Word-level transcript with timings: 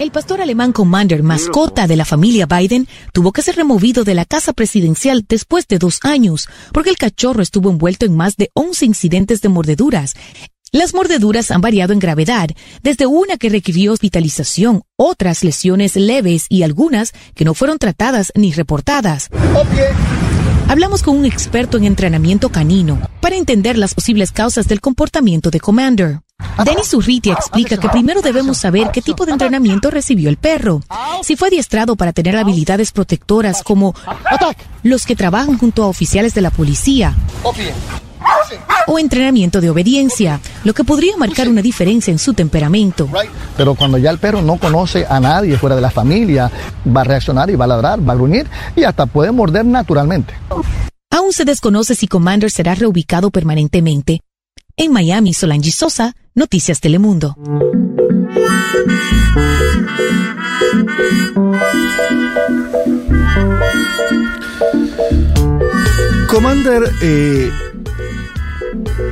El 0.00 0.12
pastor 0.12 0.40
alemán 0.40 0.72
Commander, 0.72 1.22
mascota 1.22 1.86
de 1.86 1.94
la 1.94 2.06
familia 2.06 2.46
Biden, 2.46 2.88
tuvo 3.12 3.32
que 3.32 3.42
ser 3.42 3.56
removido 3.56 4.02
de 4.02 4.14
la 4.14 4.24
casa 4.24 4.54
presidencial 4.54 5.26
después 5.28 5.68
de 5.68 5.76
dos 5.76 5.98
años, 6.04 6.48
porque 6.72 6.88
el 6.88 6.96
cachorro 6.96 7.42
estuvo 7.42 7.68
envuelto 7.68 8.06
en 8.06 8.16
más 8.16 8.38
de 8.38 8.50
11 8.54 8.86
incidentes 8.86 9.42
de 9.42 9.50
mordeduras. 9.50 10.14
Las 10.72 10.94
mordeduras 10.94 11.50
han 11.50 11.60
variado 11.60 11.92
en 11.92 11.98
gravedad, 11.98 12.48
desde 12.82 13.04
una 13.04 13.36
que 13.36 13.50
requirió 13.50 13.92
hospitalización, 13.92 14.84
otras 14.96 15.44
lesiones 15.44 15.96
leves 15.96 16.46
y 16.48 16.62
algunas 16.62 17.12
que 17.34 17.44
no 17.44 17.52
fueron 17.52 17.76
tratadas 17.78 18.32
ni 18.34 18.52
reportadas. 18.52 19.28
Hablamos 20.70 21.02
con 21.02 21.16
un 21.16 21.24
experto 21.24 21.78
en 21.78 21.84
entrenamiento 21.84 22.48
canino 22.48 23.00
para 23.20 23.34
entender 23.34 23.76
las 23.76 23.92
posibles 23.92 24.30
causas 24.30 24.68
del 24.68 24.80
comportamiento 24.80 25.50
de 25.50 25.58
Commander. 25.58 26.20
Denis 26.64 26.94
Urrutia 26.94 27.32
explica 27.32 27.76
que 27.76 27.88
primero 27.88 28.22
debemos 28.22 28.58
saber 28.58 28.92
qué 28.92 29.02
tipo 29.02 29.26
de 29.26 29.32
entrenamiento 29.32 29.90
recibió 29.90 30.28
el 30.30 30.36
perro. 30.36 30.80
Si 31.24 31.34
fue 31.34 31.48
adiestrado 31.48 31.96
para 31.96 32.12
tener 32.12 32.36
habilidades 32.36 32.92
protectoras 32.92 33.64
como 33.64 33.96
los 34.84 35.06
que 35.06 35.16
trabajan 35.16 35.58
junto 35.58 35.82
a 35.82 35.88
oficiales 35.88 36.34
de 36.34 36.40
la 36.40 36.52
policía 36.52 37.16
o 38.86 38.98
entrenamiento 38.98 39.60
de 39.60 39.70
obediencia, 39.70 40.40
lo 40.64 40.74
que 40.74 40.84
podría 40.84 41.16
marcar 41.16 41.48
una 41.48 41.62
diferencia 41.62 42.10
en 42.10 42.18
su 42.18 42.34
temperamento. 42.34 43.08
Pero 43.56 43.74
cuando 43.74 43.98
ya 43.98 44.10
el 44.10 44.18
perro 44.18 44.42
no 44.42 44.58
conoce 44.58 45.06
a 45.08 45.20
nadie 45.20 45.56
fuera 45.56 45.76
de 45.76 45.82
la 45.82 45.90
familia, 45.90 46.50
va 46.86 47.02
a 47.02 47.04
reaccionar 47.04 47.50
y 47.50 47.56
va 47.56 47.66
a 47.66 47.68
ladrar, 47.68 48.08
va 48.08 48.12
a 48.12 48.16
gruñir 48.16 48.46
y 48.74 48.84
hasta 48.84 49.06
puede 49.06 49.30
morder 49.32 49.64
naturalmente. 49.64 50.34
Aún 51.10 51.32
se 51.32 51.44
desconoce 51.44 51.94
si 51.94 52.06
Commander 52.06 52.50
será 52.50 52.74
reubicado 52.74 53.30
permanentemente. 53.30 54.20
En 54.76 54.92
Miami, 54.92 55.34
Solange 55.34 55.72
Sosa, 55.72 56.14
Noticias 56.34 56.80
Telemundo. 56.80 57.36
Commander 66.28 66.90
eh, 67.02 67.50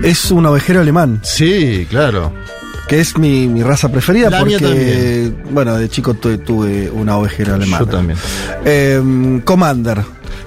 es 0.02 0.30
un 0.30 0.46
ovejero 0.46 0.80
alemán. 0.80 1.20
Sí, 1.22 1.86
claro. 1.90 2.32
Que 2.88 3.00
es 3.00 3.18
mi, 3.18 3.46
mi 3.46 3.62
raza 3.62 3.90
preferida 3.92 4.30
La 4.30 4.44
mía 4.44 4.58
porque, 4.58 5.30
bueno, 5.50 5.76
de 5.76 5.88
chico 5.90 6.14
tu- 6.14 6.38
tuve 6.38 6.90
una 6.90 7.18
ovejera 7.18 7.54
alemana. 7.56 7.84
Yo 7.84 7.86
también. 7.90 8.18
Eh, 8.64 9.40
Commander. 9.44 10.02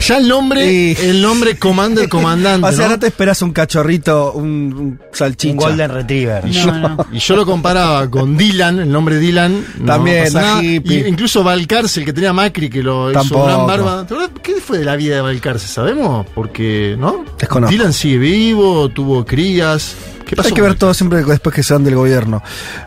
Ya 0.08 0.18
el 0.18 0.28
nombre, 0.28 0.66
Y- 0.74 0.98
el 1.00 1.22
nombre 1.22 1.58
Commander 1.58 2.10
Comandante. 2.10 2.68
O 2.68 2.72
sea, 2.72 2.86
¿no? 2.86 2.94
no 2.94 3.00
te 3.00 3.06
esperas 3.06 3.44
un 3.44 3.52
cachorrito, 3.54 4.32
un, 4.34 4.44
un 4.46 5.00
salchicha. 5.14 5.52
Un 5.52 5.58
Golden 5.58 5.92
Retriever. 5.92 6.44
Y, 6.48 6.52
yo, 6.54 6.72
y 7.12 7.20
yo 7.20 7.36
lo 7.36 7.46
comparaba 7.46 8.10
con 8.10 8.36
Dylan, 8.36 8.80
el 8.80 8.92
nombre 8.92 9.20
Dylan. 9.20 9.64
También, 9.86 10.34
nada. 10.34 10.64
Y 10.64 10.82
incluso 11.06 11.44
Valcárcel, 11.44 12.04
que 12.04 12.14
tenía 12.14 12.34
Macri, 12.34 12.72
que 12.72 12.82
lo 12.82 13.12
hizo 13.12 13.20
Tampoco. 13.20 13.46
gran 13.46 13.68
barba. 13.68 14.08
¿Qué 14.42 14.56
fue 14.56 14.80
de 14.80 14.86
la 14.86 14.96
vida 14.96 15.14
de 15.18 15.22
Valcárcel? 15.22 15.70
¿Sabemos? 15.70 16.26
Porque, 16.34 16.96
¿no? 16.98 17.24
Desconozco. 17.38 17.72
Dylan 17.72 17.94
sigue 17.94 18.18
vivo, 18.18 18.90
tuvo 18.90 19.24
crías. 19.24 19.96
¿Qué 20.32 20.38
pasó? 20.38 20.48
Hay 20.48 20.54
que 20.54 20.62
ver 20.62 20.76
todo 20.76 20.94
siempre 20.94 21.26
después 21.26 21.54
que 21.54 21.62
se 21.62 21.74
van 21.74 21.84
del 21.84 21.96
gobierno. 21.96 22.42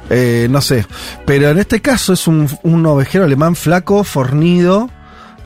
Eh, 0.09 0.49
no 0.51 0.63
sé. 0.63 0.87
Pero 1.27 1.51
en 1.51 1.59
este 1.59 1.83
caso 1.83 2.15
es 2.15 2.27
un, 2.27 2.49
un 2.63 2.87
ovejero 2.87 3.25
alemán 3.25 3.55
flaco, 3.55 4.03
fornido, 4.03 4.89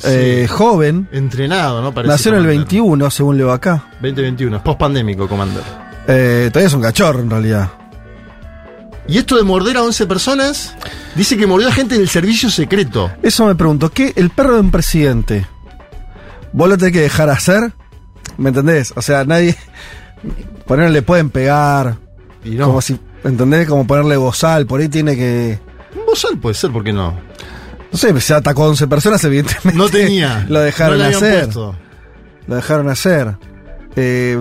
eh, 0.05 0.47
joven. 0.49 1.09
Entrenado, 1.11 1.83
¿no? 1.83 1.93
Parece 1.93 2.13
Nació 2.13 2.29
en 2.31 2.37
el 2.37 2.43
Commander. 2.43 2.67
21, 2.69 3.11
según 3.11 3.37
leo 3.37 3.51
acá. 3.51 3.85
2021, 3.95 4.63
post 4.63 4.79
pandémico, 4.79 5.29
Commander. 5.29 5.65
Eh, 6.07 6.51
todavía 6.53 6.69
es 6.69 6.75
un 6.75 6.83
cachorro 6.83 7.19
en 7.19 7.31
realidad. 7.31 7.69
Y 9.09 9.19
esto 9.19 9.37
de 9.37 9.43
morder 9.43 9.77
a 9.79 9.83
11 9.83 10.07
personas, 10.07 10.77
dice 11.17 11.37
que 11.37 11.49
mordió 11.49 11.67
a 11.67 11.73
gente 11.73 11.99
del 11.99 12.09
servicio 12.09 12.49
secreto. 12.49 13.11
Eso 13.25 13.45
me 13.45 13.57
pregunto, 13.57 13.91
¿qué? 13.91 14.13
El 14.15 14.31
perro 14.31 14.55
de 14.55 14.61
un 14.61 14.71
presidente. 14.71 15.49
¿Vos 16.53 16.69
lo 16.69 16.79
tenés 16.79 16.93
que 16.93 17.01
dejar 17.01 17.29
hacer? 17.29 17.73
¿Me 18.37 18.51
entendés? 18.51 18.93
O 18.95 19.03
sea, 19.03 19.25
nadie. 19.25 19.57
Ponerle 20.67 20.93
le 20.93 21.03
pueden 21.03 21.31
pegar. 21.31 21.97
Y 22.45 22.51
no. 22.51 22.67
Como 22.67 22.81
si. 22.81 22.99
¿Entendés? 23.25 23.69
Como 23.69 23.87
ponerle 23.87 24.17
bozal. 24.17 24.67
Por 24.67 24.81
ahí 24.81 24.89
tiene 24.89 25.17
que. 25.17 25.59
Un 25.99 26.07
bozal 26.07 26.39
puede 26.39 26.55
ser, 26.55 26.71
¿por 26.71 26.85
qué 26.85 26.93
no? 26.93 27.15
No 27.91 27.99
sé, 27.99 28.19
se 28.21 28.35
atacó 28.35 28.65
a 28.65 28.69
11 28.69 28.87
personas, 28.87 29.23
evidentemente. 29.25 29.73
No 29.75 29.89
tenía. 29.89 30.45
Lo 30.49 30.61
dejaron 30.61 30.99
no 30.99 30.99
le 30.99 31.05
habían 31.07 31.25
hacer. 31.25 31.45
puesto. 31.45 31.75
Lo 32.47 32.55
dejaron 32.57 32.89
hacer. 32.91 33.37
Eh, 33.97 34.39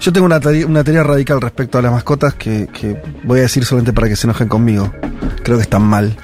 yo 0.00 0.12
tengo 0.12 0.26
una, 0.26 0.38
teoría- 0.40 0.66
una 0.66 0.84
teoría 0.84 1.02
radical 1.02 1.40
respecto 1.40 1.78
a 1.78 1.82
las 1.82 1.92
mascotas 1.92 2.34
que, 2.34 2.68
que 2.68 3.02
voy 3.24 3.40
a 3.40 3.42
decir 3.42 3.64
solamente 3.64 3.92
para 3.92 4.08
que 4.08 4.16
se 4.16 4.26
enojen 4.26 4.48
conmigo. 4.48 4.92
Creo 5.42 5.56
que 5.56 5.62
están 5.62 5.82
mal. 5.82 6.16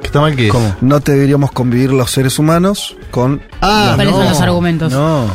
¿Qué 0.00 0.06
está 0.06 0.20
mal 0.20 0.34
que 0.36 0.48
¿Cómo? 0.48 0.74
No 0.80 1.00
deberíamos 1.00 1.50
convivir 1.52 1.92
los 1.92 2.10
seres 2.10 2.38
humanos 2.38 2.96
con. 3.10 3.42
Ah, 3.60 3.92
¿Cuáles 3.96 4.12
no. 4.12 4.18
son 4.20 4.28
los 4.30 4.40
argumentos? 4.40 4.92
No. 4.92 5.26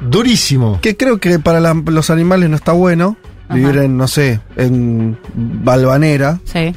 Durísimo. 0.00 0.78
Que 0.80 0.96
creo 0.96 1.18
que 1.18 1.38
para 1.38 1.60
la- 1.60 1.74
los 1.74 2.10
animales 2.10 2.48
no 2.50 2.56
está 2.56 2.72
bueno 2.72 3.16
vivir 3.52 3.76
en, 3.78 3.96
no 3.96 4.06
sé, 4.08 4.40
en 4.56 5.18
Balvanera. 5.34 6.38
Sí. 6.44 6.74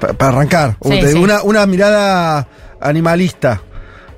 pa- 0.00 0.12
para 0.14 0.32
arrancar. 0.32 0.76
Sí, 0.82 0.90
Te- 0.90 1.12
sí. 1.12 1.18
Una, 1.18 1.42
una 1.42 1.66
mirada 1.66 2.48
animalista. 2.80 3.60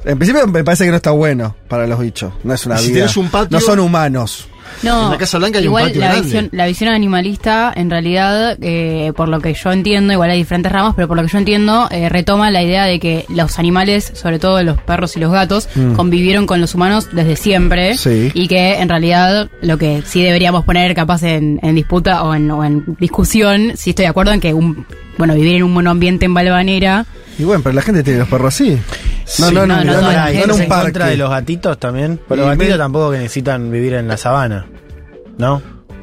En 0.05 0.19
principio 0.19 0.47
me 0.47 0.65
parece 0.65 0.85
que 0.85 0.91
no 0.91 0.97
está 0.97 1.11
bueno 1.11 1.55
para 1.69 1.87
los 1.87 1.99
bichos. 1.99 2.33
No 2.45 2.55
es 2.55 2.65
una 2.67 2.79
si 2.79 2.89
vida. 2.89 3.01
tenés 3.01 3.17
un 3.17 3.29
patio- 3.29 3.49
no 3.51 3.61
son 3.61 3.81
humanos. 3.81 4.49
No, 4.83 5.07
En 5.07 5.11
la 5.13 5.19
Casa 5.19 5.39
Blanca 5.39 5.59
hay 5.59 5.65
un 5.65 5.69
igual 5.71 5.85
patio 5.87 6.01
la 6.01 6.07
grande. 6.09 6.23
visión, 6.27 6.49
la 6.53 6.67
visión 6.67 6.91
animalista, 6.91 7.73
en 7.75 7.91
realidad, 7.91 8.59
eh, 8.61 9.13
por 9.17 9.29
lo 9.29 9.41
que 9.41 9.55
yo 9.55 9.73
entiendo, 9.73 10.13
igual 10.13 10.31
hay 10.31 10.39
diferentes 10.39 10.71
ramas, 10.71 10.95
pero 10.95 11.09
por 11.09 11.17
lo 11.17 11.23
que 11.23 11.29
yo 11.31 11.39
entiendo, 11.39 11.89
eh, 11.91 12.09
retoma 12.09 12.51
la 12.51 12.63
idea 12.63 12.85
de 12.85 13.01
que 13.01 13.25
los 13.29 13.59
animales, 13.59 14.11
sobre 14.15 14.39
todo 14.39 14.63
los 14.63 14.81
perros 14.83 15.17
y 15.17 15.21
los 15.21 15.33
gatos, 15.33 15.69
convivieron 15.97 16.47
con 16.47 16.61
los 16.61 16.75
humanos 16.75 17.09
desde 17.13 17.37
siempre 17.37 17.95
Mm. 17.95 17.97
Sí. 17.99 18.31
y 18.35 18.49
que 18.49 18.75
en 18.81 18.89
realidad 18.89 19.49
lo 19.63 19.79
que 19.79 20.03
sí 20.07 20.23
deberíamos 20.23 20.65
poner 20.65 20.95
capaz 20.95 21.23
en, 21.23 21.59
en 21.63 21.75
disputa 21.75 22.23
o 22.23 22.35
en, 22.35 22.51
o 22.51 22.65
en 22.65 22.85
discusión, 22.99 23.73
sí 23.77 23.91
estoy 23.91 24.05
de 24.05 24.09
acuerdo 24.11 24.33
en 24.33 24.41
que 24.41 24.53
un, 24.55 24.87
bueno, 25.19 25.35
vivir 25.35 25.57
en 25.57 25.63
un 25.63 25.73
buen 25.75 25.87
ambiente 25.87 26.27
en 26.27 26.35
Balvanera, 26.35 27.07
Y 27.39 27.45
bueno, 27.45 27.63
pero 27.63 27.75
la 27.75 27.83
gente 27.83 28.03
tiene 28.03 28.19
los 28.21 28.29
perros 28.29 28.55
así. 28.55 28.79
No, 29.39 29.49
Sí, 29.49 29.55
no, 29.55 29.67
no, 29.67 29.83
no, 29.83 29.93
en 30.29 30.41
un 30.43 30.49
contra 30.59 30.69
parque. 30.69 30.99
de 31.05 31.17
los 31.17 31.31
gatitos 31.31 31.79
también. 31.79 32.21
Pero 32.29 32.43
los 32.43 32.51
gatitos 32.51 32.75
me- 32.75 32.79
tampoco 32.79 33.11
que 33.11 33.19
necesitan 33.19 33.71
vivir 33.71 33.95
en 33.95 34.07
la 34.09 34.17
sabana. 34.17 34.67
¿No? 35.39 35.61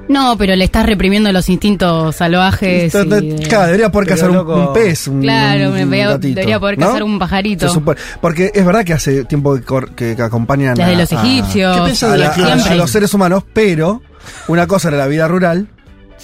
no, 0.10 0.38
pero 0.38 0.54
le 0.58 0.66
estás 0.66 0.86
reprimiendo 0.86 1.32
los 1.32 1.48
instintos 1.48 2.18
salvajes. 2.18 2.92
Claro, 2.92 3.66
debería 3.68 3.90
poder 3.90 4.10
cazar 4.10 4.30
un, 4.32 4.74
pez, 4.74 5.08
un, 5.08 5.22
Claro, 5.22 5.70
un 5.70 5.74
me 5.76 5.86
veo- 5.86 6.10
gatito, 6.12 6.36
debería 6.36 6.60
poder 6.60 6.78
¿no? 6.78 6.88
cazar 6.88 7.04
un 7.04 7.18
pajarito. 7.18 7.84
Porque 8.22 8.52
es 8.54 8.66
verdad 8.66 8.84
que 8.84 8.92
hace 8.94 9.24
tiempo 9.24 9.56
que, 9.56 9.62
cor- 9.64 9.92
que- 9.96 10.16
que 10.18 10.22
acompañan 10.22 10.76
Desde 10.76 10.94
a, 10.94 10.98
los 10.98 11.12
a- 11.14 11.22
egipcios. 11.24 11.78
¿Qué 11.78 11.84
pensás 11.84 12.10
a, 12.10 12.12
de 12.14 12.18
la- 12.20 12.26
la 12.26 12.32
a- 12.32 12.36
clonación? 12.36 12.74
a 12.74 12.76
los 12.76 12.92
seres 12.92 13.14
humanos, 13.14 13.44
pero 13.54 14.02
una 14.50 14.68
cosa 14.68 14.90
era 14.90 14.98
la 14.98 15.08
vida 15.08 15.28
rural 15.30 15.70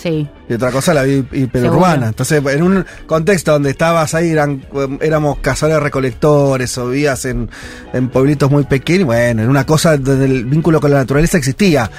Sí. 0.02 0.28
y 0.48 0.54
otra 0.54 0.72
cosa 0.72 0.94
la 0.94 1.04
vida 1.04 1.26
hiperurbana. 1.34 2.08
Entonces, 2.08 2.42
en 2.46 2.64
un 2.64 2.86
contexto 3.06 3.52
donde 3.52 3.72
estabas 3.72 4.14
ahí, 4.16 4.30
eran, 4.30 4.64
éramos 5.02 5.40
cazadores 5.40 5.84
recolectores 5.84 6.78
o 6.78 6.88
vivías 6.90 7.26
en, 7.26 7.50
en 7.92 8.08
pueblitos 8.10 8.50
muy 8.50 8.64
pequeños, 8.64 9.08
bueno, 9.08 9.44
en 9.44 9.50
una 9.50 9.66
cosa 9.66 9.98
donde 9.98 10.26
el 10.26 10.46
vínculo 10.46 10.80
con 10.80 10.92
la 10.92 10.98
naturaleza 11.00 11.38
existía. 11.38 11.90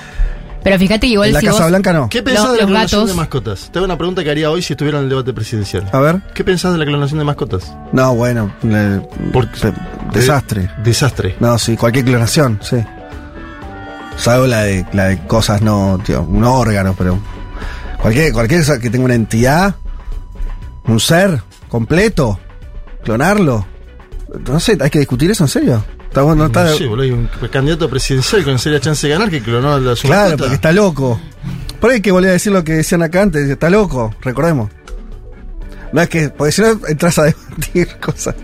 Pero 0.62 0.78
fíjate 0.78 1.06
que 1.06 1.12
igual 1.14 1.32
la 1.32 1.40
si 1.40 1.46
Casa 1.46 1.60
vos- 1.62 1.68
Blanca 1.68 1.92
no. 1.92 2.08
¿Qué 2.10 2.22
pensás 2.22 2.44
Los- 2.44 2.52
de 2.52 2.58
la 2.58 2.62
los 2.64 2.70
clonación 2.70 3.00
gatos- 3.00 3.08
de 3.10 3.16
mascotas? 3.16 3.70
Te 3.72 3.78
hago 3.78 3.84
una 3.86 3.96
pregunta 3.96 4.22
que 4.24 4.30
haría 4.30 4.50
hoy 4.50 4.60
si 4.62 4.74
estuviera 4.74 4.98
en 4.98 5.04
el 5.04 5.10
debate 5.10 5.32
presidencial. 5.32 5.88
A 5.92 6.00
ver. 6.00 6.20
¿Qué 6.34 6.44
pensás 6.44 6.72
de 6.72 6.78
la 6.78 6.84
clonación 6.84 7.18
de 7.18 7.24
mascotas? 7.24 7.74
No, 7.92 8.14
bueno, 8.14 8.52
le- 8.62 9.00
Porque- 9.32 9.72
desastre. 10.12 10.62
De- 10.62 10.82
desastre. 10.84 11.36
No, 11.40 11.58
sí, 11.58 11.76
cualquier 11.76 12.04
clonación, 12.06 12.58
sí. 12.62 12.76
Salvo 14.16 14.46
la 14.46 14.62
de, 14.62 14.84
la 14.92 15.06
de 15.06 15.18
cosas 15.26 15.62
no, 15.62 15.98
tío, 16.04 16.22
un 16.22 16.44
órgano, 16.44 16.94
pero. 16.96 17.18
Cualquier, 18.02 18.32
cualquier 18.32 18.60
cosa 18.60 18.78
que 18.80 18.90
tenga 18.90 19.04
una 19.04 19.14
entidad, 19.14 19.74
un 20.86 21.00
ser 21.00 21.42
completo, 21.68 22.38
clonarlo. 23.04 23.66
No 24.48 24.60
sé, 24.60 24.78
hay 24.80 24.90
que 24.90 24.98
discutir 25.00 25.30
eso 25.30 25.44
en 25.44 25.48
serio. 25.48 25.84
Está 26.08 26.22
bueno, 26.22 26.46
está. 26.46 26.68
Sé, 26.74 26.86
boludo, 26.86 27.04
hay 27.04 27.10
un 27.12 27.28
candidato 27.52 27.88
presidencial 27.88 28.42
con 28.42 28.58
seria 28.58 28.80
chance 28.80 29.06
de 29.06 29.12
ganar 29.12 29.30
que 29.30 29.40
clonó 29.42 29.74
a 29.74 29.78
la 29.80 29.94
claro, 29.94 30.22
mascota. 30.22 30.36
porque 30.38 30.54
está 30.54 30.72
loco. 30.72 31.20
Por 31.80 31.90
ahí 31.90 31.96
hay 31.96 32.02
que 32.02 32.10
volver 32.10 32.30
a 32.30 32.32
decir 32.34 32.52
lo 32.52 32.64
que 32.64 32.72
decían 32.72 33.02
acá 33.02 33.22
antes, 33.22 33.48
está 33.48 33.70
loco, 33.70 34.14
recordemos. 34.22 34.70
No 35.92 36.00
es 36.00 36.08
que, 36.08 36.28
porque 36.30 36.52
si 36.52 36.62
no 36.62 36.80
entras 36.88 37.18
a 37.18 37.24
debatir 37.24 37.88
cosas. 38.00 38.34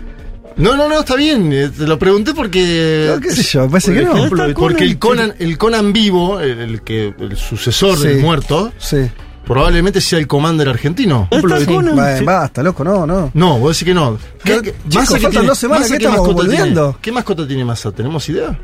No, 0.55 0.75
no, 0.75 0.89
no, 0.89 0.99
está 1.01 1.15
bien. 1.15 1.51
eh, 1.53 1.69
Te 1.69 1.85
lo 1.87 1.99
pregunté 1.99 2.33
porque. 2.33 3.11
No, 3.13 3.19
qué 3.21 3.31
sé 3.31 3.43
yo, 3.43 3.63
me 3.65 3.69
parece 3.69 3.91
por 3.91 3.99
que 3.99 4.05
no. 4.05 4.17
ejemplo, 4.17 4.53
porque 4.55 4.83
el 4.83 4.97
Conan, 4.99 5.27
Conan, 5.29 5.35
el 5.39 5.57
Conan 5.57 5.93
vivo, 5.93 6.39
el, 6.39 6.59
el 6.59 6.81
que 6.81 7.13
el 7.19 7.37
sucesor 7.37 7.97
Sí. 7.97 8.07
del 8.07 8.21
muerto, 8.21 8.71
Sí. 8.77 9.09
Probablemente 9.47 10.01
sea 10.01 10.19
el 10.19 10.27
Commander 10.27 10.69
argentino. 10.69 11.27
Bueno, 11.31 11.95
Basta, 12.23 12.61
loco, 12.61 12.83
no, 12.83 13.05
no. 13.07 13.31
No, 13.33 13.57
vos 13.59 13.75
decís 13.77 13.85
que 13.87 13.93
no. 13.93 14.17
¿Qué? 14.43 14.61
¿Qué, 14.61 14.73
faltan 15.19 15.45
dos 15.45 15.57
semanas, 15.57 15.83
Massa 15.83 15.93
¿qué 15.93 15.99
qué 15.99 16.05
estamos 16.05 16.27
mascota 16.27 16.41
tiene? 16.47 16.57
volviendo? 16.59 16.97
¿Qué 17.01 17.11
mascota 17.11 17.47
tiene 17.47 17.65
Massa? 17.65 17.91
¿Tenemos 17.91 18.27
idea? 18.29 18.59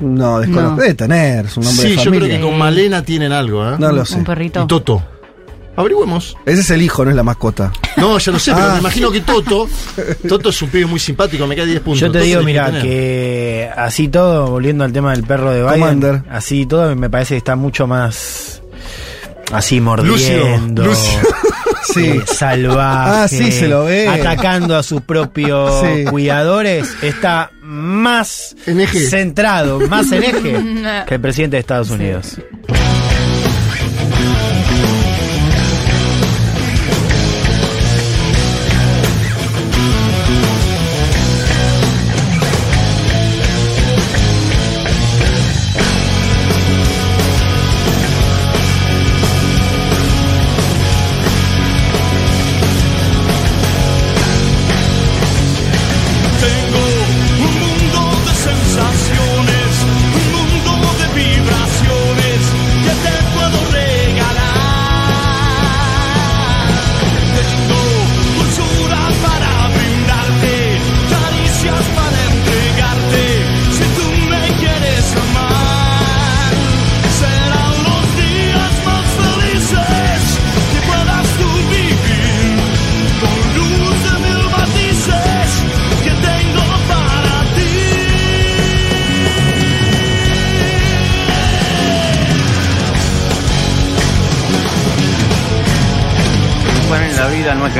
No, 0.00 0.40
desconozco. 0.40 0.70
No. 0.76 0.76
Debe 0.82 0.94
tener, 0.94 1.46
es 1.46 1.56
un 1.56 1.64
nombre 1.64 1.82
Sí, 1.82 1.88
de 1.90 1.96
yo 1.96 2.04
familia. 2.04 2.28
creo 2.28 2.40
que 2.40 2.46
con 2.46 2.58
Malena 2.58 3.02
tienen 3.02 3.32
algo, 3.32 3.66
¿eh? 3.66 3.76
No 3.78 3.92
lo 3.92 4.04
sé. 4.04 4.16
un 4.16 4.24
perrito. 4.24 4.62
Y 4.62 4.66
Toto. 4.66 5.02
Averigüemos. 5.78 6.36
Ese 6.46 6.60
es 6.62 6.70
el 6.70 6.80
hijo, 6.80 7.04
no 7.04 7.10
es 7.10 7.16
la 7.16 7.22
mascota. 7.22 7.70
No, 7.98 8.16
ya 8.18 8.32
lo 8.32 8.38
sé, 8.38 8.52
pero 8.54 8.66
Ah. 8.66 8.72
me 8.74 8.78
imagino 8.80 9.10
que 9.10 9.20
Toto. 9.20 9.68
Toto 10.26 10.48
es 10.48 10.62
un 10.62 10.70
pibe 10.70 10.86
muy 10.86 10.98
simpático, 10.98 11.46
me 11.46 11.54
queda 11.54 11.66
10 11.66 11.80
puntos. 11.80 12.00
Yo 12.00 12.06
te 12.06 12.12
Toto 12.18 12.24
digo, 12.24 12.40
tiene 12.40 12.52
mira, 12.70 12.80
que 12.82 13.70
así 13.76 14.08
todo, 14.08 14.46
volviendo 14.50 14.84
al 14.84 14.92
tema 14.92 15.12
del 15.12 15.24
perro 15.24 15.50
de 15.50 15.60
Biden, 15.62 15.72
Commander. 15.80 16.22
así 16.30 16.64
todo 16.64 16.96
me 16.96 17.10
parece 17.10 17.34
que 17.34 17.38
está 17.38 17.56
mucho 17.56 17.86
más 17.86 18.62
así 19.52 19.80
mordiendo. 19.80 20.84
Lucio. 20.84 21.18
Sí. 21.94 22.04
eh, 22.04 22.22
salvaje. 22.26 23.10
Ah, 23.22 23.28
sí, 23.28 23.52
se 23.52 23.68
lo 23.68 23.84
ve. 23.84 24.08
Atacando 24.08 24.76
a 24.76 24.82
sus 24.82 25.00
propios 25.02 25.80
Sí. 25.80 26.04
cuidadores. 26.04 26.88
Está 27.00 27.52
más 27.62 28.56
En 28.66 28.80
eje. 28.80 29.06
centrado, 29.06 29.78
más 29.88 30.10
en 30.10 30.24
eje 30.24 30.42
que 31.06 31.14
el 31.14 31.20
presidente 31.20 31.56
de 31.56 31.60
Estados 31.60 31.90
Unidos. 31.90 32.38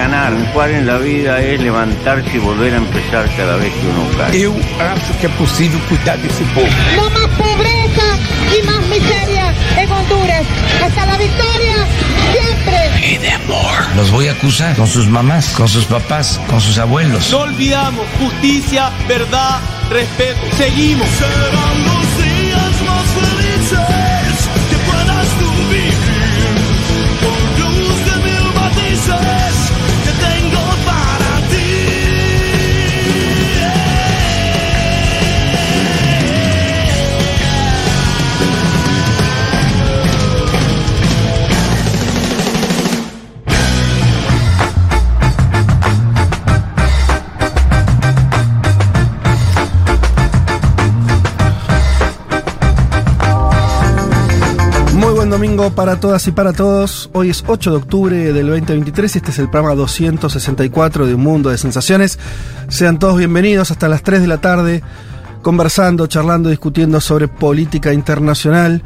Ganar, 0.07 0.33
jugar 0.53 0.71
en 0.71 0.87
la 0.87 0.99
vida 0.99 1.41
es 1.41 1.61
levantarse 1.61 2.31
y 2.37 2.39
volver 2.39 2.75
a 2.75 2.77
empezar 2.77 3.29
cada 3.37 3.57
vez 3.57 3.73
que 3.73 3.87
uno 3.89 4.05
cae. 4.17 4.41
Eu 4.41 4.55
acho 4.93 5.13
que 5.19 5.27
é 5.27 5.29
possível 5.31 5.81
cuidar 5.89 6.17
desse 6.19 6.45
povo. 6.55 6.69
No 6.95 7.11
más 7.11 7.29
pobreza 7.43 8.09
y 8.57 8.63
más 8.69 8.83
miseria 8.87 9.53
en 9.77 9.91
Honduras. 9.91 10.45
Hasta 10.85 11.07
la 11.07 11.17
victoria, 11.19 11.77
siempre. 12.33 12.79
Los 13.97 14.11
voy 14.11 14.29
a 14.29 14.33
acusar 14.33 14.77
con 14.77 14.87
sus 14.87 15.09
mamás, 15.09 15.49
con 15.57 15.69
sus 15.69 15.85
papás, 15.87 16.41
con 16.49 16.61
sus 16.61 16.79
abuelos. 16.79 17.31
No 17.33 17.39
olvidamos 17.39 18.07
justicia, 18.21 18.91
verdad, 19.09 19.61
respeto. 19.91 20.41
Seguimos. 20.57 21.09
Domingo 55.57 55.75
para 55.75 55.99
todas 55.99 56.27
y 56.29 56.33
para 56.33 56.53
todos. 56.53 57.09
Hoy 57.15 57.31
es 57.31 57.43
8 57.47 57.71
de 57.71 57.77
octubre 57.79 58.33
del 58.35 58.47
2023 58.49 59.15
y 59.15 59.19
este 59.19 59.31
es 59.31 59.39
el 59.39 59.49
programa 59.49 59.75
264 59.75 61.07
de 61.07 61.15
Un 61.15 61.23
Mundo 61.23 61.49
de 61.49 61.57
Sensaciones. 61.57 62.19
Sean 62.69 62.99
todos 62.99 63.17
bienvenidos 63.17 63.71
hasta 63.71 63.89
las 63.89 64.03
3 64.03 64.21
de 64.21 64.27
la 64.27 64.37
tarde, 64.43 64.83
conversando, 65.41 66.09
charlando, 66.09 66.51
discutiendo 66.51 67.01
sobre 67.01 67.29
política 67.29 67.95
internacional, 67.95 68.83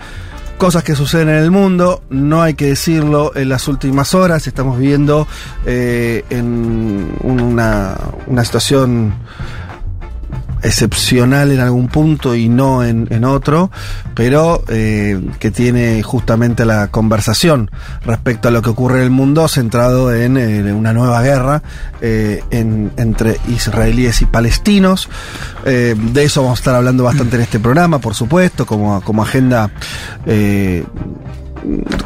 cosas 0.59 0.85
que 0.85 0.95
suceden 0.95 1.31
en 1.31 1.43
el 1.43 1.51
mundo. 1.51 2.05
No 2.09 2.41
hay 2.41 2.55
que 2.55 2.67
decirlo 2.67 3.33
en 3.35 3.49
las 3.49 3.67
últimas 3.67 4.15
horas. 4.15 4.47
Estamos 4.47 4.79
viviendo 4.79 5.27
eh, 5.67 6.25
en 6.31 7.17
una, 7.25 7.99
una 8.29 8.45
situación 8.45 9.15
excepcional 10.63 11.51
en 11.53 11.61
algún 11.61 11.89
punto 11.89 12.35
y 12.35 12.49
no 12.49 12.85
en, 12.85 13.07
en 13.11 13.25
otro, 13.25 13.71
pero 14.15 14.63
eh, 14.69 15.21
que 15.39 15.51
tiene 15.51 16.03
justamente 16.03 16.65
la 16.65 16.89
conversación 16.89 17.71
respecto 18.05 18.49
a 18.49 18.51
lo 18.51 18.63
que 18.63 18.71
ocurre 18.71 18.99
en 18.99 19.05
el 19.05 19.11
mundo 19.11 19.47
centrado 19.49 20.15
en, 20.15 20.37
una 20.75 20.93
nueva 20.93 21.23
guerra 21.23 21.63
eh, 22.01 22.43
en- 22.51 22.93
entre 22.97 23.39
israelíes 23.49 24.23
y 24.23 24.27
palestinos. 24.27 25.09
Eh, 25.65 25.95
de 25.97 26.25
eso 26.25 26.43
vamos 26.43 26.59
a 26.59 26.61
estar 26.61 26.75
hablando 26.75 27.05
bastante 27.05 27.37
en 27.37 27.43
este 27.43 27.59
programa, 27.61 27.99
por 27.99 28.15
supuesto, 28.15 28.67
como, 28.67 29.01
como 29.03 29.23
agenda. 29.23 29.71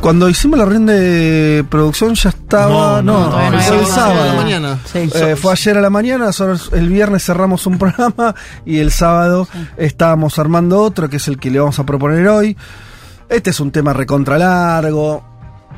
Cuando 0.01 0.29
hicimos 0.29 0.59
la 0.59 0.65
reunión 0.65 0.87
de 0.87 1.65
producción 1.69 2.15
ya 2.15 2.31
estaba. 2.31 3.03
No, 3.03 3.12
No, 3.12 3.25
no, 3.25 3.31
todavía 3.31 3.51
no 3.51 3.59
fue 3.61 3.79
el 3.81 3.87
sábado. 3.87 4.27
la 4.27 4.43
mañana. 4.43 4.79
Sí. 4.85 5.11
Eh, 5.15 5.37
fue 5.37 5.53
ayer 5.53 5.79
a 5.79 5.81
la 5.81 5.91
mañana, 5.91 6.31
el 6.73 6.89
viernes 6.89 7.25
cerramos 7.25 7.67
un 7.67 7.79
programa 7.79 8.35
y 8.65 8.79
el 8.79 8.91
sábado 8.91 9.49
estábamos 9.77 10.39
armando 10.39 10.81
otro, 10.83 11.09
que 11.09 11.17
es 11.17 11.29
el 11.29 11.39
que 11.39 11.51
le 11.51 11.59
vamos 11.61 11.79
a 11.79 11.85
proponer 11.85 12.27
hoy. 12.29 12.56
Este 13.29 13.51
es 13.51 13.61
un 13.61 13.71
tema 13.71 13.93
recontra 13.93 14.37
largo, 14.39 15.25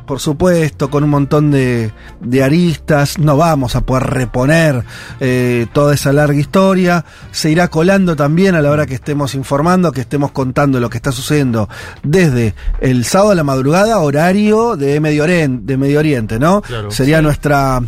por 0.07 0.21
supuesto, 0.21 0.91
con 0.91 1.05
un 1.05 1.11
montón 1.11 1.51
de, 1.51 1.93
de 2.21 2.43
aristas. 2.43 3.19
No 3.19 3.37
vamos 3.37 3.77
a 3.77 3.83
poder 3.83 4.05
reponer 4.05 4.85
eh, 5.21 5.67
toda 5.73 5.95
esa 5.95 6.13
larga 6.13 6.39
historia. 6.39 7.05
Se 7.33 7.51
irá 7.51 7.69
colando 7.69 8.17
también 8.17 8.55
a 8.55 8.63
la 8.63 8.71
hora 8.71 8.87
que 8.87 8.95
estemos 8.95 9.35
informando, 9.35 9.93
que 9.93 10.01
estemos 10.01 10.31
contando 10.31 10.81
lo 10.81 10.89
que 10.89 10.97
está 10.97 11.13
sucediendo 11.13 11.69
desde 12.03 12.55
el 12.81 13.05
sábado 13.05 13.33
a 13.33 13.35
la 13.35 13.45
madrugada, 13.45 13.99
horario 13.99 14.77
de 14.77 15.01
Medio 15.01 15.25
Oriente, 15.25 15.65
de 15.67 15.77
Medio 15.77 15.99
Oriente 15.99 16.39
¿no? 16.39 16.63
Claro. 16.63 16.91
Sería 16.91 17.23
nuestra, 17.23 17.83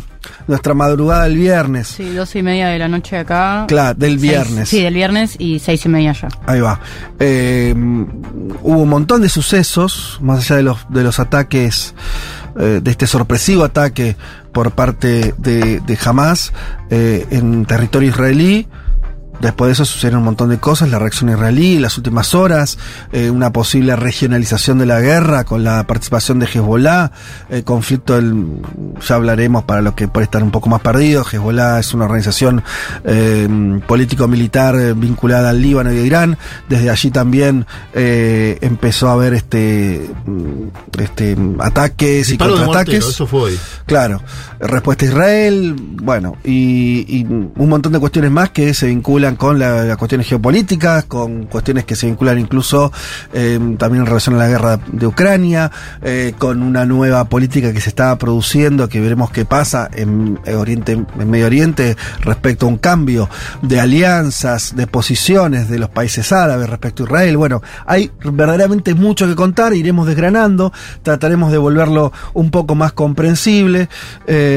nuestra 0.47 0.73
madrugada 0.73 1.23
del 1.25 1.37
viernes. 1.37 1.87
Sí, 1.87 2.13
dos 2.13 2.35
y 2.35 2.41
media 2.43 2.67
de 2.69 2.79
la 2.79 2.87
noche 2.87 3.17
acá. 3.17 3.65
Claro, 3.67 3.97
del 3.97 4.11
Seis- 4.19 4.21
viernes. 4.21 4.69
sí, 4.69 4.81
del 4.81 4.93
viernes 4.93 5.35
y 5.39 5.59
seis 5.59 5.85
y 5.85 5.89
media 5.89 6.11
allá. 6.11 6.27
Ahí 6.45 6.59
va. 6.61 6.79
Eh, 7.19 7.73
hubo 7.75 8.81
un 8.81 8.89
montón 8.89 9.21
de 9.21 9.29
sucesos, 9.29 10.17
más 10.21 10.39
allá 10.39 10.57
de 10.57 10.63
los, 10.63 10.79
de 10.89 11.03
los 11.03 11.19
ataques, 11.19 11.93
eh, 12.59 12.79
de 12.83 12.91
este 12.91 13.07
sorpresivo 13.07 13.63
ataque 13.63 14.15
por 14.51 14.71
parte 14.71 15.33
de, 15.37 15.79
de 15.79 15.97
Hamas 16.03 16.51
eh, 16.89 17.25
en 17.31 17.65
territorio 17.65 18.09
israelí. 18.09 18.67
Después 19.39 19.69
de 19.69 19.73
eso 19.73 19.85
sucedieron 19.85 20.19
un 20.19 20.25
montón 20.25 20.49
de 20.49 20.57
cosas, 20.57 20.89
la 20.89 20.99
reacción 20.99 21.29
israelí, 21.29 21.79
las 21.79 21.97
últimas 21.97 22.33
horas, 22.35 22.77
eh, 23.11 23.29
una 23.29 23.51
posible 23.51 23.95
regionalización 23.95 24.79
de 24.79 24.85
la 24.85 24.99
guerra 24.99 25.45
con 25.45 25.63
la 25.63 25.85
participación 25.87 26.39
de 26.39 26.45
Hezbollah, 26.45 27.11
el 27.49 27.63
conflicto 27.63 28.15
del, 28.15 28.45
ya 29.07 29.15
hablaremos 29.15 29.63
para 29.63 29.81
los 29.81 29.93
que 29.93 30.07
pueden 30.07 30.25
estar 30.25 30.43
un 30.43 30.51
poco 30.51 30.69
más 30.69 30.81
perdidos, 30.81 31.33
Hezbollah 31.33 31.79
es 31.79 31.93
una 31.93 32.05
organización 32.05 32.63
eh, 33.05 33.47
político-militar 33.87 34.75
eh, 34.75 34.93
vinculada 34.93 35.51
al 35.51 35.61
Líbano 35.61 35.93
y 35.93 35.99
a 35.99 36.01
Irán, 36.01 36.37
desde 36.67 36.89
allí 36.89 37.11
también 37.11 37.65
eh, 37.93 38.57
empezó 38.61 39.09
a 39.09 39.13
haber 39.13 39.33
este, 39.33 40.09
este 40.97 41.37
ataques 41.59 42.29
y 42.29 42.37
mortero, 42.37 42.65
contraataques. 42.65 43.05
eso 43.05 43.27
fue 43.27 43.41
hoy. 43.41 43.59
Claro. 43.85 44.21
Respuesta 44.59 45.05
a 45.05 45.07
Israel, 45.07 45.75
bueno, 46.01 46.35
y, 46.43 47.23
un 47.25 47.69
montón 47.69 47.93
de 47.93 47.99
cuestiones 47.99 48.31
más 48.31 48.49
que 48.49 48.73
se 48.73 48.87
vinculan 48.87 49.35
con 49.35 49.57
la- 49.59 49.83
las 49.85 49.97
cuestiones 49.97 50.27
geopolíticas, 50.27 51.05
con 51.05 51.45
cuestiones 51.45 51.85
que 51.85 51.95
se 51.95 52.07
vinculan 52.07 52.39
incluso 52.39 52.91
eh, 53.33 53.57
también 53.77 54.01
en 54.01 54.07
relación 54.07 54.35
a 54.35 54.39
la 54.39 54.47
guerra 54.47 54.79
de 54.91 55.07
Ucrania, 55.07 55.71
eh, 56.01 56.33
con 56.37 56.61
una 56.61 56.85
nueva 56.85 57.25
política 57.25 57.71
que 57.71 57.79
se 57.81 57.89
está 57.89 58.17
produciendo, 58.17 58.89
que 58.89 58.99
veremos 58.99 59.31
qué 59.31 59.45
pasa 59.45 59.89
en, 59.93 60.39
Oriente, 60.57 60.93
en 60.93 61.29
Medio 61.29 61.45
Oriente 61.45 61.95
respecto 62.21 62.65
a 62.65 62.69
un 62.69 62.77
cambio 62.77 63.29
de 63.61 63.79
alianzas, 63.79 64.75
de 64.75 64.87
posiciones 64.87 65.69
de 65.69 65.79
los 65.79 65.89
países 65.89 66.31
árabes 66.31 66.69
respecto 66.69 67.03
a 67.03 67.05
Israel. 67.05 67.37
Bueno, 67.37 67.61
hay 67.85 68.11
verdaderamente 68.23 68.93
mucho 68.93 69.27
que 69.27 69.35
contar, 69.35 69.73
iremos 69.73 70.07
desgranando, 70.07 70.73
trataremos 71.03 71.51
de 71.51 71.57
volverlo 71.57 72.11
un 72.33 72.51
poco 72.51 72.75
más 72.75 72.91
comprensible. 72.93 73.87
Eh, 74.27 74.48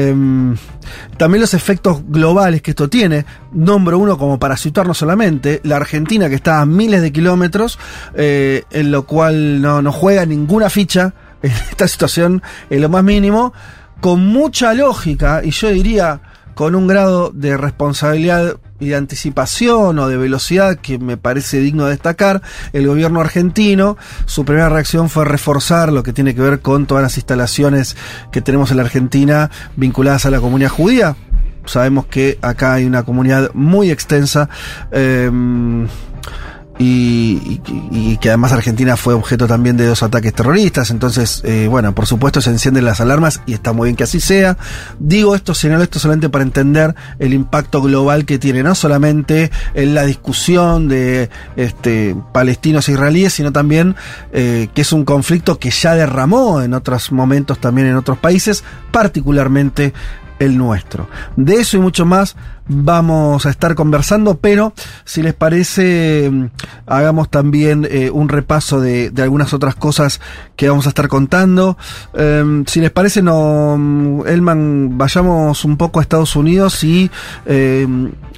también 1.17 1.41
los 1.41 1.53
efectos 1.53 2.01
globales 2.07 2.61
que 2.61 2.71
esto 2.71 2.89
tiene. 2.89 3.25
Nombro 3.51 3.97
uno 3.97 4.17
como 4.17 4.39
para 4.39 4.57
situarnos 4.57 4.97
solamente, 4.97 5.61
la 5.63 5.77
Argentina 5.77 6.29
que 6.29 6.35
está 6.35 6.61
a 6.61 6.65
miles 6.65 7.01
de 7.01 7.11
kilómetros, 7.11 7.79
eh, 8.15 8.63
en 8.71 8.91
lo 8.91 9.03
cual 9.03 9.61
no, 9.61 9.81
no 9.81 9.91
juega 9.91 10.25
ninguna 10.25 10.69
ficha 10.69 11.13
en 11.41 11.51
esta 11.71 11.87
situación 11.87 12.41
en 12.69 12.81
lo 12.81 12.89
más 12.89 13.03
mínimo, 13.03 13.53
con 14.01 14.25
mucha 14.27 14.73
lógica 14.73 15.41
y 15.43 15.51
yo 15.51 15.69
diría 15.69 16.19
con 16.53 16.75
un 16.75 16.87
grado 16.87 17.31
de 17.33 17.57
responsabilidad 17.57 18.57
y 18.79 18.89
de 18.89 18.95
anticipación 18.95 19.97
o 19.99 20.07
de 20.07 20.17
velocidad 20.17 20.77
que 20.77 20.99
me 20.99 21.17
parece 21.17 21.59
digno 21.59 21.85
de 21.85 21.91
destacar, 21.91 22.41
el 22.73 22.87
gobierno 22.87 23.21
argentino, 23.21 23.97
su 24.25 24.45
primera 24.45 24.69
reacción 24.69 25.09
fue 25.09 25.25
reforzar 25.25 25.91
lo 25.91 26.03
que 26.03 26.13
tiene 26.13 26.35
que 26.35 26.41
ver 26.41 26.59
con 26.59 26.85
todas 26.85 27.03
las 27.03 27.17
instalaciones 27.17 27.95
que 28.31 28.41
tenemos 28.41 28.71
en 28.71 28.77
la 28.77 28.83
Argentina 28.83 29.49
vinculadas 29.75 30.25
a 30.25 30.29
la 30.29 30.39
comunidad 30.39 30.69
judía. 30.69 31.15
Sabemos 31.65 32.07
que 32.07 32.37
acá 32.41 32.73
hay 32.73 32.85
una 32.85 33.03
comunidad 33.03 33.51
muy 33.53 33.89
extensa. 33.89 34.49
eh, 34.91 35.31
y, 36.79 37.61
y- 37.67 37.89
y 37.91 38.17
que 38.17 38.29
además 38.29 38.51
Argentina 38.51 38.97
fue 38.97 39.13
objeto 39.13 39.47
también 39.47 39.77
de 39.77 39.85
dos 39.85 40.01
ataques 40.03 40.33
terroristas. 40.33 40.89
Entonces, 40.89 41.41
eh, 41.45 41.67
bueno, 41.69 41.93
por 41.93 42.07
supuesto 42.07 42.41
se 42.41 42.49
encienden 42.49 42.85
las 42.85 42.99
alarmas 42.99 43.41
y 43.45 43.53
está 43.53 43.73
muy 43.73 43.87
bien 43.87 43.95
que 43.95 44.03
así 44.03 44.19
sea. 44.19 44.57
Digo 44.99 45.35
esto, 45.35 45.53
señalo 45.53 45.83
esto 45.83 45.99
solamente 45.99 46.29
para 46.29 46.43
entender 46.43 46.95
el 47.19 47.33
impacto 47.33 47.81
global 47.81 48.25
que 48.25 48.39
tiene, 48.39 48.63
no 48.63 48.73
solamente 48.75 49.51
en 49.75 49.93
la 49.93 50.03
discusión 50.05 50.87
de 50.87 51.29
este, 51.55 52.15
palestinos 52.31 52.89
e 52.89 52.93
israelíes, 52.93 53.33
sino 53.33 53.51
también 53.51 53.95
eh, 54.31 54.69
que 54.73 54.81
es 54.81 54.91
un 54.93 55.05
conflicto 55.05 55.59
que 55.59 55.69
ya 55.69 55.93
derramó 55.95 56.61
en 56.61 56.73
otros 56.73 57.11
momentos 57.11 57.59
también 57.59 57.87
en 57.87 57.95
otros 57.95 58.17
países, 58.17 58.63
particularmente 58.91 59.93
el 60.39 60.57
nuestro. 60.57 61.07
De 61.35 61.55
eso 61.55 61.77
y 61.77 61.79
mucho 61.79 62.05
más 62.05 62.35
vamos 62.67 63.45
a 63.45 63.49
estar 63.49 63.75
conversando, 63.75 64.37
pero 64.37 64.73
si 65.03 65.21
les 65.21 65.33
parece, 65.33 66.29
mm, 66.31 66.45
hagamos 66.87 67.29
también 67.29 67.87
eh, 67.89 68.09
un 68.09 68.29
repaso 68.29 68.79
de, 68.79 69.09
de 69.09 69.21
algunas 69.21 69.53
otras 69.53 69.75
cosas 69.75 70.21
que 70.55 70.69
vamos 70.69 70.85
a 70.85 70.89
estar 70.89 71.07
contando. 71.07 71.77
Eh, 72.13 72.63
si 72.67 72.79
les 72.79 72.91
parece, 72.91 73.21
no, 73.21 73.75
mm, 73.77 74.27
Elman, 74.27 74.97
vayamos 74.97 75.65
un 75.65 75.77
poco 75.77 75.99
a 75.99 76.03
Estados 76.03 76.35
Unidos 76.35 76.83
y 76.83 77.09
eh, 77.45 77.87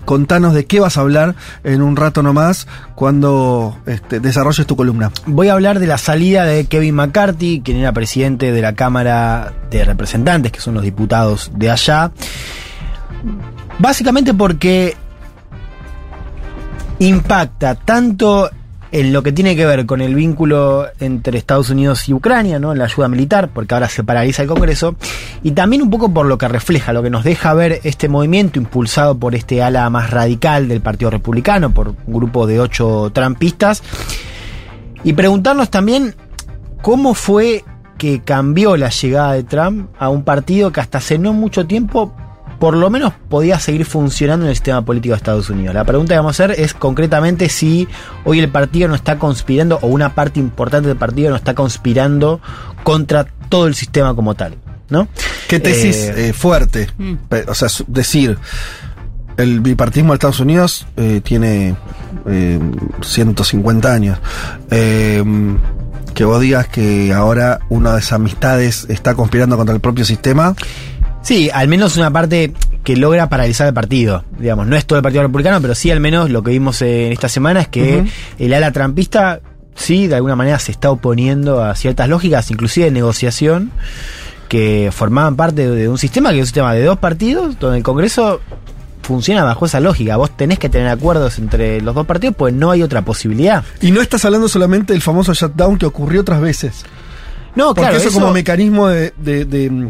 contanos 0.05 0.53
de 0.53 0.65
qué 0.65 0.79
vas 0.79 0.97
a 0.97 1.01
hablar 1.01 1.35
en 1.63 1.81
un 1.81 1.95
rato 1.95 2.23
nomás 2.23 2.67
cuando 2.95 3.77
este, 3.85 4.19
desarrolles 4.19 4.65
tu 4.65 4.75
columna. 4.75 5.11
Voy 5.25 5.49
a 5.49 5.53
hablar 5.53 5.79
de 5.79 5.87
la 5.87 5.97
salida 5.97 6.45
de 6.45 6.65
Kevin 6.65 6.95
McCarthy, 6.95 7.61
quien 7.61 7.77
era 7.77 7.91
presidente 7.91 8.51
de 8.51 8.61
la 8.61 8.75
Cámara 8.75 9.53
de 9.69 9.83
Representantes, 9.83 10.51
que 10.51 10.61
son 10.61 10.75
los 10.75 10.83
diputados 10.83 11.51
de 11.55 11.71
allá. 11.71 12.11
Básicamente 13.79 14.33
porque 14.33 14.95
impacta 16.99 17.75
tanto 17.75 18.49
en 18.91 19.11
lo 19.11 19.23
que 19.23 19.31
tiene 19.31 19.55
que 19.55 19.65
ver 19.65 19.85
con 19.85 20.01
el 20.01 20.15
vínculo 20.15 20.87
entre 20.99 21.37
Estados 21.37 21.69
Unidos 21.69 22.07
y 22.07 22.13
Ucrania, 22.13 22.59
¿no? 22.59 22.71
En 22.71 22.77
la 22.77 22.85
ayuda 22.85 23.07
militar, 23.07 23.49
porque 23.53 23.73
ahora 23.73 23.89
se 23.89 24.03
paraliza 24.03 24.43
el 24.43 24.47
Congreso, 24.47 24.95
y 25.43 25.51
también 25.51 25.81
un 25.81 25.89
poco 25.89 26.13
por 26.13 26.25
lo 26.25 26.37
que 26.37 26.47
refleja, 26.47 26.93
lo 26.93 27.03
que 27.03 27.09
nos 27.09 27.23
deja 27.23 27.53
ver 27.53 27.81
este 27.83 28.07
movimiento 28.09 28.59
impulsado 28.59 29.17
por 29.17 29.35
este 29.35 29.61
ala 29.61 29.89
más 29.89 30.11
radical 30.11 30.67
del 30.67 30.81
Partido 30.81 31.11
Republicano, 31.11 31.71
por 31.71 31.89
un 31.89 31.95
grupo 32.07 32.47
de 32.47 32.59
ocho 32.59 33.11
trampistas, 33.13 33.83
y 35.03 35.13
preguntarnos 35.13 35.69
también 35.69 36.15
cómo 36.81 37.13
fue 37.13 37.63
que 37.97 38.21
cambió 38.21 38.77
la 38.77 38.89
llegada 38.89 39.33
de 39.33 39.43
Trump 39.43 39.89
a 39.97 40.09
un 40.09 40.23
partido 40.23 40.71
que 40.71 40.81
hasta 40.81 40.97
hace 40.97 41.17
no 41.17 41.33
mucho 41.33 41.65
tiempo 41.65 42.13
por 42.59 42.75
lo 42.75 42.89
menos 42.89 43.13
podía 43.29 43.59
seguir 43.59 43.85
funcionando 43.85 44.45
en 44.45 44.49
el 44.49 44.55
sistema 44.55 44.83
político 44.83 45.13
de 45.13 45.17
Estados 45.17 45.49
Unidos. 45.49 45.73
La 45.73 45.83
pregunta 45.83 46.13
que 46.13 46.17
vamos 46.17 46.39
a 46.39 46.43
hacer 46.43 46.59
es 46.59 46.73
concretamente 46.73 47.49
si 47.49 47.87
hoy 48.23 48.39
el 48.39 48.49
partido 48.49 48.87
no 48.87 48.95
está 48.95 49.17
conspirando 49.19 49.79
o 49.81 49.87
una 49.87 50.15
parte 50.15 50.39
importante 50.39 50.87
del 50.87 50.97
partido 50.97 51.29
no 51.29 51.35
está 51.35 51.53
conspirando 51.53 52.41
contra 52.83 53.25
todo 53.49 53.67
el 53.67 53.75
sistema 53.75 54.15
como 54.15 54.35
tal. 54.35 54.57
¿No? 54.87 55.07
Qué 55.47 55.59
tesis 55.59 55.95
Eh, 55.95 56.29
eh, 56.29 56.33
fuerte. 56.33 56.89
Mm. 56.97 57.15
O 57.47 57.55
sea, 57.55 57.69
decir, 57.87 58.37
el 59.37 59.59
bipartismo 59.59 60.13
de 60.13 60.15
Estados 60.15 60.39
Unidos 60.39 60.85
eh, 60.95 61.21
tiene 61.23 61.75
eh, 62.27 62.59
150 63.01 63.93
años. 63.93 64.19
Eh, 64.71 65.23
que 66.13 66.23
vos 66.23 66.39
digas 66.39 66.67
que 66.67 67.13
ahora 67.13 67.59
una 67.69 67.93
de 67.93 67.99
esas 67.99 68.13
amistades 68.13 68.87
está 68.89 69.15
conspirando 69.15 69.57
contra 69.57 69.75
el 69.75 69.81
propio 69.81 70.05
sistema. 70.05 70.55
Sí, 71.25 71.49
al 71.53 71.67
menos 71.67 71.97
una 71.97 72.11
parte 72.11 72.53
que 72.83 72.95
logra 72.95 73.27
paralizar 73.29 73.67
el 73.67 73.73
partido. 73.73 74.23
Digamos, 74.37 74.67
no 74.67 74.75
es 74.75 74.85
todo 74.85 74.99
el 74.99 75.03
Partido 75.03 75.23
Republicano, 75.23 75.59
pero 75.59 75.73
sí 75.73 75.89
al 75.89 75.99
menos 75.99 76.29
lo 76.29 76.43
que 76.43 76.51
vimos 76.51 76.81
en 76.83 77.11
esta 77.11 77.27
semana 77.29 77.61
es 77.61 77.67
que 77.67 78.05
el 78.37 78.53
ala 78.53 78.71
trampista 78.71 79.41
sí, 79.73 80.05
de 80.07 80.15
alguna 80.15 80.35
manera 80.35 80.59
se 80.59 80.71
está 80.71 80.91
oponiendo 80.91 81.63
a 81.63 81.73
ciertas 81.75 82.07
lógicas, 82.07 82.51
inclusive 82.51 82.85
de 82.85 82.91
negociación, 82.91 83.71
que 84.49 84.91
formaban 84.93 85.35
parte 85.35 85.67
de 85.67 85.89
un 85.89 85.97
sistema 85.97 86.29
que 86.29 86.35
es 86.37 86.41
un 86.43 86.45
sistema 86.47 86.73
de 86.75 86.83
dos 86.83 86.99
partidos, 86.99 87.57
donde 87.59 87.77
el 87.79 87.83
Congreso 87.83 88.39
funciona 89.01 89.43
bajo 89.43 89.65
esa 89.65 89.79
lógica. 89.79 90.17
Vos 90.17 90.37
tenés 90.37 90.59
que 90.59 90.69
tener 90.69 90.87
acuerdos 90.89 91.39
entre 91.39 91.81
los 91.81 91.95
dos 91.95 92.05
partidos, 92.05 92.35
pues 92.37 92.53
no 92.53 92.69
hay 92.69 92.83
otra 92.83 93.01
posibilidad. 93.01 93.63
Y 93.81 93.89
no 93.89 94.01
estás 94.01 94.23
hablando 94.25 94.47
solamente 94.47 94.93
del 94.93 95.01
famoso 95.01 95.33
shutdown 95.33 95.77
que 95.79 95.87
ocurrió 95.87 96.21
otras 96.21 96.39
veces. 96.39 96.85
No, 97.55 97.67
Porque 97.69 97.81
claro, 97.81 97.97
eso, 97.97 98.09
eso- 98.09 98.19
como 98.19 98.31
mecanismo 98.31 98.87
de... 98.89 99.11
de- 99.17 99.45
de, 99.45 99.89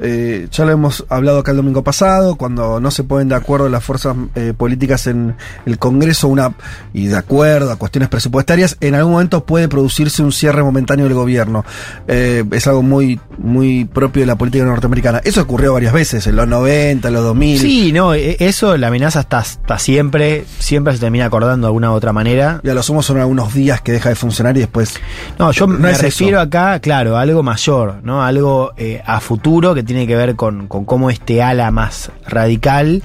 eh, 0.00 0.48
ya 0.50 0.64
lo 0.64 0.72
hemos 0.72 1.04
hablado 1.08 1.38
acá 1.38 1.50
el 1.50 1.56
domingo 1.58 1.82
pasado, 1.84 2.36
cuando 2.36 2.80
no 2.80 2.90
se 2.90 3.04
ponen 3.04 3.28
de 3.28 3.34
acuerdo 3.34 3.68
las 3.68 3.82
fuerzas 3.84 4.16
eh, 4.34 4.52
políticas 4.56 5.06
en 5.06 5.36
el 5.66 5.78
Congreso 5.78 6.28
una 6.28 6.52
y 6.92 7.06
de 7.06 7.16
acuerdo 7.16 7.70
a 7.72 7.76
cuestiones 7.76 8.08
presupuestarias, 8.08 8.76
en 8.80 8.94
algún 8.94 9.12
momento 9.12 9.44
puede 9.44 9.68
producirse 9.68 10.22
un 10.22 10.32
cierre 10.32 10.62
momentáneo 10.62 11.04
del 11.06 11.14
gobierno. 11.14 11.64
Eh, 12.08 12.44
es 12.52 12.66
algo 12.66 12.82
muy, 12.82 13.20
muy 13.38 13.84
propio 13.84 14.20
de 14.22 14.26
la 14.26 14.36
política 14.36 14.64
norteamericana. 14.64 15.20
Eso 15.24 15.42
ocurrió 15.42 15.72
varias 15.72 15.92
veces, 15.92 16.26
en 16.26 16.36
los 16.36 16.46
90, 16.48 17.08
en 17.08 17.14
los 17.14 17.24
2000. 17.24 17.58
Sí, 17.60 17.92
no, 17.92 18.14
e- 18.14 18.36
eso, 18.40 18.76
la 18.76 18.88
amenaza 18.88 19.20
está, 19.20 19.40
está 19.40 19.78
siempre, 19.78 20.44
siempre 20.58 20.94
se 20.94 21.00
termina 21.00 21.26
acordando 21.26 21.66
de 21.66 21.68
alguna 21.68 21.90
u 21.90 21.94
otra 21.94 22.12
manera. 22.12 22.60
Y 22.62 22.68
a 22.68 22.74
lo 22.74 22.82
sumo 22.82 23.02
son 23.02 23.18
algunos 23.18 23.52
días 23.54 23.80
que 23.80 23.92
deja 23.92 24.08
de 24.08 24.14
funcionar 24.14 24.56
y 24.56 24.60
después... 24.60 24.94
No, 25.38 25.52
yo 25.52 25.66
No 25.66 25.78
me 25.78 25.92
eso. 25.92 26.02
refiero 26.02 26.40
acá, 26.40 26.78
claro, 26.80 27.16
a 27.16 27.20
algo 27.22 27.42
mayor, 27.42 28.00
¿no? 28.02 28.22
Algo 28.22 28.72
eh, 28.76 29.02
a 29.04 29.20
futuro 29.20 29.74
que 29.74 29.79
tiene 29.82 30.06
que 30.06 30.16
ver 30.16 30.36
con, 30.36 30.66
con 30.68 30.84
cómo 30.84 31.10
este 31.10 31.42
ala 31.42 31.70
más 31.70 32.10
radical 32.26 33.02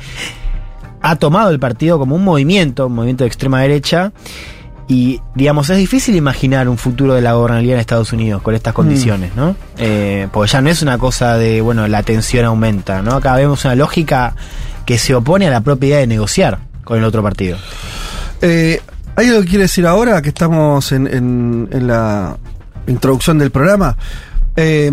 ha 1.02 1.16
tomado 1.18 1.50
el 1.52 1.60
partido 1.60 2.00
como 2.00 2.16
un 2.16 2.24
movimiento, 2.24 2.88
un 2.88 2.94
movimiento 2.96 3.24
de 3.24 3.28
extrema 3.28 3.62
derecha. 3.62 4.12
Y, 4.88 5.20
digamos, 5.34 5.70
es 5.72 5.78
difícil 5.78 6.16
imaginar 6.16 6.70
un 6.70 6.78
futuro 6.78 7.16
de 7.16 7.22
la 7.22 7.34
gobernabilidad 7.34 7.76
en 7.78 7.80
Estados 7.82 8.14
Unidos 8.14 8.44
con 8.44 8.54
estas 8.54 8.74
condiciones, 8.74 9.36
¿no? 9.36 9.56
Eh, 9.80 10.28
porque 10.32 10.52
ya 10.52 10.62
no 10.62 10.70
es 10.70 10.84
una 10.84 11.00
cosa 11.00 11.38
de, 11.40 11.60
bueno, 11.62 11.88
la 11.88 12.04
tensión 12.04 12.46
aumenta, 12.46 13.02
¿no? 13.02 13.14
Acá 13.16 13.36
vemos 13.36 13.66
una 13.66 13.74
lógica 13.74 14.36
que 14.86 15.00
se 15.00 15.16
opone 15.16 15.48
a 15.48 15.50
la 15.50 15.62
propia 15.62 15.88
idea 15.88 15.98
de 16.00 16.08
negociar 16.08 16.60
con 16.84 17.00
el 17.00 17.04
otro 17.04 17.24
partido. 17.24 17.58
Eh, 18.44 18.80
¿Hay 19.16 19.28
algo 19.30 19.42
que 19.42 19.48
quiere 19.48 19.64
decir 19.64 19.88
ahora 19.88 20.22
que 20.22 20.30
estamos 20.30 20.92
en, 20.92 21.08
en- 21.08 21.68
en 21.72 21.88
la 21.88 22.38
introducción 22.86 23.40
del 23.40 23.50
programa? 23.50 23.98
Eh, 24.56 24.92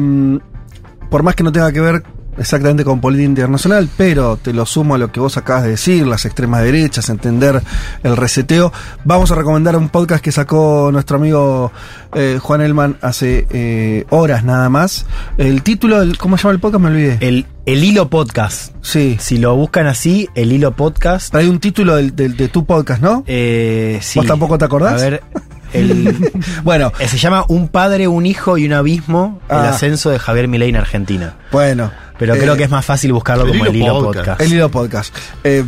por 1.13 1.23
más 1.23 1.37
que 1.37 1.45
no 1.45 1.53
tenga 1.53 1.71
que 1.71 1.81
ver 1.81 2.03
exactamente 2.39 2.83
con 2.85 3.03
política 3.03 3.29
internacional, 3.29 3.91
pero 3.99 4.39
te 4.39 4.55
lo 4.55 4.65
sumo 4.65 4.95
a 4.95 4.99
lo 4.99 5.13
que 5.13 5.21
vos 5.21 5.37
acabas 5.37 5.65
de 5.65 5.69
decir, 5.73 6.07
las 6.07 6.25
extremas 6.25 6.63
derechas, 6.63 7.11
entender 7.11 7.63
el 8.03 8.17
reseteo. 8.17 8.73
Vamos 9.05 9.31
a 9.31 9.35
recomendar 9.35 9.77
un 9.77 9.91
podcast 9.91 10.25
que 10.25 10.33
sacó 10.33 10.89
nuestro 10.91 11.19
amigo 11.19 11.71
eh, 12.15 12.39
Juan 12.41 12.63
Elman 12.63 12.97
hace 13.03 13.47
eh, 13.51 14.07
horas 14.09 14.43
nada 14.45 14.71
más. 14.71 15.05
El 15.37 15.63
título, 15.63 16.01
del, 16.01 16.17
¿cómo 16.17 16.39
se 16.39 16.45
llama 16.45 16.55
el 16.55 16.61
podcast? 16.61 16.83
Me 16.83 16.89
olvidé. 16.89 17.19
El, 17.21 17.45
el 17.67 17.85
hilo 17.85 18.09
podcast. 18.09 18.75
Sí. 18.81 19.19
Si 19.21 19.37
lo 19.37 19.55
buscan 19.55 19.87
así, 19.87 20.31
el 20.35 20.51
hilo 20.53 20.73
podcast. 20.73 21.35
Hay 21.35 21.47
un 21.49 21.61
título 21.61 21.97
del- 21.97 22.17
del- 22.17 22.39
de 22.39 22.49
tu 22.49 22.65
podcast, 22.65 23.03
¿no? 23.03 23.25
Eh, 23.27 23.99
sí. 24.01 24.19
¿Vos 24.19 24.27
tampoco 24.27 24.57
te 24.57 24.65
acordás? 24.65 24.95
A 24.95 25.05
ver, 25.05 25.23
el, 25.73 26.31
Bueno, 26.65 26.93
eh, 26.99 27.09
se 27.09 27.19
llama 27.19 27.45
Un 27.49 27.69
padre, 27.69 28.09
un 28.09 28.27
hijo 28.27 28.59
y 28.59 28.67
un 28.67 28.73
abismo, 28.73 29.41
el 29.49 29.57
Ah. 29.57 29.71
ascenso 29.71 30.11
de 30.11 30.19
Javier 30.19 30.49
Milei 30.49 30.71
en 30.71 30.77
Argentina. 30.77 31.35
Bueno, 31.51 31.91
Pero 32.19 32.35
Eh, 32.35 32.39
creo 32.39 32.57
que 32.57 32.65
es 32.65 32.71
más 32.71 32.85
fácil 32.85 33.13
buscarlo 33.13 33.45
el 33.45 33.51
como 33.51 33.67
el 33.67 33.75
hilo 33.77 33.85
hilo 33.85 33.95
podcast. 34.05 34.27
podcast. 34.27 34.41
El 34.43 34.53
hilo 34.53 34.71
podcast. 34.71 35.17
Eh, 35.45 35.65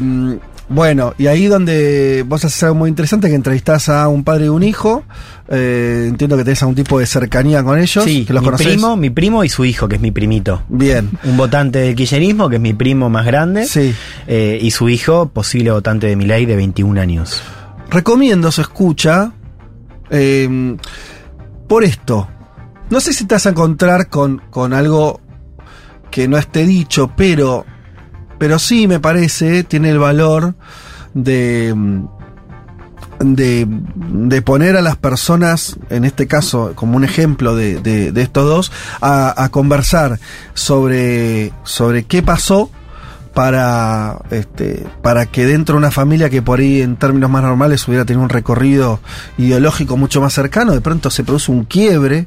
bueno, 0.69 1.13
y 1.19 1.27
ahí 1.27 1.47
donde 1.47 2.25
vos 2.27 2.43
haces 2.45 2.63
algo 2.63 2.77
muy 2.77 2.89
interesante, 2.89 3.29
que 3.29 3.35
entrevistás 3.35 3.89
a 3.89 4.09
un 4.09 4.25
padre 4.25 4.47
y 4.47 4.49
un 4.49 4.63
hijo. 4.63 5.03
Eh, 5.49 6.07
entiendo 6.09 6.37
que 6.39 6.45
tenés 6.45 6.63
algún 6.63 6.75
tipo 6.75 6.99
de 6.99 7.05
cercanía 7.07 7.63
con 7.63 7.79
ellos. 7.79 8.03
Sí, 8.05 8.25
que 8.25 8.33
los 8.33 8.41
mi 8.43 8.47
conocés. 8.47 8.67
primo, 8.69 8.97
mi 8.97 9.11
primo 9.11 9.45
y 9.45 9.49
su 9.51 9.65
hijo, 9.67 9.89
que 9.89 9.97
es 9.97 10.01
mi 10.01 10.11
primito. 10.11 10.63
Bien. 10.69 11.11
Un 11.25 11.37
votante 11.37 11.81
del 11.81 11.95
kirchnerismo, 11.95 12.49
que 12.49 12.57
es 12.57 12.63
mi 12.63 12.73
primo 12.73 13.11
más 13.11 13.27
grande. 13.27 13.67
Sí. 13.67 13.95
eh, 14.27 14.59
y 14.61 14.71
su 14.71 14.89
hijo, 14.89 15.29
posible 15.29 15.71
votante 15.71 16.07
de 16.07 16.17
mi 16.17 16.25
ley 16.25 16.47
de 16.47 16.57
21 16.57 16.99
años. 17.01 17.43
Recomiendo 17.91 18.51
su 18.53 18.63
escucha 18.63 19.33
eh, 20.11 20.77
por 21.69 21.85
esto. 21.85 22.29
No 22.91 23.01
sé 23.01 23.13
si 23.13 23.25
te 23.25 23.35
vas 23.35 23.47
a 23.47 23.51
encontrar 23.51 24.09
con, 24.09 24.43
con 24.51 24.73
algo 24.73 25.21
que 26.11 26.29
no 26.29 26.37
esté 26.37 26.65
dicho, 26.67 27.11
pero, 27.17 27.65
pero 28.39 28.59
sí 28.59 28.87
me 28.87 29.01
parece, 29.01 29.65
tiene 29.65 29.91
el 29.91 29.99
valor 29.99 30.55
de, 31.15 31.75
de, 33.21 33.67
de 33.69 34.43
poner 34.43 34.77
a 34.77 34.83
las 34.83 34.97
personas, 34.97 35.77
en 35.91 36.05
este 36.05 36.27
caso 36.27 36.73
como 36.75 36.97
un 36.97 37.05
ejemplo 37.05 37.57
de, 37.57 37.81
de- 37.81 38.13
de 38.13 38.23
estos 38.23 38.45
dos, 38.45 38.73
a, 39.01 39.43
a 39.43 39.49
conversar 39.49 40.21
sobre, 40.53 41.53
sobre 41.65 42.05
qué 42.05 42.23
pasó 42.23 42.71
para, 43.35 44.19
este, 44.31 44.87
para 45.03 45.27
que 45.27 45.45
dentro 45.45 45.75
de 45.75 45.79
una 45.79 45.91
familia 45.91 46.31
que 46.31 46.41
por 46.41 46.61
ahí 46.61 46.81
en 46.81 46.97
términos 46.97 47.29
más 47.31 47.43
normales 47.43 47.87
hubiera 47.89 48.05
tenido 48.05 48.23
un 48.23 48.29
recorrido 48.29 49.01
ideológico 49.37 49.97
mucho 49.97 50.21
más 50.21 50.33
cercano, 50.33 50.73
de 50.73 50.81
pronto 50.81 51.11
se 51.11 51.25
produce 51.25 51.51
un 51.51 51.65
quiebre 51.65 52.27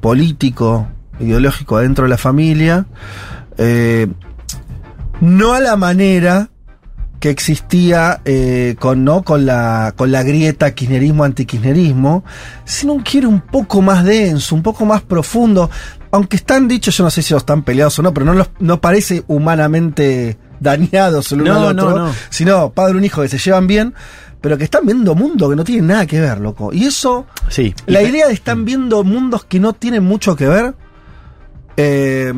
político, 0.00 0.88
ideológico 1.20 1.78
dentro 1.78 2.04
de 2.04 2.10
la 2.10 2.18
familia, 2.18 2.86
eh, 3.56 4.08
no 5.20 5.54
a 5.54 5.60
la 5.60 5.76
manera 5.76 6.50
que 7.20 7.30
existía 7.30 8.20
eh, 8.24 8.76
con 8.78 9.04
no 9.04 9.22
con 9.22 9.44
la 9.44 9.92
con 9.96 10.12
la 10.12 10.22
grieta 10.22 10.72
kirchnerismo 10.72 11.24
antikirchnerismo 11.24 12.22
sino 12.64 12.92
un 12.92 13.02
quiere 13.02 13.26
un 13.26 13.40
poco 13.40 13.82
más 13.82 14.04
denso 14.04 14.54
un 14.54 14.62
poco 14.62 14.84
más 14.84 15.02
profundo 15.02 15.68
aunque 16.10 16.36
están 16.36 16.68
dichos 16.68 16.96
yo 16.96 17.04
no 17.04 17.10
sé 17.10 17.22
si 17.22 17.32
los 17.34 17.42
están 17.42 17.62
peleados 17.62 17.98
o 17.98 18.02
no 18.02 18.12
pero 18.14 18.26
no 18.26 18.32
los 18.34 18.48
no 18.60 18.80
parece 18.80 19.22
humanamente 19.26 20.36
dañados 20.60 21.30
el 21.32 21.42
uno 21.42 21.54
No, 21.54 21.68
al 21.68 21.76
no, 21.76 21.82
otro 21.84 21.98
no. 22.06 22.12
sino 22.30 22.70
padre 22.70 22.94
y 22.94 22.96
un 22.98 23.04
hijo 23.04 23.22
que 23.22 23.28
se 23.28 23.38
llevan 23.38 23.66
bien 23.66 23.94
pero 24.40 24.56
que 24.56 24.64
están 24.64 24.86
viendo 24.86 25.14
mundo 25.14 25.50
que 25.50 25.56
no 25.56 25.64
tienen 25.64 25.86
nada 25.88 26.06
que 26.06 26.20
ver 26.20 26.40
loco 26.40 26.72
y 26.72 26.84
eso 26.86 27.26
Sí. 27.48 27.74
la 27.86 28.02
idea 28.02 28.26
de 28.28 28.32
están 28.32 28.64
viendo 28.64 29.02
mundos 29.04 29.44
que 29.44 29.58
no 29.60 29.72
tienen 29.72 30.04
mucho 30.04 30.36
que 30.36 30.46
ver 30.46 30.74
eh, 31.76 32.32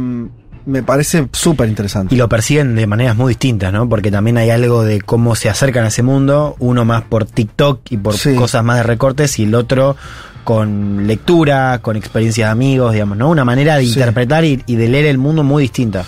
me 0.66 0.82
parece 0.82 1.26
súper 1.32 1.68
interesante 1.68 2.14
Y 2.14 2.18
lo 2.18 2.28
persiguen 2.28 2.76
de 2.76 2.86
maneras 2.86 3.16
muy 3.16 3.30
distintas, 3.30 3.72
¿no? 3.72 3.88
Porque 3.88 4.10
también 4.10 4.36
hay 4.36 4.50
algo 4.50 4.84
de 4.84 5.00
cómo 5.00 5.34
se 5.34 5.48
acercan 5.48 5.84
a 5.84 5.88
ese 5.88 6.02
mundo, 6.02 6.54
uno 6.58 6.84
más 6.84 7.02
por 7.02 7.24
TikTok 7.24 7.80
y 7.90 7.96
por 7.96 8.14
Sí. 8.14 8.34
cosas 8.34 8.62
más 8.62 8.76
de 8.76 8.82
recortes 8.82 9.38
y 9.38 9.44
el 9.44 9.54
otro 9.54 9.96
con 10.44 11.06
lectura, 11.06 11.78
con 11.82 11.96
experiencias 11.96 12.48
de 12.48 12.52
amigos, 12.52 12.92
digamos, 12.92 13.16
¿no? 13.16 13.28
Una 13.30 13.44
manera 13.44 13.76
de 13.76 13.84
Sí. 13.84 13.92
interpretar 13.94 14.44
y, 14.44 14.62
y 14.66 14.76
de 14.76 14.88
leer 14.88 15.06
el 15.06 15.18
mundo 15.18 15.42
muy 15.42 15.62
distinta. 15.64 16.04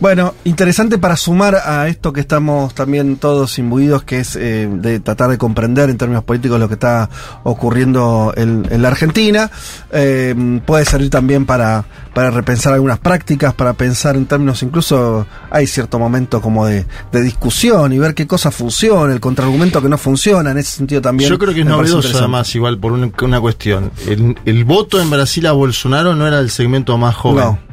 Bueno, 0.00 0.32
interesante 0.44 0.96
para 0.96 1.16
sumar 1.16 1.56
a 1.56 1.88
esto 1.88 2.12
que 2.12 2.20
estamos 2.20 2.72
también 2.72 3.16
todos 3.16 3.58
imbuidos, 3.58 4.04
que 4.04 4.20
es 4.20 4.36
eh, 4.36 4.68
de 4.70 5.00
tratar 5.00 5.28
de 5.28 5.38
comprender 5.38 5.90
en 5.90 5.98
términos 5.98 6.22
políticos 6.22 6.60
lo 6.60 6.68
que 6.68 6.74
está 6.74 7.10
ocurriendo 7.42 8.32
en, 8.36 8.64
en 8.70 8.80
la 8.80 8.88
Argentina. 8.88 9.50
Eh, 9.90 10.60
puede 10.64 10.84
servir 10.84 11.10
también 11.10 11.46
para, 11.46 11.84
para 12.14 12.30
repensar 12.30 12.74
algunas 12.74 13.00
prácticas, 13.00 13.54
para 13.54 13.72
pensar 13.72 14.14
en 14.14 14.26
términos, 14.26 14.62
incluso 14.62 15.26
hay 15.50 15.66
cierto 15.66 15.98
momento 15.98 16.40
como 16.40 16.64
de, 16.64 16.86
de 17.10 17.20
discusión 17.20 17.92
y 17.92 17.98
ver 17.98 18.14
qué 18.14 18.28
cosa 18.28 18.52
funciona, 18.52 19.12
el 19.12 19.18
contraargumento 19.18 19.82
que 19.82 19.88
no 19.88 19.98
funciona, 19.98 20.52
en 20.52 20.58
ese 20.58 20.76
sentido 20.76 21.02
también. 21.02 21.28
Yo 21.28 21.38
creo 21.40 21.52
que 21.52 21.60
es 21.60 21.66
novedoso 21.66 22.18
además, 22.18 22.54
igual 22.54 22.78
por 22.78 22.92
un- 22.92 23.12
una 23.20 23.40
cuestión. 23.40 23.90
El, 24.06 24.38
el 24.44 24.64
voto 24.64 25.00
en 25.00 25.10
Brasil 25.10 25.44
a 25.46 25.52
Bolsonaro 25.52 26.14
no 26.14 26.24
era 26.28 26.38
el 26.38 26.50
segmento 26.50 26.96
más 26.98 27.16
joven. 27.16 27.44
No. 27.44 27.67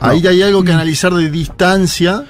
Ahí 0.00 0.26
hay 0.26 0.42
algo 0.42 0.64
que 0.64 0.72
analizar 0.72 1.12
de 1.14 1.30
distancia 1.30 2.24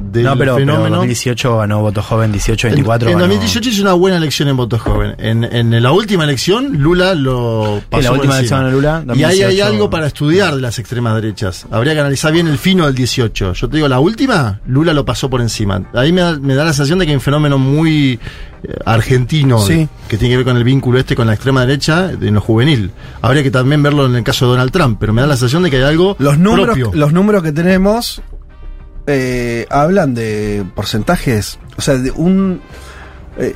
del 0.00 0.24
no, 0.24 0.36
pero, 0.36 0.54
pero 0.56 0.66
fenómeno. 0.66 0.96
2018 0.96 1.58
ganó 1.58 1.80
voto 1.80 2.02
joven, 2.02 2.32
18, 2.32 2.68
En- 2.68 2.74
24 2.74 3.08
En, 3.08 3.14
ganó- 3.14 3.24
2018 3.26 3.68
hizo 3.70 3.82
una 3.82 3.92
buena 3.94 4.16
elección 4.16 4.48
en 4.48 4.56
voto 4.56 4.78
joven. 4.78 5.14
En, 5.18 5.44
en 5.44 5.82
la 5.82 5.92
última 5.92 6.24
elección, 6.24 6.78
Lula 6.78 7.14
lo 7.14 7.82
pasó. 7.90 8.02
la 8.02 8.12
última 8.12 8.38
encima. 8.38 8.60
elección 8.60 8.72
Lula, 8.72 9.04
Y 9.14 9.24
ahí 9.24 9.24
hay 9.24 9.38
2018. 9.56 9.66
algo 9.66 9.90
para 9.90 10.06
estudiar 10.06 10.54
de 10.54 10.60
las 10.60 10.78
extremas 10.78 11.14
derechas. 11.14 11.66
Habría 11.70 11.94
que 11.94 12.00
analizar 12.00 12.32
bien 12.32 12.46
el 12.48 12.58
fino 12.58 12.86
del 12.86 12.94
18. 12.94 13.52
Yo 13.52 13.68
te 13.68 13.76
digo, 13.76 13.88
la 13.88 14.00
última, 14.00 14.60
Lula 14.66 14.92
lo 14.92 15.04
pasó 15.04 15.28
por 15.30 15.40
encima. 15.40 15.82
Ahí 15.94 16.12
me 16.12 16.20
da, 16.20 16.38
me 16.38 16.54
da 16.54 16.64
la 16.64 16.72
sensación 16.72 16.98
de 16.98 17.06
que 17.06 17.10
hay 17.12 17.16
un 17.16 17.20
fenómeno 17.22 17.58
muy 17.58 18.18
eh, 18.62 18.74
argentino 18.84 19.58
Sí. 19.60 19.88
que 20.08 20.16
tiene 20.16 20.32
que 20.32 20.36
ver 20.38 20.46
con 20.46 20.56
el 20.56 20.64
vínculo 20.64 20.98
este 20.98 21.14
con 21.14 21.26
la 21.26 21.34
extrema 21.34 21.60
derecha 21.66 22.10
en 22.10 22.34
lo 22.34 22.40
juvenil. 22.40 22.90
Habría 23.22 23.42
que 23.42 23.50
también 23.50 23.82
verlo 23.82 24.06
en 24.06 24.16
el 24.16 24.24
caso 24.24 24.46
de 24.46 24.52
Donald 24.52 24.70
Trump, 24.72 24.96
pero 24.98 25.12
me 25.12 25.20
da 25.20 25.26
la 25.28 25.36
sensación 25.36 25.62
de 25.62 25.70
que 25.70 25.76
hay 25.78 25.82
algo 25.84 26.16
Los 26.18 26.38
números, 26.38 26.76
propio. 26.76 26.90
los 26.94 27.12
números 27.12 27.42
que 27.42 27.52
tenemos 27.52 28.22
eh, 29.06 29.66
hablan 29.70 30.14
de 30.14 30.64
porcentajes, 30.74 31.58
o 31.76 31.80
sea, 31.82 31.94
de 31.96 32.10
un... 32.10 32.60
eh, 33.38 33.54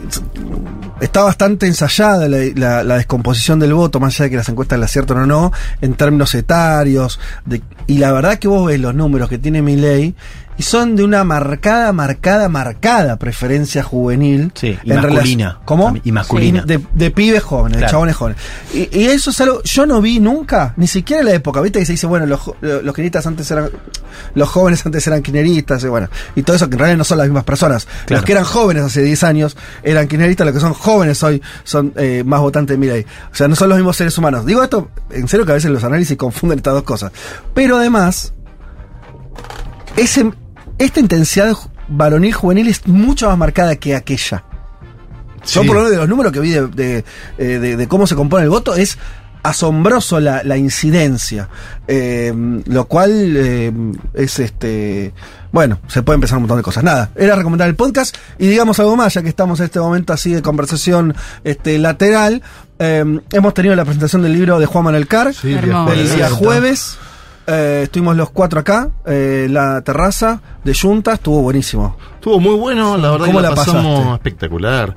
está 1.00 1.22
bastante 1.22 1.66
ensayada 1.66 2.28
la, 2.28 2.84
la- 2.84 2.96
descomposición 2.96 3.58
del 3.58 3.72
voto, 3.74 3.98
más 4.00 4.14
allá 4.14 4.24
de 4.24 4.30
que 4.30 4.36
las 4.36 4.48
encuestas 4.48 4.78
la 4.78 4.84
aciertan 4.84 5.18
o 5.18 5.26
no, 5.26 5.52
en 5.80 5.94
términos 5.94 6.34
etarios. 6.34 7.18
de- 7.46 7.62
y 7.86 7.98
la 7.98 8.12
verdad 8.12 8.38
que 8.38 8.48
vos 8.48 8.66
ves 8.66 8.78
los 8.80 8.94
números 8.94 9.28
que 9.28 9.38
tiene 9.38 9.62
mi 9.62 9.76
ley 9.76 10.14
y 10.58 10.62
son 10.62 10.94
de 10.96 11.04
una 11.04 11.24
marcada, 11.24 11.92
marcada, 11.92 12.48
marcada 12.48 13.16
preferencia 13.16 13.82
juvenil. 13.82 14.52
Sí, 14.54 14.78
y 14.82 14.92
en 14.92 15.00
masculina. 15.00 15.58
¿Cómo? 15.64 15.96
Y 16.04 16.12
masculina. 16.12 16.62
De, 16.62 16.80
de 16.92 17.10
pibes 17.10 17.42
jóvenes, 17.42 17.80
de 17.80 17.86
chabones 17.86 18.16
jóvenes. 18.16 18.38
Y, 18.74 18.88
y 18.98 19.04
eso 19.06 19.30
es 19.30 19.40
algo, 19.40 19.62
yo 19.62 19.86
no 19.86 20.00
vi 20.00 20.20
nunca, 20.20 20.74
ni 20.76 20.86
siquiera 20.86 21.20
en 21.20 21.26
la 21.26 21.34
época, 21.34 21.60
viste 21.60 21.78
que 21.78 21.86
se 21.86 21.92
dice, 21.92 22.06
bueno, 22.06 22.26
los, 22.26 22.40
los 22.60 22.82
kirchneristas 22.82 23.26
antes 23.26 23.50
eran, 23.50 23.70
los 24.34 24.48
jóvenes 24.48 24.84
antes 24.84 25.06
eran 25.06 25.22
kirchneristas, 25.22 25.82
y 25.84 25.88
bueno, 25.88 26.08
y 26.34 26.42
todo 26.42 26.56
eso 26.56 26.68
que 26.68 26.74
en 26.74 26.78
realidad 26.78 26.98
no 26.98 27.04
son 27.04 27.18
las 27.18 27.26
mismas 27.26 27.44
personas. 27.44 27.86
Claro. 28.06 28.20
Los 28.20 28.24
que 28.24 28.32
eran 28.32 28.44
jóvenes 28.44 28.84
hace 28.84 29.02
10 29.02 29.24
años 29.24 29.56
eran 29.82 30.08
kirchneristas, 30.08 30.46
los 30.46 30.54
que 30.54 30.60
son 30.60 30.74
jóvenes 30.74 31.22
hoy 31.22 31.42
son 31.64 31.92
eh, 31.96 32.22
más 32.24 32.40
votantes 32.40 32.74
de 32.74 32.78
Milei. 32.78 33.06
O 33.32 33.34
sea, 33.34 33.48
no 33.48 33.56
son 33.56 33.68
los 33.68 33.78
mismos 33.78 33.96
seres 33.96 34.16
humanos. 34.18 34.44
Digo 34.44 34.62
esto, 34.62 34.90
en 35.10 35.26
serio 35.28 35.46
que 35.46 35.52
a 35.52 35.54
veces 35.54 35.70
los 35.70 35.84
análisis 35.84 36.16
confunden 36.16 36.58
estas 36.58 36.74
dos 36.74 36.82
cosas. 36.82 37.12
Pero 37.54 37.76
además, 37.76 38.32
ese, 40.00 40.30
esta 40.78 41.00
intensidad 41.00 41.54
varonil 41.88 42.32
juvenil 42.32 42.68
es 42.68 42.86
mucho 42.86 43.28
más 43.28 43.38
marcada 43.38 43.76
que 43.76 43.94
aquella. 43.94 44.44
Yo 45.46 45.62
Sí. 45.62 45.66
por 45.66 45.76
lo 45.76 45.82
menos 45.82 45.90
de 45.90 45.96
los 45.96 46.08
números 46.08 46.32
que 46.32 46.40
vi 46.40 46.50
de, 46.50 46.66
de, 46.68 47.04
eh, 47.38 47.44
de- 47.58 47.76
de 47.76 47.88
cómo 47.88 48.06
se 48.06 48.14
compone 48.14 48.44
el 48.44 48.50
voto 48.50 48.74
es 48.74 48.98
asombroso 49.42 50.20
la, 50.20 50.42
la 50.44 50.56
incidencia. 50.58 51.48
Eh, 51.88 52.32
lo 52.66 52.84
cual 52.86 53.10
eh, 53.36 53.72
es 54.14 54.38
este. 54.38 55.14
Bueno, 55.50 55.80
se 55.88 56.02
puede 56.02 56.16
empezar 56.16 56.36
un 56.36 56.42
montón 56.42 56.58
de 56.58 56.62
cosas. 56.62 56.84
Nada, 56.84 57.10
era 57.16 57.34
recomendar 57.36 57.68
el 57.68 57.74
podcast 57.74 58.14
y 58.38 58.46
digamos 58.48 58.78
algo 58.80 58.96
más, 58.96 59.14
ya 59.14 59.22
que 59.22 59.30
estamos 59.30 59.58
en 59.60 59.66
este 59.66 59.80
momento 59.80 60.12
así 60.12 60.32
de 60.34 60.42
conversación 60.42 61.14
este, 61.42 61.78
lateral. 61.78 62.42
Eh, 62.78 63.20
hemos 63.32 63.54
tenido 63.54 63.74
la 63.74 63.84
presentación 63.84 64.22
del 64.22 64.34
libro 64.34 64.58
de 64.58 64.66
Juan 64.66 64.84
Manuel 64.84 65.06
Carr 65.06 65.34
Sí, 65.34 65.52
el 65.52 65.62
día 66.16 66.30
jueves. 66.30 66.98
Eh, 67.46 67.80
estuvimos 67.84 68.16
los 68.16 68.30
cuatro 68.30 68.60
acá, 68.60 68.90
eh, 69.06 69.46
la 69.50 69.80
terraza 69.82 70.40
de 70.64 70.74
Junta, 70.74 71.14
estuvo 71.14 71.42
buenísimo. 71.42 71.96
Estuvo 72.14 72.38
muy 72.40 72.54
bueno, 72.56 72.96
la 72.96 73.10
verdad 73.12 73.26
¿Cómo 73.26 73.38
que 73.38 73.42
la, 73.42 73.48
la 73.50 73.54
pasamos 73.56 73.98
pasaste? 74.00 74.14
espectacular. 74.14 74.96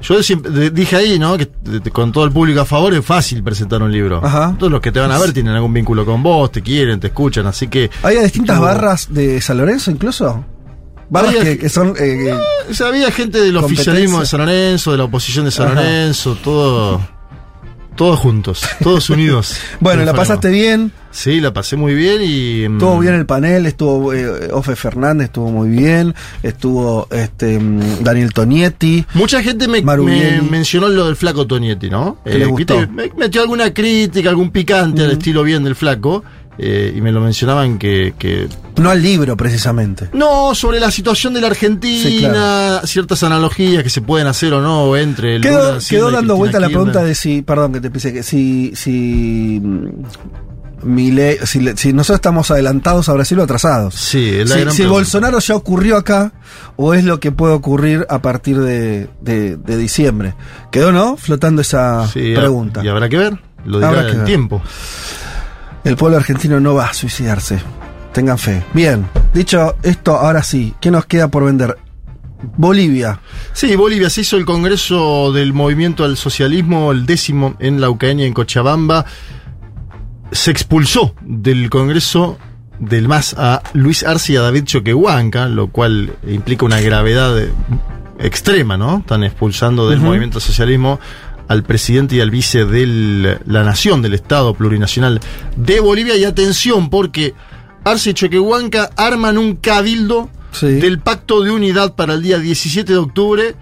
Yo 0.00 0.20
siempre 0.22 0.70
dije 0.70 0.96
ahí, 0.96 1.18
¿no? 1.18 1.36
Que 1.38 1.48
con 1.92 2.10
todo 2.10 2.24
el 2.24 2.32
público 2.32 2.60
a 2.60 2.64
favor 2.64 2.92
es 2.92 3.04
fácil 3.04 3.40
presentar 3.44 3.80
un 3.82 3.92
libro. 3.92 4.20
Ajá. 4.24 4.54
Todos 4.58 4.72
los 4.72 4.80
que 4.80 4.90
te 4.90 4.98
van 4.98 5.12
a 5.12 5.18
ver 5.18 5.32
tienen 5.32 5.54
algún 5.54 5.72
vínculo 5.72 6.04
con 6.04 6.22
vos, 6.24 6.50
te 6.50 6.60
quieren, 6.60 6.98
te 6.98 7.06
escuchan, 7.08 7.46
así 7.46 7.68
que. 7.68 7.88
Había 8.02 8.22
distintas 8.22 8.58
barras 8.58 9.06
de 9.12 9.40
San 9.40 9.58
Lorenzo 9.58 9.92
incluso. 9.92 10.44
Barras 11.08 11.30
Había- 11.32 11.44
que, 11.44 11.58
que 11.58 11.68
son... 11.68 11.94
eh, 12.00 12.34
O 12.68 12.74
sea, 12.74 12.88
había 12.88 13.10
gente 13.12 13.38
del 13.40 13.56
oficialismo 13.58 14.18
de 14.20 14.26
San 14.26 14.40
Lorenzo, 14.40 14.90
de 14.92 14.98
la 14.98 15.04
oposición 15.04 15.44
de 15.44 15.50
San 15.52 15.66
Ajá. 15.66 15.74
Lorenzo, 15.76 16.36
todo. 16.42 17.00
Todos 17.96 18.18
juntos, 18.18 18.62
todos 18.82 19.10
unidos. 19.10 19.56
bueno, 19.80 20.04
la 20.04 20.14
pasaste 20.14 20.48
bien, 20.48 20.92
Sí, 21.12 21.40
la 21.40 21.52
pasé 21.52 21.76
muy 21.76 21.94
bien 21.94 22.22
y. 22.22 22.68
mm, 22.68 22.72
estuvo 22.72 22.98
bien 22.98 23.14
el 23.14 23.26
panel, 23.26 23.66
estuvo 23.66 24.14
eh, 24.14 24.50
Ofe 24.50 24.74
Fernández, 24.74 25.26
estuvo 25.26 25.50
muy 25.50 25.68
bien, 25.68 26.14
estuvo 26.42 27.06
este 27.10 27.60
mm, 27.60 28.02
Daniel 28.02 28.32
Tonietti. 28.32 29.04
Mucha 29.12 29.42
gente 29.42 29.68
me, 29.68 29.82
mencionó 29.82 30.88
lo 30.88 31.06
del 31.06 31.16
flaco 31.16 31.46
Tonietti, 31.46 31.90
¿no? 31.90 32.18
Le 32.24 32.46
gustó. 32.46 32.78
viste, 32.78 32.92
me 32.92 33.12
metió 33.14 33.42
alguna 33.42 33.74
crítica, 33.74 34.30
algún 34.30 34.50
picante 34.50 35.04
al 35.04 35.12
estilo 35.12 35.42
bien 35.42 35.62
del 35.62 35.76
flaco. 35.76 36.24
Eh, 36.58 36.92
y 36.94 37.00
me 37.00 37.10
lo 37.12 37.20
mencionaban 37.20 37.78
que, 37.78 38.14
que 38.18 38.46
No 38.76 38.90
al 38.90 39.02
libro, 39.02 39.36
precisamente. 39.36 40.08
No, 40.12 40.54
sobre 40.54 40.78
la 40.80 40.90
situación 40.90 41.32
de 41.34 41.40
la 41.40 41.46
Argentina, 41.48 42.02
Sí, 42.08 42.18
claro. 42.20 42.86
ciertas 42.86 43.22
analogías 43.22 43.82
que 43.82 43.90
se 43.90 44.02
pueden 44.02 44.26
hacer 44.26 44.52
o 44.52 44.60
no 44.60 44.96
entre 44.96 45.36
el 45.36 45.42
Quedó, 45.42 45.72
Lula 45.74 45.84
quedó 45.88 46.10
dando 46.10 46.36
vuelta 46.36 46.60
la 46.60 46.66
Kirchner. 46.68 46.84
pregunta 46.84 47.04
de 47.06 47.14
si, 47.14 47.42
perdón 47.42 47.72
que 47.72 47.80
te 47.80 47.90
pise, 47.90 48.12
que 48.12 48.22
si, 48.22 48.72
si 48.74 49.60
mm, 49.62 49.88
si, 51.44 51.76
si 51.76 51.92
nosotros 51.92 52.16
estamos 52.16 52.50
adelantados 52.50 53.08
a 53.08 53.12
Brasil 53.12 53.38
o 53.38 53.44
atrasados. 53.44 53.94
Sí, 53.94 54.32
la 54.44 54.54
si, 54.54 54.60
gran 54.60 54.74
si. 54.74 54.84
Bolsonaro 54.84 55.38
ya 55.38 55.54
ocurrió 55.54 55.96
acá, 55.96 56.32
o 56.76 56.92
es 56.94 57.04
lo 57.04 57.20
que 57.20 57.30
puede 57.32 57.54
ocurrir 57.54 58.04
a 58.10 58.20
partir 58.20 58.58
de, 58.58 59.08
de- 59.20 59.56
de 59.56 59.76
diciembre. 59.76 60.34
Quedó, 60.72 60.90
¿no? 60.92 61.16
Flotando 61.16 61.62
esa 61.62 62.08
Sí, 62.08 62.32
pregunta. 62.34 62.84
Y 62.84 62.88
habrá 62.88 63.08
que 63.08 63.16
ver. 63.16 63.38
Lo 63.64 63.78
dirá 63.78 64.00
el 64.00 64.16
ver. 64.16 64.24
tiempo. 64.24 64.60
El 65.84 65.96
pueblo 65.96 66.16
argentino 66.16 66.60
no 66.60 66.74
va 66.74 66.86
a 66.86 66.94
suicidarse. 66.94 67.60
Tengan 68.12 68.38
fe. 68.38 68.62
Bien, 68.74 69.06
dicho 69.32 69.76
esto, 69.82 70.16
ahora 70.16 70.42
sí, 70.42 70.74
¿qué 70.80 70.90
nos 70.90 71.06
queda 71.06 71.28
por 71.28 71.44
vender? 71.44 71.76
Bolivia. 72.56 73.20
Sí, 73.52 73.74
Bolivia 73.76 74.10
se 74.10 74.22
hizo 74.22 74.36
el 74.36 74.44
Congreso 74.44 75.32
del 75.32 75.52
Movimiento 75.52 76.04
al 76.04 76.16
Socialismo, 76.16 76.92
el 76.92 77.06
décimo 77.06 77.54
en 77.58 77.80
la 77.80 77.88
Ucrania, 77.88 78.26
en 78.26 78.34
Cochabamba. 78.34 79.06
Se 80.32 80.50
expulsó 80.50 81.14
del 81.22 81.70
Congreso 81.70 82.38
del 82.78 83.06
MAS 83.06 83.34
a 83.38 83.62
Luis 83.74 84.02
Arce 84.02 84.32
y 84.32 84.36
a 84.36 84.42
David 84.42 84.64
Choquehuanca, 84.64 85.46
lo 85.46 85.68
cual 85.68 86.14
implica 86.26 86.64
una 86.64 86.80
gravedad 86.80 87.36
extrema, 88.18 88.76
¿no? 88.76 88.98
Están 88.98 89.24
expulsando 89.24 89.88
del 89.88 89.98
Ujú. 89.98 90.08
Movimiento 90.08 90.38
al 90.38 90.42
Socialismo 90.42 90.98
al 91.52 91.62
presidente 91.62 92.16
y 92.16 92.20
al 92.20 92.30
vice 92.30 92.64
de 92.64 93.38
la 93.46 93.62
nación, 93.62 94.02
del 94.02 94.14
Estado 94.14 94.54
plurinacional 94.54 95.20
de 95.56 95.80
Bolivia. 95.80 96.16
Y 96.16 96.24
atención, 96.24 96.90
porque 96.90 97.34
Arce 97.84 98.10
y 98.10 98.14
Choquehuanca 98.14 98.90
arman 98.96 99.38
un 99.38 99.56
cabildo 99.56 100.28
Sí. 100.52 100.66
del 100.66 100.98
Pacto 100.98 101.40
de 101.42 101.50
Unidad 101.50 101.94
para 101.94 102.12
el 102.14 102.22
día 102.22 102.38
17 102.38 102.92
de 102.92 102.98
octubre 102.98 103.54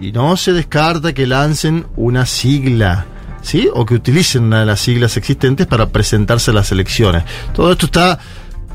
y 0.00 0.12
no 0.12 0.36
se 0.36 0.52
descarta 0.52 1.14
que 1.14 1.26
lancen 1.26 1.86
una 1.96 2.26
sigla, 2.26 3.06
¿sí? 3.40 3.68
O 3.72 3.86
que 3.86 3.94
utilicen 3.94 4.44
una 4.44 4.60
de 4.60 4.66
las 4.66 4.80
siglas 4.80 5.16
existentes 5.16 5.66
para 5.66 5.88
presentarse 5.88 6.50
a 6.50 6.54
las 6.54 6.70
elecciones. 6.72 7.24
Todo 7.54 7.72
esto 7.72 7.86
está 7.86 8.18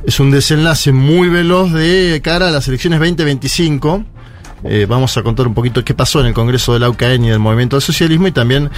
es 0.08 0.20
un 0.20 0.32
desenlace 0.32 0.92
muy 0.92 1.30
veloz 1.30 1.72
de 1.72 2.20
cara 2.24 2.48
a 2.48 2.52
las 2.52 2.68
elecciones 2.68 3.00
2025. 3.00 4.04
Eh, 4.64 4.86
vamos 4.88 5.18
a 5.18 5.24
contar 5.24 5.48
un 5.48 5.54
poquito 5.54 5.84
qué 5.84 5.94
pasó 5.94 6.20
en 6.20 6.28
el 6.28 6.34
Congreso 6.34 6.74
de 6.74 6.80
la 6.80 6.90
UCN 6.90 7.26
y 7.26 7.30
del 7.30 7.40
Movimiento 7.40 7.76
del 7.78 7.82
Socialismo 7.82 8.28
y 8.28 8.32
también 8.32 8.70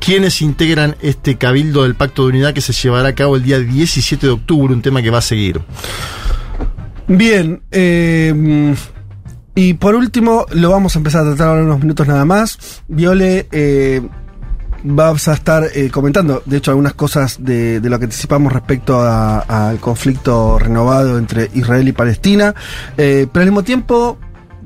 quiénes 0.00 0.42
integran 0.42 0.96
este 1.02 1.36
cabildo 1.36 1.82
del 1.82 1.94
Pacto 1.94 2.22
de 2.22 2.28
Unidad 2.28 2.54
que 2.54 2.60
se 2.60 2.72
llevará 2.72 3.08
a 3.08 3.14
cabo 3.14 3.36
el 3.36 3.42
día 3.42 3.58
17 3.58 4.26
de 4.26 4.32
octubre, 4.32 4.72
un 4.72 4.82
tema 4.82 5.02
que 5.02 5.10
va 5.10 5.18
a 5.18 5.22
seguir. 5.22 5.60
Bien, 7.08 7.62
eh, 7.70 8.74
y 9.54 9.74
por 9.74 9.94
último, 9.94 10.46
lo 10.52 10.70
vamos 10.70 10.96
a 10.96 10.98
empezar 10.98 11.22
a 11.22 11.28
tratar 11.28 11.48
ahora 11.48 11.62
unos 11.62 11.80
minutos 11.80 12.06
nada 12.08 12.24
más. 12.24 12.82
Viole, 12.88 13.46
eh, 13.52 14.02
vas 14.82 15.28
a 15.28 15.34
estar 15.34 15.64
eh, 15.72 15.88
comentando, 15.90 16.42
de 16.44 16.56
hecho, 16.56 16.72
algunas 16.72 16.94
cosas 16.94 17.38
de, 17.40 17.80
lo 17.82 17.98
que 17.98 18.06
anticipamos 18.06 18.52
respecto 18.52 19.00
al 19.00 19.78
conflicto 19.78 20.58
renovado 20.58 21.16
entre 21.16 21.48
Israel 21.54 21.86
y 21.86 21.92
Palestina, 21.92 22.54
pero 22.96 23.30
al 23.34 23.46
mismo 23.46 23.62
tiempo... 23.62 24.18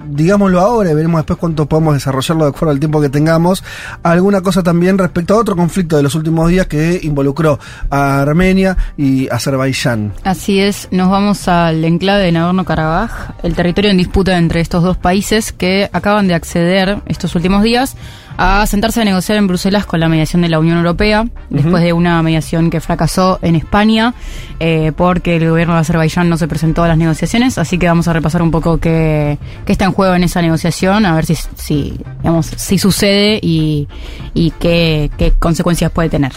Digámoslo 0.07 0.61
ahora 0.61 0.91
y 0.91 0.95
veremos 0.95 1.21
después 1.21 1.39
cuánto 1.39 1.67
podemos 1.67 1.95
desarrollarlo 1.95 2.45
de 2.45 2.51
acuerdo 2.51 2.71
al 2.71 2.81
tiempo 2.81 3.01
que 3.01 3.09
tengamos. 3.09 3.63
Alguna 4.03 4.41
cosa 4.41 4.63
también 4.63 4.99
respecto 4.99 5.35
a 5.35 5.39
otro 5.39 5.57
conflicto 5.57 5.97
de 5.97 6.03
los 6.03 6.15
últimos 6.15 6.49
días 6.49 6.67
que 6.67 7.01
involucró 7.03 7.59
a 7.91 8.21
Armenia 8.23 8.77
y 8.97 9.29
Azerbaiyán. 9.29 10.13
Así 10.25 10.61
es, 10.61 10.89
nos 10.91 11.11
vamos 11.11 11.49
al 11.49 11.85
enclave 11.85 12.25
de 12.25 12.33
Nagorno-Karabaj, 12.33 13.35
el 13.43 13.55
territorio 13.55 13.91
en 13.91 13.99
disputa 13.99 14.37
entre 14.37 14.61
estos 14.61 14.83
dos 14.83 14.97
países 14.97 15.53
que 15.53 15.89
acaban 15.93 16.29
de 16.29 16.35
acceder 16.35 17.01
estos 17.07 17.35
últimos 17.35 17.63
días 17.63 17.97
a 18.43 18.67
sentarse 18.67 19.03
a 19.03 19.05
negociar 19.05 19.37
en 19.37 19.47
Bruselas 19.47 19.85
con 19.85 20.01
la 20.01 20.09
mediación 20.09 20.41
de 20.41 20.49
la 20.49 20.59
Unión 20.59 20.79
Europea, 20.79 21.27
después 21.51 21.83
de 21.83 21.93
una 21.93 22.23
mediación 22.23 22.71
que 22.71 22.81
fracasó 22.81 23.39
en 23.43 23.55
España, 23.55 24.15
eh, 24.61 24.93
porque 24.97 25.37
el 25.37 25.51
gobierno 25.51 25.75
de 25.75 25.81
Azerbaiyán 25.81 26.31
no 26.31 26.39
se 26.39 26.49
presentó 26.49 26.83
a 26.83 26.89
las 26.89 26.97
negociaciones, 26.97 27.59
así 27.59 27.77
que 27.77 27.87
vamos 27.87 28.09
a 28.09 28.15
repasar 28.15 28.41
un 28.41 28.51
poco 28.51 28.79
qué, 28.79 29.39
qué 29.67 29.73
está 29.73 29.85
en 29.85 29.93
juego 29.93 30.15
en 30.15 30.25
esa 30.25 30.41
negociación, 30.41 31.05
a 31.05 31.15
ver 31.15 31.27
si, 31.27 31.35
si, 31.35 32.01
digamos, 32.23 32.47
si 32.47 32.79
sucede 32.79 33.39
y, 33.43 33.89
y 34.33 34.53
qué, 34.53 35.11
qué 35.19 35.35
consecuencias 35.39 35.91
puede 35.91 36.09
tener. 36.09 36.33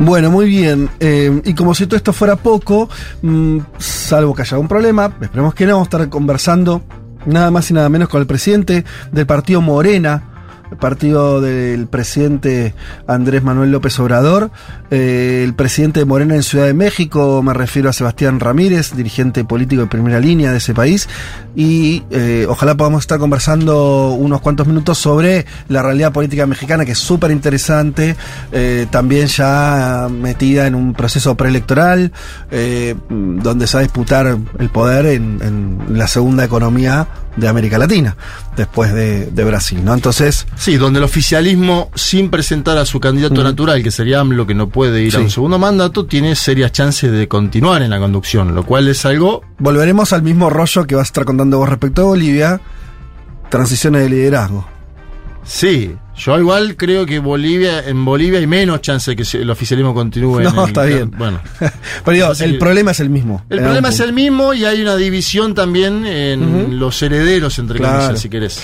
Bueno, 0.00 0.32
muy 0.32 0.46
bien. 0.46 0.90
Eh, 0.98 1.42
y 1.44 1.54
como 1.54 1.76
si 1.76 1.86
todo 1.86 1.96
esto 1.96 2.12
fuera 2.12 2.34
poco, 2.34 2.88
mm, 3.22 3.58
salvo 3.78 4.34
que 4.34 4.42
haya 4.42 4.56
algún 4.56 4.66
problema, 4.66 5.12
esperemos 5.20 5.54
que 5.54 5.64
no, 5.64 5.74
vamos 5.74 5.86
a 5.86 5.90
estar 5.96 6.08
conversando 6.08 6.82
nada 7.24 7.52
más 7.52 7.70
y 7.70 7.74
nada 7.74 7.88
menos 7.88 8.08
con 8.08 8.20
el 8.20 8.26
presidente 8.26 8.84
del 9.12 9.26
partido 9.26 9.60
Morena, 9.60 10.31
partido 10.80 11.40
del 11.40 11.86
presidente 11.86 12.74
Andrés 13.06 13.42
Manuel 13.42 13.70
López 13.72 13.98
Obrador, 13.98 14.50
eh, 14.90 15.42
el 15.44 15.54
presidente 15.54 16.00
de 16.00 16.06
Morena 16.06 16.34
en 16.34 16.42
Ciudad 16.42 16.66
de 16.66 16.74
México, 16.74 17.42
me 17.42 17.54
refiero 17.54 17.88
a 17.88 17.92
Sebastián 17.92 18.40
Ramírez, 18.40 18.94
dirigente 18.94 19.44
político 19.44 19.82
de 19.82 19.88
primera 19.88 20.20
línea 20.20 20.50
de 20.50 20.58
ese 20.58 20.74
país, 20.74 21.08
y 21.54 22.02
eh, 22.10 22.46
ojalá 22.48 22.76
podamos 22.76 23.02
estar 23.02 23.18
conversando 23.18 24.12
unos 24.12 24.40
cuantos 24.40 24.66
minutos 24.66 24.98
sobre 24.98 25.46
la 25.68 25.82
realidad 25.82 26.12
política 26.12 26.46
mexicana, 26.46 26.84
que 26.84 26.92
es 26.92 26.98
súper 26.98 27.30
interesante, 27.30 28.16
eh, 28.52 28.86
también 28.90 29.26
ya 29.26 30.08
metida 30.10 30.66
en 30.66 30.74
un 30.74 30.94
proceso 30.94 31.36
preelectoral, 31.36 32.12
donde 33.08 33.66
se 33.66 33.76
va 33.76 33.80
a 33.80 33.82
disputar 33.82 34.38
el 34.58 34.68
poder 34.68 35.06
en, 35.06 35.38
en 35.42 35.98
la 35.98 36.06
segunda 36.06 36.44
economía 36.44 37.08
de 37.36 37.48
América 37.48 37.78
Latina, 37.78 38.16
después 38.56 38.92
de, 38.92 39.26
de 39.26 39.44
Brasil, 39.44 39.84
¿no? 39.84 39.94
Entonces, 39.94 40.46
Sí, 40.56 40.76
donde 40.76 40.98
el 40.98 41.04
oficialismo, 41.04 41.90
sin 41.94 42.30
presentar 42.30 42.78
a 42.78 42.84
su 42.84 43.00
candidato 43.00 43.42
natural, 43.42 43.82
que 43.82 43.90
sería 43.90 44.20
AMLO, 44.20 44.46
que 44.46 44.54
no 44.54 44.68
puede 44.68 45.02
ir 45.02 45.16
a 45.16 45.20
un 45.20 45.30
segundo 45.30 45.58
mandato, 45.58 46.06
tiene 46.06 46.34
serias 46.34 46.72
chances 46.72 47.10
de 47.10 47.28
continuar 47.28 47.82
en 47.82 47.90
la 47.90 47.98
conducción, 47.98 48.54
lo 48.54 48.64
cual 48.64 48.88
es 48.88 49.04
algo. 49.06 49.42
volveremos 49.58 50.12
al 50.12 50.22
mismo 50.22 50.50
rollo 50.50 50.86
que 50.86 50.94
vas 50.94 51.04
a 51.04 51.10
estar 51.10 51.24
contando 51.24 51.58
vos 51.58 51.68
respecto 51.68 52.02
a 52.02 52.04
Bolivia, 52.06 52.60
transiciones 53.48 54.02
de 54.02 54.08
liderazgo. 54.10 54.66
Sí, 55.44 55.96
yo 56.16 56.38
igual 56.38 56.76
creo 56.76 57.06
que 57.06 57.18
Bolivia, 57.18 57.80
en 57.86 58.04
Bolivia 58.04 58.38
hay 58.38 58.46
menos 58.46 58.80
chance 58.82 59.10
de 59.10 59.16
que 59.16 59.38
el 59.38 59.48
oficialismo 59.50 59.94
continúe. 59.94 60.40
en 60.40 60.54
No, 60.54 60.62
el- 60.64 60.68
está 60.68 60.82
bien. 60.84 61.10
Bueno, 61.16 61.40
Pero 62.04 62.14
digo, 62.14 62.32
el 62.40 62.58
problema 62.58 62.90
es 62.90 63.00
el 63.00 63.10
mismo. 63.10 63.44
el 63.50 63.60
problema 63.60 63.88
es 63.88 64.00
el 64.00 64.12
mismo 64.12 64.52
y 64.54 64.64
hay 64.64 64.82
una 64.82 64.96
división 64.96 65.54
también 65.54 66.06
en 66.06 66.78
los 66.78 67.02
herederos, 67.02 67.58
entre 67.58 67.78
Claro. 67.78 67.98
comillas, 68.00 68.20
si 68.20 68.28
querés. 68.28 68.62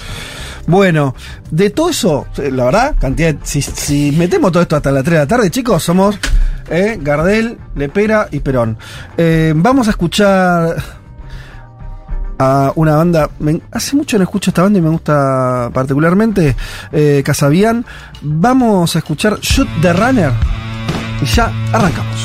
Bueno, 0.67 1.15
de 1.51 1.71
todo 1.71 1.89
eso, 1.89 2.27
eh, 2.37 2.51
la 2.53 2.67
verdad, 2.67 2.97
cantidad. 3.01 3.33
de- 3.35 3.41
si, 3.45 3.63
si 3.63 4.13
metemos 4.13 4.53
todo 4.53 4.63
esto 4.63 4.77
hasta 4.77 4.91
las 4.91 5.03
3 5.03 5.15
de 5.15 5.19
la 5.21 5.27
tarde, 5.27 5.51
chicos, 5.51 5.83
somos 5.83 6.19
eh, 6.71 6.99
Gardel, 7.01 7.57
Lepera 7.75 8.29
y 8.31 8.41
Perón. 8.41 8.77
Eh, 9.17 9.55
vamos 9.57 9.87
a 9.87 9.91
escuchar 9.93 10.77
a 12.39 12.73
una 12.77 12.97
banda. 12.97 13.31
me- 13.41 13.61
hace 13.73 13.97
mucho 13.97 14.17
no 14.19 14.25
escucho 14.25 14.51
esta 14.51 14.63
banda 14.63 14.79
y 14.79 14.83
me 14.83 14.91
gusta 14.91 15.71
particularmente. 15.73 16.57
Eh, 16.93 17.23
Casabian. 17.25 17.85
Vamos 18.23 18.95
a 18.95 18.99
escuchar 18.99 19.39
Shoot 19.41 19.69
the 19.83 19.93
Runner. 19.93 20.33
Y 21.23 21.25
ya 21.27 21.51
arrancamos. 21.73 22.17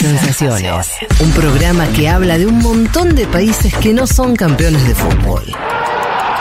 Sensaciones. 0.00 0.88
Un 1.20 1.30
programa 1.32 1.86
que 1.88 2.08
habla 2.08 2.38
de 2.38 2.46
un 2.46 2.58
montón 2.58 3.14
de 3.14 3.26
países 3.26 3.74
que 3.74 3.92
no 3.92 4.06
son 4.06 4.34
campeones 4.34 4.86
de 4.88 4.94
fútbol. 4.94 5.44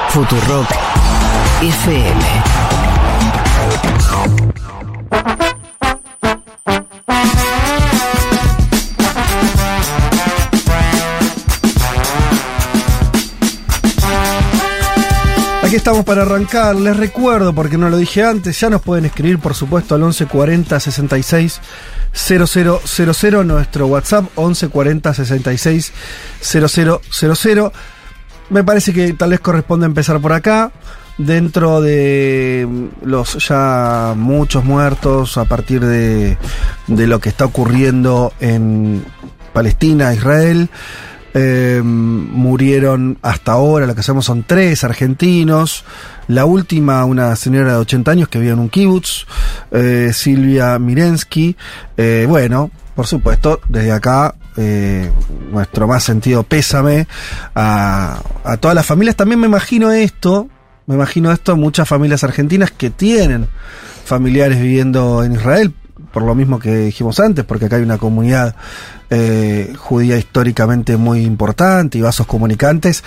Futurock 0.10 0.70
FM. 1.62 2.20
Estamos 15.80 16.04
para 16.04 16.24
arrancar. 16.24 16.76
Les 16.76 16.96
recuerdo, 16.96 17.56
porque 17.56 17.78
no 17.78 17.90
lo 17.90 17.96
dije 17.96 18.22
antes, 18.22 18.60
ya 18.60 18.70
nos 18.70 18.82
pueden 18.82 19.06
escribir, 19.06 19.40
por 19.40 19.54
supuesto, 19.54 19.96
al 19.96 20.02
1140 20.02 20.78
66 20.78 21.62
0000, 22.14 23.48
nuestro 23.48 23.88
WhatsApp 23.88 24.26
1140 24.36 25.14
66 25.14 25.94
0000. 26.42 27.72
Me 28.50 28.64
parece 28.66 28.92
que 28.92 29.14
tal 29.14 29.30
vez 29.30 29.40
corresponde 29.40 29.86
empezar 29.86 30.20
por 30.20 30.34
acá. 30.34 30.72
Dentro 31.18 31.82
de 31.82 32.68
los 33.02 33.48
ya 33.48 34.14
muchos 34.18 34.66
muertos 34.66 35.38
a 35.38 35.46
partir 35.46 35.86
de, 35.86 36.38
de 36.88 37.08
lo 37.08 37.20
que 37.20 37.30
está 37.30 37.46
ocurriendo 37.46 38.34
en 38.42 39.06
Palestina, 39.54 40.14
Israel, 40.14 40.70
Eh, 41.34 41.82
murieron 41.84 43.18
hasta 43.22 43.52
ahora, 43.54 43.86
lo 43.86 43.96
que 43.96 44.04
sabemos 44.04 44.26
son 44.26 44.44
tres 44.44 44.84
argentinos. 44.84 45.84
La 46.28 46.46
última, 46.46 47.06
una 47.06 47.36
señora 47.36 47.74
de 47.74 47.78
80 47.80 48.12
años 48.12 48.30
que 48.30 48.40
vivía 48.40 48.54
en 48.54 48.60
un 48.60 48.70
kibutz, 48.70 49.26
eh, 49.72 50.12
Silvia 50.14 50.78
Mirensky. 50.80 51.56
Eh, 51.98 52.26
bueno, 52.28 52.72
por 52.96 53.08
supuesto, 53.08 53.62
desde 53.68 53.92
acá, 53.92 54.36
eh, 54.58 55.10
nuestro 55.52 55.88
más 55.88 56.04
sentido 56.04 56.44
pésame 56.44 57.08
a, 57.56 58.22
a 58.44 58.58
todas 58.58 58.76
las 58.76 58.86
familias. 58.86 59.16
También 59.16 59.40
me 59.40 59.48
imagino 59.48 59.92
esto, 59.92 60.50
me 60.86 60.96
imagino 60.96 61.32
esto, 61.32 61.56
muchas 61.56 61.88
familias 61.88 62.24
argentinas 62.24 62.72
que 62.72 62.90
tienen 62.90 63.48
familiares 64.10 64.60
viviendo 64.60 65.24
en 65.24 65.34
Israel, 65.34 65.74
por 66.12 66.24
lo 66.24 66.36
mismo 66.36 66.60
que 66.60 66.76
dijimos 66.76 67.20
antes, 67.20 67.46
porque 67.46 67.66
acá 67.66 67.78
hay 67.78 67.84
una 67.84 67.98
comunidad 67.98 68.56
eh, 69.10 69.74
judía 69.78 70.18
históricamente 70.18 70.98
muy 70.98 71.24
importante 71.24 71.98
y 71.98 72.02
vasos 72.02 72.28
comunicantes. 72.28 73.04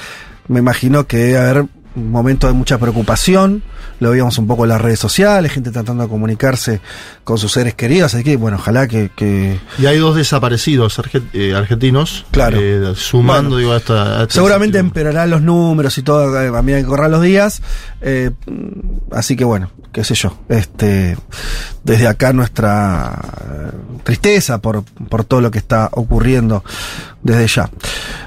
Me 0.48 0.58
imagino 0.58 1.06
que 1.06 1.18
debe 1.18 1.38
haber 1.38 1.66
un 1.94 2.10
momento 2.10 2.46
de 2.46 2.52
mucha 2.54 2.78
preocupación, 2.78 3.62
lo 4.00 4.10
veíamos 4.10 4.38
un 4.38 4.46
poco 4.46 4.64
en 4.64 4.70
las 4.70 4.80
redes 4.80 4.98
sociales, 4.98 5.52
gente 5.52 5.70
tratando 5.70 6.02
de 6.02 6.08
comunicarse 6.08 6.80
con 7.22 7.38
sus 7.38 7.52
seres 7.52 7.74
queridos, 7.74 8.14
así 8.14 8.24
que 8.24 8.36
bueno, 8.36 8.56
ojalá 8.56 8.88
que... 8.88 9.10
que 9.14 9.58
Y 9.78 9.86
hay 9.86 9.98
dos 9.98 10.16
desaparecidos 10.16 11.00
eh, 11.32 11.54
argentinos. 11.54 12.24
Claro. 12.30 12.58
eh, 12.60 12.94
sumando, 12.96 13.50
Bueno, 13.50 13.56
digo, 13.58 13.72
a 13.72 13.76
esta. 13.76 14.20
a 14.20 14.22
esta 14.22 14.34
Seguramente 14.34 14.78
empeorarán 14.78 15.30
los 15.30 15.42
números 15.42 15.96
y 15.98 16.02
todo 16.02 16.40
eh, 16.40 16.48
a 16.48 16.62
medida 16.62 16.80
que 16.80 16.86
corran 16.86 17.10
los 17.10 17.22
días. 17.22 17.62
Eh, 18.02 18.30
así 19.12 19.36
que 19.36 19.44
bueno, 19.44 19.70
qué 19.92 20.02
sé 20.04 20.14
yo. 20.14 20.36
Este, 20.48 21.16
desde 21.84 22.08
acá 22.08 22.32
nuestra 22.32 23.18
eh, 23.20 23.70
tristeza 24.02 24.58
por, 24.58 24.82
por 24.82 25.24
todo 25.24 25.40
lo 25.40 25.50
que 25.50 25.58
está 25.58 25.88
ocurriendo 25.92 26.64
desde 27.22 27.46
ya. 27.46 27.70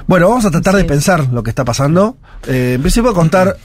Bueno, 0.06 0.28
vamos 0.28 0.46
a 0.46 0.50
tratar 0.50 0.76
de 0.76 0.84
pensar 0.84 1.28
lo 1.30 1.42
que 1.42 1.50
está 1.50 1.64
pasando. 1.64 2.16
Eh, 2.46 2.74
en 2.76 2.80
principio 2.80 3.12
contar, 3.12 3.56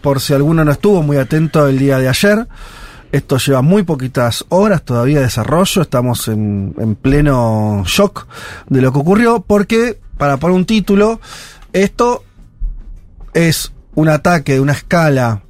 por 0.00 0.20
si 0.20 0.32
alguno 0.32 0.64
no 0.64 0.72
estuvo 0.72 1.02
muy 1.02 1.18
atento 1.18 1.68
el 1.68 1.78
día 1.78 1.98
de 1.98 2.08
ayer. 2.08 2.48
Esto 3.10 3.38
lleva 3.38 3.62
muy 3.62 3.84
poquitas 3.84 4.44
horas 4.50 4.82
todavía 4.82 5.16
de 5.16 5.24
desarrollo, 5.24 5.80
estamos 5.80 6.28
en, 6.28 6.74
en 6.78 6.94
pleno 6.94 7.82
shock 7.86 8.26
de 8.68 8.82
lo 8.82 8.92
que 8.92 8.98
ocurrió, 8.98 9.40
porque, 9.40 9.98
para 10.18 10.36
poner 10.36 10.54
un 10.54 10.66
título, 10.66 11.18
esto 11.72 12.22
es 13.32 13.72
un 13.94 14.10
ataque 14.10 14.52
de 14.52 14.60
una 14.60 14.72
escala 14.72 15.40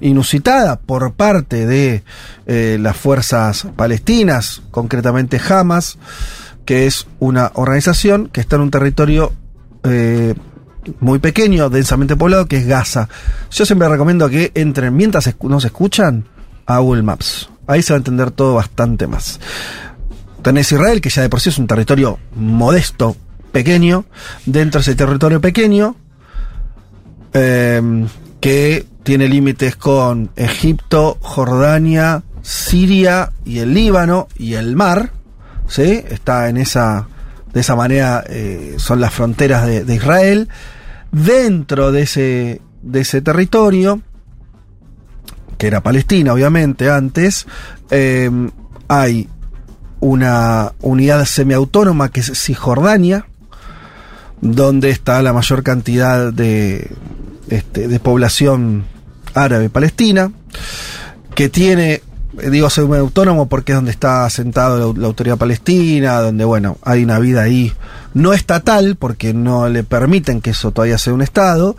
inusitada 0.00 0.78
por 0.78 1.14
parte 1.14 1.66
de 1.66 2.02
eh, 2.46 2.78
las 2.80 2.96
fuerzas 2.96 3.66
palestinas, 3.76 4.62
concretamente 4.70 5.40
Hamas, 5.48 5.98
que 6.64 6.86
es 6.86 7.06
una 7.18 7.52
organización 7.54 8.28
que 8.28 8.40
está 8.40 8.56
en 8.56 8.62
un 8.62 8.70
territorio 8.70 9.32
eh, 9.84 10.34
muy 11.00 11.18
pequeño, 11.18 11.70
densamente 11.70 12.16
poblado, 12.16 12.46
que 12.46 12.58
es 12.58 12.66
Gaza. 12.66 13.08
Yo 13.50 13.64
siempre 13.64 13.88
recomiendo 13.88 14.28
que 14.28 14.52
entren, 14.54 14.94
mientras 14.94 15.32
nos 15.42 15.64
escuchan, 15.64 16.26
a 16.66 16.78
Google 16.78 17.02
Maps. 17.02 17.48
Ahí 17.66 17.82
se 17.82 17.92
va 17.92 17.96
a 17.96 17.98
entender 17.98 18.30
todo 18.30 18.54
bastante 18.54 19.06
más. 19.06 19.40
Tenés 20.42 20.70
Israel, 20.70 21.00
que 21.00 21.10
ya 21.10 21.22
de 21.22 21.28
por 21.28 21.40
sí 21.40 21.48
es 21.48 21.58
un 21.58 21.66
territorio 21.66 22.18
modesto, 22.34 23.16
pequeño. 23.52 24.04
Dentro 24.44 24.80
de 24.80 24.82
ese 24.82 24.94
territorio 24.94 25.40
pequeño, 25.40 25.96
eh, 27.32 28.06
que 28.46 28.86
tiene 29.02 29.26
límites 29.26 29.74
con 29.74 30.30
Egipto, 30.36 31.18
Jordania, 31.20 32.22
Siria 32.42 33.32
y 33.44 33.58
el 33.58 33.74
Líbano 33.74 34.28
y 34.38 34.54
el 34.54 34.76
mar. 34.76 35.10
¿sí? 35.66 36.04
Está 36.08 36.48
en 36.48 36.56
esa, 36.56 37.08
de 37.52 37.58
esa 37.58 37.74
manera, 37.74 38.22
eh, 38.28 38.76
son 38.78 39.00
las 39.00 39.12
fronteras 39.12 39.66
de, 39.66 39.92
Israel. 39.92 40.48
Dentro 41.10 41.90
de 41.90 42.02
ese, 42.02 42.60
de 42.82 43.00
ese 43.00 43.20
territorio, 43.20 44.00
que 45.58 45.66
era 45.66 45.82
Palestina, 45.82 46.32
obviamente, 46.32 46.88
antes, 46.88 47.48
eh, 47.90 48.30
hay 48.86 49.28
una 49.98 50.70
unidad 50.82 51.24
semiautónoma 51.24 52.10
que 52.10 52.20
es 52.20 52.30
Cisjordania, 52.32 53.26
donde 54.40 54.90
está 54.90 55.20
la 55.20 55.32
mayor 55.32 55.64
cantidad 55.64 56.32
de, 56.32 56.88
este, 57.48 57.88
de 57.88 58.00
población 58.00 58.84
árabe 59.34 59.68
palestina, 59.68 60.32
que 61.34 61.48
tiene, 61.48 62.02
eh, 62.40 62.50
digo 62.50 62.70
semiautónomo 62.70 63.46
porque 63.48 63.72
es 63.72 63.76
donde 63.76 63.90
está 63.90 64.24
asentado 64.24 64.92
la, 64.92 65.00
la 65.00 65.06
autoridad 65.06 65.36
palestina, 65.36 66.20
donde, 66.20 66.44
bueno, 66.44 66.78
hay 66.82 67.04
una 67.04 67.18
vida 67.18 67.42
ahí 67.42 67.72
no 68.14 68.32
estatal, 68.32 68.96
porque 68.96 69.34
no 69.34 69.68
le 69.68 69.84
permiten 69.84 70.40
que 70.40 70.50
eso 70.50 70.72
todavía 70.72 70.98
sea 70.98 71.12
un 71.12 71.22
Estado, 71.22 71.76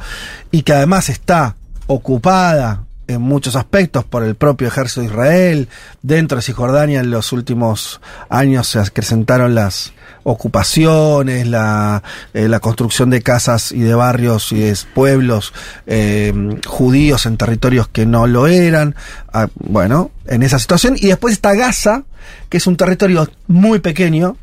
y 0.51 0.62
que 0.62 0.73
además 0.73 1.10
está 1.10 1.56
ocupada 1.88 2.87
en 3.08 3.22
muchos 3.22 3.56
aspectos 3.56 4.04
por 4.04 4.24
el 4.24 4.36
propio 4.36 4.67
ejército 4.67 5.02
de 5.02 5.08
Israel. 5.08 5.70
Dentro 6.02 6.38
de 6.38 6.41
Cisjordania 6.41 7.00
en 7.00 7.10
los 7.10 7.32
últimos 7.32 8.02
años 8.30 8.67
se 8.67 8.80
acrecentaron 8.80 9.56
las 9.56 9.93
ocupaciones, 10.24 11.48
la, 11.48 12.04
eh, 12.34 12.48
la 12.50 12.60
construcción 12.60 13.10
de 13.10 13.22
casas 13.22 13.72
y 13.72 13.80
de 13.80 13.96
barrios 13.96 14.52
y 14.52 14.60
de 14.60 14.78
pueblos 14.93 15.54
eh, 15.86 16.60
judíos 16.65 17.26
en 17.26 17.38
territorios 17.38 17.88
que 17.88 18.06
no 18.06 18.28
lo 18.28 18.48
eran. 18.48 18.96
Ah, 19.32 19.48
bueno, 19.56 20.12
en 20.26 20.43
esa 20.43 20.60
situación. 20.60 20.96
Y 20.98 21.08
después 21.08 21.34
está 21.34 21.54
Gaza, 21.56 22.04
que 22.50 22.58
es 22.58 22.67
un 22.67 22.76
territorio 22.76 23.30
muy 23.48 23.80
pequeño, 23.80 24.36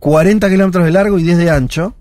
40 0.00 0.48
kilómetros 0.50 0.84
de 0.84 0.90
largo 0.90 1.18
y 1.18 1.22
10 1.22 1.38
de 1.38 1.50
ancho. 1.50 1.94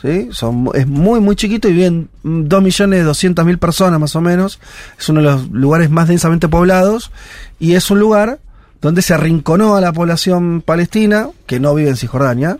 ¿Sí? 0.00 0.28
Son, 0.32 0.68
es 0.74 0.86
muy, 0.86 1.20
muy 1.20 1.36
chiquito 1.36 1.68
y 1.68 1.72
viven 1.72 2.08
2.200.000 2.24 3.58
personas 3.58 4.00
más 4.00 4.16
o 4.16 4.20
menos. 4.20 4.60
Es 4.98 5.08
uno 5.08 5.20
de 5.20 5.26
los 5.26 5.50
lugares 5.50 5.90
más 5.90 6.08
densamente 6.08 6.48
poblados 6.48 7.10
y 7.58 7.74
es 7.74 7.90
un 7.90 8.00
lugar 8.00 8.38
donde 8.80 9.02
se 9.02 9.14
arrinconó 9.14 9.76
a 9.76 9.80
la 9.80 9.92
población 9.92 10.62
palestina, 10.64 11.28
que 11.46 11.58
no 11.60 11.74
vive 11.74 11.90
en 11.90 11.96
Cisjordania 11.96 12.58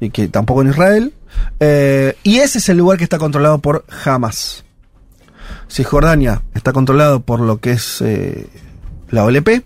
y 0.00 0.10
que 0.10 0.28
tampoco 0.28 0.62
en 0.62 0.70
Israel. 0.70 1.12
eh, 1.60 2.16
y 2.22 2.38
ese 2.38 2.58
es 2.58 2.68
el 2.68 2.78
lugar 2.78 2.98
que 2.98 3.04
está 3.04 3.18
controlado 3.18 3.58
por 3.58 3.84
Hamas. 4.04 4.64
Cisjordania 5.68 6.42
está 6.54 6.72
controlado 6.72 7.20
por 7.20 7.40
lo 7.40 7.60
que 7.60 7.72
es 7.72 8.00
eh, 8.00 8.48
la 9.10 9.24
OLP, 9.24 9.62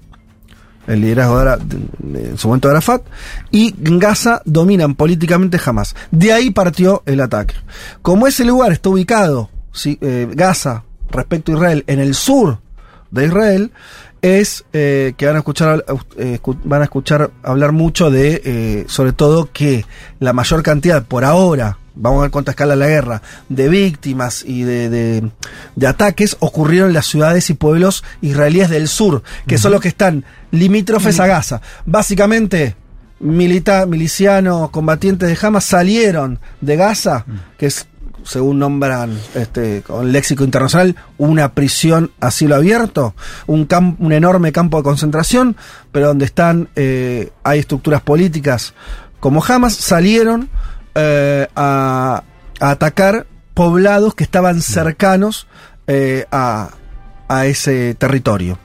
el 0.86 1.00
liderazgo 1.00 1.36
de, 1.36 1.40
Ara- 1.42 1.56
de- 1.56 1.78
de- 1.98 2.28
en 2.30 2.38
su 2.38 2.48
momento 2.48 2.68
de 2.68 2.72
Arafat, 2.72 3.02
y 3.50 3.74
Gaza 3.78 4.42
dominan 4.44 4.94
políticamente 4.94 5.58
Hamas. 5.64 5.94
De 6.10 6.32
ahí 6.32 6.50
partió 6.50 7.02
el 7.06 7.20
ataque. 7.20 7.54
Como 8.02 8.26
ese 8.26 8.44
lugar 8.44 8.72
está 8.72 8.88
ubicado, 8.90 9.50
sí, 9.72 9.98
eh, 10.00 10.28
Gaza, 10.34 10.84
respecto 11.10 11.52
a 11.52 11.54
Israel, 11.56 11.84
en 11.86 12.00
el 12.00 12.14
sur 12.14 12.58
de 13.10 13.26
Israel, 13.26 13.70
es 14.24 14.64
eh, 14.72 15.12
que 15.18 15.26
van 15.26 15.36
a 15.36 15.40
escuchar 15.40 15.84
eh, 16.16 16.38
van 16.64 16.80
a 16.80 16.84
escuchar 16.84 17.30
hablar 17.42 17.72
mucho 17.72 18.10
de 18.10 18.40
eh, 18.44 18.84
sobre 18.88 19.12
todo 19.12 19.50
que 19.52 19.84
la 20.18 20.32
mayor 20.32 20.62
cantidad 20.62 21.04
por 21.04 21.24
ahora 21.26 21.76
vamos 21.94 22.20
a 22.20 22.22
ver 22.22 22.30
cuánto 22.30 22.50
escala 22.50 22.74
la 22.74 22.88
guerra 22.88 23.20
de 23.50 23.68
víctimas 23.68 24.42
y 24.46 24.62
de, 24.62 24.88
de- 24.88 25.30
de 25.76 25.86
ataques 25.86 26.38
ocurrieron 26.40 26.88
en 26.88 26.94
las 26.94 27.04
ciudades 27.06 27.50
y 27.50 27.54
pueblos 27.54 28.02
israelíes 28.22 28.70
del 28.70 28.88
sur 28.88 29.22
que 29.46 29.58
son 29.58 29.72
los 29.72 29.80
que 29.82 29.88
están 29.88 30.24
limítrofes 30.52 31.20
a 31.20 31.26
Gaza. 31.26 31.60
Básicamente 31.84 32.76
milita, 33.20 33.84
milicianos 33.86 34.70
combatientes 34.70 35.28
de 35.28 35.46
Hamas 35.46 35.64
salieron 35.64 36.38
de 36.62 36.76
Gaza 36.76 37.26
que 37.58 37.66
es 37.66 37.86
según 38.24 38.58
nombran 38.58 39.18
este, 39.34 39.82
con 39.82 40.12
léxico 40.12 40.44
internacional, 40.44 40.96
una 41.18 41.52
prisión 41.52 42.10
a 42.20 42.30
cielo 42.30 42.56
abierto, 42.56 43.14
un, 43.46 43.68
un 43.98 44.12
enorme 44.12 44.52
campo 44.52 44.78
de 44.78 44.82
concentración, 44.82 45.56
pero 45.92 46.08
donde 46.08 46.24
están, 46.24 46.68
eh, 46.76 47.30
hay 47.42 47.60
estructuras 47.60 48.00
políticas 48.00 48.74
como 49.20 49.42
Hamas, 49.42 49.74
salieron 49.74 50.50
eh, 50.94 51.46
a, 51.56 52.24
a 52.60 52.70
atacar 52.70 53.26
poblados 53.54 54.14
que 54.14 54.24
estaban 54.24 54.60
cercanos 54.60 55.46
eh, 55.86 56.26
a, 56.30 56.70
a 57.28 57.46
ese 57.46 57.94
territorio. 57.94 58.58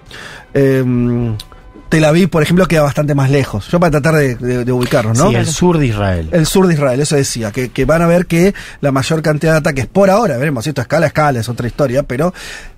Tel 1.90 2.06
Aviv, 2.06 2.30
por 2.30 2.44
ejemplo, 2.44 2.68
queda 2.68 2.84
bastante 2.84 3.16
más 3.16 3.30
lejos. 3.32 3.68
Yo 3.70 3.80
para 3.80 3.92
tratar 3.92 4.14
de, 4.16 4.36
de- 4.36 4.64
de 4.66 4.72
ubicarnos, 4.72 5.18
¿no? 5.18 5.30
Sí, 5.30 5.36
el 5.36 5.48
sur 5.48 5.78
de 5.80 5.88
Israel. 5.88 6.30
El 6.32 6.46
sur 6.46 6.68
de 6.68 6.76
Israel, 6.76 7.00
eso 7.02 7.16
decía, 7.16 7.52
que, 7.52 7.70
que 7.70 7.86
van 7.86 8.02
a 8.04 8.08
ver 8.08 8.28
que 8.28 8.54
la 8.82 8.92
mayor 8.92 9.22
cantidad 9.24 9.54
de 9.54 9.58
ataques 9.58 9.88
por 9.88 10.10
ahora, 10.10 10.38
veremos 10.38 10.68
esto 10.68 10.82
escala 10.82 11.06
a 11.06 11.08
escala, 11.08 11.40
es 11.40 11.50
otra 11.50 11.66
historia, 11.68 12.04
pero 12.04 12.34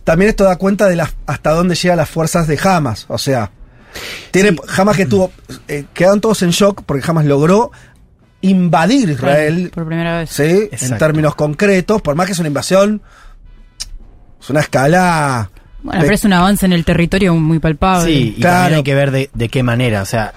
también 0.06 0.30
esto 0.30 0.46
da 0.46 0.56
cuenta 0.56 0.88
de 0.88 0.96
las, 0.96 1.14
hasta 1.28 1.52
dónde 1.52 1.76
llegan 1.76 1.98
las 1.98 2.10
fuerzas 2.10 2.48
de 2.48 2.58
Hamas, 2.64 3.06
o 3.10 3.18
sea, 3.18 3.52
tiene 4.32 4.56
Hamas 4.78 4.96
que 4.96 5.06
tuvo, 5.06 5.32
eh, 5.68 5.84
quedaron 5.94 6.22
todos 6.22 6.42
en 6.44 6.52
shock 6.52 6.84
porque 6.86 7.04
Hamas 7.06 7.26
logró 7.26 7.72
invadir 8.40 9.10
Israel, 9.10 9.72
Por 9.76 9.86
primera 9.86 10.20
vez. 10.20 10.30
¿sí? 10.30 10.44
en 10.44 10.64
Exacto. 10.72 10.98
términos 10.98 11.36
concretos, 11.36 12.02
por 12.02 12.16
más 12.16 12.26
que 12.28 12.32
es 12.32 12.40
una 12.40 12.48
invasión, 12.48 13.02
es 14.42 14.50
una 14.50 14.62
escala... 14.62 15.50
Bueno, 15.84 16.02
pero 16.02 16.14
es 16.14 16.24
un 16.26 16.34
avance 16.34 16.66
en 16.66 16.74
el 16.74 16.86
territorio 16.86 17.34
muy 17.36 17.60
palpable. 17.60 18.06
Sí, 18.14 18.34
y 18.38 18.42
Claro. 18.42 18.56
también 18.60 18.78
hay 18.78 18.84
que 18.84 18.96
ver 18.96 19.12
de, 19.12 19.30
de 19.34 19.50
qué 19.50 19.64
manera. 19.64 20.02
O 20.02 20.06
sea, 20.06 20.34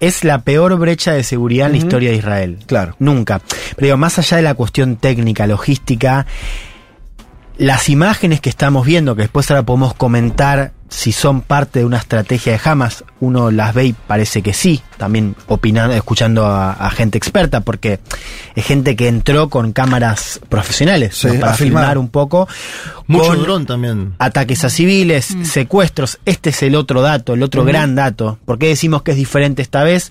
es 0.00 0.24
la 0.24 0.40
peor 0.42 0.76
brecha 0.78 1.12
de 1.12 1.22
seguridad 1.22 1.66
en 1.66 1.72
la 1.72 1.78
historia 1.78 2.10
de 2.10 2.16
Israel. 2.16 2.58
Claro. 2.66 2.94
Nunca. 2.98 3.40
Pero 3.76 3.86
digo, 3.86 3.96
más 3.96 4.18
allá 4.18 4.36
de 4.38 4.42
la 4.42 4.54
cuestión 4.54 4.96
técnica, 4.96 5.46
logística, 5.46 6.26
las 7.56 7.88
imágenes 7.88 8.40
que 8.40 8.48
estamos 8.50 8.86
viendo, 8.86 9.16
que 9.16 9.22
después 9.22 9.50
ahora 9.50 9.64
podemos 9.64 9.94
comentar 9.94 10.72
si 10.90 11.12
son 11.12 11.42
parte 11.42 11.80
de 11.80 11.84
una 11.84 11.98
estrategia 11.98 12.52
de 12.52 12.60
Hamas, 12.64 13.04
uno 13.20 13.50
las 13.50 13.74
ve 13.74 13.86
y 13.86 13.92
parece 13.92 14.42
que 14.42 14.52
sí, 14.54 14.80
también 14.96 15.36
opinando, 15.46 15.94
escuchando 15.94 16.46
a, 16.46 16.72
a 16.72 16.90
gente 16.90 17.18
experta, 17.18 17.60
porque 17.60 18.00
es 18.54 18.64
gente 18.64 18.96
que 18.96 19.08
entró 19.08 19.48
con 19.48 19.72
cámaras 19.72 20.40
profesionales 20.48 21.14
Sí, 21.16 21.28
¿no? 21.28 21.40
para 21.40 21.54
filmar. 21.54 21.82
filmar 21.82 21.98
un 21.98 22.08
poco. 22.08 22.48
Mucho 23.06 23.28
con 23.28 23.42
dron 23.42 23.66
también. 23.66 24.14
Ataques 24.18 24.64
a 24.64 24.70
civiles, 24.70 25.36
secuestros, 25.42 26.18
este 26.24 26.50
es 26.50 26.62
el 26.62 26.74
otro 26.74 27.02
dato, 27.02 27.34
el 27.34 27.42
otro 27.42 27.64
gran 27.64 27.94
dato. 27.94 28.38
¿Por 28.44 28.58
qué 28.58 28.68
decimos 28.68 29.02
que 29.02 29.10
es 29.12 29.16
diferente 29.16 29.62
esta 29.62 29.82
vez? 29.82 30.10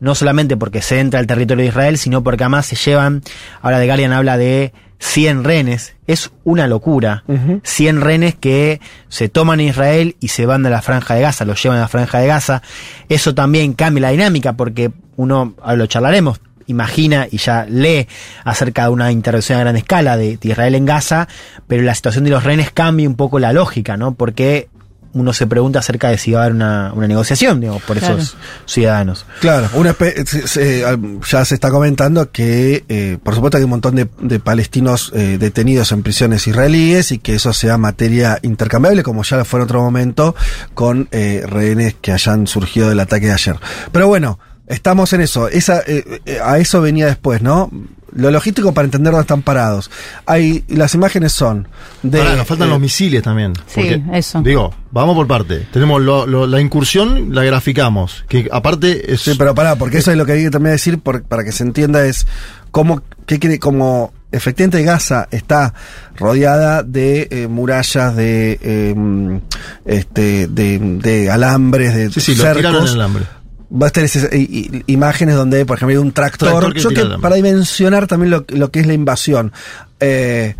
No 0.00 0.14
solamente 0.14 0.56
porque 0.56 0.80
se 0.82 1.00
entra 1.00 1.18
al 1.20 1.26
territorio 1.26 1.62
de 1.64 1.68
Israel, 1.70 1.98
sino 1.98 2.22
porque 2.22 2.44
además 2.44 2.66
se 2.66 2.76
llevan, 2.76 3.22
ahora 3.62 3.78
The 3.80 3.86
Guardian 3.86 4.12
habla 4.12 4.36
de 4.38 4.72
100 4.98 5.44
rehenes, 5.44 5.94
es 6.06 6.30
una 6.44 6.66
locura. 6.66 7.24
100 7.62 8.00
rehenes 8.00 8.34
que 8.34 8.80
se 9.08 9.28
toman 9.28 9.60
en 9.60 9.68
Israel 9.68 10.16
y 10.20 10.28
se 10.28 10.46
van 10.46 10.66
a 10.66 10.70
la 10.70 10.82
franja 10.82 11.14
de 11.14 11.22
Gaza, 11.22 11.44
los 11.44 11.62
llevan 11.62 11.78
a 11.78 11.82
la 11.82 11.88
franja 11.88 12.18
de 12.18 12.26
Gaza. 12.26 12.62
Eso 13.08 13.34
también 13.34 13.74
cambia 13.74 14.02
la 14.02 14.10
dinámica 14.10 14.54
porque 14.54 14.90
uno, 15.16 15.54
lo 15.76 15.86
charlaremos, 15.86 16.40
imagina 16.66 17.26
y 17.30 17.38
ya 17.38 17.64
lee 17.64 18.08
acerca 18.44 18.84
de 18.84 18.90
una 18.90 19.12
intervención 19.12 19.58
a 19.58 19.62
gran 19.62 19.76
escala 19.76 20.16
de, 20.16 20.36
de 20.36 20.48
Israel 20.48 20.74
en 20.74 20.84
Gaza, 20.84 21.28
pero 21.66 21.82
la 21.82 21.94
situación 21.94 22.24
de 22.24 22.30
los 22.30 22.44
rehenes 22.44 22.70
cambia 22.72 23.08
un 23.08 23.16
poco 23.16 23.38
la 23.38 23.52
lógica, 23.52 23.96
¿no? 23.96 24.14
Porque 24.14 24.68
uno 25.12 25.32
se 25.32 25.46
pregunta 25.46 25.78
acerca 25.78 26.08
de 26.10 26.18
si 26.18 26.32
va 26.32 26.40
a 26.40 26.42
haber 26.44 26.54
una, 26.54 26.92
una 26.94 27.08
negociación, 27.08 27.60
digamos, 27.60 27.82
por 27.82 27.98
Claro. 27.98 28.18
esos 28.18 28.36
ciudadanos. 28.66 29.24
Claro, 29.40 29.68
una 29.74 29.94
se- 29.94 30.46
se- 30.46 30.84
ya 31.30 31.44
se 31.44 31.54
está 31.54 31.70
comentando 31.70 32.30
que, 32.30 32.84
eh, 32.88 33.18
por 33.22 33.34
supuesto, 33.34 33.56
hay 33.58 33.64
un 33.64 33.70
montón 33.70 33.94
de, 33.96 34.08
de 34.20 34.38
palestinos 34.40 35.10
eh, 35.14 35.36
detenidos 35.38 35.92
en 35.92 36.02
prisiones 36.02 36.46
israelíes 36.46 37.12
y 37.12 37.18
que 37.18 37.34
eso 37.34 37.52
sea 37.52 37.78
materia 37.78 38.38
intercambiable, 38.42 39.02
como 39.02 39.22
ya 39.24 39.36
lo 39.38 39.44
fue 39.44 39.60
en 39.60 39.64
otro 39.64 39.80
momento 39.82 40.34
con 40.74 41.08
eh, 41.12 41.42
rehenes 41.46 41.94
que 42.00 42.12
hayan 42.12 42.46
surgido 42.46 42.88
del 42.88 43.00
ataque 43.00 43.26
de 43.26 43.32
ayer. 43.32 43.56
Pero 43.92 44.08
bueno, 44.08 44.38
estamos 44.66 45.12
en 45.14 45.22
eso. 45.22 45.48
Esa, 45.48 45.80
eh, 45.86 46.20
eh, 46.26 46.38
a 46.44 46.58
eso 46.58 46.80
venía 46.80 47.06
después, 47.06 47.40
¿no? 47.42 47.70
Lo 48.14 48.30
logístico 48.30 48.72
para 48.72 48.86
entender 48.86 49.12
dónde 49.12 49.22
están 49.22 49.42
parados. 49.42 49.90
Hay, 50.26 50.64
las 50.68 50.94
imágenes 50.94 51.32
son 51.32 51.68
de. 52.02 52.18
Pará, 52.18 52.36
nos 52.36 52.46
faltan 52.46 52.68
eh, 52.68 52.70
los 52.70 52.80
misiles 52.80 53.22
también. 53.22 53.52
Sí, 53.66 54.02
eso. 54.12 54.40
Digo, 54.42 54.74
vamos 54.90 55.14
por 55.14 55.26
parte. 55.26 55.66
Tenemos 55.72 56.00
lo- 56.00 56.26
lo- 56.26 56.46
la 56.46 56.60
incursión, 56.60 57.34
la 57.34 57.42
graficamos. 57.44 58.24
Que 58.28 58.48
aparte 58.50 59.12
es. 59.12 59.20
Sí, 59.22 59.32
pero 59.38 59.54
pará, 59.54 59.76
porque 59.76 59.98
eso 59.98 60.10
es 60.10 60.16
lo 60.16 60.24
que 60.24 60.32
hay 60.32 60.44
que 60.44 60.50
también 60.50 60.72
decir 60.72 60.98
por- 61.00 61.22
para 61.22 61.44
que 61.44 61.52
se 61.52 61.62
entienda 61.64 62.04
es 62.06 62.26
cómo, 62.70 63.02
qué 63.26 63.38
quiere, 63.38 63.58
como 63.58 64.12
efectivamente 64.32 64.82
Gaza 64.82 65.26
está 65.30 65.72
rodeada 66.16 66.82
de 66.82 67.28
eh, 67.30 67.46
murallas, 67.48 68.14
de 68.16 68.58
eh, 68.62 69.40
este, 69.86 70.46
de, 70.48 70.78
de 70.78 71.30
alambres, 71.30 71.94
de 71.94 72.10
Sí, 72.10 72.20
sí, 72.20 72.34
lo 72.34 72.42
tiraron 72.54 72.64
en 72.66 72.72
cercos. 72.72 72.94
el 72.94 73.00
hambre. 73.02 73.24
Va 73.70 73.86
a 73.88 73.90
i- 74.36 74.38
i- 74.38 74.82
imágenes 74.86 75.34
donde, 75.34 75.66
por 75.66 75.76
ejemplo, 75.76 75.92
hay 75.98 76.02
un 76.02 76.12
tractor. 76.12 76.48
Tractor 76.50 76.72
que 76.74 76.80
Yo 76.80 76.88
que- 76.88 77.18
para 77.20 77.36
dimensionar 77.36 78.06
también 78.06 78.30
lo, 78.30 78.44
lo 78.48 78.70
que 78.70 78.80
es 78.80 78.86
la 78.86 78.94
invasión. 78.94 79.52
Eh, 80.00 80.54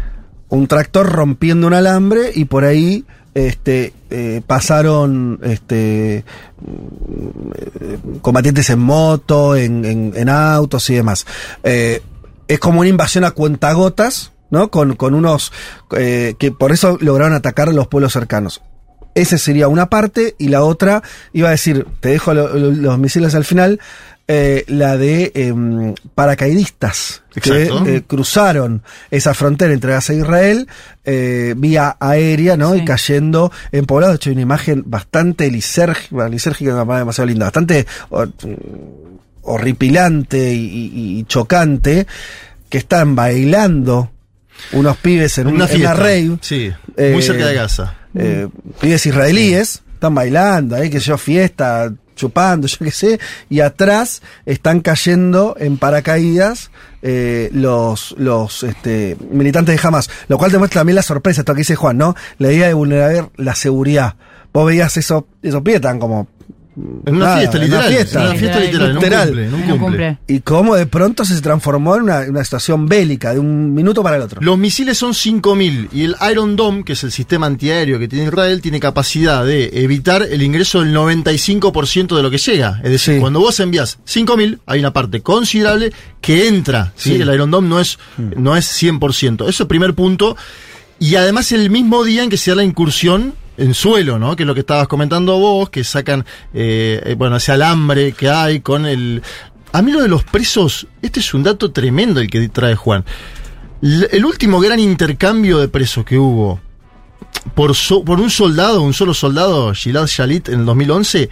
un 0.50 0.66
tractor 0.66 1.10
rompiendo 1.10 1.66
un 1.66 1.74
alambre 1.74 2.30
y 2.34 2.44
por 2.46 2.64
ahí 2.64 3.04
este 3.34 3.92
eh, 4.10 4.40
pasaron 4.46 5.38
este 5.42 6.18
eh, 6.18 6.24
combatientes 8.22 8.68
en 8.70 8.78
moto, 8.78 9.56
en, 9.56 9.84
en- 9.84 10.12
en 10.16 10.28
autos 10.28 10.88
y 10.90 10.94
demás. 10.94 11.26
Eh, 11.62 12.02
es 12.46 12.58
como 12.58 12.80
una 12.80 12.88
invasión 12.88 13.24
a 13.24 13.30
cuentagotas, 13.32 14.32
¿no? 14.50 14.70
Con, 14.70 14.96
con 14.96 15.14
unos 15.14 15.52
eh, 15.96 16.34
que 16.38 16.50
por 16.50 16.72
eso 16.72 16.96
lograron 17.00 17.34
atacar 17.34 17.68
a 17.68 17.72
los 17.72 17.88
pueblos 17.88 18.12
cercanos. 18.12 18.62
Esa 19.20 19.38
sería 19.38 19.68
una 19.68 19.90
parte 19.90 20.34
y 20.38 20.48
la 20.48 20.62
otra, 20.62 21.02
iba 21.32 21.48
a 21.48 21.52
decir, 21.52 21.86
te 22.00 22.10
dejo 22.10 22.34
lo- 22.34 22.48
lo- 22.56 22.70
los 22.70 22.98
misiles 22.98 23.34
al 23.34 23.44
final, 23.44 23.80
eh, 24.30 24.64
la 24.68 24.98
de 24.98 25.32
em, 25.34 25.94
paracaidistas 26.14 27.22
que 27.40 27.68
eh, 27.86 28.02
cruzaron 28.06 28.82
esa 29.10 29.32
frontera 29.32 29.72
entre 29.72 29.92
Gaza 29.92 30.12
e 30.12 30.16
Israel 30.16 30.68
eh, 31.06 31.54
vía 31.56 31.96
aérea, 31.98 32.56
¿no? 32.58 32.74
Sí. 32.74 32.80
Y 32.80 32.84
cayendo 32.84 33.50
en 33.72 33.86
poblados. 33.86 34.14
De 34.14 34.16
hecho, 34.16 34.28
hay 34.30 34.34
una 34.34 34.42
imagen 34.42 34.82
bastante 34.86 35.50
lisérgica, 35.50 36.28
lisérgica 36.28 36.70
es 36.70 36.74
una 36.74 36.84
palabra 36.84 36.98
demasiado 37.00 37.26
linda, 37.28 37.46
bastante 37.46 37.86
oh, 38.10 38.26
horripilante 39.42 40.52
y, 40.52 40.58
y- 40.66 41.18
y 41.20 41.24
chocante, 41.24 42.06
que 42.68 42.78
están 42.78 43.14
bailando 43.14 44.10
unos 44.72 44.96
pibes 44.98 45.38
en, 45.38 45.46
un- 45.48 45.54
una 45.54 45.64
en 45.64 45.70
fiesta. 45.70 45.94
una 45.94 46.02
rave. 46.02 46.36
Sí, 46.40 46.70
Eh, 46.96 47.12
muy 47.14 47.22
cerca 47.22 47.46
de 47.46 47.54
Gaza. 47.54 47.94
Eh, 48.14 48.48
pibes 48.80 49.06
israelíes, 49.06 49.82
están 49.94 50.14
bailando, 50.14 50.76
ahí 50.76 50.90
que 50.90 51.00
yo 51.00 51.18
fiesta, 51.18 51.92
chupando, 52.14 52.66
yo 52.68 52.76
qué 52.78 52.90
sé, 52.90 53.20
y 53.48 53.60
atrás 53.60 54.22
están 54.44 54.80
cayendo 54.80 55.56
en 55.58 55.78
paracaídas 55.78 56.70
eh, 57.00 57.48
los, 57.52 58.14
los 58.18 58.62
este, 58.64 59.16
militantes 59.30 59.80
de 59.80 59.86
Hamas, 59.88 60.10
lo 60.28 60.36
cual 60.36 60.50
demuestra 60.52 60.80
también 60.80 60.96
la 60.96 61.02
sorpresa, 61.02 61.40
esto 61.40 61.54
que 61.54 61.60
dice 61.60 61.76
Juan, 61.76 61.96
¿no? 61.96 62.14
La 62.38 62.52
idea 62.52 62.66
de 62.66 62.74
vulnerar 62.74 63.30
la 63.36 63.54
seguridad. 63.54 64.16
Vos 64.52 64.66
veías 64.66 64.96
eso, 64.96 65.26
esos 65.42 65.62
pibes 65.62 65.80
tan 65.80 65.98
como... 65.98 66.28
En 67.06 67.16
una 67.16 67.24
nada, 67.24 67.38
fiesta, 67.38 67.56
en 67.56 67.62
literal. 67.64 67.86
una 67.86 67.96
fiesta. 67.96 68.20
En 68.20 68.26
una 68.30 68.38
fiesta 68.38 68.60
literal, 68.60 68.94
Literal. 68.94 69.26
cumple. 69.28 69.46
En 69.46 69.54
un 69.54 69.60
En 69.62 69.72
un 69.72 69.78
cumple. 69.78 70.08
cumple. 70.16 70.18
Y 70.36 70.40
cómo 70.40 70.74
de 70.76 70.86
pronto 70.86 71.24
se 71.24 71.40
transformó 71.40 71.96
en 71.96 72.02
una, 72.02 72.20
una 72.28 72.44
situación 72.44 72.86
bélica, 72.86 73.32
de 73.32 73.38
un 73.40 73.74
minuto 73.74 74.02
para 74.02 74.16
el 74.16 74.22
otro. 74.22 74.40
Los 74.42 74.56
misiles 74.58 74.96
son 74.96 75.12
5.000 75.12 75.88
y 75.92 76.04
el 76.04 76.16
Iron 76.30 76.54
Dome, 76.56 76.84
que 76.84 76.92
es 76.92 77.02
el 77.04 77.10
sistema 77.12 77.46
antiaéreo 77.46 77.98
que 77.98 78.06
tiene 78.08 78.26
Israel, 78.26 78.60
tiene 78.62 78.78
capacidad 78.80 79.44
de 79.44 79.70
evitar 79.74 80.22
el 80.22 80.42
ingreso 80.42 80.80
del 80.80 80.94
95% 80.94 82.16
de 82.16 82.22
lo 82.22 82.30
que 82.30 82.38
llega. 82.38 82.80
Es 82.84 82.90
decir, 82.92 83.14
Sí. 83.14 83.20
cuando 83.20 83.40
vos 83.40 83.58
envías 83.60 83.98
5.000, 84.06 84.58
hay 84.66 84.80
una 84.80 84.92
parte 84.92 85.20
considerable 85.20 85.92
que 86.20 86.48
entra. 86.48 86.92
¿sí? 86.96 87.16
Sí. 87.16 87.20
El 87.22 87.32
Iron 87.32 87.50
Dome 87.50 87.68
no 87.68 87.80
es, 87.80 87.98
no 88.36 88.56
es 88.56 88.66
100%. 88.82 89.42
Eso 89.44 89.50
es 89.50 89.60
el 89.60 89.66
primer 89.66 89.94
punto. 89.94 90.36
Y 91.00 91.14
además 91.14 91.52
el 91.52 91.70
mismo 91.70 92.04
día 92.04 92.22
en 92.24 92.30
que 92.30 92.36
se 92.36 92.50
da 92.50 92.56
la 92.56 92.64
incursión 92.64 93.34
en 93.58 93.74
suelo, 93.74 94.18
¿no? 94.18 94.36
Que 94.36 94.44
es 94.44 94.46
lo 94.46 94.54
que 94.54 94.60
estabas 94.60 94.88
comentando 94.88 95.38
vos, 95.38 95.68
que 95.68 95.84
sacan, 95.84 96.24
eh, 96.54 97.02
eh, 97.04 97.14
bueno, 97.14 97.36
ese 97.36 97.52
alambre 97.52 98.12
que 98.12 98.30
hay 98.30 98.60
con 98.60 98.86
el... 98.86 99.22
A 99.72 99.82
mí 99.82 99.92
lo 99.92 100.00
de 100.00 100.08
los 100.08 100.24
presos, 100.24 100.86
este 101.02 101.20
es 101.20 101.34
un 101.34 101.42
dato 101.42 101.72
tremendo 101.72 102.20
el 102.20 102.30
que 102.30 102.48
trae 102.48 102.74
Juan. 102.74 103.04
El 103.82 104.24
último 104.24 104.60
gran 104.60 104.80
intercambio 104.80 105.58
de 105.58 105.68
presos 105.68 106.04
que 106.04 106.18
hubo 106.18 106.60
por, 107.54 107.72
por 108.04 108.20
un 108.20 108.30
soldado, 108.30 108.80
un 108.80 108.94
solo 108.94 109.12
soldado, 109.12 109.74
Gilad 109.74 110.06
Shalit, 110.06 110.48
en 110.48 110.60
el 110.60 110.66
2011, 110.66 111.28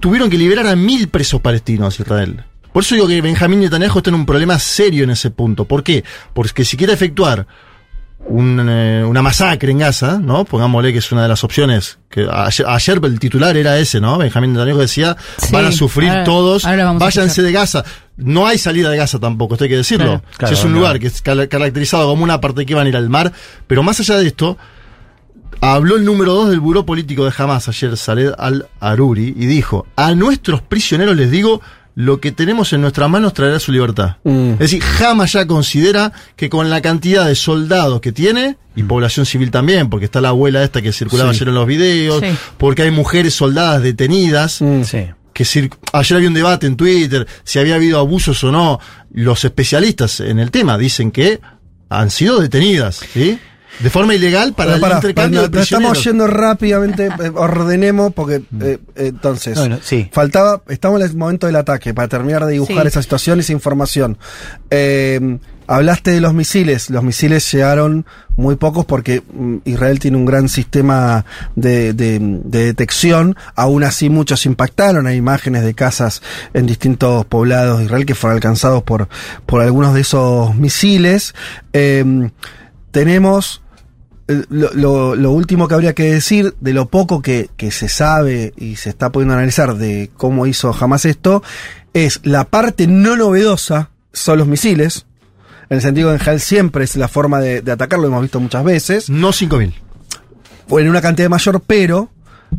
tuvieron 0.00 0.30
que 0.30 0.38
liberar 0.38 0.66
a 0.66 0.74
mil 0.74 1.08
presos 1.08 1.40
palestinos 1.40 2.00
Israel. 2.00 2.44
Por 2.72 2.82
eso 2.82 2.94
digo 2.94 3.08
que 3.08 3.20
Benjamín 3.20 3.60
Netanyahu 3.60 3.98
está 3.98 4.10
en 4.10 4.16
un 4.16 4.26
problema 4.26 4.58
serio 4.58 5.04
en 5.04 5.10
ese 5.10 5.30
punto. 5.30 5.64
¿Por 5.64 5.82
qué? 5.82 6.04
Porque 6.32 6.64
si 6.64 6.76
quiere 6.76 6.92
efectuar 6.92 7.46
un, 8.26 8.68
eh, 8.68 9.02
una 9.04 9.22
masacre 9.22 9.72
en 9.72 9.78
Gaza, 9.78 10.18
¿no? 10.20 10.44
Pongámosle 10.44 10.92
que 10.92 10.98
es 10.98 11.10
una 11.12 11.22
de 11.22 11.28
las 11.28 11.42
opciones. 11.42 11.98
que 12.08 12.26
Ayer, 12.30 12.66
ayer 12.68 13.00
el 13.02 13.18
titular 13.18 13.56
era 13.56 13.78
ese, 13.78 14.00
¿no? 14.00 14.18
Benjamín 14.18 14.52
Netanyahu 14.52 14.78
decía, 14.78 15.16
Sí, 15.38 15.52
van 15.52 15.64
a 15.66 15.72
sufrir 15.72 16.10
ahora- 16.10 16.24
todos, 16.24 16.64
ahora 16.64 16.92
váyanse 16.92 17.42
de 17.42 17.50
Gaza. 17.52 17.84
No 18.16 18.46
hay 18.46 18.58
salida 18.58 18.90
de 18.90 18.96
Gaza 18.98 19.18
tampoco, 19.18 19.54
esto 19.54 19.64
hay 19.64 19.70
que 19.70 19.76
decirlo. 19.78 20.04
Claro. 20.20 20.22
Claro, 20.36 20.54
Si 20.54 20.60
es 20.60 20.64
un 20.64 20.72
no. 20.72 20.78
lugar 20.78 20.98
que 21.00 21.06
es 21.08 21.22
caracterizado 21.22 22.08
como 22.08 22.22
una 22.22 22.40
parte 22.40 22.66
que 22.66 22.74
van 22.74 22.86
a 22.86 22.88
ir 22.90 22.96
al 22.96 23.08
mar, 23.08 23.32
pero 23.66 23.82
más 23.82 23.98
allá 24.00 24.16
de 24.16 24.26
esto, 24.26 24.58
habló 25.60 25.96
el 25.96 26.04
número 26.04 26.32
dos 26.34 26.50
del 26.50 26.60
buró 26.60 26.84
político 26.86 27.24
de 27.24 27.32
Hamas 27.36 27.68
ayer, 27.68 27.96
Saled 27.96 28.32
al-Aruri, 28.38 29.34
y 29.36 29.46
dijo, 29.46 29.86
a 29.96 30.14
nuestros 30.14 30.62
prisioneros 30.62 31.16
les 31.16 31.30
digo, 31.30 31.60
lo 31.94 32.20
que 32.20 32.32
tenemos 32.32 32.72
en 32.72 32.80
nuestras 32.82 33.10
manos 33.10 33.34
traerá 33.34 33.58
su 33.58 33.72
libertad. 33.72 34.16
Mm. 34.24 34.52
Es 34.52 34.58
decir, 34.58 34.82
Hamas 35.04 35.32
ya 35.32 35.46
considera 35.46 36.12
que 36.36 36.48
con 36.48 36.70
la 36.70 36.80
cantidad 36.80 37.26
de 37.26 37.34
soldados 37.34 38.00
que 38.00 38.12
tiene, 38.12 38.56
y 38.76 38.82
población 38.84 39.26
civil 39.26 39.50
también, 39.50 39.90
porque 39.90 40.04
está 40.06 40.20
la 40.20 40.28
abuela 40.30 40.62
esta 40.62 40.80
que 40.82 40.92
circulaba 40.92 41.32
Sí. 41.32 41.38
ayer 41.38 41.48
en 41.48 41.54
los 41.54 41.66
videos, 41.66 42.20
Sí. 42.20 42.28
porque 42.58 42.82
hay 42.82 42.90
mujeres 42.90 43.34
soldadas 43.34 43.82
detenidas, 43.82 44.62
Mm. 44.62 44.82
Sí. 44.84 45.06
que 45.32 45.44
cir- 45.44 45.72
ayer 45.92 46.16
había 46.16 46.28
un 46.28 46.34
debate 46.34 46.66
en 46.66 46.76
Twitter 46.76 47.26
si 47.44 47.58
había 47.58 47.74
habido 47.76 47.98
abusos 47.98 48.42
o 48.44 48.52
no. 48.52 48.78
Los 49.12 49.44
especialistas 49.44 50.20
en 50.20 50.38
el 50.38 50.50
tema 50.50 50.76
dicen 50.78 51.10
que 51.10 51.40
han 51.88 52.10
sido 52.10 52.40
detenidas, 52.40 53.00
¿sí? 53.12 53.38
De 53.82 53.90
forma 53.90 54.14
ilegal 54.14 54.52
para 54.52 54.76
el 54.76 54.82
intercambio 54.82 55.42
no, 55.42 55.48
de 55.48 55.56
no, 55.56 55.62
estamos 55.62 56.04
yendo 56.04 56.26
rápidamente, 56.26 57.06
eh, 57.06 57.30
ordenemos, 57.34 58.12
porque 58.12 58.42
eh, 58.60 58.78
entonces, 58.96 59.56
Bueno, 59.58 59.78
sí. 59.82 60.08
faltaba, 60.12 60.62
estamos 60.68 61.00
en 61.00 61.06
el 61.08 61.16
momento 61.16 61.46
del 61.46 61.56
ataque, 61.56 61.94
para 61.94 62.08
terminar 62.08 62.44
de 62.44 62.52
dibujar 62.52 62.82
Sí. 62.82 62.88
esa 62.88 63.02
situación 63.02 63.38
y 63.38 63.40
esa 63.40 63.52
información. 63.52 64.18
Eh, 64.70 65.38
hablaste 65.66 66.10
de 66.10 66.20
los 66.20 66.34
misiles, 66.34 66.90
los 66.90 67.02
misiles 67.04 67.50
llegaron 67.52 68.04
muy 68.36 68.56
pocos 68.56 68.84
porque 68.84 69.22
mm, 69.32 69.58
Israel 69.64 69.98
tiene 70.00 70.16
un 70.16 70.26
gran 70.26 70.48
sistema 70.48 71.24
de, 71.54 71.92
de- 71.92 72.18
de 72.20 72.64
detección, 72.66 73.36
aún 73.54 73.84
así 73.84 74.10
muchos 74.10 74.46
impactaron, 74.46 75.06
hay 75.06 75.16
imágenes 75.16 75.62
de 75.62 75.72
casas 75.74 76.22
en 76.54 76.66
distintos 76.66 77.24
poblados 77.26 77.78
de 77.78 77.84
Israel 77.84 78.04
que 78.04 78.14
fueron 78.16 78.36
alcanzados 78.36 78.82
por, 78.82 79.08
por 79.46 79.62
algunos 79.62 79.94
de 79.94 80.00
esos 80.00 80.54
misiles. 80.56 81.34
Eh, 81.72 82.30
tenemos 82.90 83.58
eh, 83.58 83.59
lo, 84.50 84.70
lo- 84.72 85.14
lo 85.16 85.30
último 85.32 85.66
que 85.68 85.74
habría 85.74 85.94
que 85.94 86.04
decir 86.12 86.54
de 86.60 86.72
lo 86.72 86.86
poco 86.86 87.22
que, 87.22 87.50
que 87.56 87.70
se 87.70 87.88
sabe 87.88 88.52
y 88.56 88.76
se 88.76 88.88
está 88.90 89.10
pudiendo 89.10 89.34
analizar 89.34 89.76
de 89.76 90.10
cómo 90.16 90.46
hizo 90.46 90.72
jamás 90.72 91.04
esto 91.04 91.42
es 91.94 92.20
la 92.22 92.44
parte 92.44 92.86
no 92.86 93.16
novedosa 93.16 93.90
son 94.12 94.38
los 94.38 94.46
misiles. 94.48 95.06
En 95.68 95.76
el 95.76 95.82
sentido 95.82 96.08
de 96.10 96.14
que 96.16 96.20
en 96.20 96.24
general 96.24 96.40
siempre 96.40 96.84
es 96.84 96.96
la 96.96 97.06
forma 97.08 97.40
de, 97.40 97.62
de 97.62 97.70
atacar, 97.72 97.98
lo 98.00 98.06
hemos 98.08 98.22
visto 98.22 98.40
muchas 98.40 98.64
veces. 98.64 99.08
No 99.10 99.28
5.000. 99.30 99.72
O 100.68 100.80
en 100.80 100.88
una 100.88 101.00
cantidad 101.00 101.28
mayor, 101.28 101.62
pero 101.64 102.10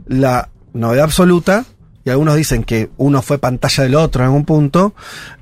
la 0.08 0.50
novedad 0.74 1.04
absoluta, 1.06 1.66
y 2.06 2.10
algunos 2.10 2.36
dicen 2.38 2.64
que 2.64 2.90
uno 2.98 3.22
fue 3.22 3.38
pantalla 3.38 3.84
del 3.84 3.96
otro 3.96 4.22
en 4.22 4.28
algún 4.28 4.46
punto, 4.46 4.94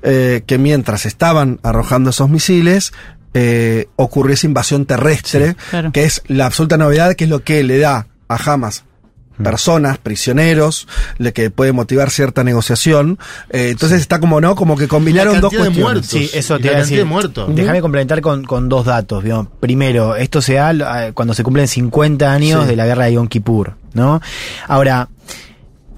eh, 0.02 0.42
que 0.46 0.58
mientras 0.58 1.06
estaban 1.06 1.60
arrojando 1.62 2.10
esos 2.10 2.28
misiles, 2.28 2.92
eh, 3.34 3.88
ocurrió 3.96 4.34
esa 4.34 4.46
invasión 4.46 4.86
terrestre, 4.86 5.56
claro. 5.70 5.92
que 5.92 6.04
es 6.04 6.22
la 6.26 6.46
absoluta 6.46 6.76
novedad, 6.76 7.14
que 7.14 7.24
es 7.24 7.30
lo 7.30 7.40
que 7.44 7.62
le 7.62 7.78
da 7.78 8.06
a 8.28 8.52
Hamas 8.52 8.84
personas, 9.42 9.96
prisioneros, 9.96 10.86
le 11.16 11.32
que 11.32 11.50
puede 11.50 11.72
motivar 11.72 12.10
cierta 12.10 12.44
negociación. 12.44 13.18
Eh, 13.48 13.70
entonces 13.70 14.02
está 14.02 14.20
como, 14.20 14.38
¿no? 14.38 14.54
Como 14.54 14.76
que 14.76 14.86
combinaron 14.86 15.32
La 15.36 15.40
dos 15.40 15.50
cantidad 15.54 15.64
de 15.72 15.82
cuestiones. 15.82 16.10
muertos. 16.10 16.30
Sí, 16.30 16.38
eso 16.38 16.58
te 16.58 16.64
la 16.64 16.66
iba 16.66 16.76
a 16.76 16.80
cantidad 16.80 16.82
decir. 16.82 16.98
de 16.98 17.04
muertos. 17.04 17.54
Déjame 17.56 17.80
complementar 17.80 18.20
con, 18.20 18.44
con 18.44 18.68
dos 18.68 18.84
datos. 18.84 19.24
¿vio? 19.24 19.50
Primero, 19.58 20.14
esto 20.14 20.42
se 20.42 20.54
da 20.54 21.06
eh, 21.06 21.12
cuando 21.14 21.32
se 21.32 21.42
cumplen 21.42 21.68
50 21.68 22.30
años 22.30 22.64
Sí. 22.64 22.68
de 22.68 22.76
la 22.76 22.84
guerra 22.84 23.06
de 23.06 23.14
Yom 23.14 23.28
Kippur, 23.28 23.76
¿no? 23.94 24.20
Ahora, 24.68 25.08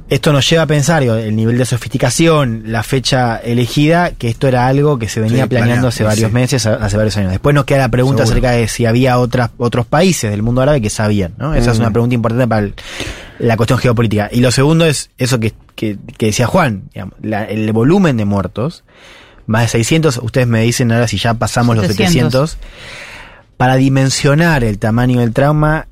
esto 0.09 0.33
nos 0.33 0.49
lleva 0.49 0.65
a 0.65 0.67
pensar, 0.67 1.01
digo, 1.03 1.15
el 1.15 1.35
nivel 1.35 1.57
de 1.57 1.65
sofisticación, 1.65 2.65
la 2.67 2.83
fecha 2.83 3.37
elegida, 3.39 4.11
que 4.13 4.29
esto 4.29 4.47
era 4.49 4.67
algo 4.67 4.99
que 4.99 5.09
se 5.09 5.21
venía 5.21 5.45
Sí, 5.45 5.49
planeando 5.49 5.89
hace 5.89 6.05
varios 6.05 6.29
sí. 6.29 6.35
meses, 6.35 6.67
hace 6.67 6.97
varios 6.97 7.17
años. 7.17 7.31
Después 7.31 7.55
nos 7.55 7.65
queda 7.65 7.79
la 7.79 7.89
pregunta 7.89 8.25
Seguro. 8.27 8.33
acerca 8.49 8.51
de 8.57 8.69
si 8.69 8.85
había 8.85 9.19
otras, 9.19 9.51
otros 9.57 9.87
países 9.87 10.31
del 10.31 10.43
mundo 10.43 10.61
árabe 10.61 10.81
que 10.83 10.91
sabían, 10.91 11.33
¿no? 11.39 11.55
Esa 11.55 11.71
es 11.73 11.79
Mm. 11.79 11.83
una 11.83 11.91
pregunta 11.93 12.15
importante 12.15 12.47
para 12.47 12.61
el- 12.67 12.75
la 13.39 13.57
cuestión 13.57 13.79
geopolítica. 13.79 14.29
Y 14.31 14.41
lo 14.41 14.51
segundo 14.51 14.85
es 14.85 15.11
eso 15.19 15.41
que, 15.41 15.55
que- 15.75 15.97
que 16.19 16.27
decía 16.27 16.47
Juan, 16.47 16.85
digamos, 16.93 17.15
la- 17.23 17.45
el 17.45 17.73
volumen 17.73 18.17
de 18.19 18.25
muertos, 18.27 18.85
más 19.47 19.63
de 19.63 19.69
600, 19.69 20.19
ustedes 20.23 20.47
me 20.47 20.61
dicen 20.63 20.93
ahora 20.93 21.09
si 21.09 21.17
ya 21.17 21.35
pasamos 21.35 21.75
los 21.77 21.87
700. 21.87 22.51
700, 22.53 22.59
para 23.57 23.77
dimensionar 23.77 24.63
el 24.65 24.79
tamaño 24.79 25.21
del 25.21 25.33
trauma 25.33 25.87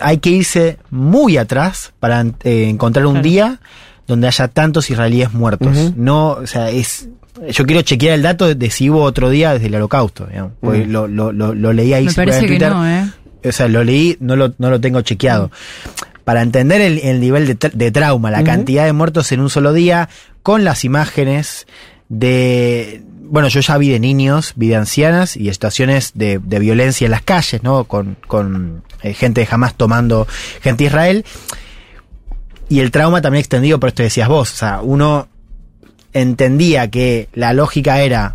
hay 0.00 0.18
que 0.18 0.30
irse 0.30 0.78
muy 0.90 1.36
atrás 1.36 1.92
para 2.00 2.22
eh, 2.44 2.68
encontrar 2.68 3.06
un 3.06 3.14
Claro. 3.14 3.28
día 3.28 3.60
donde 4.06 4.26
haya 4.28 4.48
tantos 4.48 4.90
israelíes 4.90 5.32
muertos. 5.32 5.94
No, 5.96 6.30
o 6.32 6.46
sea, 6.46 6.70
es 6.70 7.08
yo 7.50 7.66
quiero 7.66 7.82
chequear 7.82 8.14
el 8.14 8.22
dato 8.22 8.46
de, 8.46 8.54
de 8.54 8.70
si 8.70 8.88
hubo 8.88 9.02
otro 9.02 9.28
día 9.28 9.52
desde 9.52 9.66
el 9.66 9.74
holocausto, 9.74 10.26
digamos, 10.26 10.52
Mm. 10.62 10.90
lo, 10.90 11.06
lo, 11.08 11.32
lo, 11.32 11.54
lo 11.54 11.72
leí 11.72 11.92
ahí 11.92 12.06
Me 12.06 12.12
parece 12.12 12.38
en 12.38 12.44
que 12.44 12.48
Twitter. 12.48 12.70
no, 12.72 12.88
¿eh? 12.88 13.10
O 13.44 13.52
sea, 13.52 13.68
lo 13.68 13.84
leí, 13.84 14.16
no 14.20 14.34
lo, 14.36 14.54
no 14.58 14.70
lo 14.70 14.80
tengo 14.80 15.00
chequeado. 15.02 15.50
Para 16.24 16.42
entender 16.42 16.80
el, 16.80 16.98
el 16.98 17.20
nivel 17.20 17.46
de, 17.46 17.56
tra- 17.58 17.70
de 17.72 17.90
trauma, 17.92 18.30
la 18.30 18.42
cantidad 18.42 18.84
de 18.86 18.92
muertos 18.92 19.30
en 19.32 19.40
un 19.40 19.50
solo 19.50 19.72
día, 19.72 20.08
con 20.42 20.64
las 20.64 20.84
imágenes 20.84 21.66
de... 22.08 23.02
Bueno, 23.28 23.48
yo 23.48 23.60
ya 23.60 23.76
vi 23.76 23.88
de 23.90 23.98
niños, 24.00 24.52
vi 24.56 24.68
de 24.68 24.76
ancianas 24.76 25.36
y 25.36 25.44
de 25.44 25.52
situaciones 25.52 26.12
de, 26.14 26.38
de 26.42 26.58
violencia 26.60 27.04
en 27.04 27.10
las 27.10 27.22
calles, 27.22 27.62
¿no? 27.64 27.84
Con, 27.84 28.16
con 28.28 28.82
gente 29.14 29.40
de 29.42 29.48
Hamas 29.50 29.74
tomando 29.74 30.26
gente 30.60 30.84
de 30.84 30.88
Israel. 30.88 31.24
Y 32.68 32.80
el 32.80 32.90
trauma 32.90 33.22
también 33.22 33.40
extendido 33.40 33.78
por 33.78 33.88
esto 33.88 33.98
que 33.98 34.04
decías 34.04 34.28
vos. 34.28 34.52
O 34.52 34.56
sea, 34.56 34.80
uno 34.82 35.28
entendía 36.12 36.90
que 36.90 37.28
la 37.34 37.52
lógica 37.52 38.00
era 38.00 38.34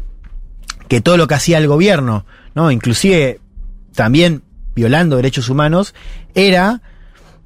que 0.88 1.02
todo 1.02 1.18
lo 1.18 1.28
que 1.28 1.36
hacía 1.36 1.58
el 1.58 1.68
gobierno, 1.68 2.26
¿no? 2.54 2.72
Inclusive 2.72 3.40
también 3.96 4.44
violando 4.76 5.18
derechos 5.18 5.50
humanos, 5.50 5.94
era 6.34 6.82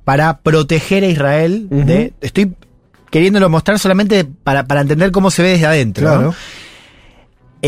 para 0.04 0.40
proteger 0.40 1.04
a 1.04 1.08
Israel 1.08 1.68
de. 1.70 2.14
Estoy 2.22 2.54
queriéndolo 3.10 3.50
mostrar 3.50 3.80
solamente 3.80 4.26
para, 4.26 4.66
para 4.66 4.82
entender 4.82 5.12
cómo 5.12 5.32
se 5.32 5.42
ve 5.42 5.50
desde 5.52 5.66
adentro. 5.66 6.22
¿no? 6.22 6.36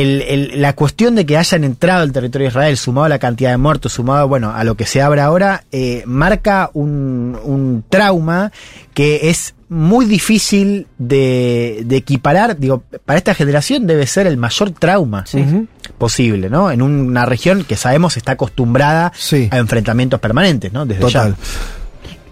El- 0.02 0.22
el- 0.22 0.62
la 0.62 0.74
cuestión 0.74 1.16
de 1.16 1.26
que 1.26 1.38
hayan 1.38 1.64
entrado 1.64 2.04
al 2.04 2.12
territorio 2.12 2.46
de 2.48 2.50
Israel, 2.52 2.78
sumado 2.78 3.06
a 3.06 3.10
la 3.10 3.20
cantidad 3.20 3.52
de 3.52 3.58
muertos, 3.58 3.94
sumado 3.94 4.28
bueno, 4.28 4.52
a 4.54 4.64
lo 4.64 4.76
que 4.76 4.86
se 4.86 5.02
abre 5.02 5.22
ahora, 5.22 5.64
eh, 5.72 6.04
marca 6.06 6.70
un, 6.74 7.38
un 7.44 7.84
trauma 7.90 8.52
que 8.94 9.30
es 9.30 9.56
muy 9.70 10.06
difícil 10.06 10.88
de, 10.98 11.82
de 11.86 11.98
equiparar. 11.98 12.58
Digo, 12.58 12.84
para 13.06 13.18
esta 13.18 13.34
generación 13.34 13.88
debe 13.88 14.06
ser 14.08 14.28
el 14.28 14.38
mayor 14.38 14.72
trauma 14.72 15.26
posible, 15.98 16.50
¿no? 16.50 16.70
En 16.72 16.82
una 16.82 17.26
región 17.26 17.64
que 17.64 17.76
sabemos 17.76 18.18
está 18.18 18.34
acostumbrada 18.34 19.12
Sí. 19.16 19.50
a 19.52 19.58
enfrentamientos 19.58 20.20
permanentes, 20.20 20.72
¿no? 20.72 20.86
Desde 20.86 21.02
Total. 21.02 21.36
ya. 21.36 21.38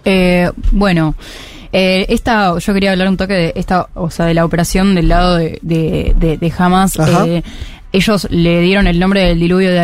Eh, 0.04 0.50
bueno, 0.70 1.14
eh, 1.78 2.06
esta, 2.08 2.56
yo 2.58 2.72
quería 2.72 2.92
hablar 2.92 3.08
un 3.08 3.18
toque 3.18 3.34
de 3.34 3.52
esta, 3.54 3.88
o 3.94 4.08
sea, 4.10 4.24
de 4.24 4.32
la 4.34 4.46
operación 4.46 4.94
del 4.94 5.08
lado 5.08 5.36
de, 5.36 5.58
de, 5.60 6.14
de- 6.18 6.38
de 6.38 6.52
Hamas. 6.56 6.94
Eh, 7.26 7.42
ellos 7.92 8.26
le 8.30 8.60
dieron 8.62 8.86
el 8.86 8.98
nombre 8.98 9.20
del 9.22 9.38
diluvio 9.40 9.70
de 9.70 9.78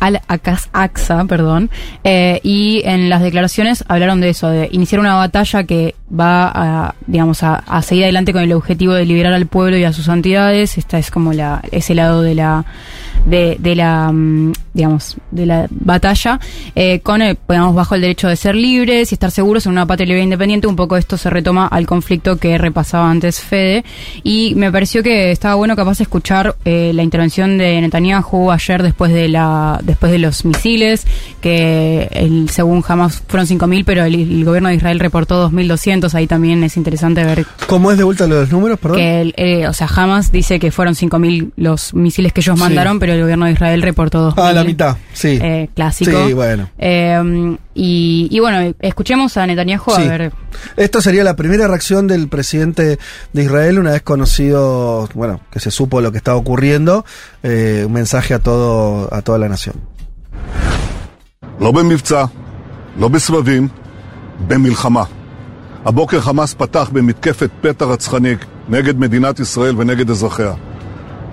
Al-Aqsa, 0.00 1.24
perdón, 1.26 1.70
eh, 2.04 2.40
y 2.42 2.82
en 2.84 3.08
las 3.08 3.22
declaraciones 3.22 3.84
hablaron 3.88 4.20
de 4.20 4.30
eso, 4.30 4.48
de 4.48 4.68
iniciar 4.72 5.00
una 5.00 5.14
batalla 5.14 5.64
que 5.64 5.94
va 6.12 6.50
a, 6.52 6.94
digamos, 7.06 7.42
a, 7.42 7.56
a 7.56 7.82
seguir 7.82 8.04
adelante 8.04 8.32
con 8.32 8.42
el 8.42 8.52
objetivo 8.52 8.92
de 8.94 9.06
liberar 9.06 9.32
al 9.32 9.46
pueblo 9.46 9.76
y 9.76 9.84
a 9.84 9.92
sus 9.92 10.08
entidades. 10.08 10.78
Esta 10.78 10.98
es 10.98 11.10
como 11.10 11.32
la, 11.32 11.62
ese 11.70 11.94
lado 11.94 12.22
de 12.22 12.34
la, 12.34 12.64
de, 13.26 13.56
de 13.58 13.76
la, 13.76 14.10
mm, 14.12 14.52
digamos, 14.74 15.16
de 15.30 15.46
la 15.46 15.66
batalla, 15.70 16.40
eh, 16.74 17.00
con, 17.00 17.22
el, 17.22 17.38
digamos, 17.48 17.74
bajo 17.74 17.94
el 17.94 18.00
derecho 18.00 18.28
de 18.28 18.36
ser 18.36 18.54
libres 18.54 19.12
y 19.12 19.14
estar 19.14 19.30
seguros 19.30 19.66
en 19.66 19.72
una 19.72 19.86
patria 19.86 20.06
libre 20.06 20.20
e 20.20 20.24
independiente. 20.24 20.66
Un 20.66 20.76
poco 20.76 20.96
esto 20.96 21.16
se 21.16 21.30
retoma 21.30 21.66
al 21.66 21.86
conflicto 21.86 22.36
que 22.36 22.58
repasaba 22.58 23.10
antes 23.10 23.40
Fede. 23.40 23.84
Y 24.22 24.54
me 24.56 24.72
pareció 24.72 25.02
que 25.02 25.30
estaba 25.30 25.54
bueno 25.54 25.76
capaz 25.76 25.98
de 25.98 26.04
escuchar 26.04 26.56
eh, 26.64 26.92
la 26.94 27.02
intervención 27.02 27.58
de 27.58 27.80
Netanyahu 27.80 28.50
ayer 28.50 28.82
después 28.82 29.12
de 29.12 29.28
la, 29.28 29.80
después 29.82 30.12
de 30.12 30.18
los 30.18 30.44
misiles, 30.44 31.06
que 31.40 32.08
el, 32.12 32.48
según 32.50 32.82
jamás 32.82 33.22
fueron 33.28 33.46
5.000, 33.46 33.84
pero 33.84 34.04
el, 34.04 34.14
el 34.14 34.44
gobierno 34.44 34.68
de 34.68 34.76
Israel 34.76 34.98
reportó 35.00 35.50
2.200 35.50 35.99
Ahí 36.15 36.27
también 36.27 36.63
es 36.63 36.77
interesante 36.77 37.23
ver 37.23 37.45
¿Cómo 37.67 37.91
es 37.91 37.97
de 37.97 38.03
vuelta 38.03 38.27
lo 38.27 38.35
de 38.35 38.41
los 38.41 38.51
números, 38.51 38.79
perdón? 38.79 38.97
que, 38.97 39.21
el, 39.21 39.33
eh, 39.37 39.67
o 39.67 39.73
sea, 39.73 39.87
Hamas 39.87 40.31
dice 40.31 40.59
que 40.59 40.71
fueron 40.71 40.95
5.000 40.95 41.51
los 41.57 41.93
misiles 41.93 42.31
que 42.33 42.41
ellos 42.41 42.57
Sí. 42.57 42.63
mandaron, 42.63 42.99
pero 42.99 43.13
el 43.13 43.21
gobierno 43.21 43.45
de 43.45 43.51
Israel 43.53 43.81
reportó 43.81 44.31
2.000. 44.31 44.33
Ah, 44.45 44.53
la 44.53 44.63
mitad, 44.63 44.97
sí. 45.13 45.39
Eh, 45.41 45.69
clásico. 45.75 46.27
Sí, 46.27 46.33
bueno. 46.33 46.69
Eh, 46.77 47.57
y, 47.73 48.27
y 48.31 48.39
bueno, 48.39 48.73
escuchemos 48.79 49.35
a 49.37 49.45
Netanyahu 49.45 49.91
Sí. 49.95 50.01
a 50.03 50.07
ver. 50.17 50.31
Esto 50.77 51.01
sería 51.01 51.23
la 51.23 51.35
primera 51.35 51.67
reacción 51.67 52.07
del 52.07 52.27
presidente 52.27 52.97
de 53.33 53.43
Israel 53.43 53.79
una 53.79 53.91
vez 53.91 54.01
conocido, 54.01 55.09
bueno, 55.13 55.41
que 55.51 55.59
se 55.59 55.71
supo 55.71 56.01
lo 56.01 56.11
que 56.11 56.17
estaba 56.17 56.37
ocurriendo, 56.37 57.05
eh, 57.43 57.83
un 57.85 57.93
mensaje 57.93 58.33
a 58.33 58.39
todo 58.39 59.13
a 59.13 59.21
toda 59.21 59.37
la 59.37 59.49
nación. 59.49 59.75
לא 61.59 61.71
במבצע, 61.71 62.25
לא 62.97 63.07
בסבבים, 63.07 63.67
במלחמה. 64.47 65.03
הבוקר 65.84 66.20
חמאס 66.20 66.54
פתח 66.54 66.90
במתקפת 66.92 67.50
פתע 67.60 67.84
רצחני 67.84 68.34
נגד 68.68 68.98
מדינת 68.98 69.40
ישראל 69.40 69.74
ונגד 69.78 70.10
אזרחיה. 70.10 70.52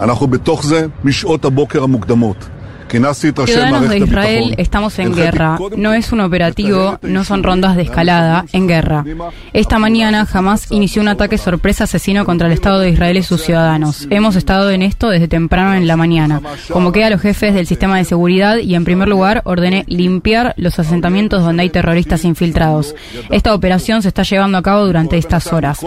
אנחנו 0.02 0.28
בתוך 0.28 0.66
זה 0.66 0.86
משעות 1.04 1.46
הבוקר 1.46 1.84
המוקדמות. 1.84 2.50
Ciudadanos 2.90 3.90
de 3.90 3.98
Israel 3.98 4.56
estamos 4.58 4.98
en 5.00 5.14
guerra. 5.14 5.60
No 5.76 5.94
es 5.94 6.14
un 6.14 6.22
operativo, 6.22 6.98
no 7.02 7.26
son 7.26 7.44
rondas 7.44 7.76
de 7.76 7.82
escalada, 7.84 8.46
en 8.54 8.68
guerra. 8.68 9.04
Esta 9.52 9.78
mañana 9.78 10.26
jamás 10.26 10.72
inició 10.72 11.02
un 11.02 11.10
ataque 11.10 11.38
sorpresa 11.38 11.84
asesino 11.84 12.24
contra 12.26 12.48
el 12.48 12.54
Estado 12.54 12.80
de 12.80 12.90
Israel 12.90 13.18
y 13.18 13.24
sus 13.24 13.44
ciudadanos. 13.44 14.08
Hemos 14.10 14.38
estado 14.38 14.72
en 14.72 14.84
esto 14.84 15.10
desde 15.10 15.28
temprano 15.28 15.74
en 15.74 15.86
la 15.86 15.98
mañana. 15.98 16.42
Convoqué 16.72 17.04
a 17.04 17.10
los 17.10 17.22
jefes 17.22 17.54
del 17.54 17.68
sistema 17.68 17.98
de 17.98 18.06
seguridad 18.06 18.58
y 18.58 18.74
en 18.76 18.86
primer 18.86 19.10
lugar 19.10 19.42
ordené 19.44 19.84
limpiar 19.88 20.54
los 20.56 20.80
asentamientos 20.80 21.44
donde 21.44 21.64
hay 21.64 21.70
terroristas 21.70 22.24
infiltrados. 22.24 22.96
Esta 23.32 23.54
operación 23.54 24.02
se 24.02 24.08
está 24.08 24.24
llevando 24.24 24.58
a 24.58 24.64
cabo 24.64 24.86
durante 24.86 25.18
estas 25.18 25.52
horas. 25.52 25.80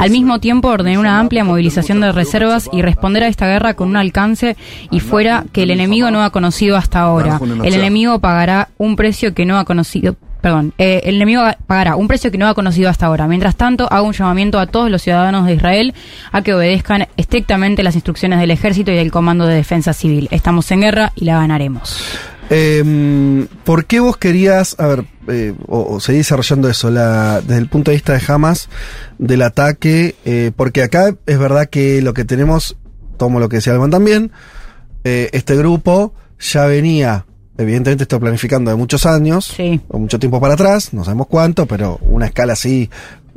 Al 0.00 0.10
mismo 0.10 0.40
tiempo 0.40 0.68
ordené 0.68 0.98
una 0.98 1.20
amplia 1.20 1.44
movilización 1.44 2.00
de 2.00 2.10
reservas 2.10 2.68
y 2.72 2.82
responder 2.82 3.22
a 3.22 3.28
esta 3.28 3.46
guerra 3.46 3.74
con 3.74 3.88
un 3.88 3.96
alcance 3.96 4.56
y 4.90 4.98
fuera 4.98 5.44
que 5.52 5.62
el 5.62 5.70
enemigo 5.70 6.10
no 6.10 6.22
ha 6.22 6.30
conocido 6.30 6.47
conocido 6.48 6.76
hasta 6.76 7.00
ahora. 7.00 7.38
El 7.62 7.74
enemigo 7.74 8.18
pagará 8.20 8.68
un 8.78 8.96
precio 8.96 9.34
que 9.34 9.44
no 9.44 9.58
ha 9.58 9.64
conocido. 9.64 10.16
Perdón, 10.40 10.72
eh, 10.78 11.02
el 11.04 11.16
enemigo 11.16 11.42
pagará 11.66 11.96
un 11.96 12.08
precio 12.08 12.30
que 12.30 12.38
no 12.38 12.48
ha 12.48 12.54
conocido 12.54 12.88
hasta 12.88 13.06
ahora. 13.06 13.26
Mientras 13.26 13.56
tanto, 13.56 13.92
hago 13.92 14.06
un 14.06 14.12
llamamiento 14.14 14.58
a 14.58 14.66
todos 14.66 14.90
los 14.90 15.02
ciudadanos 15.02 15.46
de 15.46 15.54
Israel 15.54 15.94
a 16.32 16.42
que 16.42 16.54
obedezcan 16.54 17.06
estrictamente 17.16 17.82
las 17.82 17.96
instrucciones 17.96 18.40
del 18.40 18.50
ejército 18.50 18.90
y 18.92 18.94
del 18.94 19.10
Comando 19.10 19.46
de 19.46 19.56
Defensa 19.56 19.92
Civil. 19.92 20.28
Estamos 20.30 20.70
en 20.70 20.80
guerra 20.80 21.12
y 21.16 21.24
la 21.24 21.38
ganaremos. 21.38 22.00
Eh, 22.50 23.46
¿Por 23.64 23.84
qué 23.84 24.00
vos 24.00 24.16
querías, 24.16 24.76
a 24.78 24.86
ver, 24.86 25.04
eh, 25.26 25.54
o, 25.66 25.96
o 25.96 26.00
seguir 26.00 26.20
desarrollando 26.20 26.70
eso, 26.70 26.90
la, 26.90 27.42
desde 27.42 27.58
el 27.58 27.68
punto 27.68 27.90
de 27.90 27.96
vista 27.96 28.14
de 28.14 28.22
Hamas, 28.26 28.70
del 29.18 29.42
ataque? 29.42 30.14
eh, 30.24 30.52
porque 30.56 30.82
acá 30.82 31.14
es 31.26 31.38
verdad 31.38 31.66
que 31.68 32.00
lo 32.00 32.14
que 32.14 32.24
tenemos, 32.24 32.76
tomo 33.18 33.38
lo 33.38 33.50
que 33.50 33.56
decía 33.56 33.74
Alban 33.74 33.90
también, 33.90 34.30
este 35.04 35.56
grupo 35.56 36.12
ya 36.38 36.66
venía, 36.66 37.24
evidentemente 37.56 38.04
esto 38.04 38.20
planificando 38.20 38.70
de 38.70 38.76
muchos 38.76 39.06
años, 39.06 39.48
o 39.88 39.98
mucho 39.98 40.18
tiempo 40.18 40.40
para 40.40 40.54
atrás, 40.54 40.92
no 40.92 41.04
sabemos 41.04 41.26
cuánto, 41.28 41.66
pero 41.66 41.98
una 42.02 42.26
escala 42.26 42.52
así 42.54 42.88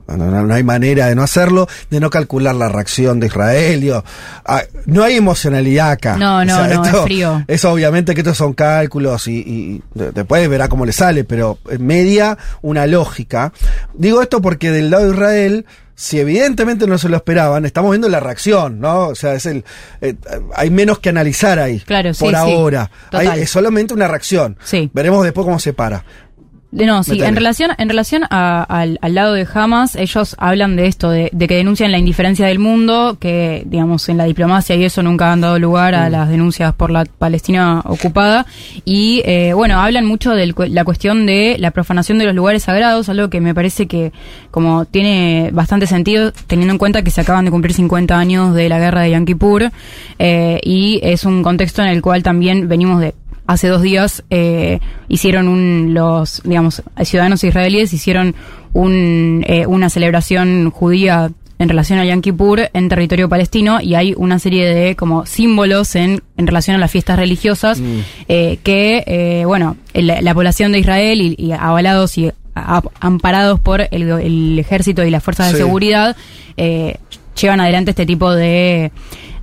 no, 0.07 0.53
hay 0.53 0.63
manera 0.63 1.07
de 1.07 1.15
no 1.15 1.23
hacerlo, 1.23 1.67
de 1.89 2.01
no 2.01 2.09
calcular 2.09 2.53
la 2.53 2.67
reacción 2.67 3.21
de 3.21 3.27
Israel. 3.27 3.79
digo, 3.79 4.03
ah, 4.45 4.61
no 4.85 5.03
hay 5.03 5.15
emocionalidad 5.15 5.91
acá. 5.91 6.17
No, 6.17 6.43
no, 6.43 6.67
no, 6.67 6.83
es 6.83 6.97
frío. 7.03 7.45
Es 7.47 7.63
obviamente 7.63 8.13
que 8.13 8.19
estos 8.19 8.35
son 8.35 8.51
cálculos 8.51 9.29
y, 9.29 9.37
y 9.37 9.81
de- 9.93 10.11
después 10.11 10.49
verá 10.49 10.67
cómo 10.67 10.85
le 10.85 10.91
sale, 10.91 11.23
pero 11.23 11.59
media 11.79 12.37
una 12.61 12.87
lógica. 12.87 13.53
Digo 13.93 14.21
esto 14.21 14.41
porque 14.41 14.71
del 14.71 14.89
lado 14.89 15.05
de 15.05 15.11
Israel, 15.13 15.65
si 15.95 16.19
evidentemente 16.19 16.87
no 16.87 16.97
se 16.97 17.09
lo 17.09 17.17
esperaban, 17.17 17.65
estamos 17.65 17.91
viendo 17.91 18.09
la 18.09 18.19
reacción, 18.19 18.79
¿no? 18.79 19.07
O 19.09 19.15
sea, 19.15 19.33
es 19.35 19.45
el 19.45 19.63
eh, 20.01 20.15
hay 20.55 20.69
menos 20.69 20.99
que 20.99 21.09
analizar 21.09 21.59
ahí. 21.59 21.79
Claro, 21.81 22.13
sí, 22.13 22.19
por 22.23 22.29
sí, 22.31 22.35
ahora. 22.35 22.89
Hay- 23.11 23.41
es 23.41 23.49
solamente 23.49 23.93
una 23.93 24.07
reacción. 24.07 24.57
Sí. 24.63 24.89
Veremos 24.93 25.23
después 25.23 25.45
cómo 25.45 25.59
se 25.59 25.73
para. 25.73 26.03
De- 26.71 26.85
No, 26.85 27.03
sí, 27.03 27.11
en 27.21 27.35
relación, 27.35 27.71
en 27.77 27.89
relación 27.89 28.23
a- 28.29 28.63
al, 28.63 28.97
al 29.01 29.13
lado 29.13 29.33
de 29.33 29.45
Hamas, 29.53 29.95
ellos 29.97 30.35
hablan 30.39 30.77
de 30.77 30.87
esto, 30.87 31.09
de, 31.09 31.29
de 31.33 31.47
que 31.49 31.55
denuncian 31.55 31.91
la 31.91 31.97
indiferencia 31.97 32.47
del 32.47 32.59
mundo, 32.59 33.17
que 33.19 33.63
digamos 33.65 34.07
en 34.07 34.15
la 34.17 34.23
diplomacia 34.23 34.75
y 34.77 34.85
eso 34.85 35.03
nunca 35.03 35.33
han 35.33 35.41
dado 35.41 35.59
lugar 35.59 35.95
a 35.95 36.09
las 36.09 36.29
denuncias 36.29 36.73
por 36.73 36.89
la 36.89 37.03
Palestina 37.05 37.81
ocupada. 37.83 38.45
Y 38.85 39.21
eh, 39.25 39.51
bueno, 39.53 39.81
hablan 39.81 40.05
mucho 40.05 40.31
de 40.33 40.53
la 40.69 40.85
cuestión 40.85 41.25
de 41.25 41.57
la 41.59 41.71
profanación 41.71 42.17
de 42.19 42.25
los 42.25 42.35
lugares 42.35 42.63
sagrados, 42.63 43.09
algo 43.09 43.29
que 43.29 43.41
me 43.41 43.53
parece 43.53 43.87
que 43.87 44.13
como 44.49 44.85
tiene 44.85 45.49
bastante 45.51 45.87
sentido, 45.87 46.31
teniendo 46.47 46.71
en 46.71 46.77
cuenta 46.77 47.01
que 47.03 47.11
se 47.11 47.19
acaban 47.19 47.43
de 47.43 47.51
cumplir 47.51 47.73
50 47.73 48.17
años 48.17 48.55
de 48.55 48.69
la 48.69 48.79
guerra 48.79 49.01
de 49.01 49.11
Yom 49.11 49.25
Kippur, 49.25 49.71
eh, 50.19 50.59
y 50.63 51.01
es 51.03 51.25
un 51.25 51.43
contexto 51.43 51.81
en 51.81 51.89
el 51.89 52.01
cual 52.01 52.23
también 52.23 52.69
venimos 52.69 53.01
de 53.01 53.13
hace 53.51 53.67
dos 53.67 53.81
días 53.81 54.23
eh, 54.29 54.79
hicieron 55.07 55.47
un 55.47 55.93
los 55.93 56.41
digamos 56.43 56.81
ciudadanos 57.03 57.43
israelíes 57.43 57.93
hicieron 57.93 58.35
un, 58.73 59.43
eh, 59.47 59.65
una 59.67 59.89
celebración 59.89 60.71
judía 60.71 61.31
en 61.59 61.69
relación 61.69 61.99
a 61.99 62.05
Yom 62.05 62.21
Kippur 62.21 62.69
en 62.73 62.89
territorio 62.89 63.29
palestino 63.29 63.79
y 63.81 63.93
hay 63.95 64.13
una 64.17 64.39
serie 64.39 64.65
de 64.73 64.95
como 64.95 65.25
símbolos 65.27 65.95
en, 65.95 66.23
en 66.37 66.47
relación 66.47 66.75
a 66.75 66.79
las 66.79 66.89
fiestas 66.89 67.17
religiosas 67.19 67.79
eh, 68.27 68.57
que 68.63 69.03
eh, 69.05 69.43
bueno 69.45 69.77
el- 69.93 70.07
la 70.21 70.33
población 70.33 70.71
de 70.71 70.79
Israel 70.79 71.21
y, 71.21 71.35
y 71.37 71.51
avalados 71.51 72.17
y 72.17 72.31
a- 72.55 72.81
amparados 72.99 73.59
por 73.59 73.81
el, 73.91 74.09
el 74.09 74.57
ejército 74.59 75.03
y 75.03 75.11
las 75.11 75.23
fuerzas 75.23 75.47
de 75.51 75.57
seguridad 75.65 76.15
eh, 76.57 76.97
llevan 77.39 77.59
adelante 77.61 77.91
este 77.91 78.05
tipo 78.05 78.31
de 78.33 78.91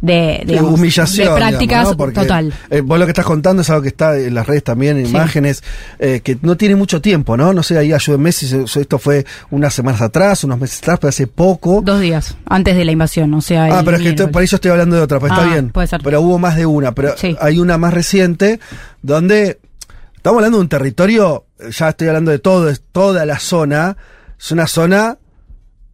de, 0.00 0.44
digamos, 0.46 0.74
humillación. 0.78 1.26
de 1.28 1.34
prácticas 1.34 1.58
digamos, 1.60 1.90
¿no? 1.90 1.96
Porque, 1.96 2.14
total 2.20 2.54
eh, 2.70 2.82
vos 2.82 3.00
lo 3.00 3.04
que 3.04 3.10
estás 3.10 3.24
contando 3.24 3.62
es 3.62 3.70
algo 3.70 3.82
que 3.82 3.88
está 3.88 4.16
en 4.16 4.32
las 4.32 4.46
redes 4.46 4.62
también, 4.62 4.96
en 4.96 5.06
Sí. 5.06 5.10
imágenes, 5.10 5.64
eh, 5.98 6.20
que 6.22 6.38
no 6.42 6.56
tiene 6.56 6.76
mucho 6.76 7.00
tiempo, 7.00 7.36
¿no? 7.36 7.52
No 7.52 7.64
sé, 7.64 7.76
ahí 7.78 7.92
ayúdenme 7.92 8.30
si 8.30 8.46
esto 8.80 8.98
fue 9.00 9.26
unas 9.50 9.74
semanas 9.74 10.00
atrás, 10.00 10.44
unos 10.44 10.60
meses 10.60 10.78
atrás, 10.82 10.98
pero 11.00 11.08
hace 11.08 11.26
poco. 11.26 11.80
Dos 11.84 12.00
días 12.00 12.36
antes 12.46 12.76
de 12.76 12.84
la 12.84 12.92
invasión, 12.92 13.34
o 13.34 13.40
sea. 13.40 13.64
Ah, 13.76 13.82
pero 13.84 13.96
es 13.96 14.02
que 14.04 14.10
estoy- 14.10 14.28
por 14.28 14.42
eso 14.44 14.54
estoy 14.54 14.70
hablando 14.70 14.94
de 14.94 15.02
otra, 15.02 15.18
pues 15.18 15.32
está 15.32 15.44
Ah, 15.44 15.50
bien. 15.52 15.70
puede 15.70 15.88
ser. 15.88 16.00
Pero 16.04 16.20
hubo 16.20 16.38
más 16.38 16.54
de 16.54 16.66
una, 16.66 16.92
pero 16.94 17.16
hay 17.40 17.58
una 17.58 17.76
más 17.76 17.92
reciente 17.92 18.60
donde 19.02 19.58
estamos 20.14 20.38
hablando 20.38 20.58
de 20.58 20.62
un 20.62 20.68
territorio, 20.68 21.46
ya 21.76 21.88
estoy 21.88 22.06
hablando 22.06 22.30
de 22.30 22.38
todo, 22.38 22.68
es 22.70 22.82
toda 22.92 23.26
la 23.26 23.40
zona, 23.40 23.96
es 24.38 24.52
una 24.52 24.68
zona 24.68 25.18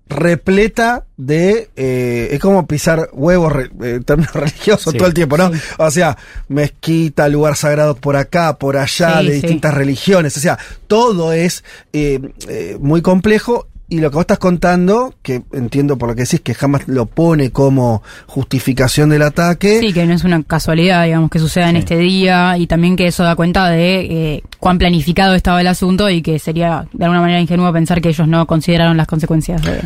repleta 0.08 1.04
de 1.16 1.70
eh, 1.76 2.28
es 2.32 2.40
como 2.40 2.66
pisar 2.66 3.08
huevos 3.12 3.52
re- 3.52 3.70
eh, 3.82 3.94
en 3.96 4.04
términos 4.04 4.32
religiosos 4.34 4.92
Sí. 4.92 4.98
todo 4.98 5.08
el 5.08 5.14
tiempo, 5.14 5.36
¿no? 5.36 5.50
O 5.78 5.90
sea, 5.90 6.16
mezquita, 6.48 7.28
lugar 7.28 7.56
sagrado 7.56 7.94
por 7.96 8.16
acá, 8.16 8.58
por 8.58 8.76
allá, 8.76 9.20
Sí, 9.20 9.26
de 9.26 9.32
distintas 9.34 9.74
religiones, 9.74 10.36
o 10.36 10.40
sea, 10.40 10.58
todo 10.86 11.32
es 11.32 11.64
eh, 11.92 12.20
eh, 12.48 12.76
muy 12.80 13.02
complejo 13.02 13.66
y 13.88 14.00
lo 14.00 14.10
que 14.10 14.14
vos 14.14 14.22
estás 14.22 14.38
contando, 14.38 15.14
que 15.22 15.42
entiendo 15.52 15.98
por 15.98 16.08
lo 16.08 16.14
que 16.14 16.22
decís 16.22 16.40
que 16.40 16.54
jamás 16.54 16.88
lo 16.88 17.04
pone 17.06 17.50
como 17.50 18.02
justificación 18.26 19.10
del 19.10 19.22
ataque. 19.22 19.78
Sí, 19.80 19.92
que 19.92 20.06
no 20.06 20.14
es 20.14 20.24
una 20.24 20.42
casualidad, 20.42 21.04
digamos, 21.04 21.30
que 21.30 21.38
suceda 21.38 21.68
en 21.70 21.76
este 21.76 21.98
día 21.98 22.56
y 22.58 22.66
también 22.66 22.96
que 22.96 23.06
eso 23.06 23.22
da 23.24 23.36
cuenta 23.36 23.68
de 23.68 24.00
eh, 24.36 24.42
cuán 24.58 24.78
planificado 24.78 25.34
estaba 25.34 25.60
el 25.60 25.66
asunto 25.66 26.08
y 26.08 26.22
que 26.22 26.38
sería 26.38 26.86
de 26.92 27.04
alguna 27.04 27.20
manera 27.20 27.40
ingenuo 27.40 27.70
pensar 27.72 28.00
que 28.00 28.08
ellos 28.08 28.26
no 28.26 28.46
consideraron 28.46 28.96
las 28.96 29.06
consecuencias 29.06 29.62
de, 29.62 29.82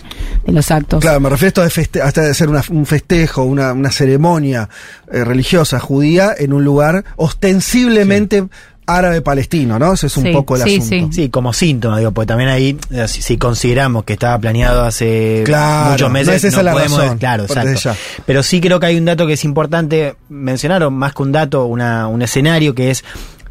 de 0.47 0.53
los 0.53 0.71
actos. 0.71 1.01
Claro, 1.01 1.19
me 1.21 1.29
refiero 1.29 1.63
a 1.63 1.67
esto 1.67 1.83
de, 1.83 2.03
hasta 2.03 2.23
de 2.23 2.35
ser 2.35 2.49
una- 2.49 2.63
un 2.71 2.87
festejo, 2.87 3.43
una, 3.45 3.73
una 3.73 3.91
ceremonia 3.91 4.69
eh, 5.13 5.25
religiosa 5.25 5.81
judía 5.81 6.31
en 6.39 6.53
un 6.53 6.65
lugar 6.65 7.05
ostensiblemente 7.17 8.47
árabe-palestino, 8.89 9.79
¿no? 9.79 9.93
Ese 9.93 10.07
es 10.09 10.17
un 10.17 10.33
poco 10.33 10.57
el 10.57 10.63
asunto. 10.63 11.09
Sí, 11.13 11.29
como 11.29 11.53
síntoma, 11.53 11.99
digo, 11.99 12.11
porque 12.13 12.27
también 12.27 12.49
ahí, 12.51 12.77
eh, 12.91 13.07
si, 13.07 13.23
si 13.23 13.37
consideramos 13.37 14.05
que 14.05 14.15
estaba 14.15 14.39
planeado 14.39 14.83
hace 14.85 15.43
Claro, 15.45 15.91
muchos 15.93 16.09
no 16.09 16.13
meses, 16.15 16.35
es 16.37 16.45
esa 16.45 16.63
la 16.63 16.73
podemos- 16.73 16.99
razón, 16.99 17.19
Claro, 17.19 17.45
exacto. 17.45 17.93
Pero 18.27 18.43
sí 18.43 18.61
creo 18.61 18.81
que 18.81 18.87
hay 18.87 18.97
un 18.97 19.05
dato 19.05 19.27
que 19.27 19.35
es 19.35 19.45
importante 19.45 20.17
mencionar, 20.29 20.83
o 20.83 20.91
más 20.91 21.13
que 21.15 21.23
un 21.23 21.33
dato, 21.33 21.67
una, 21.67 22.09
un 22.09 22.23
escenario 22.23 22.75
que 22.75 22.91
es 22.91 23.05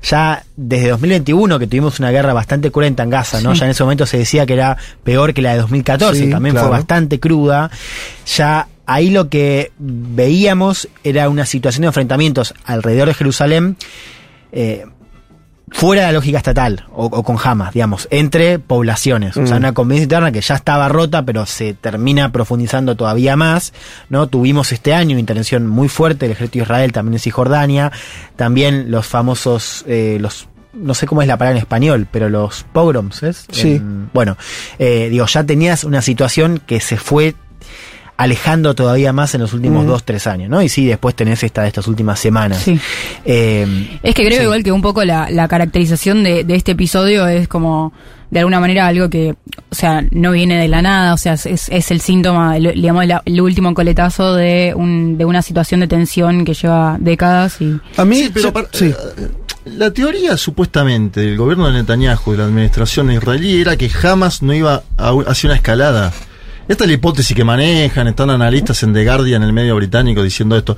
ya 0.03 0.43
desde 0.55 0.89
2021 0.89 1.59
que 1.59 1.67
tuvimos 1.67 1.99
una 1.99 2.11
guerra 2.11 2.33
bastante 2.33 2.71
cruenta 2.71 3.03
en 3.03 3.09
Gaza, 3.09 3.41
¿no? 3.41 3.53
Sí. 3.53 3.59
Ya 3.59 3.65
en 3.65 3.71
ese 3.71 3.83
momento 3.83 4.05
se 4.05 4.17
decía 4.17 4.45
que 4.45 4.53
era 4.53 4.77
peor 5.03 5.33
que 5.33 5.41
la 5.41 5.51
de 5.53 5.57
2014, 5.59 6.25
Sí, 6.25 6.29
también 6.29 6.53
claro. 6.53 6.67
fue 6.67 6.77
bastante 6.77 7.19
cruda. 7.19 7.69
Ya 8.35 8.67
ahí 8.85 9.09
lo 9.09 9.27
que 9.29 9.71
veíamos 9.79 10.87
era 11.03 11.29
una 11.29 11.45
situación 11.45 11.81
de 11.81 11.87
enfrentamientos 11.87 12.53
alrededor 12.65 13.07
de 13.07 13.13
Jerusalén 13.15 13.75
eh, 14.51 14.85
fuera 15.69 16.01
de 16.01 16.07
la 16.07 16.13
lógica 16.13 16.37
estatal 16.37 16.85
o, 16.93 17.05
o 17.07 17.23
con 17.23 17.37
Hamas, 17.43 17.73
digamos, 17.73 18.07
entre 18.09 18.57
poblaciones. 18.57 19.35
O 19.35 19.45
sea, 19.45 19.55
Mm. 19.55 19.59
una 19.59 19.73
convivencia 19.73 20.03
interna 20.03 20.31
que 20.31 20.41
ya 20.41 20.55
estaba 20.55 20.87
rota, 20.87 21.23
pero 21.23 21.45
se 21.45 21.73
termina 21.73 22.31
profundizando 22.31 22.95
todavía 22.95 23.35
más. 23.35 23.73
¿no? 24.09 24.27
Tuvimos 24.27 24.71
este 24.71 24.93
año 24.93 25.11
una 25.11 25.19
intervención 25.19 25.67
muy 25.67 25.89
fuerte 25.89 26.25
del 26.25 26.31
ejército 26.31 26.59
de 26.59 26.63
Israel, 26.63 26.91
también 26.93 27.15
en 27.15 27.19
Cisjordania. 27.19 27.91
También 28.37 28.91
los 28.91 29.05
famosos, 29.07 29.83
eh, 29.87 30.17
los 30.21 30.47
no 30.73 30.93
sé 30.93 31.07
cómo 31.07 31.21
es 31.23 31.27
la 31.27 31.37
palabra 31.37 31.57
en 31.57 31.61
español, 31.63 32.07
pero 32.11 32.29
los 32.29 32.63
pogroms, 32.71 33.23
¿es? 33.23 33.45
Sí. 33.51 33.73
En- 33.77 34.09
bueno, 34.13 34.37
eh, 34.77 35.07
digo, 35.09 35.25
ya 35.25 35.43
tenías 35.43 35.83
una 35.83 36.01
situación 36.03 36.61
que 36.65 36.79
se 36.79 36.97
fue 36.97 37.33
alejando 38.17 38.73
todavía 38.75 39.13
más 39.13 39.35
en 39.35 39.41
los 39.41 39.53
últimos 39.53 39.85
Mm. 39.85 39.87
dos, 39.87 40.03
tres 40.03 40.25
años, 40.27 40.49
¿no? 40.49 40.61
Y 40.61 40.69
sí, 40.69 40.85
después 40.85 41.15
tenés 41.15 41.43
esta 41.43 41.61
de 41.61 41.67
estas 41.67 41.87
últimas 41.87 42.19
semanas. 42.19 42.63
Sí. 42.63 42.79
Eh, 43.25 43.99
Es 44.03 44.15
que 44.15 44.25
creo 44.25 44.39
sí. 44.39 44.43
igual 44.43 44.63
que 44.63 44.71
un 44.71 44.81
poco 44.81 45.03
la, 45.05 45.29
la 45.29 45.47
caracterización 45.47 46.23
de, 46.23 46.43
de 46.43 46.55
este 46.55 46.71
episodio 46.71 47.27
es 47.27 47.47
como 47.47 47.93
de 48.29 48.39
alguna 48.39 48.59
manera 48.59 48.87
algo 48.87 49.09
que, 49.09 49.35
o 49.69 49.75
sea, 49.75 50.03
no 50.11 50.31
viene 50.31 50.57
de 50.59 50.67
la 50.67 50.81
nada, 50.81 51.13
o 51.13 51.17
sea, 51.17 51.33
es, 51.33 51.45
es 51.45 51.91
el 51.91 52.01
síntoma, 52.01 52.57
el, 52.57 52.73
digamos, 52.73 53.05
la- 53.07 53.21
el 53.23 53.39
último 53.39 53.73
coletazo 53.73 54.35
de, 54.35 54.73
un, 54.75 55.17
de 55.17 55.23
una 55.23 55.41
situación 55.41 55.79
de 55.79 55.87
tensión 55.87 56.43
que 56.43 56.53
lleva 56.53 56.97
décadas 56.99 57.61
y... 57.61 57.79
A 57.95 58.03
mí, 58.03 58.23
Sí, 58.23 58.31
pero 58.33 58.51
para- 58.51 58.67
eh, 58.81 58.93
la 59.65 59.91
teoría 59.91 60.35
supuestamente 60.37 61.21
del 61.21 61.37
gobierno 61.37 61.67
de 61.67 61.73
Netanyahu, 61.73 62.31
de 62.31 62.37
la 62.37 62.45
administración 62.45 63.11
israelí, 63.11 63.61
era 63.61 63.77
que 63.77 63.87
jamás 63.89 64.41
no 64.41 64.53
iba 64.53 64.83
a, 64.97 65.13
hacia 65.27 65.47
una 65.49 65.55
escalada. 65.55 66.11
Esta 66.67 66.83
es 66.83 66.87
la 66.89 66.93
hipótesis 66.95 67.33
que 67.35 67.45
manejan, 67.45 68.07
están 68.09 68.29
analistas 68.29 68.83
en 68.83 68.93
The 68.93 69.05
Guardian, 69.05 69.41
en 69.41 69.47
el 69.47 69.53
medio 69.53 69.73
británico, 69.77 70.21
diciendo 70.21 70.57
esto. 70.57 70.75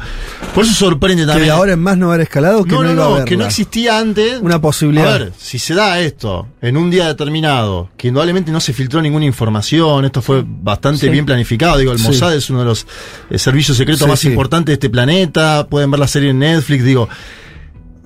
Por 0.53 0.63
eso 0.63 0.73
sorprende 0.73 1.23
que 1.23 1.27
también. 1.27 1.47
de 1.47 1.51
ahora 1.51 1.73
en 1.73 1.79
más 1.79 1.97
no 1.97 2.09
haber 2.09 2.21
escalado, 2.21 2.63
que 2.63 2.71
no, 2.75 2.83
no, 2.83 2.93
no, 2.93 3.15
iba 3.17 3.25
que 3.25 3.35
no 3.35 3.45
existía 3.45 3.97
antes. 3.97 4.39
Una 4.39 4.61
posibilidad. 4.61 5.15
A 5.15 5.17
ver, 5.17 5.33
si 5.37 5.57
se 5.57 5.73
da 5.73 5.99
esto 5.99 6.47
en 6.61 6.77
un 6.77 6.91
día 6.91 7.07
determinado, 7.07 7.89
que 7.97 8.09
indudablemente 8.09 8.51
no 8.51 8.59
se 8.59 8.71
filtró 8.71 9.01
ninguna 9.01 9.25
información, 9.25 10.05
esto 10.05 10.21
fue 10.21 10.43
bastante 10.45 10.99
Sí. 11.01 11.09
bien 11.09 11.25
planificado. 11.25 11.77
Digo, 11.79 11.91
el 11.91 11.97
Sí. 11.97 12.05
Mossad 12.05 12.35
es 12.35 12.49
uno 12.51 12.59
de 12.59 12.65
los 12.65 12.85
eh, 13.31 13.39
servicios 13.39 13.75
secretos 13.75 14.03
Sí, 14.03 14.07
más 14.09 14.23
importantes 14.25 14.67
de 14.67 14.73
este 14.73 14.89
planeta. 14.91 15.65
Pueden 15.67 15.89
ver 15.89 15.99
la 15.99 16.07
serie 16.07 16.29
en 16.29 16.37
Netflix. 16.39 16.83
Digo, 16.83 17.09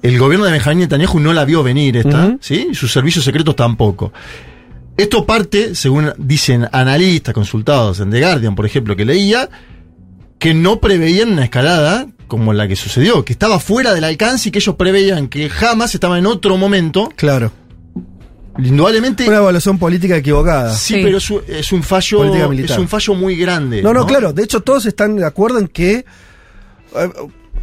el 0.01 0.17
gobierno 0.17 0.45
de 0.45 0.53
Benjamín 0.53 0.79
Netanyahu 0.79 1.19
no 1.19 1.34
la 1.34 1.43
vio 1.43 1.63
venir 1.63 1.97
esta. 1.97 2.38
¿sí? 2.39 2.69
Sus 2.73 2.93
servicios 2.93 3.25
secretos 3.25 3.55
tampoco. 3.57 4.13
Esto 4.96 5.26
parte, 5.26 5.76
según 5.76 6.14
dicen 6.18 6.68
analistas 6.72 7.34
consultados 7.34 8.00
en 8.00 8.12
The 8.12 8.20
Guardian, 8.20 8.56
por 8.56 8.66
ejemplo, 8.66 8.96
que 8.96 9.06
leía, 9.06 9.50
que 10.38 10.54
no 10.54 10.80
preveían 10.80 11.32
una 11.32 11.46
escalada 11.46 12.08
como 12.28 12.54
la 12.54 12.68
que 12.68 12.76
sucedió, 12.76 13.26
que 13.26 13.34
estaba 13.34 13.60
fuera 13.60 13.94
del 13.94 14.04
alcance 14.04 14.50
y 14.50 14.52
que 14.52 14.60
ellos 14.60 14.76
preveían 14.76 15.28
que 15.28 15.50
jamás 15.50 15.94
estaba 15.96 16.18
en 16.20 16.26
otro 16.26 16.58
momento. 16.58 17.10
Claro. 17.16 17.52
Indudablemente. 18.58 19.28
Una 19.28 19.38
evaluación 19.38 19.80
política 19.80 20.16
equivocada. 20.16 20.74
Sí, 20.74 21.00
pero 21.04 21.18
es 21.18 21.30
un, 21.30 21.41
es 21.48 21.72
un 21.72 21.82
fallo. 21.82 22.20
Política 22.20 22.48
militar. 22.48 22.72
Es 22.72 22.78
un 22.78 22.88
fallo 22.88 23.16
muy 23.16 23.36
grande. 23.36 23.82
No, 23.82 23.94
no, 23.94 24.06
claro. 24.06 24.32
De 24.32 24.44
hecho, 24.44 24.62
todos 24.62 24.86
están 24.86 25.16
de 25.16 25.26
acuerdo 25.26 25.60
en 25.60 25.68
que. 25.68 25.94
eh, 25.96 26.06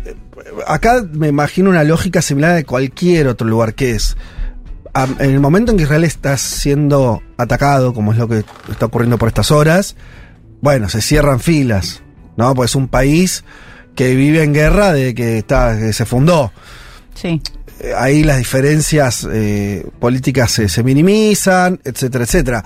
eh, 0.05 0.15
acá 0.67 1.05
me 1.13 1.29
imagino 1.29 1.71
una 1.71 1.85
lógica 1.85 2.23
similar 2.23 2.57
de 2.57 2.65
cualquier 2.65 3.29
otro 3.29 3.47
lugar, 3.47 3.75
que 3.75 3.93
es. 3.93 4.17
En 4.95 5.31
el 5.31 5.41
momento 5.41 5.73
en 5.73 5.79
que 5.79 5.85
Israel 5.85 6.05
está 6.05 6.37
siendo 6.37 7.23
atacado, 7.37 7.95
como 7.95 8.13
es 8.13 8.19
lo 8.19 8.29
que 8.29 8.45
está 8.71 8.87
ocurriendo 8.87 9.19
por 9.19 9.29
estas 9.29 9.51
horas, 9.51 9.97
bueno, 10.61 10.89
se 10.89 11.01
cierran 11.01 11.41
filas, 11.41 12.03
¿no? 12.37 12.55
Pues 12.55 12.73
es 12.73 12.75
un 12.77 12.89
país 12.89 13.45
que 13.95 14.15
vive 14.15 14.43
en 14.43 14.53
guerra 14.53 14.93
de 14.93 15.15
que, 15.15 15.39
está, 15.39 15.77
que 15.79 15.93
se 15.93 16.05
fundó. 16.05 16.53
Sí. 17.15 17.41
Eh, 17.81 17.93
ahí 17.97 18.23
las 18.23 18.39
diferencias 18.39 19.27
eh, 19.31 19.87
políticas 19.99 20.51
se, 20.51 20.69
se 20.69 20.83
minimizan, 20.83 21.81
etcétera, 21.85 22.25
etcétera. 22.25 22.65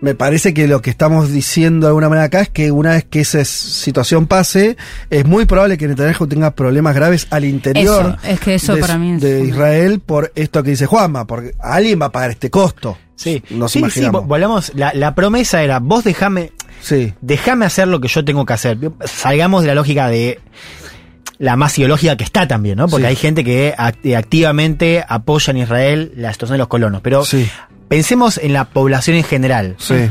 Me 0.00 0.14
parece 0.14 0.54
que 0.54 0.68
lo 0.68 0.80
que 0.80 0.90
estamos 0.90 1.32
diciendo 1.32 1.86
de 1.86 1.90
alguna 1.90 2.08
manera 2.08 2.26
acá 2.26 2.40
es 2.42 2.48
que 2.48 2.70
una 2.70 2.90
vez 2.92 3.04
que 3.04 3.20
esa 3.20 3.40
es- 3.40 3.48
situación 3.48 4.26
pase, 4.28 4.76
es 5.10 5.24
muy 5.26 5.44
probable 5.44 5.76
que 5.76 5.88
Netanyahu 5.88 6.28
tenga 6.28 6.52
problemas 6.52 6.94
graves 6.94 7.26
al 7.30 7.44
interior 7.44 8.16
Eso, 8.20 8.28
es 8.32 8.40
que 8.40 8.54
eso 8.54 8.74
de, 8.76 8.80
para 8.80 8.96
mí 8.96 9.14
es 9.14 9.20
de 9.22 9.40
una- 9.40 9.48
Israel 9.48 10.00
por 10.00 10.30
esto 10.36 10.62
que 10.62 10.70
dice 10.70 10.86
Juanma, 10.86 11.26
porque 11.26 11.52
alguien 11.58 12.00
va 12.00 12.06
a 12.06 12.12
pagar 12.12 12.30
este 12.30 12.48
costo. 12.48 12.96
Sí, 13.16 13.42
Nos 13.50 13.72
sí, 13.72 13.78
sí, 13.78 13.80
imaginamos. 13.80 14.22
vo- 14.22 14.26
volvamos. 14.28 14.72
La, 14.76 14.92
la 14.94 15.16
promesa 15.16 15.64
era, 15.64 15.80
vos 15.80 16.04
dejame, 16.04 16.52
Sí. 16.80 17.12
déjame 17.20 17.66
hacer 17.66 17.88
lo 17.88 17.98
que 18.00 18.06
yo 18.06 18.24
tengo 18.24 18.46
que 18.46 18.52
hacer. 18.52 18.78
Salgamos 19.04 19.62
de 19.62 19.66
la 19.66 19.74
lógica 19.74 20.08
de 20.08 20.38
la 21.38 21.56
más 21.56 21.76
ideológica 21.76 22.16
que 22.16 22.22
está 22.22 22.46
también, 22.46 22.78
¿no? 22.78 22.86
Porque 22.86 23.06
Sí. 23.06 23.08
hay 23.08 23.16
gente 23.16 23.42
que 23.42 23.74
act- 23.76 24.16
activamente 24.16 25.04
apoya 25.08 25.50
en 25.50 25.56
Israel 25.56 26.12
la 26.16 26.32
situación 26.32 26.54
de 26.54 26.58
los 26.58 26.68
colonos. 26.68 27.00
Pero 27.02 27.24
Sí. 27.24 27.48
Pensemos 27.88 28.38
en 28.38 28.52
la 28.52 28.66
población 28.66 29.16
en 29.16 29.24
general. 29.24 29.74
Sí. 29.78 30.10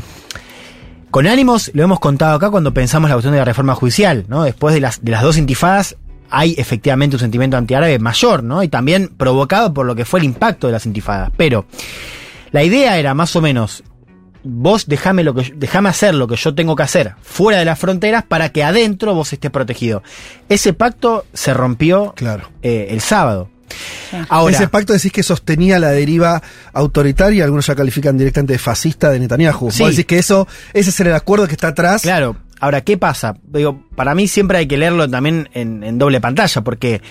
Con 1.12 1.26
ánimos, 1.28 1.72
lo 1.74 1.84
hemos 1.84 2.00
contado 2.00 2.36
acá 2.36 2.50
cuando 2.50 2.74
pensamos 2.74 3.10
la 3.10 3.16
cuestión 3.16 3.34
de 3.34 3.40
la 3.40 3.46
reforma 3.46 3.74
judicial, 3.76 4.26
¿no? 4.28 4.44
Después 4.44 4.74
de 4.76 4.82
las, 4.82 5.04
de 5.04 5.12
las 5.12 5.22
dos 5.24 5.38
intifadas, 5.38 5.96
hay 6.30 6.56
efectivamente 6.58 7.16
un 7.16 7.22
sentimiento 7.22 7.56
antiárabe 7.56 7.98
mayor, 8.00 8.44
¿no? 8.44 8.62
Y 8.62 8.68
también 8.68 9.08
provocado 9.16 9.74
por 9.74 9.86
lo 9.86 9.96
que 9.96 10.04
fue 10.06 10.20
el 10.20 10.26
impacto 10.26 10.68
de 10.68 10.74
las 10.74 10.86
intifadas. 10.86 11.32
Pero 11.38 11.66
la 12.52 12.64
idea 12.64 12.98
era 13.00 13.14
más 13.14 13.36
o 13.38 13.42
menos, 13.42 13.84
vos 14.44 14.86
dejame, 14.88 15.24
lo 15.24 15.34
que, 15.34 15.54
dejame 15.56 15.88
hacer 15.90 16.14
lo 16.14 16.28
que 16.28 16.36
yo 16.36 16.54
tengo 16.54 16.76
que 16.76 16.84
hacer 16.84 17.16
fuera 17.22 17.58
de 17.60 17.66
las 17.66 17.80
fronteras 17.80 18.24
para 18.24 18.50
que 18.50 18.64
adentro 18.66 19.14
vos 19.16 19.32
estés 19.32 19.50
protegido. 19.50 20.04
Ese 20.50 20.74
pacto 20.74 21.26
se 21.34 21.54
rompió 21.54 22.14
Claro. 22.18 22.50
eh, 22.62 22.88
el 22.92 23.00
sábado. 23.00 23.50
Ahora, 24.30 24.56
Ese 24.56 24.68
pacto 24.68 24.94
decís 24.94 25.12
que 25.12 25.24
sostenía 25.24 25.80
la 25.80 25.90
deriva 25.90 26.42
autoritaria, 26.74 27.44
algunos 27.44 27.68
ya 27.68 27.76
califican 27.76 28.18
directamente 28.18 28.54
de 28.54 28.60
fascista 28.60 29.10
de 29.10 29.20
Netanyahu. 29.20 29.72
Sí. 29.72 29.84
Vos 29.84 29.92
decís 29.92 30.06
que 30.06 30.18
eso, 30.18 30.48
ese 30.74 30.90
es 30.90 31.00
el 31.00 31.14
acuerdo 31.14 31.48
que 31.48 31.54
está 31.54 31.70
atrás. 31.70 32.02
Claro, 32.02 32.38
ahora, 32.60 32.82
¿qué 32.82 32.98
pasa? 32.98 33.36
Digo, 33.44 33.84
para 33.96 34.16
mí 34.16 34.28
siempre 34.28 34.60
hay 34.60 34.68
que 34.68 34.78
leerlo 34.78 35.10
también 35.10 35.50
en, 35.54 35.84
en 35.84 35.98
doble 35.98 36.22
pantalla, 36.22 36.62
porque 36.62 37.02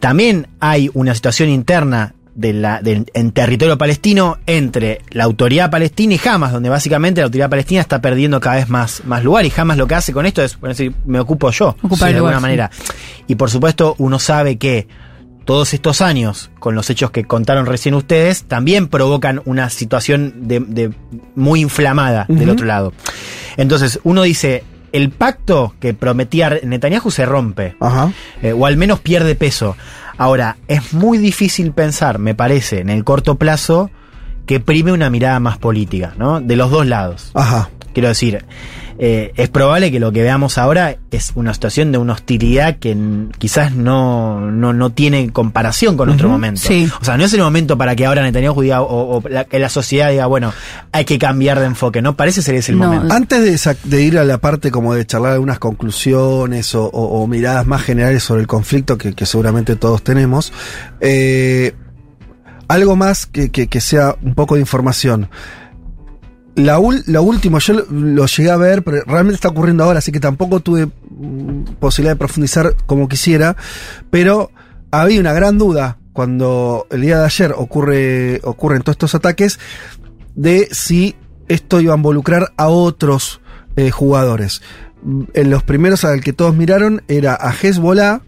también 0.00 0.48
hay 0.60 0.90
una 0.94 1.14
situación 1.14 1.48
interna 1.48 2.14
de 2.34 2.52
la, 2.52 2.80
en 2.82 3.32
territorio 3.32 3.76
palestino 3.76 4.38
entre 4.46 5.02
la 5.10 5.24
autoridad 5.24 5.70
palestina 5.70 6.14
y 6.14 6.28
Hamas, 6.28 6.52
donde 6.52 6.68
básicamente 6.68 7.20
la 7.20 7.26
autoridad 7.26 7.50
palestina 7.50 7.80
está 7.80 8.00
perdiendo 8.00 8.40
cada 8.40 8.56
vez 8.56 8.68
más, 8.68 9.02
más 9.04 9.22
lugar 9.22 9.44
y 9.44 9.52
Hamas 9.54 9.76
lo 9.76 9.86
que 9.86 9.94
hace 9.94 10.12
con 10.12 10.26
esto 10.26 10.42
es, 10.42 10.58
bueno, 10.58 10.72
decir, 10.72 10.94
me 11.04 11.20
ocupo 11.20 11.50
yo, 11.50 11.76
de 11.82 12.06
alguna 12.06 12.36
sí. 12.36 12.42
manera. 12.42 12.70
Y 13.26 13.34
por 13.34 13.50
supuesto 13.50 13.94
uno 13.98 14.18
sabe 14.18 14.56
que 14.56 14.88
todos 15.44 15.74
estos 15.74 16.00
años, 16.00 16.50
con 16.58 16.74
los 16.74 16.88
hechos 16.90 17.10
que 17.10 17.24
contaron 17.24 17.66
recién 17.66 17.94
ustedes, 17.94 18.44
también 18.44 18.88
provocan 18.88 19.42
una 19.44 19.70
situación 19.70 20.48
de, 20.48 20.60
de 20.60 20.90
muy 21.34 21.60
inflamada 21.60 22.26
del 22.28 22.50
otro 22.50 22.66
lado. 22.66 22.92
Entonces, 23.56 24.00
uno 24.04 24.22
dice, 24.22 24.64
el 24.92 25.10
pacto 25.10 25.74
que 25.80 25.94
prometía 25.94 26.60
Netanyahu 26.62 27.10
se 27.10 27.26
rompe, 27.26 27.76
Ajá. 27.80 28.12
eh, 28.42 28.52
o 28.52 28.66
al 28.66 28.76
menos 28.76 29.00
pierde 29.00 29.34
peso. 29.34 29.76
Ahora, 30.18 30.56
es 30.68 30.92
muy 30.92 31.18
difícil 31.18 31.72
pensar, 31.72 32.18
me 32.18 32.34
parece, 32.34 32.80
en 32.80 32.90
el 32.90 33.02
corto 33.02 33.36
plazo, 33.36 33.90
que 34.46 34.60
prime 34.60 34.92
una 34.92 35.10
mirada 35.10 35.40
más 35.40 35.58
política, 35.58 36.14
¿no? 36.18 36.40
De 36.40 36.56
los 36.56 36.70
dos 36.70 36.86
lados. 36.86 37.30
Ajá. 37.34 37.70
Quiero 37.94 38.08
decir, 38.08 38.44
eh, 39.04 39.32
es 39.34 39.48
probable 39.48 39.90
que 39.90 39.98
lo 39.98 40.12
que 40.12 40.22
veamos 40.22 40.58
ahora 40.58 40.96
es 41.10 41.32
una 41.34 41.52
situación 41.52 41.90
de 41.90 41.98
una 41.98 42.12
hostilidad 42.12 42.76
que 42.78 42.96
quizás 43.36 43.74
no, 43.74 44.48
no, 44.52 44.72
no 44.72 44.90
tiene 44.90 45.30
comparación 45.32 45.96
con 45.96 46.08
otro 46.08 46.28
Ujú. 46.28 46.32
momento. 46.34 46.60
Sí. 46.60 46.88
O 47.00 47.04
sea, 47.04 47.16
no 47.16 47.24
es 47.24 47.32
el 47.34 47.40
momento 47.40 47.76
para 47.76 47.96
que 47.96 48.06
ahora 48.06 48.22
Netanyahu 48.22 48.62
diga, 48.62 48.80
o, 48.80 49.16
o 49.18 49.28
la, 49.28 49.42
que 49.44 49.58
la 49.58 49.68
sociedad 49.70 50.08
diga, 50.12 50.26
bueno, 50.26 50.52
hay 50.92 51.04
que 51.04 51.18
cambiar 51.18 51.58
de 51.58 51.66
enfoque, 51.66 52.00
¿no? 52.00 52.16
Parece 52.16 52.42
ser 52.42 52.54
ese 52.54 52.70
el 52.70 52.78
No. 52.78 52.86
momento. 52.92 53.12
Antes 53.12 53.42
de, 53.64 53.76
de 53.82 54.02
ir 54.02 54.18
a 54.18 54.24
la 54.24 54.38
parte 54.38 54.70
como 54.70 54.94
de 54.94 55.04
charlar 55.04 55.32
algunas 55.32 55.58
conclusiones 55.58 56.72
o, 56.76 56.84
o- 56.84 57.22
o 57.22 57.26
miradas 57.26 57.66
más 57.66 57.82
generales 57.82 58.22
sobre 58.22 58.42
el 58.42 58.46
conflicto 58.46 58.98
que, 58.98 59.14
que 59.14 59.26
seguramente 59.26 59.74
todos 59.74 60.04
tenemos, 60.04 60.52
eh, 61.00 61.72
algo 62.68 62.94
más 62.94 63.26
que, 63.26 63.50
que- 63.50 63.66
que 63.66 63.80
sea 63.80 64.14
un 64.22 64.34
poco 64.36 64.54
de 64.54 64.60
información. 64.60 65.28
La, 66.54 66.78
ul- 66.78 67.02
lo 67.06 67.22
último, 67.22 67.58
yo 67.60 67.72
lo, 67.74 67.86
lo 67.90 68.26
llegué 68.26 68.50
a 68.50 68.56
ver, 68.56 68.82
pero 68.82 69.02
realmente 69.06 69.36
está 69.36 69.48
ocurriendo 69.48 69.84
ahora, 69.84 70.00
así 70.00 70.12
que 70.12 70.20
tampoco 70.20 70.60
tuve 70.60 70.86
mm, 70.86 71.64
posibilidad 71.80 72.12
de 72.14 72.18
profundizar 72.18 72.76
como 72.86 73.08
quisiera, 73.08 73.56
pero 74.10 74.50
había 74.90 75.20
una 75.20 75.32
gran 75.32 75.56
duda 75.56 75.96
cuando 76.12 76.86
el 76.90 77.00
día 77.00 77.18
de 77.18 77.24
ayer 77.24 77.54
ocurre, 77.56 78.40
ocurren 78.44 78.82
todos 78.82 78.96
estos 78.96 79.14
ataques 79.14 79.58
de 80.34 80.68
si 80.72 81.16
esto 81.48 81.80
iba 81.80 81.94
a 81.94 81.96
involucrar 81.96 82.52
a 82.58 82.68
otros 82.68 83.40
eh, 83.76 83.90
jugadores. 83.90 84.60
Mm, 85.02 85.22
En 85.32 85.50
los 85.50 85.62
primeros 85.62 86.04
al 86.04 86.20
que 86.22 86.34
todos 86.34 86.54
miraron 86.54 87.02
era 87.08 87.34
a 87.40 87.50
Hezbollah, 87.54 88.20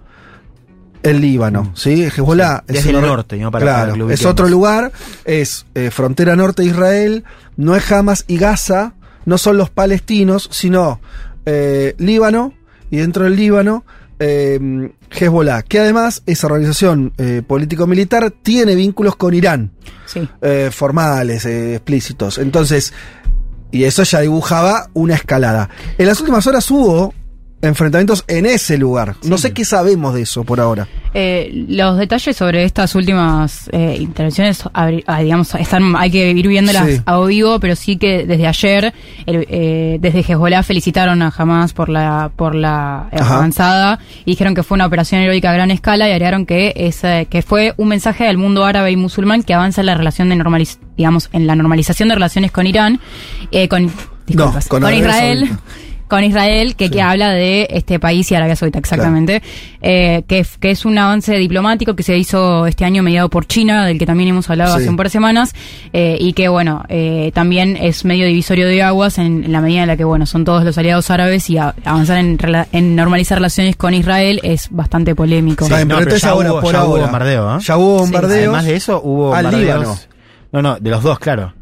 el 1.03 1.21
Líbano, 1.21 1.73
¿sí? 1.75 2.05
Hezbollah 2.05 2.63
Mm. 2.67 2.67
Sí, 2.69 2.73
desde 2.73 2.91
el 2.91 2.97
un- 2.97 3.03
norte, 3.03 3.37
¿no? 3.37 3.51
Para- 3.51 3.67
para 3.67 3.85
claro, 3.93 4.11
es 4.11 4.25
otro 4.25 4.49
lugar, 4.49 4.91
es 5.27 5.67
eh, 5.75 5.91
frontera 5.91 6.35
norte 6.37 6.63
de 6.63 6.69
Israel, 6.69 7.25
no 7.57 7.77
es 7.77 7.91
Hamas 7.91 8.25
y 8.27 8.37
Gaza, 8.39 8.95
no 9.25 9.39
son 9.39 9.57
los 9.57 9.71
palestinos, 9.71 10.49
sino 10.53 11.01
eh, 11.47 11.95
Líbano, 11.99 12.53
y 12.91 12.99
dentro 12.99 13.25
del 13.25 13.37
Líbano, 13.37 13.85
eh, 14.19 14.91
Hezbollah, 15.11 15.63
que 15.63 15.81
además 15.81 16.23
esa 16.27 16.47
organización 16.47 17.13
eh, 17.19 17.43
político-militar 17.47 18.31
tiene 18.31 18.75
vínculos 18.75 19.17
con 19.17 19.35
Irán 19.35 19.71
Sí. 20.07 20.29
eh, 20.43 20.71
formales, 20.73 21.45
explícitos. 21.47 22.39
Entonces, 22.39 22.93
y 23.73 23.85
eso 23.85 24.03
ya 24.05 24.21
dibujaba 24.21 24.89
una 24.95 25.15
escalada. 25.15 25.69
En 25.99 26.07
las 26.07 26.21
últimas 26.21 26.47
horas 26.47 26.71
hubo 26.71 27.13
enfrentamientos 27.65 28.25
en 28.29 28.47
ese 28.47 28.79
lugar. 28.79 29.17
No 29.25 29.39
sé 29.39 29.53
qué 29.53 29.65
sabemos 29.65 30.15
de 30.15 30.23
eso 30.23 30.45
por 30.45 30.61
ahora. 30.61 30.87
Eh, 31.15 31.65
los 31.69 31.97
detalles 31.99 32.37
sobre 32.37 32.65
estas 32.65 32.95
últimas 32.95 33.69
eh, 33.73 33.97
intervenciones, 34.01 34.63
ah, 34.75 34.91
digamos, 35.21 35.55
están, 35.55 35.95
hay 35.97 36.11
que 36.11 36.31
ir 36.31 36.49
viéndolas 36.49 36.87
Sí. 36.89 37.01
a 37.07 37.21
vivo, 37.21 37.61
pero 37.61 37.77
sí 37.77 37.97
que 37.97 38.27
desde 38.27 38.47
ayer, 38.47 38.93
el- 39.27 39.47
eh, 39.49 39.99
desde 40.01 40.21
Hezbollah 40.21 40.63
felicitaron 40.63 41.23
a 41.23 41.33
Hamas 41.37 41.73
por 41.73 41.89
la 41.89 42.31
por 42.35 42.55
la 42.55 43.09
avanzada 43.13 43.99
y 44.25 44.33
dijeron 44.33 44.55
que 44.55 44.63
fue 44.63 44.75
una 44.75 44.87
operación 44.87 45.21
heroica 45.21 45.51
a 45.51 45.55
gran 45.55 45.71
escala 45.71 46.09
y 46.09 46.13
agregaron 46.13 46.47
que 46.47 46.73
es, 46.77 47.03
eh, 47.05 47.27
que 47.31 47.43
fue 47.43 47.75
un 47.77 47.89
mensaje 47.89 48.27
al 48.27 48.37
mundo 48.39 48.65
árabe 48.65 48.91
y 48.91 48.97
musulmán 48.97 49.43
que 49.45 49.55
avanza 49.55 49.83
en 49.83 49.87
la 49.87 49.95
relación 49.95 50.29
de 50.29 50.37
normaliz 50.37 50.79
digamos, 50.97 51.29
en 51.33 51.47
la 51.49 51.57
normalización 51.57 52.09
de 52.09 52.15
relaciones 52.15 52.53
con 52.53 52.67
Irán, 52.69 53.01
eh, 53.51 53.67
con, 53.69 53.91
disculpas, 54.27 54.69
con 54.69 54.83
Israel. 54.95 55.39
Saudita. 55.49 55.63
Con 56.09 56.23
Israel, 56.23 56.77
que, 56.77 56.91
que 56.91 57.01
habla 57.01 57.31
de 57.31 57.67
este 57.71 57.99
país 57.99 58.31
y 58.31 58.35
Arabia 58.35 58.57
Saudita, 58.57 58.79
exactamente. 58.79 59.43
Eh, 59.81 60.23
que, 60.29 60.45
que 60.61 60.71
es 60.71 60.85
un 60.85 60.97
avance 60.99 61.35
diplomático 61.37 61.97
que 61.97 62.03
se 62.03 62.17
hizo 62.19 62.67
este 62.67 62.85
año 62.85 63.03
mediado 63.03 63.29
por 63.31 63.47
China, 63.47 63.87
del 63.87 63.99
que 63.99 64.07
también 64.07 64.29
hemos 64.29 64.49
hablado 64.51 64.75
Sí. 64.77 64.83
hace 64.83 64.91
un 64.91 64.97
par 64.97 65.07
de 65.07 65.11
semanas, 65.11 65.55
eh, 65.93 66.17
y 66.21 66.35
que, 66.35 66.49
bueno, 66.49 66.85
eh, 66.89 67.31
también 67.35 67.77
es 67.81 68.05
medio 68.05 68.27
divisorio 68.27 68.67
de 68.69 68.83
aguas 68.83 69.19
en, 69.19 69.45
en 69.45 69.53
la 69.53 69.61
medida 69.61 69.83
en 69.83 69.89
la 69.89 69.97
que, 69.97 70.05
bueno, 70.05 70.27
son 70.27 70.45
todos 70.45 70.63
los 70.65 70.77
aliados 70.79 71.11
árabes 71.11 71.49
y 71.51 71.57
a- 71.59 71.75
avanzar 71.85 72.19
en, 72.19 72.39
rela- 72.39 72.67
en 72.73 72.95
normalizar 72.97 73.39
relaciones 73.39 73.77
con 73.77 73.95
Israel 73.95 74.41
es 74.43 74.69
bastante 74.71 75.15
polémico. 75.15 75.67
No, 75.69 75.99
pero 75.99 76.17
ya 76.17 76.29
ahora, 76.31 76.53
hubo- 76.53 76.61
por 76.61 76.73
ya 76.73 76.85
hubo 76.85 76.93
ahora, 76.93 77.03
bombardeo, 77.05 77.57
¿eh? 77.57 77.61
ya 77.63 77.77
hubo 77.79 77.99
Sí, 77.99 78.03
bombardeos 78.13 78.43
Además 78.45 78.65
de 78.67 78.77
eso, 78.77 79.01
hubo 79.03 79.35
al 79.35 79.45
bombardeos. 79.45 79.79
Líbano. 79.79 79.99
No, 80.53 80.63
no, 80.63 80.77
de 80.79 80.91
los 80.91 81.03
dos, 81.03 81.19
claro. 81.19 81.55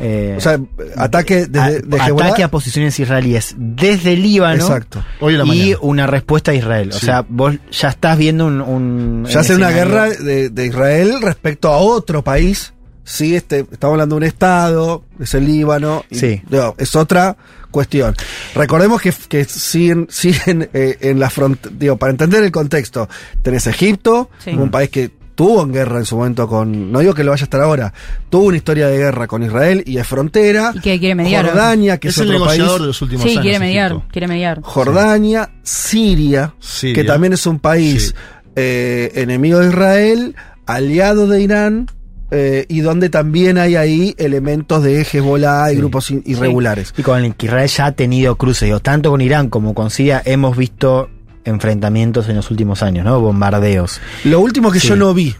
Eh, 0.00 0.34
O 0.36 0.40
sea, 0.40 0.58
ataque 0.96 1.46
desde 1.46 1.78
Hezbollah. 1.78 2.26
ataque 2.28 2.42
a 2.42 2.48
posiciones 2.50 2.98
israelíes 2.98 3.54
desde 3.58 4.16
Líbano 4.16 4.62
Exacto. 4.64 5.04
Hoy 5.20 5.34
en 5.34 5.38
la 5.40 5.44
y 5.44 5.48
mañana. 5.48 5.76
una 5.82 6.06
respuesta 6.06 6.52
a 6.52 6.54
Israel. 6.54 6.90
O 6.94 6.98
sea, 6.98 7.24
vos 7.28 7.54
ya 7.70 7.88
estás 7.88 8.16
viendo 8.18 8.46
un... 8.46 8.60
un 8.60 9.26
Ya 9.28 9.40
hace 9.40 9.54
una 9.54 9.70
guerra 9.70 10.08
de, 10.10 10.48
de 10.48 10.66
Israel 10.66 11.16
respecto 11.22 11.68
a 11.68 11.76
otro 11.78 12.22
país. 12.24 12.72
Sí, 13.04 13.34
este, 13.34 13.66
estamos 13.72 13.94
hablando 13.94 14.14
de 14.14 14.18
un 14.18 14.24
estado, 14.24 15.04
es 15.18 15.34
el 15.34 15.44
Líbano. 15.46 16.04
y, 16.10 16.14
Sí. 16.16 16.42
es 16.78 16.94
otra 16.96 17.36
cuestión. 17.70 18.14
Recordemos 18.54 19.00
que, 19.02 19.12
que 19.28 19.44
siguen, 19.44 20.06
siguen 20.10 20.68
eh, 20.72 20.96
en 21.00 21.18
la 21.18 21.28
frontera, 21.28 21.74
digo, 21.78 21.96
para 21.96 22.12
entender 22.12 22.42
el 22.42 22.52
contexto, 22.52 23.08
tenés 23.42 23.66
Egipto, 23.66 24.30
Sí. 24.44 24.50
un 24.50 24.70
país 24.70 24.90
que 24.90 25.10
tuvo 25.40 25.62
en 25.62 25.72
guerra 25.72 25.98
en 26.00 26.04
su 26.04 26.18
momento 26.18 26.46
con, 26.46 26.92
no 26.92 26.98
digo 26.98 27.14
que 27.14 27.24
lo 27.24 27.30
vaya 27.30 27.42
a 27.42 27.44
estar 27.44 27.62
ahora, 27.62 27.94
tuvo 28.28 28.44
una 28.48 28.58
historia 28.58 28.88
de 28.88 28.98
guerra 28.98 29.26
con 29.26 29.42
Israel 29.42 29.82
y 29.86 29.96
es 29.96 30.06
frontera. 30.06 30.70
Y 30.74 30.80
que 30.80 30.98
quiere 30.98 31.14
mediar. 31.14 31.46
Jordania, 31.46 31.96
que 31.96 32.08
es, 32.08 32.14
es 32.14 32.20
el 32.20 32.26
otro 32.28 32.40
negociador 32.40 32.68
país. 32.72 32.80
de 32.82 32.86
los 32.88 33.00
últimos 33.00 33.22
Sí, 33.24 33.30
años. 33.30 33.42
quiere 33.42 33.58
mediar, 33.58 33.90
Egipto. 33.92 34.08
quiere 34.12 34.28
mediar. 34.28 34.60
Jordania, 34.62 35.50
Siria, 35.62 36.52
Siria. 36.58 36.94
que 36.94 37.04
también 37.04 37.32
es 37.32 37.46
un 37.46 37.58
país 37.58 38.08
Sí. 38.08 38.14
eh, 38.56 39.12
enemigo 39.14 39.60
de 39.60 39.68
Israel, 39.68 40.34
aliado 40.66 41.26
de 41.26 41.40
Irán, 41.40 41.86
eh, 42.30 42.66
y 42.68 42.80
donde 42.80 43.08
también 43.08 43.56
hay 43.56 43.76
ahí 43.76 44.14
elementos 44.18 44.82
de 44.82 45.00
Hezbollah 45.00 45.72
y 45.72 45.76
grupos 45.76 46.10
in- 46.10 46.22
irregulares. 46.26 46.92
Y 46.98 47.02
con 47.02 47.24
el 47.24 47.34
que 47.34 47.46
Israel 47.46 47.68
ya 47.68 47.86
ha 47.86 47.92
tenido 47.92 48.36
cruces, 48.36 48.66
digo, 48.66 48.80
tanto 48.80 49.10
con 49.10 49.22
Irán 49.22 49.48
como 49.48 49.72
con 49.72 49.88
Siria 49.90 50.20
hemos 50.24 50.54
visto 50.56 51.08
enfrentamientos 51.44 52.28
en 52.28 52.36
los 52.36 52.50
últimos 52.50 52.82
años, 52.82 53.04
¿no? 53.04 53.20
Bombardeos. 53.20 54.00
Lo 54.24 54.40
último 54.40 54.70
que 54.70 54.80
Sí. 54.80 54.88
yo 54.88 54.96
no 54.96 55.14
vi, 55.14 55.34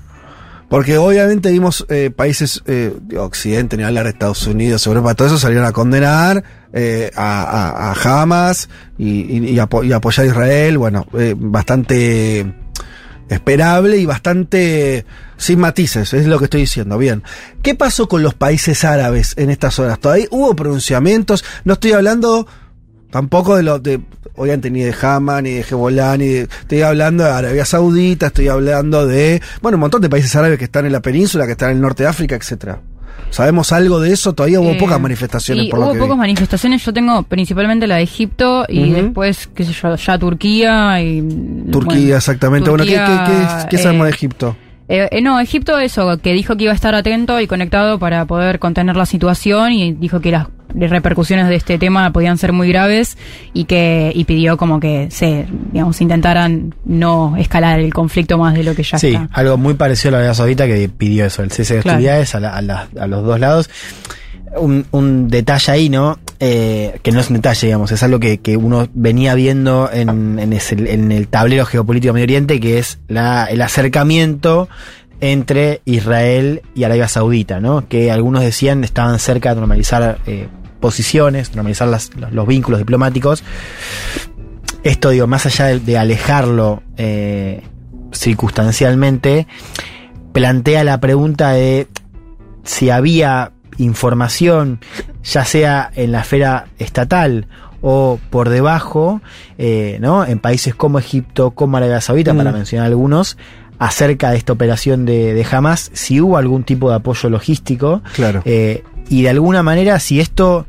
porque 0.69 0.97
obviamente 0.99 1.51
vimos 1.51 1.85
eh, 1.89 2.11
países 2.15 2.63
eh, 2.67 2.95
de 3.03 3.19
Occidente, 3.19 3.77
ni 3.77 3.83
hablar 3.83 4.05
de 4.05 4.11
Estados 4.11 4.47
Unidos, 4.47 4.87
Europa, 4.87 5.15
todo 5.15 5.29
eso 5.29 5.39
salieron 5.39 5.67
a 5.67 5.73
condenar 5.73 6.43
eh, 6.73 7.11
a, 7.17 7.43
a- 7.43 7.93
a 7.93 8.23
Hamas 8.23 8.69
y, 8.97 9.09
y- 9.39 9.49
y 9.51 9.59
apo- 9.59 9.85
y 9.85 9.93
apoyar 9.93 10.27
a 10.27 10.29
Israel, 10.29 10.79
bueno, 10.79 11.07
eh, 11.19 11.35
bastante 11.37 12.55
esperable 13.29 13.97
y 13.97 14.07
bastante 14.07 15.05
sin 15.37 15.59
matices, 15.61 16.13
es 16.15 16.27
lo 16.27 16.39
que 16.39 16.45
estoy 16.45 16.63
diciendo. 16.63 16.99
Bien, 16.99 17.23
¿qué 17.63 17.75
pasó 17.75 18.09
con 18.09 18.23
los 18.23 18.35
países 18.35 18.85
árabes 18.85 19.35
en 19.37 19.51
estas 19.51 19.79
horas? 19.79 19.99
¿Todavía 20.01 20.27
hubo 20.31 20.55
pronunciamientos? 20.57 21.45
No 21.65 21.75
estoy 21.75 21.93
hablando 21.93 22.47
tampoco 23.11 23.57
de 23.57 23.63
los 23.63 23.83
de 23.83 24.01
obviamente 24.41 24.71
ni 24.71 24.81
de 24.81 24.95
Hamas 25.01 25.43
ni 25.43 25.51
de 25.51 25.61
Hezbollah 25.61 26.17
ni 26.17 26.27
de- 26.29 26.41
estoy 26.43 26.83
hablando 26.83 27.25
de 27.25 27.31
Arabia 27.31 27.65
Saudita, 27.65 28.27
estoy 28.29 28.49
hablando 28.49 29.07
de 29.07 29.41
bueno, 29.63 29.77
un 29.77 29.81
montón 29.81 30.01
de 30.01 30.09
países 30.09 30.35
árabes 30.37 30.59
que 30.59 30.65
están 30.65 30.87
en 30.87 30.93
la 30.93 31.01
península, 31.01 31.45
que 31.47 31.53
están 31.53 31.71
en 31.71 31.77
el 31.77 31.83
norte 31.83 32.03
de 32.05 32.09
África, 32.09 32.35
etcétera. 32.37 32.81
¿Sabemos 33.31 33.71
algo 33.73 34.01
de 34.01 34.13
eso? 34.13 34.33
Todavía 34.33 34.59
hubo 34.61 34.71
Eh, 34.71 34.77
pocas 34.81 35.01
manifestaciones 35.01 35.67
y 35.67 35.71
por 35.71 35.79
lo 35.79 35.85
hubo 35.87 35.93
que 35.93 35.99
pocas 36.01 36.17
vi. 36.17 36.21
manifestaciones. 36.21 36.85
Yo 36.85 36.93
tengo 36.93 37.23
principalmente 37.23 37.87
la 37.87 37.97
de 37.97 38.03
Egipto 38.03 38.65
y 38.69 38.91
después, 38.91 39.49
qué 39.55 39.65
sé 39.65 39.73
yo, 39.73 39.95
ya 39.95 40.19
Turquía 40.19 41.01
y. 41.01 41.21
Turquía, 41.71 42.01
bueno, 42.01 42.17
exactamente. 42.17 42.71
bueno, 42.71 42.85
¿qué, 42.85 42.97
Turquía, 42.97 43.25
qué, 43.27 43.33
qué- 43.63 43.77
qué 43.77 43.83
sabemos 43.83 44.05
eh, 44.07 44.11
de 44.11 44.15
Egipto? 44.17 44.57
Eh, 44.93 45.09
eh, 45.13 45.21
no, 45.23 45.39
Egipto 45.39 45.79
eso, 45.79 46.19
que 46.19 46.33
dijo 46.33 46.57
que 46.57 46.65
iba 46.65 46.73
a 46.73 46.75
estar 46.75 46.95
atento 46.97 47.39
y 47.41 47.47
conectado 47.47 47.99
para 48.01 48.25
poder 48.25 48.59
contener 48.59 48.97
la 48.97 49.07
situación 49.07 49.71
y 49.73 49.93
dijo 49.93 50.21
que 50.21 50.33
las 50.33 50.49
repercusiones 50.75 51.49
de 51.49 51.55
este 51.55 51.79
tema 51.79 52.13
podían 52.13 52.39
ser 52.39 52.53
muy 52.53 52.69
graves 52.69 53.17
y 53.55 53.65
que 53.67 54.11
y 54.15 54.25
pidió 54.25 54.57
como 54.57 54.81
que 54.81 55.09
se, 55.13 55.47
digamos, 55.73 56.01
intentaran 56.01 56.75
no 56.85 57.37
escalar 57.37 57.79
el 57.79 57.95
conflicto 57.95 58.37
más 58.37 58.55
de 58.55 58.65
lo 58.65 58.75
que 58.75 58.83
ya 58.83 58.99
Sí, 58.99 59.09
está. 59.15 59.29
algo 59.33 59.57
muy 59.57 59.75
parecido 59.75 60.09
a 60.09 60.13
la 60.13 60.19
Arabia 60.19 60.35
Saudita 60.35 60.67
que 60.67 60.89
pidió 60.89 61.25
eso, 61.25 61.43
el 61.45 61.53
cese 61.53 61.77
de 61.77 61.83
Claro. 61.83 61.99
a, 62.01 62.41
la- 62.41 62.57
a 62.57 62.61
la- 62.63 62.89
a 63.01 63.07
los 63.07 63.25
dos 63.25 63.39
lados. 63.39 63.71
Un, 64.57 64.85
un 64.91 65.29
detalle 65.29 65.71
ahí, 65.73 65.89
¿no? 65.89 66.19
Eh, 66.43 66.99
que 67.03 67.13
no 67.13 67.21
es 67.21 67.29
un 67.29 67.37
detalle, 67.37 67.67
digamos, 67.67 67.93
es 67.93 68.03
algo 68.03 68.19
que, 68.19 68.39
que 68.39 68.57
uno 68.57 68.89
venía 68.95 69.35
viendo 69.35 69.91
en, 69.93 70.39
en, 70.39 71.13
el 71.13 71.29
tablero 71.29 71.67
geopolítico 71.67 72.15
Medio 72.15 72.25
Oriente, 72.25 72.59
que 72.61 72.79
es 72.79 72.99
la, 73.09 73.45
el 73.45 73.61
acercamiento 73.61 74.67
entre 75.21 75.83
Israel 75.85 76.63
y 76.75 76.85
Arabia 76.85 77.09
Saudita, 77.09 77.61
¿no? 77.61 77.87
Que 77.89 78.11
algunos 78.11 78.43
decían 78.43 78.85
estaban 78.85 79.19
cerca 79.19 79.51
de 79.51 79.57
normalizar 79.57 80.17
eh, 80.27 80.49
posiciones, 80.81 81.55
normalizar 81.55 81.89
las- 81.89 82.17
los, 82.17 82.33
los 82.33 82.47
vínculos 82.47 82.79
diplomáticos. 82.79 83.45
Esto, 84.83 85.11
digo, 85.11 85.27
más 85.27 85.45
allá 85.45 85.67
de, 85.67 85.79
de 85.81 85.99
alejarlo 85.99 86.83
eh, 86.97 87.61
circunstancialmente, 88.13 89.47
plantea 90.33 90.85
la 90.85 91.01
pregunta 91.01 91.51
de 91.51 91.87
si 92.65 92.89
había 92.89 93.53
información, 93.83 94.81
ya 95.25 95.45
sea 95.45 95.91
en 95.95 96.13
la 96.13 96.21
esfera 96.21 96.67
estatal 96.79 97.47
o 97.83 98.19
por 98.31 98.49
debajo, 98.51 99.21
eh, 99.59 99.99
¿no? 100.01 100.25
En 100.25 100.39
países 100.39 100.75
como 100.75 100.99
Egipto, 100.99 101.53
como 101.53 101.77
Arabia 101.79 102.01
Saudita, 102.01 102.35
Mm. 102.35 102.37
para 102.37 102.53
mencionar 102.53 102.87
algunos, 102.87 103.37
acerca 103.79 104.31
de 104.31 104.37
esta 104.37 104.53
operación 104.53 105.07
de, 105.07 105.33
de 105.33 105.47
Hamas, 105.51 105.91
si 105.95 106.21
hubo 106.21 106.37
algún 106.37 106.65
tipo 106.65 106.91
de 106.91 106.97
apoyo 106.97 107.31
logístico. 107.31 108.03
Claro. 108.15 108.43
Eh, 108.45 108.85
y 109.09 109.23
de 109.23 109.31
alguna 109.31 109.63
manera, 109.63 109.99
si 109.99 110.21
esto 110.21 110.67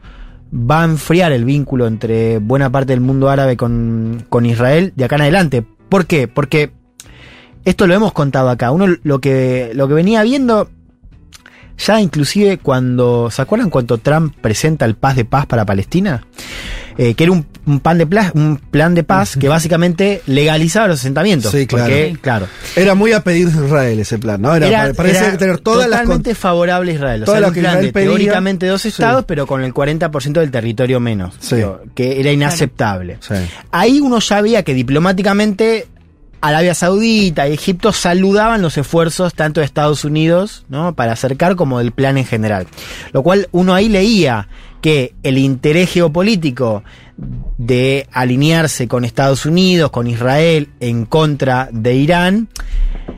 va 0.53 0.81
a 0.81 0.85
enfriar 0.85 1.31
el 1.33 1.43
vínculo 1.45 1.87
entre 1.87 2.39
buena 2.39 2.69
parte 2.69 2.93
del 2.93 3.01
mundo 3.01 3.29
árabe 3.29 3.57
con, 3.57 4.25
con 4.29 4.45
Israel 4.45 4.93
de 4.95 5.05
acá 5.05 5.15
en 5.15 5.21
adelante. 5.21 5.63
¿Por 5.89 6.05
qué? 6.05 6.27
Porque 6.27 6.71
esto 7.65 7.85
lo 7.87 7.93
hemos 7.93 8.13
contado 8.13 8.49
acá. 8.49 8.71
Uno 8.71 8.87
lo 9.03 9.19
que, 9.19 9.71
lo 9.75 9.87
que 9.87 9.93
venía 9.93 10.23
viendo, 10.23 10.69
ya 11.77 11.99
inclusive 12.01 12.57
cuando, 12.57 13.29
¿se 13.31 13.41
acuerdan 13.41 13.69
cuando 13.69 13.97
Trump 13.97 14.35
presenta 14.41 14.85
el 14.85 14.95
paz 14.95 15.15
de 15.15 15.25
paz 15.25 15.45
para 15.45 15.65
Palestina? 15.65 16.25
Eh, 16.97 17.13
que 17.15 17.23
era 17.23 17.31
un, 17.31 17.47
un 17.65 17.79
pan 17.79 17.97
de 17.97 18.05
pla- 18.05 18.31
un 18.35 18.57
plan 18.57 18.93
de 18.93 19.03
paz 19.03 19.37
que 19.37 19.47
básicamente 19.47 20.21
legalizaba 20.27 20.87
los 20.89 20.99
asentamientos. 20.99 21.51
Sí, 21.51 21.65
claro. 21.65 21.85
Porque, 21.85 22.17
claro. 22.21 22.47
Era 22.75 22.95
muy 22.95 23.13
a 23.13 23.23
pedir 23.23 23.49
de 23.49 23.65
Israel 23.65 23.99
ese 23.99 24.19
plan, 24.19 24.41
¿no? 24.41 24.53
Era, 24.53 24.67
Era- 24.67 24.93
parecía 24.93 25.29
era 25.29 25.37
tener 25.37 25.59
todas 25.59 25.89
las 25.89 26.01
totalmente 26.01 26.35
favorable 26.35 26.91
a 26.91 26.95
Israel. 26.95 27.23
O 27.23 27.25
sea, 27.25 27.47
un 27.47 27.53
que 27.53 27.61
plan 27.61 27.81
de 27.81 27.93
pedía. 27.93 28.07
teóricamente 28.09 28.67
dos 28.67 28.81
Sí. 28.81 28.89
estados, 28.89 29.23
pero 29.25 29.47
con 29.47 29.63
el 29.63 29.73
40% 29.73 30.41
del 30.41 30.51
territorio 30.51 30.99
menos. 30.99 31.33
Sí. 31.39 31.55
Que 31.95 32.19
era 32.19 32.31
inaceptable. 32.31 33.17
Sí. 33.21 33.35
Ahí 33.71 33.99
uno 34.01 34.19
ya 34.19 34.41
veía 34.41 34.63
que 34.63 34.73
diplomáticamente 34.73 35.87
Arabia 36.41 36.73
Saudita 36.73 37.47
y 37.47 37.53
Egipto 37.53 37.93
saludaban 37.93 38.61
los 38.61 38.77
esfuerzos 38.77 39.33
tanto 39.33 39.59
de 39.59 39.65
Estados 39.65 40.03
Unidos, 40.03 40.65
¿no? 40.69 40.95
Para 40.95 41.13
acercar 41.13 41.55
como 41.55 41.77
del 41.79 41.91
plan 41.91 42.17
en 42.17 42.25
general. 42.25 42.67
Lo 43.13 43.23
cual 43.23 43.47
uno 43.51 43.73
ahí 43.73 43.89
leía 43.89 44.47
que 44.81 45.13
el 45.21 45.37
interés 45.37 45.91
geopolítico 45.91 46.83
de 47.57 48.07
alinearse 48.11 48.87
con 48.87 49.05
Estados 49.05 49.45
Unidos, 49.45 49.91
con 49.91 50.07
Israel, 50.07 50.69
en 50.79 51.05
contra 51.05 51.69
de 51.71 51.93
Irán, 51.95 52.49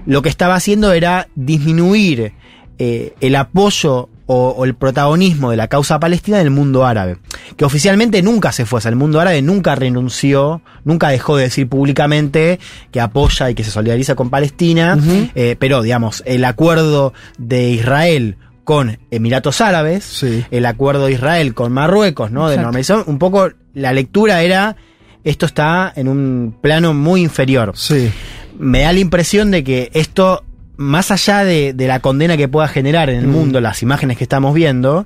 lo 0.06 0.22
que 0.22 0.30
estaba 0.30 0.56
haciendo 0.56 0.92
era 0.92 1.30
disminuir 1.36 2.34
eh, 2.78 3.14
el 3.22 3.36
apoyo 3.38 4.10
o, 4.26 4.50
o 4.50 4.64
el 4.66 4.74
protagonismo 4.76 5.52
de 5.52 5.58
la 5.58 5.68
causa 5.68 6.00
palestina 6.00 6.40
en 6.40 6.46
el 6.46 6.52
mundo 6.52 6.86
árabe, 6.86 7.18
que 7.58 7.66
oficialmente 7.66 8.22
nunca 8.22 8.52
se 8.52 8.66
fue, 8.66 8.80
sea, 8.82 8.90
el 8.90 8.96
mundo 8.96 9.20
árabe 9.20 9.42
nunca 9.42 9.76
renunció, 9.76 10.62
nunca 10.86 11.10
dejó 11.10 11.36
de 11.38 11.44
decir 11.44 11.68
públicamente 11.68 12.60
que 12.92 13.02
apoya 13.02 13.50
y 13.50 13.56
que 13.56 13.64
se 13.64 13.72
solidariza 13.72 14.16
con 14.16 14.30
Palestina, 14.30 14.98
eh, 15.36 15.56
pero 15.60 15.82
digamos, 15.82 16.24
el 16.26 16.46
acuerdo 16.46 17.14
de 17.38 17.70
Israel 17.72 18.38
con 18.64 18.98
Emiratos 19.12 19.60
Árabes, 19.60 20.06
Sí. 20.06 20.46
el 20.52 20.66
acuerdo 20.66 21.08
de 21.08 21.12
Israel 21.14 21.54
con 21.54 21.74
Marruecos, 21.74 22.32
¿no? 22.32 22.48
De 22.48 22.56
normalización, 22.58 23.04
un 23.08 23.20
poco 23.20 23.50
la 23.74 23.92
lectura 23.92 24.42
era, 24.42 24.78
esto 25.26 25.46
está 25.46 25.92
en 25.96 26.08
un 26.08 26.56
plano 26.62 26.94
muy 26.94 27.22
inferior 27.22 27.74
Sí. 27.76 28.10
me 28.58 28.84
da 28.84 28.94
la 28.94 29.00
impresión 29.00 29.52
de 29.52 29.64
que 29.66 29.90
esto, 29.94 30.44
más 30.78 31.12
allá 31.12 31.44
de, 31.44 31.74
de 31.74 31.88
la 31.88 32.00
condena 32.00 32.36
que 32.38 32.48
pueda 32.48 32.68
generar 32.68 33.10
en 33.10 33.20
el 33.20 33.28
Mm. 33.28 33.32
mundo, 33.32 33.62
las 33.62 33.82
imágenes 33.84 34.18
que 34.18 34.24
estamos 34.24 34.54
viendo, 34.54 35.06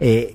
eh, 0.00 0.34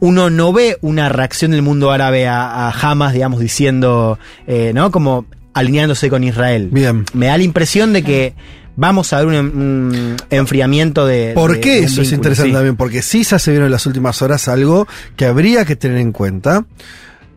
uno 0.00 0.30
no 0.30 0.52
ve 0.52 0.78
una 0.80 1.08
reacción 1.08 1.50
del 1.50 1.62
mundo 1.62 1.90
árabe 1.90 2.26
a, 2.28 2.68
a 2.68 2.70
Hamas, 2.70 3.12
digamos, 3.12 3.40
diciendo, 3.40 4.18
eh, 4.46 4.72
¿no? 4.74 4.90
Como 4.90 5.26
alineándose 5.54 6.08
con 6.10 6.22
Israel. 6.24 6.68
Bien. 6.70 7.04
Me 7.14 7.26
da 7.26 7.36
la 7.36 7.42
impresión 7.42 7.92
de 7.92 8.02
que 8.04 8.34
vamos 8.76 9.12
a 9.12 9.18
ver 9.24 9.26
un, 9.26 9.34
un 9.36 10.16
enfriamiento 10.30 11.04
de. 11.06 11.32
¿Por 11.34 11.54
de- 11.54 11.60
qué 11.60 11.70
de 11.80 11.86
eso 11.86 12.02
es 12.02 12.12
interesante 12.12 12.50
sí. 12.50 12.54
también? 12.54 12.76
Porque 12.76 13.02
sí 13.02 13.24
se 13.24 13.50
vieron 13.50 13.66
en 13.66 13.72
las 13.72 13.86
últimas 13.86 14.22
horas 14.22 14.46
algo 14.46 14.86
que 15.16 15.24
habría 15.26 15.64
que 15.64 15.74
tener 15.74 15.98
en 15.98 16.12
cuenta. 16.12 16.64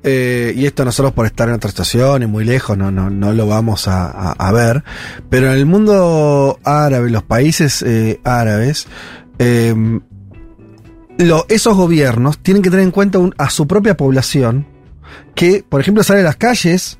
Eh, 0.04 0.54
y 0.56 0.66
esto 0.66 0.84
nosotros 0.84 1.14
por 1.14 1.28
estar 1.28 1.47
en 1.47 1.56
otra 1.56 1.70
estación 1.70 2.24
y 2.24 2.26
muy 2.26 2.43
lejos 2.43 2.76
no, 2.76 2.89
no, 2.89 3.12
no 3.12 3.34
lo 3.34 3.47
vamos 3.47 3.88
a, 3.88 4.52
ver. 4.52 4.84
Pero 5.30 5.47
en 5.47 5.54
el 5.54 5.66
mundo 5.66 6.60
árabe, 6.64 7.10
los 7.10 7.24
países 7.24 7.84
eh, 7.84 8.20
árabes, 8.24 8.88
eh, 9.39 9.76
esos 11.49 11.76
gobiernos 11.76 12.39
tienen 12.39 12.64
que 12.64 12.70
tener 12.70 12.86
en 12.86 12.91
cuenta 12.91 13.20
a 13.38 13.49
su 13.49 13.68
propia 13.68 13.95
población 13.95 14.66
que, 15.36 15.64
por 15.68 15.82
ejemplo, 15.82 16.04
sale 16.04 16.22
a 16.22 16.24
las 16.24 16.36
calles 16.36 16.97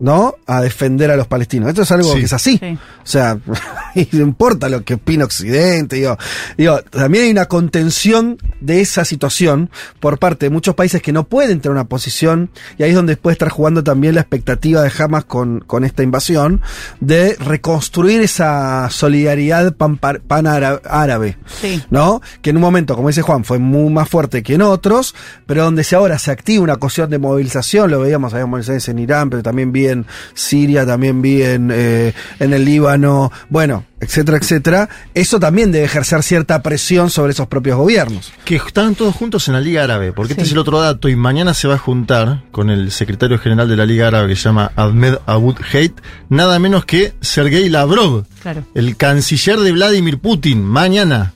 ¿no? 0.00 0.34
A 0.46 0.60
defender 0.60 1.10
a 1.10 1.16
los 1.16 1.26
palestinos. 1.28 1.68
Esto 1.68 1.82
es 1.82 1.92
algo 1.92 2.12
Sí. 2.12 2.18
que 2.18 2.24
es 2.24 2.32
así. 2.32 2.58
Sí. 2.58 2.78
O 3.02 3.06
sea, 3.06 3.38
no 4.12 4.20
importa 4.20 4.68
lo 4.68 4.82
que 4.84 4.94
opina 4.94 5.24
Occidente, 5.24 5.96
digo, 5.96 6.16
digo, 6.58 6.80
también 6.90 7.24
hay 7.24 7.30
una 7.30 7.46
contención 7.46 8.38
de 8.60 8.80
esa 8.80 9.04
situación 9.04 9.70
por 10.00 10.18
parte 10.18 10.46
de 10.46 10.50
muchos 10.50 10.74
países 10.74 11.00
que 11.02 11.12
no 11.12 11.24
pueden 11.24 11.60
tener 11.60 11.72
una 11.72 11.84
posición, 11.84 12.50
y 12.78 12.82
ahí 12.82 12.90
es 12.90 12.96
donde 12.96 13.16
puede 13.16 13.32
estar 13.34 13.48
jugando 13.50 13.84
también 13.84 14.14
la 14.14 14.22
expectativa 14.22 14.82
de 14.82 14.90
Hamas 14.98 15.24
con, 15.24 15.60
con 15.60 15.84
esta 15.84 16.02
invasión, 16.02 16.60
de 17.00 17.36
reconstruir 17.38 18.20
esa 18.22 18.88
solidaridad 18.90 19.74
pan- 19.74 19.98
pan-árabe. 19.98 21.36
Sí. 21.60 21.82
¿no? 21.90 22.20
Que 22.42 22.50
en 22.50 22.56
un 22.56 22.62
momento, 22.62 22.96
como 22.96 23.08
dice 23.08 23.22
Juan, 23.22 23.44
fue 23.44 23.58
muy 23.58 23.92
más 23.92 24.08
fuerte 24.08 24.42
que 24.42 24.54
en 24.54 24.62
otros, 24.62 25.14
pero 25.46 25.64
donde 25.64 25.84
se 25.84 25.96
ahora 25.96 26.18
se 26.18 26.30
activa 26.30 26.62
una 26.64 26.76
cuestión 26.76 27.10
de 27.10 27.18
movilización, 27.18 27.90
lo 27.90 28.00
veíamos, 28.00 28.32
había 28.32 28.46
movilizaciones 28.46 28.88
en 28.88 28.98
Irán, 28.98 29.30
pero 29.30 29.42
también 29.42 29.72
vi 29.72 29.86
en 29.90 30.06
Siria, 30.34 30.86
también 30.86 31.20
vi 31.22 31.42
en, 31.42 31.70
eh, 31.72 32.12
en 32.38 32.52
el 32.52 32.64
Líbano, 32.64 33.30
bueno, 33.48 33.84
etcétera, 34.00 34.38
etcétera, 34.38 34.88
eso 35.12 35.38
también 35.38 35.70
debe 35.72 35.84
ejercer 35.84 36.22
cierta 36.22 36.62
presión 36.62 37.10
sobre 37.10 37.32
esos 37.32 37.46
propios 37.48 37.76
gobiernos. 37.76 38.32
Que 38.46 38.56
están 38.56 38.94
todos 38.94 39.14
juntos 39.14 39.46
en 39.48 39.54
la 39.54 39.60
Liga 39.60 39.84
Árabe, 39.84 40.12
porque 40.12 40.32
este 40.32 40.44
es 40.44 40.52
el 40.52 40.58
otro 40.58 40.80
dato, 40.80 41.08
y 41.08 41.16
mañana 41.16 41.52
se 41.52 41.68
va 41.68 41.74
a 41.74 41.78
juntar 41.78 42.42
con 42.50 42.70
el 42.70 42.90
secretario 42.92 43.38
general 43.38 43.68
de 43.68 43.76
la 43.76 43.84
Liga 43.84 44.06
Árabe, 44.06 44.28
que 44.28 44.36
se 44.36 44.44
llama 44.44 44.72
Ahmed 44.76 45.16
Abud 45.26 45.56
Heit, 45.72 45.92
nada 46.30 46.58
menos 46.58 46.86
que 46.86 47.12
Sergei 47.20 47.68
Lavrov, 47.68 48.24
Claro. 48.42 48.64
el 48.74 48.96
canciller 48.96 49.58
de 49.60 49.72
Vladimir 49.72 50.18
Putin, 50.18 50.64
mañana. 50.64 51.34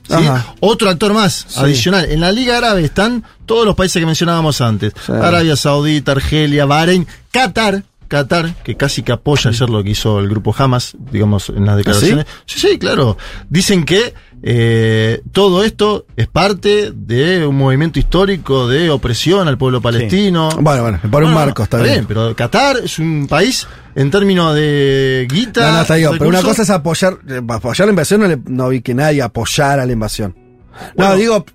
Otro 0.59 0.89
actor 0.89 1.13
más, 1.13 1.45
Sí. 1.49 1.59
adicional. 1.59 2.05
En 2.09 2.19
la 2.19 2.31
Liga 2.31 2.57
Árabe 2.57 2.83
están 2.83 3.23
todos 3.45 3.63
los 3.65 3.75
países 3.75 3.99
que 3.99 4.07
mencionábamos 4.07 4.59
antes. 4.61 4.91
Sí. 5.05 5.11
Arabia 5.11 5.55
Saudita, 5.55 6.13
Argelia, 6.13 6.65
Bahrein, 6.65 7.05
Qatar. 7.31 7.83
Qatar, 8.15 8.53
que 8.63 8.75
casi 8.77 9.03
que 9.03 9.11
apoya 9.11 9.49
ayer 9.51 9.69
lo 9.69 9.83
que 9.83 9.89
hizo 9.91 10.19
el 10.19 10.29
grupo 10.29 10.55
Hamas, 10.57 10.95
digamos, 11.11 11.49
en 11.49 11.65
las 11.65 11.77
declaraciones. 11.77 12.25
sí? 12.45 12.59
sí, 12.59 12.79
claro. 12.79 13.17
Dicen 13.49 13.83
que 13.85 14.13
eh, 14.47 15.21
todo 15.31 15.63
esto 15.63 16.05
es 16.15 16.27
parte 16.27 16.91
de 16.95 17.45
un 17.45 17.55
movimiento 17.57 17.99
histórico 17.99 18.67
de 18.67 18.89
opresión 18.89 19.47
al 19.47 19.57
pueblo 19.57 19.81
palestino. 19.81 20.49
Bueno, 20.59 20.81
bueno, 20.83 20.99
por 21.09 21.23
un 21.23 21.33
marco, 21.33 21.63
está 21.63 21.81
bien. 21.81 22.05
Pero 22.07 22.35
Qatar 22.35 22.77
es 22.83 22.99
un 22.99 23.27
país, 23.27 23.67
en 23.95 24.11
términos 24.11 24.53
de 24.55 25.27
guita. 25.29 25.67
No, 25.71 25.75
no, 25.77 25.81
está 25.81 25.95
bien, 25.95 26.11
pero 26.17 26.29
una 26.29 26.41
cosa 26.41 26.61
es 26.61 26.69
apoyar, 26.69 27.17
eh, 27.27 27.41
apoyar 27.47 27.87
la 27.87 27.91
invasión, 27.91 28.21
no, 28.21 28.27
le- 28.27 28.39
no 28.45 28.69
vi 28.69 28.81
que 28.81 28.93
nadie 28.93 29.21
apoyara 29.21 29.85
la 29.85 29.91
invasión. 29.93 30.35
No, 30.35 31.05
Bueno. 31.05 31.15
digo, 31.15 31.45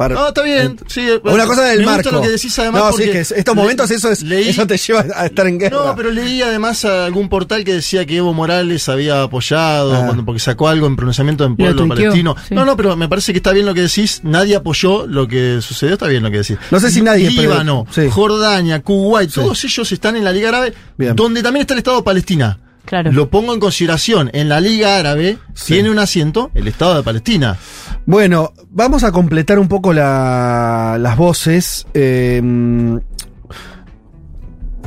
para, 0.00 0.14
No, 0.14 0.28
está 0.28 0.42
bien. 0.42 0.78
sí, 0.86 1.06
Una 1.24 1.44
cosa 1.44 1.62
del 1.64 1.84
me 1.84 1.94
gusta 1.94 2.10
lo 2.10 2.22
que 2.22 2.30
decís 2.30 2.58
además 2.58 2.80
no, 2.80 2.86
sí, 2.86 2.92
porque 2.92 3.04
es 3.04 3.10
que 3.12 3.20
es- 3.20 3.32
estos 3.32 3.54
le- 3.54 3.60
momentos 3.60 3.90
eso 3.90 4.10
es, 4.10 4.22
leí- 4.24 4.48
eso 4.48 4.66
te 4.66 4.78
lleva 4.78 5.04
a 5.14 5.26
estar 5.26 5.46
en 5.46 5.58
guerra. 5.58 5.76
No, 5.84 5.94
pero 5.94 6.10
leí 6.10 6.40
además 6.40 6.86
a 6.86 7.04
algún 7.04 7.28
portal 7.28 7.64
que 7.64 7.74
decía 7.74 8.06
que 8.06 8.16
Evo 8.16 8.32
Morales 8.32 8.88
había 8.88 9.22
apoyado 9.24 9.94
Ah. 9.94 10.04
cuando, 10.06 10.24
porque 10.24 10.40
sacó 10.40 10.68
algo 10.68 10.86
en 10.86 10.96
pronunciamiento 10.96 11.44
en 11.44 11.50
Lo 11.50 11.56
pueblo 11.58 11.86
palestino. 11.88 12.34
sí. 12.48 12.54
No, 12.54 12.64
no, 12.64 12.78
pero 12.78 12.96
me 12.96 13.08
parece 13.10 13.32
que 13.32 13.40
está 13.40 13.52
bien 13.52 13.66
lo 13.66 13.74
que 13.74 13.82
decís. 13.82 14.20
Nadie 14.24 14.56
apoyó 14.56 15.06
lo 15.06 15.28
que 15.28 15.58
sucedió. 15.60 15.92
Está 15.92 16.06
bien 16.06 16.22
lo 16.22 16.30
que 16.30 16.38
decís. 16.38 16.56
No 16.70 16.80
sé 16.80 16.90
si 16.90 17.02
nadie, 17.02 17.28
pero- 17.36 17.42
Líbano, 17.42 17.86
sí. 17.90 18.08
Jordania, 18.10 18.80
Kuwait, 18.80 19.28
Sí. 19.28 19.34
todos 19.40 19.62
ellos 19.64 19.92
están 19.92 20.16
en 20.16 20.24
la 20.24 20.32
Liga 20.32 20.48
Árabe, 20.48 20.72
Bien. 20.96 21.14
donde 21.14 21.42
también 21.42 21.60
está 21.60 21.74
el 21.74 21.78
Estado 21.78 21.98
de 21.98 22.02
Palestina. 22.04 22.58
Claro. 22.90 23.12
Lo 23.12 23.30
pongo 23.30 23.54
en 23.54 23.60
consideración. 23.60 24.30
En 24.32 24.48
la 24.48 24.60
Liga 24.60 24.98
Árabe 24.98 25.38
Sí. 25.54 25.74
tiene 25.74 25.90
un 25.92 26.00
asiento 26.00 26.50
el 26.54 26.66
Estado 26.66 26.96
de 26.96 27.04
Palestina. 27.04 27.56
Bueno, 28.04 28.52
vamos 28.68 29.04
a 29.04 29.12
completar 29.12 29.60
un 29.60 29.68
poco 29.68 29.92
la- 29.92 30.96
las 31.00 31.16
voces. 31.16 31.86
Eh, 31.94 32.42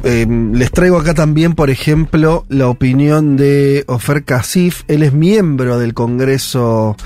eh, 0.04 0.28
les 0.54 0.72
traigo 0.72 0.98
acá 0.98 1.14
también, 1.14 1.54
por 1.54 1.70
ejemplo, 1.70 2.46
la 2.50 2.68
opinión 2.68 3.38
de 3.38 3.86
Ofer 3.88 4.26
Kasif. 4.26 4.84
Él 4.90 5.02
es 5.04 5.14
miembro 5.14 5.80
del 5.80 5.94
Congreso 5.94 6.98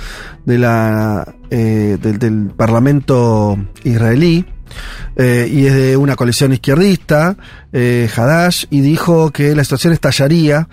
de 0.45 0.57
la, 0.57 1.35
eh, 1.51 1.97
del, 2.01 2.17
del 2.17 2.47
Parlamento 2.57 3.55
israelí. 3.83 4.45
Eh, 5.15 5.49
y 5.51 5.65
es 5.65 5.73
de 5.73 5.97
una 5.97 6.15
coalición 6.15 6.53
izquierdista, 6.53 7.35
eh, 7.73 8.09
Hadash, 8.15 8.65
y 8.69 8.81
dijo 8.81 9.31
que 9.31 9.55
la 9.55 9.63
situación 9.63 9.93
estallaría 9.93 10.67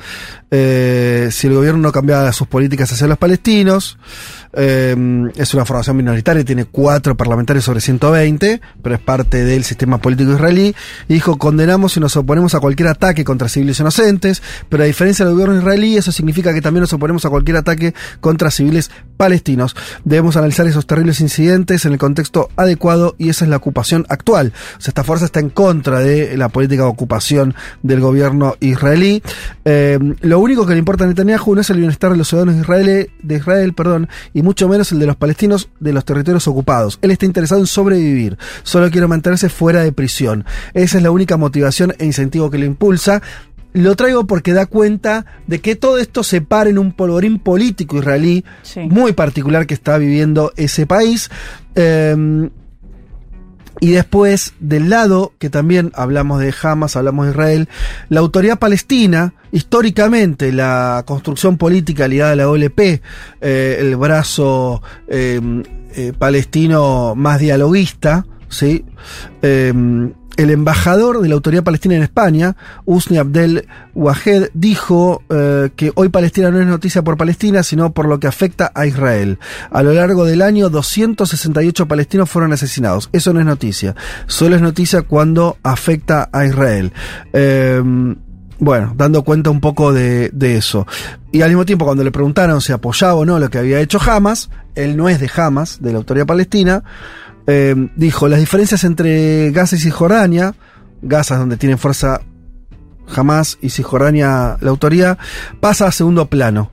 eh, 0.51 1.29
si 1.33 1.47
el 1.47 1.55
gobierno 1.55 1.81
no 1.81 1.93
cambiaba 1.93 2.33
sus 2.33 2.47
políticas 2.47 2.93
hacia 2.93 3.07
los 3.07 3.19
palestinos. 3.19 3.99
Eh, 4.57 5.31
es 5.37 5.55
una 5.55 5.65
formación 5.65 5.97
minoritaria, 5.97 6.45
tiene 6.45 6.65
cuatro 6.65 7.17
parlamentarios 7.17 7.65
sobre 7.65 7.81
120, 7.81 8.61
pero 8.83 8.95
es 8.95 9.01
parte 9.01 9.45
del 9.45 9.65
sistema 9.65 9.99
político 9.99 10.33
israelí. 10.33 10.75
Dijo, 11.09 11.39
condenamos 11.39 11.97
y 11.97 12.01
nos 12.01 12.17
oponemos 12.17 12.55
a 12.55 12.61
cualquier 12.61 12.89
ataque 12.89 13.25
contra 13.25 13.49
civiles 13.49 13.81
inocentes, 13.81 14.43
pero 14.69 14.83
a 14.83 14.87
diferencia 14.87 15.25
del 15.25 15.35
gobierno 15.35 15.59
israelí, 15.59 15.97
eso 15.97 16.13
significa 16.13 16.55
que 16.55 16.61
también 16.61 16.83
nos 16.83 16.93
oponemos 16.93 17.25
a 17.25 17.31
cualquier 17.31 17.57
ataque 17.57 17.95
contra 18.21 18.51
civiles 18.51 18.91
palestinos. 19.17 19.77
Debemos 20.05 20.37
analizar 20.37 20.67
esos 20.67 20.87
terribles 20.87 21.21
incidentes 21.21 21.85
en 21.85 21.93
el 21.93 21.99
contexto 21.99 22.51
adecuado 22.57 23.15
y 23.19 23.29
esa 23.29 23.45
es 23.45 23.51
la 23.51 23.57
ocupación 23.57 24.07
actual. 24.09 24.53
Esta 24.79 25.03
fuerza 25.03 25.25
está 25.25 25.41
en 25.41 25.51
contra 25.51 25.99
de 25.99 26.37
la 26.37 26.49
política 26.51 26.83
de 26.85 26.89
ocupación 26.89 27.55
del 27.83 28.01
gobierno 28.01 28.55
israelí. 28.61 29.23
Eh, 29.65 29.99
lo 30.21 30.39
único 30.39 30.67
que 30.67 30.75
le 30.75 30.79
importa 30.79 31.05
a 31.05 31.07
Netanyahu 31.07 31.55
no 31.55 31.61
es 31.61 31.71
el 31.71 31.79
bienestar 31.79 32.13
de 32.13 32.17
los 32.17 32.29
ciudadanos 32.29 32.55
de 32.55 32.61
Israel, 32.61 33.11
de 33.23 33.35
Israel 33.35 33.73
perdón, 33.73 34.09
y 34.33 34.43
mucho 34.45 34.69
menos 34.69 34.93
el 34.93 34.99
de 35.01 35.07
los 35.07 35.17
palestinos 35.17 35.69
de 35.81 35.93
los 35.93 36.05
territorios 36.05 36.47
ocupados. 36.47 36.99
Él 37.03 37.11
está 37.11 37.27
interesado 37.27 37.61
en 37.61 37.67
sobrevivir, 37.67 38.39
solo 38.63 38.91
quiere 38.91 39.07
mantenerse 39.09 39.49
fuera 39.49 39.83
de 39.83 39.91
prisión. 39.93 40.45
Esa 40.75 40.99
es 40.99 41.03
la 41.03 41.11
única 41.11 41.37
motivación 41.37 41.95
e 41.99 42.05
incentivo 42.05 42.51
que 42.51 42.59
le 42.59 42.67
impulsa. 42.67 43.23
Lo 43.73 43.97
traigo 43.97 44.25
porque 44.29 44.53
da 44.53 44.67
cuenta 44.67 45.27
de 45.49 45.61
que 45.61 45.75
todo 45.75 45.99
esto 45.99 46.23
se 46.23 46.41
para 46.41 46.71
en 46.71 46.79
un 46.79 46.93
polvorín 46.93 47.41
político 47.41 47.97
israelí 47.99 48.45
Sí. 48.63 48.81
muy 48.89 49.13
particular 49.15 49.67
que 49.67 49.75
está 49.75 49.99
viviendo 49.99 50.53
ese 50.57 50.87
país. 50.87 51.29
Eh, 51.75 52.51
y 53.81 53.91
después, 53.91 54.55
del 54.61 54.89
lado, 54.89 55.33
que 55.39 55.51
también 55.51 55.91
hablamos 55.95 56.41
de 56.41 56.55
Hamas, 56.62 56.97
hablamos 56.97 57.27
de 57.27 57.33
Israel, 57.33 57.68
la 58.09 58.20
autoridad 58.20 58.59
palestina, 58.59 59.35
históricamente 59.53 60.53
la 60.53 61.03
construcción 61.07 61.59
política 61.59 62.09
ligada 62.09 62.33
a 62.33 62.37
la 62.37 62.49
OLP, 62.49 62.81
eh, 62.81 63.01
el 63.81 63.97
brazo 63.97 64.83
eh, 65.09 65.41
eh, 65.97 66.12
palestino 66.16 67.14
más 67.16 67.41
dialoguista, 67.41 68.27
¿sí? 68.49 68.85
El 70.37 70.51
embajador 70.51 71.20
de 71.20 71.28
la 71.28 71.35
autoridad 71.35 71.62
palestina 71.62 71.95
en 71.95 72.03
España, 72.03 72.57
Usni 72.85 73.18
Abdel 73.18 73.68
Wahed, 73.95 74.51
dijo 74.53 75.22
eh, 75.28 75.70
que 75.76 75.93
hoy 75.95 76.09
Palestina 76.09 76.51
no 76.51 76.61
es 76.61 76.66
noticia 76.66 77.03
por 77.03 77.16
Palestina, 77.16 77.62
sino 77.62 77.93
por 77.93 78.07
lo 78.07 78.18
que 78.18 78.26
afecta 78.26 78.72
a 78.74 78.87
Israel. 78.87 79.39
A 79.70 79.82
lo 79.85 79.93
largo 79.93 80.24
del 80.24 80.43
año, 80.43 80.70
268 80.70 81.87
palestinos 81.87 82.28
fueron 82.28 82.53
asesinados. 82.53 83.11
Eso 83.12 83.32
no 83.32 83.39
es 83.39 83.47
noticia. 83.47 83.95
Solo 84.26 84.57
es 84.57 84.62
noticia 84.62 85.03
cuando 85.03 85.57
afecta 85.62 86.28
a 86.32 86.45
Israel. 86.47 86.93
Eh, 87.32 87.82
bueno, 88.59 88.95
dando 88.97 89.22
cuenta 89.22 89.51
un 89.51 89.61
poco 89.61 89.93
de, 89.93 90.30
de 90.32 90.57
eso. 90.57 90.87
Y 91.32 91.43
al 91.43 91.51
mismo 91.51 91.64
tiempo, 91.64 91.85
cuando 91.85 92.03
le 92.03 92.11
preguntaron 92.11 92.61
si 92.61 92.72
apoyaba 92.72 93.14
o 93.14 93.24
no 93.24 93.39
lo 93.39 93.51
que 93.51 93.59
había 93.59 93.80
hecho 93.80 94.01
Hamas, 94.01 94.51
él 94.74 94.97
no 94.97 95.09
es 95.09 95.20
de 95.20 95.30
Hamas, 95.37 95.80
de 95.80 95.93
la 95.93 95.99
autoridad 95.99 96.26
palestina, 96.26 96.82
eh, 97.47 97.75
dijo, 97.97 98.29
las 98.29 98.41
diferencias 98.41 98.85
entre 98.85 99.51
Gaza 99.51 99.77
y 99.77 99.79
Cisjordania, 99.79 100.55
Gaza 101.03 101.35
es 101.35 101.41
donde 101.41 101.57
tienen 101.57 101.79
fuerza 101.79 102.21
Hamas 103.15 103.59
y 103.61 103.71
Cisjordania 103.71 104.57
la 104.61 104.71
autoridad, 104.71 105.19
pasa 105.61 105.87
a 105.87 105.93
segundo 105.93 106.27
plano. 106.27 106.71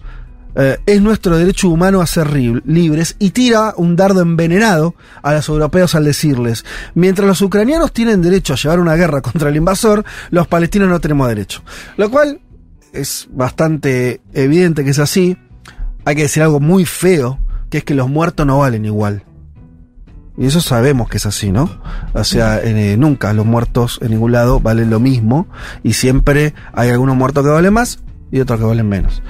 Eh, 0.55 0.77
es 0.85 1.01
nuestro 1.01 1.37
derecho 1.37 1.69
humano 1.69 2.01
a 2.01 2.05
ser 2.05 2.33
libres 2.33 3.15
y 3.19 3.29
tira 3.29 3.73
un 3.77 3.95
dardo 3.95 4.21
envenenado 4.21 4.95
a 5.21 5.33
los 5.33 5.47
europeos 5.47 5.95
al 5.95 6.03
decirles, 6.03 6.65
mientras 6.93 7.25
los 7.25 7.41
ucranianos 7.41 7.93
tienen 7.93 8.21
derecho 8.21 8.53
a 8.53 8.57
llevar 8.57 8.79
una 8.79 8.95
guerra 8.95 9.21
contra 9.21 9.49
el 9.49 9.55
invasor, 9.55 10.03
los 10.29 10.47
palestinos 10.47 10.89
no 10.89 10.99
tenemos 10.99 11.27
derecho. 11.27 11.63
Lo 11.97 12.09
cual 12.09 12.41
es 12.93 13.27
bastante 13.31 14.21
evidente 14.33 14.83
que 14.83 14.91
es 14.91 14.99
así. 14.99 15.37
Hay 16.03 16.15
que 16.15 16.23
decir 16.23 16.43
algo 16.43 16.59
muy 16.59 16.85
feo, 16.85 17.39
que 17.69 17.79
es 17.79 17.83
que 17.83 17.93
los 17.93 18.09
muertos 18.09 18.45
no 18.45 18.59
valen 18.59 18.85
igual. 18.85 19.23
Y 20.41 20.47
eso 20.47 20.59
sabemos 20.59 21.07
que 21.07 21.17
es 21.17 21.27
así, 21.27 21.51
¿no? 21.51 21.69
O 22.13 22.23
sea, 22.23 22.59
eh, 22.63 22.97
nunca 22.97 23.31
los 23.31 23.45
muertos 23.45 23.99
en 24.01 24.09
ningún 24.09 24.31
lado 24.31 24.59
valen 24.59 24.89
lo 24.89 24.99
mismo 24.99 25.45
y 25.83 25.93
siempre 25.93 26.55
hay 26.73 26.89
algunos 26.89 27.15
muertos 27.15 27.43
que 27.43 27.51
valen 27.51 27.71
más 27.71 27.99
y 28.31 28.39
otros 28.39 28.59
que 28.59 28.65
valen 28.65 28.89
menos. 28.89 29.21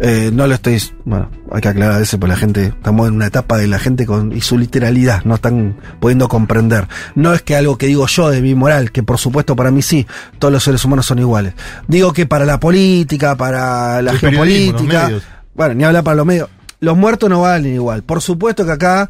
Eh, 0.00 0.32
no 0.32 0.48
lo 0.48 0.54
estoy, 0.54 0.82
bueno, 1.04 1.30
hay 1.52 1.60
que 1.60 1.68
aclarar 1.68 2.02
eso 2.02 2.18
porque 2.18 2.32
la 2.32 2.36
gente, 2.36 2.64
estamos 2.66 3.06
en 3.06 3.14
una 3.14 3.28
etapa 3.28 3.58
de 3.58 3.68
la 3.68 3.78
gente 3.78 4.06
con, 4.06 4.32
y 4.32 4.40
su 4.40 4.58
literalidad, 4.58 5.22
no 5.24 5.36
están 5.36 5.76
pudiendo 6.00 6.26
comprender. 6.26 6.88
No 7.14 7.32
es 7.32 7.42
que 7.42 7.54
algo 7.54 7.78
que 7.78 7.86
digo 7.86 8.08
yo 8.08 8.28
de 8.30 8.42
mi 8.42 8.56
moral, 8.56 8.90
que 8.90 9.04
por 9.04 9.18
supuesto 9.18 9.54
para 9.54 9.70
mí 9.70 9.82
sí, 9.82 10.04
todos 10.40 10.50
los 10.50 10.64
seres 10.64 10.84
humanos 10.84 11.06
son 11.06 11.20
iguales. 11.20 11.54
Digo 11.86 12.12
que 12.12 12.26
para 12.26 12.44
la 12.44 12.58
política, 12.58 13.36
para 13.36 14.02
la 14.02 14.10
El 14.10 14.18
geopolítica, 14.18 15.12
bueno, 15.54 15.74
ni 15.74 15.84
hablar 15.84 16.02
para 16.02 16.16
los 16.16 16.26
medios, 16.26 16.48
los 16.80 16.96
muertos 16.96 17.30
no 17.30 17.42
valen 17.42 17.74
igual. 17.74 18.02
Por 18.02 18.20
supuesto 18.20 18.66
que 18.66 18.72
acá 18.72 19.08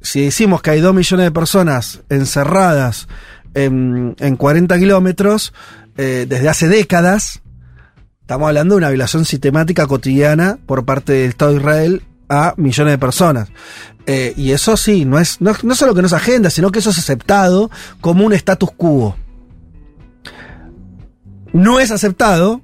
si 0.00 0.24
decimos 0.24 0.62
que 0.62 0.70
hay 0.70 0.80
dos 0.80 0.94
millones 0.94 1.26
de 1.26 1.30
personas 1.32 2.02
encerradas 2.08 3.08
en, 3.54 4.14
en 4.18 4.36
40 4.36 4.78
kilómetros, 4.78 5.52
eh, 5.96 6.26
desde 6.28 6.48
hace 6.48 6.68
décadas, 6.68 7.42
estamos 8.20 8.46
hablando 8.48 8.74
de 8.74 8.78
una 8.78 8.90
violación 8.90 9.24
sistemática 9.24 9.86
cotidiana 9.86 10.58
por 10.66 10.84
parte 10.84 11.12
del 11.12 11.30
Estado 11.30 11.52
de 11.52 11.56
Israel 11.58 12.02
a 12.28 12.54
millones 12.56 12.92
de 12.92 12.98
personas. 12.98 13.48
Eh, 14.06 14.32
y 14.36 14.52
eso 14.52 14.76
sí, 14.76 15.04
no 15.04 15.18
es, 15.18 15.40
no, 15.40 15.52
no 15.62 15.74
solo 15.74 15.94
que 15.94 16.00
no 16.00 16.06
es 16.06 16.12
agenda, 16.12 16.50
sino 16.50 16.70
que 16.70 16.78
eso 16.78 16.90
es 16.90 16.98
aceptado 16.98 17.70
como 18.00 18.24
un 18.24 18.32
status 18.32 18.70
quo. 18.76 19.16
No 21.52 21.80
es 21.80 21.90
aceptado 21.90 22.62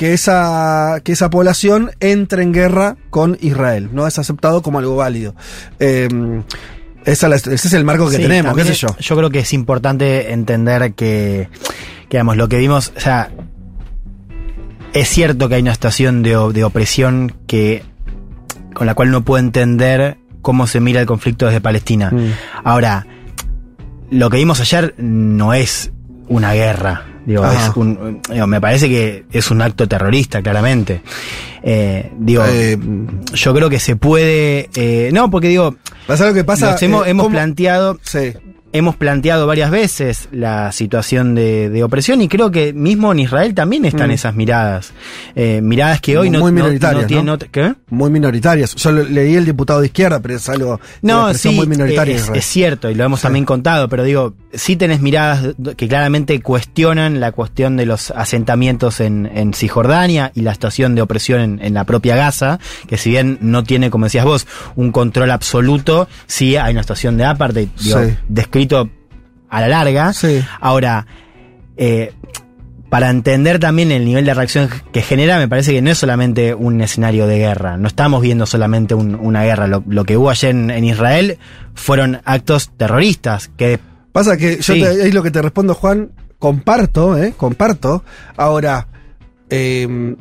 que 0.00 0.14
esa, 0.14 1.02
que 1.04 1.12
esa 1.12 1.28
población 1.28 1.90
entre 2.00 2.42
en 2.42 2.52
guerra 2.54 2.96
con 3.10 3.36
Israel. 3.42 3.90
No 3.92 4.06
es 4.06 4.18
aceptado 4.18 4.62
como 4.62 4.78
algo 4.78 4.96
válido. 4.96 5.34
Eh, 5.78 6.08
esa 7.04 7.28
la- 7.28 7.36
ese 7.36 7.52
es 7.54 7.72
el 7.74 7.84
marco 7.84 8.08
que 8.08 8.16
Sí, 8.16 8.22
tenemos, 8.22 8.56
qué 8.56 8.64
sé 8.64 8.72
yo. 8.72 8.88
Yo 8.98 9.14
creo 9.14 9.28
que 9.28 9.40
es 9.40 9.52
importante 9.52 10.32
entender 10.32 10.94
que, 10.94 11.50
que, 12.08 12.16
digamos, 12.16 12.38
lo 12.38 12.48
que 12.48 12.56
vimos, 12.56 12.94
o 12.96 13.00
sea, 13.00 13.28
es 14.94 15.06
cierto 15.06 15.50
que 15.50 15.56
hay 15.56 15.60
una 15.62 15.74
situación 15.74 16.22
de, 16.22 16.30
de 16.54 16.64
opresión 16.64 17.34
que 17.46 17.82
con 18.72 18.86
la 18.86 18.94
cual 18.94 19.08
uno 19.10 19.22
puede 19.22 19.44
entender 19.44 20.16
cómo 20.40 20.66
se 20.66 20.80
mira 20.80 21.02
el 21.02 21.06
conflicto 21.06 21.44
desde 21.44 21.60
Palestina. 21.60 22.10
Mm. 22.10 22.30
Ahora, 22.64 23.06
lo 24.10 24.30
que 24.30 24.38
vimos 24.38 24.60
ayer 24.60 24.94
no 24.96 25.52
es 25.52 25.92
una 26.26 26.54
guerra. 26.54 27.04
Digo, 27.26 27.44
es 27.50 27.76
un- 27.76 28.20
digo, 28.32 28.46
me 28.46 28.60
parece 28.60 28.88
que 28.88 29.24
es 29.30 29.50
un 29.50 29.60
acto 29.62 29.86
terrorista, 29.86 30.42
claramente. 30.42 31.02
Eh, 31.62 32.10
digo, 32.18 32.42
Eh, 32.46 32.78
yo 33.34 33.54
creo 33.54 33.68
que 33.68 33.78
se 33.78 33.96
puede. 33.96 34.68
eh, 34.74 35.10
no, 35.12 35.30
porque 35.30 35.48
digo, 35.48 35.76
Pasa 36.06 36.26
lo 36.26 36.34
que 36.34 36.44
pasa. 36.44 36.76
hemos, 36.80 37.06
eh, 37.06 37.10
hemos 37.10 37.24
¿cómo- 37.24 37.34
planteado 37.34 37.98
Sí. 38.02 38.32
Hemos 38.72 38.94
planteado 38.96 39.46
varias 39.46 39.70
veces 39.70 40.28
la 40.32 40.70
situación 40.72 41.34
de, 41.34 41.68
de 41.70 41.82
opresión 41.82 42.22
y 42.22 42.28
creo 42.28 42.50
que 42.50 42.72
mismo 42.72 43.10
en 43.12 43.18
Israel 43.20 43.54
también 43.54 43.84
están 43.84 44.10
Mm. 44.10 44.12
esas 44.12 44.34
miradas. 44.34 44.92
Eh, 45.34 45.60
miradas 45.62 46.00
que 46.00 46.16
hoy 46.16 46.30
no, 46.30 46.38
Muy 46.40 46.52
no- 46.52 46.56
minoritarias, 46.56 47.02
no 47.02 47.06
tienen 47.08 47.26
¿no? 47.26 47.32
otra- 47.34 47.48
¿Qué? 47.50 47.74
Muy 47.90 48.10
minoritarias. 48.10 48.74
Yo 48.76 48.92
leí 48.92 49.34
el 49.34 49.44
diputado 49.44 49.80
de 49.80 49.86
izquierda, 49.86 50.20
pero 50.20 50.36
es 50.36 50.48
algo. 50.48 50.80
No, 51.02 51.34
sí, 51.34 51.50
muy 51.50 51.66
minoritaria. 51.66 52.16
es, 52.16 52.44
cierto, 52.44 52.90
y 52.90 52.94
lo 52.94 53.04
hemos 53.04 53.20
también 53.22 53.44
contado, 53.44 53.88
pero 53.88 54.04
digo, 54.04 54.34
sí 54.52 54.76
tenés 54.76 55.00
miradas 55.00 55.54
que 55.76 55.88
claramente 55.88 56.40
cuestionan 56.40 57.20
la 57.20 57.32
cuestión 57.32 57.76
de 57.76 57.86
los 57.86 58.10
asentamientos 58.12 59.00
en, 59.00 59.30
en 59.34 59.52
Cisjordania 59.54 60.32
y 60.34 60.42
la 60.42 60.52
situación 60.54 60.94
de 60.94 61.02
opresión 61.02 61.40
en, 61.40 61.60
en 61.62 61.74
la 61.74 61.84
propia 61.84 62.14
Gaza, 62.16 62.58
que 62.88 62.96
si 62.96 63.10
bien 63.10 63.38
no 63.40 63.64
tiene, 63.64 63.90
como 63.90 64.04
decías 64.06 64.24
vos, 64.24 64.46
un 64.76 64.92
control 64.92 65.30
absoluto, 65.30 66.08
sí 66.26 66.56
hay 66.56 66.72
una 66.72 66.82
situación 66.82 67.16
de 67.16 67.24
apartheid, 67.24 67.68
digo, 67.82 68.00
Sí. 68.04 68.14
A 69.48 69.60
la 69.60 69.68
larga. 69.68 70.12
Sí. 70.12 70.42
Ahora, 70.60 71.06
eh, 71.76 72.12
para 72.88 73.10
entender 73.10 73.58
también 73.60 73.92
el 73.92 74.04
nivel 74.04 74.24
de 74.24 74.34
reacción 74.34 74.68
que 74.92 75.00
genera, 75.02 75.38
me 75.38 75.46
parece 75.48 75.72
que 75.72 75.80
no 75.82 75.90
es 75.90 75.98
solamente 75.98 76.54
un 76.54 76.80
escenario 76.80 77.26
de 77.26 77.38
guerra. 77.38 77.76
No 77.76 77.86
estamos 77.86 78.20
viendo 78.20 78.46
solamente 78.46 78.94
un- 78.94 79.14
una 79.14 79.44
guerra. 79.44 79.66
Lo, 79.68 79.84
lo 79.86 80.04
que 80.04 80.16
hubo 80.16 80.28
ayer 80.30 80.50
en, 80.50 80.70
en 80.70 80.84
Israel 80.84 81.38
fueron 81.74 82.20
actos 82.24 82.70
terroristas 82.76 83.48
que 83.56 83.78
Pasa 84.12 84.36
que 84.36 84.56
yo 84.56 84.74
Sí. 84.74 84.80
te, 84.80 84.88
ahí 85.04 85.12
lo 85.12 85.22
que 85.22 85.30
te 85.30 85.40
respondo, 85.40 85.72
Juan, 85.72 86.10
comparto, 86.40 87.16
¿eh? 87.16 87.32
Comparto. 87.36 88.02
Ahora, 88.36 88.88
eh, 89.48 90.16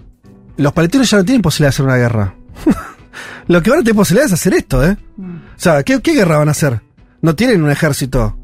los 0.58 0.74
palestinos 0.74 1.10
ya 1.10 1.18
no 1.18 1.26
tienen 1.26 1.42
posibilidad 1.42 1.70
de 1.72 1.74
hacer 1.76 1.86
una 1.88 1.96
guerra. 1.98 2.36
lo 3.48 3.64
que 3.64 3.72
van 3.72 3.80
a 3.80 3.82
tener 3.82 3.96
posibilidad 3.96 4.28
es 4.28 4.34
hacer 4.34 4.54
esto, 4.54 4.86
¿eh? 4.86 4.96
O 5.20 5.24
sea, 5.60 5.82
¿qué, 5.82 6.00
qué 6.02 6.14
guerra 6.14 6.38
van 6.38 6.50
a 6.50 6.52
hacer? 6.52 6.82
No 7.22 7.36
tienen 7.36 7.64
un 7.64 7.72
ejército. 7.72 8.38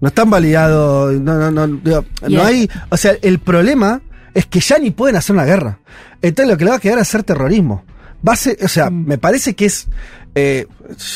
No 0.00 0.08
están 0.08 0.30
validados. 0.30 1.20
No, 1.20 1.34
no, 1.34 1.50
no, 1.50 1.66
digo, 1.82 2.04
no 2.28 2.42
hay. 2.42 2.68
O 2.90 2.96
sea, 2.96 3.16
el 3.20 3.38
problema 3.38 4.00
es 4.34 4.46
que 4.46 4.60
ya 4.60 4.78
ni 4.78 4.90
pueden 4.90 5.16
hacer 5.16 5.34
una 5.34 5.44
guerra. 5.44 5.80
Entonces 6.22 6.50
lo 6.50 6.56
que 6.56 6.64
le 6.64 6.70
va 6.70 6.76
a 6.76 6.80
quedar 6.80 6.98
es 6.98 7.02
hacer 7.02 7.22
terrorismo. 7.22 7.84
Va 8.26 8.32
a 8.32 8.36
ser, 8.36 8.58
o 8.62 8.68
sea, 8.68 8.90
me 8.90 9.18
parece 9.18 9.54
que 9.54 9.66
es. 9.66 9.88
eh, 10.34 10.66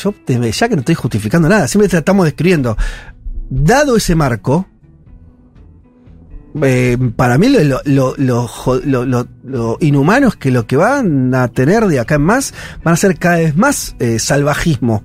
yo 0.01 0.13
desde 0.25 0.51
ya 0.51 0.69
que 0.69 0.75
no 0.75 0.81
estoy 0.81 0.95
justificando 0.95 1.49
nada, 1.49 1.67
siempre 1.67 1.97
estamos 1.97 2.25
describiendo. 2.25 2.77
Dado 3.49 3.97
ese 3.97 4.15
marco, 4.15 4.67
eh, 6.61 6.97
para 7.15 7.37
mí 7.37 7.49
lo, 7.49 7.81
lo, 7.85 9.77
inhumano 9.79 10.27
es 10.27 10.35
que 10.35 10.51
lo 10.51 10.67
que 10.67 10.77
van 10.77 11.33
a 11.33 11.47
tener 11.47 11.87
de 11.87 11.99
acá 11.99 12.15
en 12.15 12.21
más 12.21 12.53
van 12.83 12.93
a 12.93 12.97
ser 12.97 13.17
cada 13.17 13.37
vez 13.37 13.55
más 13.55 13.95
eh, 13.99 14.19
salvajismo. 14.19 15.03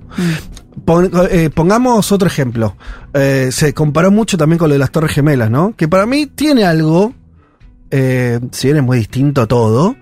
Eh, 1.31 1.49
pongamos 1.53 2.11
otro 2.11 2.27
ejemplo. 2.27 2.75
Eh, 3.13 3.49
se 3.51 3.73
comparó 3.73 4.11
mucho 4.11 4.37
también 4.37 4.57
con 4.57 4.69
lo 4.69 4.73
de 4.73 4.79
las 4.79 4.91
Torres 4.91 5.11
Gemelas, 5.11 5.49
¿no? 5.49 5.75
Que 5.75 5.87
para 5.87 6.05
mí 6.05 6.27
tiene 6.27 6.65
algo, 6.65 7.13
eh, 7.91 8.39
si 8.51 8.67
bien 8.67 8.77
es 8.77 8.83
muy 8.83 8.99
distinto 8.99 9.47
todo, 9.47 9.95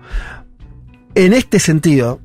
en 1.14 1.32
este 1.32 1.58
sentido. 1.58 2.20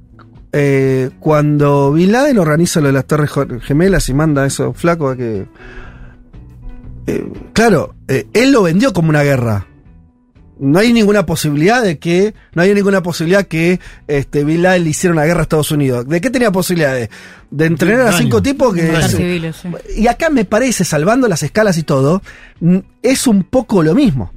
cuando 1.19 1.93
Bin 1.93 2.11
Laden 2.11 2.37
organiza 2.37 2.79
lo 2.79 2.87
de 2.87 2.93
las 2.93 3.05
Torres 3.05 3.31
Gemelas 3.63 4.07
y 4.09 4.13
manda 4.13 4.43
a 4.43 4.45
esos 4.45 4.77
flacos 4.77 5.13
a 5.13 5.17
que. 5.17 5.47
claro, 7.53 7.95
él 8.07 8.51
lo 8.51 8.61
vendió 8.61 8.93
como 8.93 9.09
una 9.09 9.23
guerra. 9.23 9.65
No 10.64 10.80
hay 10.80 10.93
ninguna 10.93 11.26
posibilidad 11.26 11.84
de 11.84 11.99
que. 11.99 12.34
No 12.53 12.61
hay 12.61 12.74
ninguna 12.74 13.03
posibilidad 13.03 13.45
que 13.45 13.82
este, 14.07 14.45
Bin 14.45 14.64
Laden 14.64 14.86
le 14.86 14.91
hiciera 14.91 15.14
una 15.14 15.26
guerra 15.26 15.41
a 15.41 15.43
Estados 15.43 15.72
Unidos. 15.72 16.07
¿De 16.07 16.22
qué 16.22 16.30
tenía 16.30 16.53
posibilidades? 16.53 17.09
De 17.51 17.66
entrenar 17.66 18.07
a 18.07 18.18
cinco 18.18 18.41
tipos 18.41 18.74
que. 18.74 18.89
Civiles, 19.09 19.57
sí. 19.61 19.68
y 19.97 20.07
acá 20.07 20.30
me 20.30 20.45
parece, 20.45 20.86
salvando 20.86 21.28
las 21.28 21.43
escalas 21.43 21.78
y 21.78 21.84
todo, 21.84 22.22
es 23.01 23.28
un 23.28 23.43
poco 23.43 23.84
lo 23.84 23.93
mismo. 23.93 24.32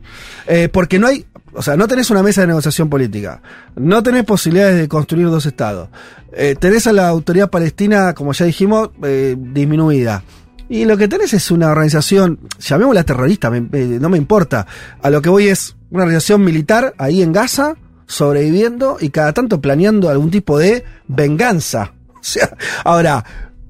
Eh, 0.49 0.69
porque 0.69 0.99
no 0.99 1.07
hay, 1.07 1.25
o 1.53 1.63
sea, 1.63 1.77
no 1.77 1.87
tenés 1.87 2.11
una 2.11 2.25
mesa 2.25 2.41
de 2.41 2.49
negociación 2.49 2.91
política, 2.91 3.41
no 3.77 4.03
tenés 4.03 4.25
posibilidades 4.25 4.81
de 4.81 4.89
construir 4.89 5.27
dos 5.27 5.47
estados, 5.47 5.91
eh, 6.33 6.57
tenés 6.59 6.89
a 6.89 6.93
la 6.93 7.07
autoridad 7.07 7.51
palestina, 7.51 8.15
como 8.15 8.33
ya 8.33 8.47
dijimos, 8.47 8.91
eh, 9.05 9.37
disminuida. 9.39 10.25
Y 10.69 10.85
lo 10.85 10.97
que 10.97 11.07
tenés 11.09 11.33
es 11.33 11.51
una 11.51 11.71
organización, 11.71 12.41
llamémosla 12.59 13.05
terrorista, 13.05 13.51
me- 13.51 13.59
eh, 13.73 13.99
no 14.01 14.09
me 14.09 14.19
importa. 14.19 14.67
A 15.03 15.11
lo 15.11 15.23
que 15.23 15.29
voy 15.29 15.49
es 15.49 15.77
una 15.91 16.03
organización 16.03 16.43
militar 16.45 16.95
ahí 16.99 17.23
en 17.23 17.33
Gaza, 17.33 17.75
sobreviviendo 18.07 18.97
y 19.01 19.11
cada 19.11 19.33
tanto 19.33 19.61
planeando 19.61 20.09
algún 20.09 20.31
tipo 20.31 20.59
de 20.59 20.85
venganza. 21.09 21.93
O 22.27 22.29
sea, 22.29 22.57
ahora, 22.85 23.25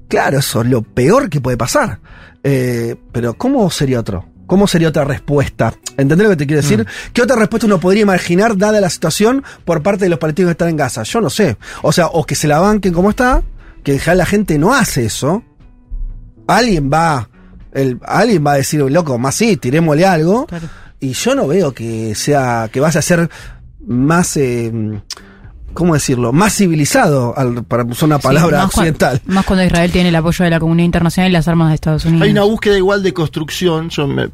claro, 0.07 0.39
eso 0.39 0.61
es 0.61 0.67
lo 0.67 0.81
peor 0.81 1.29
que 1.29 1.39
puede 1.39 1.57
pasar. 1.57 1.99
Eh, 2.43 2.95
pero 3.11 3.35
¿cómo 3.35 3.69
sería 3.69 3.99
otro? 3.99 4.25
¿Cómo 4.47 4.65
sería 4.65 4.87
otra 4.89 5.03
respuesta? 5.03 5.75
¿Entendés 5.95 6.23
lo 6.23 6.29
que 6.31 6.37
te 6.37 6.47
quiero 6.47 6.63
decir? 6.63 6.87
¿Qué 7.13 7.21
otra 7.21 7.35
respuesta 7.35 7.67
uno 7.67 7.79
podría 7.79 8.01
imaginar 8.01 8.57
dada 8.57 8.81
la 8.81 8.89
situación 8.89 9.43
por 9.63 9.83
parte 9.83 10.05
de 10.05 10.09
los 10.09 10.17
palestinos 10.17 10.47
que 10.49 10.51
están 10.53 10.69
en 10.69 10.77
Gaza? 10.77 11.03
Yo 11.03 11.21
no 11.21 11.29
sé. 11.29 11.57
O 11.83 11.91
sea, 11.91 12.07
o 12.07 12.23
que 12.25 12.33
se 12.33 12.47
la 12.47 12.57
banquen 12.59 12.93
como 12.93 13.11
está, 13.11 13.43
que 13.83 13.91
en 13.93 13.99
general 13.99 14.17
la 14.19 14.25
gente 14.25 14.57
no 14.57 14.73
hace 14.73 15.05
eso. 15.05 15.43
Alguien 16.47 16.89
va, 16.91 17.29
el, 17.73 17.99
alguien 18.05 18.45
va 18.45 18.53
a 18.53 18.57
decir, 18.57 18.81
loco, 18.81 19.17
más 19.17 19.35
sí, 19.35 19.57
tirémosle 19.57 20.05
algo. 20.05 20.47
Y 20.99 21.13
yo 21.13 21.35
no 21.35 21.47
veo 21.47 21.73
que 21.73 22.15
sea, 22.15 22.69
que 22.71 22.79
vaya 22.79 22.99
a 22.99 23.03
ser 23.03 23.29
más, 23.85 24.35
eh, 24.37 24.71
¿cómo 25.77 25.93
decirlo? 25.93 26.33
Más 26.33 26.55
civilizado, 26.55 27.33
al- 27.37 27.63
para 27.63 27.83
usar 27.83 28.05
una 28.07 28.19
palabra 28.19 28.57
Sí, 28.57 28.65
más 28.65 28.75
occidental. 28.75 29.21
más 29.27 29.45
cuando 29.45 29.63
Israel 29.63 29.91
tiene 29.91 30.09
el 30.09 30.15
apoyo 30.15 30.43
de 30.43 30.49
la 30.51 30.59
comunidad 30.59 30.85
internacional 30.85 31.29
y 31.29 31.33
las 31.33 31.47
armas 31.47 31.69
de 31.69 31.75
Estados 31.75 32.03
Unidos. 32.05 32.23
Hay 32.23 32.31
una 32.31 32.43
búsqueda 32.43 32.77
igual 32.77 33.03
de 33.03 33.13
construcción, 33.13 33.89
yo 33.89 34.07
me 34.07 34.29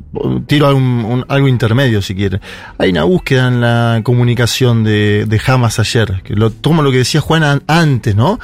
tiro 0.48 0.68
a 0.68 0.74
un- 0.74 1.06
un- 1.06 1.26
algo 1.28 1.48
intermedio 1.48 2.02
si 2.02 2.16
quiere. 2.16 2.40
Hay 2.78 2.90
una 2.92 3.04
búsqueda 3.04 3.48
en 3.50 3.62
la 3.62 4.00
comunicación 4.04 4.84
de, 4.84 5.26
de 5.28 5.42
Hamas 5.46 5.80
ayer, 5.80 6.22
que 6.24 6.34
lo 6.36 6.50
tomo 6.50 6.82
lo 6.82 6.92
que 6.92 7.00
decía 7.00 7.20
Juan 7.22 7.44
an- 7.44 7.64
antes, 7.68 8.16
¿no? 8.16 8.40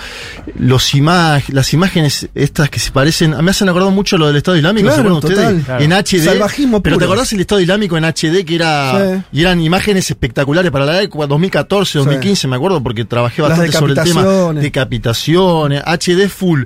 Los 0.57 0.93
imag 0.93 1.43
las 1.49 1.73
imágenes 1.73 2.27
estas 2.35 2.69
que 2.69 2.79
se 2.79 2.91
parecen, 2.91 3.33
me 3.43 3.51
hacen 3.51 3.69
acordar 3.69 3.91
mucho 3.91 4.17
lo 4.17 4.27
del 4.27 4.35
Estado 4.35 4.57
Islámico, 4.57 4.89
¿se 4.89 4.95
Claro, 4.95 5.17
acuerdan 5.17 5.31
ustedes? 5.39 5.65
total. 5.65 5.81
En 5.83 5.93
HD. 5.93 6.25
Salvajismo 6.25 6.81
pero 6.83 6.97
te 6.97 7.05
acordás 7.05 7.31
el 7.33 7.39
Estado 7.39 7.61
Islámico 7.61 7.97
en 7.97 8.05
HD 8.05 8.43
que 8.45 8.55
era 8.55 8.91
Sí. 9.15 9.21
y 9.31 9.41
eran 9.41 9.61
imágenes 9.61 10.09
espectaculares 10.09 10.71
para 10.71 10.85
la 10.85 11.01
época 11.01 11.27
2014, 11.27 11.99
2015, 11.99 12.47
me 12.47 12.55
acuerdo 12.55 12.81
porque 12.89 13.05
trabajé 13.05 13.43
bastante 13.43 13.71
sobre 13.79 13.93
el 13.93 13.99
tema 14.03 14.23
decapitaciones. 14.61 15.83
HD 15.85 16.27
full. 16.27 16.63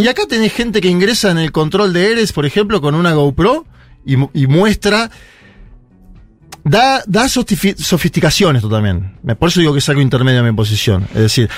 Y 0.00 0.06
acá 0.08 0.24
tenés 0.28 0.52
gente 0.52 0.82
que 0.82 0.88
ingresa 0.88 1.30
en 1.30 1.38
el 1.38 1.50
control 1.50 1.94
de 1.94 2.12
Eres, 2.12 2.32
por 2.32 2.44
ejemplo, 2.44 2.82
con 2.82 2.94
una 2.94 3.12
GoPro 3.14 3.64
y, 4.04 4.16
mu- 4.16 4.28
y 4.34 4.46
muestra. 4.46 5.10
Da, 6.64 7.02
da 7.06 7.28
sofisticación 7.28 8.56
esto 8.56 8.68
también. 8.68 9.16
Por 9.38 9.48
eso 9.48 9.60
digo 9.60 9.72
que 9.72 9.78
es 9.78 9.88
algo 9.88 10.02
intermedio 10.02 10.40
en 10.40 10.44
mi 10.46 10.52
posición. 10.52 11.04
Es 11.14 11.20
decir, 11.22 11.48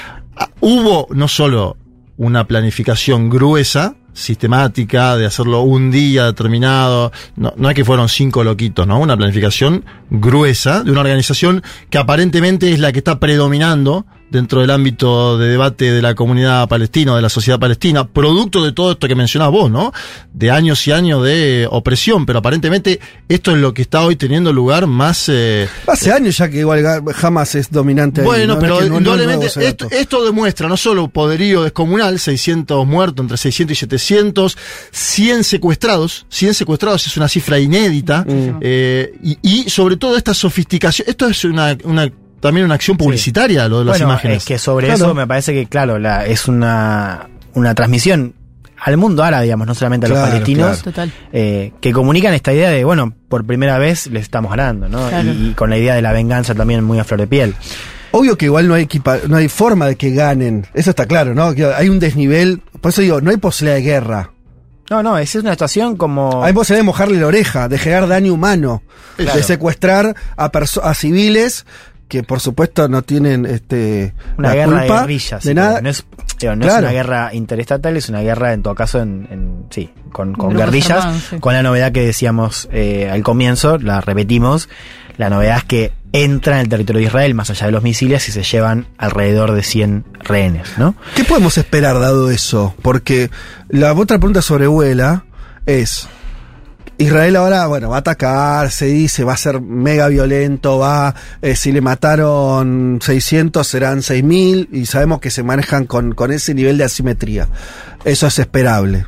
hubo 0.60 1.08
no 1.10 1.26
solo 1.28 1.76
una 2.16 2.46
planificación 2.46 3.28
gruesa, 3.28 3.96
sistemática, 4.14 5.16
de 5.16 5.26
hacerlo 5.26 5.62
un 5.62 5.90
día 5.90 6.26
determinado, 6.26 7.12
no, 7.36 7.52
no 7.56 7.68
es 7.68 7.74
que 7.74 7.84
fueron 7.84 8.08
cinco 8.08 8.42
loquitos, 8.42 8.86
¿no? 8.86 8.98
Una 9.00 9.16
planificación 9.16 9.84
gruesa 10.08 10.82
de 10.82 10.90
una 10.90 11.00
organización 11.00 11.62
que 11.90 11.98
aparentemente 11.98 12.72
es 12.72 12.78
la 12.78 12.92
que 12.92 12.98
está 12.98 13.20
predominando 13.20 14.06
dentro 14.38 14.60
del 14.60 14.70
ámbito 14.70 15.38
de 15.38 15.48
debate 15.48 15.90
de 15.92 16.02
la 16.02 16.14
comunidad 16.14 16.68
palestina, 16.68 17.12
o 17.12 17.16
de 17.16 17.22
la 17.22 17.28
sociedad 17.28 17.58
palestina, 17.58 18.06
producto 18.06 18.64
de 18.64 18.72
todo 18.72 18.92
esto 18.92 19.08
que 19.08 19.14
mencionabas 19.14 19.52
vos, 19.52 19.70
¿no? 19.70 19.92
De 20.32 20.50
años 20.50 20.86
y 20.86 20.92
años 20.92 21.22
de 21.24 21.66
opresión, 21.70 22.26
pero 22.26 22.40
aparentemente 22.40 23.00
esto 23.28 23.52
es 23.52 23.58
lo 23.58 23.72
que 23.72 23.82
está 23.82 24.02
hoy 24.02 24.16
teniendo 24.16 24.52
lugar 24.52 24.86
más... 24.86 25.28
eh, 25.28 25.68
Hace 25.86 26.12
años 26.12 26.36
ya 26.36 26.48
que 26.50 26.58
igual 26.58 26.84
jamás 27.14 27.54
es 27.54 27.70
dominante. 27.70 28.20
ahí, 28.20 28.26
bueno, 28.26 28.54
¿no? 28.54 28.60
pero 28.60 28.74
Es 28.78 28.84
que 28.84 28.90
no- 28.90 28.90
no 28.90 28.96
es 28.96 29.00
indudablemente 29.22 29.66
esto, 29.66 29.88
esto 29.90 30.24
demuestra 30.24 30.68
no 30.68 30.76
solo 30.76 31.08
poderío 31.08 31.62
descomunal, 31.62 32.18
600 32.18 32.86
muertos, 32.86 33.22
entre 33.24 33.36
600 33.36 33.72
y 33.76 33.80
700, 33.80 34.58
100 34.90 35.44
secuestrados, 35.44 36.26
100 36.28 36.54
secuestrados 36.54 37.06
es 37.06 37.16
una 37.16 37.28
cifra 37.28 37.58
inédita, 37.58 38.24
Mm. 38.26 38.58
eh, 38.60 39.14
y, 39.22 39.38
y 39.42 39.70
sobre 39.70 39.96
todo 39.96 40.16
esta 40.16 40.34
sofisticación, 40.34 41.08
esto 41.08 41.26
es 41.28 41.44
una, 41.44 41.76
una- 41.84 42.10
también 42.44 42.66
una 42.66 42.74
acción 42.74 42.96
publicitaria, 42.96 43.66
lo 43.68 43.80
de 43.80 43.84
las 43.86 43.98
bueno, 43.98 44.12
imágenes. 44.12 44.36
es 44.38 44.44
que 44.44 44.58
sobre 44.58 44.86
Claro. 44.86 45.04
eso 45.06 45.14
me 45.14 45.26
parece 45.26 45.52
que, 45.54 45.66
claro, 45.66 45.98
la, 45.98 46.26
es 46.26 46.46
una, 46.46 47.28
una 47.54 47.74
transmisión 47.74 48.34
al 48.78 48.96
mundo 48.98 49.22
árabe, 49.24 49.44
digamos, 49.44 49.66
no 49.66 49.74
solamente 49.74 50.06
a 50.06 50.10
los 50.10 50.18
palestinos, 50.18 50.66
claro. 50.82 50.82
Total. 50.82 51.12
eh, 51.32 51.72
que 51.80 51.92
comunican 51.92 52.34
esta 52.34 52.52
idea 52.52 52.68
de, 52.70 52.84
bueno, 52.84 53.14
por 53.28 53.46
primera 53.46 53.78
vez 53.78 54.08
les 54.08 54.22
estamos 54.24 54.50
ganando, 54.50 54.88
¿no? 54.90 55.08
Claro. 55.08 55.32
Y, 55.32 55.48
y 55.48 55.54
con 55.54 55.70
la 55.70 55.78
idea 55.78 55.94
de 55.94 56.02
la 56.02 56.12
venganza 56.12 56.54
también 56.54 56.84
muy 56.84 56.98
a 56.98 57.04
flor 57.04 57.20
de 57.20 57.26
piel. 57.26 57.54
Obvio 58.10 58.36
que 58.36 58.44
igual 58.44 58.68
no 58.68 58.74
hay, 58.74 58.82
equipa- 58.86 59.20
no 59.26 59.36
hay 59.36 59.48
forma 59.48 59.86
de 59.86 59.96
que 59.96 60.10
ganen. 60.10 60.66
Eso 60.74 60.90
está 60.90 61.06
claro, 61.06 61.34
¿no? 61.34 61.54
Que 61.54 61.64
hay 61.64 61.88
un 61.88 61.98
desnivel. 61.98 62.60
Por 62.80 62.90
eso 62.90 63.00
digo, 63.00 63.20
no 63.20 63.30
hay 63.30 63.38
posibilidad 63.38 63.76
de 63.76 63.82
guerra. 63.82 64.30
No, 64.90 65.02
no, 65.02 65.16
esa 65.16 65.38
es 65.38 65.42
una 65.44 65.52
situación 65.52 65.96
como... 65.96 66.44
Hay 66.44 66.52
posibilidad 66.52 66.80
de 66.82 66.86
mojarle 66.86 67.18
la 67.18 67.26
oreja, 67.26 67.68
de 67.68 67.78
generar 67.78 68.06
daño 68.06 68.34
humano, 68.34 68.82
Claro. 69.16 69.36
de 69.38 69.42
secuestrar 69.42 70.14
a, 70.36 70.44
a 70.82 70.94
civiles 70.94 71.64
que 72.08 72.22
por 72.22 72.40
supuesto 72.40 72.88
no 72.88 73.02
tienen 73.02 73.46
este 73.46 74.14
una 74.38 74.48
la 74.50 74.54
guerra 74.54 74.80
de 74.82 74.88
guerrillas. 74.88 75.44
de 75.44 75.54
nada. 75.54 75.80
No, 75.80 75.88
es, 75.88 76.04
digo, 76.38 76.54
no 76.56 76.66
es 76.66 76.74
una 76.74 76.90
guerra 76.92 77.34
interestatal, 77.34 77.96
es 77.96 78.08
una 78.08 78.20
guerra 78.20 78.52
en 78.52 78.62
todo 78.62 78.74
caso 78.74 79.00
en, 79.00 79.26
en- 79.30 79.64
sí, 79.70 79.90
con, 80.12 80.34
con 80.34 80.54
guerrillas, 80.56 81.04
armados, 81.04 81.22
sí. 81.30 81.36
con 81.40 81.54
la 81.54 81.62
novedad 81.62 81.92
que 81.92 82.04
decíamos 82.04 82.68
eh, 82.72 83.08
al 83.10 83.22
comienzo, 83.22 83.78
la 83.78 84.00
repetimos, 84.00 84.68
la 85.16 85.30
novedad 85.30 85.58
es 85.58 85.64
que 85.64 85.92
entran 86.12 86.58
en 86.58 86.62
el 86.64 86.68
territorio 86.68 87.00
de 87.00 87.06
Israel 87.06 87.34
más 87.34 87.50
allá 87.50 87.66
de 87.66 87.72
los 87.72 87.82
misiles 87.82 88.28
y 88.28 88.32
se 88.32 88.42
llevan 88.44 88.86
alrededor 88.98 89.52
de 89.52 89.62
100 89.64 90.04
rehenes, 90.20 90.78
¿no? 90.78 90.94
¿Qué 91.16 91.24
podemos 91.24 91.58
esperar 91.58 91.98
dado 91.98 92.30
eso? 92.30 92.74
Porque 92.82 93.30
la 93.68 93.92
otra 93.94 94.18
pregunta 94.18 94.40
sobre 94.42 94.66
Vuela 94.68 95.24
es 95.66 96.06
Israel 96.98 97.36
ahora, 97.36 97.66
bueno, 97.66 97.90
va 97.90 97.96
a 97.96 97.98
atacar, 98.00 98.70
se 98.70 98.86
dice, 98.86 99.24
va 99.24 99.32
a 99.34 99.36
ser 99.36 99.60
mega 99.60 100.08
violento, 100.08 100.78
va, 100.78 101.14
eh, 101.42 101.56
si 101.56 101.72
le 101.72 101.80
mataron 101.80 103.00
600 103.02 103.66
serán 103.66 104.02
6000 104.02 104.68
y 104.72 104.86
sabemos 104.86 105.20
que 105.20 105.30
se 105.30 105.42
manejan 105.42 105.86
con, 105.86 106.14
con 106.14 106.32
ese 106.32 106.54
nivel 106.54 106.78
de 106.78 106.84
asimetría. 106.84 107.48
Eso 108.04 108.26
es 108.26 108.38
esperable. 108.38 109.06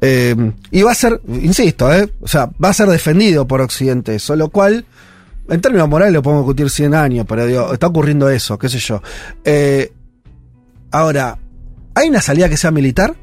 Eh, 0.00 0.52
y 0.70 0.82
va 0.82 0.92
a 0.92 0.94
ser, 0.94 1.20
insisto, 1.26 1.92
eh, 1.92 2.12
o 2.20 2.28
sea, 2.28 2.50
va 2.62 2.70
a 2.70 2.74
ser 2.74 2.88
defendido 2.88 3.46
por 3.46 3.60
Occidente, 3.60 4.14
eso, 4.14 4.36
lo 4.36 4.48
cual, 4.48 4.84
en 5.48 5.60
términos 5.60 5.88
morales 5.88 6.12
lo 6.12 6.22
podemos 6.22 6.44
discutir 6.44 6.70
100 6.70 6.94
años, 6.94 7.26
pero 7.28 7.46
digo, 7.46 7.72
está 7.72 7.86
ocurriendo 7.86 8.28
eso, 8.28 8.58
qué 8.58 8.68
sé 8.68 8.78
yo. 8.78 9.02
Eh, 9.44 9.92
ahora, 10.90 11.38
¿hay 11.94 12.08
una 12.08 12.20
salida 12.20 12.48
que 12.48 12.56
sea 12.56 12.70
militar? 12.70 13.14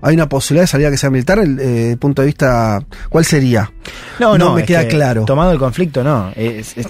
¿Hay 0.00 0.14
una 0.14 0.28
posibilidad 0.28 0.62
de 0.62 0.66
salida 0.68 0.90
que 0.90 0.96
sea 0.96 1.10
militar? 1.10 1.38
El 1.40 1.58
eh, 1.60 1.96
punto 1.98 2.22
de 2.22 2.26
vista, 2.26 2.80
¿cuál 3.08 3.24
sería? 3.24 3.70
No, 4.20 4.38
no, 4.38 4.54
me 4.54 4.60
es 4.60 4.66
queda 4.66 4.82
que 4.82 4.88
claro. 4.88 5.24
Tomado 5.24 5.50
el 5.52 5.58
conflicto, 5.58 6.04
no. 6.04 6.30
Es- 6.36 6.76
es- 6.78 6.88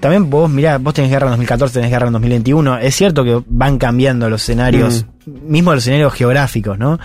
también 0.00 0.28
vos, 0.30 0.50
mirá, 0.50 0.78
vos 0.78 0.92
tenés 0.94 1.10
guerra 1.10 1.26
en 1.26 1.32
2014, 1.32 1.74
tenés 1.74 1.90
guerra 1.90 2.08
en 2.08 2.12
2021. 2.14 2.78
Es 2.78 2.94
cierto 2.96 3.22
que 3.24 3.40
van 3.46 3.78
cambiando 3.78 4.28
los 4.28 4.42
escenarios, 4.42 5.06
Mm. 5.26 5.50
mismo 5.52 5.72
los 5.74 5.84
escenarios 5.84 6.12
geográficos, 6.12 6.76
¿no? 6.78 6.98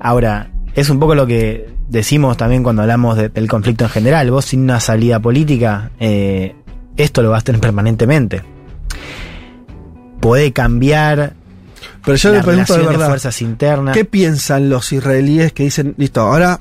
Ahora, 0.00 0.50
es 0.74 0.90
un 0.90 0.98
poco 0.98 1.14
lo 1.14 1.26
que 1.26 1.68
decimos 1.88 2.36
también 2.36 2.62
cuando 2.64 2.82
hablamos 2.82 3.16
de- 3.16 3.28
del 3.28 3.48
conflicto 3.48 3.84
en 3.84 3.90
general. 3.90 4.30
Vos 4.32 4.46
sin 4.46 4.62
una 4.62 4.80
salida 4.80 5.20
política, 5.20 5.90
eh, 6.00 6.56
esto 6.96 7.22
lo 7.22 7.30
vas 7.30 7.42
a 7.42 7.44
tener 7.44 7.60
permanentemente. 7.60 8.42
Puede 10.20 10.52
cambiar. 10.52 11.34
Pero 12.04 12.16
yo 12.16 12.30
la 12.30 12.38
le 12.38 12.42
pregunto 12.44 12.76
de 12.76 12.82
verdad, 12.86 13.06
fuerzas 13.08 13.42
internas. 13.42 13.96
¿qué 13.96 14.04
piensan 14.04 14.68
los 14.68 14.92
israelíes 14.92 15.52
que 15.52 15.64
dicen, 15.64 15.94
listo, 15.98 16.20
ahora... 16.20 16.60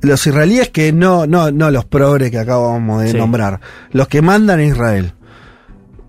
los 0.00 0.26
israelíes 0.26 0.68
que 0.70 0.92
no, 0.92 1.26
no, 1.26 1.50
no 1.50 1.70
los 1.70 1.84
progres 1.84 2.30
que 2.30 2.38
acabamos 2.38 3.02
de 3.02 3.10
Sí. 3.12 3.16
nombrar, 3.16 3.60
los 3.90 4.08
que 4.08 4.22
mandan 4.22 4.60
a 4.60 4.64
Israel, 4.64 5.12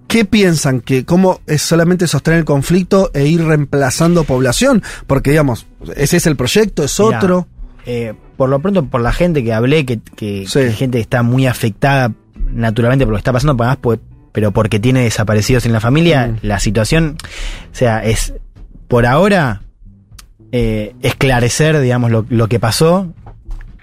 ¿qué 0.07 0.26
piensan 0.26 0.80
que 0.82 1.05
cómo 1.05 1.41
es 1.47 1.62
solamente 1.62 2.07
sostener 2.07 2.39
el 2.39 2.45
conflicto 2.45 3.10
e 3.14 3.26
ir 3.26 3.43
reemplazando 3.43 4.24
población? 4.24 4.84
Porque 5.07 5.32
digamos, 5.32 5.66
ese 5.95 6.18
es 6.18 6.28
el 6.28 6.36
proyecto, 6.36 6.84
es 6.84 6.99
Mirá, 6.99 7.18
otro. 7.18 7.47
eh, 7.86 8.14
por 8.38 8.49
lo 8.49 8.60
pronto, 8.60 8.86
por 8.86 9.01
la 9.01 9.12
gente 9.12 9.43
que 9.43 9.53
hablé, 9.53 9.86
que, 9.86 9.99
que, 10.16 10.45
Sí. 10.47 10.60
que 10.60 10.72
gente 10.72 10.97
que 10.99 11.01
está 11.01 11.24
muy 11.24 11.47
afectada 11.47 12.12
naturalmente 12.51 13.05
por 13.05 13.12
lo 13.14 13.18
que 13.18 13.22
está 13.22 13.34
pasando, 13.34 13.53
además 13.62 13.78
pues, 13.82 13.99
pero 14.32 14.52
porque 14.52 14.80
tiene 14.80 15.02
desaparecidos 15.04 15.66
en 15.66 15.74
la 15.74 15.80
familia, 15.80 16.28
Mm. 16.28 16.38
la 16.42 16.60
situación, 16.60 17.18
o 17.72 17.76
sea, 17.76 18.04
es 18.04 18.34
por 18.88 19.06
ahora 19.06 19.62
eh, 20.52 20.96
esclarecer, 21.02 21.80
digamos, 21.80 22.10
lo, 22.12 22.26
lo 22.30 22.48
que 22.48 22.60
pasó, 22.60 23.14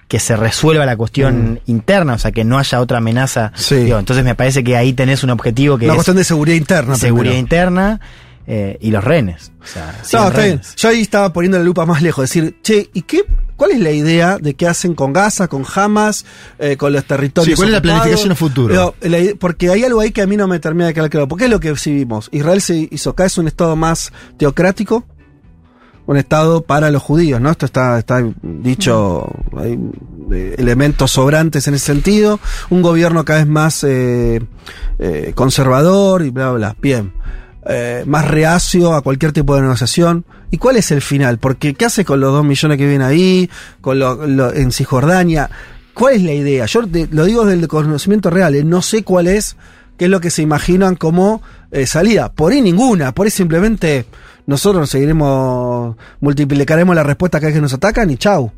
que 0.09 0.19
se 0.21 0.37
resuelva 0.37 0.85
la 0.87 0.97
cuestión 0.97 1.61
interna, 1.67 2.15
o 2.15 2.19
sea, 2.19 2.33
que 2.33 2.45
no 2.45 2.59
haya 2.59 2.81
otra 2.81 2.99
amenaza. 2.99 3.53
Mm. 3.55 3.59
Sí. 3.59 3.75
Digo, 3.77 3.99
entonces 3.99 4.25
me 4.25 4.35
parece 4.35 4.65
que 4.65 4.77
ahí 4.77 4.93
tenés 4.93 5.23
un 5.25 5.31
objetivo 5.31 5.79
que 5.79 5.85
Una 5.87 5.95
es 5.95 5.97
cuestión 5.99 6.17
de 6.17 6.25
seguridad 6.25 6.57
interna. 6.57 6.97
seguridad 6.97 7.33
primero. 7.35 7.41
interna 7.41 8.01
eh, 8.49 8.79
y 8.81 8.91
los 8.91 9.03
rehenes. 9.05 9.53
O 9.63 9.67
sea, 9.67 9.87
No, 9.87 9.93
100 9.93 10.03
está 10.03 10.21
bien. 10.31 10.33
rehenes. 10.37 10.75
Yo 10.77 10.89
ahí 10.89 11.01
estaba 11.01 11.33
poniendo 11.33 11.59
la 11.59 11.65
lupa 11.65 11.87
más 11.87 12.03
lejos, 12.03 12.23
decir, 12.23 12.57
che, 12.63 12.89
¿y 12.93 13.03
qué? 13.03 13.23
¿Cuál 13.57 13.73
es 13.73 13.81
la 13.81 13.91
idea 13.91 14.39
de 14.39 14.55
qué 14.55 14.67
hacen 14.67 14.95
con 14.95 15.13
Gaza, 15.13 15.49
con 15.49 15.65
Hamas, 15.75 16.25
eh, 16.59 16.77
con 16.77 16.93
los 16.93 17.05
territorios? 17.05 17.55
Sí, 17.55 17.57
¿cuál 17.57 17.69
es 17.69 17.75
la 17.75 17.83
planificación 17.83 18.33
a 18.33 18.35
futuro? 18.35 18.95
Porque 19.41 19.71
hay 19.71 19.85
algo 19.85 20.01
ahí 20.01 20.13
que 20.13 20.23
a 20.23 20.27
mí 20.27 20.37
no 20.37 20.47
me 20.47 20.59
termina 20.59 20.87
de 20.87 20.95
quedar 20.95 21.11
claro. 21.11 21.29
¿Por 21.29 21.39
qué 21.39 21.45
es 21.45 21.51
lo 21.51 21.61
que 21.61 21.75
sí 21.77 21.93
vimos? 21.93 22.29
Israel 22.33 22.61
se 22.61 22.89
hizo 22.91 23.11
acá, 23.11 23.25
es 23.25 23.39
un 23.39 23.49
estado 23.49 23.75
más 23.77 24.13
teocrático, 24.37 25.05
un 26.07 26.17
estado 26.17 26.63
para 26.63 26.91
los 26.91 27.03
judíos, 27.03 27.41
¿no? 27.41 27.51
Esto 27.51 27.67
está, 27.67 27.99
está 27.99 28.23
dicho, 28.43 29.29
hay 29.57 29.79
eh, 30.33 30.55
elementos 30.59 31.13
sobrantes 31.13 31.67
en 31.67 31.75
ese 31.75 31.87
sentido, 31.87 32.39
un 32.71 32.83
gobierno 32.83 33.25
cada 33.25 33.41
vez 33.41 33.49
más 33.49 33.83
eh, 33.85 34.41
eh, 34.99 35.33
conservador 35.35 36.25
y 36.25 36.31
bla, 36.31 36.51
bla, 36.51 36.59
bla. 36.59 36.77
Bien. 36.81 37.13
Eh, 37.69 38.05
más 38.07 38.29
reacio 38.29 38.95
a 38.95 39.03
cualquier 39.03 39.33
tipo 39.33 39.55
de 39.57 39.63
negociación. 39.63 40.25
¿Y 40.51 40.59
cuál 40.59 40.77
es 40.77 40.91
el 40.93 41.03
final? 41.03 41.39
Porque 41.39 41.75
¿qué 41.75 41.85
hace 41.87 42.05
con 42.05 42.21
los 42.21 42.33
dos 42.33 42.45
millones 42.45 42.79
que 42.79 42.85
viven 42.85 43.03
ahí? 43.03 43.51
Con 43.81 43.99
lo, 43.99 44.27
lo- 44.27 44.53
en 44.55 44.71
Cisjordania. 44.71 45.51
¿Cuál 45.93 46.15
es 46.15 46.23
la 46.23 46.33
idea? 46.33 46.67
Yo 46.67 46.87
te- 46.87 47.09
lo 47.11 47.25
digo 47.25 47.45
del 47.45 47.67
conocimiento 47.67 48.31
real, 48.31 48.55
eh, 48.55 48.63
no 48.63 48.83
sé 48.83 49.03
cuál 49.03 49.27
es, 49.27 49.57
qué 49.97 50.05
es 50.05 50.11
lo 50.11 50.21
que 50.21 50.31
se 50.31 50.43
imaginan 50.43 50.95
como 50.95 51.43
eh, 51.73 51.87
salida. 51.87 52.31
Por 52.31 52.53
ahí 52.53 52.61
ninguna, 52.61 53.13
por 53.13 53.27
ahí 53.27 53.31
simplemente 53.31 54.07
nosotros 54.47 54.89
seguiremos, 54.89 55.97
multiplicaremos 56.21 56.95
la 56.95 57.03
respuesta 57.03 57.41
cada 57.41 57.49
vez 57.49 57.57
que 57.57 57.63
nos 57.63 57.73
atacan 57.75 58.09
y 58.11 58.17
chau. 58.17 58.53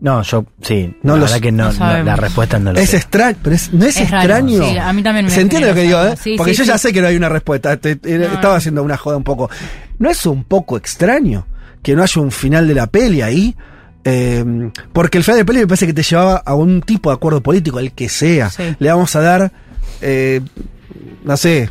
No, 0.00 0.22
yo 0.22 0.46
sí, 0.62 0.94
No 1.02 1.14
la 1.14 1.20
los- 1.22 1.30
verdad 1.30 1.42
que 1.42 1.50
no, 1.52 1.72
no 1.72 2.02
la 2.04 2.14
respuesta 2.16 2.58
no 2.60 2.72
lo 2.72 2.78
Es 2.78 2.94
extraño, 2.94 3.36
pero 3.42 3.56
es- 3.56 3.72
no 3.72 3.84
es, 3.84 3.96
Es 3.96 4.08
raro, 4.10 4.22
extraño. 4.36 4.62
sí, 4.68 4.78
a 4.78 4.92
mí 4.92 5.02
también 5.02 5.24
me 5.26 5.30
¿Se 5.32 5.40
entiende 5.40 5.68
lo 5.68 5.74
que 5.74 5.82
digo, 5.82 6.00
eh? 6.04 6.14
sí, 6.22 6.34
Porque 6.36 6.52
sí, 6.54 6.58
yo 6.58 6.64
ya 6.64 6.78
sé 6.78 6.92
que 6.92 7.00
no 7.00 7.08
hay 7.08 7.16
una 7.16 7.28
respuesta. 7.28 7.76
te- 7.76 7.96
te- 7.96 8.16
No, 8.18 8.24
estaba 8.26 8.54
no. 8.54 8.58
haciendo 8.58 8.82
una 8.84 8.96
joda 8.96 9.16
un 9.16 9.24
poco. 9.24 9.50
¿No 9.98 10.08
es 10.08 10.24
un 10.26 10.44
poco 10.44 10.76
extraño 10.76 11.46
que 11.82 11.96
no 11.96 12.02
haya 12.04 12.22
un 12.22 12.30
final 12.30 12.68
de 12.68 12.74
la 12.74 12.86
peli 12.86 13.22
ahí? 13.22 13.56
Eh, 14.04 14.44
porque 14.92 15.18
el 15.18 15.24
final 15.24 15.38
de 15.38 15.42
la 15.42 15.46
peli 15.46 15.58
me 15.60 15.66
parece 15.66 15.86
que 15.88 15.92
te 15.92 16.02
llevaba 16.04 16.36
a 16.46 16.54
un 16.54 16.80
tipo 16.82 17.10
de 17.10 17.14
acuerdo 17.16 17.42
político, 17.42 17.80
el 17.80 17.90
que 17.92 18.08
sea. 18.08 18.50
Sí. 18.50 18.76
Le 18.78 18.90
vamos 18.90 19.14
a 19.16 19.20
dar, 19.20 19.52
eh, 20.00 20.40
no 21.24 21.36
sé, 21.36 21.70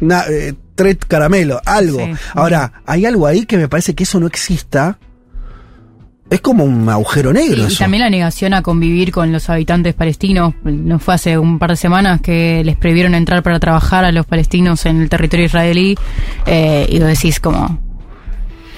na- 0.00 0.24
eh, 0.30 0.54
tres 0.74 0.96
caramelos, 1.06 1.60
algo. 1.66 1.98
Sí. 1.98 2.12
Ahora, 2.32 2.72
hay 2.86 3.04
algo 3.04 3.26
ahí 3.26 3.44
que 3.44 3.58
me 3.58 3.68
parece 3.68 3.94
que 3.94 4.04
eso 4.04 4.18
no 4.18 4.26
exista. 4.26 4.98
Es 6.30 6.40
como 6.40 6.64
un 6.64 6.88
agujero 6.88 7.32
negro. 7.32 7.68
Sí, 7.68 7.74
y 7.74 7.76
también 7.78 8.02
la 8.02 8.10
negación 8.10 8.54
a 8.54 8.62
convivir 8.62 9.12
con 9.12 9.30
los 9.30 9.48
habitantes 9.50 9.94
palestinos. 9.94 10.54
No 10.64 10.98
fue 10.98 11.14
hace 11.14 11.38
un 11.38 11.58
par 11.58 11.70
de 11.70 11.76
semanas 11.76 12.20
que 12.22 12.62
les 12.64 12.76
prohibieron 12.76 13.14
entrar 13.14 13.42
para 13.42 13.60
trabajar 13.60 14.04
a 14.04 14.10
los 14.12 14.26
palestinos 14.26 14.84
en 14.86 15.02
el 15.02 15.08
territorio 15.08 15.46
israelí. 15.46 15.96
eh, 16.46 16.86
y 16.88 16.98
vos 16.98 17.08
decís 17.08 17.38
como, 17.40 17.78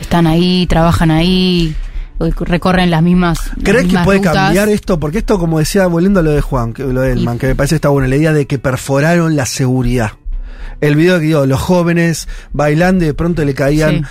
están 0.01 0.27
ahí, 0.27 0.67
trabajan 0.67 1.11
ahí, 1.13 1.75
recorren 2.19 2.91
las 2.91 3.03
mismas. 3.03 3.39
las 3.57 3.65
¿Crees 3.65 3.87
que 3.87 3.99
puede 4.01 4.19
rutas. 4.19 4.35
cambiar 4.35 4.69
esto? 4.69 4.99
Porque 5.01 5.19
esto, 5.19 5.39
como 5.39 5.59
decía, 5.61 5.87
volviendo 5.87 6.21
a 6.21 6.23
lo 6.25 6.33
de 6.33 6.41
Juan, 6.41 6.73
que, 6.75 6.83
lo 6.83 7.01
de 7.01 7.13
Elman, 7.13 7.37
Y- 7.37 7.39
que 7.39 7.47
me 7.47 7.55
parece 7.55 7.75
que 7.75 7.77
está 7.77 7.89
bueno, 7.89 8.09
la 8.09 8.17
idea 8.17 8.33
de 8.33 8.47
que 8.47 8.59
perforaron 8.59 9.37
la 9.37 9.47
seguridad. 9.47 10.13
El 10.81 10.95
video 10.97 11.19
que 11.21 11.27
dio, 11.27 11.47
los 11.47 11.61
jóvenes 11.61 12.29
bailando 12.53 13.05
y 13.05 13.09
de 13.09 13.15
pronto 13.15 13.45
le 13.45 13.55
caían. 13.55 14.07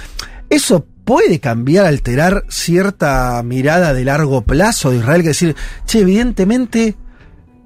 Eso 0.49 0.86
puede 1.05 1.39
cambiar, 1.39 1.85
alterar 1.85 2.43
cierta 2.49 3.41
mirada 3.43 3.93
de 3.93 4.03
largo 4.03 4.41
plazo 4.41 4.91
de 4.91 4.97
Israel, 4.97 5.21
que 5.21 5.29
decir, 5.29 5.55
che, 5.85 5.99
evidentemente, 5.99 6.95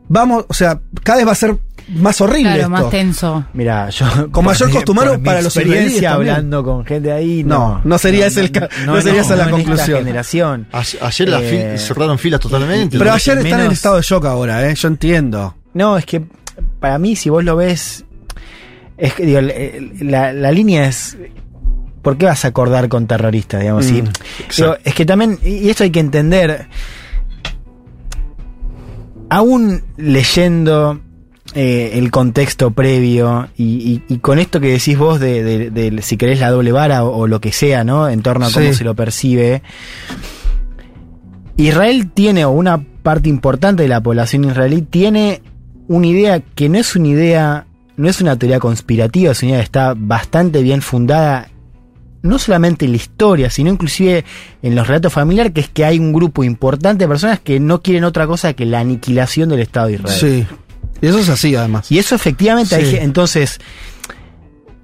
vamos, 0.08 0.46
o 0.48 0.54
sea, 0.54 0.80
cada 1.04 1.18
vez 1.20 1.28
va 1.28 1.32
a 1.32 1.36
ser 1.36 1.58
más 1.92 2.22
horrible 2.22 2.44
Claro, 2.54 2.60
esto. 2.60 2.70
más 2.70 2.90
tenso. 2.92 3.46
Mira, 3.54 3.90
yo. 3.90 4.06
Con 4.32 4.46
mayor 4.46 4.70
mi 4.70 5.24
para 5.24 5.42
los 5.42 5.56
israelíes 5.56 6.04
hablando 6.06 6.64
con 6.64 6.86
gente 6.86 7.12
ahí. 7.12 7.44
No, 7.44 7.58
No, 7.76 7.82
no 7.84 7.98
sería 7.98 8.28
ese 8.28 8.42
el 8.42 8.52
ca- 8.52 8.70
no 8.86 9.02
sería 9.02 9.22
esa 9.22 9.36
la 9.36 9.50
conclusión. 9.50 9.98
generación. 10.00 10.68
Ayer, 10.72 11.30
Eh, 11.30 11.76
fil- 11.76 11.78
cerraron 11.80 12.20
filas 12.20 12.40
totalmente. 12.42 12.98
Pero 13.00 13.10
¿no? 13.10 13.16
ayer 13.16 13.38
están 13.40 13.62
en 13.62 13.72
estado 13.72 13.96
de 13.96 14.04
shock 14.04 14.26
ahora, 14.26 14.70
¿eh? 14.70 14.76
Yo 14.76 14.88
entiendo. 14.88 15.56
No, 15.74 15.98
es 15.98 16.06
que 16.06 16.22
para 16.80 17.00
mí, 17.00 17.16
si 17.16 17.30
vos 17.32 17.44
lo 17.44 17.56
ves. 17.56 18.06
Es 18.98 19.14
que, 19.14 19.26
digo, 19.26 19.40
la, 20.02 20.32
la 20.34 20.52
línea 20.52 20.86
es. 20.88 21.18
¿Por 22.02 22.18
qué 22.18 22.26
vas 22.26 22.46
a 22.46 22.50
acordar 22.50 22.88
con 22.90 23.08
terroristas, 23.08 23.62
digamos? 23.62 23.86
Mm. 23.92 24.06
Digo, 24.58 24.76
es 24.84 24.94
que 24.94 25.06
también, 25.06 25.38
y 25.44 25.70
esto 25.70 25.84
hay 25.84 25.92
que 25.92 26.00
entender, 26.00 26.68
aún 29.30 29.82
leyendo 29.98 31.00
eh, 31.56 31.92
el 31.96 32.12
contexto 32.12 32.72
previo 32.72 33.48
y, 33.58 33.64
y- 34.08 34.14
y 34.14 34.18
con 34.20 34.38
esto 34.40 34.60
que 34.60 34.68
decís 34.72 34.98
vos 34.98 35.20
de, 35.20 35.44
de- 35.44 35.72
de 35.72 36.02
si 36.02 36.16
querés 36.18 36.40
la 36.40 36.52
doble 36.52 36.72
vara 36.72 37.04
o, 37.04 37.18
o 37.18 37.28
lo 37.28 37.42
que 37.42 37.52
sea, 37.52 37.84
¿no? 37.84 38.08
En 38.08 38.22
torno 38.22 38.46
a 38.46 38.52
cómo 38.52 38.68
Sí. 38.68 38.74
se 38.76 38.84
lo 38.84 38.96
percibe. 38.96 39.62
Israel 41.58 42.12
tiene, 42.14 42.46
o 42.46 42.52
una 42.52 42.82
parte 43.04 43.30
importante 43.30 43.84
de 43.84 43.90
la 43.90 44.02
población 44.02 44.46
israelí 44.46 44.82
tiene 44.84 45.42
una 45.88 46.08
idea 46.08 46.40
que 46.40 46.70
no 46.70 46.78
es 46.78 46.96
una 46.96 47.08
idea, 47.08 47.66
no 47.98 48.08
es 48.08 48.22
una 48.22 48.38
teoría 48.38 48.60
conspirativa, 48.60 49.32
es 49.32 49.42
una 49.42 49.50
idea 49.52 49.60
que 49.62 49.66
está 49.66 49.94
bastante 49.98 50.62
bien 50.62 50.82
fundada, 50.82 51.50
no 52.22 52.38
solamente 52.40 52.86
en 52.86 52.92
la 52.92 52.98
historia, 52.98 53.50
sino 53.50 53.70
inclusive 53.72 54.26
en 54.62 54.76
los 54.76 54.88
relatos 54.88 55.14
familiares, 55.14 55.54
que 55.54 55.62
es 55.62 55.70
que 55.70 55.86
hay 55.86 56.00
un 56.00 56.12
grupo 56.14 56.44
importante 56.44 57.06
de 57.06 57.08
personas 57.08 57.40
que 57.40 57.60
no 57.60 57.82
quieren 57.82 58.04
otra 58.04 58.28
cosa 58.28 58.54
que 58.54 58.66
la 58.66 58.80
aniquilación 58.80 59.50
del 59.50 59.62
Estado 59.62 59.88
de 59.88 59.94
Israel. 59.94 60.20
Sí. 60.20 60.48
Y 61.02 61.08
eso 61.08 61.20
es 61.20 61.30
así, 61.30 61.56
además. 61.56 61.90
Y 61.92 61.98
eso 62.00 62.16
efectivamente 62.16 62.84
Sí. 62.86 62.98
entonces 63.00 63.60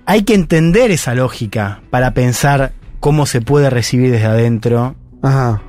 hay 0.06 0.24
que 0.24 0.34
entender 0.34 0.92
esa 0.92 1.16
lógica 1.16 1.82
para 1.90 2.14
pensar 2.14 2.74
cómo 3.00 3.26
se 3.26 3.42
puede 3.42 3.70
recibir 3.70 4.12
desde 4.12 4.26
adentro 4.28 4.96
Ajá. 5.22 5.62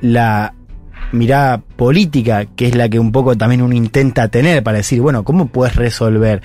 la 0.00 0.54
mirada 1.12 1.58
política, 1.76 2.46
que 2.56 2.66
es 2.68 2.74
la 2.74 2.88
que 2.88 2.98
un 2.98 3.12
poco 3.12 3.36
también 3.36 3.62
uno 3.62 3.74
intenta 3.74 4.28
tener 4.28 4.62
para 4.62 4.78
decir, 4.78 5.00
bueno, 5.00 5.24
¿cómo 5.24 5.46
puedes 5.48 5.74
resolver? 5.76 6.42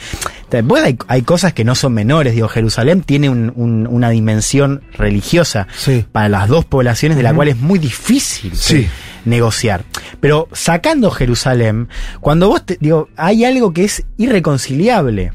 Después 0.50 0.84
hay, 0.84 0.98
hay 1.08 1.22
cosas 1.22 1.54
que 1.54 1.64
no 1.64 1.76
son 1.76 1.94
menores, 1.94 2.34
digo, 2.34 2.48
Jerusalén 2.48 3.02
tiene 3.02 3.30
un- 3.30 3.52
un- 3.56 3.88
una 3.88 4.10
dimensión 4.10 4.82
religiosa 4.98 5.68
Sí. 5.78 6.06
para 6.12 6.30
las 6.30 6.48
dos 6.48 6.66
poblaciones 6.66 7.18
de 7.18 7.24
la 7.24 7.34
cual 7.34 7.50
es 7.50 7.58
muy 7.58 7.78
difícil 7.80 8.52
Sí. 8.56 8.88
negociar. 9.26 9.84
Pero 10.20 10.48
sacando 10.54 11.12
Jerusalén, 11.12 11.90
cuando 12.22 12.48
vos 12.48 12.66
te, 12.66 12.78
digo, 12.80 13.10
hay 13.18 13.44
algo 13.46 13.74
que 13.74 13.84
es 13.86 14.04
irreconciliable. 14.18 15.34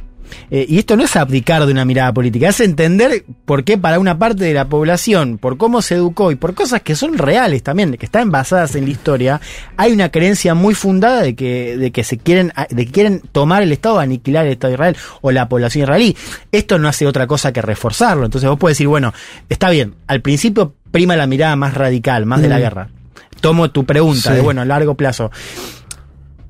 Eh, 0.51 0.67
y 0.69 0.79
esto 0.79 0.97
no 0.97 1.05
es 1.05 1.17
abdicar 1.17 1.67
de 1.67 1.73
una 1.73 1.85
mirada 1.85 2.13
política, 2.13 2.49
es 2.49 2.61
entender 2.61 3.25
por 3.45 3.65
qué 3.65 3.79
para 3.79 3.99
una 3.99 4.19
parte 4.19 4.45
de 4.45 4.55
la 4.55 4.69
población, 4.69 5.39
por 5.39 5.57
cómo 5.57 5.83
se 5.83 5.95
educó 5.97 6.31
y 6.33 6.37
por 6.37 6.55
cosas 6.55 6.83
que 6.83 6.95
son 6.95 7.19
reales 7.19 7.63
también, 7.63 7.97
que 7.97 8.07
están 8.07 8.31
basadas 8.31 8.75
en 8.75 8.85
la 8.85 8.91
historia, 8.91 9.41
hay 9.77 9.93
una 9.93 10.11
creencia 10.11 10.55
muy 10.55 10.75
fundada 10.75 11.23
de 11.23 11.35
que, 11.35 11.77
de 11.77 11.91
que 11.91 12.05
se 12.05 12.19
quieren, 12.19 12.53
de 12.71 12.87
que 12.87 12.93
quieren 12.93 13.21
tomar 13.33 13.63
el 13.63 13.73
Estado, 13.73 13.99
aniquilar 13.99 14.47
el 14.47 14.53
Estado 14.53 14.71
de 14.71 14.75
Israel 14.75 14.97
o 15.21 15.31
la 15.31 15.49
población 15.49 15.85
israelí. 15.85 16.17
Esto 16.53 16.79
no 16.79 16.89
hace 16.89 17.07
otra 17.07 17.27
cosa 17.27 17.53
que 17.53 17.63
reforzarlo. 17.63 18.25
Entonces 18.25 18.49
vos 18.49 18.59
puedes 18.59 18.77
decir, 18.77 18.89
bueno, 18.89 19.13
está 19.49 19.71
bien, 19.71 19.95
al 20.07 20.21
principio 20.21 20.75
prima 20.91 21.17
la 21.17 21.27
mirada 21.27 21.55
más 21.57 21.75
radical, 21.75 22.27
más 22.27 22.43
de 22.43 22.49
la 22.49 22.57
Mm. 22.57 22.61
guerra. 22.61 22.89
Tomo 23.41 23.71
tu 23.71 23.85
pregunta 23.87 24.31
Sí. 24.31 24.35
de, 24.37 24.41
bueno, 24.43 24.61
a 24.61 24.65
largo 24.65 24.95
plazo. 24.97 25.31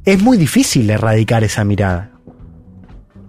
Es 0.05 0.21
muy 0.23 0.39
difícil 0.39 0.89
erradicar 0.91 1.45
esa 1.45 1.63
mirada. 1.65 2.11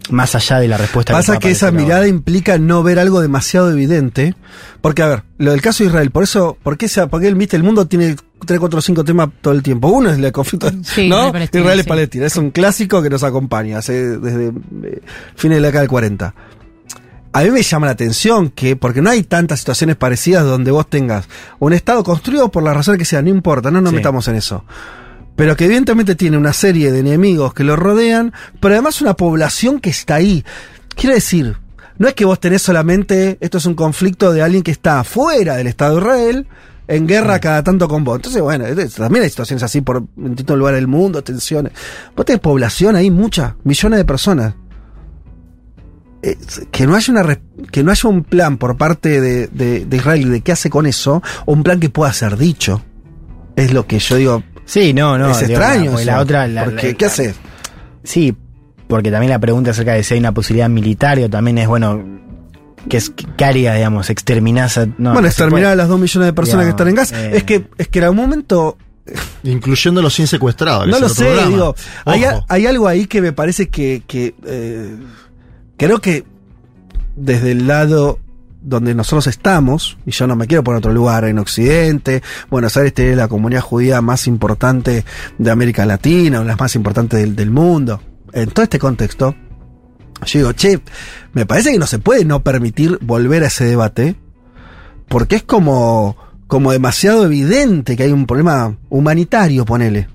Más 0.09 0.35
allá 0.35 0.59
de 0.59 0.67
la 0.67 0.77
respuesta 0.77 1.13
Pasa 1.13 1.33
pueda 1.33 1.39
que 1.39 1.51
esa 1.51 1.71
mirada 1.71 2.07
implica 2.07 2.57
no 2.57 2.83
ver 2.83 2.99
algo 2.99 3.21
demasiado 3.21 3.71
evidente. 3.71 4.35
Porque, 4.81 5.03
a 5.03 5.07
ver, 5.07 5.23
lo 5.37 5.51
del 5.51 5.61
caso 5.61 5.83
de 5.83 5.89
Israel, 5.89 6.11
por 6.11 6.23
eso, 6.23 6.57
¿por 6.63 6.77
qué, 6.77 6.87
se, 6.87 7.05
por 7.07 7.21
qué 7.21 7.33
viste, 7.33 7.55
el 7.55 7.63
mundo 7.63 7.85
tiene 7.87 8.15
3, 8.45 8.59
4, 8.59 8.81
5 8.81 9.03
temas 9.03 9.29
todo 9.41 9.53
el 9.53 9.61
tiempo? 9.63 9.89
Uno 9.89 10.09
es 10.09 10.17
el 10.17 10.31
conflicto, 10.31 10.69
Sí, 10.83 11.07
¿no? 11.07 11.27
Israel 11.29 11.79
y 11.79 11.83
sí. 11.83 11.87
Palestina. 11.89 12.25
Es 12.25 12.35
un 12.35 12.51
clásico 12.51 13.01
que 13.01 13.09
nos 13.09 13.23
acompaña 13.23 13.77
hace, 13.77 14.17
desde 14.17 14.47
eh, 14.47 15.01
fines 15.35 15.57
de 15.57 15.61
la 15.61 15.67
década 15.67 15.81
del 15.81 15.89
40. 15.89 16.33
A 17.33 17.43
mí 17.43 17.49
me 17.51 17.61
llama 17.63 17.85
la 17.85 17.93
atención 17.93 18.49
que, 18.49 18.75
porque 18.75 19.01
no 19.01 19.09
hay 19.09 19.23
tantas 19.23 19.59
situaciones 19.59 19.95
parecidas 19.95 20.43
donde 20.43 20.71
vos 20.71 20.89
tengas 20.89 21.29
un 21.59 21.71
Estado 21.71 22.03
construido 22.03 22.49
por 22.51 22.63
la 22.63 22.73
razón 22.73 22.97
que 22.97 23.05
sea, 23.05 23.21
no 23.21 23.29
importa, 23.29 23.71
no 23.71 23.79
nos 23.79 23.91
Sí. 23.91 23.95
metamos 23.95 24.27
en 24.27 24.35
eso. 24.35 24.65
Pero 25.35 25.55
que 25.55 25.65
evidentemente 25.65 26.15
tiene 26.15 26.37
una 26.37 26.53
serie 26.53 26.91
de 26.91 26.99
enemigos 26.99 27.53
que 27.53 27.63
lo 27.63 27.75
rodean, 27.75 28.33
pero 28.59 28.75
además 28.75 29.01
una 29.01 29.15
población 29.15 29.79
que 29.79 29.89
está 29.89 30.15
ahí. 30.15 30.43
Quiere 30.95 31.15
decir, 31.15 31.57
no 31.97 32.07
es 32.07 32.13
que 32.13 32.25
vos 32.25 32.39
tenés 32.39 32.61
solamente, 32.61 33.37
esto 33.41 33.57
es 33.57 33.65
un 33.65 33.73
conflicto 33.75 34.33
de 34.33 34.41
alguien 34.41 34.61
que 34.63 34.71
está 34.71 35.03
fuera 35.03 35.55
del 35.55 35.67
Estado 35.67 35.95
de 35.95 36.01
Israel, 36.01 36.47
en 36.87 37.07
guerra 37.07 37.39
cada 37.39 37.63
tanto 37.63 37.87
con 37.87 38.03
vos. 38.03 38.17
Entonces, 38.17 38.41
bueno, 38.41 38.65
también 38.97 39.23
hay 39.23 39.29
situaciones 39.29 39.63
así 39.63 39.79
por 39.81 39.97
en 40.17 40.29
distintos 40.29 40.57
lugares 40.57 40.77
del 40.79 40.87
mundo, 40.87 41.23
tensiones. 41.23 41.71
Vos 42.15 42.25
tenés 42.25 42.41
población 42.41 42.95
ahí, 42.97 43.09
muchas, 43.09 43.53
millones 43.63 43.97
de 43.97 44.05
personas. 44.05 44.53
Que 46.69 46.85
no 46.85 46.95
haya 46.95 47.13
una 47.13 47.39
que 47.71 47.83
no 47.83 47.89
haya 47.91 48.07
un 48.09 48.23
plan 48.23 48.57
por 48.57 48.77
parte 48.77 49.19
de, 49.21 49.47
de- 49.47 49.85
de 49.85 49.97
Israel 49.97 50.29
de 50.31 50.41
qué 50.41 50.51
hace 50.51 50.69
con 50.69 50.85
eso, 50.85 51.23
o 51.45 51.53
un 51.53 51.63
plan 51.63 51.79
que 51.79 51.89
pueda 51.89 52.13
ser 52.13 52.37
dicho. 52.37 52.83
Es 53.55 53.73
lo 53.73 53.87
que 53.87 53.97
yo 53.97 54.17
digo. 54.17 54.43
Sí, 54.71 54.93
no, 54.93 55.17
no. 55.17 55.31
es 55.31 55.41
extraño. 55.41 55.93
la- 56.05 56.19
otra. 56.19 56.47
la- 56.47 56.63
porque, 56.65 56.87
la- 56.91 56.93
¿qué 56.97 57.05
haces? 57.05 57.35
Sí, 58.03 58.33
porque 58.87 59.11
también 59.11 59.29
la 59.31 59.39
pregunta 59.39 59.71
acerca 59.71 59.93
de 59.93 60.03
si 60.03 60.13
hay 60.13 60.19
una 60.19 60.33
posibilidad 60.33 60.69
militar 60.69 61.19
o 61.19 61.29
también 61.29 61.57
es, 61.57 61.67
bueno, 61.67 62.01
¿qué, 62.89 62.97
es, 62.97 63.11
qué 63.37 63.45
haría, 63.45 63.73
digamos? 63.73 64.09
¿Exterminás 64.09 64.77
a.? 64.77 64.85
No, 64.85 64.93
bueno, 64.97 65.21
no 65.21 65.27
exterminar 65.27 65.71
a 65.71 65.75
las 65.75 65.87
dos 65.89 65.99
millones 65.99 66.25
de 66.27 66.33
personas 66.33 66.65
Digamos, 66.65 66.65
que 66.65 66.69
están 66.69 66.87
en 66.87 66.95
gas. 66.95 67.33
eh. 67.33 67.37
es 67.37 67.43
que 67.43 67.67
es 67.77 67.87
que 67.89 67.99
en 67.99 68.05
algún 68.05 68.17
momento 68.21 68.77
Incluyendo 69.43 70.01
los 70.01 70.13
sin 70.13 70.27
secuestrados. 70.27 70.85
que 70.85 70.91
no 70.91 70.99
lo 70.99 71.09
sé, 71.09 71.25
programa. 71.25 71.49
digo, 71.49 71.75
hay, 72.47 72.65
algo 72.67 72.87
ahí 72.87 73.07
que 73.07 73.21
me 73.21 73.33
parece 73.33 73.67
que, 73.67 74.03
que 74.07 74.35
eh, 74.45 74.95
creo 75.75 75.99
que 75.99 76.23
desde 77.15 77.51
el 77.51 77.67
lado 77.67 78.19
donde 78.61 78.93
nosotros 78.93 79.27
estamos, 79.27 79.97
y 80.05 80.11
yo 80.11 80.27
no 80.27 80.35
me 80.35 80.47
quiero 80.47 80.63
poner 80.63 80.79
otro 80.79 80.93
lugar, 80.93 81.25
en 81.25 81.39
Occidente, 81.39 82.21
Buenos 82.49 82.77
Aires 82.77 82.93
tiene 82.93 83.15
la 83.15 83.27
comunidad 83.27 83.61
judía 83.61 84.01
más 84.01 84.27
importante 84.27 85.03
de 85.37 85.51
América 85.51 85.85
Latina, 85.85 86.39
de 86.39 86.45
las 86.45 86.59
más 86.59 86.75
importantes 86.75 87.19
del, 87.19 87.35
del 87.35 87.49
mundo. 87.49 88.01
En 88.33 88.49
todo 88.51 88.63
este 88.63 88.79
contexto, 88.79 89.35
yo 90.25 90.39
digo, 90.39 90.53
che, 90.53 90.79
me 91.33 91.45
parece 91.45 91.71
que 91.71 91.79
no 91.79 91.87
se 91.87 91.99
puede 91.99 92.25
no 92.25 92.43
permitir 92.43 92.99
volver 93.01 93.43
a 93.43 93.47
ese 93.47 93.65
debate, 93.65 94.15
porque 95.07 95.37
es 95.37 95.43
como, 95.43 96.15
como 96.47 96.71
demasiado 96.71 97.25
evidente 97.25 97.97
que 97.97 98.03
hay 98.03 98.11
un 98.11 98.25
problema 98.25 98.77
humanitario, 98.89 99.65
ponele. 99.65 100.07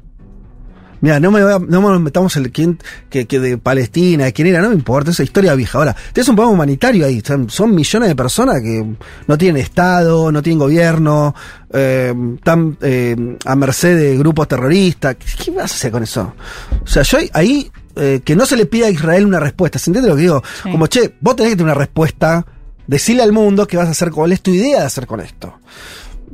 Mira, 1.00 1.20
no 1.20 1.30
me, 1.30 1.40
a- 1.40 1.58
no 1.58 1.80
nos 1.80 2.00
metamos 2.00 2.34
el 2.36 2.50
quién, 2.50 2.78
que, 3.10 3.26
que 3.26 3.38
de 3.38 3.58
Palestina, 3.58 4.30
quién 4.32 4.48
era, 4.48 4.60
no 4.62 4.68
me 4.70 4.74
importa, 4.74 5.10
esa 5.10 5.22
historia 5.22 5.54
vieja. 5.54 5.78
Ahora, 5.78 5.94
tienes 6.12 6.28
un 6.28 6.36
problema 6.36 6.54
humanitario 6.54 7.04
ahí, 7.06 7.22
son, 7.24 7.50
son 7.50 7.74
millones 7.74 8.08
de 8.08 8.16
personas 8.16 8.60
que 8.62 8.84
no 9.26 9.38
tienen 9.38 9.60
Estado, 9.62 10.32
no 10.32 10.42
tienen 10.42 10.58
gobierno, 10.58 11.34
eh, 11.72 12.14
están 12.36 12.78
eh, 12.80 13.36
a 13.44 13.56
merced 13.56 13.96
de 13.96 14.16
grupos 14.18 14.48
terroristas. 14.48 15.16
¿Qué, 15.16 15.26
qué 15.44 15.50
vas 15.50 15.72
a 15.72 15.74
hacer 15.74 15.90
con 15.92 16.02
eso? 16.02 16.34
O 16.82 16.86
sea, 16.86 17.02
yo 17.02 17.18
ahí, 17.32 17.70
eh, 17.96 18.20
que 18.24 18.34
no 18.36 18.46
se 18.46 18.56
le 18.56 18.66
pida 18.66 18.86
a 18.86 18.90
Israel 18.90 19.26
una 19.26 19.40
respuesta, 19.40 19.78
¿se 19.78 19.90
entiende 19.90 20.08
lo 20.10 20.16
que 20.16 20.22
digo? 20.22 20.42
Sí. 20.62 20.70
Como, 20.70 20.86
che, 20.86 21.14
vos 21.20 21.36
tenés 21.36 21.52
que 21.52 21.56
tener 21.56 21.72
una 21.72 21.78
respuesta, 21.80 22.44
decirle 22.86 23.22
al 23.22 23.32
mundo 23.32 23.66
qué 23.66 23.76
vas 23.76 23.88
a 23.88 23.90
hacer, 23.92 24.10
cuál 24.10 24.32
es 24.32 24.40
tu 24.42 24.52
idea 24.52 24.80
de 24.80 24.86
hacer 24.86 25.06
con 25.06 25.20
esto. 25.20 25.60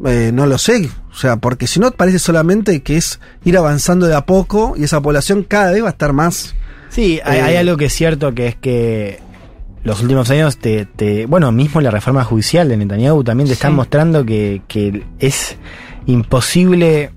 Eh, 0.07 0.31
no 0.33 0.47
lo 0.47 0.57
sé, 0.59 0.89
o 1.13 1.17
sea, 1.17 1.37
porque 1.37 1.67
si 1.67 1.79
no 1.79 1.91
parece 1.91 2.19
solamente 2.19 2.83
que 2.83 2.97
es 2.97 3.21
ir 3.45 3.57
avanzando 3.59 4.07
de 4.07 4.15
a 4.15 4.25
poco 4.27 4.75
y 4.77 4.85
esa 4.85 5.01
población 5.01 5.43
cada 5.45 5.71
vez 5.73 5.83
va 5.83 5.89
a 5.89 5.91
estar 5.93 6.13
más. 6.13 6.55
Sí, 6.89 7.21
hay, 7.25 7.39
Eh, 7.39 7.43
hay 7.43 7.57
algo 7.57 7.77
que 7.77 7.85
es 7.87 7.93
cierto 7.93 8.35
que 8.35 8.47
es 8.49 8.57
que 8.57 9.21
los 9.85 10.01
últimos 10.01 10.31
años 10.31 10.59
te, 10.59 10.87
te- 10.87 11.27
bueno, 11.27 11.51
mismo 11.53 11.81
la 11.81 11.91
reforma 11.91 12.23
judicial 12.25 12.69
de 12.69 12.77
Netanyahu 12.77 13.25
también 13.25 13.47
te 13.49 13.55
están 13.55 13.73
Sí. 13.73 13.77
mostrando 13.77 14.25
que, 14.25 14.63
que 14.69 15.03
es 15.19 15.57
imposible 16.07 17.11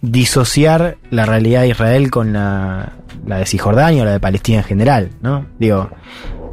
disociar 0.00 0.96
la 1.10 1.26
realidad 1.26 1.62
de 1.62 1.68
Israel 1.68 2.10
con 2.10 2.32
la, 2.32 2.92
la 3.26 3.38
de 3.38 3.46
Cisjordania 3.46 4.02
o 4.02 4.04
la 4.04 4.12
de 4.12 4.20
Palestina 4.20 4.58
en 4.58 4.64
general, 4.64 5.10
¿no? 5.22 5.46
Digo, 5.58 5.90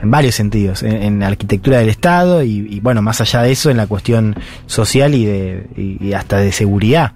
en 0.06 0.12
varios 0.12 0.36
sentidos, 0.36 0.82
en, 0.84 1.20
la 1.20 1.28
arquitectura 1.28 1.80
del 1.80 1.90
Estado 1.90 2.44
y, 2.44 2.80
bueno, 2.80 3.02
más 3.02 3.20
allá 3.22 3.42
de 3.42 3.52
eso, 3.52 3.70
en 3.70 3.78
la 3.78 3.88
cuestión 3.88 4.36
social 4.68 5.14
y, 5.16 5.26
de, 5.26 5.68
y, 6.00 6.14
hasta 6.14 6.38
de 6.38 6.52
seguridad. 6.52 7.14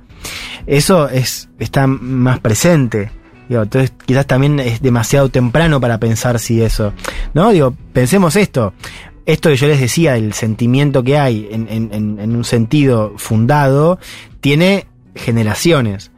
Eso 0.68 1.08
es, 1.10 1.50
está 1.60 1.88
más 1.88 2.40
presente. 2.40 3.12
Entonces 3.50 3.92
quizás 4.06 4.28
también 4.28 4.60
es 4.60 4.82
demasiado 4.82 5.30
temprano 5.30 5.80
para 5.82 5.98
pensar 6.00 6.38
si 6.40 6.62
eso. 6.62 6.94
¿No? 7.34 7.52
Digo, 7.52 7.76
pensemos 7.94 8.36
esto. 8.36 8.74
Esto 9.26 9.50
que 9.50 9.56
yo 9.56 9.68
les 9.68 9.80
decía, 9.80 10.16
el 10.18 10.34
sentimiento 10.34 11.04
que 11.04 11.18
hay 11.18 11.48
en, 11.52 11.68
en- 11.70 11.90
en- 11.94 12.20
en 12.20 12.36
un 12.36 12.44
sentido 12.44 13.14
fundado, 13.18 13.98
tiene 14.42 14.86
generaciones. 15.16 16.12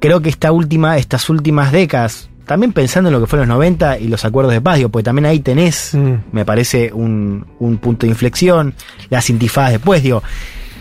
Creo 0.00 0.22
que 0.22 0.30
esta 0.30 0.50
última, 0.52 0.96
estas 0.96 1.28
últimas 1.28 1.72
décadas, 1.72 2.29
también 2.50 2.72
pensando 2.72 3.10
en 3.10 3.12
lo 3.14 3.20
que 3.20 3.28
fueron 3.28 3.46
los 3.48 3.56
90 3.58 4.00
y 4.00 4.08
los 4.08 4.24
acuerdos 4.24 4.52
de 4.52 4.60
paz, 4.60 4.78
digo, 4.78 4.88
porque 4.88 5.04
también 5.04 5.26
ahí 5.26 5.38
tenés, 5.38 5.94
Mm. 5.94 6.14
me 6.32 6.44
parece, 6.44 6.92
un, 6.92 7.46
un 7.60 7.78
punto 7.78 8.06
de 8.06 8.10
inflexión, 8.10 8.74
las 9.08 9.30
intifadas 9.30 9.70
después, 9.70 10.02
digo, 10.02 10.20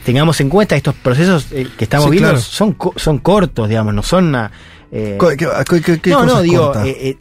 tengamos 0.04 0.42
en 0.42 0.50
cuenta 0.50 0.76
estos 0.76 0.96
procesos 0.96 1.46
eh, 1.52 1.68
que 1.78 1.84
estamos 1.84 2.06
Sí, 2.06 2.12
viendo 2.14 2.30
claro. 2.30 2.42
son, 2.42 2.76
son 2.96 3.20
cortos, 3.20 3.70
digamos, 3.70 3.94
no 3.94 4.02
son 4.02 4.30
una... 4.30 4.52
eh, 4.92 5.16
Co- 5.20 5.30
¿Qué, 5.30 5.38
qué- 5.38 5.82
qué- 5.84 6.00
qué 6.00 6.10
no, 6.10 6.26
no, 6.26 6.42
digo, 6.42 6.74
eh, 6.84 6.98
eh, 7.10 7.18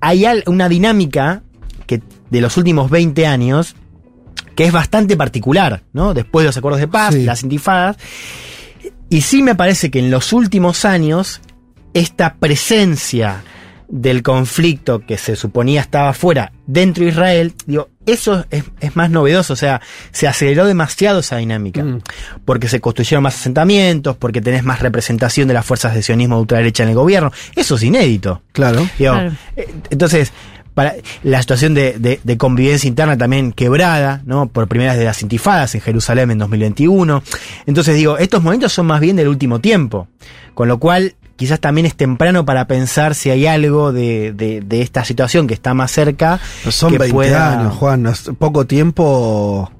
hay 0.00 0.26
una 0.46 0.68
dinámica 0.68 1.42
que 1.86 2.02
de 2.30 2.40
los 2.40 2.56
últimos 2.56 2.90
20 2.90 3.28
años 3.28 3.76
que 4.56 4.64
es 4.64 4.72
bastante 4.72 5.16
particular, 5.16 5.84
¿no? 5.92 6.14
Después 6.14 6.42
de 6.42 6.48
los 6.48 6.56
acuerdos 6.56 6.80
de 6.80 6.88
paz, 6.88 7.14
Sí. 7.14 7.22
las 7.24 7.44
intifadas. 7.44 7.96
Y 9.08 9.20
sí 9.20 9.42
me 9.42 9.54
parece 9.54 9.90
que 9.90 10.00
en 10.00 10.10
los 10.10 10.32
últimos 10.32 10.84
años 10.84 11.40
esta 11.98 12.34
presencia 12.34 13.42
del 13.88 14.22
conflicto 14.24 14.98
que 15.06 15.16
se 15.16 15.36
suponía 15.36 15.80
estaba 15.80 16.12
fuera 16.12 16.50
dentro 16.66 17.04
de 17.04 17.10
Israel, 17.10 17.54
digo, 17.66 17.88
eso 18.04 18.44
es, 18.50 18.64
es 18.80 18.96
más 18.96 19.10
novedoso, 19.10 19.52
o 19.52 19.56
sea, 19.56 19.80
se 20.10 20.26
aceleró 20.26 20.66
demasiado 20.66 21.20
esa 21.20 21.36
dinámica, 21.36 21.84
Mm. 21.84 22.00
porque 22.44 22.68
se 22.68 22.80
construyeron 22.80 23.22
más 23.22 23.36
asentamientos, 23.36 24.16
porque 24.16 24.40
tenés 24.40 24.64
más 24.64 24.80
representación 24.80 25.46
de 25.46 25.54
las 25.54 25.64
fuerzas 25.64 25.94
de 25.94 26.02
sionismo 26.02 26.34
de 26.36 26.40
ultraderecha 26.42 26.82
en 26.82 26.88
el 26.90 26.94
gobierno, 26.96 27.30
eso 27.54 27.76
es 27.76 27.82
inédito. 27.84 28.42
Claro. 28.52 28.80
Digo, 28.98 29.12
Claro. 29.12 29.32
eh, 29.56 29.68
Entonces, 29.90 30.32
para 30.74 30.94
la 31.22 31.40
situación 31.40 31.72
de, 31.72 31.94
de- 31.98 32.20
de 32.22 32.36
convivencia 32.36 32.88
interna 32.88 33.16
también 33.16 33.52
quebrada, 33.52 34.20
¿no? 34.26 34.48
Por 34.48 34.66
primera 34.68 34.90
vez 34.92 34.98
de 34.98 35.06
las 35.06 35.22
intifadas 35.22 35.74
en 35.76 35.80
Jerusalén 35.80 36.30
en 36.32 36.38
2021. 36.38 37.22
Entonces 37.66 37.94
digo, 37.96 38.18
estos 38.18 38.42
momentos 38.42 38.72
son 38.72 38.86
más 38.86 39.00
bien 39.00 39.14
del 39.16 39.28
último 39.28 39.60
tiempo. 39.60 40.08
Con 40.54 40.68
lo 40.68 40.78
cual, 40.78 41.14
quizás 41.36 41.60
también 41.60 41.86
es 41.86 41.94
temprano 41.94 42.44
para 42.44 42.66
pensar 42.66 43.14
si 43.14 43.30
hay 43.30 43.46
algo 43.46 43.92
de, 43.92 44.32
de- 44.32 44.60
de 44.62 44.82
esta 44.82 45.04
situación 45.04 45.46
que 45.46 45.54
está 45.54 45.74
más 45.74 45.90
cerca. 45.90 46.40
Son 46.70 46.90
que 46.92 46.98
20 46.98 47.14
pueda- 47.14 47.60
años, 47.60 47.74
Juan. 47.74 48.12
poco 48.38 48.66
tiempo 48.66 49.70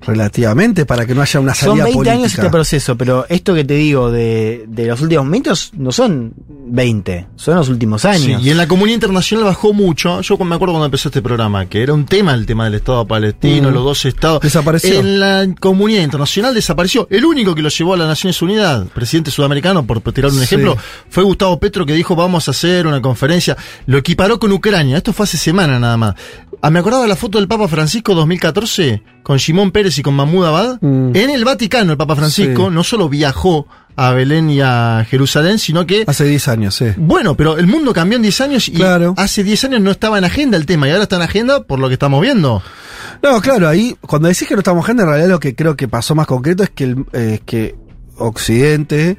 relativamente 0.00 0.86
para 0.86 1.06
que 1.06 1.14
no 1.14 1.22
haya 1.22 1.40
una 1.40 1.54
Son 1.54 1.70
salida 1.70 1.84
20 1.84 1.96
política. 1.98 2.12
años 2.18 2.34
este 2.34 2.50
proceso, 2.50 2.96
pero 2.96 3.26
esto 3.28 3.54
que 3.54 3.64
te 3.64 3.74
digo 3.74 4.10
de, 4.10 4.64
de 4.68 4.86
los 4.86 5.00
últimos 5.00 5.24
momentos 5.24 5.70
no 5.76 5.92
son 5.92 6.32
20, 6.70 7.26
son 7.36 7.56
los 7.56 7.68
últimos 7.68 8.02
Sí, 8.02 8.08
años. 8.08 8.42
y 8.44 8.50
en 8.50 8.56
la 8.56 8.68
comunidad 8.68 8.94
internacional 8.94 9.44
bajó 9.46 9.72
mucho. 9.72 10.20
Yo 10.20 10.36
me 10.38 10.54
acuerdo 10.54 10.74
cuando 10.74 10.86
empezó 10.86 11.08
este 11.08 11.22
programa, 11.22 11.66
que 11.66 11.82
era 11.82 11.94
un 11.94 12.04
tema 12.06 12.34
el 12.34 12.46
tema 12.46 12.64
del 12.64 12.74
Estado 12.74 13.06
palestino, 13.06 13.70
Mm. 13.70 13.74
los 13.74 13.84
dos 13.84 14.04
estados. 14.04 14.40
Desapareció. 14.40 15.00
En 15.00 15.18
la 15.20 15.46
comunidad 15.58 16.02
internacional 16.02 16.54
desapareció. 16.54 17.06
El 17.10 17.24
único 17.24 17.54
que 17.54 17.62
lo 17.62 17.68
llevó 17.68 17.94
a 17.94 17.96
las 17.96 18.08
Naciones 18.08 18.40
Unidas, 18.42 18.86
presidente 18.94 19.30
sudamericano, 19.30 19.84
por 19.86 20.00
tirar 20.12 20.30
un 20.30 20.38
Sí. 20.38 20.44
ejemplo, 20.44 20.76
fue 21.08 21.24
Gustavo 21.24 21.58
Petro 21.58 21.84
que 21.86 21.92
dijo 21.94 22.14
vamos 22.14 22.46
a 22.48 22.52
hacer 22.52 22.86
una 22.86 23.00
conferencia. 23.02 23.56
Lo 23.86 23.98
equiparó 23.98 24.38
con 24.38 24.52
Ucrania. 24.52 24.98
Esto 24.98 25.12
fue 25.12 25.24
hace 25.24 25.36
semana 25.38 25.78
nada 25.78 25.96
más. 25.96 26.14
Ah, 26.60 26.70
me 26.70 26.80
acordaba 26.80 27.06
la 27.06 27.14
foto 27.16 27.38
del 27.38 27.46
Papa 27.46 27.68
Francisco 27.68 28.14
2014 28.14 29.02
con 29.22 29.38
Simón 29.38 29.70
Pérez 29.70 29.96
y 29.98 30.02
con 30.02 30.14
Mahmoud 30.14 30.44
Abad. 30.46 30.78
Mm. 30.80 31.14
En 31.14 31.30
el 31.30 31.44
Vaticano, 31.44 31.92
el 31.92 31.98
Papa 31.98 32.16
Francisco 32.16 32.66
Sí. 32.68 32.74
no 32.74 32.82
solo 32.82 33.08
viajó 33.08 33.66
a 33.94 34.12
Belén 34.12 34.50
y 34.50 34.60
a 34.60 35.04
Jerusalén, 35.08 35.58
sino 35.58 35.86
que 35.86 36.04
Hace 36.06 36.24
10 36.24 36.48
años, 36.48 36.74
sí. 36.74 36.86
bueno, 36.96 37.34
pero 37.36 37.58
el 37.58 37.66
mundo 37.66 37.92
cambió 37.92 38.16
en 38.16 38.22
10 38.22 38.40
años 38.40 38.68
y 38.68 38.72
Claro. 38.72 39.14
hace 39.16 39.42
10 39.44 39.64
años 39.64 39.80
no 39.80 39.90
estaba 39.90 40.18
en 40.18 40.24
agenda 40.24 40.56
el 40.56 40.66
tema 40.66 40.86
y 40.88 40.90
ahora 40.90 41.04
está 41.04 41.16
en 41.16 41.22
agenda 41.22 41.62
por 41.64 41.78
lo 41.80 41.88
que 41.88 41.94
estamos 41.94 42.20
viendo. 42.20 42.62
No, 43.22 43.40
claro, 43.40 43.68
ahí, 43.68 43.96
cuando 44.00 44.28
decís 44.28 44.46
que 44.46 44.54
no 44.54 44.60
estamos 44.60 44.84
gente, 44.86 45.02
en 45.02 45.08
realidad 45.08 45.28
lo 45.28 45.40
que 45.40 45.54
creo 45.56 45.76
que 45.76 45.88
pasó 45.88 46.14
más 46.14 46.26
concreto 46.28 46.62
es 46.62 46.70
que, 46.70 46.84
el, 46.84 47.04
eh, 47.12 47.40
que 47.44 47.74
Occidente 48.16 49.18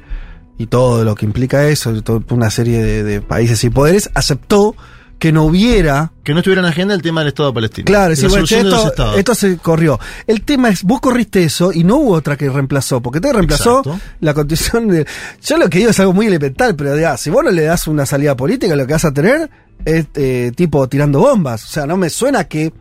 y 0.58 0.66
todo 0.66 1.04
lo 1.04 1.14
que 1.14 1.24
implica 1.26 1.66
eso, 1.66 2.02
toda 2.02 2.20
una 2.30 2.50
serie 2.50 2.82
de, 2.82 3.02
de 3.02 3.20
países 3.22 3.62
y 3.64 3.70
poderes, 3.70 4.10
aceptó 4.14 4.74
que 5.20 5.32
no 5.32 5.44
hubiera 5.44 6.12
Que 6.24 6.32
no 6.32 6.38
estuviera 6.40 6.62
en 6.62 6.66
agenda 6.66 6.94
el 6.94 7.02
tema 7.02 7.20
del 7.20 7.28
Estado 7.28 7.52
palestino. 7.52 7.84
Claro, 7.84 8.08
De 8.08 8.16
sí, 8.16 8.26
bueno, 8.26 8.46
de 8.46 8.58
esto, 8.58 9.14
esto 9.16 9.34
se 9.34 9.58
corrió. 9.58 10.00
El 10.26 10.42
tema 10.42 10.70
es, 10.70 10.82
vos 10.82 11.00
corriste 11.00 11.44
eso 11.44 11.72
y 11.72 11.84
no 11.84 11.98
hubo 11.98 12.14
otra 12.14 12.38
que 12.38 12.48
reemplazó, 12.48 13.02
porque 13.02 13.20
te 13.20 13.30
reemplazó 13.30 13.80
Exacto. 13.80 14.00
la 14.20 14.32
condición 14.32 14.88
de... 14.88 15.06
Yo 15.42 15.58
lo 15.58 15.68
que 15.68 15.78
digo 15.78 15.90
es 15.90 16.00
algo 16.00 16.14
muy 16.14 16.26
elemental, 16.26 16.74
pero 16.74 16.98
ya, 16.98 17.18
si 17.18 17.28
vos 17.28 17.44
no 17.44 17.50
le 17.50 17.62
das 17.62 17.86
una 17.86 18.06
salida 18.06 18.34
política, 18.34 18.74
lo 18.74 18.86
que 18.86 18.94
vas 18.94 19.04
a 19.04 19.12
tener 19.12 19.50
es 19.84 20.06
eh, 20.14 20.52
tipo 20.56 20.88
tirando 20.88 21.20
bombas. 21.20 21.64
O 21.64 21.68
sea, 21.68 21.86
no 21.86 21.98
me 21.98 22.08
suena 22.08 22.44
que 22.44 22.72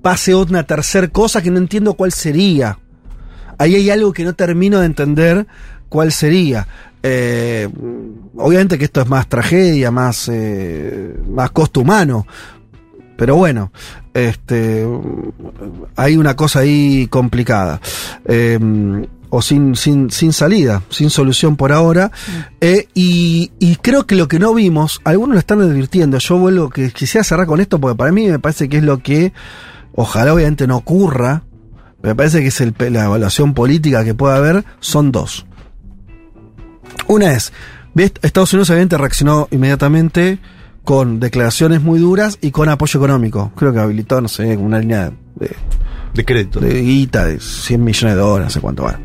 pase 0.00 0.34
una 0.34 0.62
tercer 0.64 1.12
cosa 1.12 1.42
que 1.42 1.50
no 1.50 1.58
entiendo 1.58 1.92
cuál 1.92 2.12
sería. 2.12 2.78
Ahí 3.58 3.74
hay 3.74 3.90
algo 3.90 4.14
que 4.14 4.24
no 4.24 4.32
termino 4.32 4.80
de 4.80 4.86
entender 4.86 5.46
cuál 5.90 6.10
sería. 6.10 6.66
Eh, 7.02 7.68
obviamente 8.36 8.78
que 8.78 8.84
esto 8.84 9.00
es 9.02 9.08
más 9.08 9.28
tragedia, 9.28 9.90
más, 9.90 10.28
eh, 10.32 11.16
más 11.28 11.50
costo 11.50 11.80
humano. 11.80 12.26
Pero 13.16 13.36
bueno, 13.36 13.70
este, 14.14 14.86
hay 15.96 16.16
una 16.16 16.34
cosa 16.34 16.60
ahí 16.60 17.06
complicada. 17.08 17.80
Eh, 18.24 18.58
o 19.34 19.40
sin, 19.40 19.76
sin, 19.76 20.10
sin 20.10 20.32
salida, 20.34 20.82
sin 20.90 21.08
solución 21.08 21.56
por 21.56 21.72
ahora. 21.72 22.10
Eh, 22.60 22.88
y, 22.94 23.50
y 23.58 23.76
creo 23.76 24.06
que 24.06 24.14
lo 24.14 24.28
que 24.28 24.38
no 24.38 24.52
vimos, 24.52 25.00
algunos 25.04 25.34
lo 25.34 25.38
están 25.38 25.62
advirtiendo. 25.62 26.18
Yo 26.18 26.36
vuelvo 26.36 26.68
que 26.68 26.90
quisiera 26.90 27.24
cerrar 27.24 27.46
con 27.46 27.58
esto 27.60 27.80
porque 27.80 27.96
para 27.96 28.12
mí 28.12 28.26
me 28.28 28.38
parece 28.38 28.68
que 28.68 28.76
es 28.78 28.82
lo 28.82 28.98
que 28.98 29.32
ojalá 29.94 30.34
obviamente 30.34 30.66
no 30.66 30.76
ocurra. 30.76 31.44
Me 32.02 32.14
parece 32.14 32.40
que 32.42 32.48
es 32.48 32.60
el- 32.60 32.74
la 32.90 33.04
evaluación 33.04 33.54
política 33.54 34.04
que 34.04 34.14
puede 34.14 34.36
haber, 34.36 34.64
son 34.80 35.12
dos. 35.12 35.46
Una 37.08 37.32
es. 37.32 37.52
Estados 37.94 38.52
Unidos 38.52 38.70
obviamente 38.70 38.96
reaccionó 38.98 39.48
inmediatamente 39.50 40.38
con 40.84 41.20
declaraciones 41.20 41.80
muy 41.82 42.00
duras 42.00 42.38
y 42.40 42.50
con 42.50 42.68
apoyo 42.68 42.98
económico. 42.98 43.52
Creo 43.56 43.72
que 43.72 43.78
habilitó, 43.80 44.20
no 44.20 44.28
sé, 44.28 44.56
una 44.56 44.78
línea 44.80 45.12
de, 45.36 45.50
De 46.14 46.24
crédito. 46.24 46.58
de 46.60 46.80
guita 46.80 47.26
de 47.26 47.38
100 47.38 47.84
millones 47.84 48.16
de 48.16 48.20
dólares, 48.22 48.46
no 48.46 48.50
sé 48.50 48.60
cuánto 48.60 48.82
va. 48.84 48.98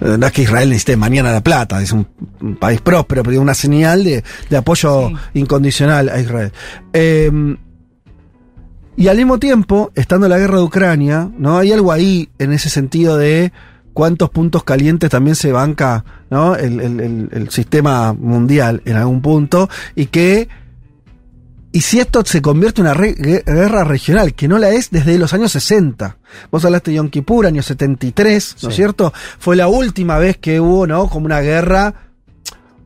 Eh, 0.00 0.16
No 0.18 0.26
es 0.26 0.32
que 0.32 0.42
Israel 0.42 0.68
necesite 0.70 0.96
mañana 0.96 1.30
la 1.30 1.42
plata, 1.42 1.80
es 1.80 1.92
un, 1.92 2.06
un 2.40 2.56
país 2.56 2.80
próspero, 2.80 3.22
pero 3.22 3.40
una 3.40 3.54
señal 3.54 4.02
de, 4.02 4.24
de 4.50 4.56
apoyo 4.56 5.08
Sí. 5.08 5.14
incondicional 5.34 6.08
a 6.08 6.18
Israel. 6.20 6.52
Eh, 6.92 7.30
y 8.96 9.08
al 9.08 9.16
mismo 9.16 9.38
tiempo, 9.38 9.90
estando 9.94 10.28
la 10.28 10.38
guerra 10.38 10.58
de 10.58 10.64
Ucrania, 10.64 11.30
¿no? 11.38 11.58
Hay 11.58 11.72
algo 11.72 11.92
ahí 11.92 12.28
en 12.38 12.52
ese 12.52 12.68
sentido 12.68 13.16
de 13.16 13.52
cuántos 13.92 14.30
puntos 14.30 14.64
calientes 14.64 15.10
también 15.10 15.36
se 15.36 15.52
banca, 15.52 16.04
¿no? 16.30 16.56
El, 16.56 16.80
el- 16.80 17.00
el- 17.00 17.28
el 17.32 17.50
sistema 17.50 18.12
mundial 18.12 18.82
en 18.84 18.96
algún 18.96 19.20
punto. 19.22 19.68
Y 19.94 20.06
que. 20.06 20.48
Y 21.74 21.80
si 21.80 22.00
esto 22.00 22.22
se 22.26 22.42
convierte 22.42 22.82
en 22.82 22.86
una 22.88 22.94
re- 22.94 23.14
guerra 23.14 23.82
regional, 23.84 24.34
que 24.34 24.46
no 24.46 24.58
la 24.58 24.68
es 24.70 24.90
desde 24.90 25.16
los 25.16 25.32
años 25.32 25.52
60. 25.52 26.18
Vos 26.50 26.62
hablaste 26.66 26.90
de 26.90 26.98
Yom 26.98 27.08
Kippur, 27.08 27.46
año 27.46 27.62
73, 27.62 28.56
¿no 28.62 28.68
es 28.68 28.74
Sí. 28.74 28.76
cierto? 28.82 29.10
Fue 29.38 29.56
la 29.56 29.68
última 29.68 30.18
vez 30.18 30.36
que 30.36 30.60
hubo, 30.60 30.86
¿no? 30.86 31.08
Como 31.08 31.24
una 31.24 31.40
guerra 31.40 31.94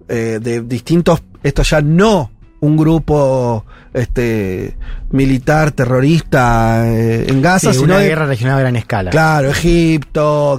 eh, 0.09 0.39
de 0.41 0.61
distintos, 0.61 1.21
esto 1.43 1.65
ya 1.65 1.81
no 1.81 2.31
un 2.61 2.77
grupo 2.77 3.65
este 3.93 4.77
militar 5.11 5.73
terrorista 5.73 6.85
eh, 6.89 7.27
en 7.29 7.41
Gaza, 7.43 7.73
Sí, 7.73 7.79
sino 7.81 7.93
una 7.95 7.99
de- 7.99 8.09
guerra 8.09 8.27
regional 8.27 8.57
a 8.57 8.61
gran 8.61 8.77
escala. 8.77 9.11
claro, 9.11 9.51
Egipto. 9.51 10.59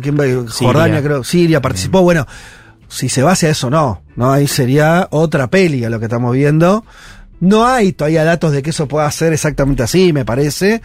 Jordania, 0.60 1.02
creo, 1.04 1.24
Siria 1.24 1.62
participó, 1.62 2.02
bueno, 2.02 2.26
si 2.88 3.10
se 3.10 3.22
hacia 3.22 3.50
eso 3.50 3.70
no, 3.70 4.02
no 4.16 4.32
ahí 4.32 4.48
sería 4.48 5.08
otra 5.12 5.48
peli 5.48 5.84
a 5.84 5.90
lo 5.90 6.00
que 6.00 6.06
estamos 6.06 6.34
viendo. 6.34 6.86
No 7.40 7.68
hay 7.68 7.92
todavía 7.94 8.24
datos 8.24 8.52
de 8.52 8.64
que 8.64 8.72
eso 8.72 8.88
pueda 8.88 9.10
ser 9.12 9.34
exactamente 9.34 9.84
así, 9.84 10.12
me 10.14 10.26
parece. 10.26 10.82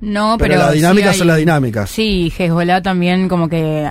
No, 0.00 0.36
Pero 0.38 0.50
pero. 0.54 0.62
las 0.64 0.72
sí 0.72 0.76
dinámicas 0.78 1.12
hay- 1.12 1.18
son 1.18 1.26
las 1.28 1.36
dinámicas. 1.38 1.88
Sí, 1.88 2.30
Hezbollah 2.36 2.82
también, 2.82 3.26
como 3.28 3.48
que. 3.48 3.88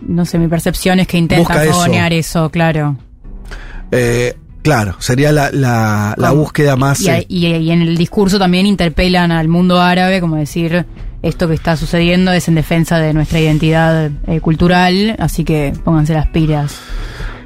no 0.00 0.24
sé, 0.24 0.38
mi 0.38 0.48
percepción 0.48 1.00
es 1.00 1.06
que 1.06 1.18
intenta 1.18 1.62
eso. 1.64 1.72
fogonear 1.74 2.12
eso, 2.14 2.48
claro. 2.50 2.96
Eh, 3.90 4.34
claro, 4.64 4.96
sería 4.98 5.30
la, 5.30 5.50
la, 5.52 6.14
la 6.16 6.30
búsqueda 6.32 6.74
más. 6.74 7.00
Y, 7.00 7.04
eh, 7.10 7.26
y- 7.28 7.46
y 7.46 7.70
en 7.70 7.82
el 7.82 7.96
discurso 7.96 8.38
también 8.40 8.66
interpelan 8.66 9.30
al 9.30 9.46
mundo 9.46 9.80
árabe, 9.80 10.20
como 10.20 10.34
decir, 10.36 10.84
esto 11.22 11.46
que 11.46 11.54
está 11.54 11.76
sucediendo 11.76 12.32
es 12.32 12.48
en 12.48 12.56
defensa 12.56 12.98
de 12.98 13.12
nuestra 13.14 13.38
identidad 13.38 14.10
eh, 14.26 14.40
cultural, 14.40 15.14
así 15.20 15.44
que 15.44 15.72
pónganse 15.84 16.14
las 16.14 16.26
pilas. 16.28 16.76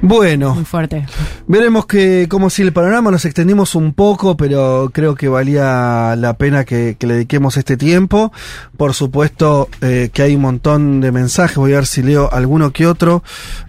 Bueno, 0.01 0.55
Muy 0.55 0.65
fuerte. 0.65 1.05
Veremos 1.47 1.85
que, 1.85 2.27
cómo 2.29 2.49
sigue 2.49 2.67
el 2.67 2.73
panorama, 2.73 3.11
nos 3.11 3.25
extendimos 3.25 3.75
un 3.75 3.93
poco, 3.93 4.37
pero 4.37 4.91
creo 4.93 5.15
que 5.15 5.27
valía 5.27 6.15
la 6.15 6.33
pena 6.33 6.63
que, 6.63 6.95
que 6.97 7.07
le 7.07 7.15
dediquemos 7.15 7.57
este 7.57 7.77
tiempo. 7.77 8.31
Por 8.77 8.93
supuesto 8.93 9.67
eh, 9.81 10.09
que 10.13 10.21
hay 10.21 10.35
un 10.35 10.41
montón 10.41 11.01
de 11.01 11.11
mensajes, 11.11 11.57
voy 11.57 11.73
a 11.73 11.77
ver 11.77 11.85
si 11.85 12.03
leo 12.03 12.31
alguno 12.31 12.71
que 12.71 12.87
otro. 12.87 13.23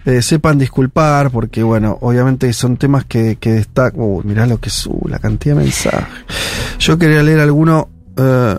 Eh, 0.05 0.21
sepan 0.21 0.57
disculpar, 0.57 1.31
porque 1.31 1.63
bueno, 1.63 1.97
obviamente 2.01 2.51
son 2.53 2.77
temas 2.77 3.05
que, 3.05 3.37
que 3.37 3.51
destacan. 3.53 3.99
Uh, 3.99 4.21
mirá 4.23 4.45
lo 4.45 4.59
que 4.59 4.69
es 4.69 4.85
uh, 4.87 5.07
la 5.07 5.19
cantidad 5.19 5.55
de 5.55 5.63
mensajes. 5.63 6.07
Yo 6.79 6.97
quería 6.97 7.23
leer 7.23 7.39
alguno, 7.39 7.89
eh, 8.17 8.57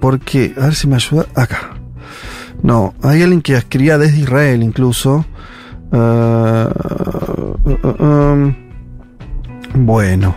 porque, 0.00 0.54
a 0.56 0.64
ver 0.64 0.74
si 0.74 0.86
me 0.86 0.96
ayuda. 0.96 1.26
Acá. 1.34 1.74
No, 2.62 2.94
hay 3.02 3.22
alguien 3.22 3.42
que 3.42 3.54
escribía 3.54 3.98
desde 3.98 4.20
Israel 4.20 4.62
incluso. 4.62 5.24
Uh, 5.92 6.68
uh, 7.64 7.78
uh, 7.84 8.02
um, 8.02 8.54
bueno, 9.74 10.34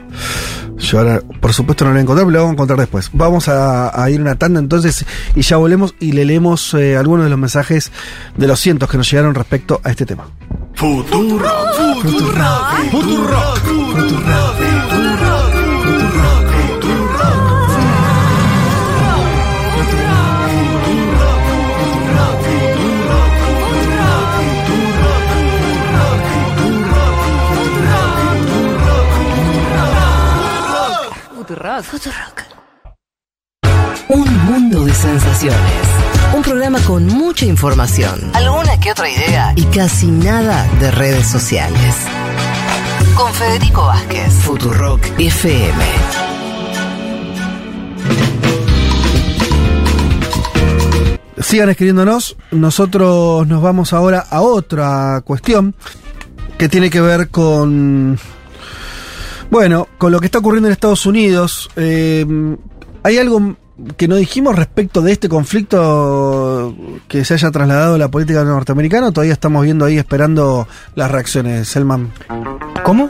Yo 0.77 0.99
ahora, 0.99 1.21
por 1.39 1.53
supuesto, 1.53 1.85
no 1.85 1.91
lo 1.93 2.03
voy 2.03 2.13
a 2.13 2.15
pero 2.17 2.29
lo 2.29 2.39
vamos 2.39 2.49
a 2.49 2.53
encontrar 2.53 2.79
después. 2.79 3.09
Vamos 3.13 3.47
a, 3.47 4.03
a 4.03 4.09
ir 4.09 4.21
una 4.21 4.35
tanda 4.35 4.59
entonces 4.59 5.05
y 5.33 5.41
ya 5.41 5.57
volvemos 5.57 5.95
y 5.99 6.11
le 6.11 6.25
leemos 6.25 6.73
eh, 6.73 6.97
algunos 6.97 7.25
de 7.25 7.29
los 7.29 7.39
mensajes 7.39 7.91
de 8.37 8.47
los 8.47 8.59
cientos 8.59 8.89
que 8.89 8.97
nos 8.97 9.09
llegaron 9.09 9.33
respecto 9.33 9.79
a 9.83 9.91
este 9.91 10.05
tema. 10.05 10.27
Futuro, 10.73 11.49
futuro, 12.01 12.45
futuro, 12.91 13.55
futuro, 13.91 14.74
Futurock. 31.83 32.43
Un 34.07 34.45
mundo 34.45 34.85
de 34.85 34.93
sensaciones. 34.93 35.59
Un 36.33 36.41
programa 36.41 36.79
con 36.81 37.05
mucha 37.07 37.45
información, 37.45 38.31
alguna 38.33 38.79
que 38.79 38.91
otra 38.91 39.09
idea 39.09 39.53
y 39.55 39.63
casi 39.65 40.07
nada 40.07 40.65
de 40.79 40.91
redes 40.91 41.27
sociales. 41.27 41.95
Con 43.15 43.33
Federico 43.33 43.85
Vázquez, 43.85 44.33
Futurock 44.33 45.01
FM. 45.17 45.83
Sigan 51.39 51.69
escribiéndonos. 51.69 52.37
Nosotros 52.51 53.45
nos 53.47 53.61
vamos 53.61 53.91
ahora 53.91 54.25
a 54.29 54.41
otra 54.41 55.21
cuestión 55.25 55.75
que 56.57 56.69
tiene 56.69 56.89
que 56.89 57.01
ver 57.01 57.29
con. 57.29 58.17
Bueno, 59.49 59.87
con 59.97 60.11
lo 60.11 60.19
que 60.19 60.25
está 60.25 60.39
ocurriendo 60.39 60.67
en 60.67 60.73
Estados 60.73 61.05
Unidos. 61.05 61.69
Eh, 61.75 62.25
hay 63.03 63.17
algo 63.17 63.55
que 63.97 64.07
no 64.07 64.15
dijimos 64.15 64.55
respecto 64.55 65.01
de 65.01 65.11
este 65.11 65.29
conflicto 65.29 66.75
que 67.07 67.25
se 67.25 67.33
haya 67.33 67.51
trasladado 67.51 67.95
a 67.95 67.97
la 67.97 68.09
política 68.09 68.43
norteamericana. 68.43 69.11
Todavía 69.11 69.33
estamos 69.33 69.63
viendo 69.63 69.85
ahí 69.85 69.97
esperando 69.97 70.67
las 70.95 71.11
reacciones, 71.11 71.67
Selman. 71.67 72.11
¿Cómo? 72.85 73.09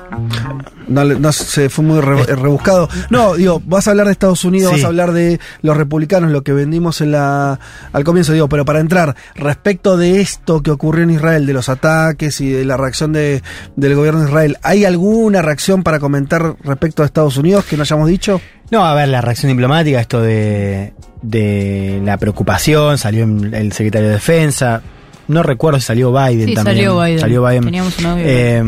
No, 0.88 1.04
no 1.04 1.32
se 1.34 1.70
fue 1.70 1.84
muy 1.84 2.00
re- 2.00 2.24
rebuscado. 2.36 2.88
No, 3.10 3.34
digo, 3.34 3.62
vas 3.66 3.88
a 3.88 3.92
hablar 3.92 4.06
de 4.06 4.14
Estados 4.14 4.46
Unidos, 4.46 4.72
Sí. 4.72 4.78
vas 4.78 4.86
a 4.86 4.88
hablar 4.88 5.12
de 5.12 5.40
los 5.64 5.76
republicanos, 5.76 6.32
lo 6.32 6.44
que 6.44 6.54
vendimos 6.54 7.02
en 7.02 7.12
la 7.12 7.60
al 7.92 8.04
comienzo, 8.06 8.32
digo, 8.32 8.48
pero 8.48 8.64
para 8.64 8.80
entrar 8.80 9.18
respecto 9.36 9.98
de 9.98 10.22
esto 10.22 10.64
que 10.64 10.72
ocurrió 10.72 11.04
en 11.04 11.10
Israel, 11.12 11.46
de 11.46 11.52
los 11.52 11.68
ataques 11.68 12.40
y 12.40 12.50
de 12.52 12.64
la 12.64 12.78
reacción 12.78 13.12
de, 13.12 13.44
del 13.76 13.96
gobierno 13.96 14.22
de 14.22 14.28
Israel, 14.30 14.58
¿hay 14.64 14.86
alguna 14.86 15.42
reacción 15.42 15.84
para 15.84 16.00
comentar 16.00 16.56
respecto 16.64 17.04
a 17.04 17.06
Estados 17.06 17.36
Unidos 17.36 17.66
que 17.66 17.76
no 17.76 17.82
hayamos 17.84 18.08
dicho? 18.08 18.40
No, 18.72 18.86
a 18.86 18.96
ver, 18.96 19.10
la 19.10 19.20
reacción 19.20 19.50
diplomática, 19.52 20.00
esto 20.00 20.22
de, 20.22 20.94
de 21.22 22.02
la 22.06 22.16
preocupación, 22.18 22.98
salió 22.98 23.26
el 23.26 23.74
secretario 23.74 24.08
de 24.08 24.14
Defensa. 24.14 24.82
No 25.28 25.44
recuerdo 25.44 25.80
si 25.80 25.86
salió 25.88 26.12
Biden 26.12 26.50
Sí, 26.50 26.54
también. 26.54 26.78
salió 26.78 27.02
Biden. 27.02 27.20
Salió 27.20 27.44
Biden. 27.46 27.64
Teníamos 27.66 27.98
un 28.00 28.06
audio. 28.06 28.24
Eh, 28.28 28.64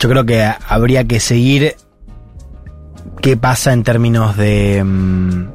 yo 0.00 0.08
creo 0.08 0.24
que 0.26 0.44
habría 0.68 1.04
que 1.04 1.20
seguir 1.20 1.76
qué 3.20 3.36
pasa 3.36 3.72
en 3.72 3.84
términos 3.84 4.36
de 4.36 4.82
mm, 4.84 5.46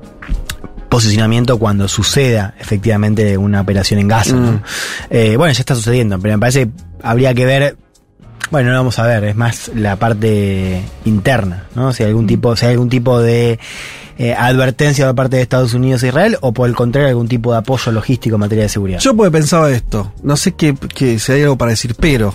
posicionamiento 0.90 1.57
cuando 1.60 1.88
suceda 1.88 2.53
efectivamente 2.60 3.38
una 3.38 3.61
operación 3.61 3.99
en 3.99 4.07
Gaza. 4.07 4.36
¿no? 4.36 4.52
Mm. 4.53 4.61
Eh, 5.10 5.36
bueno, 5.38 5.53
ya 5.53 5.60
está 5.60 5.76
sucediendo, 5.76 6.18
pero 6.19 6.36
me 6.36 6.40
parece 6.40 6.68
que 6.68 6.72
habría 7.03 7.34
que 7.34 7.45
ver. 7.45 7.78
Bueno, 8.49 8.72
no 8.72 8.78
vamos 8.78 8.98
a 8.99 9.03
ver, 9.06 9.26
es 9.26 9.36
más 9.36 9.69
la 9.76 9.98
parte 9.98 10.82
interna, 11.03 11.65
¿no? 11.76 11.91
Si 11.91 12.03
hay 12.03 12.10
algún 12.10 12.26
tipo, 12.28 12.56
si 12.56 12.65
hay 12.65 12.72
algún 12.74 12.88
tipo 12.88 13.19
de 13.19 13.60
eh, 14.18 14.34
advertencia 14.34 15.06
por 15.07 15.15
parte 15.15 15.35
de 15.38 15.41
Estados 15.44 15.73
Unidos 15.73 16.02
e 16.03 16.07
Israel, 16.07 16.38
o 16.41 16.52
por 16.53 16.68
el 16.68 16.76
contrario, 16.76 17.10
algún 17.10 17.27
tipo 17.27 17.52
de 17.52 17.60
apoyo 17.60 17.91
logístico 17.91 18.35
en 18.35 18.39
materia 18.41 18.64
de 18.64 18.69
seguridad. 18.69 18.99
Yo 18.99 19.15
porque 19.15 19.31
pensaba 19.31 19.69
esto, 19.72 20.11
no 20.23 20.35
sé 20.38 20.53
qué, 20.53 20.76
qué- 20.95 21.19
si 21.19 21.31
hay 21.31 21.44
algo 21.44 21.57
para 21.57 21.72
decir, 21.72 21.95
pero 21.99 22.34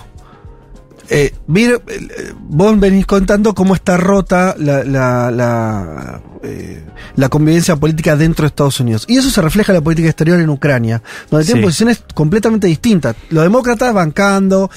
eh, 1.09 1.33
vir- 1.47 1.81
eh, 1.87 2.33
vos 2.39 2.79
venís 2.79 3.05
contando 3.05 3.53
cómo 3.53 3.75
está 3.75 3.97
rota 3.97 4.55
la, 4.57 4.83
la, 4.85 5.29
la, 5.31 6.21
eh, 6.43 6.81
la 7.17 7.29
convivencia 7.29 7.75
política 7.75 8.15
dentro 8.15 8.43
de 8.43 8.47
Estados 8.47 8.79
Unidos. 8.79 9.05
Y 9.09 9.17
eso 9.17 9.29
se 9.29 9.41
refleja 9.41 9.73
en 9.73 9.77
la 9.79 9.83
política 9.83 10.07
exterior 10.07 10.39
en 10.39 10.49
Ucrania, 10.49 11.01
donde 11.29 11.45
tienen 11.45 11.63
posiciones 11.67 12.03
completamente 12.13 12.67
distintas. 12.67 13.15
Los 13.29 13.43
demócratas 13.43 13.93
bancando, 13.93 14.71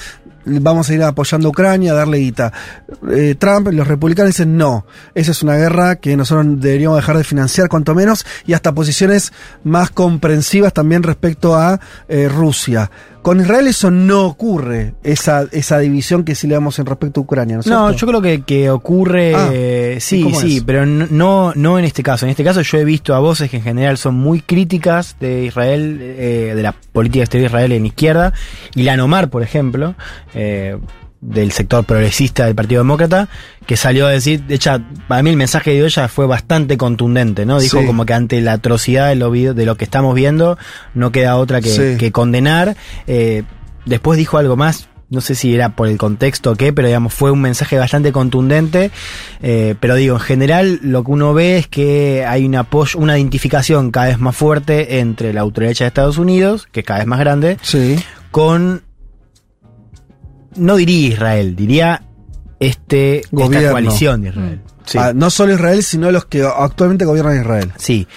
vamos 0.47 0.89
a 0.89 0.93
ir 0.93 1.03
apoyando 1.03 1.47
a 1.47 1.51
Ucrania, 1.51 1.91
a 1.91 1.95
darle 1.95 2.17
guita. 2.19 2.53
Eh, 3.11 3.35
Trump, 3.37 3.67
los 3.71 3.87
republicanos 3.87 4.29
dicen 4.29 4.57
no, 4.57 4.85
esa 5.13 5.31
es 5.31 5.43
una 5.43 5.55
guerra 5.55 5.97
que 5.97 6.15
nosotros 6.15 6.45
deberíamos 6.59 6.97
dejar 6.97 7.17
de 7.17 7.23
financiar 7.23 7.69
cuanto 7.69 7.93
menos 7.95 8.25
y 8.45 8.53
hasta 8.53 8.73
posiciones 8.73 9.33
más 9.63 9.89
comprensivas 9.89 10.73
también 10.73 11.03
respecto 11.03 11.55
a 11.55 11.79
eh, 12.07 12.29
Rusia. 12.29 12.89
Con 13.27 13.41
Israel 13.41 13.67
eso 13.67 13.91
no 13.91 14.23
ocurre, 14.25 14.93
esa, 15.03 15.47
esa 15.51 15.79
división 15.79 16.23
que 16.23 16.33
sí 16.33 16.47
le 16.47 16.53
damos 16.53 16.79
en 16.79 16.85
respecto 16.85 17.19
a 17.19 17.23
Ucrania, 17.23 17.55
¿no 17.57 17.59
es 17.59 17.67
No, 17.67 17.87
cierto? 17.89 17.97
yo 17.99 18.07
creo 18.07 18.21
que, 18.21 18.41
que 18.43 18.69
ocurre, 18.69 19.35
Ah, 19.35 19.49
eh, 19.51 19.97
sí, 19.99 20.21
¿cómo 20.23 20.39
sí, 20.39 20.57
es? 20.59 20.63
pero 20.63 20.85
no- 20.85 21.07
no, 21.09 21.51
no 21.53 21.77
en 21.77 21.83
este 21.83 22.03
caso. 22.03 22.25
En 22.25 22.29
este 22.29 22.45
caso 22.45 22.61
yo 22.61 22.77
he 22.77 22.85
visto 22.85 23.13
a 23.13 23.19
voces 23.19 23.49
que 23.51 23.57
en 23.57 23.63
general 23.63 23.97
son 23.97 24.15
muy 24.15 24.39
críticas 24.39 25.17
de 25.19 25.43
Israel, 25.43 25.97
eh, 26.01 26.53
de 26.55 26.61
la 26.63 26.71
política 26.71 27.25
exterior 27.25 27.51
de 27.51 27.55
Israel 27.57 27.71
en 27.73 27.85
izquierda, 27.87 28.31
y 28.75 28.83
la 28.83 28.95
Nomar, 28.95 29.29
por 29.29 29.43
ejemplo, 29.43 29.95
eh, 30.33 30.77
del 31.27 31.51
sector 31.51 31.83
progresista 31.83 32.45
del 32.45 32.55
Partido 32.55 32.79
Demócrata, 32.81 33.27
que 33.65 33.75
salió 33.75 34.07
a 34.07 34.11
decir, 34.11 34.43
de 34.43 34.55
hecho, 34.55 34.79
para 35.09 35.21
mí 35.23 35.29
el 35.29 35.35
mensaje 35.35 35.71
de 35.71 35.85
ella 35.85 36.07
fue 36.07 36.25
bastante 36.25 36.77
contundente, 36.77 37.45
¿no? 37.45 37.59
Dijo 37.59 37.81
Sí. 37.81 37.85
como 37.85 38.05
que 38.05 38.13
ante 38.13 38.39
la 38.41 38.53
atrocidad 38.53 39.09
de 39.09 39.15
lo, 39.15 39.29
de 39.31 39.65
lo 39.65 39.75
que 39.75 39.83
estamos 39.83 40.15
viendo, 40.15 40.57
no 40.93 41.11
queda 41.11 41.35
otra 41.35 41.59
que, 41.61 41.69
Sí. 41.69 41.97
que 41.97 42.11
condenar. 42.13 42.77
Eh, 43.07 43.43
después 43.85 44.17
dijo 44.17 44.37
algo 44.37 44.55
más, 44.55 44.87
no 45.09 45.19
sé 45.21 45.35
si 45.35 45.53
era 45.53 45.69
por 45.75 45.87
el 45.89 45.97
contexto 45.97 46.51
o 46.51 46.55
qué, 46.55 46.71
pero 46.73 46.87
digamos, 46.87 47.13
fue 47.13 47.31
un 47.31 47.41
mensaje 47.41 47.77
bastante 47.77 48.11
contundente. 48.13 48.91
Eh, 49.41 49.75
pero 49.79 49.95
digo, 49.95 50.15
en 50.15 50.21
general, 50.21 50.79
lo 50.81 51.03
que 51.03 51.11
uno 51.11 51.33
ve 51.33 51.57
es 51.57 51.67
que 51.67 52.25
hay 52.25 52.45
un 52.45 52.55
apoyo, 52.55 52.99
una 52.99 53.17
identificación 53.17 53.91
cada 53.91 54.07
vez 54.07 54.19
más 54.19 54.35
fuerte 54.35 54.99
entre 54.99 55.33
la 55.33 55.43
ultraderecha 55.45 55.83
de 55.83 55.89
Estados 55.89 56.17
Unidos, 56.17 56.67
que 56.71 56.81
es 56.81 56.85
cada 56.85 56.99
vez 56.99 57.07
más 57.07 57.19
grande, 57.19 57.57
Sí. 57.61 57.97
con 58.31 58.83
no 60.57 60.75
diría 60.75 61.07
Israel, 61.09 61.55
diría 61.55 62.03
este 62.59 63.19
esta 63.19 63.29
Gobierno. 63.35 63.71
coalición 63.71 64.21
de 64.21 64.29
Israel. 64.29 64.61
Sí. 64.85 64.97
Ah, 64.97 65.11
no 65.13 65.29
solo 65.29 65.53
Israel, 65.53 65.83
sino 65.83 66.11
los 66.11 66.25
que 66.25 66.43
actualmente 66.43 67.05
gobiernan 67.05 67.39
Israel. 67.41 67.71
Sí. 67.77 68.07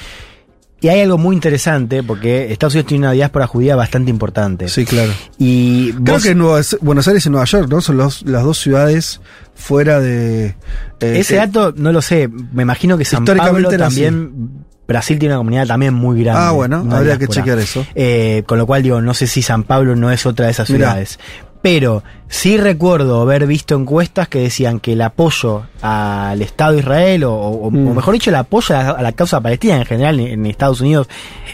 Y 0.82 0.88
hay 0.88 1.00
algo 1.02 1.18
muy 1.18 1.34
interesante 1.36 2.02
porque 2.02 2.50
Estados 2.52 2.72
Unidos 2.74 2.88
tiene 2.88 3.04
una 3.06 3.12
diáspora 3.12 3.46
judía 3.46 3.76
bastante 3.76 4.10
importante. 4.10 4.68
Sí, 4.68 4.86
claro. 4.86 5.12
Y 5.36 5.92
Creo 5.92 6.14
vos- 6.14 6.22
que 6.22 6.34
Nueva- 6.34 6.60
Buenos 6.80 7.06
Aires 7.06 7.26
y 7.26 7.30
Nueva 7.30 7.44
York, 7.44 7.68
¿no? 7.68 7.80
Son 7.82 7.98
los- 7.98 8.22
las 8.22 8.42
dos 8.44 8.56
ciudades 8.58 9.20
fuera 9.54 10.00
de... 10.00 10.46
eh, 10.46 10.54
Ese 11.00 11.34
que- 11.34 11.38
dato 11.38 11.74
no 11.76 11.92
lo 11.92 12.00
sé. 12.00 12.28
Me 12.28 12.62
imagino 12.62 12.96
que 12.96 13.04
San 13.04 13.24
Históricamente 13.24 13.68
Pablo 13.68 13.78
también. 13.84 14.50
Brasil 14.88 15.18
tiene 15.18 15.34
una 15.34 15.38
comunidad 15.40 15.66
también 15.66 15.92
muy 15.94 16.22
grande. 16.24 16.40
Ah, 16.42 16.50
bueno, 16.52 16.84
habría 16.90 17.16
que 17.18 17.28
chequear 17.28 17.58
eso. 17.58 17.86
Eh, 17.94 18.42
con 18.46 18.56
lo 18.58 18.66
cual 18.66 18.82
digo, 18.82 19.00
no 19.02 19.12
sé 19.14 19.26
si 19.26 19.42
San 19.42 19.64
Pablo 19.64 19.94
no 19.96 20.10
es 20.10 20.24
otra 20.26 20.46
de 20.46 20.52
esas 20.52 20.68
Mirá. 20.70 20.86
ciudades. 20.88 21.18
Pero 21.62 22.02
sí 22.28 22.56
recuerdo 22.56 23.20
haber 23.20 23.46
visto 23.46 23.74
encuestas 23.74 24.28
que 24.28 24.38
decían 24.40 24.80
que 24.80 24.92
el 24.94 25.02
apoyo 25.02 25.64
al 25.82 26.40
Estado 26.40 26.72
de 26.72 26.78
Israel, 26.78 27.24
o, 27.24 27.34
o- 27.34 27.66
o 27.66 27.70
Mm. 27.70 27.94
mejor 27.96 28.14
dicho, 28.14 28.30
el 28.30 28.36
apoyo 28.36 28.74
a 28.76 28.82
la, 28.82 28.90
a 28.92 29.02
la 29.02 29.12
causa 29.12 29.40
palestina 29.40 29.76
en 29.76 29.84
general 29.84 30.20
en, 30.20 30.46
Estados 30.46 30.80
Unidos 30.80 31.08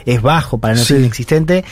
es 0.04 0.22
bajo, 0.22 0.58
para 0.58 0.74
no 0.74 0.80
Sí. 0.84 0.94
inexistente, 0.94 1.64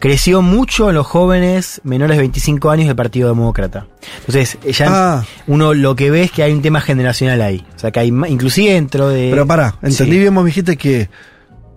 creció 0.00 0.42
mucho 0.42 0.88
en 0.88 0.96
los 0.96 1.06
jóvenes 1.06 1.80
menores 1.84 2.16
de 2.16 2.22
25 2.22 2.70
años 2.70 2.86
del 2.88 2.96
Partido 2.96 3.28
Demócrata. 3.28 3.86
Entonces, 4.20 4.58
ya 4.76 4.86
Ah. 5.18 5.24
uno 5.46 5.72
lo 5.74 5.94
que 5.94 6.10
ve 6.10 6.22
es 6.22 6.32
que 6.32 6.42
hay 6.42 6.52
un 6.52 6.62
tema 6.62 6.80
generacional 6.80 7.40
ahí. 7.42 7.64
O 7.76 7.78
sea, 7.78 7.90
que 7.92 8.00
hay 8.00 8.08
inclusive 8.08 8.72
dentro 8.74 9.08
de... 9.08 9.28
Pero 9.30 9.46
pará, 9.46 9.74
entendí 9.82 10.12
Sí. 10.14 10.18
bien, 10.18 10.34
vos 10.34 10.44
dijiste 10.44 10.76
que, 10.76 11.08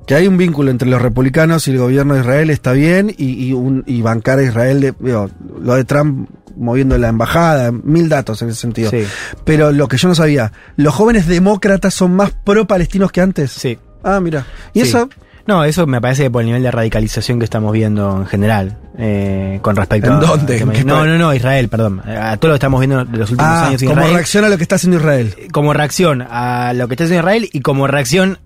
que 0.08 0.16
hay 0.16 0.28
un 0.28 0.38
vínculo 0.38 0.72
entre 0.72 0.90
los 0.90 1.02
republicanos 1.02 1.68
y 1.68 1.72
el 1.72 1.78
gobierno 1.78 2.14
de 2.16 2.22
Israel, 2.22 2.50
está 2.50 2.72
bien, 2.74 3.14
y, 3.18 3.48
y, 3.48 3.54
un, 3.54 3.84
y 3.88 4.02
bancar 4.02 4.40
a 4.40 4.44
Israel, 4.44 4.82
de, 4.82 4.94
digo, 5.00 5.30
lo 5.62 5.76
de 5.76 5.84
Trump 5.86 6.30
moviendo 6.58 6.98
la 6.98 7.08
embajada, 7.10 7.72
mil 7.72 8.10
datos 8.10 8.42
en 8.42 8.50
ese 8.50 8.60
sentido. 8.60 8.90
Sí. 8.92 9.04
Pero 9.46 9.72
lo 9.72 9.88
que 9.88 9.98
yo 9.98 10.08
no 10.10 10.16
sabía, 10.16 10.52
¿los 10.76 10.94
jóvenes 10.94 11.28
demócratas 11.28 11.94
son 11.94 12.14
más 12.16 12.32
pro-palestinos 12.32 13.12
que 13.12 13.22
antes? 13.22 13.52
Sí. 13.52 13.78
Ah, 14.04 14.20
mira. 14.20 14.46
Y 14.74 14.82
Sí. 14.82 14.90
eso, 14.90 15.10
No, 15.48 15.64
eso 15.64 15.88
me 15.88 16.00
parece 16.00 16.24
que 16.24 16.30
por 16.32 16.42
el 16.42 16.48
nivel 16.48 16.62
de 16.62 16.70
radicalización 16.70 17.40
que 17.40 17.46
estamos 17.46 17.72
viendo 17.74 18.16
en 18.16 18.26
general, 18.28 18.78
eh, 18.98 19.58
con 19.64 19.76
respecto 19.76 20.08
¿En 20.08 20.14
a... 20.18 20.20
dónde? 20.20 20.60
tema- 20.60 20.72
¿En 20.72 20.78
qué 20.80 20.86
no, 20.86 21.04
no, 21.06 21.18
no, 21.18 21.34
Israel, 21.34 21.68
perdón. 21.68 22.00
A 22.08 22.38
todo 22.38 22.50
lo 22.50 22.54
que 22.54 22.58
estamos 22.58 22.80
viendo 22.80 23.04
de 23.06 23.18
los 23.18 23.32
últimos 23.32 23.52
ah, 23.52 23.68
años 23.68 23.82
en 23.82 23.88
como 23.88 24.02
Israel. 24.02 24.14
reacción 24.16 24.46
a 24.46 24.50
lo 24.50 24.58
que 24.58 24.64
está 24.64 24.76
haciendo 24.76 24.98
Israel. 24.98 25.36
como 25.52 25.74
reacción 25.74 26.22
a 26.30 26.74
lo 26.74 26.88
que 26.88 26.94
está 26.94 27.06
haciendo 27.06 27.22
Israel 27.28 27.50
y 27.52 27.62
como 27.62 27.88
reacción 27.88 28.38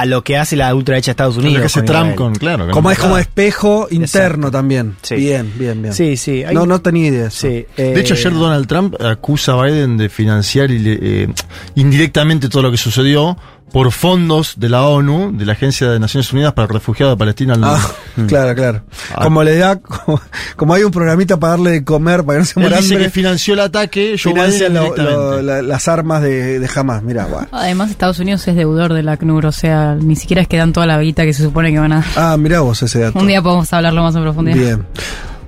a 0.00 0.04
lo 0.04 0.22
que 0.22 0.36
hace 0.36 0.56
la 0.56 0.74
ultraderecha 0.74 1.10
de 1.10 1.12
Estados 1.12 1.36
Unidos. 1.36 1.54
Lo 1.54 1.60
que 1.60 1.66
hace 1.66 1.80
con 1.80 1.86
Trump 1.86 2.14
con, 2.14 2.34
claro. 2.34 2.64
con- 2.64 2.72
Como 2.72 2.90
es 2.90 2.98
como 2.98 3.16
espejo 3.18 3.88
interno 3.90 4.48
Exacto. 4.48 4.50
también. 4.50 4.96
Sí. 5.02 5.14
Bien, 5.16 5.52
bien, 5.56 5.80
bien. 5.82 5.94
Sí, 5.94 6.16
sí. 6.16 6.44
hay- 6.44 6.54
No, 6.54 6.66
no 6.66 6.80
tenía 6.80 7.08
idea. 7.08 7.26
eso. 7.28 7.48
sí, 7.48 7.66
De 7.76 8.00
hecho, 8.00 8.14
eh, 8.14 8.18
ayer 8.18 8.32
Donald 8.34 8.66
Trump 8.66 8.94
acusa 9.02 9.52
a 9.52 9.64
Biden 9.64 9.96
de 9.96 10.08
financiar 10.08 10.68
eh, 10.70 11.28
indirectamente 11.74 12.48
todo 12.48 12.62
lo 12.62 12.70
que 12.70 12.76
sucedió 12.76 13.36
por 13.76 13.92
fondos 13.92 14.54
de 14.56 14.70
la 14.70 14.86
ONU, 14.86 15.32
de 15.36 15.44
la 15.44 15.52
Agencia 15.52 15.90
de 15.90 16.00
Naciones 16.00 16.32
Unidas 16.32 16.54
para 16.54 16.66
Refugiados 16.66 17.12
de 17.14 17.18
Palestina. 17.18 17.52
al- 17.52 17.62
Ah, 17.62 17.78
claro, 18.26 18.54
claro. 18.54 18.80
Ah. 19.14 19.20
Como 19.24 19.42
le 19.42 19.58
da, 19.58 19.76
como, 19.80 20.18
como 20.56 20.72
hay 20.72 20.82
un 20.82 20.90
programita 20.90 21.36
para 21.38 21.50
darle 21.50 21.72
de 21.72 21.84
comer, 21.84 22.24
para 22.24 22.36
que 22.36 22.40
no 22.40 22.44
se 22.46 22.58
muera 22.58 22.78
dice 22.78 22.94
hambre, 22.94 23.04
que 23.04 23.10
financió 23.10 23.52
el 23.52 23.60
ataque, 23.60 24.16
financia 24.16 24.70
Biden 24.70 24.82
lo- 24.82 24.96
lo- 24.96 25.42
la- 25.42 25.60
las 25.60 25.88
armas 25.88 26.22
de, 26.22 26.58
de 26.58 26.70
Hamas. 26.74 27.02
Mira, 27.02 27.24
guau. 27.26 27.44
Además, 27.52 27.90
Estados 27.90 28.18
Unidos 28.18 28.48
es 28.48 28.56
deudor 28.56 28.94
del 28.94 29.10
ACNUR, 29.10 29.44
o 29.44 29.52
sea, 29.52 29.94
ni 29.94 30.16
siquiera 30.16 30.40
es 30.40 30.48
que 30.48 30.56
dan 30.56 30.72
toda 30.72 30.86
la 30.86 30.98
guita 30.98 31.24
que 31.24 31.34
se 31.34 31.42
supone 31.42 31.70
que 31.70 31.78
van 31.78 31.92
a 31.92 31.96
dar. 31.96 32.04
Ah, 32.16 32.36
mirá 32.38 32.60
vos 32.60 32.82
ese 32.82 32.98
dato. 33.00 33.18
Un 33.18 33.26
día 33.26 33.42
podemos 33.42 33.70
hablarlo 33.74 34.02
más 34.02 34.16
en 34.16 34.22
profundidad. 34.22 34.56
Bien. 34.56 34.86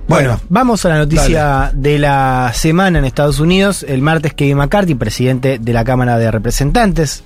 Bueno, 0.07 0.29
Bueno, 0.29 0.41
vamos 0.49 0.85
a 0.85 0.89
la 0.89 0.97
noticia 0.99 1.71
de 1.73 1.97
la 1.99 2.51
semana 2.53 2.97
en 2.99 3.05
Estados 3.05 3.39
Unidos. 3.39 3.83
El 3.87 4.01
martes 4.03 4.33
Kevin 4.35 4.57
McCarthy, 4.57 4.93
presidente 4.95 5.59
de 5.59 5.73
la 5.73 5.83
Cámara 5.83 6.17
de 6.17 6.31
Representantes, 6.31 7.23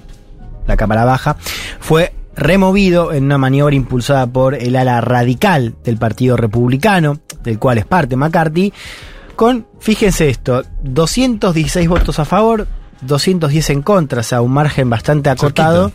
la 0.68 0.77
Cámara 0.77 1.06
Baja, 1.06 1.38
fue 1.80 2.14
removido 2.35 3.14
en 3.14 3.26
una 3.26 3.38
maniobra 3.38 3.76
impulsada 3.76 4.27
por 4.27 4.56
el 4.56 4.76
ala 4.76 5.02
radical 5.02 5.76
del 5.84 5.98
Partido 5.98 6.35
Republicano, 6.35 7.19
del 7.44 7.60
cual 7.60 7.77
es 7.77 7.85
parte 7.85 8.15
McCarthy, 8.15 8.73
con, 9.35 9.68
fíjense 9.80 10.30
esto, 10.30 10.64
216 10.84 11.88
votos 11.90 12.19
a 12.19 12.26
favor, 12.26 12.68
210 13.02 13.69
en 13.72 13.81
contra, 13.81 14.22
o 14.22 14.23
sea, 14.23 14.41
un 14.41 14.52
margen 14.52 14.90
bastante 14.90 15.30
acotado. 15.30 15.91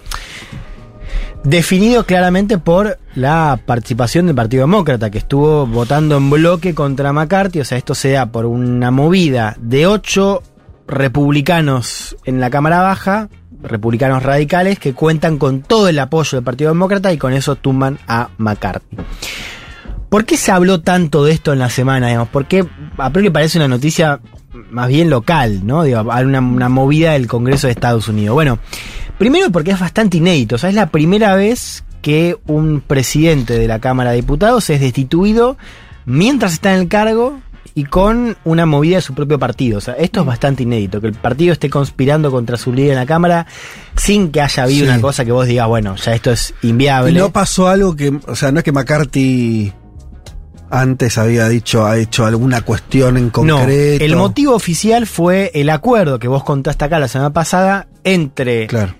Definido 1.44 2.04
claramente 2.04 2.58
por 2.58 2.98
la 3.14 3.60
participación 3.64 4.26
del 4.26 4.34
Partido 4.34 4.62
Demócrata, 4.62 5.10
que 5.10 5.18
estuvo 5.18 5.66
votando 5.66 6.16
en 6.16 6.30
bloque 6.30 6.74
contra 6.74 7.12
McCarthy. 7.12 7.60
O 7.60 7.64
sea, 7.64 7.78
esto 7.78 7.94
se 7.94 8.10
da 8.10 8.26
por 8.26 8.44
una 8.44 8.90
movida 8.90 9.56
de 9.60 9.86
ocho 9.86 10.42
republicanos 10.88 12.16
en 12.24 12.40
la 12.40 12.50
Cámara 12.50 12.80
Baja, 12.80 13.28
republicanos 13.62 14.22
radicales, 14.22 14.78
que 14.78 14.94
cuentan 14.94 15.38
con 15.38 15.62
todo 15.62 15.88
el 15.88 15.98
apoyo 15.98 16.36
del 16.36 16.44
Partido 16.44 16.70
Demócrata 16.70 17.12
y 17.12 17.18
con 17.18 17.32
eso 17.32 17.56
tumban 17.56 17.98
a 18.06 18.30
McCarthy. 18.38 18.96
¿Por 20.08 20.24
qué 20.24 20.36
se 20.36 20.52
habló 20.52 20.80
tanto 20.80 21.24
de 21.24 21.32
esto 21.32 21.52
en 21.52 21.58
la 21.58 21.68
semana? 21.68 22.08
Digamos? 22.08 22.28
Porque 22.28 22.66
a 22.96 23.10
priori 23.10 23.30
parece 23.30 23.58
una 23.58 23.68
noticia 23.68 24.20
más 24.70 24.88
bien 24.88 25.10
local, 25.10 25.66
¿no? 25.66 25.82
Digo, 25.82 26.00
una, 26.00 26.40
una 26.40 26.68
movida 26.68 27.12
del 27.12 27.26
Congreso 27.26 27.66
de 27.66 27.72
Estados 27.72 28.08
Unidos. 28.08 28.34
Bueno, 28.34 28.58
primero 29.18 29.50
porque 29.50 29.72
es 29.72 29.80
bastante 29.80 30.16
inédito, 30.16 30.54
o 30.54 30.58
sea, 30.58 30.70
es 30.70 30.74
la 30.74 30.88
primera 30.88 31.34
vez 31.34 31.84
que 32.00 32.38
un 32.46 32.80
presidente 32.80 33.58
de 33.58 33.68
la 33.68 33.80
Cámara 33.80 34.10
de 34.10 34.16
Diputados 34.16 34.70
es 34.70 34.80
destituido 34.80 35.58
mientras 36.06 36.54
está 36.54 36.72
en 36.72 36.80
el 36.80 36.88
cargo 36.88 37.40
y 37.78 37.84
con 37.84 38.36
una 38.44 38.66
movida 38.66 38.96
de 38.96 39.02
su 39.02 39.14
propio 39.14 39.38
partido. 39.38 39.78
O 39.78 39.80
sea, 39.80 39.94
esto 39.94 40.20
es 40.20 40.26
bastante 40.26 40.64
inédito, 40.64 41.00
que 41.00 41.06
el 41.06 41.12
partido 41.14 41.52
esté 41.52 41.70
conspirando 41.70 42.30
contra 42.32 42.56
su 42.56 42.72
líder 42.72 42.90
en 42.92 42.96
la 42.96 43.06
Cámara 43.06 43.46
sin 43.96 44.32
que 44.32 44.40
haya 44.40 44.64
habido 44.64 44.84
Sí. 44.86 44.90
una 44.90 45.00
cosa 45.00 45.24
que 45.24 45.30
vos 45.32 45.46
digas, 45.46 45.68
bueno, 45.68 45.94
ya 45.96 46.12
esto 46.14 46.32
es 46.32 46.54
inviable. 46.62 47.12
y 47.12 47.14
no 47.14 47.30
pasó 47.30 47.68
algo 47.68 47.94
que, 47.94 48.18
o 48.26 48.34
sea, 48.34 48.50
no 48.50 48.58
es 48.58 48.64
que 48.64 48.72
McCarthy 48.72 49.72
antes 50.70 51.16
había 51.18 51.48
dicho, 51.48 51.86
ha 51.86 51.96
hecho 51.98 52.26
alguna 52.26 52.60
cuestión 52.62 53.16
en 53.16 53.30
concreto. 53.30 53.58
No, 54.00 54.04
el 54.04 54.16
motivo 54.16 54.54
oficial 54.54 55.06
fue 55.06 55.50
el 55.54 55.70
acuerdo 55.70 56.18
que 56.18 56.28
vos 56.28 56.42
contaste 56.44 56.84
acá 56.84 56.98
la 56.98 57.08
semana 57.08 57.30
pasada 57.32 57.86
entre 58.04 58.66
Claro. 58.66 58.94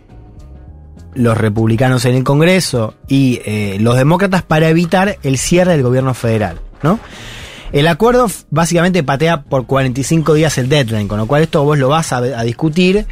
los 1.14 1.36
republicanos 1.36 2.04
en 2.04 2.14
el 2.14 2.22
Congreso 2.24 2.94
y 3.08 3.40
eh, 3.44 3.76
los 3.80 3.96
demócratas 3.96 4.42
para 4.42 4.68
evitar 4.68 5.18
el 5.22 5.36
cierre 5.36 5.72
del 5.72 5.82
gobierno 5.82 6.14
federal, 6.14 6.60
¿no? 6.82 7.00
El 7.72 7.86
acuerdo 7.86 8.30
básicamente 8.50 9.02
patea 9.02 9.42
por 9.42 9.66
45 9.66 10.34
días 10.34 10.56
el 10.58 10.68
deadline, 10.68 11.08
con 11.08 11.18
lo 11.18 11.26
cual 11.26 11.42
esto 11.42 11.64
vos 11.64 11.78
lo 11.78 11.88
vas 11.88 12.12
a, 12.12 12.18
a 12.18 12.42
discutir, 12.42 13.06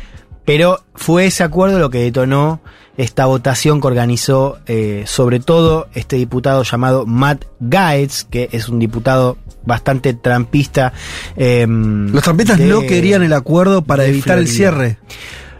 pero 0.44 0.82
fue 0.94 1.26
ese 1.26 1.44
acuerdo 1.44 1.78
lo 1.78 1.90
que 1.90 1.98
detonó 1.98 2.60
esta 2.96 3.26
votación 3.26 3.80
que 3.80 3.86
organizó 3.86 4.58
eh, 4.66 5.04
sobre 5.06 5.40
todo 5.40 5.88
este 5.94 6.16
diputado 6.16 6.62
llamado 6.62 7.06
Matt 7.06 7.44
Gaetz, 7.60 8.24
que 8.24 8.48
es 8.52 8.68
un 8.68 8.78
diputado 8.78 9.36
bastante 9.64 10.14
trampista. 10.14 10.92
em, 11.36 12.10
Los 12.12 12.22
trampistas 12.22 12.58
no 12.58 12.80
querían 12.82 13.22
el 13.22 13.32
acuerdo 13.32 13.82
para 13.82 14.06
evitar 14.06 14.38
el 14.38 14.48
cierre. 14.48 14.98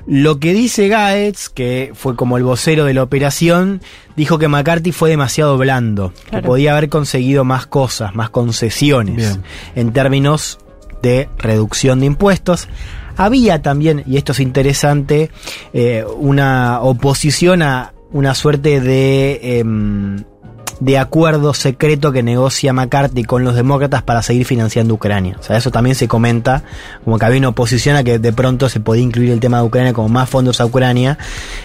Lo 0.07 0.39
que 0.39 0.55
dice 0.55 0.89
Gaetz, 0.89 1.49
que 1.49 1.91
fue 1.95 2.15
como 2.15 2.37
el 2.37 2.45
vocero 2.45 2.85
de 2.85 2.95
la 2.95 3.03
operación, 3.03 3.83
dijo 4.17 4.39
que 4.39 4.47
McCarthy 4.47 4.93
fue 4.93 5.11
demasiado 5.11 5.59
blando, 5.59 6.13
que 6.31 6.43
podía 6.43 6.73
haber 6.73 6.89
conseguido 6.89 7.45
más 7.45 7.67
cosas, 7.67 8.15
más 8.15 8.31
concesiones 8.31 9.17
Bien. 9.17 9.43
en 9.75 9.93
términos 9.93 10.59
de 11.03 11.29
reducción 11.39 12.01
de 12.01 12.07
impuestos. 12.07 12.69
Había 13.17 13.63
también, 13.63 14.05
y 14.07 14.17
esto 14.17 14.33
es 14.33 14.41
interesante, 14.41 15.31
eh, 15.73 16.05
una 16.19 16.81
oposición 16.83 17.63
a 17.63 17.93
una 18.13 18.35
suerte 18.35 18.81
de, 18.81 19.59
em, 19.59 20.25
de 20.81 20.99
acuerdo 20.99 21.55
secreto 21.55 22.13
que 22.13 22.23
negocia 22.23 22.73
McCarthy 22.73 23.25
con 23.25 23.45
los 23.45 23.55
demócratas 23.55 24.03
para 24.03 24.23
seguir 24.23 24.45
financiando 24.45 24.95
Ucrania. 24.95 25.37
O 25.39 25.43
sea, 25.43 25.57
eso 25.57 25.71
también 25.71 25.97
se 25.97 26.09
comenta, 26.09 26.63
como 27.05 27.19
que 27.19 27.25
había 27.25 27.39
una 27.39 27.49
oposición 27.49 27.97
a 27.97 28.05
que 28.05 28.19
de 28.19 28.33
pronto 28.33 28.69
se 28.69 28.81
podía 28.81 29.03
incluir 29.03 29.31
el 29.31 29.41
tema 29.41 29.59
de 29.59 29.65
Ucrania 29.65 29.93
como 29.93 30.09
más 30.09 30.29
fondos 30.29 30.61
a 30.61 30.67
Ucrania. 30.67 31.19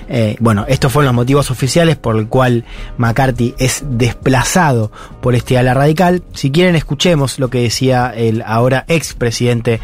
Eh, 0.07 0.38
bueno, 0.39 0.65
estos 0.67 0.91
fueron 0.91 1.07
los 1.07 1.15
motivos 1.15 1.51
oficiales 1.51 1.97
por 1.97 2.17
el 2.17 2.27
cual 2.27 2.65
McCarthy 2.97 3.55
es 3.57 3.83
desplazado 3.85 4.91
por 5.21 5.35
este 5.35 5.57
ala 5.57 5.73
radical. 5.73 6.23
Si 6.33 6.51
quieren, 6.51 6.75
escuchemos 6.75 7.39
lo 7.39 7.49
que 7.49 7.61
decía 7.61 8.13
el 8.15 8.43
ahora 8.45 8.85
expresidente 8.88 9.79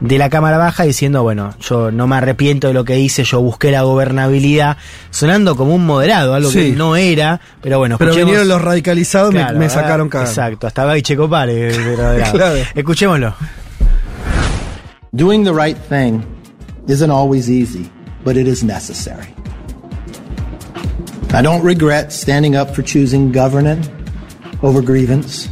de 0.00 0.16
la 0.18 0.30
Cámara 0.30 0.56
Baja 0.58 0.84
diciendo, 0.84 1.22
bueno, 1.22 1.54
yo 1.60 1.90
no 1.90 2.06
me 2.06 2.16
arrepiento 2.16 2.68
de 2.68 2.74
lo 2.74 2.84
que 2.84 2.98
hice, 2.98 3.22
yo 3.24 3.40
busqué 3.42 3.70
la 3.70 3.82
gobernabilidad, 3.82 4.76
sonando 5.10 5.56
como 5.56 5.74
un 5.74 5.84
moderado, 5.84 6.34
algo 6.34 6.50
que 6.50 6.70
Sí. 6.70 6.74
no 6.76 6.96
era, 6.96 7.40
pero 7.60 7.78
bueno, 7.78 7.98
Pero 7.98 8.14
vinieron 8.14 8.48
los 8.48 8.62
radicalizados, 8.62 9.32
me- 9.34 9.40
Claro, 9.40 9.58
me, 9.58 9.68
sacaron 9.68 10.08
cagando. 10.08 10.30
Exacto, 10.30 10.66
hasta 10.66 10.84
pero 11.74 12.12
era- 12.12 12.30
Claro. 12.32 12.56
Escuchémoslo. 12.74 13.34
Doing 15.12 15.44
the 15.44 15.52
right 15.52 15.76
thing 15.88 16.22
isn't 16.88 17.10
always 17.10 17.48
easy, 17.50 17.90
but 18.24 18.36
it 18.36 18.46
is 18.46 18.62
necessary. 18.64 19.34
I 21.32 21.42
don't 21.42 21.62
regret 21.64 22.10
standing 22.12 22.56
up 22.56 22.74
for 22.74 22.82
choosing 22.82 23.32
governance 23.32 23.88
over 24.62 24.80
grievance. 24.82 25.48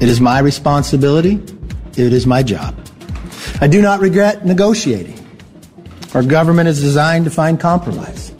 It 0.00 0.08
is 0.08 0.20
my 0.20 0.40
responsibility. 0.40 1.40
It 1.96 2.12
is 2.12 2.26
my 2.26 2.42
job. 2.42 2.74
I 3.62 3.68
do 3.68 3.80
not 3.80 4.00
regret 4.00 4.44
negotiating. 4.44 5.24
Our 6.14 6.24
government 6.24 6.68
is 6.68 6.80
designed 6.80 7.26
to 7.26 7.30
find 7.30 7.60
compromise. 7.60 8.34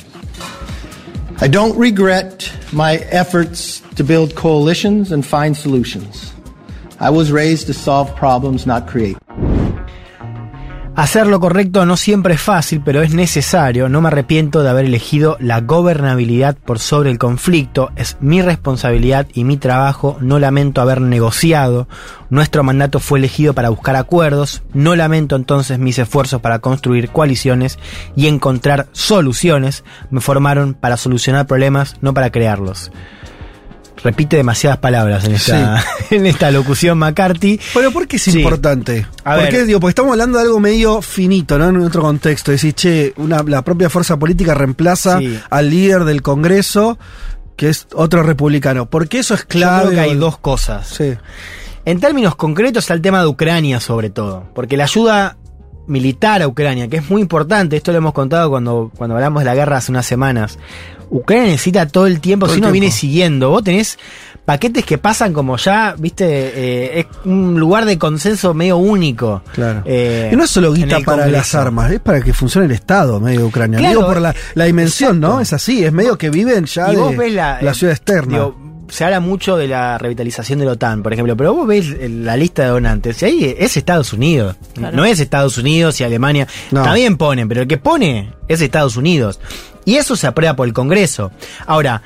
I 1.40 1.46
don't 1.46 1.78
regret 1.78 2.52
my 2.72 2.96
efforts 2.96 3.78
to 3.94 4.02
build 4.02 4.34
coalitions 4.34 5.12
and 5.12 5.24
find 5.24 5.56
solutions. 5.56 6.32
I 6.98 7.10
was 7.10 7.30
raised 7.30 7.68
to 7.68 7.72
solve 7.72 8.16
problems, 8.16 8.66
not 8.66 8.88
create. 8.88 9.16
Hacer 10.94 11.26
lo 11.26 11.40
correcto 11.40 11.86
no 11.86 11.96
siempre 11.96 12.34
es 12.34 12.42
fácil, 12.42 12.82
pero 12.84 13.00
es 13.00 13.14
necesario. 13.14 13.88
No 13.88 14.02
me 14.02 14.08
arrepiento 14.08 14.62
de 14.62 14.68
haber 14.68 14.84
elegido 14.84 15.38
la 15.40 15.62
gobernabilidad 15.62 16.54
por 16.54 16.78
sobre 16.80 17.10
el 17.10 17.16
conflicto. 17.16 17.90
Es 17.96 18.18
mi 18.20 18.42
responsabilidad 18.42 19.26
y 19.32 19.44
mi 19.44 19.56
trabajo. 19.56 20.18
No 20.20 20.38
lamento 20.38 20.82
haber 20.82 21.00
negociado. 21.00 21.88
Nuestro 22.28 22.62
mandato 22.62 23.00
fue 23.00 23.20
elegido 23.20 23.54
para 23.54 23.70
buscar 23.70 23.96
acuerdos. 23.96 24.62
No 24.74 24.94
lamento 24.94 25.34
entonces 25.34 25.78
mis 25.78 25.98
esfuerzos 25.98 26.42
para 26.42 26.58
construir 26.58 27.08
coaliciones 27.08 27.78
y 28.14 28.26
encontrar 28.26 28.88
soluciones. 28.92 29.84
Me 30.10 30.20
formaron 30.20 30.74
para 30.74 30.98
solucionar 30.98 31.46
problemas, 31.46 31.96
no 32.02 32.12
para 32.12 32.30
crearlos. 32.30 32.92
Repite 34.04 34.36
demasiadas 34.36 34.78
palabras 34.78 35.24
en 35.24 35.32
esta, 35.34 35.84
en 36.10 36.26
esta 36.26 36.50
locución 36.50 36.98
McCarthy. 36.98 37.60
Pero 37.72 37.92
¿por 37.92 38.08
qué 38.08 38.16
es 38.16 38.22
Sí. 38.22 38.38
importante? 38.38 39.06
A 39.24 39.34
¿Por 39.34 39.42
ver. 39.44 39.50
qué? 39.50 39.64
Digo, 39.64 39.78
porque 39.80 39.90
estamos 39.92 40.12
hablando 40.12 40.38
de 40.38 40.44
algo 40.44 40.58
medio 40.60 41.00
finito, 41.02 41.56
¿no? 41.58 41.68
En 41.68 41.76
otro 41.78 42.02
contexto. 42.02 42.50
Decir, 42.50 42.74
che, 42.74 43.12
una, 43.16 43.42
la 43.44 43.62
propia 43.62 43.88
fuerza 43.88 44.16
política 44.18 44.54
reemplaza 44.54 45.18
Sí. 45.18 45.38
al 45.50 45.70
líder 45.70 46.04
del 46.04 46.20
Congreso, 46.22 46.98
que 47.56 47.68
es 47.68 47.86
otro 47.94 48.22
republicano. 48.24 48.90
Porque 48.90 49.20
eso 49.20 49.34
es 49.34 49.42
Yo 49.42 49.46
clave. 49.48 49.82
creo 49.90 49.92
que 49.92 50.00
hay 50.00 50.14
dos 50.16 50.38
cosas. 50.38 50.88
Sí. 50.88 51.14
En 51.84 52.00
términos 52.00 52.34
concretos 52.36 52.88
el 52.90 53.00
tema 53.02 53.20
de 53.20 53.26
Ucrania 53.26 53.78
sobre 53.80 54.10
todo, 54.10 54.44
porque 54.54 54.76
la 54.76 54.84
ayuda 54.84 55.36
militar 55.86 56.42
a 56.42 56.48
Ucrania, 56.48 56.88
que 56.88 56.98
es 56.98 57.10
muy 57.10 57.22
importante. 57.22 57.76
Esto 57.76 57.92
lo 57.92 57.98
hemos 57.98 58.12
contado 58.12 58.50
cuando, 58.50 58.90
cuando 58.96 59.16
hablamos 59.16 59.40
de 59.42 59.46
la 59.46 59.54
guerra 59.54 59.78
hace 59.78 59.92
unas 59.92 60.06
semanas. 60.06 60.58
Ucrania 61.10 61.46
necesita 61.46 61.86
todo 61.86 62.06
el 62.06 62.20
tiempo, 62.20 62.46
Todo 62.46 62.54
si 62.54 62.60
uno 62.60 62.72
viene 62.72 62.90
siguiendo, 62.90 63.50
vos 63.50 63.62
tenés 63.62 63.98
paquetes 64.44 64.84
que 64.84 64.98
pasan 64.98 65.32
como 65.32 65.56
ya, 65.56 65.94
viste, 65.98 66.24
eh, 66.26 67.00
es 67.00 67.06
un 67.24 67.60
lugar 67.60 67.84
de 67.84 67.98
consenso 67.98 68.54
medio 68.54 68.78
único. 68.78 69.42
Claro. 69.52 69.82
Eh, 69.84 70.30
y 70.32 70.36
no 70.36 70.44
es 70.44 70.50
solo 70.50 70.72
guita 70.72 71.00
para 71.00 71.24
Congreso. 71.24 71.30
las 71.30 71.54
armas, 71.54 71.92
es 71.92 72.00
para 72.00 72.20
que 72.22 72.32
funcione 72.32 72.66
el 72.66 72.72
Estado 72.72 73.20
medio 73.20 73.40
de 73.40 73.44
Ucrania. 73.46 73.78
Claro, 73.78 73.98
Digo 73.98 74.08
por 74.08 74.20
la, 74.20 74.34
la 74.54 74.64
dimensión, 74.64 75.20
¿no? 75.20 75.40
Es 75.40 75.52
así, 75.52 75.84
es 75.84 75.92
medio 75.92 76.16
que 76.18 76.30
viven 76.30 76.64
ya 76.64 76.90
y 76.90 76.96
de 76.96 77.00
vos 77.00 77.16
ves 77.16 77.32
la, 77.32 77.60
la 77.62 77.70
eh, 77.70 77.74
ciudad 77.74 77.94
externa. 77.94 78.32
digo, 78.38 78.56
se 78.88 79.04
habla 79.04 79.20
mucho 79.20 79.56
de 79.56 79.68
la 79.68 79.96
revitalización 79.98 80.58
de 80.58 80.64
la 80.66 80.72
OTAN, 80.72 81.02
por 81.02 81.12
ejemplo, 81.12 81.36
pero 81.36 81.54
vos 81.54 81.66
ves 81.66 81.88
la 82.10 82.36
lista 82.36 82.62
de 82.62 82.68
donantes 82.68 83.22
y 83.22 83.24
ahí 83.26 83.56
es 83.58 83.76
Estados 83.76 84.12
Unidos. 84.12 84.56
Claro. 84.74 84.96
No 84.96 85.04
es 85.04 85.18
Estados 85.20 85.56
Unidos 85.58 86.00
y 86.00 86.04
Alemania. 86.04 86.46
No. 86.70 86.82
También 86.82 87.16
ponen, 87.16 87.48
pero 87.48 87.62
el 87.62 87.68
que 87.68 87.78
pone 87.78 88.32
es 88.48 88.60
Estados 88.60 88.96
Unidos. 88.96 89.40
Y 89.84 89.96
eso 89.96 90.14
se 90.16 90.26
aprueba 90.26 90.54
por 90.56 90.66
el 90.68 90.72
Congreso. 90.74 91.32
Ahora, 91.66 92.02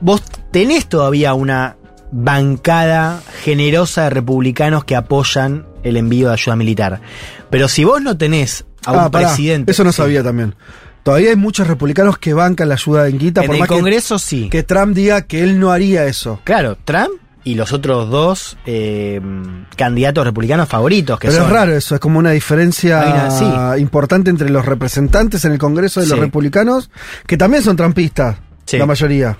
vos 0.00 0.22
tenés 0.52 0.86
todavía 0.88 1.34
una 1.34 1.76
bancada 2.12 3.20
generosa 3.44 4.04
de 4.04 4.10
republicanos 4.10 4.84
que 4.84 4.94
apoyan 4.96 5.66
el 5.82 5.96
envío 5.96 6.28
de 6.28 6.34
ayuda 6.34 6.56
militar. 6.56 7.00
Pero 7.50 7.68
si 7.68 7.84
vos 7.84 8.00
no 8.02 8.16
tenés 8.16 8.64
a 8.84 8.92
un 8.92 8.98
Ah, 9.00 9.10
pará, 9.10 9.28
presidente. 9.28 9.72
Eso 9.72 9.84
no 9.84 9.92
Sí. 9.92 9.96
sabía 9.98 10.22
también. 10.22 10.54
Todavía 11.06 11.30
hay 11.30 11.36
muchos 11.36 11.68
republicanos 11.68 12.18
que 12.18 12.34
bancan 12.34 12.68
la 12.68 12.74
ayuda 12.74 13.06
en 13.06 13.16
guita, 13.16 13.42
En 13.42 13.46
por 13.46 13.54
el 13.54 13.60
más 13.60 13.68
que- 13.68 13.74
Congreso 13.76 14.18
sí. 14.18 14.48
que, 14.50 14.64
Trump 14.64 14.92
diga 14.92 15.22
que 15.22 15.44
él 15.44 15.60
no 15.60 15.70
haría 15.70 16.04
eso. 16.06 16.40
Claro, 16.42 16.76
Trump 16.84 17.10
y 17.44 17.54
los 17.54 17.72
otros 17.72 18.10
dos 18.10 18.58
eh, 18.66 19.20
candidatos 19.76 20.24
republicanos 20.24 20.68
favoritos 20.68 21.20
que 21.20 21.28
Pero 21.28 21.42
son. 21.42 21.46
es 21.46 21.52
raro 21.52 21.76
eso, 21.76 21.94
es 21.94 22.00
como 22.00 22.18
una 22.18 22.32
diferencia 22.32 23.02
Hay 23.02 23.12
una- 23.12 23.30
sí. 23.76 23.80
importante 23.80 24.30
entre 24.30 24.50
los 24.50 24.66
representantes 24.66 25.44
en 25.44 25.52
el 25.52 25.58
Congreso 25.58 26.00
de 26.00 26.08
los 26.08 26.18
republicanos, 26.18 26.90
que 27.24 27.36
también 27.36 27.62
son 27.62 27.76
trampistas, 27.76 28.38
Sí. 28.64 28.76
la 28.76 28.86
mayoría. 28.86 29.38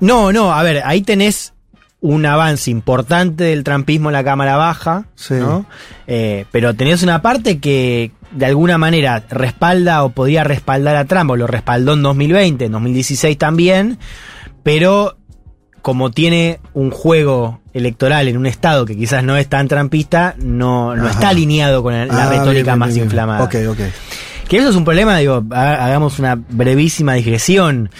No, 0.00 0.30
no, 0.30 0.52
a 0.52 0.62
ver, 0.62 0.82
ahí 0.84 1.00
tenés 1.00 1.54
un 2.02 2.26
avance 2.26 2.70
importante 2.70 3.44
del 3.44 3.64
trampismo 3.64 4.10
en 4.10 4.12
la 4.12 4.22
Cámara 4.24 4.56
Baja, 4.56 5.06
Sí. 5.14 5.32
¿no? 5.34 5.64
Eh, 6.06 6.44
pero 6.52 6.74
tenés 6.74 7.02
una 7.02 7.22
parte 7.22 7.58
que 7.60 8.12
de 8.32 8.46
alguna 8.46 8.78
manera 8.78 9.24
respalda 9.30 10.02
o 10.04 10.10
podría 10.10 10.44
respaldar 10.44 10.96
a 10.96 11.04
Trump, 11.04 11.30
o 11.30 11.36
lo 11.36 11.46
respaldó 11.46 11.94
en 11.94 12.02
2020, 12.02 12.64
en 12.66 12.72
2016 12.72 13.38
también, 13.38 13.98
pero 14.62 15.16
como 15.82 16.10
tiene 16.10 16.58
un 16.74 16.90
juego 16.90 17.60
electoral 17.72 18.26
en 18.28 18.36
un 18.36 18.46
estado 18.46 18.84
que 18.86 18.96
quizás 18.96 19.22
no 19.22 19.36
es 19.36 19.48
tan 19.48 19.68
trampista, 19.68 20.34
no, 20.38 20.96
no 20.96 21.08
está 21.08 21.28
alineado 21.28 21.82
con 21.82 21.92
la, 21.94 22.02
Ah, 22.10 22.28
retórica 22.30 22.50
bien, 22.52 22.64
bien, 22.64 22.78
más 22.78 22.94
bien, 22.94 23.04
inflamada. 23.04 23.44
Ok, 23.44 23.54
ok. 23.68 23.78
Que 24.48 24.56
eso 24.58 24.70
es 24.70 24.76
un 24.76 24.84
problema, 24.84 25.16
digo, 25.18 25.44
ha- 25.52 25.84
hagamos 25.84 26.18
una 26.18 26.34
brevísima 26.36 27.14
digresión. 27.14 27.90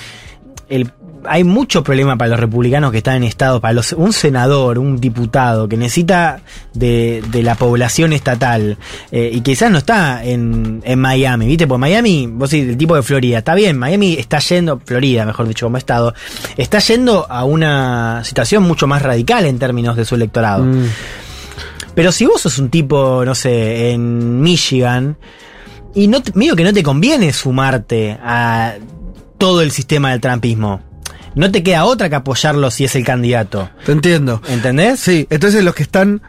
El- 0.69 0.91
hay 1.29 1.45
mucho 1.45 1.83
problema 1.83 2.17
para 2.17 2.31
los 2.31 2.41
republicanos 2.41 2.91
que 2.93 2.99
están 2.99 3.17
en 3.17 3.25
estados, 3.25 3.61
para 3.61 3.75
los, 3.75 3.93
un 3.93 4.13
senador, 4.13 4.79
un 4.79 4.99
diputado 5.01 5.69
que 5.69 5.77
necesita 5.77 6.41
de, 6.75 7.23
de 7.31 7.43
la 7.43 7.55
población 7.55 8.13
estatal 8.13 8.77
eh, 9.11 9.31
y 9.33 9.41
quizás 9.41 9.71
no 9.71 9.79
está 9.79 10.25
en, 10.25 10.83
en 10.85 10.99
Miami, 10.99 11.47
¿viste? 11.47 11.67
Porque 11.67 11.81
Miami, 11.81 12.27
vos 12.27 12.51
decís, 12.51 12.69
el 12.69 12.77
tipo 12.77 12.97
de 12.97 13.03
Florida, 13.03 13.39
está 13.39 13.55
bien, 13.55 13.79
Miami 13.79 14.15
está 14.15 14.39
yendo, 14.39 14.81
Florida, 14.85 15.25
mejor 15.25 15.49
dicho, 15.49 15.67
como 15.67 15.79
estado, 15.79 16.15
está 16.57 16.79
yendo 16.79 17.27
a 17.31 17.45
una 17.45 18.23
situación 18.25 18.63
mucho 18.63 18.87
más 18.87 19.03
radical 19.03 19.47
en 19.47 19.59
términos 19.59 19.97
de 19.97 20.05
su 20.05 20.15
electorado. 20.15 20.65
Mm. 20.65 20.87
Pero 21.95 22.13
si 22.13 22.27
vos 22.27 22.43
sos 22.43 22.59
un 22.59 22.69
tipo, 22.69 23.25
no 23.25 23.35
sé, 23.35 23.93
en 23.93 24.41
Michigan, 24.41 25.17
y 25.95 26.09
no 26.09 26.23
medio 26.35 26.55
que 26.55 26.63
no 26.63 26.73
te 26.73 26.83
conviene 26.83 27.33
sumarte 27.33 28.19
a 28.23 28.75
todo 29.39 29.63
el 29.63 29.71
sistema 29.71 30.11
del 30.11 30.21
trampismo. 30.21 30.83
No 31.37 31.53
te 31.53 31.63
queda 31.63 31.85
otra 31.85 32.09
que 32.09 32.17
apoyarlo 32.17 32.71
si 32.73 32.85
es 32.85 32.97
el 32.97 33.05
candidato. 33.05 33.71
Te 33.85 33.93
entiendo. 33.93 34.43
¿Entendés? 34.49 34.99
Sí, 34.99 35.27
entonces 35.31 35.63
los 35.63 35.75
que 35.75 35.85
están. 35.85 36.21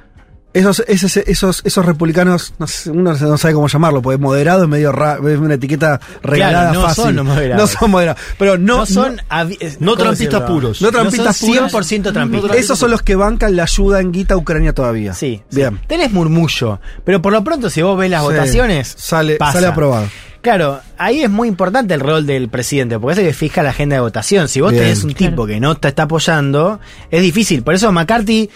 Esos, 0.53 0.83
esos, 0.87 1.17
esos, 1.17 1.61
esos 1.65 1.85
republicanos, 1.85 2.53
no 2.57 2.65
sé, 2.65 2.89
uno 2.89 3.13
no 3.13 3.37
sabe 3.37 3.53
cómo 3.53 3.67
llamarlo, 3.67 4.01
porque 4.01 4.17
moderado 4.17 4.63
es 4.63 4.69
medio 4.69 4.91
ra- 4.91 5.19
es 5.23 5.37
una 5.37 5.53
etiqueta 5.53 5.99
regalada 6.23 6.71
no 6.73 6.81
fácil. 6.81 7.03
son 7.03 7.15
los 7.17 7.25
moderados. 7.25 7.61
No 7.71 7.79
son 7.79 7.91
moderados. 7.91 8.21
Pero 8.39 8.57
no, 8.57 8.77
No 8.77 8.85
son 8.87 9.19
eh, 9.19 9.77
no 9.79 9.91
¿cómo 9.91 10.03
trampistas 10.03 10.41
puros. 10.49 10.81
No 10.81 10.89
trampistas 10.91 11.39
puros. 11.41 11.71
100% 11.73 12.11
trampistas. 12.13 12.57
Esos 12.57 12.79
son 12.79 12.89
los 12.89 13.03
que 13.03 13.15
bancan 13.15 13.55
la 13.55 13.63
ayuda 13.63 13.99
en 14.01 14.11
guita 14.11 14.33
a 14.33 14.37
Ucrania 14.37 14.73
todavía. 14.73 15.13
Sí, 15.13 15.43
sí. 15.49 15.55
Bien. 15.57 15.79
Tenés 15.85 16.11
murmullo, 16.11 16.79
pero 17.05 17.21
por 17.21 17.33
lo 17.33 17.43
pronto 17.43 17.69
si 17.69 17.83
vos 17.83 17.95
ves 17.97 18.09
las 18.09 18.21
Sí. 18.21 18.27
votaciones, 18.27 18.95
Sale, 18.97 19.35
pasa. 19.35 19.53
sale 19.53 19.67
aprobado. 19.67 20.07
Claro, 20.47 20.79
ahí 20.97 21.23
es 21.23 21.29
muy 21.29 21.49
importante 21.49 21.93
el 21.93 21.99
rol 21.99 22.25
del 22.25 22.47
presidente, 22.47 22.97
porque 22.97 23.13
es 23.15 23.19
el 23.19 23.25
que 23.27 23.33
fija 23.33 23.63
la 23.63 23.71
agenda 23.71 23.97
de 23.97 23.99
votación. 23.99 24.47
Si 24.47 24.61
vos 24.61 24.71
Bien. 24.71 24.83
tenés 24.85 25.03
un 25.03 25.13
tipo 25.13 25.45
que 25.45 25.59
no 25.59 25.75
te 25.75 25.89
está 25.89 26.03
apoyando, 26.03 26.79
es 27.11 27.21
difícil. 27.21 27.63
Por 27.63 27.73
eso 27.73 27.91
McCarthy, 27.91 28.49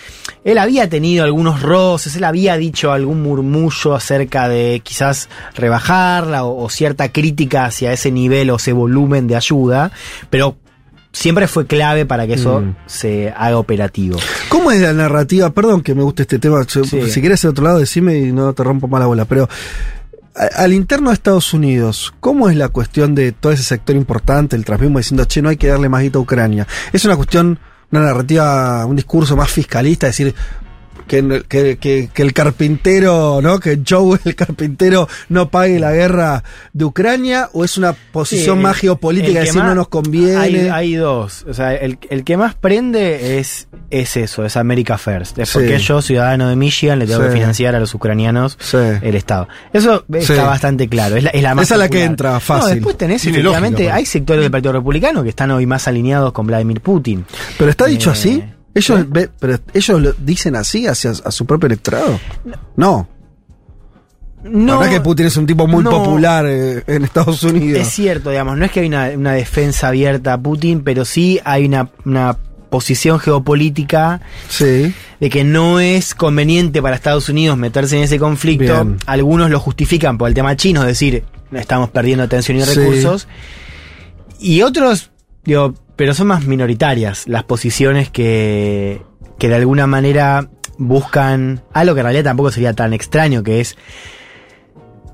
él 0.45 0.57
había 0.57 0.87
tenido 0.87 1.25
algunos 1.25 1.61
roces, 1.61 2.15
él 2.15 2.23
había 2.23 2.55
dicho 2.55 2.93
algún 2.93 3.21
murmullo 3.21 3.93
acerca 3.93 4.47
de 4.47 4.79
quizás 4.81 5.27
rebajarla 5.53 6.45
o, 6.45 6.63
o 6.63 6.69
cierta 6.69 7.11
crítica 7.11 7.65
hacia 7.65 7.91
ese 7.91 8.09
nivel 8.09 8.51
o 8.51 8.55
ese 8.55 8.71
volumen 8.71 9.27
de 9.27 9.35
ayuda, 9.35 9.91
pero 10.29 10.55
siempre 11.11 11.49
fue 11.49 11.67
clave 11.67 12.05
para 12.05 12.25
que 12.25 12.35
eso 12.35 12.61
Mm. 12.61 12.75
se 12.85 13.33
haga 13.35 13.57
operativo. 13.57 14.17
¿Cómo 14.47 14.71
es 14.71 14.79
la 14.79 14.93
narrativa? 14.93 15.49
Perdón 15.49 15.81
que 15.81 15.93
me 15.93 16.03
guste 16.03 16.21
este 16.21 16.39
tema. 16.39 16.65
yo- 16.65 16.85
Sí. 16.85 17.11
Si 17.11 17.19
quieres 17.19 17.41
de 17.41 17.49
otro 17.49 17.65
lado, 17.65 17.79
decime 17.79 18.17
y 18.17 18.31
no 18.31 18.53
te 18.53 18.63
rompo 18.63 18.87
más 18.87 19.01
la 19.01 19.07
bola. 19.07 19.25
Pero 19.25 19.49
al 20.35 20.73
interno 20.73 21.09
de 21.09 21.15
Estados 21.15 21.53
Unidos, 21.53 22.13
¿cómo 22.19 22.49
es 22.49 22.55
la 22.55 22.69
cuestión 22.69 23.15
de 23.15 23.31
todo 23.31 23.51
ese 23.51 23.63
sector 23.63 23.95
importante, 23.95 24.55
el 24.55 24.65
transmismo, 24.65 24.99
diciendo, 24.99 25.25
che, 25.25 25.41
no 25.41 25.49
hay 25.49 25.57
que 25.57 25.67
darle 25.67 25.89
más 25.89 26.01
guita 26.01 26.19
a 26.19 26.21
Ucrania? 26.21 26.67
¿Es 26.93 27.03
una 27.05 27.15
cuestión, 27.15 27.59
una 27.91 28.01
narrativa, 28.01 28.85
un 28.85 28.95
discurso 28.95 29.35
más 29.35 29.51
fiscalista, 29.51 30.07
decir 30.07 30.33
que, 31.11 31.43
que, 31.49 31.77
que- 31.77 32.09
que 32.13 32.21
el 32.21 32.31
carpintero, 32.33 33.41
¿no? 33.41 33.59
Que 33.59 33.79
Joe, 33.87 34.17
el 34.25 34.35
carpintero, 34.35 35.07
no 35.29 35.49
pague 35.49 35.77
la 35.79 35.91
guerra 35.91 36.43
de 36.71 36.85
Ucrania? 36.85 37.49
¿O 37.53 37.65
es 37.65 37.77
una 37.77 37.93
posición 37.93 38.57
Sí, 38.57 38.63
más 38.63 38.77
geopolítica 38.77 39.27
de 39.27 39.33
que 39.33 39.45
decir 39.47 39.63
no 39.63 39.75
nos 39.75 39.89
conviene? 39.89 40.37
Hay, 40.37 40.55
hay 40.69 40.95
dos. 40.95 41.45
O 41.49 41.53
sea, 41.53 41.75
el, 41.75 41.97
el 42.09 42.23
que 42.23 42.37
más 42.37 42.55
prende 42.55 43.39
es, 43.39 43.67
es 43.89 44.15
eso, 44.15 44.45
es 44.45 44.55
America 44.55 44.97
First. 44.97 45.37
Es 45.39 45.49
Sí. 45.49 45.53
porque 45.59 45.79
yo, 45.79 46.01
ciudadano 46.01 46.47
de 46.47 46.55
Michigan, 46.55 46.97
le 46.99 47.05
tengo 47.07 47.19
Sí. 47.21 47.27
que 47.27 47.33
financiar 47.33 47.75
a 47.75 47.79
los 47.81 47.93
ucranianos 47.93 48.57
Sí. 48.61 48.77
el 48.77 49.15
Estado. 49.15 49.49
Eso 49.73 50.05
está 50.13 50.33
Sí. 50.35 50.39
bastante 50.39 50.87
claro. 50.87 51.17
Es 51.17 51.23
la, 51.23 51.29
es 51.31 51.43
la 51.43 51.55
más 51.55 51.65
Esa 51.65 51.75
es 51.75 51.79
la 51.79 51.85
que 51.89 51.97
popular. 51.97 52.09
entra 52.09 52.31
No, 52.33 52.39
fácil. 52.39 52.75
después 52.75 52.97
tenés, 52.97 53.21
Tiene 53.21 53.37
efectivamente, 53.39 53.83
lógica, 53.83 53.95
hay 53.97 54.05
sectores 54.05 54.43
del 54.43 54.51
Partido 54.51 54.71
Republicano 54.73 55.23
que 55.23 55.29
están 55.29 55.51
hoy 55.51 55.65
más 55.65 55.87
alineados 55.89 56.31
con 56.31 56.47
Vladimir 56.47 56.79
Putin. 56.79 57.25
Pero 57.57 57.69
está 57.69 57.85
dicho 57.87 58.11
Eh, 58.11 58.13
así. 58.13 58.43
Ellos, 58.73 59.09
ve- 59.09 59.29
pero 59.39 59.59
ellos 59.73 60.01
lo 60.01 60.13
dicen 60.13 60.55
así 60.55 60.87
hacia 60.87 61.11
a 61.11 61.31
su 61.31 61.45
propio 61.45 61.67
electorado. 61.67 62.19
No. 62.75 63.07
No, 64.43 64.73
la 64.73 64.79
verdad 64.79 64.93
que 64.93 65.01
Putin 65.01 65.27
es 65.27 65.37
un 65.37 65.45
tipo 65.45 65.67
muy 65.67 65.83
no. 65.83 65.91
popular 65.91 66.45
eh, 66.47 66.83
en 66.87 67.03
Estados 67.03 67.43
Unidos. 67.43 67.79
Es 67.81 67.89
cierto, 67.89 68.31
digamos, 68.31 68.57
no 68.57 68.65
es 68.65 68.71
que 68.71 68.79
hay 68.79 68.87
una, 68.87 69.09
una 69.15 69.33
defensa 69.33 69.89
abierta 69.89 70.33
a 70.33 70.41
Putin, 70.41 70.81
pero 70.83 71.05
sí 71.05 71.39
hay 71.43 71.65
una, 71.65 71.89
una 72.05 72.37
posición 72.71 73.19
geopolítica 73.19 74.21
Sí. 74.49 74.93
de 75.19 75.29
que 75.29 75.43
no 75.43 75.79
es 75.79 76.15
conveniente 76.15 76.81
para 76.81 76.95
Estados 76.95 77.29
Unidos 77.29 77.55
meterse 77.57 77.97
en 77.97 78.03
ese 78.03 78.17
conflicto. 78.17 78.73
Bien. 78.73 78.97
Algunos 79.05 79.51
lo 79.51 79.59
justifican 79.59 80.17
por 80.17 80.27
el 80.29 80.33
tema 80.33 80.55
chino, 80.55 80.81
es 80.81 80.87
decir, 80.87 81.23
estamos 81.51 81.91
perdiendo 81.91 82.23
atención 82.23 82.57
y 82.57 82.61
Sí. 82.63 82.79
recursos. 82.79 83.27
Y 84.39 84.63
otros, 84.63 85.11
digo, 85.43 85.75
pero 86.01 86.15
son 86.15 86.25
más 86.25 86.47
minoritarias 86.47 87.27
las 87.27 87.43
posiciones 87.43 88.09
que, 88.09 89.03
que 89.37 89.49
de 89.49 89.53
alguna 89.53 89.85
manera 89.85 90.49
buscan 90.79 91.61
algo 91.73 91.93
que 91.93 91.99
en 91.99 92.05
realidad 92.05 92.23
tampoco 92.23 92.49
sería 92.49 92.73
tan 92.73 92.91
extraño, 92.93 93.43
que 93.43 93.59
es 93.61 93.77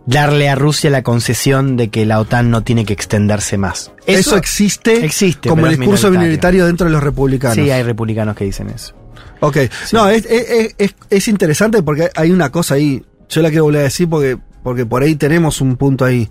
darle 0.05 0.47
a 0.47 0.55
Rusia 0.55 0.89
la 0.89 1.03
concesión 1.03 1.75
de 1.75 1.89
que 1.89 2.05
la 2.05 2.21
OTAN 2.21 2.49
no 2.49 2.63
tiene 2.63 2.85
que 2.85 2.93
extenderse 2.93 3.57
más. 3.57 3.91
Eso, 4.05 4.37
existe, 4.37 5.03
existe, 5.03 5.49
como 5.49 5.65
el 5.65 5.71
discurso 5.77 6.07
minoritario. 6.09 6.21
minoritario 6.21 6.65
dentro 6.67 6.85
de 6.87 6.93
los 6.93 7.03
republicanos. 7.03 7.55
Sí, 7.55 7.69
hay 7.69 7.83
republicanos 7.83 8.37
que 8.37 8.45
dicen 8.45 8.69
eso. 8.69 8.95
Ok. 9.41 9.57
No, 9.91 10.07
es, 10.07 10.25
es, 10.25 10.73
es- 10.77 10.95
es 11.09 11.27
interesante 11.27 11.83
porque 11.83 12.09
hay 12.15 12.31
una 12.31 12.49
cosa 12.49 12.75
ahí. 12.75 13.03
Yo 13.27 13.41
la 13.41 13.49
quiero 13.49 13.65
volver 13.65 13.81
a 13.81 13.83
decir 13.83 14.07
porque, 14.07 14.37
porque 14.63 14.85
por 14.85 15.03
ahí 15.03 15.15
tenemos 15.17 15.59
un 15.59 15.75
punto 15.75 16.05
ahí. 16.05 16.29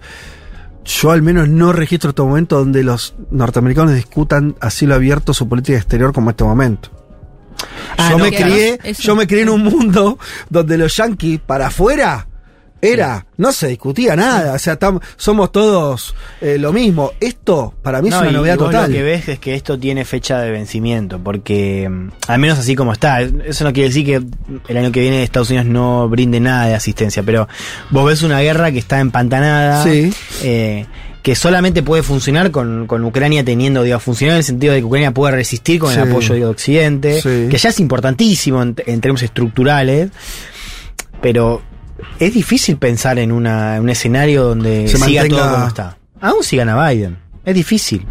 Yo 0.86 1.10
al 1.10 1.22
menos 1.22 1.48
no 1.48 1.72
registro 1.72 2.10
este 2.10 2.22
momento 2.22 2.58
donde 2.58 2.82
los 2.84 3.14
norteamericanos 3.30 3.94
discutan 3.94 4.54
a 4.60 4.70
cielo 4.70 4.94
abierto 4.94 5.34
su 5.34 5.48
política 5.48 5.76
exterior 5.76 6.12
como 6.12 6.30
este 6.30 6.44
momento. 6.44 6.90
Ah, 7.96 8.10
yo, 8.10 8.18
no, 8.18 8.24
me 8.24 8.32
crié, 8.32 8.78
yo 8.98 9.16
me 9.16 9.26
crié 9.26 9.42
en 9.42 9.48
un 9.48 9.64
mundo 9.64 10.18
donde 10.50 10.78
los 10.78 10.96
yanquis 10.96 11.40
para 11.40 11.68
afuera 11.68 12.26
Era, 12.82 13.26
no 13.38 13.52
se 13.52 13.68
discutía 13.68 14.14
nada, 14.16 14.52
o 14.54 14.58
sea, 14.58 14.78
tam- 14.78 15.00
somos 15.16 15.50
todos 15.50 16.14
eh, 16.42 16.58
lo 16.58 16.72
mismo. 16.72 17.12
Esto 17.20 17.74
para 17.82 18.02
mí 18.02 18.10
No, 18.10 18.16
es 18.16 18.22
una 18.22 18.30
y 18.30 18.34
novedad 18.34 18.56
vos 18.58 18.66
total. 18.66 18.90
Lo 18.90 18.96
que 18.98 19.02
ves 19.02 19.28
es 19.28 19.38
que 19.38 19.54
esto 19.54 19.78
tiene 19.78 20.04
fecha 20.04 20.38
de 20.40 20.50
vencimiento, 20.50 21.18
porque 21.18 21.88
mm, 21.88 22.08
al 22.28 22.38
menos 22.38 22.58
así 22.58 22.76
como 22.76 22.92
está, 22.92 23.22
eso 23.22 23.64
no 23.64 23.72
quiere 23.72 23.88
decir 23.88 24.04
que 24.04 24.22
el 24.68 24.76
año 24.76 24.92
que 24.92 25.00
viene 25.00 25.22
Estados 25.22 25.48
Unidos 25.50 25.66
no 25.66 26.08
brinde 26.08 26.38
nada 26.38 26.66
de 26.68 26.74
asistencia, 26.74 27.22
pero 27.22 27.48
vos 27.90 28.04
ves 28.06 28.22
una 28.22 28.40
guerra 28.40 28.70
que 28.70 28.78
está 28.78 29.00
empantanada, 29.00 29.82
Sí. 29.82 30.12
eh, 30.42 30.86
que 31.22 31.34
solamente 31.34 31.82
puede 31.82 32.02
funcionar 32.04 32.52
con, 32.52 32.86
con 32.86 33.02
Ucrania 33.04 33.42
teniendo, 33.42 33.82
digo, 33.82 33.98
funcionar 33.98 34.34
en 34.34 34.38
el 34.38 34.44
sentido 34.44 34.74
de 34.74 34.80
que 34.80 34.84
Ucrania 34.84 35.10
puede 35.12 35.34
resistir 35.34 35.80
con 35.80 35.92
Sí. 35.92 35.98
el 35.98 36.08
apoyo 36.08 36.34
de 36.34 36.44
Occidente, 36.46 37.20
Sí. 37.22 37.48
que 37.50 37.56
ya 37.58 37.70
es 37.70 37.80
importantísimo 37.80 38.62
en, 38.62 38.76
en 38.86 39.00
términos 39.00 39.22
estructurales, 39.22 40.10
pero 41.20 41.62
es 42.18 42.32
difícil 42.34 42.76
pensar 42.78 43.18
en 43.18 43.32
una, 43.32 43.78
un 43.80 43.88
escenario 43.90 44.44
donde 44.44 44.88
Se 44.88 44.96
siga 44.98 45.22
mantenga- 45.24 45.36
todo 45.38 45.52
como 45.54 45.66
está. 45.68 45.98
Aún 46.20 46.42
si 46.42 46.56
gana 46.56 46.88
Biden. 46.88 47.18
Es 47.44 47.54
difícil. 47.54 48.06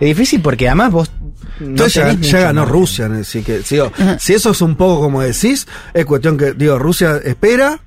Es 0.00 0.06
difícil 0.08 0.40
porque 0.40 0.68
además 0.68 0.90
vos. 0.92 1.10
no 1.60 1.66
Entonces 1.66 1.94
ya, 2.04 2.12
ya 2.20 2.40
ganó 2.40 2.60
margen. 2.62 2.72
Rusia, 2.74 3.10
así 3.20 3.42
que 3.42 3.60
digo, 3.68 3.92
si 4.18 4.32
eso 4.34 4.50
es 4.50 4.60
un 4.62 4.76
poco 4.76 5.00
como 5.02 5.20
decís, 5.22 5.66
es 5.92 6.04
cuestión 6.06 6.36
que, 6.38 6.52
digo, 6.54 6.78
Rusia 6.78 7.20
espera 7.24 7.80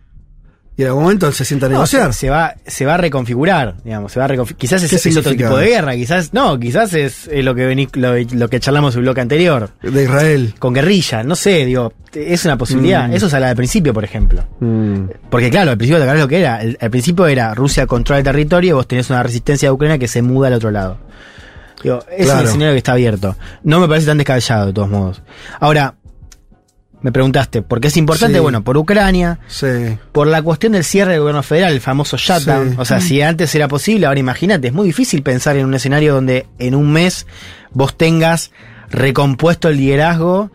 y 0.77 0.83
en 0.83 0.87
algún 0.87 1.03
momento 1.03 1.31
se 1.31 1.43
sienta 1.45 1.65
a 1.65 1.69
No, 1.69 1.73
negociar. 1.75 2.13
se, 2.13 2.19
se 2.21 2.29
va, 2.29 2.55
se 2.65 2.85
va 2.85 2.93
a 2.95 2.97
reconfigurar, 2.97 3.75
digamos, 3.83 4.11
se 4.11 4.19
va 4.19 4.25
a 4.25 4.29
reconfi- 4.29 4.55
Quizás 4.55 4.81
es, 4.83 4.89
¿Qué 4.89 5.09
es 5.09 5.17
otro 5.17 5.31
tipo 5.31 5.57
de 5.57 5.67
guerra, 5.67 5.93
quizás, 5.95 6.33
no, 6.33 6.57
quizás 6.59 6.93
es, 6.93 7.27
es 7.27 7.43
lo 7.45 7.53
que 7.53 7.69
vení- 7.69 7.89
lo, 7.95 8.13
lo 8.37 8.49
que 8.49 8.59
charlamos 8.59 8.93
en 8.95 8.99
el 8.99 9.03
bloque 9.03 9.21
anterior. 9.21 9.69
De 9.83 10.03
Israel. 10.03 10.53
Con 10.59 10.73
guerrilla, 10.73 11.23
no 11.23 11.35
sé, 11.35 11.65
digo, 11.65 11.93
es 12.13 12.45
una 12.45 12.57
posibilidad. 12.57 13.07
Mm. 13.09 13.13
Eso 13.13 13.29
se 13.29 13.35
habla 13.35 13.47
del 13.47 13.57
principio, 13.57 13.93
por 13.93 14.03
ejemplo. 14.03 14.43
Mm. 14.59 15.03
Porque 15.29 15.49
claro, 15.51 15.71
al 15.71 15.77
principio 15.77 16.03
te 16.03 16.13
lo 16.17 16.27
que 16.27 16.39
era. 16.39 16.61
El- 16.61 16.77
al 16.81 16.89
principio 16.89 17.27
era 17.27 17.53
Rusia 17.53 17.85
controla 17.85 18.19
el 18.19 18.23
territorio 18.25 18.69
y 18.69 18.73
vos 18.73 18.87
tenés 18.87 19.09
una 19.09 19.21
resistencia 19.23 19.67
de 19.69 19.73
Ucrania 19.73 19.97
que 19.97 20.07
se 20.07 20.21
muda 20.21 20.47
al 20.47 20.53
otro 20.53 20.71
lado. 20.71 20.97
Digo, 21.83 21.99
es 22.15 22.25
Claro. 22.25 22.41
un 22.41 22.47
escenario 22.47 22.73
que 22.73 22.77
está 22.77 22.91
abierto. 22.93 23.35
No 23.63 23.79
me 23.79 23.87
parece 23.87 24.05
tan 24.07 24.17
descabellado, 24.17 24.67
de 24.67 24.73
todos 24.73 24.89
modos. 24.89 25.21
Ahora, 25.59 25.95
me 27.01 27.11
preguntaste, 27.11 27.61
¿por 27.61 27.81
qué 27.81 27.87
es 27.87 27.97
importante? 27.97 28.37
Sí. 28.37 28.41
Bueno, 28.41 28.63
por 28.63 28.77
Ucrania, 28.77 29.39
Sí. 29.47 29.67
por 30.11 30.27
la 30.27 30.41
cuestión 30.41 30.73
del 30.73 30.83
cierre 30.83 31.11
del 31.13 31.21
gobierno 31.21 31.43
federal, 31.43 31.73
el 31.73 31.81
famoso 31.81 32.17
shutdown. 32.17 32.71
Sí. 32.71 32.75
O 32.79 32.85
sea, 32.85 33.01
si 33.01 33.21
antes 33.21 33.53
era 33.55 33.67
posible, 33.67 34.05
ahora 34.05 34.19
imagínate, 34.19 34.67
es 34.67 34.73
muy 34.73 34.87
difícil 34.87 35.23
pensar 35.23 35.57
en 35.57 35.65
un 35.65 35.73
escenario 35.73 36.13
donde 36.13 36.45
en 36.59 36.75
un 36.75 36.91
mes 36.91 37.25
vos 37.71 37.95
tengas 37.97 38.51
recompuesto 38.89 39.69
el 39.69 39.77
liderazgo 39.77 40.51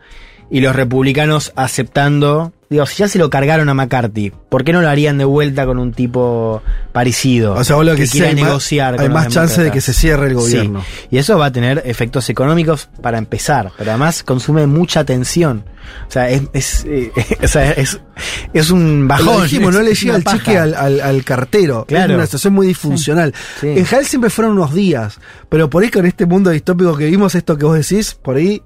y 0.51 0.61
los 0.61 0.77
republicanos 0.77 1.53
aceptando. 1.57 2.53
Digo, 2.69 2.85
si 2.87 2.97
ya 2.97 3.07
se 3.09 3.19
lo 3.19 3.31
cargaron 3.31 3.69
a 3.69 3.75
McCarthy, 3.75 4.33
¿por 4.49 4.65
qué 4.65 4.73
no 4.73 4.83
lo 4.83 4.89
harían 4.89 5.19
de 5.19 5.25
vuelta 5.25 5.67
con 5.67 5.79
un 5.79 5.93
tipo 5.93 6.63
parecido? 6.93 7.55
O 7.55 7.63
sea, 7.63 7.77
vos 7.77 7.87
lo 7.87 7.95
que 7.95 8.09
quiera 8.09 8.27
sí, 8.27 8.31
hay 8.31 8.35
más- 8.35 8.45
negociar 8.45 8.95
hay 8.95 8.99
con 8.99 9.09
los 9.11 9.15
más 9.15 9.29
chance 9.33 9.63
de 9.63 9.71
que 9.71 9.81
se 9.81 9.93
cierre 9.93 10.25
el 10.27 10.31
Sí. 10.31 10.35
gobierno. 10.37 10.85
Y 11.11 11.19
eso 11.19 11.39
va 11.39 11.47
a 11.47 11.53
tener 11.53 11.83
efectos 11.85 12.29
económicos 12.29 12.89
para 13.01 13.19
empezar, 13.19 13.71
pero 13.79 13.91
además 13.93 14.25
consume 14.25 14.67
mucha 14.67 15.05
tensión. 15.05 15.65
O 16.09 16.11
sea, 16.11 16.29
es, 16.29 16.43
es, 16.53 16.85
eh, 16.89 17.13
o 17.45 17.47
sea, 17.47 17.71
es, 17.71 18.01
es 18.53 18.71
un 18.73 19.07
bajón. 19.07 19.27
Lo 19.37 19.43
dijimos, 19.45 19.73
no 19.73 19.81
le 19.83 19.93
es 19.93 20.01
llega 20.01 20.17
el 20.17 20.25
paja. 20.25 20.39
cheque 20.39 20.59
al, 20.59 20.75
al- 20.75 21.01
al 21.01 21.23
cartero. 21.25 21.85
Claro. 21.87 22.15
Es 22.15 22.17
una 22.17 22.27
situación 22.27 22.55
muy 22.55 22.67
disfuncional. 22.67 23.33
Sí. 23.61 23.69
En 23.69 23.85
general 23.87 24.07
siempre 24.07 24.31
fueron 24.31 24.55
unos 24.55 24.75
días, 24.75 25.21
pero 25.49 25.71
por 25.71 25.85
ahí 25.85 25.91
con 25.91 26.05
este 26.05 26.27
mundo 26.27 26.51
distópico 26.51 26.97
que 26.97 27.07
vimos, 27.07 27.37
esto 27.37 27.57
que 27.57 27.65
vos 27.65 27.77
decís, 27.79 28.15
por 28.21 28.35
ahí, 28.37 28.61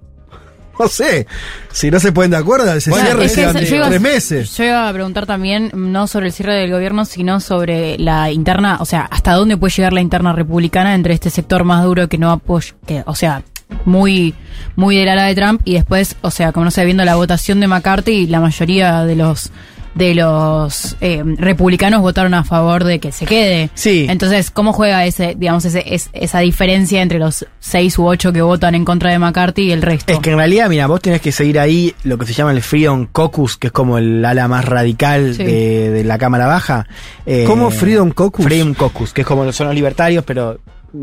no 0.81 0.89
sé, 0.89 1.27
si 1.73 1.90
no 1.90 2.01
se 2.01 2.12
ponen 2.12 2.31
de 2.32 2.39
acuerdo, 2.39 2.81
se 2.81 2.90
Bueno, 2.90 3.05
cierre 3.07 3.24
es 3.27 3.35
que 3.35 3.74
iba- 3.77 3.89
tres 3.89 4.01
meses. 4.01 4.57
Yo 4.57 4.65
iba 4.65 4.89
a 4.89 4.93
preguntar 4.93 5.27
también, 5.27 5.70
no 5.74 6.07
sobre 6.07 6.27
el 6.28 6.32
cierre 6.32 6.55
del 6.55 6.70
gobierno, 6.70 7.05
sino 7.05 7.40
sobre 7.40 7.98
la 7.98 8.31
interna, 8.31 8.78
o 8.81 8.85
sea, 8.85 9.02
hasta 9.02 9.32
dónde 9.35 9.57
puede 9.57 9.73
llegar 9.74 9.93
la 9.93 10.01
interna 10.01 10.32
republicana 10.32 10.94
entre 10.94 11.15
este 11.15 11.31
sector 11.31 11.65
más 11.65 11.85
duro 11.85 12.09
que 12.09 12.19
no 12.19 12.31
apoya, 12.31 12.74
que, 12.86 13.02
o 13.07 13.15
sea, 13.15 13.43
muy, 13.85 14.35
muy 14.74 14.97
del 14.97 15.09
ala 15.09 15.24
de 15.27 15.35
Trump, 15.35 15.61
y 15.65 15.74
después, 15.74 16.16
o 16.23 16.31
sea, 16.31 16.52
como 16.52 16.65
no 16.65 16.70
sé, 16.70 16.85
viendo 16.85 17.05
la 17.05 17.15
votación 17.15 17.61
de 17.61 17.69
McCarthy, 17.69 18.27
la 18.27 18.40
mayoría 18.40 19.05
de 19.05 19.15
los 19.16 19.51
de 19.95 20.15
los 20.15 20.97
eh, 21.01 21.23
republicanos 21.37 22.01
votaron 22.01 22.35
a 22.35 22.45
favor 22.45 22.85
de 22.85 23.01
que 23.01 23.11
se 23.12 23.27
quede. 23.27 23.71
Sí. 23.75 24.07
Entonces, 24.09 24.51
¿cómo 24.51 24.73
juega 24.73 25.05
ese, 25.05 25.35
digamos, 25.37 25.65
ese, 25.65 25.83
es- 25.95 26.11
esa 26.12 26.39
diferencia 26.41 27.03
entre 27.03 27.19
los 27.19 27.47
seis 27.59 27.99
u 27.99 28.07
ocho 28.07 28.33
que 28.33 28.41
votan 28.43 28.75
en 28.75 28.85
contra 28.85 29.11
de 29.11 29.19
McCarthy 29.19 29.62
y 29.62 29.73
el 29.73 29.83
resto? 29.83 30.12
Es 30.12 30.21
que 30.21 30.31
en 30.31 30.37
realidad, 30.37 30.69
mira, 30.69 30.87
vos 30.87 31.01
tenés 31.01 31.21
que 31.21 31.33
seguir 31.33 31.59
ahí 31.59 31.95
lo 32.05 32.19
que 32.19 32.27
se 32.27 32.33
llama 32.35 32.53
el 32.53 32.62
Freedom 32.62 33.07
Caucus, 33.12 33.57
que 33.57 33.67
es 33.69 33.73
como 33.73 33.99
el 33.99 34.25
ala 34.25 34.47
más 34.49 34.65
radical 34.65 35.35
Sí. 35.35 35.45
de, 35.45 35.91
de 35.91 36.05
la 36.05 36.19
Cámara 36.19 36.47
Baja. 36.47 36.87
Eh, 37.27 37.45
¿Cómo 37.47 37.71
Freedom 37.71 38.11
Caucus? 38.11 38.45
Freedom 38.45 38.75
Caucus, 38.75 39.12
que 39.12 39.23
es 39.23 39.27
como 39.27 39.51
son 39.53 39.67
los 39.67 39.75
libertarios, 39.75 40.25
pero 40.25 40.59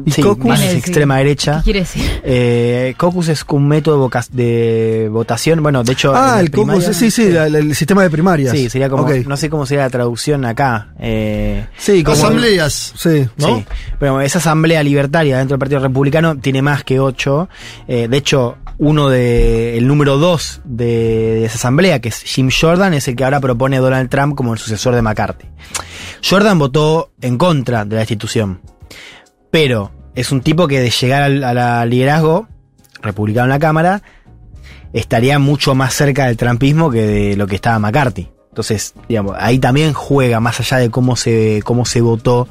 ¿Y 0.05 0.11
sí, 0.11 0.21
Viene 0.21 0.59
de- 0.67 0.77
extrema 0.77 1.17
derecha. 1.17 1.57
¿Qué 1.59 1.63
quiere 1.65 1.79
decir? 1.81 2.21
Eh, 2.23 2.93
caucus 2.97 3.29
es 3.29 3.45
un 3.49 3.67
método 3.67 3.95
de 3.95 4.01
voca- 4.01 4.25
de 4.31 5.07
votación. 5.11 5.63
Bueno, 5.63 5.83
de 5.83 5.93
hecho. 5.93 6.13
Ah, 6.15 6.39
el 6.41 6.51
caucus, 6.51 6.73
primaria- 6.73 6.93
sí, 6.93 7.09
sí, 7.11 7.29
la- 7.31 7.47
la- 7.47 7.59
el 7.59 7.73
sistema 7.75 8.03
de 8.03 8.09
primarias. 8.09 8.51
Sí, 8.51 8.69
sería 8.69 8.89
como. 8.89 9.03
Ok. 9.03 9.11
No 9.27 9.37
sé 9.37 9.49
cómo 9.49 9.65
sería 9.65 9.83
la 9.85 9.89
traducción 9.89 10.43
acá. 10.45 10.89
Eh, 10.99 11.65
Sí, 11.77 12.03
como- 12.03 12.17
Asambleas. 12.17 12.93
Sí. 12.97 13.27
¿no? 13.37 13.47
Sí, 13.59 13.65
pero 13.99 14.19
esa 14.21 14.39
asamblea 14.39 14.83
libertaria 14.83 15.37
dentro 15.37 15.55
del 15.55 15.59
Partido 15.59 15.79
Republicano 15.81 16.37
tiene 16.37 16.61
más 16.61 16.83
que 16.83 16.99
ocho. 16.99 17.47
Eh, 17.87 18.07
de 18.09 18.17
hecho, 18.17 18.57
uno 18.79 19.09
de 19.09 19.77
el 19.77 19.87
número 19.87 20.17
dos 20.17 20.61
de, 20.65 20.85
de 20.85 21.45
esa 21.45 21.55
asamblea, 21.55 21.99
que 21.99 22.09
es 22.09 22.21
Jim 22.23 22.49
Jordan, 22.51 22.93
es 22.93 23.07
el 23.07 23.15
que 23.15 23.23
ahora 23.23 23.39
propone 23.39 23.77
a 23.77 23.79
Donald 23.79 24.09
Trump 24.09 24.35
como 24.35 24.53
el 24.53 24.59
sucesor 24.59 24.93
de 24.95 25.01
McCarthy. 25.01 25.47
Jordan 26.27 26.59
votó 26.59 27.11
en 27.21 27.37
contra 27.37 27.85
de 27.85 27.95
la 27.95 28.01
institución, 28.01 28.59
pero 29.51 29.91
es 30.15 30.31
un 30.31 30.41
tipo 30.41 30.67
que 30.67 30.79
de 30.79 30.89
llegar 30.89 31.23
al, 31.23 31.89
liderazgo 31.89 32.47
republicano 33.01 33.45
en 33.45 33.51
la 33.51 33.59
Cámara 33.59 34.01
estaría 34.93 35.39
mucho 35.39 35.75
más 35.75 35.93
cerca 35.93 36.25
del 36.25 36.37
trumpismo 36.37 36.89
que 36.89 37.05
de 37.05 37.37
lo 37.37 37.47
que 37.47 37.55
estaba 37.55 37.77
McCarthy. 37.79 38.29
Entonces, 38.49 38.95
digamos, 39.07 39.35
ahí 39.39 39.59
también 39.59 39.93
juega 39.93 40.39
más 40.39 40.59
allá 40.59 40.77
de 40.77 40.89
cómo 40.89 41.15
se, 41.15 41.61
cómo 41.63 41.85
se 41.85 42.01
votó. 42.01 42.47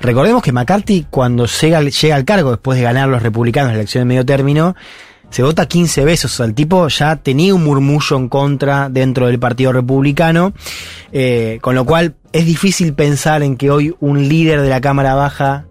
Recordemos 0.00 0.44
que 0.44 0.52
McCarthy, 0.52 1.06
cuando 1.10 1.46
llega, 1.46 1.82
llega 1.82 2.14
al 2.14 2.24
cargo 2.24 2.52
después 2.52 2.78
de 2.78 2.84
ganar 2.84 3.08
los 3.08 3.20
republicanos 3.20 3.72
la 3.72 3.78
elección 3.78 4.02
de 4.02 4.06
medio 4.06 4.24
término, 4.24 4.76
se 5.30 5.42
vota 5.42 5.66
15 5.66 6.04
veces. 6.04 6.26
O 6.26 6.28
sea, 6.28 6.46
el 6.46 6.54
tipo 6.54 6.86
ya 6.86 7.16
tenía 7.16 7.52
un 7.52 7.64
murmullo 7.64 8.16
en 8.16 8.28
contra 8.28 8.88
dentro 8.88 9.26
del 9.26 9.40
Partido 9.40 9.72
Republicano. 9.72 10.52
eh, 11.10 11.58
con 11.60 11.74
lo 11.74 11.84
cual 11.84 12.14
es 12.32 12.46
difícil 12.46 12.94
pensar 12.94 13.42
en 13.42 13.56
que 13.56 13.72
hoy 13.72 13.94
un 13.98 14.28
líder 14.28 14.60
de 14.60 14.68
la 14.68 14.80
Cámara 14.80 15.14
Baja 15.14 15.66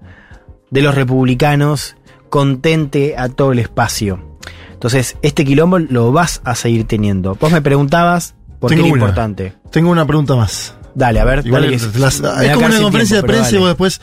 de 0.71 0.81
los 0.81 0.95
republicanos 0.95 1.95
contente 2.29 3.15
a 3.17 3.29
todo 3.29 3.51
el 3.51 3.59
espacio. 3.59 4.37
Entonces, 4.73 5.17
este 5.21 5.43
quilombo 5.43 5.79
lo 5.79 6.11
vas 6.11 6.41
a 6.45 6.55
seguir 6.55 6.85
teniendo. 6.85 7.35
Vos 7.35 7.51
me 7.51 7.61
preguntabas 7.61 8.35
por 8.59 8.69
qué 8.69 8.75
Tengo 8.75 8.87
era 8.87 8.93
una. 8.93 9.01
importante. 9.01 9.53
Tengo 9.71 9.89
una 9.91 10.05
pregunta 10.05 10.35
más. 10.35 10.75
Dale, 10.95 11.19
a 11.19 11.25
ver. 11.25 11.45
Igual 11.45 11.63
dale, 11.63 11.75
es, 11.75 11.85
que- 11.87 11.99
las- 11.99 12.21
como 12.21 12.65
una 12.65 12.81
conferencia 12.81 13.17
tiempo, 13.17 13.27
de 13.27 13.37
prensa 13.39 13.55
y 13.55 13.59
vos 13.59 13.67
después. 13.67 14.01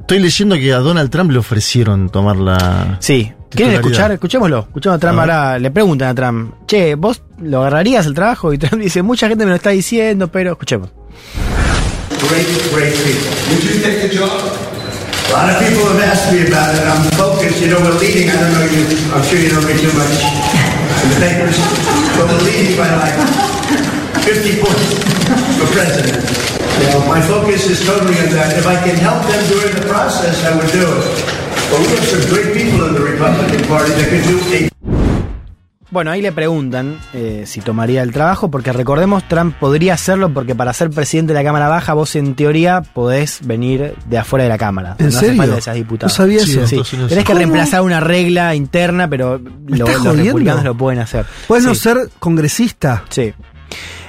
Estoy 0.00 0.18
leyendo 0.18 0.56
que 0.56 0.72
a 0.72 0.78
Donald 0.78 1.10
Trump 1.10 1.30
le 1.30 1.38
ofrecieron 1.38 2.10
tomar 2.10 2.36
la. 2.36 2.96
Sí. 3.00 3.32
¿Quieren 3.50 3.74
escuchar? 3.74 4.10
Escuchémoslo. 4.12 4.60
Escuchemos 4.60 4.96
a 4.96 4.98
Trump 4.98 5.18
A 5.18 5.20
ahora. 5.22 5.58
Le 5.58 5.70
preguntan 5.70 6.08
a 6.08 6.14
Trump, 6.14 6.54
che, 6.66 6.94
¿vos 6.94 7.22
lo 7.38 7.60
agarrarías 7.60 8.06
el 8.06 8.14
trabajo? 8.14 8.52
Y 8.52 8.58
Trump 8.58 8.82
dice, 8.82 9.02
mucha 9.02 9.28
gente 9.28 9.44
me 9.44 9.50
lo 9.50 9.56
está 9.56 9.70
diciendo, 9.70 10.28
pero 10.28 10.52
escuchemos. 10.52 10.88
Great, 12.30 12.46
great 12.74 12.94
people. 12.94 13.28
Would 13.50 13.62
you 13.62 13.82
take 13.82 14.08
the 14.08 14.16
job? 14.18 14.30
A 15.32 15.48
lot 15.48 15.48
of 15.48 15.64
people 15.64 15.88
have 15.88 16.04
asked 16.12 16.28
me 16.28 16.44
about 16.44 16.76
it. 16.76 16.84
I'm 16.84 17.08
focused. 17.16 17.64
You 17.64 17.72
know, 17.72 17.80
we're 17.80 17.96
leading. 17.96 18.28
I 18.28 18.36
don't 18.36 18.52
know 18.52 18.68
you. 18.68 18.84
I'm 19.16 19.24
sure 19.24 19.40
you 19.40 19.48
don't 19.48 19.64
read 19.64 19.80
too 19.80 19.88
much 19.96 20.20
in 20.20 21.08
the 21.08 21.18
papers, 21.24 21.56
but 22.20 22.28
we're 22.28 22.44
leading 22.44 22.76
by 22.76 22.84
like 23.00 23.16
50 24.28 24.60
points 24.60 24.92
for 25.56 25.72
president. 25.72 26.20
You 26.20 26.86
know, 26.92 27.08
my 27.08 27.24
focus 27.24 27.64
is 27.64 27.80
totally 27.80 28.12
on 28.20 28.28
that. 28.36 28.60
If 28.60 28.68
I 28.68 28.76
can 28.84 28.92
help 29.00 29.24
them 29.24 29.40
during 29.48 29.72
the 29.72 29.88
process, 29.88 30.36
I 30.44 30.52
would 30.52 30.68
do 30.68 30.84
it. 30.84 31.04
But 31.72 31.80
we 31.80 31.88
have 31.96 32.04
some 32.12 32.28
great 32.28 32.52
people 32.52 32.84
in 32.84 32.92
the 32.92 33.00
Republican 33.00 33.64
Party 33.72 33.88
that 33.96 34.12
can 34.12 34.20
do 34.28 34.36
a 34.36 35.01
Bueno, 35.92 36.10
ahí 36.10 36.22
le 36.22 36.32
preguntan 36.32 36.98
eh, 37.12 37.44
si 37.46 37.60
tomaría 37.60 38.02
el 38.02 38.12
trabajo, 38.12 38.50
porque 38.50 38.72
recordemos, 38.72 39.28
Trump 39.28 39.54
podría 39.60 39.92
hacerlo 39.94 40.32
porque 40.32 40.54
para 40.54 40.72
ser 40.72 40.88
presidente 40.88 41.34
de 41.34 41.38
la 41.38 41.44
Cámara 41.44 41.68
Baja, 41.68 41.92
vos 41.92 42.16
en 42.16 42.34
teoría 42.34 42.80
podés 42.80 43.46
venir 43.46 43.94
de 44.06 44.16
afuera 44.18 44.44
de 44.44 44.48
la 44.48 44.56
Cámara. 44.56 44.96
¿En 44.98 45.04
no 45.06 45.08
hace 45.10 45.26
serio? 45.26 45.36
falta 45.42 45.56
que 45.56 45.60
seas 45.60 45.76
diputado. 45.76 46.08
No 46.08 46.14
sabía 46.14 46.40
Sí, 46.40 46.58
eso. 46.58 46.82
sí. 46.84 46.96
Tenés 47.08 47.24
que 47.26 47.34
reemplazar 47.34 47.82
una 47.82 48.00
regla 48.00 48.54
interna, 48.54 49.06
pero 49.06 49.38
lo- 49.38 49.86
los 49.86 50.16
republicanos 50.16 50.64
lo 50.64 50.74
pueden 50.74 50.98
hacer. 51.00 51.26
Puedes 51.46 51.64
no 51.66 51.74
ser 51.74 52.08
congresista. 52.18 53.04
Sí. 53.10 53.34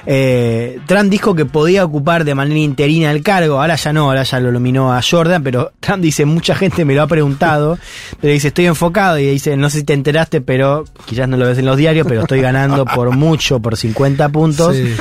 Eh, 0.06 0.78
Trump 0.86 1.10
dijo 1.10 1.34
que 1.34 1.46
podía 1.46 1.84
ocupar 1.84 2.24
de 2.24 2.34
manera 2.34 2.58
interina 2.60 3.10
el 3.10 3.22
cargo, 3.22 3.60
ahora 3.60 3.76
ya 3.76 3.92
no, 3.92 4.04
ahora 4.04 4.22
ya 4.22 4.38
lo 4.40 4.52
nominó 4.52 4.92
a 4.92 5.00
Jordan, 5.02 5.42
pero 5.42 5.72
Trump 5.80 6.02
dice, 6.02 6.24
mucha 6.26 6.54
gente 6.54 6.84
me 6.84 6.94
lo 6.94 7.02
ha 7.02 7.06
preguntado, 7.06 7.78
pero 8.20 8.32
dice, 8.32 8.48
estoy 8.48 8.66
enfocado 8.66 9.18
y 9.18 9.26
dice, 9.26 9.56
no 9.56 9.70
sé 9.70 9.78
si 9.78 9.84
te 9.84 9.92
enteraste, 9.94 10.40
pero 10.40 10.84
quizás 11.06 11.28
no 11.28 11.36
lo 11.36 11.46
ves 11.46 11.58
en 11.58 11.66
los 11.66 11.76
diarios, 11.76 12.06
pero 12.06 12.22
estoy 12.22 12.40
ganando 12.40 12.84
por 12.84 13.10
mucho, 13.16 13.60
por 13.60 13.76
50 13.76 14.28
puntos. 14.28 14.76
Sí. 14.76 14.94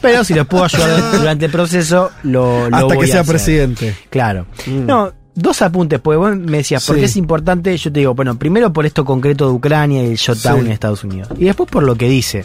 Pero 0.00 0.22
si 0.22 0.34
los 0.34 0.46
puedo 0.46 0.64
ayudar 0.64 1.18
durante 1.18 1.46
el 1.46 1.50
proceso, 1.50 2.10
lo, 2.24 2.68
lo 2.68 2.76
Hasta 2.76 2.86
voy 2.94 2.98
que 2.98 3.04
a 3.04 3.06
sea 3.08 3.20
hacer. 3.22 3.32
presidente. 3.34 3.96
Claro. 4.10 4.46
Mm. 4.66 4.86
No, 4.86 5.12
dos 5.34 5.62
apuntes, 5.62 5.98
porque 6.00 6.18
vos 6.18 6.36
me 6.36 6.58
decías, 6.58 6.84
¿por 6.84 6.96
Sí. 6.96 7.00
qué 7.00 7.06
es 7.06 7.16
importante? 7.16 7.74
Yo 7.76 7.90
te 7.90 8.00
digo, 8.00 8.14
bueno, 8.14 8.38
primero 8.38 8.70
por 8.72 8.84
esto 8.84 9.04
concreto 9.04 9.46
de 9.48 9.52
Ucrania 9.54 10.02
y 10.04 10.10
el 10.10 10.16
shutdown 10.16 10.60
Sí. 10.60 10.66
en 10.66 10.72
Estados 10.72 11.04
Unidos. 11.04 11.28
Y 11.38 11.44
después 11.46 11.70
por 11.70 11.82
lo 11.84 11.96
que 11.96 12.08
dice. 12.08 12.44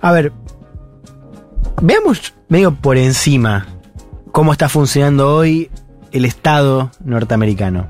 A 0.00 0.10
ver, 0.12 0.32
veamos 1.80 2.34
medio 2.48 2.74
por 2.74 2.96
encima 2.96 3.66
cómo 4.32 4.52
está 4.52 4.68
funcionando 4.68 5.34
hoy 5.34 5.70
el 6.12 6.24
Estado 6.24 6.90
norteamericano. 7.04 7.88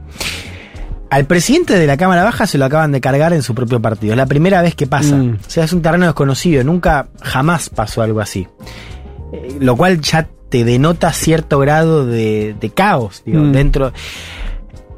Al 1.10 1.26
presidente 1.26 1.78
de 1.78 1.86
la 1.86 1.96
Cámara 1.96 2.24
Baja 2.24 2.46
se 2.46 2.58
lo 2.58 2.64
acaban 2.64 2.90
de 2.90 3.00
cargar 3.00 3.32
en 3.32 3.42
su 3.42 3.54
propio 3.54 3.80
partido. 3.80 4.14
Es 4.14 4.16
la 4.16 4.26
primera 4.26 4.62
vez 4.62 4.74
que 4.74 4.86
pasa. 4.86 5.14
Mm. 5.16 5.38
O 5.46 5.50
sea, 5.50 5.64
es 5.64 5.72
un 5.72 5.80
terreno 5.80 6.06
desconocido. 6.06 6.64
Nunca, 6.64 7.08
jamás 7.22 7.68
pasó 7.68 8.02
algo 8.02 8.20
así. 8.20 8.48
Eh, 9.32 9.58
lo 9.60 9.76
cual 9.76 10.00
ya 10.00 10.26
te 10.48 10.64
denota 10.64 11.12
cierto 11.12 11.58
grado 11.60 12.04
de, 12.04 12.56
de 12.60 12.70
caos, 12.70 13.22
digo, 13.24 13.40
Mm. 13.42 13.52
dentro. 13.52 13.92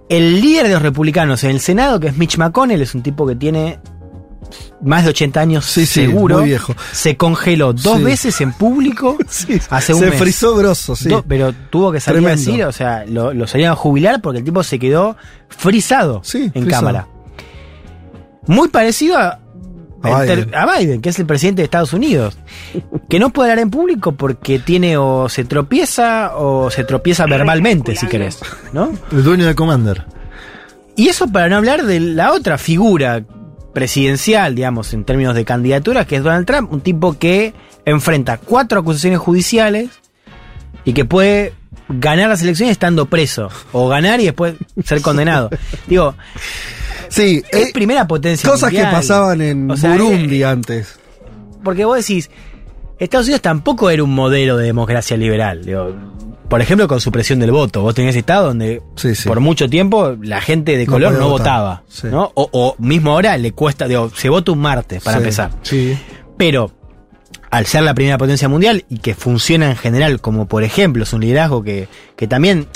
El 0.09 0.41
líder 0.41 0.69
de 0.69 0.75
los 0.75 0.83
republicanos 0.83 1.43
en 1.45 1.51
el 1.51 1.61
Senado, 1.61 2.01
que 2.01 2.07
es 2.09 2.17
Mitch 2.17 2.39
McConnell, 2.39 2.81
es 2.81 2.95
un 2.95 3.03
tipo 3.03 3.27
que 3.27 3.35
tiene 3.35 3.79
más 4.83 5.05
de 5.05 5.11
80 5.11 5.41
años 5.41 5.65
Sí, 5.65 5.87
sí, 5.87 6.07
seguro. 6.07 6.39
muy 6.39 6.47
viejo. 6.47 6.75
Se 6.93 7.17
congeló 7.17 7.73
dos 7.73 7.99
Sí. 7.99 8.05
veces 8.05 8.41
en 8.41 8.53
público 8.53 9.17
hace 9.71 9.95
un 9.95 10.01
Se 10.01 10.11
mes. 10.11 10.19
frizó 10.19 10.55
grosso, 10.57 10.95
sí. 10.97 11.09
Do- 11.09 11.25
pero 11.27 11.53
tuvo 11.71 11.93
que 11.93 12.01
salir 12.01 12.23
Tremendo. 12.23 12.43
a 12.43 12.47
decir, 12.53 12.65
o 12.65 12.73
sea, 12.73 13.05
lo, 13.07 13.33
lo 13.33 13.47
salieron 13.47 13.73
a 13.73 13.77
jubilar 13.77 14.21
porque 14.21 14.39
el 14.41 14.45
tipo 14.45 14.63
se 14.63 14.79
quedó 14.79 15.17
frisado 15.49 16.23
en 16.35 16.51
frisado. 16.53 16.71
cámara. 16.71 17.09
Muy 18.47 18.69
parecido 18.69 19.19
a, 19.19 19.41
A 20.03 20.21
en 20.23 20.27
ter- 20.27 20.45
Biden. 20.47 20.55
a 20.55 20.77
Biden, 20.79 21.01
que 21.01 21.09
es 21.09 21.19
el 21.19 21.27
presidente 21.27 21.63
de 21.63 21.65
Estados 21.65 21.93
Unidos, 21.93 22.39
que 23.09 23.19
no 23.19 23.31
puede 23.31 23.51
hablar 23.51 23.63
en 23.63 23.71
público 23.71 24.13
porque 24.13 24.59
tiene 24.59 24.97
o 24.97 25.29
se 25.29 25.45
tropieza 25.45 26.37
o 26.37 26.71
se 26.71 26.85
tropieza 26.85 27.27
verbalmente, 27.27 27.97
si 27.97 28.07
querés, 28.07 28.39
¿no? 28.73 28.91
El 29.11 29.25
dueño 29.25 29.47
de 29.47 29.55
Commander. 29.55 30.05
Y 30.95 31.09
eso 31.09 31.27
para 31.27 31.49
no 31.49 31.57
hablar 31.57 31.85
de 31.85 32.01
la 32.01 32.33
otra 32.33 32.57
figura 32.57 33.23
presidencial, 33.77 34.55
digamos, 34.55 34.95
en 34.95 35.05
términos 35.05 35.35
de 35.35 35.45
candidaturas, 35.45 36.07
que 36.07 36.17
es 36.17 36.23
Donald 36.23 36.47
Trump, 36.47 36.73
un 36.73 36.81
tipo 36.81 37.19
que 37.19 37.53
enfrenta 37.85 38.39
cuatro 38.39 38.81
acusaciones 38.81 39.19
judiciales 39.19 39.91
y 40.87 40.95
que 40.95 41.05
puede 41.05 41.53
ganar 41.91 42.31
las 42.31 42.41
elecciones 42.41 42.73
estando 42.73 43.05
preso, 43.05 43.51
o 43.73 43.87
ganar 43.87 44.19
y 44.23 44.25
después 44.25 44.55
ser 44.83 45.03
condenado. 45.03 45.51
Digo, 45.87 46.15
Sí, 47.11 47.43
es 47.51 47.69
eh, 47.69 47.71
primera 47.75 48.09
potencia. 48.09 48.49
cosas 48.49 48.71
que 48.71 48.83
pasaban 48.83 49.43
en 49.43 49.71
O 49.71 49.77
sea, 49.77 49.93
Burundi 49.93 50.43
antes. 50.43 50.99
Porque 51.63 51.85
vos 51.85 51.99
decís, 51.99 52.31
Estados 52.99 53.27
Unidos 53.27 53.43
tampoco 53.43 53.91
era 53.91 54.03
un 54.03 54.15
modelo 54.15 54.57
de 54.57 54.65
democracia 54.65 55.19
liberal. 55.19 55.67
digo, 55.67 55.95
por 56.49 56.61
ejemplo, 56.61 56.89
con 56.89 57.01
supresión 57.01 57.39
del 57.39 57.51
voto. 57.51 57.83
Vos 57.83 57.95
tenías 57.95 58.17
estado 58.17 58.47
donde 58.47 58.83
por 59.27 59.41
mucho 59.41 59.69
tiempo 59.69 60.17
la 60.21 60.41
gente 60.41 60.77
de 60.77 60.87
color 60.87 61.15
no, 61.15 61.29
votaba. 61.29 61.83
Sí. 61.89 62.09
¿no? 62.09 62.31
O, 62.35 62.49
o 62.53 62.77
mismo 62.79 63.13
ahora 63.13 63.37
le 63.37 63.53
cuesta, 63.53 63.89
digo, 63.89 64.11
se 64.15 64.29
vota 64.29 64.53
un 64.53 64.59
martes 64.59 65.03
para 65.03 65.19
empezar. 65.19 65.51
Sí. 65.63 65.99
Pero 66.37 66.71
al 67.51 67.67
ser 67.67 67.83
la 67.83 67.95
primera 67.95 68.19
potencia 68.19 68.49
mundial 68.49 68.85
y 68.89 68.99
que 68.99 69.15
funciona 69.15 69.71
en 69.71 69.77
general 69.77 70.21
como 70.21 70.47
por 70.47 70.65
ejemplo 70.65 71.05
es 71.05 71.13
un 71.13 71.21
liderazgo 71.21 71.63
que, 71.63 71.89
que 72.17 72.27
también 72.27 72.67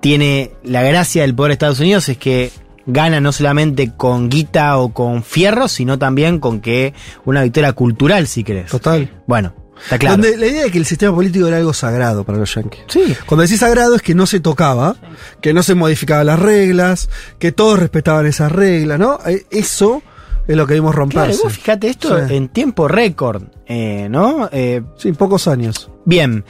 tiene 0.00 0.52
la 0.62 0.82
gracia 0.82 1.22
del 1.22 1.34
poder 1.34 1.50
de 1.50 1.52
Estados 1.54 1.80
Unidos 1.80 2.08
es 2.08 2.18
que 2.18 2.50
gana 2.86 3.20
no 3.20 3.32
solamente 3.32 3.92
con 3.96 4.28
guita 4.28 4.78
o 4.78 4.92
con 4.92 5.22
fierro, 5.22 5.68
sino 5.68 5.98
también 5.98 6.38
con 6.38 6.60
que 6.60 6.94
una 7.24 7.42
victoria 7.42 7.72
cultural, 7.72 8.26
si 8.28 8.44
querés. 8.44 8.70
Total. 8.70 9.10
Bueno, 9.26 9.54
está 9.82 9.98
claro. 9.98 10.16
Donde 10.16 10.36
la 10.36 10.46
idea 10.46 10.64
de 10.64 10.70
que 10.70 10.78
el 10.78 10.86
sistema 10.86 11.14
político 11.14 11.46
era 11.46 11.56
algo 11.58 11.72
sagrado 11.72 12.24
para 12.24 12.38
los 12.38 12.54
yankees. 12.54 12.82
Sí. 12.88 13.14
Cuando 13.26 13.42
decís 13.42 13.60
sagrado 13.60 13.94
es 13.96 14.02
que 14.02 14.14
no 14.14 14.26
se 14.26 14.40
tocaba, 14.40 14.96
que 15.40 15.52
no 15.52 15.62
se 15.62 15.74
modificaban 15.74 16.26
las 16.26 16.38
reglas, 16.38 17.08
que 17.38 17.52
todos 17.52 17.78
respetaban 17.78 18.26
esas 18.26 18.52
reglas, 18.52 18.98
¿no? 18.98 19.18
Eh, 19.26 19.46
Eso 19.50 20.02
es 20.46 20.56
lo 20.56 20.66
que 20.66 20.74
vimos 20.74 20.92
Claro, 20.92 21.00
romperse. 21.00 21.42
vos 21.42 21.52
fíjate 21.52 21.88
esto 21.88 22.26
Sí. 22.28 22.34
en 22.34 22.48
tiempo 22.48 22.86
récord, 22.88 23.42
eh, 23.66 24.06
¿no? 24.10 24.48
Eh, 24.52 24.82
sí, 24.96 25.12
pocos 25.12 25.48
años. 25.48 25.90
Bien. 26.04 26.44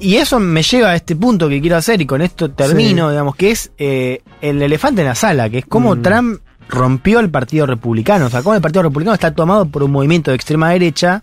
Y 0.00 0.16
eso 0.16 0.38
me 0.38 0.62
lleva 0.62 0.90
a 0.90 0.94
este 0.94 1.16
punto 1.16 1.48
que 1.48 1.60
quiero 1.60 1.76
hacer 1.76 2.00
y 2.00 2.06
con 2.06 2.20
esto 2.22 2.50
termino, 2.50 3.06
Sí. 3.08 3.10
digamos, 3.12 3.34
que 3.36 3.50
es 3.50 3.72
eh, 3.78 4.22
el 4.40 4.62
elefante 4.62 5.00
en 5.00 5.08
la 5.08 5.14
sala, 5.16 5.50
que 5.50 5.58
es 5.58 5.66
cómo 5.66 5.96
Mm. 5.96 6.02
Trump 6.02 6.40
rompió 6.68 7.18
el 7.18 7.30
Partido 7.30 7.66
Republicano. 7.66 8.26
O 8.26 8.30
sea, 8.30 8.42
cómo 8.42 8.54
el 8.54 8.60
Partido 8.60 8.82
Republicano 8.82 9.14
está 9.14 9.34
tomado 9.34 9.66
por 9.66 9.82
un 9.82 9.90
movimiento 9.90 10.30
de 10.30 10.36
extrema 10.36 10.70
derecha 10.70 11.22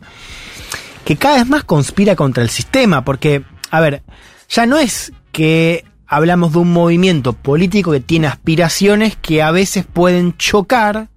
que 1.05 1.15
cada 1.15 1.37
vez 1.37 1.47
más 1.47 1.63
conspira 1.63 2.15
contra 2.15 2.43
el 2.43 2.49
sistema. 2.49 3.05
Porque, 3.05 3.43
a 3.71 3.79
ver, 3.79 4.03
ya 4.49 4.65
no 4.65 4.77
es 4.77 5.13
que 5.31 5.85
hablamos 6.07 6.53
de 6.53 6.59
un 6.59 6.73
movimiento 6.73 7.33
político 7.33 7.91
que 7.91 7.99
tiene 8.01 8.27
aspiraciones 8.27 9.15
que 9.15 9.41
a 9.41 9.51
veces 9.51 9.85
pueden 9.85 10.35
chocar 10.37 11.07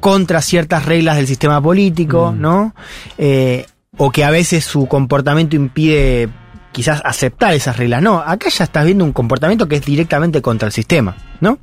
contra 0.00 0.42
ciertas 0.42 0.84
reglas 0.84 1.16
del 1.16 1.26
sistema 1.26 1.62
político, 1.62 2.32
Mm. 2.32 2.40
¿no? 2.40 2.74
Eh, 3.16 3.66
o 3.96 4.10
que 4.10 4.24
a 4.24 4.30
veces 4.30 4.64
su 4.64 4.86
comportamiento 4.86 5.56
impide 5.56 6.28
quizás 6.74 7.00
aceptar 7.04 7.54
esas 7.54 7.76
reglas. 7.76 8.02
No, 8.02 8.18
acá 8.18 8.50
ya 8.50 8.64
estás 8.64 8.84
viendo 8.84 9.04
un 9.04 9.12
comportamiento 9.12 9.68
que 9.68 9.76
es 9.76 9.84
directamente 9.86 10.42
contra 10.42 10.66
el 10.66 10.72
sistema, 10.72 11.16
¿no? 11.40 11.58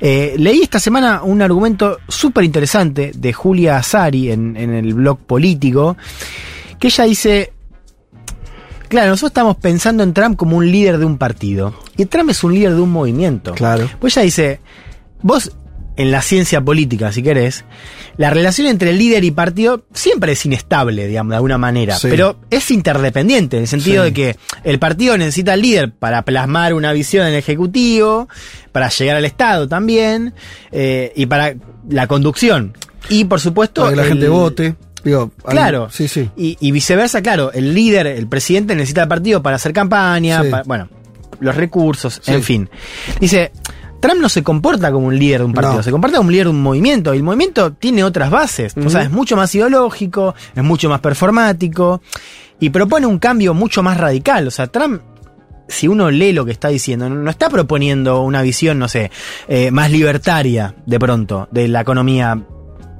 Eh, 0.00 0.36
leí 0.38 0.62
esta 0.62 0.78
semana 0.78 1.22
un 1.24 1.42
argumento 1.42 1.98
súper 2.08 2.44
interesante 2.44 3.10
de 3.14 3.32
Julia 3.32 3.76
Azari 3.76 4.30
en, 4.30 4.56
en 4.56 4.72
el 4.72 4.94
blog 4.94 5.18
político, 5.18 5.96
que 6.78 6.86
ella 6.86 7.04
dice, 7.04 7.52
claro, 8.88 9.10
nosotros 9.10 9.30
estamos 9.30 9.56
pensando 9.56 10.04
en 10.04 10.14
Trump 10.14 10.36
como 10.36 10.56
un 10.56 10.70
líder 10.70 10.98
de 10.98 11.04
un 11.04 11.18
partido, 11.18 11.74
y 11.96 12.06
Trump 12.06 12.30
es 12.30 12.44
un 12.44 12.54
líder 12.54 12.74
de 12.74 12.80
un 12.80 12.92
movimiento. 12.92 13.54
Claro. 13.54 13.90
Pues 13.98 14.16
ella 14.16 14.24
dice, 14.24 14.60
vos 15.20 15.50
en 15.96 16.10
la 16.10 16.22
ciencia 16.22 16.60
política, 16.60 17.12
si 17.12 17.22
querés, 17.22 17.64
la 18.16 18.30
relación 18.30 18.66
entre 18.66 18.92
líder 18.92 19.22
y 19.24 19.30
partido 19.30 19.84
siempre 19.94 20.32
es 20.32 20.44
inestable, 20.44 21.06
digamos, 21.06 21.30
de 21.30 21.36
alguna 21.36 21.56
manera, 21.58 21.96
Sí. 21.96 22.08
pero 22.10 22.36
es 22.50 22.70
interdependiente, 22.70 23.56
en 23.58 23.62
el 23.62 23.68
sentido 23.68 24.02
Sí. 24.04 24.10
de 24.10 24.14
que 24.14 24.36
el 24.64 24.78
partido 24.78 25.16
necesita 25.16 25.52
al 25.52 25.62
líder 25.62 25.92
para 25.92 26.22
plasmar 26.22 26.74
una 26.74 26.92
visión 26.92 27.26
en 27.26 27.34
el 27.34 27.38
Ejecutivo, 27.38 28.28
para 28.72 28.88
llegar 28.88 29.16
al 29.16 29.24
Estado 29.24 29.68
también, 29.68 30.34
eh, 30.72 31.12
y 31.14 31.26
para 31.26 31.54
la 31.88 32.06
conducción. 32.06 32.76
Y 33.08 33.24
por 33.26 33.40
supuesto... 33.40 33.82
Para 33.82 33.90
que 33.92 33.96
la 33.96 34.02
el- 34.02 34.08
gente 34.08 34.28
vote. 34.28 34.74
Digo, 35.04 35.30
al- 35.44 35.52
Claro. 35.52 35.90
Sí, 35.90 36.08
sí. 36.08 36.30
Y, 36.36 36.56
y 36.60 36.72
viceversa, 36.72 37.20
claro, 37.22 37.52
el 37.52 37.74
líder, 37.74 38.06
el 38.06 38.26
presidente 38.26 38.74
necesita 38.74 39.02
al 39.02 39.08
partido 39.08 39.42
para 39.42 39.56
hacer 39.56 39.72
campaña, 39.74 40.42
Sí. 40.42 40.48
para- 40.50 40.62
bueno, 40.62 40.88
los 41.40 41.54
recursos, 41.54 42.22
en 42.26 42.42
fin. 42.42 42.70
Dice, 43.20 43.52
Trump 44.04 44.20
no 44.20 44.28
se 44.28 44.42
comporta 44.42 44.92
como 44.92 45.06
un 45.06 45.18
líder 45.18 45.38
de 45.40 45.46
un 45.46 45.54
partido, 45.54 45.76
No. 45.76 45.82
se 45.82 45.90
comporta 45.90 46.18
como 46.18 46.26
un 46.26 46.32
líder 46.32 46.48
de 46.48 46.50
un 46.50 46.62
movimiento, 46.62 47.14
y 47.14 47.16
el 47.16 47.22
movimiento 47.22 47.72
tiene 47.72 48.04
otras 48.04 48.30
bases, 48.30 48.74
o 48.76 48.90
sea, 48.90 49.00
es 49.00 49.10
mucho 49.10 49.34
más 49.34 49.54
ideológico, 49.54 50.34
es 50.54 50.62
mucho 50.62 50.90
más 50.90 51.00
performático, 51.00 52.02
y 52.60 52.68
propone 52.68 53.06
un 53.06 53.18
cambio 53.18 53.54
mucho 53.54 53.82
más 53.82 53.96
radical, 53.96 54.46
o 54.46 54.50
sea, 54.50 54.66
Trump... 54.66 55.00
Si 55.68 55.88
uno 55.88 56.10
lee 56.10 56.34
lo 56.34 56.44
que 56.44 56.52
está 56.52 56.68
diciendo, 56.68 57.08
no 57.08 57.14
no 57.14 57.30
está 57.30 57.48
proponiendo 57.48 58.20
una 58.20 58.42
visión, 58.42 58.78
no 58.78 58.86
sé, 58.88 59.10
eh, 59.48 59.70
más 59.70 59.90
libertaria 59.90 60.74
de 60.84 60.98
pronto 60.98 61.48
de 61.50 61.68
la 61.68 61.80
economía 61.80 62.38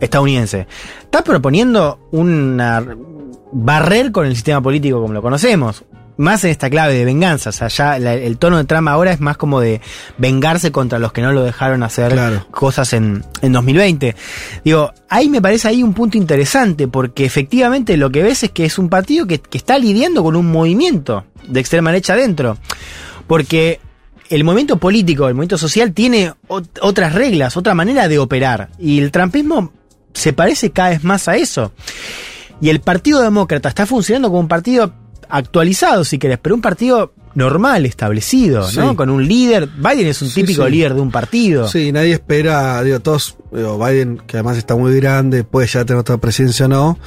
estadounidense. 0.01 0.67
Está 1.03 1.23
proponiendo 1.23 2.09
una 2.13 2.83
barrer 3.53 4.11
con 4.11 4.25
el 4.25 4.35
sistema 4.35 4.63
político 4.63 5.03
como 5.03 5.13
lo 5.13 5.21
conocemos. 5.21 5.85
Más 6.17 6.45
en 6.45 6.51
esta 6.51 6.71
clave 6.71 6.95
de 6.95 7.05
venganza. 7.05 7.51
O 7.51 7.53
sea, 7.53 7.67
ya 7.69 7.99
la- 7.99 8.15
el 8.15 8.39
tono 8.39 8.57
de 8.59 8.65
trama 8.65 8.93
ahora 8.93 9.13
es 9.13 9.21
más 9.21 9.37
como 9.37 9.61
de 9.61 9.81
vengarse 10.17 10.71
contra 10.71 10.99
los 11.01 11.13
que 11.13 11.23
no 11.23 11.33
lo 11.33 11.43
dejaron 11.43 11.83
hacer 11.83 12.13
Claro. 12.13 12.47
cosas 12.53 12.93
en, 12.93 13.25
en 13.43 13.53
2020. 13.53 14.15
Digo, 14.65 14.93
ahí 15.09 15.29
me 15.29 15.43
parece 15.43 15.67
ahí 15.69 15.83
un 15.83 15.93
punto 15.93 16.17
interesante, 16.17 16.87
porque 16.87 17.25
efectivamente 17.25 17.97
lo 17.97 18.11
que 18.11 18.23
ves 18.23 18.45
es 18.45 18.51
que 18.51 18.65
es 18.65 18.79
un 18.79 18.89
partido 18.89 19.27
que, 19.27 19.41
que 19.41 19.59
está 19.59 19.77
lidiando 19.79 20.23
con 20.23 20.37
un 20.37 20.47
movimiento 20.53 21.25
de 21.49 21.59
extrema 21.61 21.91
derecha 21.91 22.13
adentro. 22.13 22.59
Porque 23.27 23.81
el 24.31 24.45
movimiento 24.45 24.77
político, 24.79 25.27
el 25.29 25.35
movimiento 25.35 25.59
social 25.59 25.93
tiene 25.93 26.33
ot- 26.49 26.79
otras 26.81 27.13
reglas, 27.15 27.57
otra 27.57 27.75
manera 27.75 28.07
de 28.09 28.19
operar. 28.19 28.69
Y 28.79 29.01
el 29.01 29.11
trampismo 29.11 29.73
se 30.13 30.33
parece 30.33 30.71
cada 30.71 30.91
vez 30.91 31.03
más 31.03 31.27
a 31.27 31.37
eso. 31.37 31.73
Y 32.61 32.69
el 32.71 32.81
Partido 32.81 33.21
Demócrata 33.21 33.69
está 33.69 33.85
funcionando 33.85 34.29
como 34.29 34.41
un 34.41 34.49
partido 34.49 34.95
actualizado, 35.29 36.05
si 36.05 36.19
querés, 36.19 36.39
pero 36.41 36.55
un 36.55 36.61
partido 36.61 37.13
normal, 37.35 37.85
establecido, 37.85 38.69
Sí. 38.69 38.79
¿no? 38.79 38.95
Con 38.95 39.11
un 39.11 39.27
líder. 39.27 39.69
Biden 39.77 40.07
es 40.07 40.23
un 40.23 40.29
Sí, 40.29 40.43
típico 40.43 40.65
sí. 40.67 40.71
líder 40.71 40.95
de 40.95 41.01
un 41.01 41.11
partido. 41.11 41.67
Sí, 41.67 41.91
nadie 41.91 42.13
espera, 42.13 42.81
digo, 42.85 43.01
todos, 43.01 43.37
digo, 43.53 43.77
Biden, 43.85 44.19
que 44.27 44.37
además 44.37 44.57
está 44.57 44.77
muy 44.77 44.95
grande, 44.97 45.43
puede 45.43 45.67
ya 45.67 45.85
tener 45.85 45.99
otra 46.01 46.17
presidencia 46.19 46.67
o 46.67 46.69
no, 46.69 46.99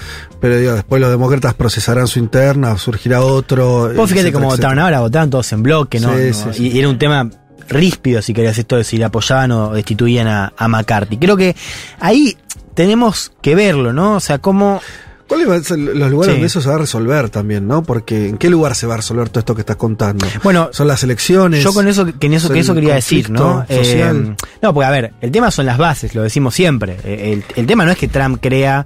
pero 0.42 0.58
digo, 0.58 0.74
después 0.74 1.00
los 1.02 1.10
demócratas 1.12 1.54
procesarán 1.54 2.08
su 2.08 2.20
interna, 2.20 2.78
surgirá 2.78 3.22
otro. 3.22 3.94
Vos 3.96 4.10
fíjate 4.12 4.34
cómo 4.34 4.48
votaron 4.50 4.80
ahora, 4.80 5.00
votaban 5.00 5.30
todos 5.30 5.50
en 5.54 5.64
bloque, 5.64 6.00
¿no? 6.02 6.14
Sí, 6.18 6.32
No. 6.46 6.66
Y 6.66 6.78
era 6.78 6.90
un 6.90 6.98
tema 6.98 7.30
ríspido, 7.70 8.22
si 8.22 8.34
querías 8.34 8.58
esto 8.58 8.76
de 8.78 8.84
si 8.84 8.98
le 8.98 9.06
apoyaban 9.06 9.52
o 9.52 9.74
destituían 9.74 10.28
a, 10.28 10.52
a 10.58 10.68
McCarthy. 10.68 11.18
Creo 11.18 11.38
que 11.38 11.56
ahí 12.00 12.38
tenemos 12.74 13.32
que 13.42 13.56
verlo, 13.56 13.94
¿no? 13.94 14.16
O 14.16 14.20
sea, 14.20 14.40
cómo 14.40 14.82
¿Cuáles 15.28 15.48
van 15.48 15.60
a 15.60 15.64
ser 15.64 15.78
los 15.80 16.10
lugares 16.12 16.26
Sí. 16.26 16.32
donde 16.32 16.46
eso 16.48 16.62
se 16.62 16.70
va 16.70 16.76
a 16.76 16.78
resolver 16.80 17.30
también, 17.30 17.68
no? 17.68 17.84
Porque 17.84 18.30
¿en 18.30 18.38
qué 18.38 18.50
lugar 18.50 18.76
se 18.76 18.88
va 18.88 18.94
a 18.94 18.98
resolver 18.98 19.28
todo 19.30 19.40
esto 19.40 19.56
que 19.56 19.62
estás 19.62 19.76
contando? 19.76 20.26
Bueno, 20.44 20.70
son 20.72 20.88
las 20.88 21.04
elecciones. 21.04 21.64
Yo 21.64 21.74
con 21.74 21.88
eso, 21.88 22.06
que 22.18 22.28
en 22.28 22.34
eso, 22.34 22.50
que 22.50 22.60
eso 22.60 22.74
quería 22.74 22.96
decir, 22.96 23.30
¿no? 23.30 23.66
social. 23.68 24.36
Eh, 24.42 24.46
no, 24.62 24.74
porque 24.74 24.86
a 24.88 24.92
ver, 24.92 25.14
el 25.22 25.32
tema 25.32 25.52
son 25.52 25.66
las 25.66 25.78
bases, 25.78 26.16
lo 26.16 26.24
decimos 26.24 26.56
siempre. 26.56 26.98
Eh, 27.04 27.34
El, 27.34 27.44
el 27.56 27.68
tema 27.68 27.86
no 27.86 27.92
es 27.92 27.98
que 27.98 28.08
Trump 28.08 28.40
crea 28.42 28.86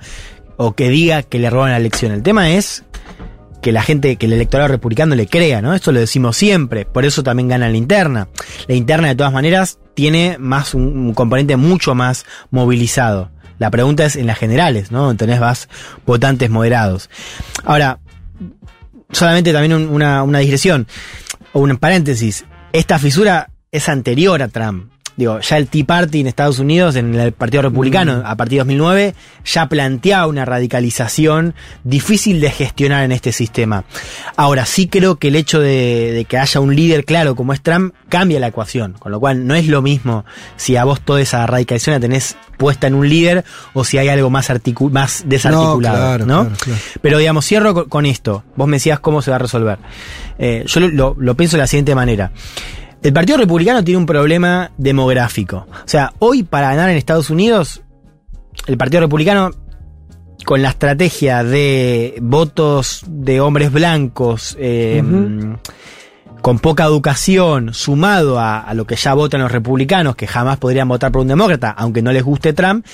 o 0.57 0.73
que 0.73 0.89
diga 0.89 1.23
que 1.23 1.38
le 1.39 1.49
roban 1.49 1.72
la 1.72 1.77
elección. 1.77 2.11
El 2.11 2.23
tema 2.23 2.49
es 2.51 2.84
que 3.61 3.72
la 3.72 3.84
gente, 3.84 4.15
que 4.15 4.26
el 4.26 4.34
electorado 4.34 4.68
republicano 4.69 5.13
le 5.13 5.27
crea, 5.27 5.61
¿no? 5.61 5.76
Esto 5.76 5.91
lo 5.91 5.99
decimos 5.99 6.35
siempre. 6.35 6.85
Por 6.85 7.05
eso 7.05 7.22
también 7.22 7.47
gana 7.49 7.69
la 7.69 7.77
interna. 7.77 8.27
La 8.68 8.73
interna, 8.73 9.07
de 9.09 9.15
todas 9.15 9.31
maneras, 9.31 9.77
tiene 9.93 10.38
más 10.39 10.73
un, 10.73 10.84
un 10.84 11.13
componente 11.13 11.55
mucho 11.57 11.93
más 11.93 12.26
movilizado. 12.49 13.30
La 13.61 13.69
pregunta 13.69 14.05
es 14.05 14.15
en 14.15 14.25
las 14.25 14.39
generales, 14.39 14.91
¿no? 14.91 15.15
Tenés 15.15 15.39
más 15.39 15.69
votantes 16.05 16.49
moderados. 16.49 17.11
Ahora, 17.63 17.99
solamente 19.11 19.53
también 19.53 19.73
un- 19.73 19.88
una, 19.89 20.23
una 20.23 20.39
digresión 20.39 20.88
o 21.53 21.59
un 21.59 21.77
paréntesis. 21.77 22.43
Esta 22.73 22.97
fisura 22.97 23.51
es 23.71 23.88
anterior 23.88 24.41
a 24.41 24.47
Trump. 24.47 24.90
Digo, 25.17 25.39
ya 25.41 25.57
el 25.57 25.67
Tea 25.67 25.85
Party 25.85 26.21
en 26.21 26.27
Estados 26.27 26.57
Unidos, 26.59 26.95
en 26.95 27.13
el 27.15 27.31
Partido 27.33 27.61
Republicano, 27.63 28.23
a 28.25 28.35
partir 28.35 28.55
de 28.57 28.59
2009, 28.59 29.15
ya 29.45 29.67
planteaba 29.67 30.25
una 30.27 30.45
radicalización 30.45 31.53
difícil 31.83 32.41
de 32.41 32.49
gestionar 32.49 33.03
en 33.03 33.11
este 33.11 33.31
sistema. 33.31 33.83
Ahora, 34.35 34.65
sí 34.65 34.88
creo 34.88 35.17
que 35.17 35.27
el 35.27 35.35
hecho 35.35 35.59
de, 35.59 36.11
de 36.13 36.25
que 36.25 36.38
haya 36.38 36.59
un 36.59 36.75
líder 36.75 37.05
claro 37.05 37.35
como 37.35 37.53
es 37.53 37.61
Trump 37.61 37.93
cambia 38.09 38.39
la 38.39 38.47
ecuación. 38.47 38.93
Con 38.99 39.11
lo 39.11 39.19
cual, 39.19 39.45
no 39.45 39.53
es 39.55 39.67
lo 39.67 39.81
mismo 39.81 40.25
si 40.55 40.75
a 40.77 40.83
vos 40.85 41.01
toda 41.01 41.21
esa 41.21 41.45
radicalización 41.45 41.95
la 41.95 41.99
tenés 41.99 42.35
puesta 42.57 42.88
en 42.88 42.93
un 42.95 43.07
líder 43.09 43.43
o 43.73 43.83
si 43.83 43.97
hay 43.97 44.07
algo 44.09 44.29
más, 44.29 44.49
articu- 44.49 44.91
más 44.91 45.23
desarticulado. 45.25 45.97
No, 45.97 45.99
claro, 45.99 46.25
¿no? 46.25 46.41
claro, 46.43 46.55
claro. 46.63 46.79
Pero 47.01 47.17
digamos, 47.17 47.45
cierro 47.45 47.73
con, 47.73 47.89
con 47.89 48.05
esto. 48.05 48.43
Vos 48.55 48.67
me 48.67 48.77
decías 48.77 48.99
cómo 48.99 49.21
se 49.21 49.29
va 49.31 49.35
a 49.35 49.39
resolver. 49.39 49.77
Eh, 50.39 50.63
yo 50.67 50.79
lo, 50.79 50.88
lo- 50.89 51.15
lo 51.19 51.35
pienso 51.35 51.57
de 51.57 51.61
la 51.63 51.67
siguiente 51.67 51.95
manera. 51.95 52.31
El 53.03 53.13
Partido 53.13 53.37
Republicano 53.37 53.83
tiene 53.83 53.97
un 53.97 54.05
problema 54.05 54.71
demográfico. 54.77 55.65
O 55.71 55.87
sea, 55.87 56.13
hoy 56.19 56.43
para 56.43 56.69
ganar 56.69 56.89
en 56.89 56.97
Estados 56.97 57.31
Unidos, 57.31 57.81
el 58.67 58.77
Partido 58.77 59.01
Republicano, 59.01 59.51
con 60.45 60.61
la 60.61 60.69
estrategia 60.69 61.43
de 61.43 62.17
votos 62.21 63.03
de 63.07 63.41
hombres 63.41 63.71
blancos, 63.71 64.55
eh, 64.59 65.03
con 66.41 66.59
poca 66.59 66.83
educación, 66.85 67.73
sumado 67.73 68.39
a, 68.39 68.59
a 68.59 68.73
lo 68.75 68.85
que 68.85 68.95
ya 68.95 69.13
votan 69.15 69.41
los 69.41 69.51
republicanos, 69.51 70.15
que 70.15 70.27
jamás 70.27 70.57
podrían 70.57 70.87
votar 70.87 71.11
por 71.11 71.21
un 71.21 71.27
demócrata, 71.27 71.71
aunque 71.71 72.03
no 72.03 72.11
les 72.11 72.23
guste 72.23 72.53
Trump, 72.53 72.85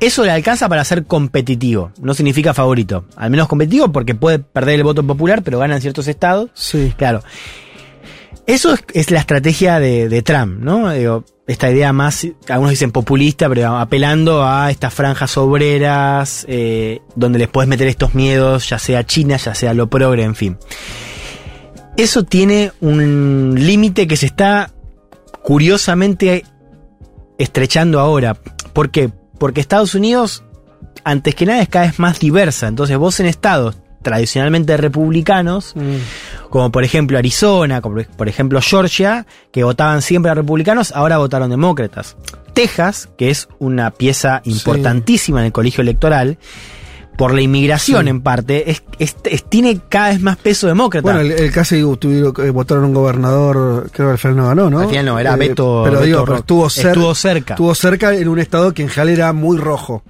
eso 0.00 0.24
le 0.24 0.32
alcanza 0.32 0.68
para 0.68 0.84
ser 0.84 1.04
competitivo. 1.04 1.92
No 2.00 2.14
significa 2.14 2.52
favorito. 2.54 3.04
Al 3.16 3.30
menos 3.30 3.46
competitivo 3.46 3.92
porque 3.92 4.16
puede 4.16 4.40
perder 4.40 4.76
el 4.76 4.84
voto 4.84 5.04
popular, 5.04 5.42
pero 5.42 5.60
gana 5.60 5.76
en 5.76 5.80
ciertos 5.82 6.08
estados. 6.08 6.50
Sí. 6.54 6.92
Claro. 6.96 7.22
Eso 8.46 8.74
es, 8.92 9.10
la 9.10 9.20
estrategia 9.20 9.78
de, 9.78 10.22
Trump, 10.22 10.58
¿no? 10.60 10.90
Esta 11.46 11.70
idea 11.70 11.92
más, 11.92 12.26
algunos 12.48 12.70
dicen 12.70 12.90
populista, 12.90 13.48
pero 13.48 13.76
apelando 13.76 14.44
a 14.44 14.70
estas 14.70 14.92
franjas 14.92 15.36
obreras, 15.36 16.44
eh, 16.48 17.00
donde 17.14 17.38
les 17.38 17.48
puedes 17.48 17.68
meter 17.68 17.88
estos 17.88 18.14
miedos, 18.14 18.68
ya 18.68 18.78
sea 18.78 19.04
China, 19.04 19.36
ya 19.36 19.54
sea 19.54 19.74
lo 19.74 19.88
progre, 19.88 20.22
en 20.22 20.34
fin. 20.34 20.58
Eso 21.96 22.24
tiene 22.24 22.72
un 22.80 23.54
límite 23.56 24.06
que 24.06 24.16
se 24.16 24.26
está 24.26 24.70
curiosamente 25.42 26.44
estrechando 27.38 28.00
ahora. 28.00 28.34
¿Por 28.72 28.90
qué? 28.90 29.10
Porque 29.38 29.60
Estados 29.60 29.94
Unidos, 29.94 30.42
antes 31.04 31.34
que 31.34 31.44
nada, 31.44 31.62
es 31.62 31.68
cada 31.68 31.86
vez 31.86 31.98
más 31.98 32.18
diversa. 32.18 32.68
Entonces 32.68 32.96
vos 32.96 33.20
en 33.20 33.26
estados 33.26 33.76
tradicionalmente 34.02 34.76
republicanos, 34.76 35.74
como 36.50 36.70
por 36.70 36.84
ejemplo 36.84 37.18
Arizona, 37.18 37.80
como 37.80 38.02
por 38.16 38.28
ejemplo 38.28 38.60
Georgia, 38.60 39.26
que 39.50 39.64
votaban 39.64 40.02
siempre 40.02 40.30
a 40.30 40.34
republicanos, 40.34 40.92
ahora 40.92 41.18
votaron 41.18 41.50
demócratas. 41.50 42.16
Texas, 42.52 43.08
que 43.16 43.30
es 43.30 43.48
una 43.58 43.90
pieza 43.90 44.42
importantísima 44.44 45.40
en 45.40 45.46
el 45.46 45.52
colegio 45.52 45.80
electoral, 45.82 46.36
por 47.16 47.34
la 47.34 47.42
inmigración 47.42 48.04
Sí. 48.04 48.10
en 48.10 48.20
parte, 48.22 48.70
es, 48.70 48.82
es- 48.98 49.16
es- 49.24 49.44
tiene 49.44 49.78
cada 49.88 50.08
vez 50.08 50.20
más 50.20 50.36
peso 50.38 50.66
demócrata. 50.66 51.02
Bueno, 51.02 51.20
el, 51.20 51.30
el 51.32 51.52
casi 51.52 51.82
tuvieron, 51.98 52.32
eh, 52.44 52.50
votaron 52.50 52.84
un 52.84 52.94
gobernador, 52.94 53.90
creo 53.92 54.08
que 54.08 54.12
al 54.12 54.18
final 54.18 54.36
no 54.38 54.46
ganó, 54.48 54.70
¿no? 54.70 54.80
Al 54.80 54.88
final 54.88 55.04
no, 55.04 55.18
era 55.18 55.36
Beto- 55.36 55.82
Pero 55.84 55.96
Beto 56.00 56.02
digo, 56.04 56.20
pero 56.24 56.32
Ro- 56.32 56.38
estuvo, 56.38 56.66
cer- 56.66 56.86
estuvo 56.88 57.14
cerca. 57.14 57.54
Estuvo 57.54 57.74
cerca 57.74 58.14
en 58.14 58.28
un 58.28 58.38
estado 58.38 58.72
que 58.72 58.82
en 58.82 58.88
general 58.88 59.08
era 59.14 59.32
muy 59.34 59.58
rojo. 59.58 60.02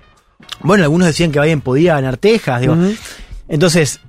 Bueno, 0.60 0.84
algunos 0.84 1.08
decían 1.08 1.32
que 1.32 1.40
Biden 1.40 1.60
podía 1.60 1.94
ganar 1.94 2.16
Texas. 2.18 2.60
digo. 2.60 2.76
Entonces, 3.48 4.00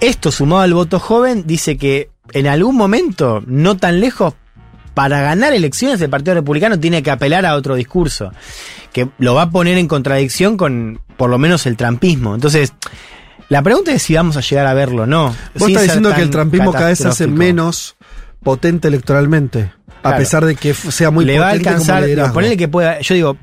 esto 0.00 0.30
sumado 0.30 0.62
al 0.62 0.74
voto 0.74 0.98
joven 0.98 1.44
dice 1.46 1.76
que 1.76 2.10
en 2.32 2.46
algún 2.46 2.76
momento, 2.76 3.42
no 3.46 3.76
tan 3.76 4.00
lejos, 4.00 4.34
para 4.94 5.20
ganar 5.20 5.52
elecciones 5.52 6.00
el 6.00 6.08
Partido 6.08 6.34
Republicano 6.34 6.80
tiene 6.80 7.02
que 7.02 7.10
apelar 7.10 7.44
a 7.44 7.54
otro 7.54 7.74
discurso, 7.74 8.32
que 8.92 9.08
lo 9.18 9.34
va 9.34 9.42
a 9.42 9.50
poner 9.50 9.76
en 9.78 9.88
contradicción 9.88 10.56
con 10.56 11.00
por 11.16 11.28
lo 11.28 11.38
menos 11.38 11.66
el 11.66 11.76
trampismo. 11.76 12.34
Entonces, 12.34 12.72
la 13.48 13.62
pregunta 13.62 13.92
es 13.92 14.02
si 14.02 14.14
vamos 14.14 14.36
a 14.36 14.40
llegar 14.40 14.66
a 14.66 14.74
verlo 14.74 15.02
o 15.02 15.06
no. 15.06 15.36
Vos 15.54 15.68
estás 15.68 15.84
diciendo 15.84 16.14
que 16.14 16.22
el 16.22 16.30
trampismo 16.30 16.72
cada 16.72 16.88
vez 16.88 16.98
se 16.98 17.08
hace 17.08 17.26
menos 17.26 17.96
potente 18.42 18.88
electoralmente. 18.88 19.72
A 20.02 20.16
pesar 20.16 20.44
de 20.44 20.54
que 20.54 20.72
sea 20.72 21.10
muy 21.10 21.24
le 21.24 21.38
va 21.38 21.48
a 21.48 21.50
potente 21.50 21.68
alcanzar, 21.68 21.94
como 21.96 22.06
digo, 22.06 22.14
liderazgo. 22.14 22.34
ponele 22.34 22.56
que 22.56 22.68
pueda, 22.68 23.00
yo 23.00 23.14
digo, 23.14 23.36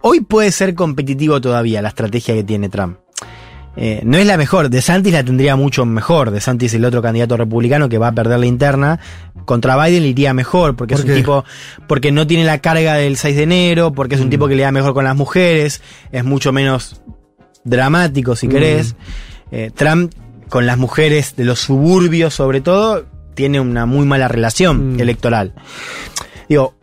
hoy 0.00 0.20
puede 0.20 0.50
ser 0.52 0.74
competitivo 0.74 1.40
todavía 1.40 1.82
la 1.82 1.88
estrategia 1.88 2.34
que 2.34 2.44
tiene 2.44 2.68
Trump. 2.68 2.98
Eh, 3.76 4.00
no 4.04 4.18
es 4.18 4.26
la 4.26 4.36
mejor, 4.36 4.68
De 4.68 4.82
Santis 4.82 5.12
la 5.12 5.22
tendría 5.24 5.56
mucho 5.56 5.84
mejor. 5.86 6.30
De 6.32 6.40
Santis 6.40 6.74
el 6.74 6.84
otro 6.84 7.00
candidato 7.02 7.36
republicano 7.36 7.88
que 7.88 7.98
va 7.98 8.08
a 8.08 8.12
perder 8.12 8.38
la 8.40 8.46
interna. 8.46 8.98
Contra 9.44 9.82
Biden 9.82 10.02
le 10.02 10.08
iría 10.08 10.34
mejor, 10.34 10.76
porque 10.76 10.94
¿Por 10.94 11.00
es 11.00 11.04
un 11.08 11.14
qué? 11.14 11.20
tipo, 11.20 11.44
porque 11.86 12.12
no 12.12 12.26
tiene 12.26 12.44
la 12.44 12.58
carga 12.58 12.94
del 12.94 13.16
6 13.16 13.36
de 13.36 13.42
enero, 13.44 13.92
porque 13.92 14.16
es 14.16 14.20
un 14.20 14.26
Mm. 14.26 14.30
tipo 14.30 14.48
que 14.48 14.54
le 14.56 14.62
da 14.64 14.72
mejor 14.72 14.92
con 14.92 15.04
las 15.04 15.16
mujeres, 15.16 15.80
es 16.12 16.24
mucho 16.24 16.52
menos 16.52 17.00
dramático 17.64 18.36
si 18.36 18.48
Mm. 18.48 18.50
querés. 18.50 18.96
Eh, 19.50 19.70
Trump 19.74 20.12
con 20.48 20.66
las 20.66 20.76
mujeres 20.78 21.36
de 21.36 21.44
los 21.44 21.60
suburbios 21.60 22.34
sobre 22.34 22.60
todo, 22.60 23.06
tiene 23.34 23.60
una 23.60 23.86
muy 23.86 24.04
mala 24.04 24.26
relación 24.28 24.96
Mm. 24.96 25.00
electoral. 25.00 25.54
Digo, 26.48 26.74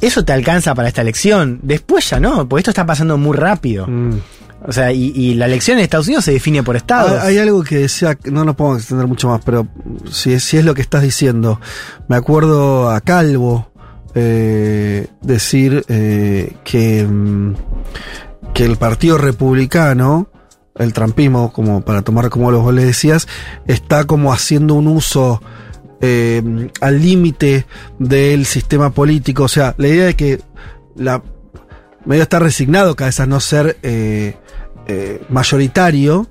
eso 0.00 0.24
te 0.24 0.32
alcanza 0.32 0.74
para 0.74 0.88
esta 0.88 1.02
elección. 1.02 1.60
Después 1.62 2.08
ya 2.10 2.18
no, 2.20 2.48
porque 2.48 2.60
esto 2.60 2.70
está 2.70 2.86
pasando 2.86 3.16
muy 3.18 3.36
rápido. 3.36 3.86
O 4.66 4.72
sea, 4.72 4.92
y, 4.92 5.12
y 5.14 5.34
la 5.34 5.46
elección 5.46 5.78
en 5.78 5.84
Estados 5.84 6.06
Unidos 6.08 6.24
se 6.24 6.32
define 6.32 6.62
por 6.62 6.76
estados. 6.76 7.22
Hay, 7.22 7.38
algo 7.38 7.62
que 7.62 7.78
decía, 7.78 8.18
no 8.24 8.44
nos 8.44 8.56
podemos 8.56 8.80
extender 8.80 9.06
mucho 9.06 9.28
más, 9.28 9.40
pero 9.44 9.68
si 10.10 10.32
es 10.32 10.64
lo 10.64 10.74
que 10.74 10.82
estás 10.82 11.02
diciendo, 11.02 11.60
me 12.08 12.16
acuerdo 12.16 12.90
a 12.90 13.00
Calvo 13.00 13.70
eh, 14.14 15.06
decir 15.20 15.84
eh, 15.88 16.56
que, 16.64 17.04
mm, 17.04 17.54
que 18.54 18.64
el 18.64 18.76
Partido 18.76 19.18
Republicano, 19.18 20.28
el 20.74 20.92
trampismo, 20.92 21.52
como 21.52 21.82
para 21.82 22.02
tomar 22.02 22.28
como 22.28 22.50
vos 22.50 22.74
le 22.74 22.84
decías, 22.84 23.28
está 23.66 24.04
como 24.04 24.32
haciendo 24.32 24.74
un 24.74 24.88
uso 24.88 25.42
eh, 26.00 26.70
al 26.80 27.00
límite 27.00 27.66
del 27.98 28.46
sistema 28.46 28.90
político. 28.90 29.44
O 29.44 29.48
sea, 29.48 29.74
la 29.78 29.88
idea 29.88 30.06
de 30.06 30.14
que 30.14 30.40
la 30.96 31.22
medio 32.06 32.22
está 32.22 32.38
resignado 32.38 32.96
cada 32.96 33.08
vez 33.08 33.20
a 33.20 33.26
no 33.26 33.40
ser 33.40 33.76
eh, 33.82 34.36
eh, 34.86 35.22
mayoritario, 35.28 36.28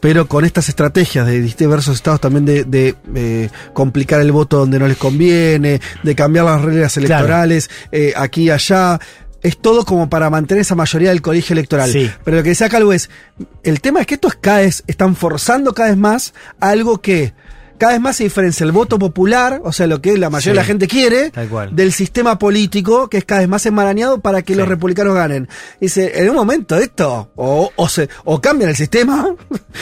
pero 0.00 0.26
con 0.26 0.44
estas 0.44 0.68
estrategias 0.68 1.26
de 1.26 1.40
diversos 1.40 1.94
estados 1.94 2.20
también 2.20 2.44
de, 2.44 2.64
de, 2.64 2.96
eh, 3.14 3.50
complicar 3.72 4.20
el 4.20 4.32
voto 4.32 4.58
donde 4.58 4.80
no 4.80 4.88
les 4.88 4.96
conviene, 4.96 5.80
de 6.02 6.14
cambiar 6.16 6.44
las 6.44 6.60
reglas 6.60 6.96
electorales 6.96 7.70
eh, 7.92 8.12
aquí 8.16 8.44
y 8.44 8.50
allá. 8.50 8.98
Es 9.42 9.58
todo 9.58 9.84
como 9.84 10.08
para 10.08 10.30
mantener 10.30 10.62
esa 10.62 10.74
mayoría 10.74 11.10
del 11.10 11.22
colegio 11.22 11.54
electoral. 11.54 11.90
Sí. 11.90 12.10
Pero 12.24 12.36
lo 12.36 12.42
que 12.42 12.50
decía 12.50 12.68
Calvo 12.68 12.92
es, 12.92 13.10
el 13.62 13.80
tema 13.80 14.00
es 14.00 14.06
que 14.06 14.14
estos 14.14 14.34
cada 14.34 14.58
vez 14.58 14.84
están 14.86 15.16
forzando 15.16 15.72
cada 15.72 15.88
vez 15.88 15.98
más 15.98 16.34
algo 16.60 17.00
que 17.00 17.32
cada 17.82 17.94
vez 17.94 18.00
más 18.00 18.14
se 18.14 18.22
diferencia 18.22 18.62
el 18.62 18.70
voto 18.70 18.96
popular, 18.96 19.60
o 19.64 19.72
sea, 19.72 19.88
lo 19.88 20.00
que 20.00 20.16
la 20.16 20.30
mayoría 20.30 20.42
Sí. 20.44 20.50
de 20.50 20.54
la 20.54 20.64
gente 20.64 20.86
quiere, 20.86 21.32
del 21.72 21.92
sistema 21.92 22.38
político 22.38 23.08
que 23.08 23.18
es 23.18 23.24
cada 23.24 23.40
vez 23.40 23.48
más 23.48 23.66
enmarañado 23.66 24.20
para 24.20 24.42
que 24.42 24.54
los 24.54 24.68
republicanos 24.68 25.16
ganen. 25.16 25.48
Dice, 25.80 26.12
en 26.22 26.30
un 26.30 26.36
momento 26.36 26.76
esto, 26.76 27.32
o, 27.34 27.72
o, 27.74 27.88
se, 27.88 28.08
o 28.22 28.40
cambian 28.40 28.70
el 28.70 28.76
sistema, 28.76 29.34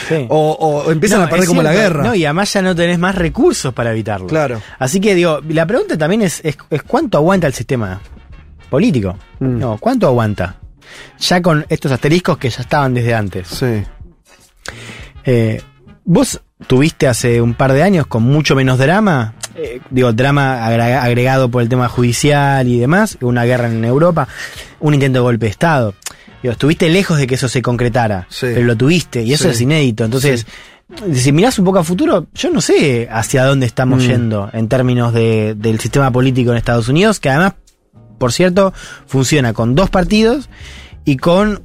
Sí. 0.08 0.24
o, 0.30 0.52
o 0.52 0.90
empiezan 0.90 1.18
No, 1.18 1.26
a 1.26 1.28
perder 1.28 1.46
como 1.46 1.62
la 1.62 1.74
guerra. 1.74 2.02
No, 2.02 2.14
y 2.14 2.24
además 2.24 2.50
ya 2.54 2.62
no 2.62 2.74
tenés 2.74 2.98
más 2.98 3.14
recursos 3.16 3.74
para 3.74 3.90
evitarlo. 3.90 4.28
Claro. 4.28 4.62
Así 4.78 4.98
que 4.98 5.14
digo, 5.14 5.40
la 5.50 5.66
pregunta 5.66 5.98
también 5.98 6.22
es, 6.22 6.40
es, 6.42 6.56
es 6.70 6.82
cuánto 6.84 7.18
aguanta 7.18 7.48
el 7.48 7.52
sistema 7.52 8.00
político. 8.70 9.18
Mm. 9.40 9.58
No, 9.58 9.76
¿cuánto 9.76 10.06
aguanta? 10.06 10.56
Ya 11.18 11.42
con 11.42 11.66
estos 11.68 11.92
asteriscos 11.92 12.38
que 12.38 12.48
ya 12.48 12.62
estaban 12.62 12.94
desde 12.94 13.12
antes. 13.14 13.46
Sí. 13.46 13.82
Eh, 15.26 15.60
vos 16.04 16.40
tuviste 16.66 17.08
hace 17.08 17.40
un 17.40 17.54
par 17.54 17.72
de 17.72 17.82
años 17.82 18.06
con 18.06 18.22
mucho 18.22 18.54
menos 18.54 18.78
drama, 18.78 19.34
eh, 19.54 19.80
digo, 19.90 20.12
drama 20.12 20.66
agrega- 20.66 21.02
agregado 21.02 21.50
por 21.50 21.62
el 21.62 21.68
tema 21.68 21.88
judicial 21.88 22.66
y 22.68 22.78
demás, 22.78 23.18
una 23.20 23.44
guerra 23.44 23.68
en 23.68 23.84
Europa, 23.84 24.28
un 24.80 24.94
intento 24.94 25.18
de 25.18 25.22
golpe 25.22 25.46
de 25.46 25.50
Estado. 25.50 25.94
digo, 26.42 26.52
estuviste 26.52 26.88
lejos 26.88 27.18
de 27.18 27.26
que 27.26 27.34
eso 27.34 27.48
se 27.48 27.60
concretara, 27.60 28.26
Sí. 28.30 28.46
pero 28.54 28.64
lo 28.64 28.74
tuviste 28.74 29.22
y 29.22 29.34
eso 29.34 29.44
Sí. 29.44 29.50
es 29.50 29.60
inédito. 29.60 30.04
Entonces, 30.06 30.46
si 31.12 31.32
mirás 31.32 31.58
un 31.58 31.66
poco 31.66 31.80
a 31.80 31.84
futuro, 31.84 32.28
yo 32.34 32.48
no 32.50 32.62
sé 32.62 33.08
hacia 33.12 33.44
dónde 33.44 33.66
estamos 33.66 34.02
Mm. 34.04 34.06
yendo 34.08 34.50
en 34.54 34.66
términos 34.68 35.12
de- 35.12 35.54
del 35.54 35.78
sistema 35.80 36.10
político 36.10 36.50
en 36.52 36.56
Estados 36.56 36.88
Unidos, 36.88 37.20
que 37.20 37.28
además, 37.28 37.54
por 38.16 38.32
cierto, 38.32 38.72
funciona 39.06 39.52
con 39.52 39.74
dos 39.74 39.90
partidos 39.90 40.48
y 41.04 41.18
con 41.18 41.60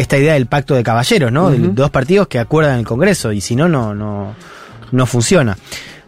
esta 0.00 0.16
idea 0.18 0.34
del 0.34 0.46
pacto 0.46 0.74
de 0.74 0.82
caballeros, 0.82 1.30
¿no? 1.30 1.50
De 1.50 1.58
dos 1.58 1.90
partidos 1.90 2.28
que 2.28 2.38
acuerdan 2.38 2.78
el 2.78 2.86
Congreso 2.86 3.32
y 3.32 3.40
si 3.40 3.56
no, 3.56 3.68
no, 3.68 3.94
no, 3.94 4.34
no 4.92 5.06
funciona. 5.06 5.56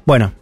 Bueno, 0.04 0.32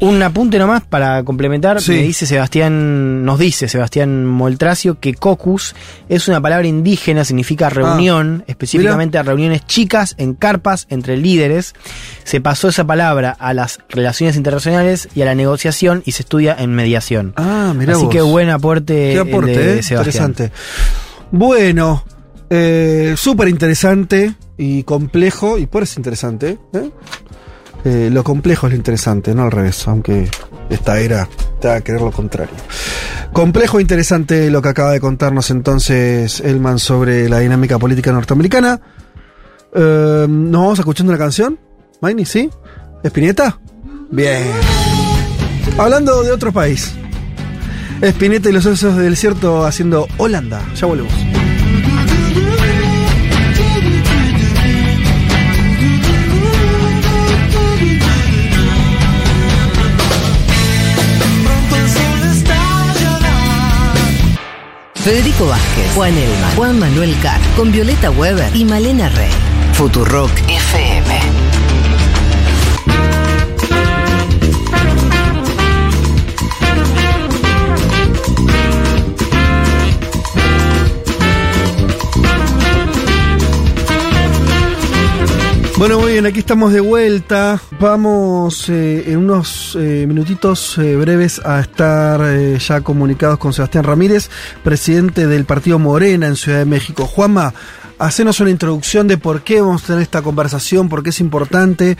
un 0.00 0.22
apunte 0.22 0.58
nomás 0.58 0.82
para 0.82 1.22
complementar. 1.24 1.82
Sí. 1.82 1.92
Me 1.92 2.02
dice 2.02 2.24
Sebastián, 2.24 3.22
nos 3.24 3.38
dice 3.38 3.68
Sebastián 3.68 4.24
Moltracio 4.24 4.98
que 4.98 5.12
cocus 5.12 5.74
es 6.08 6.26
una 6.26 6.40
palabra 6.40 6.66
indígena, 6.66 7.24
significa 7.24 7.68
reunión, 7.68 8.42
específicamente 8.46 9.18
a 9.18 9.22
reuniones 9.22 9.66
chicas 9.66 10.14
en 10.16 10.32
carpas 10.32 10.86
entre 10.88 11.18
líderes. 11.18 11.74
Se 12.24 12.40
pasó 12.40 12.68
esa 12.68 12.84
palabra 12.86 13.36
a 13.38 13.52
las 13.52 13.80
relaciones 13.90 14.36
internacionales 14.36 15.08
y 15.14 15.20
a 15.20 15.26
la 15.26 15.34
negociación 15.34 16.02
y 16.06 16.12
se 16.12 16.22
estudia 16.22 16.56
en 16.58 16.74
mediación. 16.74 17.34
Ah, 17.36 17.74
mirá 17.76 17.92
Así 17.92 18.04
vos. 18.04 18.12
que 18.12 18.22
buen 18.22 18.48
aporte, 18.48 19.12
Qué 19.12 19.18
aporte, 19.18 19.50
de 19.58 19.78
eh, 19.80 19.82
Sebastián. 19.82 20.30
interesante. 20.30 20.52
Bueno, 21.30 22.04
eh, 22.50 23.14
súper 23.16 23.48
interesante 23.48 24.34
y 24.58 24.82
complejo, 24.82 25.56
y 25.56 25.66
por 25.66 25.84
eso 25.84 25.92
es 25.92 25.96
interesante. 25.98 26.58
¿eh? 26.72 26.90
Eh, 27.84 28.10
lo 28.12 28.22
complejo 28.24 28.66
es 28.66 28.72
lo 28.72 28.76
interesante, 28.76 29.34
no 29.34 29.44
al 29.44 29.50
revés, 29.50 29.86
aunque 29.88 30.28
esta 30.68 31.00
era 31.00 31.28
te 31.60 31.68
va 31.68 31.76
a 31.76 31.80
querer 31.80 32.02
lo 32.02 32.10
contrario. 32.10 32.54
Complejo 33.32 33.78
e 33.78 33.82
interesante 33.82 34.50
lo 34.50 34.60
que 34.60 34.68
acaba 34.68 34.90
de 34.92 35.00
contarnos 35.00 35.50
entonces 35.50 36.40
Elman 36.40 36.78
sobre 36.78 37.28
la 37.28 37.38
dinámica 37.38 37.78
política 37.78 38.12
norteamericana. 38.12 38.80
Eh, 39.72 40.26
¿Nos 40.28 40.60
vamos 40.60 40.78
escuchando 40.78 41.12
una 41.12 41.18
canción? 41.18 41.58
Maini, 42.00 42.24
¿sí? 42.24 42.50
¿Espineta? 43.02 43.60
Bien. 44.10 44.44
Hablando 45.78 46.22
de 46.22 46.32
otro 46.32 46.52
país. 46.52 46.92
Espineta 48.00 48.48
y 48.48 48.52
los 48.52 48.66
osos 48.66 48.96
del 48.96 49.10
desierto 49.10 49.64
haciendo 49.64 50.08
Holanda. 50.18 50.60
Ya 50.74 50.86
volvemos. 50.86 51.39
Federico 65.02 65.46
Vázquez, 65.46 65.94
Juan 65.94 66.12
Elma, 66.16 66.50
Juan 66.56 66.78
Manuel 66.78 67.16
Carr, 67.22 67.40
con 67.56 67.72
Violeta 67.72 68.10
Weber 68.10 68.54
y 68.54 68.66
Malena 68.66 69.08
Rey. 69.08 69.30
Futurock 69.72 70.30
FM. 70.46 70.89
Bueno, 85.80 85.98
muy 85.98 86.12
bien, 86.12 86.26
aquí 86.26 86.40
estamos 86.40 86.74
de 86.74 86.80
vuelta. 86.80 87.58
Vamos 87.80 88.68
eh, 88.68 89.10
en 89.10 89.16
unos 89.16 89.78
eh, 89.80 90.04
minutitos 90.06 90.76
eh, 90.76 90.94
breves 90.94 91.40
a 91.42 91.58
estar 91.58 92.20
ya 92.58 92.82
comunicados 92.82 93.38
con 93.38 93.54
Sebastián 93.54 93.84
Ramírez, 93.84 94.28
presidente 94.62 95.26
del 95.26 95.46
partido 95.46 95.78
Morena 95.78 96.26
en 96.26 96.36
Ciudad 96.36 96.58
de 96.58 96.66
México. 96.66 97.06
Juanma, 97.06 97.54
hacenos 97.98 98.40
una 98.40 98.50
introducción 98.50 99.08
de 99.08 99.16
por 99.16 99.40
qué 99.40 99.62
vamos 99.62 99.84
a 99.84 99.86
tener 99.86 100.02
esta 100.02 100.20
conversación, 100.20 100.90
por 100.90 101.02
qué 101.02 101.08
es 101.08 101.20
importante, 101.20 101.96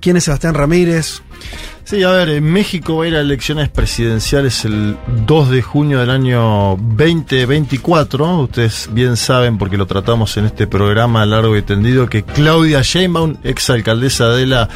quién 0.00 0.16
es 0.16 0.24
Sebastián 0.24 0.54
Ramírez. 0.54 1.22
Sí, 1.84 2.02
a 2.04 2.10
ver, 2.10 2.28
en 2.30 2.44
México 2.44 2.96
va 2.96 3.04
a 3.04 3.08
ir 3.08 3.16
a 3.16 3.20
elecciones 3.20 3.68
presidenciales 3.68 4.64
el 4.64 4.96
2 5.26 5.50
de 5.50 5.62
junio 5.62 5.98
del 5.98 6.10
año 6.10 6.76
2024. 6.78 8.38
Ustedes 8.42 8.88
bien 8.92 9.16
saben, 9.16 9.58
porque 9.58 9.76
lo 9.76 9.86
tratamos 9.86 10.36
en 10.36 10.46
este 10.46 10.66
programa 10.66 11.26
largo 11.26 11.56
y 11.56 11.62
tendido, 11.62 12.08
que 12.08 12.22
Claudia 12.22 12.82
Sheinbaum, 12.82 13.36
exalcaldesa 13.42 14.28
de 14.30 14.46
la 14.46 14.68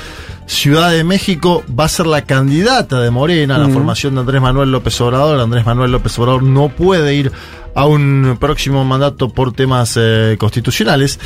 Ciudad 0.47 0.91
de 0.91 1.05
México, 1.05 1.65
va 1.69 1.85
a 1.85 1.89
ser 1.89 2.07
la 2.07 2.23
candidata 2.23 3.01
de 3.01 3.11
Morena 3.11 3.57
a 3.57 3.59
la 3.59 3.69
Mm. 3.69 3.73
formación 3.73 4.15
de 4.15 4.21
Andrés 4.21 4.43
Manuel 4.43 4.71
López 4.71 5.01
Obrador. 5.01 5.41
Andrés 5.41 5.65
Manuel 5.65 5.93
López 5.93 6.19
Obrador 6.19 6.43
no 6.43 6.69
puede 6.69 7.15
ir 7.15 7.33
a 7.75 7.87
un 7.87 8.37
próximo 8.41 8.85
mandato 8.85 9.29
por 9.29 9.53
temas 9.53 9.97
eh, 10.01 10.37
constitucionales. 10.39 11.19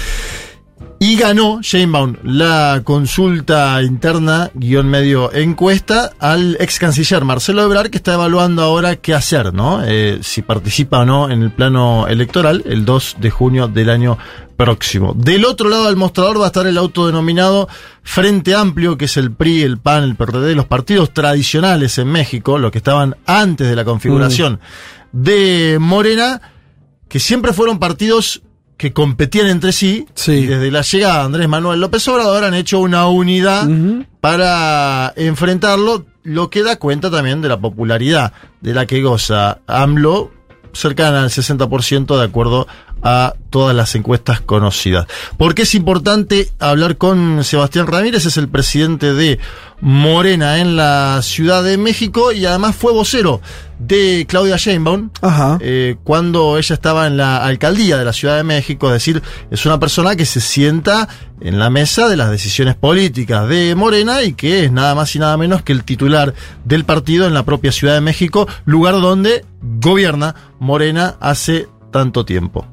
Y 1.02 1.16
ganó 1.16 1.62
Sheinbaum 1.62 2.16
la 2.24 2.82
consulta 2.84 3.82
interna, 3.82 4.50
guion 4.52 4.86
medio 4.86 5.32
encuesta, 5.32 6.12
al 6.18 6.58
ex 6.60 6.78
canciller 6.78 7.24
Marcelo 7.24 7.62
Ebrard, 7.62 7.88
que 7.88 7.96
está 7.96 8.12
evaluando 8.12 8.60
ahora 8.60 8.96
qué 8.96 9.14
hacer, 9.14 9.54
¿no? 9.54 9.82
Eh, 9.82 10.18
si 10.20 10.42
participa 10.42 10.98
o 10.98 11.06
no 11.06 11.30
en 11.30 11.40
el 11.40 11.52
plano 11.52 12.06
electoral 12.06 12.62
el 12.66 12.84
2 12.84 13.16
de 13.18 13.30
junio 13.30 13.66
del 13.66 13.88
año 13.88 14.18
próximo. 14.58 15.14
Del 15.14 15.46
otro 15.46 15.70
lado 15.70 15.86
del 15.86 15.96
mostrador 15.96 16.38
va 16.38 16.44
a 16.44 16.48
estar 16.48 16.66
el 16.66 16.76
autodenominado 16.76 17.66
Frente 18.02 18.54
Amplio, 18.54 18.98
que 18.98 19.06
es 19.06 19.16
el 19.16 19.32
PRI, 19.32 19.62
el 19.62 19.78
PAN, 19.78 20.04
el 20.04 20.16
PRD, 20.16 20.54
los 20.54 20.66
partidos 20.66 21.14
tradicionales 21.14 21.96
en 21.96 22.08
México, 22.08 22.58
los 22.58 22.70
que 22.70 22.76
estaban 22.76 23.16
antes 23.24 23.70
de 23.70 23.74
la 23.74 23.86
configuración 23.86 24.60
de 25.12 25.78
Morena, 25.80 26.42
que 27.08 27.20
siempre 27.20 27.54
fueron 27.54 27.78
partidos 27.78 28.42
que 28.80 28.94
competían 28.94 29.48
entre 29.48 29.72
sí, 29.72 30.06
y 30.26 30.46
desde 30.46 30.70
la 30.70 30.80
llegada 30.80 31.18
de 31.18 31.24
Andrés 31.26 31.48
Manuel 31.50 31.80
López 31.80 32.08
Obrador 32.08 32.44
han 32.44 32.54
hecho 32.54 32.78
una 32.78 33.08
unidad 33.08 33.68
para 34.22 35.12
enfrentarlo, 35.16 36.06
lo 36.22 36.48
que 36.48 36.62
da 36.62 36.76
cuenta 36.76 37.10
también 37.10 37.42
de 37.42 37.50
la 37.50 37.60
popularidad 37.60 38.32
de 38.62 38.72
la 38.72 38.86
que 38.86 39.02
goza. 39.02 39.58
AMLO, 39.66 40.30
cercana 40.72 41.24
al 41.24 41.28
60% 41.28 42.18
de 42.18 42.24
acuerdo 42.24 42.66
a 43.02 43.34
todas 43.50 43.74
las 43.74 43.94
encuestas 43.94 44.40
conocidas. 44.40 45.06
¿Por 45.36 45.54
qué 45.54 45.62
es 45.62 45.74
importante 45.74 46.50
hablar 46.58 46.96
con 46.96 47.42
Sebastián 47.44 47.86
Ramírez? 47.86 48.26
Es 48.26 48.36
el 48.36 48.48
presidente 48.48 49.12
de 49.12 49.38
Morena 49.80 50.58
en 50.58 50.76
la 50.76 51.20
Ciudad 51.22 51.62
de 51.64 51.78
México 51.78 52.32
y 52.32 52.44
además 52.44 52.76
fue 52.76 52.92
vocero 52.92 53.40
de 53.78 54.26
Claudia 54.28 54.56
Sheinbaum 54.56 55.08
eh, 55.60 55.96
cuando 56.04 56.58
ella 56.58 56.74
estaba 56.74 57.06
en 57.06 57.16
la 57.16 57.42
alcaldía 57.42 57.96
de 57.96 58.04
la 58.04 58.12
Ciudad 58.12 58.36
de 58.36 58.44
México. 58.44 58.88
Es 58.88 58.94
decir, 58.94 59.22
es 59.50 59.64
una 59.64 59.80
persona 59.80 60.16
que 60.16 60.26
se 60.26 60.40
sienta 60.40 61.08
en 61.40 61.58
la 61.58 61.70
mesa 61.70 62.08
de 62.08 62.16
las 62.16 62.30
decisiones 62.30 62.76
políticas 62.76 63.48
de 63.48 63.74
Morena 63.74 64.22
y 64.22 64.34
que 64.34 64.64
es 64.64 64.72
nada 64.72 64.94
más 64.94 65.14
y 65.16 65.18
nada 65.18 65.36
menos 65.38 65.62
que 65.62 65.72
el 65.72 65.84
titular 65.84 66.34
del 66.64 66.84
partido 66.84 67.26
en 67.26 67.32
la 67.34 67.44
propia 67.44 67.72
Ciudad 67.72 67.94
de 67.94 68.02
México, 68.02 68.46
lugar 68.66 69.00
donde 69.00 69.44
gobierna 69.62 70.34
Morena 70.58 71.16
hace 71.20 71.68
tanto 71.90 72.24
tiempo. 72.24 72.66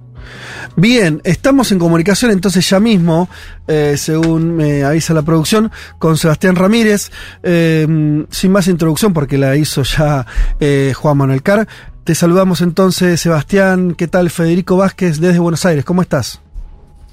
Bien, 0.76 1.22
estamos 1.24 1.72
en 1.72 1.80
comunicación 1.80 2.32
entonces 2.32 2.70
ya 2.70 2.80
mismo, 2.80 3.30
eh, 3.68 3.96
según 3.98 4.56
me 4.56 4.84
avisa 4.84 5.14
la 5.14 5.24
producción, 5.24 5.72
con 5.98 6.18
Sebastián 6.18 6.56
Ramírez. 6.56 7.12
Eh, 7.42 8.26
sin 8.30 8.52
más 8.52 8.68
introducción, 8.68 9.14
porque 9.14 9.38
la 9.38 9.56
hizo 9.56 9.84
ya 9.84 10.26
eh, 10.60 10.94
Juan 10.96 11.18
Manuel 11.18 11.42
Carr. 11.42 11.68
Te 12.04 12.16
saludamos 12.16 12.62
entonces, 12.62 13.20
Sebastián. 13.20 13.96
¿Qué 13.96 14.08
tal? 14.08 14.30
Federico 14.30 14.78
Vázquez 14.78 15.20
desde 15.20 15.40
Buenos 15.40 15.66
Aires. 15.66 15.84
¿Cómo 15.84 16.02
estás? 16.02 16.42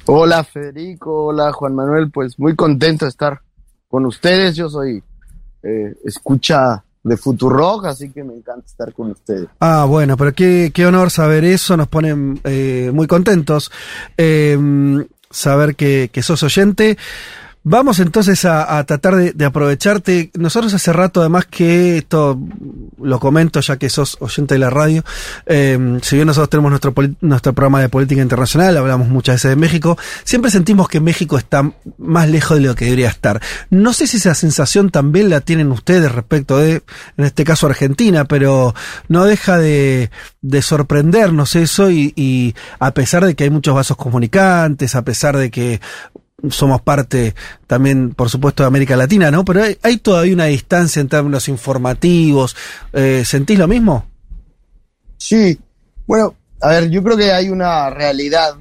Hola 0.06 0.44
Federico, 0.44 1.28
hola 1.28 1.50
Juan 1.52 1.74
Manuel, 1.74 2.10
pues 2.10 2.38
muy 2.38 2.54
contento 2.54 3.06
de 3.06 3.08
estar 3.08 3.40
con 3.88 4.04
ustedes. 4.04 4.54
Yo 4.54 4.68
soy 4.68 5.02
escucha 6.04 6.83
de 7.04 7.16
Futurock, 7.16 7.84
así 7.86 8.10
que 8.10 8.24
me 8.24 8.34
encanta 8.34 8.66
estar 8.66 8.92
con 8.92 9.10
ustedes. 9.10 9.46
Ah, 9.60 9.84
bueno, 9.86 10.16
pero 10.16 10.32
qué, 10.32 10.72
qué 10.74 10.86
honor 10.86 11.10
saber 11.10 11.44
eso, 11.44 11.76
nos 11.76 11.86
pone 11.88 12.40
eh, 12.44 12.90
muy 12.92 13.06
contentos 13.06 13.70
eh, 14.16 14.58
saber 15.30 15.76
que, 15.76 16.10
que 16.12 16.22
sos 16.22 16.42
oyente. 16.42 16.96
Vamos 17.66 17.98
entonces 17.98 18.44
a, 18.44 18.76
a 18.76 18.84
tratar 18.84 19.16
de, 19.16 19.32
de, 19.32 19.44
aprovecharte. 19.46 20.30
Nosotros 20.34 20.74
hace 20.74 20.92
rato, 20.92 21.20
además 21.20 21.46
que 21.46 21.96
esto 21.96 22.38
lo 23.00 23.18
comento 23.18 23.58
ya 23.60 23.78
que 23.78 23.88
sos 23.88 24.18
oyente 24.20 24.54
de 24.54 24.58
la 24.58 24.68
radio, 24.68 25.02
eh, 25.46 25.98
si 26.02 26.16
bien 26.16 26.26
nosotros 26.26 26.50
tenemos 26.50 26.70
nuestro, 26.70 26.92
nuestro 27.22 27.54
programa 27.54 27.80
de 27.80 27.88
política 27.88 28.20
internacional, 28.20 28.76
hablamos 28.76 29.08
muchas 29.08 29.36
veces 29.36 29.50
de 29.50 29.56
México, 29.56 29.96
siempre 30.24 30.50
sentimos 30.50 30.88
que 30.88 31.00
México 31.00 31.38
está 31.38 31.72
más 31.96 32.28
lejos 32.28 32.58
de 32.58 32.64
lo 32.66 32.74
que 32.74 32.84
debería 32.84 33.08
estar. 33.08 33.40
No 33.70 33.94
sé 33.94 34.06
si 34.06 34.18
esa 34.18 34.34
sensación 34.34 34.90
también 34.90 35.30
la 35.30 35.40
tienen 35.40 35.72
ustedes 35.72 36.12
respecto 36.12 36.58
de, 36.58 36.82
en 37.16 37.24
este 37.24 37.44
caso, 37.44 37.66
Argentina, 37.66 38.26
pero 38.26 38.74
no 39.08 39.24
deja 39.24 39.56
de, 39.56 40.10
de 40.42 40.60
sorprendernos 40.60 41.56
eso 41.56 41.90
y, 41.90 42.12
y 42.14 42.54
a 42.78 42.92
pesar 42.92 43.24
de 43.24 43.34
que 43.34 43.44
hay 43.44 43.50
muchos 43.50 43.74
vasos 43.74 43.96
comunicantes, 43.96 44.94
a 44.94 45.02
pesar 45.02 45.38
de 45.38 45.50
que 45.50 45.80
somos 46.50 46.80
parte 46.82 47.34
también, 47.66 48.14
por 48.14 48.28
supuesto, 48.30 48.62
de 48.62 48.66
América 48.68 48.96
Latina, 48.96 49.30
¿no? 49.30 49.44
Pero 49.44 49.62
hay, 49.62 49.76
hay 49.82 49.96
todavía 49.98 50.34
una 50.34 50.44
distancia 50.46 51.00
en 51.00 51.08
términos 51.08 51.48
informativos. 51.48 52.54
Eh, 52.92 53.22
¿Sentís 53.26 53.58
lo 53.58 53.68
mismo? 53.68 54.04
Sí. 55.16 55.58
Bueno, 56.06 56.34
a 56.60 56.68
ver, 56.68 56.90
yo 56.90 57.02
creo 57.02 57.16
que 57.16 57.32
hay 57.32 57.48
una 57.48 57.90
realidad 57.90 58.54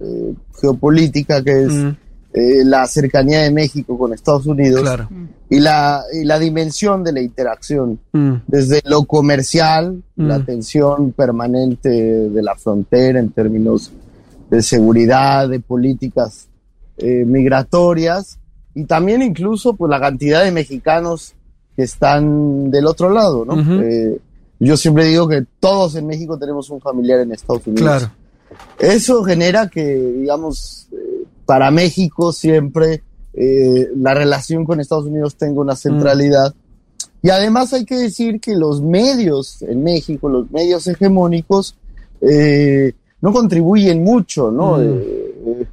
eh, 0.00 0.34
geopolítica 0.60 1.42
que 1.42 1.64
es 1.64 1.72
Mm. 1.72 1.88
eh, 2.34 2.64
la 2.66 2.86
cercanía 2.86 3.40
de 3.42 3.50
México 3.50 3.96
con 3.98 4.12
Estados 4.12 4.44
Unidos 4.44 4.82
Claro. 4.82 5.08
y, 5.48 5.58
la, 5.58 6.02
y 6.12 6.24
la 6.24 6.38
dimensión 6.38 7.02
de 7.02 7.12
la 7.12 7.22
interacción, 7.22 7.98
Mm. 8.12 8.34
desde 8.46 8.82
lo 8.84 9.04
comercial, 9.04 10.02
Mm. 10.16 10.26
la 10.26 10.44
tensión 10.44 11.12
permanente 11.12 11.88
de 11.88 12.42
la 12.42 12.54
frontera 12.56 13.18
en 13.20 13.30
términos 13.30 13.90
de 14.50 14.60
seguridad, 14.62 15.48
de 15.48 15.60
políticas 15.60 16.46
eh, 16.98 17.24
migratorias 17.24 18.38
y 18.74 18.84
también 18.84 19.22
incluso 19.22 19.74
pues 19.74 19.90
la 19.90 20.00
cantidad 20.00 20.44
de 20.44 20.52
mexicanos 20.52 21.34
que 21.74 21.82
están 21.82 22.70
del 22.70 22.86
otro 22.86 23.10
lado, 23.10 23.44
¿no? 23.44 23.82
Eh, 23.82 24.18
yo 24.58 24.76
siempre 24.76 25.04
digo 25.04 25.28
que 25.28 25.44
todos 25.60 25.96
en 25.96 26.06
México 26.06 26.38
tenemos 26.38 26.70
un 26.70 26.80
familiar 26.80 27.20
en 27.20 27.32
Estados 27.32 27.66
Unidos. 27.66 27.82
Claro. 27.82 28.10
Eso 28.78 29.22
genera 29.24 29.68
que, 29.68 29.84
digamos, 29.84 30.88
eh, 30.92 31.24
para 31.44 31.70
México 31.70 32.32
siempre 32.32 33.02
eh, 33.34 33.90
la 33.96 34.14
relación 34.14 34.64
con 34.64 34.80
Estados 34.80 35.06
Unidos 35.06 35.36
tenga 35.36 35.60
una 35.60 35.76
centralidad. 35.76 36.54
Y 37.22 37.28
además 37.28 37.72
hay 37.72 37.84
que 37.84 37.96
decir 37.96 38.40
que 38.40 38.54
los 38.54 38.80
medios 38.80 39.60
en 39.62 39.82
México, 39.82 40.28
los 40.28 40.50
medios 40.50 40.86
hegemónicos, 40.86 41.76
eh, 42.20 42.94
no 43.20 43.32
contribuyen 43.32 44.02
mucho, 44.02 44.50
¿no? 44.50 44.78
Mm. 44.78 45.66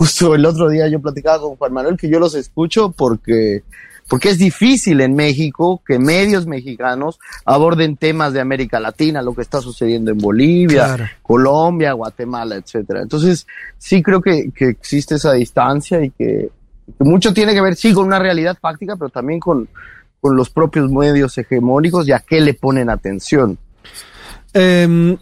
Eh, 0.00 0.04
eh, 0.04 0.06
justo 0.06 0.34
el 0.34 0.46
otro 0.46 0.68
día 0.68 0.88
yo 0.88 1.00
platicaba 1.00 1.40
con 1.40 1.56
Juan 1.56 1.72
Manuel 1.72 1.96
que 1.96 2.08
yo 2.08 2.18
los 2.18 2.34
escucho 2.34 2.90
porque 2.90 3.62
porque 4.08 4.30
es 4.30 4.38
difícil 4.38 5.00
en 5.02 5.14
México 5.14 5.80
que 5.86 6.00
medios 6.00 6.44
mexicanos 6.44 7.20
aborden 7.44 7.96
temas 7.96 8.32
de 8.32 8.40
América 8.40 8.80
Latina, 8.80 9.22
lo 9.22 9.34
que 9.34 9.42
está 9.42 9.60
sucediendo 9.60 10.10
en 10.10 10.18
Bolivia, 10.18 10.86
Claro. 10.86 11.04
Colombia, 11.22 11.92
Guatemala, 11.92 12.56
etcétera. 12.56 13.02
Entonces, 13.02 13.46
sí 13.78 14.02
creo 14.02 14.20
que, 14.20 14.50
que 14.52 14.70
existe 14.70 15.14
esa 15.14 15.34
distancia 15.34 16.02
y 16.04 16.10
que, 16.10 16.50
que 16.98 17.04
mucho 17.04 17.32
tiene 17.32 17.54
que 17.54 17.60
ver, 17.60 17.76
sí, 17.76 17.92
con 17.92 18.04
una 18.06 18.18
realidad 18.18 18.58
fáctica, 18.60 18.96
pero 18.96 19.10
también 19.10 19.38
con, 19.38 19.68
con 20.20 20.36
los 20.36 20.50
propios 20.50 20.90
medios 20.90 21.38
hegemónicos 21.38 22.08
y 22.08 22.12
a 22.12 22.18
qué 22.18 22.40
le 22.40 22.54
ponen 22.54 22.90
atención. 22.90 23.58
Em, 24.52 25.16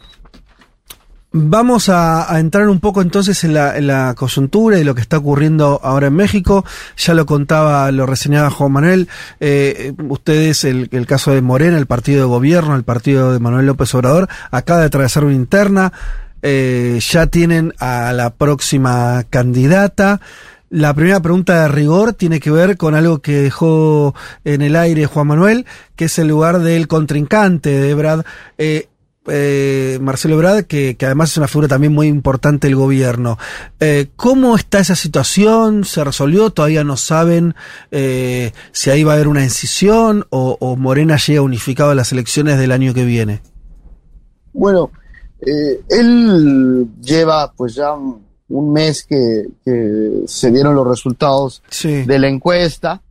vamos 1.32 1.88
a, 1.88 2.32
a 2.32 2.40
entrar 2.40 2.68
un 2.68 2.80
poco 2.80 3.02
entonces 3.02 3.44
en 3.44 3.54
la, 3.54 3.76
en 3.76 3.86
la 3.86 4.14
coyuntura 4.14 4.78
y 4.78 4.84
lo 4.84 4.94
que 4.94 5.00
está 5.00 5.18
ocurriendo 5.18 5.80
ahora 5.82 6.08
en 6.08 6.14
México. 6.14 6.64
Ya 6.96 7.14
lo 7.14 7.26
contaba, 7.26 7.90
lo 7.92 8.06
reseñaba 8.06 8.50
Juan 8.50 8.72
Manuel. 8.72 9.08
Eh, 9.40 9.92
ustedes, 10.08 10.64
el, 10.64 10.88
el 10.92 11.06
caso 11.06 11.32
de 11.32 11.42
Morena, 11.42 11.76
el 11.76 11.86
partido 11.86 12.20
de 12.20 12.26
gobierno, 12.26 12.76
el 12.76 12.84
partido 12.84 13.32
de 13.32 13.38
Manuel 13.38 13.66
López 13.66 13.94
Obrador, 13.94 14.28
acaba 14.50 14.80
de 14.80 14.86
atravesar 14.86 15.24
una 15.24 15.34
interna. 15.34 15.92
Eh, 16.40 16.98
ya 17.00 17.26
tienen 17.26 17.74
a 17.78 18.12
la 18.12 18.30
próxima 18.30 19.24
candidata. 19.28 20.20
La 20.70 20.92
primera 20.92 21.20
pregunta 21.20 21.62
de 21.62 21.68
rigor 21.68 22.12
tiene 22.12 22.40
que 22.40 22.50
ver 22.50 22.76
con 22.76 22.94
algo 22.94 23.20
que 23.20 23.32
dejó 23.40 24.14
en 24.44 24.60
el 24.60 24.76
aire 24.76 25.06
Juan 25.06 25.26
Manuel, 25.26 25.66
que 25.96 26.04
es 26.04 26.18
el 26.18 26.28
lugar 26.28 26.58
del 26.60 26.88
contrincante 26.88 27.70
de 27.70 27.94
Brad. 27.94 28.24
Eh, 28.58 28.88
eh, 29.30 29.98
Marcelo 30.00 30.34
Ebrard, 30.34 30.64
que, 30.64 30.96
que 30.96 31.06
además 31.06 31.30
es 31.30 31.36
una 31.36 31.48
figura 31.48 31.68
también 31.68 31.92
muy 31.92 32.06
importante 32.06 32.66
del 32.66 32.76
gobierno. 32.76 33.38
Eh, 33.80 34.08
¿Cómo 34.16 34.56
está 34.56 34.78
esa 34.80 34.94
situación? 34.94 35.84
¿Se 35.84 36.02
resolvió? 36.04 36.50
¿Todavía 36.50 36.84
no 36.84 36.96
saben 36.96 37.54
eh, 37.90 38.52
si 38.72 38.90
ahí 38.90 39.04
va 39.04 39.12
a 39.12 39.14
haber 39.16 39.28
una 39.28 39.44
incisión 39.44 40.26
o, 40.30 40.56
o 40.60 40.76
Morena 40.76 41.16
llega 41.16 41.42
unificado 41.42 41.90
a 41.90 41.94
las 41.94 42.12
elecciones 42.12 42.58
del 42.58 42.72
año 42.72 42.94
que 42.94 43.04
viene? 43.04 43.40
Bueno, 44.52 44.90
eh, 45.40 45.80
él 45.88 46.86
lleva 47.00 47.52
pues 47.56 47.74
ya 47.74 47.92
un, 47.92 48.26
un 48.48 48.72
mes 48.72 49.04
que, 49.08 49.44
que 49.64 50.22
se 50.26 50.50
dieron 50.50 50.74
los 50.74 50.86
resultados 50.86 51.62
Sí. 51.68 52.02
de 52.04 52.18
la 52.18 52.28
encuesta. 52.28 53.02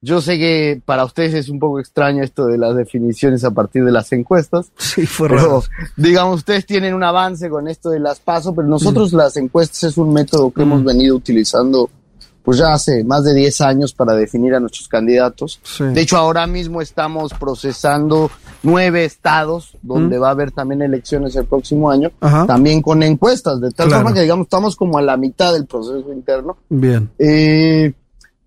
Yo 0.00 0.20
sé 0.20 0.38
que 0.38 0.80
para 0.84 1.04
ustedes 1.04 1.34
es 1.34 1.48
un 1.48 1.58
poco 1.58 1.80
extraño 1.80 2.22
esto 2.22 2.46
de 2.46 2.56
las 2.56 2.76
definiciones 2.76 3.42
a 3.44 3.50
partir 3.50 3.84
de 3.84 3.90
las 3.92 4.12
encuestas. 4.12 4.70
Sí, 4.78 5.06
fue 5.06 5.28
Pero, 5.28 5.40
raro. 5.40 5.62
digamos, 5.96 6.36
ustedes 6.36 6.66
tienen 6.66 6.94
un 6.94 7.02
avance 7.02 7.48
con 7.50 7.66
esto 7.68 7.90
de 7.90 7.98
las 8.00 8.20
pasos, 8.20 8.52
pero 8.54 8.68
nosotros 8.68 9.12
las 9.12 9.36
encuestas 9.36 9.82
es 9.84 9.98
un 9.98 10.12
método 10.12 10.50
que 10.52 10.62
hemos 10.62 10.84
venido 10.84 11.16
utilizando 11.16 11.90
pues 12.44 12.58
ya 12.58 12.72
hace 12.72 13.04
más 13.04 13.24
de 13.24 13.34
10 13.34 13.60
años 13.60 13.92
para 13.92 14.14
definir 14.14 14.54
a 14.54 14.60
nuestros 14.60 14.88
candidatos. 14.88 15.60
Sí. 15.64 15.84
De 15.84 16.00
hecho, 16.00 16.16
ahora 16.16 16.46
mismo 16.46 16.80
estamos 16.80 17.34
procesando 17.34 18.30
nueve 18.62 19.04
estados 19.04 19.76
donde 19.82 20.18
Mm. 20.18 20.22
va 20.22 20.28
a 20.28 20.30
haber 20.30 20.50
también 20.52 20.80
elecciones 20.80 21.36
el 21.36 21.44
próximo 21.44 21.90
año, 21.90 22.10
Ajá. 22.20 22.46
también 22.46 22.80
con 22.80 23.02
encuestas, 23.02 23.60
de 23.60 23.70
tal 23.72 23.88
Claro. 23.88 24.02
forma 24.02 24.14
que 24.14 24.22
digamos 24.22 24.46
estamos 24.46 24.76
como 24.76 24.96
a 24.96 25.02
la 25.02 25.18
mitad 25.18 25.52
del 25.52 25.66
proceso 25.66 26.10
interno. 26.10 26.56
Bien. 26.70 27.10
Eh, 27.18 27.92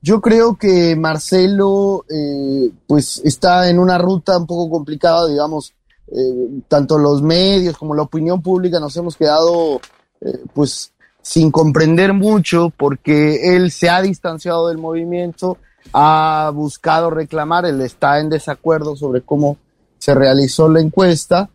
yo 0.01 0.19
creo 0.21 0.55
que 0.57 0.95
Marcelo, 0.95 2.05
eh, 2.09 2.71
pues 2.87 3.21
está 3.23 3.69
en 3.69 3.79
una 3.79 3.97
ruta 3.97 4.37
un 4.37 4.47
poco 4.47 4.69
complicada, 4.69 5.27
digamos, 5.27 5.73
eh, 6.07 6.61
tanto 6.67 6.97
los 6.97 7.21
medios 7.21 7.77
como 7.77 7.93
la 7.95 8.01
opinión 8.01 8.41
pública 8.41 8.79
nos 8.79 8.95
hemos 8.97 9.15
quedado, 9.15 9.79
eh, 10.21 10.43
pues, 10.53 10.91
sin 11.21 11.51
comprender 11.51 12.13
mucho 12.13 12.71
porque 12.75 13.55
él 13.55 13.71
se 13.71 13.89
ha 13.89 14.01
distanciado 14.01 14.67
del 14.69 14.77
movimiento, 14.79 15.57
ha 15.93 16.51
buscado 16.53 17.09
reclamar, 17.11 17.65
él 17.65 17.79
está 17.81 18.19
en 18.19 18.29
desacuerdo 18.29 18.95
sobre 18.95 19.21
cómo 19.21 19.57
se 19.99 20.15
realizó 20.15 20.67
la 20.67 20.81
encuesta, 20.81 21.49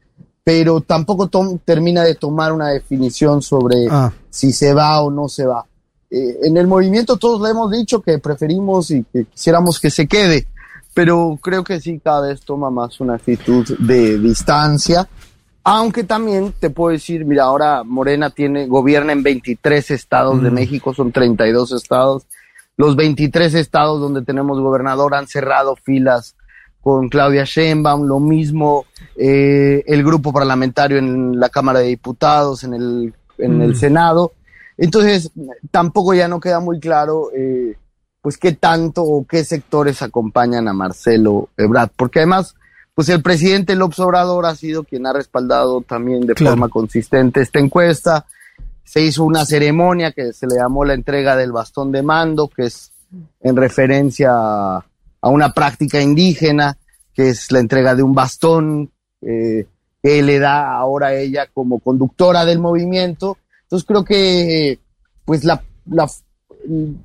pero 0.44 0.80
tampoco 0.80 1.26
tom- 1.26 1.58
termina 1.64 2.04
de 2.04 2.14
tomar 2.14 2.52
una 2.52 2.68
definición 2.68 3.42
sobre 3.42 3.88
Ah. 3.90 4.12
si 4.30 4.52
se 4.52 4.72
va 4.72 5.02
o 5.02 5.10
no 5.10 5.28
se 5.28 5.44
va. 5.46 5.66
Eh, 6.10 6.38
en 6.44 6.56
el 6.56 6.66
movimiento 6.66 7.16
todos 7.16 7.40
le 7.42 7.50
hemos 7.50 7.70
dicho 7.70 8.00
que 8.00 8.18
preferimos 8.18 8.90
y 8.90 9.04
que 9.04 9.24
quisiéramos 9.24 9.80
que 9.80 9.90
se 9.90 10.06
quede, 10.06 10.46
pero 10.94 11.38
creo 11.42 11.64
que 11.64 11.80
sí 11.80 12.00
cada 12.02 12.28
vez 12.28 12.40
toma 12.42 12.70
más 12.70 13.00
una 13.00 13.14
actitud 13.14 13.66
de 13.78 14.18
distancia. 14.18 15.08
Aunque 15.64 16.04
también 16.04 16.54
te 16.60 16.70
puedo 16.70 16.92
decir, 16.92 17.24
mira, 17.24 17.44
ahora 17.44 17.82
Morena 17.82 18.30
tiene, 18.30 18.68
gobierna 18.68 19.12
en 19.12 19.24
23 19.24 19.90
estados 19.90 20.40
de 20.40 20.50
Mm. 20.50 20.54
México, 20.54 20.94
son 20.94 21.10
32 21.10 21.72
estados. 21.72 22.22
Los 22.76 22.94
23 22.94 23.52
estados 23.54 24.00
donde 24.00 24.22
tenemos 24.22 24.60
gobernador 24.60 25.14
han 25.16 25.26
cerrado 25.26 25.74
filas 25.74 26.36
con 26.80 27.08
Claudia 27.08 27.42
Sheinbaum, 27.44 28.04
lo 28.06 28.20
mismo 28.20 28.84
eh, 29.16 29.82
el 29.88 30.04
grupo 30.04 30.32
parlamentario 30.32 30.98
en 30.98 31.40
la 31.40 31.48
Cámara 31.48 31.80
de 31.80 31.86
Diputados, 31.88 32.62
en 32.62 32.74
el, 32.74 33.14
en 33.38 33.58
Mm. 33.58 33.62
el 33.62 33.76
Senado. 33.76 34.32
Entonces, 34.76 35.30
tampoco 35.70 36.14
ya 36.14 36.28
no 36.28 36.40
queda 36.40 36.60
muy 36.60 36.78
claro, 36.80 37.30
eh, 37.34 37.76
pues, 38.20 38.36
qué 38.38 38.52
tanto 38.52 39.02
o 39.02 39.24
qué 39.26 39.44
sectores 39.44 40.02
acompañan 40.02 40.68
a 40.68 40.72
Marcelo 40.72 41.48
Ebrard, 41.56 41.90
porque 41.96 42.18
además, 42.20 42.54
pues, 42.94 43.08
el 43.08 43.22
presidente 43.22 43.74
López 43.74 43.98
Obrador 44.00 44.46
ha 44.46 44.54
sido 44.54 44.84
quien 44.84 45.06
ha 45.06 45.12
respaldado 45.12 45.80
también 45.82 46.26
de 46.26 46.34
Claro. 46.34 46.52
forma 46.52 46.68
consistente 46.68 47.40
esta 47.40 47.58
encuesta. 47.58 48.26
Se 48.84 49.00
hizo 49.00 49.24
una 49.24 49.44
ceremonia 49.44 50.12
que 50.12 50.32
se 50.32 50.46
le 50.46 50.56
llamó 50.56 50.84
la 50.84 50.94
entrega 50.94 51.36
del 51.36 51.52
bastón 51.52 51.90
de 51.92 52.02
mando, 52.02 52.48
que 52.48 52.66
es 52.66 52.92
en 53.40 53.56
referencia 53.56 54.30
a, 54.32 54.84
a 55.20 55.28
una 55.28 55.52
práctica 55.52 56.00
indígena, 56.00 56.76
que 57.14 57.30
es 57.30 57.50
la 57.50 57.60
entrega 57.60 57.94
de 57.94 58.02
un 58.02 58.14
bastón 58.14 58.90
eh, 59.22 59.66
que 60.02 60.22
le 60.22 60.38
da 60.38 60.70
ahora 60.76 61.08
a 61.08 61.14
ella 61.14 61.46
como 61.52 61.78
conductora 61.80 62.44
del 62.44 62.58
movimiento. 62.60 63.38
Entonces 63.76 63.86
creo 63.86 64.04
que 64.04 64.78
pues 65.26 65.44
la, 65.44 65.62
la, 65.90 66.08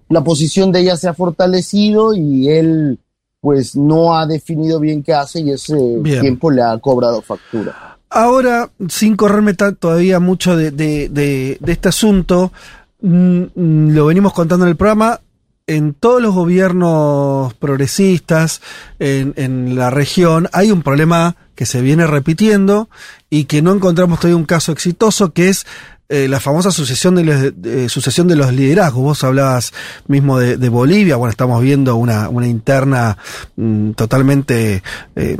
la 0.10 0.24
posición 0.24 0.72
de 0.72 0.80
ella 0.82 0.96
se 0.96 1.08
ha 1.10 1.14
fortalecido 1.14 2.14
y 2.14 2.48
él 2.50 2.98
pues 3.42 3.76
no 3.76 4.16
ha 4.16 4.26
definido 4.28 4.80
bien 4.80 5.04
qué 5.04 5.14
hace 5.14 5.42
y 5.42 5.52
ese 5.52 5.76
Bien. 6.00 6.22
tiempo 6.22 6.50
le 6.52 6.62
ha 6.62 6.78
cobrado 6.78 7.22
factura. 7.22 7.98
Ahora, 8.10 8.70
sin 8.88 9.16
correrme 9.16 9.54
todavía 9.54 10.20
mucho 10.20 10.56
de, 10.56 10.72
de- 10.72 11.10
de- 11.10 11.58
de 11.60 11.72
este 11.72 11.90
asunto, 11.90 12.52
mm, 13.02 13.42
mm, 13.56 13.90
lo 13.94 14.06
venimos 14.06 14.32
contando 14.34 14.66
en 14.66 14.70
el 14.72 14.76
programa, 14.78 15.20
en 15.68 15.94
todos 15.94 16.22
los 16.22 16.34
gobiernos 16.36 17.54
progresistas 17.56 18.62
en, 19.00 19.34
en 19.38 19.76
la 19.76 19.90
región 19.90 20.48
hay 20.54 20.72
un 20.72 20.82
problema 20.84 21.36
que 21.56 21.66
se 21.66 21.82
viene 21.82 22.06
repitiendo 22.08 22.90
y 23.30 23.46
que 23.46 23.62
no 23.62 23.72
encontramos 23.74 24.20
todavía 24.20 24.38
un 24.38 24.46
caso 24.46 24.72
exitoso, 24.72 25.32
que 25.34 25.50
es 25.50 25.66
eh, 26.12 26.28
la 26.28 26.40
famosa 26.40 26.70
sucesión 26.72 27.16
de, 27.16 27.24
los, 27.24 27.42
de- 27.62 27.90
sucesión 27.90 28.28
de 28.28 28.36
los 28.36 28.54
liderazgos. 28.54 29.02
Vos 29.04 29.24
hablabas 29.24 29.74
mismo 30.08 30.38
de, 30.38 30.58
de 30.58 30.70
Bolivia, 30.70 31.16
bueno, 31.16 31.32
estamos 31.32 31.62
viendo 31.62 31.96
una, 31.96 32.30
una 32.30 32.48
interna 32.48 33.18
mm, 33.56 33.92
totalmente 33.92 34.84
eh, 35.16 35.38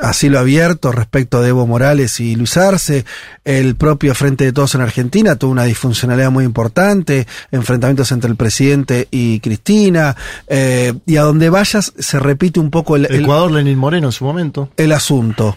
a 0.00 0.12
cielo 0.12 0.38
abierto 0.38 0.90
respecto 0.92 1.42
de 1.42 1.50
Evo 1.50 1.66
Morales 1.66 2.18
y 2.20 2.34
Luis 2.36 2.56
Arce. 2.56 3.04
El 3.44 3.76
propio 3.76 4.14
Frente 4.14 4.44
de 4.44 4.52
Todos 4.52 4.74
en 4.74 4.80
Argentina 4.80 5.36
tuvo 5.36 5.52
una 5.52 5.64
disfuncionalidad 5.64 6.30
muy 6.30 6.44
importante, 6.44 7.26
enfrentamientos 7.52 8.10
entre 8.12 8.30
el 8.30 8.36
presidente 8.36 9.06
y 9.10 9.40
Cristina, 9.40 10.16
eh, 10.48 10.94
y 11.06 11.16
a 11.16 11.22
donde 11.22 11.50
vayas 11.50 11.92
se 11.98 12.18
repite 12.18 12.58
un 12.60 12.70
poco 12.70 12.96
el, 12.96 13.06
el- 13.10 13.20
Ecuador, 13.22 13.50
Lenín 13.52 13.78
Moreno 13.78 14.08
en 14.08 14.12
su 14.12 14.24
momento. 14.24 14.70
el 14.76 14.92
asunto. 14.92 15.56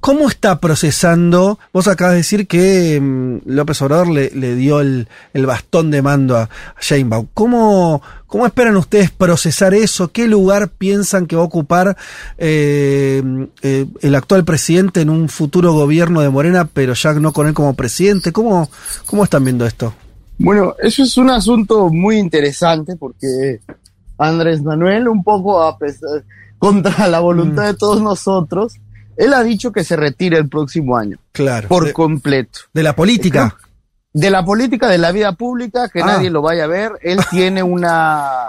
¿Cómo 0.00 0.28
está 0.28 0.60
procesando? 0.60 1.58
Vos 1.72 1.88
acabas 1.88 2.12
de 2.12 2.18
decir 2.18 2.46
que 2.46 3.00
mm, 3.00 3.38
López 3.46 3.82
Obrador 3.82 4.08
le, 4.08 4.30
le 4.30 4.54
dio 4.54 4.80
el, 4.80 5.08
el 5.34 5.44
bastón 5.46 5.90
de 5.90 6.02
mando 6.02 6.36
a, 6.36 6.42
a 6.42 6.50
Sheinbaum. 6.80 7.26
¿Cómo, 7.34 8.00
¿Cómo 8.28 8.46
esperan 8.46 8.76
ustedes 8.76 9.10
procesar 9.10 9.74
eso? 9.74 10.08
¿Qué 10.12 10.28
lugar 10.28 10.68
piensan 10.68 11.26
que 11.26 11.34
va 11.36 11.42
a 11.42 11.46
ocupar 11.46 11.96
eh, 12.38 13.22
eh, 13.62 13.86
el 14.00 14.14
actual 14.14 14.44
presidente 14.44 15.00
en 15.00 15.10
un 15.10 15.28
futuro 15.28 15.72
gobierno 15.72 16.20
de 16.20 16.28
Morena, 16.30 16.68
pero 16.72 16.94
ya 16.94 17.12
no 17.14 17.32
con 17.32 17.48
él 17.48 17.54
como 17.54 17.74
presidente? 17.74 18.32
¿Cómo, 18.32 18.70
cómo 19.06 19.24
están 19.24 19.44
viendo 19.44 19.66
esto? 19.66 19.92
Bueno, 20.38 20.74
eso 20.80 21.02
es 21.02 21.16
un 21.18 21.30
asunto 21.30 21.88
muy 21.90 22.18
interesante 22.18 22.94
porque 22.94 23.60
Andrés 24.16 24.62
Manuel, 24.62 25.08
un 25.08 25.24
poco 25.24 25.60
a 25.62 25.76
pesar- 25.76 26.24
contra 26.58 27.08
la 27.08 27.18
voluntad 27.20 27.66
de 27.66 27.74
todos 27.74 28.00
nosotros, 28.00 28.74
él 29.18 29.34
ha 29.34 29.42
dicho 29.42 29.70
que 29.72 29.84
se 29.84 29.96
retire 29.96 30.38
el 30.38 30.48
próximo 30.48 30.96
año. 30.96 31.18
Claro. 31.32 31.68
Por 31.68 31.84
de, 31.86 31.92
completo. 31.92 32.60
de 32.72 32.82
la 32.82 32.96
política. 32.96 33.54
De 34.14 34.30
la 34.30 34.44
política, 34.44 34.88
de 34.88 34.96
la 34.98 35.12
vida 35.12 35.32
pública, 35.32 35.88
que 35.90 36.00
Ah. 36.00 36.06
nadie 36.06 36.30
lo 36.30 36.40
vaya 36.40 36.64
a 36.64 36.68
ver. 36.68 36.92
Él 37.02 37.18
tiene 37.30 37.62
una 37.62 38.48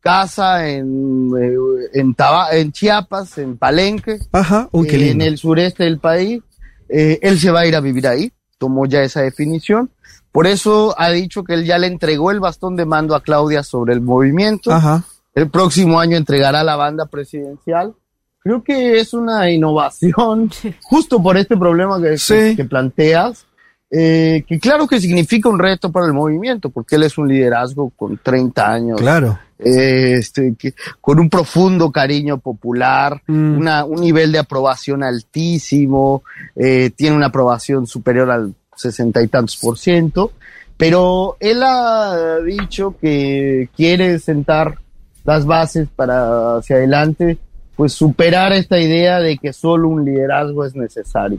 casa 0.00 0.66
en, 0.68 1.30
eh, 1.38 1.56
en, 1.94 2.14
Taba- 2.14 2.52
en 2.52 2.72
Chiapas, 2.72 3.36
en 3.38 3.56
Palenque, 3.58 4.18
Ajá. 4.32 4.68
Uy, 4.72 4.86
qué 4.86 4.96
eh, 4.96 5.00
en 5.00 5.06
lindo. 5.08 5.24
el 5.26 5.38
sureste 5.38 5.84
del 5.84 5.98
país. 5.98 6.42
Eh, 6.88 7.18
él 7.22 7.38
se 7.38 7.50
va 7.50 7.60
a 7.60 7.66
ir 7.66 7.76
a 7.76 7.80
vivir 7.80 8.06
ahí, 8.06 8.32
tomó 8.58 8.86
ya 8.86 9.02
esa 9.02 9.20
definición. 9.22 9.90
Por 10.32 10.46
eso 10.46 10.94
ha 10.98 11.10
dicho 11.10 11.42
que 11.44 11.54
él 11.54 11.64
ya 11.64 11.78
le 11.78 11.86
entregó 11.88 12.30
el 12.30 12.40
bastón 12.40 12.76
de 12.76 12.86
mando 12.86 13.14
a 13.14 13.22
Claudia 13.22 13.62
sobre 13.62 13.92
el 13.92 14.00
movimiento. 14.00 14.72
Ajá. 14.72 15.04
El 15.34 15.50
próximo 15.50 16.00
año 16.00 16.16
entregará 16.16 16.64
la 16.64 16.76
banda 16.76 17.06
presidencial. 17.06 17.94
Creo 18.42 18.62
que 18.62 18.98
es 19.00 19.12
una 19.12 19.50
innovación, 19.50 20.50
justo 20.82 21.22
por 21.22 21.36
este 21.36 21.56
problema 21.56 22.00
que, 22.00 22.16
Sí. 22.18 22.56
que 22.56 22.64
planteas, 22.64 23.44
eh, 23.90 24.44
que 24.46 24.58
claro 24.58 24.86
que 24.86 25.00
significa 25.00 25.48
un 25.48 25.58
reto 25.58 25.90
para 25.92 26.06
el 26.06 26.12
movimiento, 26.12 26.70
porque 26.70 26.96
él 26.96 27.02
es 27.02 27.18
un 27.18 27.28
liderazgo 27.28 27.90
con 27.96 28.16
30 28.22 28.72
años, 28.72 29.00
Claro. 29.00 29.38
eh, 29.58 30.14
este, 30.18 30.54
que- 30.58 30.74
con 31.00 31.18
un 31.18 31.28
profundo 31.28 31.90
cariño 31.90 32.38
popular, 32.38 33.20
Mm. 33.26 33.58
una- 33.58 33.84
un 33.84 34.00
nivel 34.00 34.32
de 34.32 34.38
aprobación 34.38 35.02
altísimo, 35.02 36.22
eh, 36.56 36.90
tiene 36.96 37.16
una 37.16 37.26
aprobación 37.26 37.86
superior 37.86 38.30
al 38.30 38.54
sesenta 38.76 39.20
y 39.22 39.28
tantos 39.28 39.56
por 39.58 39.76
ciento, 39.76 40.32
pero 40.78 41.36
él 41.40 41.62
ha 41.62 42.38
dicho 42.46 42.94
que 42.98 43.68
quiere 43.76 44.18
sentar 44.18 44.78
las 45.24 45.44
bases 45.44 45.88
para 45.94 46.56
hacia 46.56 46.76
adelante, 46.76 47.36
pues 47.76 47.92
superar 47.92 48.52
esta 48.52 48.78
idea 48.78 49.20
de 49.20 49.38
que 49.38 49.52
solo 49.52 49.88
un 49.88 50.04
liderazgo 50.04 50.64
es 50.64 50.74
necesario. 50.74 51.38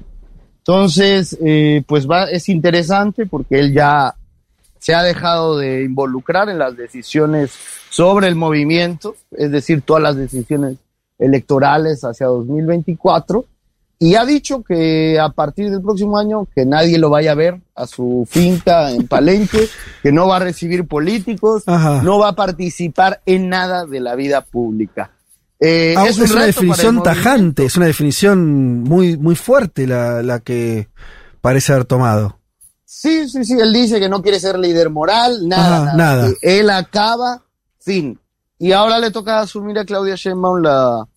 Entonces, 0.59 1.37
eh, 1.43 1.83
pues 1.87 2.09
va, 2.09 2.25
es 2.25 2.47
interesante 2.49 3.25
porque 3.25 3.59
él 3.59 3.73
ya 3.73 4.15
se 4.79 4.93
ha 4.93 5.03
dejado 5.03 5.57
de 5.57 5.83
involucrar 5.83 6.49
en 6.49 6.59
las 6.59 6.75
decisiones 6.75 7.51
sobre 7.89 8.27
el 8.27 8.35
movimiento, 8.35 9.15
es 9.31 9.51
decir, 9.51 9.81
todas 9.81 10.01
las 10.01 10.15
decisiones 10.15 10.77
electorales 11.19 12.03
hacia 12.03 12.27
2024, 12.27 13.45
y 13.99 14.15
ha 14.15 14.25
dicho 14.25 14.63
que 14.63 15.19
a 15.19 15.29
partir 15.29 15.69
del 15.69 15.81
próximo 15.81 16.17
año 16.17 16.47
que 16.55 16.65
nadie 16.65 16.97
lo 16.97 17.11
vaya 17.11 17.33
a 17.33 17.35
ver 17.35 17.61
a 17.75 17.85
su 17.85 18.27
finca 18.27 18.89
en 18.89 19.07
Palenque, 19.07 19.67
que 20.01 20.11
no 20.11 20.27
va 20.27 20.37
a 20.37 20.39
recibir 20.39 20.87
políticos, 20.87 21.61
Ajá. 21.67 22.01
no 22.01 22.17
va 22.17 22.29
a 22.29 22.35
participar 22.35 23.21
en 23.27 23.49
nada 23.49 23.85
de 23.85 23.99
la 23.99 24.15
vida 24.15 24.41
pública. 24.41 25.11
Eh, 25.63 25.93
Ah, 25.95 26.07
es 26.07 26.17
es, 26.17 26.31
un 26.31 26.38
una 26.38 26.45
definición 26.47 27.03
tajante, 27.03 27.65
es 27.65 27.77
una 27.77 27.85
definición 27.85 28.81
muy, 28.81 29.15
muy 29.15 29.35
fuerte 29.35 29.85
la, 29.85 30.23
la 30.23 30.39
que 30.39 30.89
parece 31.39 31.71
haber 31.71 31.85
tomado. 31.85 32.39
Sí, 32.83 33.29
sí, 33.29 33.45
sí, 33.45 33.53
él 33.59 33.71
dice 33.71 33.99
que 33.99 34.09
no 34.09 34.21
quiere 34.23 34.39
ser 34.39 34.57
líder 34.59 34.89
moral, 34.89 35.47
nada, 35.47 35.83
Ajá, 35.83 35.85
nada. 35.95 36.15
nada. 36.23 36.33
que 36.41 36.59
Él 36.59 36.69
acaba, 36.71 37.43
fin. 37.79 38.19
Y 38.57 38.71
ahora 38.73 38.99
le 38.99 39.11
toca 39.11 39.39
asumir 39.39 39.77
a 39.79 39.85
Claudia 39.85 40.15
Sheinbaum 40.15 40.61
la, 40.61 41.07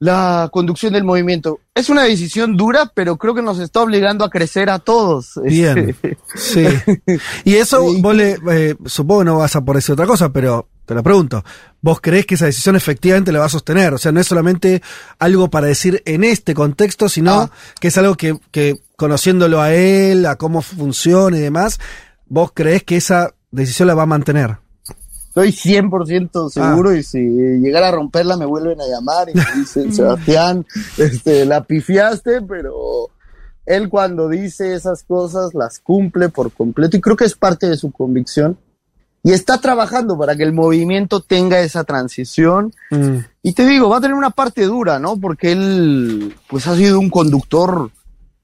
la 0.00 0.48
conducción 0.52 0.92
del 0.92 1.04
movimiento. 1.04 1.60
Es 1.74 1.88
una 1.90 2.04
decisión 2.04 2.56
dura, 2.56 2.90
pero 2.94 3.16
creo 3.16 3.34
que 3.34 3.42
nos 3.42 3.58
está 3.58 3.80
obligando 3.82 4.24
a 4.24 4.30
crecer 4.30 4.70
a 4.70 4.78
todos. 4.80 5.38
Bien. 5.44 5.96
Sí. 6.34 6.64
Y 7.44 7.54
eso, 7.56 7.82
vos 8.00 8.14
le, 8.14 8.38
eh, 8.50 8.76
supongo 8.86 9.20
que 9.20 9.24
no 9.26 9.38
vas 9.38 9.54
a 9.56 9.60
por 9.64 9.76
decir 9.76 9.92
otra 9.92 10.06
cosa, 10.06 10.30
pero 10.32 10.68
te 10.90 10.94
lo 10.96 11.04
pregunto. 11.04 11.44
¿Vos 11.80 12.00
creés 12.00 12.26
que 12.26 12.34
esa 12.34 12.46
decisión 12.46 12.74
efectivamente 12.74 13.30
la 13.30 13.38
va 13.38 13.44
a 13.44 13.48
sostener? 13.48 13.94
O 13.94 13.98
sea, 13.98 14.10
no 14.10 14.18
es 14.18 14.26
solamente 14.26 14.82
algo 15.20 15.48
para 15.48 15.68
decir 15.68 16.02
en 16.04 16.24
este 16.24 16.52
contexto, 16.52 17.08
sino 17.08 17.42
Ah. 17.42 17.50
que 17.80 17.86
es 17.88 17.96
algo 17.96 18.16
que, 18.16 18.36
que 18.50 18.80
conociéndolo 18.96 19.60
a 19.62 19.72
él, 19.72 20.26
a 20.26 20.34
cómo 20.34 20.62
funciona 20.62 21.36
y 21.38 21.40
demás, 21.40 21.78
vos 22.26 22.50
creés 22.52 22.82
que 22.82 22.96
esa 22.96 23.32
decisión 23.52 23.86
la 23.86 23.94
va 23.94 24.02
a 24.02 24.06
mantener. 24.06 24.56
Estoy 25.28 25.52
100% 25.52 26.50
seguro 26.50 26.92
y 26.92 27.04
si 27.04 27.20
llegara 27.20 27.90
a 27.90 27.92
romperla 27.92 28.36
me 28.36 28.46
vuelven 28.46 28.80
a 28.80 28.86
llamar 28.88 29.28
y 29.28 29.34
me 29.34 29.44
dicen, 29.60 29.94
Sebastián, 29.94 30.66
este, 30.98 31.44
la 31.44 31.62
pifiaste, 31.62 32.42
pero 32.42 32.74
él 33.64 33.88
cuando 33.88 34.28
dice 34.28 34.74
esas 34.74 35.04
cosas 35.04 35.54
las 35.54 35.78
cumple 35.78 36.30
por 36.30 36.50
completo 36.50 36.96
y 36.96 37.00
creo 37.00 37.14
que 37.14 37.26
es 37.26 37.36
parte 37.36 37.68
de 37.68 37.76
su 37.76 37.92
convicción 37.92 38.58
y 39.22 39.32
está 39.32 39.58
trabajando 39.60 40.16
para 40.18 40.34
que 40.36 40.42
el 40.44 40.52
movimiento 40.52 41.20
tenga 41.20 41.60
esa 41.60 41.84
transición 41.84 42.72
Mm. 42.90 43.18
y 43.42 43.52
te 43.52 43.66
digo, 43.66 43.88
va 43.88 43.98
a 43.98 44.00
tener 44.00 44.14
una 44.16 44.30
parte 44.30 44.64
dura, 44.64 44.98
¿no? 44.98 45.18
Porque 45.18 45.52
él, 45.52 46.34
pues 46.48 46.66
ha 46.66 46.74
sido 46.76 46.98
un 46.98 47.10
conductor, 47.10 47.90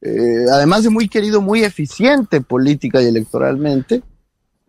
eh, 0.02 0.44
además 0.52 0.82
de 0.82 0.90
muy 0.90 1.08
querido, 1.08 1.40
muy 1.40 1.64
eficiente 1.64 2.40
política 2.40 3.00
y 3.02 3.06
electoralmente. 3.06 4.02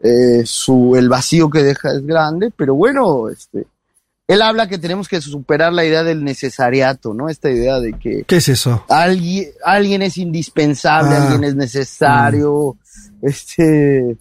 Eh, 0.01 0.43
su, 0.45 0.95
el 0.95 1.09
vacío 1.09 1.49
que 1.49 1.63
deja 1.63 1.91
es 1.91 2.05
grande, 2.05 2.51
pero 2.55 2.75
bueno, 2.75 3.29
este, 3.29 3.65
él 4.27 4.41
habla 4.43 4.67
que 4.69 4.77
tenemos 4.77 5.07
que 5.07 5.19
superar 5.21 5.73
la 5.73 5.85
idea 5.85 6.03
del 6.03 6.23
necesariato, 6.23 7.13
¿no? 7.15 7.29
Esta 7.29 7.49
idea 7.49 7.79
de 7.79 7.93
que 7.93 8.23
¿Qué 8.27 8.37
es 8.37 8.47
eso? 8.47 8.85
alguien, 8.89 9.49
alguien 9.65 10.03
es 10.03 10.17
indispensable, 10.17 11.15
Ah. 11.15 11.23
alguien 11.23 11.43
es 11.45 11.55
necesario, 11.55 12.77
este, 13.23 14.17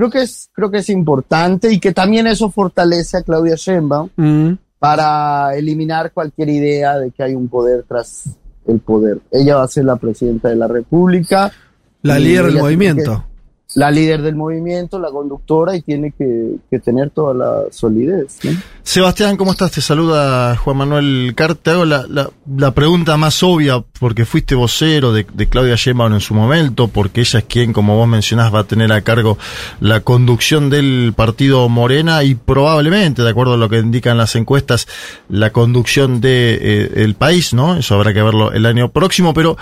creo 0.00 0.10
que 0.10 0.22
es, 0.22 0.48
creo 0.54 0.70
que 0.70 0.78
es 0.78 0.88
importante 0.88 1.70
y 1.70 1.78
que 1.78 1.92
también 1.92 2.26
eso 2.26 2.50
fortalece 2.50 3.18
a 3.18 3.22
Claudia 3.22 3.54
Sheinbaum 3.54 4.08
Mm. 4.16 4.52
para 4.78 5.54
eliminar 5.54 6.12
cualquier 6.12 6.48
idea 6.48 6.98
de 6.98 7.10
que 7.10 7.22
hay 7.22 7.34
un 7.34 7.48
poder 7.48 7.84
tras 7.86 8.30
el 8.66 8.80
poder. 8.80 9.18
Ella 9.30 9.56
va 9.56 9.64
a 9.64 9.68
ser 9.68 9.84
la 9.84 9.96
presidenta 9.96 10.48
de 10.48 10.56
la 10.56 10.68
República. 10.68 11.52
La 12.00 12.18
líder 12.18 12.46
del 12.46 12.62
movimiento. 12.62 13.26
La 13.76 13.90
líder 13.90 14.22
del 14.22 14.34
movimiento, 14.34 14.98
la 14.98 15.10
conductora 15.10 15.76
y 15.76 15.82
tiene 15.82 16.12
que, 16.18 16.56
que 16.68 16.78
tener 16.80 17.10
toda 17.10 17.34
la 17.34 17.62
solidez. 17.70 18.38
Sebastián, 18.82 19.36
¿cómo 19.36 19.52
estás? 19.52 19.70
Te 19.70 19.80
saluda 19.80 20.56
Juan 20.56 20.76
Manuel 20.78 21.32
Carr. 21.36 21.54
Te 21.54 21.70
hago 21.70 21.84
la, 21.84 22.04
la- 22.08 22.30
la 22.56 22.72
pregunta 22.74 23.16
más 23.16 23.40
obvia, 23.44 23.84
porque 24.00 24.24
fuiste 24.24 24.56
vocero 24.56 25.12
de, 25.12 25.24
de 25.32 25.48
Claudia 25.48 25.76
Sheinbaum 25.76 26.14
en 26.14 26.20
su 26.20 26.34
momento, 26.34 26.88
porque 26.88 27.20
ella 27.20 27.38
es 27.38 27.44
quien, 27.44 27.72
como 27.72 27.96
vos 27.96 28.08
mencionás, 28.08 28.52
va 28.52 28.60
a 28.60 28.64
tener 28.64 28.90
a 28.92 29.02
cargo 29.02 29.38
la 29.80 30.00
conducción 30.00 30.68
del 30.68 31.12
partido 31.14 31.68
Morena 31.68 32.24
y 32.24 32.34
probablemente, 32.34 33.22
de 33.22 33.30
acuerdo 33.30 33.52
a 33.54 33.56
lo 33.56 33.68
que 33.68 33.78
indican 33.78 34.18
las 34.18 34.34
encuestas, 34.34 34.88
la 35.28 35.50
conducción 35.52 36.20
de, 36.20 36.58
eh, 36.60 36.90
el 37.04 37.14
país, 37.14 37.54
¿no? 37.54 37.76
Eso 37.76 37.94
habrá 37.94 38.12
que 38.12 38.22
verlo 38.22 38.50
el 38.52 38.66
año 38.66 38.90
próximo, 38.90 39.32
pero 39.32 39.56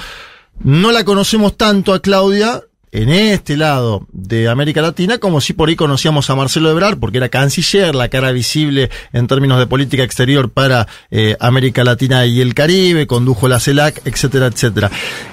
no 0.65 0.91
la 0.93 1.05
conocemos 1.05 1.57
tanto 1.59 1.93
a 1.93 2.01
Claudia 2.01 2.63
en 2.93 3.09
este 3.11 3.57
lado 3.57 4.07
de 4.13 4.49
América 4.49 4.83
Latina 4.83 5.19
como 5.19 5.41
si 5.41 5.53
por 5.53 5.69
ahí 5.69 5.77
conocíamos 5.77 6.31
a 6.31 6.35
Marcelo 6.37 6.71
Ebrard 6.71 6.99
porque 6.99 7.19
era 7.19 7.29
canciller, 7.29 7.95
la 7.95 8.09
cara 8.09 8.33
visible 8.33 8.91
en 9.13 9.27
términos 9.27 9.59
de 9.59 9.67
política 9.67 10.03
exterior 10.03 10.51
para 10.51 10.87
eh, 11.11 11.37
América 11.41 11.85
Latina 11.85 12.27
y 12.27 12.41
el 12.41 12.55
Caribe, 12.55 13.07
condujo 13.07 13.49
la 13.49 13.61
CELAC, 13.61 14.07
etcétera, 14.07 14.47
etcétera. 14.47 14.91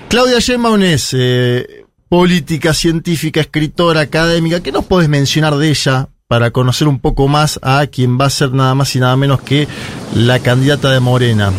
Claudia 0.10 0.40
Sheinbaum 0.40 0.82
es 0.84 1.10
eh, 1.14 1.86
política, 2.10 2.73
científica, 2.73 3.41
escritora, 3.41 4.02
académica. 4.02 4.61
¿Qué 4.61 4.72
nos 4.72 4.86
podés 4.86 5.10
mencionar 5.10 5.56
de 5.56 5.69
ella 5.69 6.10
para 6.27 6.52
conocer 6.52 6.88
un 6.88 6.99
poco 6.99 7.27
más 7.27 7.60
a 7.61 7.86
quien 7.88 8.19
va 8.19 8.26
a 8.26 8.30
ser 8.30 8.52
nada 8.52 8.73
más 8.76 8.95
y 8.95 8.99
nada 8.99 9.15
menos 9.15 9.41
que 9.41 9.68
la 10.14 10.40
candidata 10.40 10.91
de 10.91 10.99
Morena? 10.99 11.52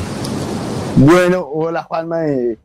Bueno, 0.96 1.46
hola 1.52 1.82
Juanma. 1.82 2.26
eh, 2.26 2.56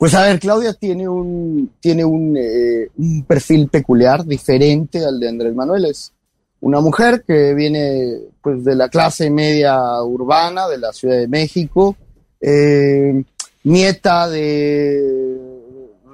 pues 0.00 0.14
a 0.14 0.22
ver, 0.22 0.40
Claudia 0.40 0.72
tiene 0.72 1.06
un, 1.06 1.72
tiene 1.78 2.06
un, 2.06 2.34
eh, 2.34 2.88
un 2.96 3.22
perfil 3.24 3.68
peculiar, 3.68 4.24
diferente 4.24 5.04
al 5.04 5.20
de 5.20 5.28
Andrés 5.28 5.54
Manuel. 5.54 5.84
Es 5.84 6.14
una 6.60 6.80
mujer 6.80 7.22
que 7.26 7.52
viene 7.52 8.16
pues 8.40 8.64
de 8.64 8.76
la 8.76 8.88
clase 8.88 9.28
media 9.28 10.02
urbana 10.02 10.68
de 10.68 10.78
la 10.78 10.94
Ciudad 10.94 11.18
de 11.18 11.28
México, 11.28 11.96
eh, 12.40 13.22
nieta 13.62 14.26
de 14.30 15.38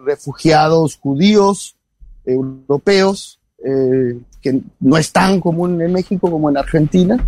refugiados 0.04 0.96
judíos, 0.96 1.76
europeos, 2.24 3.38
eh, 3.64 4.18
que 4.42 4.62
no 4.80 4.96
es 4.96 5.12
tan 5.12 5.38
común 5.38 5.80
en 5.80 5.92
México 5.92 6.28
como 6.28 6.50
en 6.50 6.56
Argentina. 6.56 7.24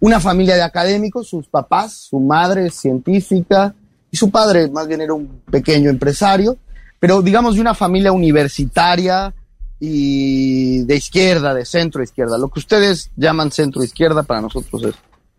Una 0.00 0.20
familia 0.20 0.56
de 0.56 0.62
académicos, 0.62 1.28
sus 1.28 1.48
papás, 1.48 1.94
su 1.94 2.20
madre 2.20 2.66
es 2.66 2.74
científica, 2.74 3.74
y 4.14 4.16
su 4.16 4.30
padre 4.30 4.68
más 4.70 4.86
bien 4.86 5.00
era 5.00 5.12
un 5.12 5.40
pequeño 5.50 5.90
empresario, 5.90 6.56
pero 7.00 7.20
digamos 7.20 7.56
de 7.56 7.60
una 7.60 7.74
familia 7.74 8.12
universitaria 8.12 9.34
y 9.80 10.84
de 10.84 10.94
izquierda, 10.94 11.52
de 11.52 11.64
centro 11.64 12.00
izquierda. 12.00 12.38
Lo 12.38 12.48
que 12.48 12.60
ustedes 12.60 13.10
llaman 13.16 13.50
centro 13.50 13.82
izquierda 13.82 14.22
para 14.22 14.40
nosotros 14.40 14.84
es 14.84 14.94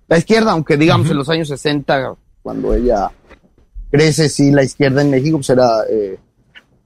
la 0.10 0.18
izquierda, 0.18 0.52
aunque 0.52 0.76
digamos 0.76 1.10
en 1.10 1.16
los 1.16 1.30
años 1.30 1.48
60, 1.48 2.16
cuando 2.44 2.74
ella 2.74 3.10
crece, 3.90 4.28
sí, 4.28 4.52
la 4.52 4.66
izquierda 4.66 5.04
en 5.04 5.10
México 5.10 5.38
pues 5.38 5.52
era 5.52 5.70
eh, 5.90 6.20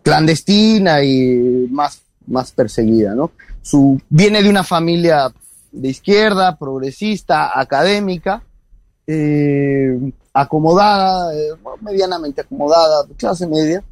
clandestina 0.03 1.03
y 1.03 1.67
más, 1.71 2.03
más 2.27 2.51
perseguida, 2.51 3.15
¿no? 3.15 3.31
Su, 3.63 3.99
viene 4.09 4.43
de 4.43 4.49
una 4.51 4.63
familia 4.63 5.33
de 5.71 5.89
izquierda, 5.89 6.55
progresista, 6.55 7.59
académica, 7.59 8.43
eh, 9.07 9.97
acomodada, 10.41 11.33
eh, 11.35 11.49
medianamente 11.81 12.41
acomodada, 12.41 13.03
de 13.03 13.13
clase 13.15 13.47
media, 13.47 13.83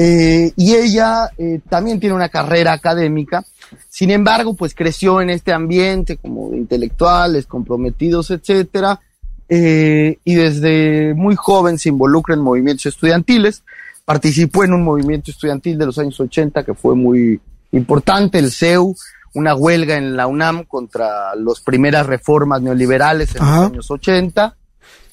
eh, 0.00 0.52
y 0.54 0.76
ella 0.76 1.28
eh, 1.36 1.60
también 1.68 1.98
tiene 1.98 2.14
una 2.14 2.28
carrera 2.28 2.72
académica, 2.72 3.44
sin 3.88 4.12
embargo, 4.12 4.54
pues 4.54 4.72
creció 4.72 5.20
en 5.20 5.28
este 5.28 5.52
ambiente 5.52 6.16
como 6.18 6.50
de 6.50 6.58
intelectuales, 6.58 7.46
comprometidos, 7.46 8.30
etcétera, 8.30 9.00
eh, 9.48 10.18
y 10.22 10.34
desde 10.36 11.14
muy 11.14 11.34
joven 11.34 11.78
se 11.78 11.88
involucra 11.88 12.36
en 12.36 12.42
movimientos 12.42 12.86
estudiantiles, 12.86 13.64
participó 14.04 14.62
en 14.62 14.74
un 14.74 14.84
movimiento 14.84 15.32
estudiantil 15.32 15.76
de 15.76 15.86
los 15.86 15.98
años 15.98 16.20
80 16.20 16.62
que 16.64 16.74
fue 16.74 16.94
muy 16.94 17.40
importante, 17.72 18.38
el 18.38 18.52
CEU, 18.52 18.94
una 19.34 19.56
huelga 19.56 19.96
en 19.96 20.16
la 20.16 20.28
UNAM 20.28 20.64
contra 20.64 21.34
las 21.34 21.60
primeras 21.60 22.06
reformas 22.06 22.62
neoliberales 22.62 23.34
en 23.34 23.42
Ajá. 23.42 23.62
los 23.62 23.70
años 23.72 23.90
80. 23.90 24.56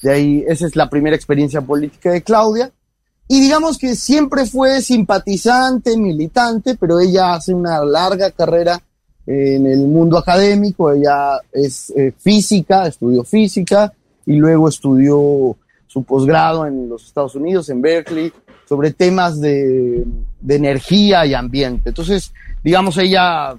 De 0.02 0.12
ahí, 0.12 0.44
esa 0.46 0.66
es 0.66 0.76
la 0.76 0.88
primera 0.88 1.16
experiencia 1.16 1.60
política 1.60 2.12
de 2.12 2.22
Claudia. 2.22 2.70
Y 3.28 3.40
digamos 3.40 3.78
que 3.78 3.96
siempre 3.96 4.46
fue 4.46 4.80
simpatizante, 4.82 5.96
militante, 5.96 6.76
pero 6.76 7.00
ella 7.00 7.34
hace 7.34 7.52
una 7.52 7.84
larga 7.84 8.30
carrera 8.30 8.80
eh, 9.26 9.56
en 9.56 9.66
el 9.66 9.80
mundo 9.80 10.16
académico. 10.16 10.92
Ella 10.92 11.40
es 11.52 11.90
eh, 11.96 12.12
física, 12.16 12.86
estudió 12.86 13.24
física 13.24 13.92
y 14.24 14.34
luego 14.34 14.68
estudió 14.68 15.56
su 15.86 16.02
posgrado 16.04 16.66
en 16.66 16.88
los 16.88 17.06
Estados 17.06 17.34
Unidos, 17.34 17.68
en 17.68 17.82
Berkeley, 17.82 18.32
sobre 18.68 18.92
temas 18.92 19.40
de, 19.40 20.04
de 20.40 20.54
energía 20.54 21.26
y 21.26 21.34
ambiente. 21.34 21.88
Entonces, 21.88 22.32
digamos, 22.62 22.96
ella 22.98 23.56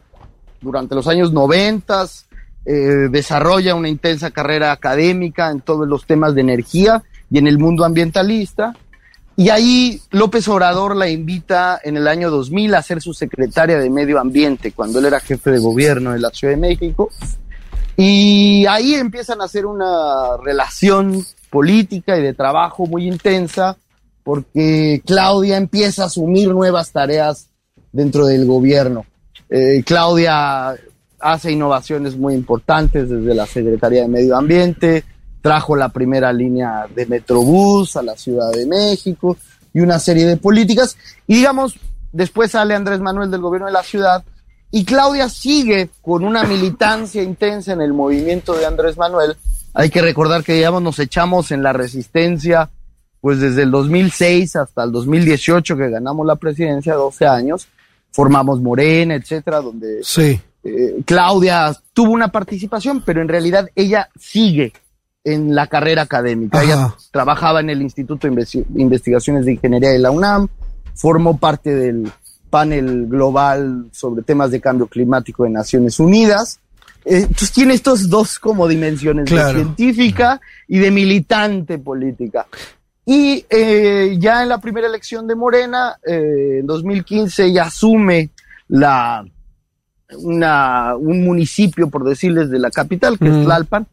durante 0.61 0.95
los 0.95 1.07
años 1.07 1.33
noventas 1.33 2.26
eh, 2.69 3.07
desarrolla 3.09 3.75
una 3.75 3.87
intensa 3.87 4.29
carrera 4.31 4.73
académica 4.73 5.51
en 5.51 5.61
todos 5.61 5.87
los 5.87 6.05
temas 6.05 6.35
de 6.35 6.41
energía 6.41 7.01
y 7.29 7.37
en 7.37 7.47
el 7.47 7.57
mundo 7.57 7.85
ambientalista. 7.85 8.75
Y 9.37 9.47
ahí 9.47 10.01
López 10.11 10.45
Obrador 10.49 10.93
la 10.97 11.07
invita 11.07 11.79
en 11.81 11.95
el 11.95 12.09
año 12.09 12.29
2000 12.29 12.75
a 12.75 12.83
ser 12.83 13.01
su 13.01 13.13
secretaria 13.13 13.77
de 13.77 13.89
Medio 13.89 14.19
Ambiente, 14.19 14.73
cuando 14.73 14.99
él 14.99 15.05
era 15.05 15.21
jefe 15.21 15.51
de 15.51 15.59
gobierno 15.59 16.11
de 16.11 16.19
la 16.19 16.29
Ciudad 16.29 16.55
de 16.55 16.59
México. 16.59 17.09
Y 17.95 18.65
ahí 18.65 18.95
empiezan 18.95 19.39
a 19.39 19.45
hacer 19.45 19.65
una 19.65 20.35
relación 20.43 21.23
política 21.49 22.17
y 22.17 22.21
de 22.21 22.33
trabajo 22.33 22.85
muy 22.85 23.07
intensa, 23.07 23.77
porque 24.25 25.01
Claudia 25.05 25.55
empieza 25.55 26.03
a 26.03 26.07
asumir 26.07 26.49
nuevas 26.49 26.91
tareas 26.91 27.47
dentro 27.93 28.25
del 28.25 28.45
gobierno. 28.45 29.05
Eh, 29.49 29.83
Claudia 29.85 30.75
hace 31.19 31.51
innovaciones 31.51 32.17
muy 32.17 32.33
importantes 32.33 33.09
desde 33.09 33.33
la 33.33 33.45
Secretaría 33.45 34.03
de 34.03 34.07
Medio 34.07 34.35
Ambiente, 34.35 35.03
trajo 35.41 35.75
la 35.75 35.89
primera 35.89 36.31
línea 36.33 36.87
de 36.93 37.05
Metrobús 37.05 37.95
a 37.95 38.03
la 38.03 38.15
Ciudad 38.15 38.51
de 38.51 38.65
México 38.65 39.37
y 39.73 39.79
una 39.79 39.99
serie 39.99 40.25
de 40.25 40.37
políticas. 40.37 40.97
Y 41.25 41.35
digamos, 41.35 41.75
después 42.11 42.51
sale 42.51 42.75
Andrés 42.75 42.99
Manuel 42.99 43.31
del 43.31 43.41
gobierno 43.41 43.67
de 43.67 43.73
la 43.73 43.83
ciudad 43.83 44.23
y 44.71 44.83
Claudia 44.83 45.29
sigue 45.29 45.89
con 46.01 46.23
una 46.23 46.43
militancia 46.43 47.23
intensa 47.23 47.73
en 47.73 47.81
el 47.81 47.93
movimiento 47.93 48.53
de 48.53 48.65
Andrés 48.65 48.97
Manuel. 48.97 49.35
Hay 49.73 49.89
que 49.89 50.01
recordar 50.01 50.43
que, 50.43 50.53
digamos, 50.53 50.81
nos 50.81 50.99
echamos 50.99 51.51
en 51.51 51.63
la 51.63 51.71
resistencia, 51.71 52.69
pues 53.21 53.39
desde 53.39 53.63
el 53.63 53.71
2006 53.71 54.55
hasta 54.55 54.83
el 54.83 54.91
2018 54.91 55.77
que 55.77 55.89
ganamos 55.89 56.25
la 56.25 56.35
presidencia, 56.35 56.95
12 56.95 57.27
años, 57.27 57.67
formamos 58.11 58.59
Morena, 58.59 59.15
etcétera, 59.15 59.61
donde 59.61 59.99
Sí. 60.03 60.41
Eh, 60.67 61.01
Claudia 61.05 61.73
tuvo 61.93 62.11
una 62.11 62.27
participación, 62.29 63.01
pero 63.05 63.21
en 63.21 63.27
realidad 63.27 63.69
ella 63.75 64.09
sigue 64.19 64.73
en 65.23 65.53
la 65.55 65.67
carrera 65.67 66.03
académica. 66.03 66.63
Ella 66.63 66.93
trabajaba 67.11 67.59
en 67.59 67.69
el 67.69 67.81
Instituto 67.81 68.27
de 68.27 68.33
Investi- 68.33 68.65
Investigaciones 68.75 69.45
de 69.45 69.53
Ingeniería 69.53 69.89
de 69.89 69.99
la 69.99 70.11
UNAM, 70.11 70.47
formó 70.95 71.37
parte 71.37 71.73
del 71.75 72.11
panel 72.49 73.07
global 73.07 73.87
sobre 73.91 74.23
temas 74.23 74.51
de 74.51 74.61
cambio 74.61 74.87
climático 74.87 75.43
de 75.43 75.49
Naciones 75.49 75.99
Unidas. 75.99 76.59
Eh, 77.03 77.19
entonces 77.21 77.51
tiene 77.51 77.73
estos 77.73 78.09
dos 78.09 78.39
como 78.39 78.67
dimensiones, 78.67 79.25
Claro. 79.25 79.47
de 79.59 79.63
científica 79.63 80.39
y 80.67 80.79
de 80.79 80.91
militante 80.91 81.77
política. 81.77 82.45
Y 83.05 83.45
eh, 83.49 84.17
ya 84.19 84.43
en 84.43 84.49
la 84.49 84.59
primera 84.59 84.87
elección 84.87 85.27
de 85.27 85.35
Morena, 85.35 85.97
eh, 86.05 86.57
en 86.59 86.65
2015, 86.67 87.45
ella 87.45 87.63
asume 87.65 88.29
la, 88.69 89.25
una, 90.15 90.95
un 90.95 91.23
municipio, 91.25 91.89
por 91.89 92.03
decirles, 92.03 92.49
de 92.49 92.59
la 92.59 92.69
capital, 92.71 93.17
que 93.19 93.27
es. 93.27 93.43
Tlalpan, 93.45 93.87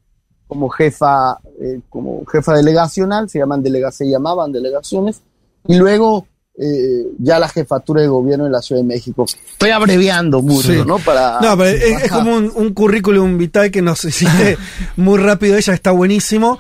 como 0.47 0.69
jefa, 0.69 1.39
eh, 1.61 1.81
como 1.89 2.25
jefa 2.27 2.55
delegacional, 2.55 3.29
se 3.29 3.39
llaman 3.39 3.63
delega, 3.63 3.91
se 3.91 4.09
llamaban 4.09 4.53
delegaciones, 4.53 5.21
y 5.67 5.77
luego 5.77 6.27
eh, 6.57 7.07
ya 7.19 7.39
la 7.41 7.49
jefatura 7.49 8.03
de 8.03 8.07
gobierno 8.09 8.45
de 8.45 8.51
la 8.51 8.63
Ciudad 8.63 8.81
de 8.83 8.87
México. 8.87 9.27
Estoy 9.53 9.71
abreviando 9.71 10.41
mucho, 10.41 10.73
Sí. 10.73 10.83
¿no? 10.87 10.99
Para, 10.99 11.41
No, 11.41 11.57
pero 11.57 11.71
es, 11.71 12.09
como 12.11 12.37
un, 12.37 12.53
un 12.55 12.73
currículum 12.75 13.37
vital 13.39 13.71
que 13.73 13.83
nos 13.83 14.05
hiciste 14.05 14.57
muy 14.97 15.19
rápido. 15.19 15.57
Ella 15.57 15.75
está 15.75 15.91
buenísimo. 15.91 16.59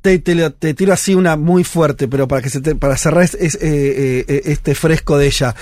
Te, 0.00 0.18
te, 0.18 0.50
te 0.50 0.74
tiro 0.74 0.92
así 0.92 1.14
una 1.14 1.36
muy 1.36 1.62
fuerte, 1.62 2.08
pero 2.08 2.26
para 2.26 2.42
que 2.42 2.50
se 2.50 2.60
te- 2.60 2.74
para 2.74 2.96
cerrar 2.96 3.22
es- 3.24 3.34
es, 3.34 3.54
eh, 3.56 4.24
eh, 4.26 4.42
este 4.46 4.74
fresco 4.74 5.18
de 5.18 5.26
ella. 5.26 5.54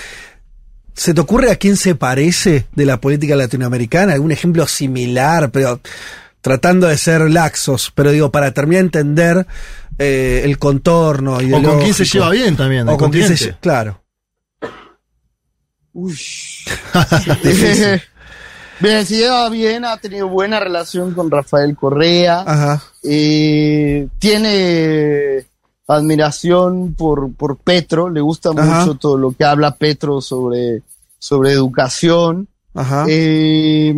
¿Se 0.97 1.13
te 1.13 1.21
ocurre 1.21 1.51
a 1.51 1.57
quién 1.57 1.77
se 1.77 1.93
parece 1.93 2.65
de 2.73 2.85
la 2.85 2.99
política 2.99 3.35
latinoamericana? 3.35 4.13
¿Algún 4.13 4.31
ejemplo 4.31 4.65
similar? 4.67 5.51
Pero 5.51 5.79
tratando 6.41 6.87
de 6.87 6.97
ser 6.97 7.29
laxos, 7.29 7.91
pero 7.93 8.11
digo, 8.11 8.31
para 8.31 8.51
terminar 8.51 8.81
de 8.81 8.85
entender 8.85 9.47
eh, 9.99 10.41
el 10.43 10.57
contorno 10.57 11.35
O 11.35 11.41
ideológico. 11.41 11.71
con 11.71 11.81
quién 11.83 11.93
se 11.93 12.05
lleva 12.05 12.31
bien 12.31 12.57
también. 12.57 12.89
O 12.89 12.97
con 12.97 13.11
quién 13.11 13.37
se 13.37 13.55
Claro. 13.59 14.01
Uy. 15.93 16.17
Bien, 18.79 19.05
se 19.07 19.15
lleva 19.15 19.49
bien, 19.49 19.85
ha 19.85 19.97
tenido 19.97 20.27
buena 20.27 20.59
relación 20.59 21.13
con 21.13 21.31
Rafael 21.31 21.75
Correa. 21.75 22.41
Ajá. 22.41 22.83
Eh, 23.03 24.07
tiene 24.19 25.45
admiración 25.87 26.93
por, 26.93 27.33
por 27.33 27.57
Petro, 27.57 28.09
le 28.09 28.21
gusta 28.21 28.49
Ajá. 28.49 28.79
mucho 28.81 28.95
todo 28.95 29.17
lo 29.17 29.31
que 29.31 29.45
habla 29.45 29.75
Petro 29.75 30.21
sobre, 30.21 30.83
sobre 31.17 31.51
educación. 31.51 32.47
Ajá. 32.73 33.05
Eh, 33.07 33.95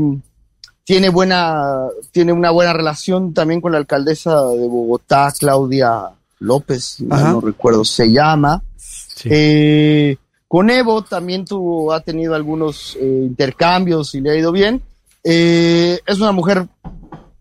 tiene 0.84 1.10
buena, 1.10 1.88
tiene 2.11 2.32
una 2.34 2.52
buena 2.52 2.74
relación 2.74 3.34
también 3.34 3.61
con 3.61 3.72
la 3.72 3.78
alcaldesa 3.78 4.44
de 4.49 4.68
Bogotá, 4.68 5.32
Claudia 5.38 6.10
López, 6.40 6.98
Ajá. 7.10 7.34
no 7.34 7.41
recuerdo, 7.41 7.84
se 7.84 8.11
llama. 8.11 8.64
Eh, 9.26 10.16
con 10.48 10.70
Evo 10.70 11.03
también 11.03 11.45
tuvo, 11.45 11.94
ha 11.94 11.99
tenido 11.99 12.34
algunos 12.34 12.98
eh, 12.99 13.24
intercambios 13.28 14.16
y 14.16 14.22
le 14.22 14.32
ha 14.32 14.36
ido 14.36 14.52
bien. 14.52 14.82
Eh, 15.24 15.99
es 16.06 16.20
una 16.20 16.32
mujer, 16.32 16.68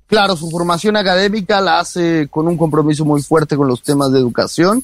claro, 0.09 0.37
su 0.37 0.51
formación 0.51 0.97
académica 0.97 1.61
la 1.61 1.79
hace 1.79 2.27
con 2.29 2.49
un 2.49 2.57
compromiso 2.57 3.05
muy 3.05 3.23
fuerte 3.23 3.57
con 3.57 3.69
los 3.69 3.83
temas 3.83 4.11
de 4.11 4.19
educación 4.19 4.83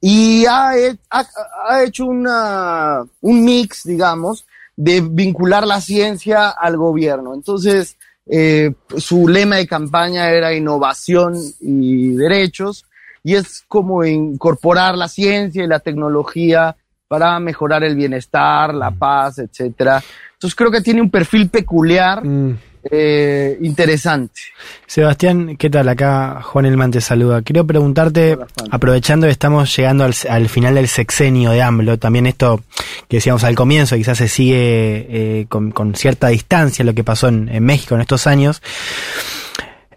y 0.00 0.44
ha, 0.46 0.72
ha 1.10 1.82
hecho 1.84 2.06
una, 2.06 3.02
un 3.20 3.44
mix, 3.44 3.84
digamos, 3.84 4.44
de 4.76 5.00
vincular 5.00 5.66
la 5.66 5.80
ciencia 5.80 6.50
al 6.50 6.76
gobierno. 6.76 7.34
Entonces, 7.34 7.96
eh, 8.26 8.72
su 8.96 9.28
lema 9.28 9.56
de 9.56 9.66
campaña 9.66 10.30
era 10.30 10.54
innovación 10.54 11.34
y 11.60 12.10
derechos, 12.14 12.84
y 13.24 13.34
es 13.34 13.64
como 13.68 14.04
incorporar 14.04 14.96
la 14.96 15.08
ciencia 15.08 15.62
y 15.64 15.68
la 15.68 15.80
tecnología 15.80 16.76
para 17.08 17.38
mejorar 17.38 17.84
el 17.84 17.94
bienestar, 17.94 18.74
la 18.74 18.90
paz, 18.90 19.38
etcétera. 19.38 20.02
Entonces 20.34 20.56
creo 20.56 20.70
que 20.70 20.80
tiene 20.80 21.02
un 21.02 21.10
perfil 21.10 21.48
peculiar, 21.48 22.24
Mm. 22.24 22.58
Eh, 22.90 23.58
interesante. 23.62 24.40
Sebastián, 24.86 25.56
¿qué 25.56 25.70
tal? 25.70 25.88
Acá 25.88 26.40
Juan 26.42 26.66
Elman 26.66 26.90
te 26.90 27.00
saluda. 27.00 27.42
Quiero 27.42 27.66
preguntarte, 27.66 28.36
aprovechando 28.70 29.26
que 29.26 29.32
estamos 29.32 29.74
llegando 29.76 30.04
al, 30.04 30.14
al 30.28 30.48
final 30.48 30.74
del 30.74 30.88
sexenio 30.88 31.50
de 31.50 31.62
AMLO, 31.62 31.98
también 31.98 32.26
esto 32.26 32.62
que 33.08 33.18
decíamos 33.18 33.44
al 33.44 33.54
comienzo, 33.54 33.96
quizás 33.96 34.18
se 34.18 34.28
sigue 34.28 35.06
eh, 35.08 35.46
con, 35.48 35.70
con 35.70 35.94
cierta 35.94 36.28
distancia 36.28 36.84
lo 36.84 36.94
que 36.94 37.04
pasó 37.04 37.28
en, 37.28 37.48
en 37.48 37.64
México 37.64 37.94
en 37.94 38.00
estos 38.00 38.26
años, 38.26 38.62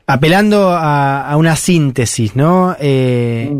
apelando 0.08 0.70
a, 0.70 1.28
a 1.28 1.38
una 1.38 1.56
síntesis, 1.56 2.36
¿no? 2.36 2.76
Eh, 2.80 3.54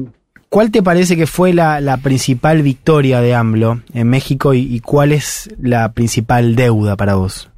¿Cuál 0.50 0.72
te 0.72 0.82
parece 0.82 1.18
que 1.18 1.28
fue 1.28 1.52
la, 1.52 1.82
la 1.82 1.98
principal 1.98 2.62
victoria 2.62 3.20
de 3.20 3.36
AMLO 3.36 3.82
en 3.94 4.08
México 4.08 4.54
y, 4.54 4.60
y 4.74 4.80
cuál 4.80 5.12
es 5.12 5.50
la 5.60 5.92
principal 5.92 6.56
deuda 6.56 6.96
para 6.96 7.16
vos? 7.16 7.50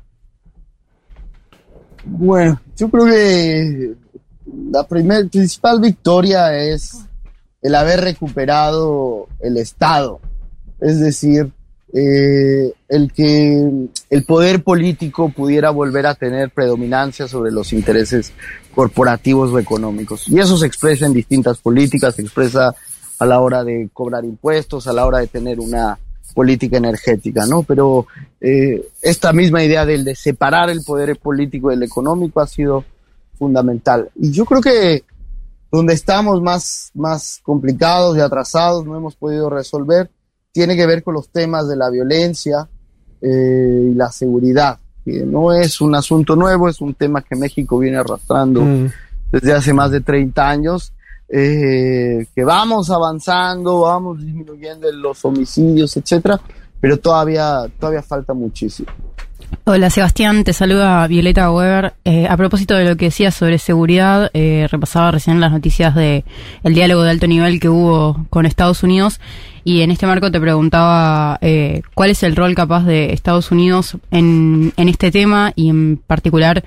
Bueno, 2.10 2.60
yo 2.76 2.90
creo 2.90 3.06
que 3.06 3.96
la 4.72 4.84
primer, 4.88 5.30
principal 5.30 5.80
victoria 5.82 6.58
es 6.58 6.98
el 7.62 7.76
haber 7.76 8.02
recuperado 8.02 9.28
el 9.40 9.58
Estado. 9.58 10.20
Es 10.80 11.00
decir, 11.00 11.52
eh, 11.94 12.74
el 12.90 13.12
que 13.12 13.90
el 14.10 14.24
poder 14.26 14.64
político 14.64 15.30
pudiera 15.30 15.70
volver 15.70 16.06
a 16.06 16.16
tener 16.16 16.52
predominancia 16.52 17.28
sobre 17.28 17.52
los 17.52 17.74
intereses 17.74 18.34
corporativos 18.74 19.52
o 19.52 19.60
económicos. 19.60 20.28
Y 20.28 20.40
eso 20.40 20.58
se 20.58 20.68
expresa 20.68 21.06
en 21.06 21.14
distintas 21.14 21.58
políticas, 21.60 22.16
se 22.16 22.22
expresa 22.22 22.76
a 23.20 23.26
la 23.26 23.40
hora 23.40 23.64
de 23.64 23.90
cobrar 23.94 24.24
impuestos, 24.26 24.88
a 24.88 24.94
la 24.94 25.06
hora 25.06 25.20
de 25.20 25.28
tener 25.28 25.60
una 25.60 25.98
política 26.34 26.78
energética, 26.78 27.45
¿no? 27.45 27.64
Pero 27.64 28.08
eh, 28.40 28.88
esta 29.02 29.34
misma 29.34 29.64
idea 29.64 29.86
del 29.86 30.04
de 30.04 30.16
separar 30.16 30.70
el 30.70 30.84
poder 30.84 31.18
político 31.18 31.70
del 31.70 31.84
económico 31.84 32.40
ha 32.40 32.48
sido 32.48 32.84
fundamental. 33.38 34.10
Y 34.16 34.32
yo 34.32 34.45
creo 34.45 34.62
que 34.62 35.04
donde 35.72 35.94
estamos 35.94 36.41
más, 36.41 36.91
más 36.94 37.40
complicados 37.44 38.18
y 38.18 38.22
atrasados, 38.22 38.86
no 38.86 38.95
hemos 38.95 39.16
podido 39.16 39.49
resolver, 39.49 40.10
tiene 40.52 40.76
que 40.76 40.86
ver 40.86 41.04
con 41.04 41.14
los 41.14 41.30
temas 41.30 41.68
de 41.68 41.76
la 41.76 41.90
violencia 41.90 42.68
eh, 43.22 43.90
y 43.91 43.94
la 43.94 44.12
seguridad. 44.12 44.80
Que 45.04 45.24
no 45.26 45.54
es 45.54 45.82
un 45.82 45.95
asunto 45.95 46.36
nuevo, 46.36 46.68
es 46.68 46.82
un 46.82 46.94
tema 46.94 47.22
que 47.22 47.36
México 47.36 47.78
viene 47.80 47.98
arrastrando 47.98 48.62
Mm. 48.62 48.88
desde 49.32 49.54
hace 49.54 49.74
más 49.74 49.91
de 49.91 50.02
30 50.02 50.49
años, 50.49 50.94
eh, 51.30 52.26
que 52.34 52.44
vamos 52.44 52.90
avanzando, 52.90 53.82
vamos 53.82 54.20
disminuyendo 54.20 54.91
los 54.91 55.24
homicidios, 55.26 55.95
etcétera, 55.98 56.40
pero 56.80 56.98
todavía, 56.98 57.66
todavía 57.80 58.02
falta 58.02 58.34
muchísimo. 58.34 58.90
Hola 59.64 59.90
Sebastián, 59.90 60.44
te 60.44 60.53
saluda 60.53 61.07
Violeta 61.07 61.52
Weber. 61.52 61.94
Eh, 62.06 62.28
a 62.30 62.38
propósito 62.38 62.76
de 62.76 62.86
lo 62.86 62.95
que 62.95 63.06
decías 63.06 63.36
sobre 63.36 63.57
seguridad, 63.60 64.30
eh, 64.34 64.68
repasaba 64.69 65.11
recién 65.11 65.40
las 65.40 65.52
noticias 65.52 65.94
de 65.95 66.24
el 66.64 66.74
diálogo 66.74 67.03
de 67.03 67.11
alto 67.11 67.28
nivel 67.28 67.60
que 67.60 67.69
hubo 67.69 68.26
con 68.30 68.45
Estados 68.45 68.84
Unidos 68.84 69.19
y 69.68 69.82
en 69.82 69.91
este 69.91 70.07
marco 70.07 70.32
te 70.32 70.40
preguntaba 70.40 71.38
eh, 71.41 71.82
cuál 71.94 72.11
es 72.11 72.24
el 72.24 72.38
rol 72.38 72.56
capaz 72.56 72.86
de 72.86 73.11
Estados 73.11 73.52
Unidos 73.52 73.98
en, 74.11 74.72
en 74.78 74.88
este 74.88 75.11
tema 75.11 75.52
y 75.57 75.68
en 75.68 75.98
particular, 75.98 76.64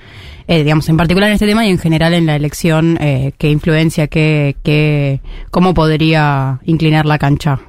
eh, 0.47 0.65
digamos, 0.65 0.87
en 0.91 0.99
particular 0.99 1.31
en 1.31 1.35
este 1.37 1.47
tema 1.47 1.67
y 1.67 1.71
en 1.71 1.79
general 1.79 2.13
en 2.13 2.27
la 2.27 2.37
elección, 2.37 2.99
eh, 3.01 3.33
qué 3.39 3.49
influencia, 3.51 4.07
qué, 4.09 4.55
qué, 4.63 5.23
cómo 5.51 5.73
podría 5.73 6.61
inclinar 6.67 7.07
la 7.07 7.17
cancha. 7.17 7.61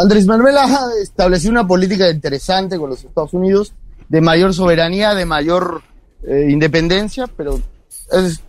Andrés 0.00 0.26
Manuel 0.26 0.56
ha 0.56 0.68
establecido 1.00 1.52
una 1.52 1.66
política 1.66 2.10
interesante 2.10 2.78
con 2.78 2.90
los 2.90 3.04
Estados 3.04 3.32
Unidos 3.34 3.72
de 4.08 4.20
mayor 4.20 4.52
soberanía, 4.52 5.14
de 5.14 5.24
mayor 5.24 5.82
eh, 6.26 6.48
independencia, 6.50 7.28
pero, 7.36 7.60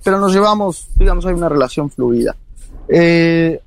pero 0.03 0.19
nos 0.19 0.34
llevamos, 0.34 0.88
digamos, 0.95 1.26
hay 1.26 1.34
una 1.34 1.49
relación 1.49 1.89
fluida. 1.89 2.35
Eh, 2.88 3.61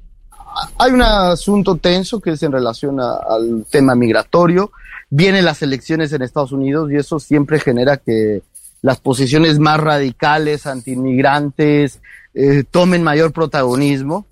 hay 0.78 0.92
un 0.92 1.02
asunto 1.02 1.76
tenso 1.76 2.20
que 2.20 2.30
es 2.30 2.42
en 2.42 2.52
relación 2.52 3.00
al 3.00 3.64
tema 3.70 3.94
migratorio. 3.94 4.72
Vienen 5.10 5.44
las 5.44 5.62
elecciones 5.62 6.12
en 6.12 6.22
Estados 6.22 6.52
Unidos 6.52 6.90
y 6.90 6.96
eso 6.96 7.18
siempre 7.18 7.60
genera 7.60 7.96
que 7.96 8.42
las 8.82 9.00
posiciones 9.00 9.58
más 9.58 9.80
radicales, 9.80 10.66
antiinmigrantes, 10.66 12.00
eh, 12.34 12.64
tomen 12.70 13.02
mayor 13.02 13.32
protagonismo. 13.32 14.26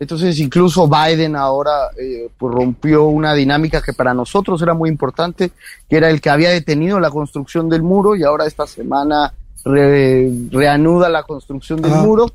Entonces, 0.00 0.38
incluso 0.38 0.88
Biden 0.88 1.34
ahora 1.34 1.88
eh, 1.98 2.28
pues 2.38 2.54
rompió 2.54 3.06
una 3.06 3.34
dinámica 3.34 3.82
que 3.82 3.92
para 3.92 4.14
nosotros 4.14 4.62
era 4.62 4.72
muy 4.74 4.88
importante, 4.88 5.50
que 5.88 5.96
era 5.96 6.08
el 6.08 6.20
que 6.20 6.30
había 6.30 6.50
detenido 6.50 7.00
la 7.00 7.10
construcción 7.10 7.68
del 7.68 7.82
muro 7.82 8.14
y 8.14 8.22
ahora 8.22 8.46
esta 8.46 8.66
semana 8.66 9.34
re- 9.64 10.30
reanuda 10.50 11.08
la 11.08 11.24
construcción 11.24 11.82
del 11.82 11.92
muro, 11.96 12.30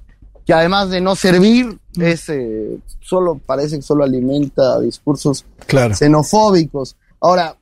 que 0.46 0.52
además 0.54 0.90
de 0.90 1.00
no 1.00 1.16
servir, 1.16 1.78
es 1.98 2.28
eh, 2.28 2.78
solo 3.00 3.40
parece 3.46 3.78
que 3.78 3.82
solo 3.82 4.04
alimenta 4.04 4.80
discursos 4.82 5.46
Claro. 5.66 5.96
xenofóbicos. 5.96 6.98
Ahora, 7.22 7.56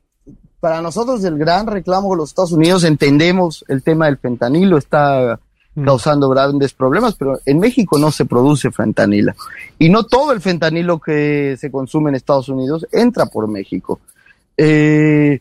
para 0.60 0.82
nosotros 0.82 1.24
el 1.24 1.38
gran 1.38 1.68
reclamo 1.68 2.10
de 2.12 2.18
los 2.18 2.30
Estados 2.30 2.52
Unidos, 2.54 2.84
entendemos 2.86 3.64
el 3.68 3.84
tema 3.84 4.06
del 4.08 4.18
fentanilo, 4.18 4.80
está 4.80 5.40
causando 5.76 6.30
grandes 6.30 6.74
problemas, 6.74 7.16
pero 7.16 7.40
en 7.46 7.60
México 7.60 7.98
no 7.98 8.12
se 8.12 8.26
produce 8.26 8.72
fentanilo. 8.72 9.34
Y 9.80 9.90
no 9.90 10.04
todo 10.04 10.34
el 10.34 10.42
fentanilo 10.42 11.00
que 11.00 11.56
se 11.60 11.72
consume 11.72 12.10
en 12.10 12.16
Estados 12.16 12.50
Unidos 12.50 12.86
entra 12.92 13.26
por 13.28 13.48
México. 13.48 14.02
Eh, 14.58 15.40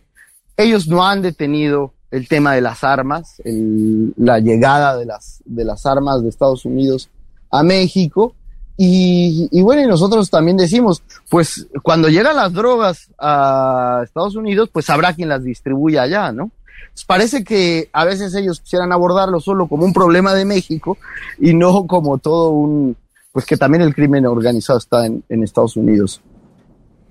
ellos 0.56 0.86
no 0.88 1.06
han 1.06 1.22
detenido 1.22 1.94
el 2.10 2.28
tema 2.28 2.54
de 2.54 2.60
las 2.60 2.84
armas, 2.84 3.40
la 3.44 4.38
llegada 4.40 4.96
de 4.96 5.06
las, 5.06 5.42
de 5.44 5.64
las 5.64 5.86
armas 5.86 6.22
de 6.22 6.28
Estados 6.28 6.64
Unidos 6.64 7.08
a 7.50 7.62
México. 7.62 8.34
Y, 8.76 9.48
y 9.50 9.62
bueno, 9.62 9.82
y 9.82 9.86
nosotros 9.86 10.30
también 10.30 10.56
decimos, 10.56 11.02
pues 11.28 11.66
cuando 11.82 12.08
llegan 12.08 12.36
las 12.36 12.52
drogas 12.52 13.10
a 13.18 14.00
Estados 14.04 14.36
Unidos, 14.36 14.70
pues 14.72 14.88
habrá 14.90 15.12
quien 15.12 15.28
las 15.28 15.44
distribuya 15.44 16.02
allá, 16.02 16.32
¿no? 16.32 16.50
Pues 16.92 17.04
parece 17.04 17.44
que 17.44 17.88
a 17.92 18.04
veces 18.04 18.34
ellos 18.34 18.60
quisieran 18.60 18.92
abordarlo 18.92 19.40
solo 19.40 19.68
como 19.68 19.84
un 19.84 19.92
problema 19.92 20.34
de 20.34 20.44
México 20.44 20.98
y 21.38 21.54
no 21.54 21.86
como 21.86 22.18
todo 22.18 22.50
un, 22.50 22.96
pues 23.32 23.46
que 23.46 23.56
también 23.56 23.82
el 23.82 23.94
crimen 23.94 24.26
organizado 24.26 24.78
está 24.78 25.06
en, 25.06 25.22
en 25.28 25.42
Estados 25.44 25.76
Unidos. 25.76 26.20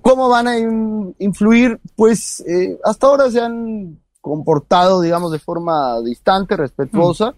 ¿Cómo 0.01 0.29
van 0.29 0.47
a 0.47 0.57
in- 0.57 1.15
influir? 1.19 1.79
Pues 1.95 2.41
eh, 2.47 2.77
hasta 2.83 3.07
ahora 3.07 3.29
se 3.31 3.39
han 3.41 3.99
comportado, 4.21 5.01
digamos, 5.01 5.31
de 5.31 5.39
forma 5.39 5.99
distante, 6.01 6.55
respetuosa, 6.57 7.33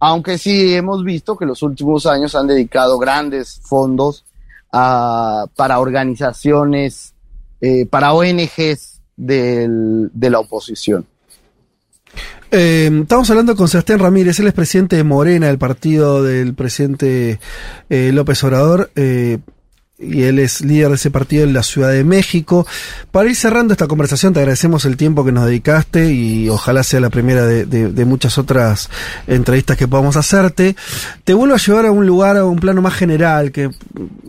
aunque 0.00 0.38
sí 0.38 0.74
hemos 0.74 1.02
visto 1.04 1.36
que 1.36 1.46
los 1.46 1.62
últimos 1.62 2.04
años 2.06 2.34
han 2.34 2.46
dedicado 2.46 2.98
grandes 2.98 3.60
fondos 3.64 4.24
a- 4.72 5.46
para 5.56 5.78
organizaciones, 5.80 7.14
eh, 7.60 7.86
para 7.86 8.12
ONGs 8.12 9.00
del- 9.16 10.10
de 10.12 10.30
la 10.30 10.40
oposición. 10.40 11.06
Eh, 12.50 12.90
estamos 13.02 13.28
hablando 13.30 13.56
con 13.56 13.68
Sebastián 13.68 13.98
Ramírez, 13.98 14.38
él 14.40 14.46
es 14.46 14.54
presidente 14.54 14.96
de 14.96 15.04
Morena, 15.04 15.48
el 15.50 15.58
partido 15.58 16.22
del 16.22 16.54
presidente 16.54 17.40
eh, 17.90 18.10
López 18.12 18.42
Obrador, 18.44 18.90
eh, 18.94 19.38
y 19.98 20.24
él 20.24 20.38
es 20.38 20.60
líder 20.60 20.90
de 20.90 20.94
ese 20.96 21.10
partido 21.10 21.44
en 21.44 21.54
la 21.54 21.62
Ciudad 21.62 21.90
de 21.90 22.04
México. 22.04 22.66
Para 23.10 23.30
ir 23.30 23.34
cerrando 23.34 23.72
esta 23.72 23.86
conversación, 23.86 24.34
te 24.34 24.40
agradecemos 24.40 24.84
el 24.84 24.96
tiempo 24.98 25.24
que 25.24 25.32
nos 25.32 25.46
dedicaste 25.46 26.12
y 26.12 26.50
ojalá 26.50 26.82
sea 26.82 27.00
la 27.00 27.08
primera 27.08 27.46
de, 27.46 27.64
de- 27.64 27.90
de 27.90 28.04
muchas 28.04 28.36
otras 28.36 28.90
entrevistas 29.26 29.76
que 29.78 29.88
podamos 29.88 30.16
hacerte. 30.16 30.76
Te 31.24 31.32
vuelvo 31.32 31.54
a 31.54 31.58
llevar 31.58 31.86
a 31.86 31.90
un 31.92 32.06
lugar, 32.06 32.36
a 32.36 32.44
un 32.44 32.58
plano 32.58 32.82
más 32.82 32.92
general, 32.94 33.50
que 33.52 33.70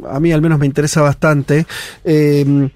a 0.10 0.20
mí 0.22 0.32
al 0.32 0.42
menos 0.42 0.58
me 0.58 0.66
interesa 0.66 1.02
bastante. 1.02 1.68
Eh, 2.06 2.70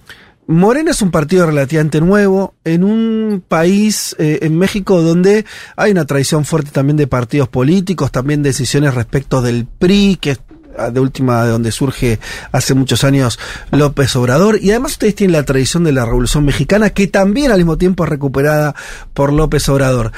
Morena 0.48 0.92
es 0.92 1.02
un 1.02 1.12
partido 1.12 1.46
relativamente 1.46 2.02
nuevo 2.02 2.56
en 2.64 2.84
un 2.84 3.44
país, 3.48 4.16
eh, 4.20 4.40
en 4.42 4.58
México, 4.58 5.02
donde 5.02 5.46
hay 5.76 5.92
una 5.92 6.06
tradición 6.06 6.46
fuerte 6.46 6.72
también 6.72 6.98
de 6.98 7.08
partidos 7.08 7.48
políticos, 7.48 8.12
también 8.12 8.44
decisiones 8.44 8.96
respecto 8.96 9.42
del 9.42 9.66
PRI, 9.66 10.18
que 10.20 10.32
es 10.32 10.42
ah, 10.78 10.90
de 10.90 11.00
última 11.00 11.46
de 11.46 11.52
donde 11.52 11.72
surge 11.72 12.20
hace 12.52 12.74
muchos 12.74 13.04
años 13.04 13.40
López 13.72 14.16
Obrador, 14.16 14.60
y 14.62 14.72
además 14.72 14.94
ustedes 14.94 15.16
tienen 15.16 15.34
la 15.34 15.44
tradición 15.44 15.84
de 15.84 15.94
la 15.94 16.06
Revolución 16.06 16.44
Mexicana, 16.44 16.90
que 16.90 17.08
también 17.08 17.52
al 17.52 17.58
mismo 17.58 17.78
tiempo 17.78 18.04
es 18.04 18.10
recuperada 18.10 18.76
por 19.14 19.32
López 19.32 19.70
Obrador. 19.70 20.12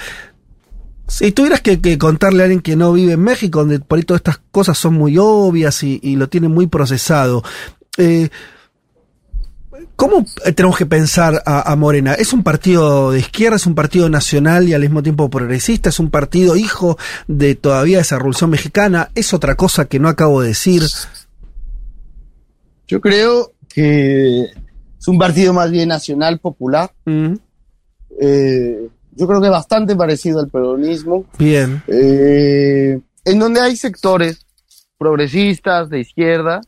Si 1.08 1.32
tuvieras 1.32 1.62
que, 1.62 1.98
contarle 1.98 2.42
a 2.42 2.46
alguien 2.46 2.62
que 2.62 2.76
no 2.76 2.94
vive 2.94 3.14
en 3.14 3.22
México, 3.22 3.60
donde 3.60 3.80
por 3.80 4.00
ahí 4.00 4.04
todas 4.04 4.22
estas 4.22 4.40
cosas 4.52 4.78
son 4.78 4.96
muy 4.96 5.18
obvias 5.20 5.84
y, 5.84 6.16
lo 6.16 6.30
tienen 6.30 6.52
muy 6.52 6.68
procesado, 6.68 7.44
eh, 7.98 8.30
¿Cómo 9.96 10.26
eh, 10.46 10.52
tenemos 10.54 10.78
que 10.78 10.86
pensar 10.86 11.42
a, 11.46 11.72
a 11.72 11.76
Morena? 11.76 12.14
¿Es 12.14 12.34
un 12.34 12.44
partido 12.44 13.12
de 13.12 13.20
izquierda, 13.20 13.58
es 13.58 13.68
un 13.68 13.76
partido 13.76 14.10
nacional 14.10 14.68
y 14.68 14.74
al 14.74 14.82
mismo 14.82 15.04
tiempo 15.04 15.30
progresista? 15.30 15.90
¿Es 15.90 16.00
un 16.00 16.10
partido 16.10 16.56
hijo 16.56 16.98
de 17.28 17.56
todavía 17.56 18.00
esa 18.00 18.18
revolución 18.18 18.50
mexicana? 18.50 19.10
¿Es 19.16 19.34
otra 19.34 19.56
cosa 19.56 19.86
que 19.86 20.00
no 20.00 20.10
acabo 20.10 20.42
de 20.42 20.50
decir? 20.50 20.84
Yo 22.88 23.00
creo 23.02 23.54
que 23.70 24.44
es 24.44 25.08
un 25.08 25.18
partido 25.18 25.54
más 25.54 25.72
bien 25.72 25.90
nacional, 25.90 26.40
popular. 26.40 26.92
Eh, 27.06 28.90
yo 29.16 29.28
creo 29.28 29.42
que 29.42 29.50
bastante 29.50 29.96
parecido 29.96 30.40
al 30.40 30.50
peronismo. 30.50 31.26
Bien. 31.38 31.84
Eh, 31.88 33.00
en 33.26 33.40
donde 33.40 33.62
hay 33.62 33.76
sectores 33.76 34.46
progresistas, 34.98 35.90
de 35.90 36.00
izquierda, 36.02 36.62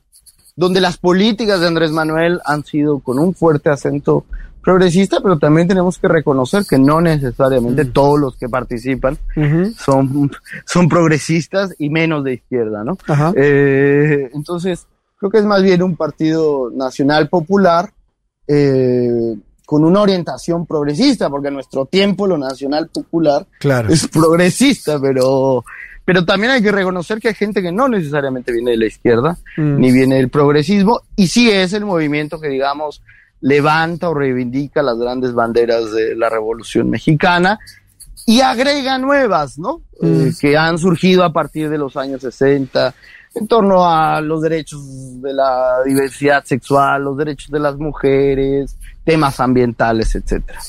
donde 0.56 0.82
las 0.82 0.98
políticas 0.98 1.60
de 1.60 1.68
Andrés 1.68 1.92
Manuel 1.92 2.40
han 2.46 2.64
sido 2.64 3.00
con 3.00 3.20
un 3.20 3.34
fuerte 3.34 3.70
acento 3.70 4.26
progresista, 4.64 5.20
pero 5.22 5.38
también 5.38 5.68
tenemos 5.68 6.00
que 6.00 6.08
reconocer 6.08 6.64
que 6.68 6.80
no 6.80 7.00
necesariamente 7.00 7.86
todos 7.86 8.20
los 8.20 8.36
que 8.36 8.50
participan 8.50 9.18
son, 9.78 10.32
son 10.66 10.90
progresistas 10.90 11.76
y 11.78 11.90
menos 11.90 12.24
de 12.24 12.34
izquierda, 12.34 12.84
¿no? 12.84 12.98
Ajá. 13.08 13.32
Eh, 13.36 14.32
entonces, 14.34 14.88
creo 15.20 15.30
Creo 15.30 15.32
que 15.32 15.38
es 15.40 15.46
más 15.46 15.64
bien 15.64 15.82
un 15.82 15.96
partido 15.96 16.70
nacional 16.72 17.30
popular 17.30 17.90
eh, 18.48 19.36
con 19.66 19.84
una 19.84 20.02
orientación 20.02 20.66
progresista, 20.66 21.30
porque 21.30 21.48
en 21.48 21.56
nuestro 21.56 21.86
tiempo 21.86 22.28
lo 22.28 22.38
nacional 22.38 22.90
popular 22.90 23.48
Claro. 23.60 23.90
es 23.90 24.08
progresista, 24.08 25.00
pero, 25.00 25.64
pero 26.06 26.24
también 26.24 26.52
hay 26.52 26.62
que 26.62 26.72
reconocer 26.72 27.20
que 27.20 27.30
hay 27.30 27.34
gente 27.34 27.62
que 27.62 27.72
no 27.72 27.88
necesariamente 27.90 28.52
viene 28.54 28.72
de 28.72 28.78
la 28.78 28.86
izquierda, 28.86 29.38
Mm. 29.58 29.80
ni 29.80 29.92
viene 29.92 30.16
del 30.16 30.30
progresismo, 30.30 31.02
y 31.16 31.28
sí 31.28 31.50
es 31.50 31.74
el 31.74 31.84
movimiento 31.86 32.40
que, 32.40 32.48
digamos, 32.48 33.02
levanta 33.42 34.10
o 34.10 34.14
reivindica 34.14 34.82
las 34.82 34.98
grandes 34.98 35.34
banderas 35.34 35.92
de 35.92 36.16
la 36.16 36.30
Revolución 36.30 36.90
Mexicana 36.90 37.60
y 38.26 38.42
agrega 38.42 38.98
nuevas, 38.98 39.60
¿no? 39.60 39.82
Eh, 40.02 40.32
que 40.40 40.58
han 40.58 40.78
surgido 40.80 41.24
a 41.24 41.32
partir 41.34 41.70
de 41.70 41.78
los 41.78 41.96
años 41.98 42.22
60 42.22 42.94
en 43.36 43.48
torno 43.48 43.88
a 43.88 44.22
los 44.22 44.42
derechos 44.42 44.82
de 45.22 45.34
la 45.34 45.84
diversidad 45.86 46.44
sexual, 46.46 47.04
los 47.04 47.18
derechos 47.18 47.52
de 47.52 47.60
las 47.60 47.76
mujeres, 47.78 48.78
temas 49.04 49.40
ambientales, 49.40 50.16
etcétera. 50.16 50.60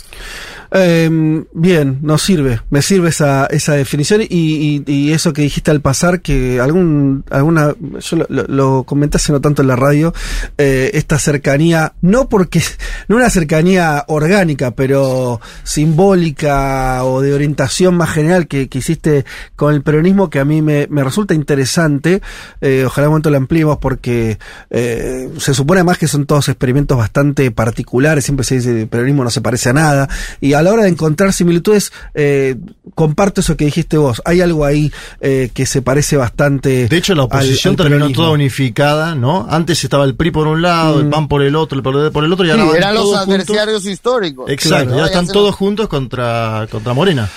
Eh, 0.79 1.09
bien, 1.55 2.01
nos 2.03 2.21
sirve, 2.23 2.61
me 2.69 2.83
sirve 2.83 3.09
esa, 3.09 3.47
esa 3.47 3.73
definición 3.73 4.21
y, 4.21 4.27
y- 4.29 4.83
y 4.87 5.13
eso 5.13 5.33
que 5.33 5.41
dijiste 5.41 5.71
al 5.71 5.81
pasar, 5.81 6.21
que 6.21 6.61
algún, 6.61 7.25
alguna, 7.31 7.75
yo 7.99 8.17
lo, 8.29 8.45
lo, 8.47 8.85
comenté 8.85 9.17
hace 9.17 9.33
no 9.33 9.41
tanto 9.41 9.63
en 9.63 9.69
la 9.69 9.77
radio, 9.77 10.13
eh, 10.59 10.91
esta 10.93 11.19
cercanía, 11.19 11.95
no 12.03 12.29
porque, 12.29 12.61
no 13.09 13.17
una 13.17 13.31
cercanía 13.31 14.05
orgánica, 14.09 14.73
pero 14.73 15.41
simbólica 15.63 17.03
o 17.05 17.23
de 17.23 17.33
orientación 17.33 17.97
más 17.97 18.11
general 18.11 18.47
que, 18.47 18.69
hiciste 18.71 19.25
con 19.57 19.73
el 19.73 19.81
peronismo 19.83 20.29
que 20.29 20.39
a 20.41 20.45
mí 20.45 20.61
me, 20.61 20.87
me 20.91 21.03
resulta 21.03 21.33
interesante, 21.33 22.21
eh, 22.61 22.85
ojalá 22.87 23.07
un 23.09 23.13
momento 23.13 23.31
lo 23.31 23.39
ampliemos 23.39 23.79
porque 23.79 24.39
eh, 24.69 25.31
se 25.39 25.55
supone 25.55 25.81
además 25.81 25.97
que 25.97 26.07
son 26.09 26.27
todos 26.27 26.51
experimentos 26.51 26.99
bastante 26.99 27.51
particulares, 27.51 28.25
siempre 28.25 28.45
se 28.45 28.57
dice 28.57 28.83
el 28.83 28.89
peronismo 28.89 29.25
no 29.25 29.31
se 29.31 29.41
parece 29.41 29.71
a 29.71 29.73
nada, 29.73 30.09
y 30.43 30.53
a 30.53 30.66
la 30.67 30.73
hora 30.73 30.83
de 30.85 30.91
encontrar 30.91 31.33
similitudes, 31.33 31.93
eh, 32.15 32.57
comparto 32.95 33.41
eso 33.41 33.57
que 33.57 33.65
dijiste 33.65 33.97
vos, 33.97 34.21
hay 34.25 34.41
algo 34.41 34.65
ahí 34.65 34.93
eh, 35.21 35.51
que 35.55 35.65
se 35.67 35.81
parece 35.83 36.17
bastante. 36.17 36.89
De 36.89 36.97
hecho, 36.97 37.15
la 37.15 37.25
oposición 37.25 37.77
terminó 37.77 38.11
toda 38.11 38.31
unificada, 38.31 39.15
¿no? 39.15 39.47
Antes 39.49 39.83
estaba 39.85 40.05
el 40.05 40.15
PRI 40.15 40.31
por 40.31 40.47
un 40.47 40.63
lado, 40.63 41.01
el 41.01 41.09
PAN 41.09 41.29
por 41.29 41.43
el 41.43 41.55
otro, 41.57 41.77
el 41.79 41.83
PRD 41.83 42.11
por 42.11 42.25
el 42.25 42.33
otro, 42.33 42.45
y 42.47 42.51
ahora 42.51 42.65
Sí, 42.65 42.71
eran 42.77 42.95
los 42.95 43.05
juntos. 43.05 43.23
adversarios 43.29 43.87
históricos. 43.87 44.51
Exacto, 44.51 44.87
Claro, 44.87 44.99
ya 45.01 45.07
están 45.07 45.27
todos 45.29 45.55
juntos 45.55 45.89
contra, 45.89 46.67
contra 46.71 46.93
Morena. 46.95 47.29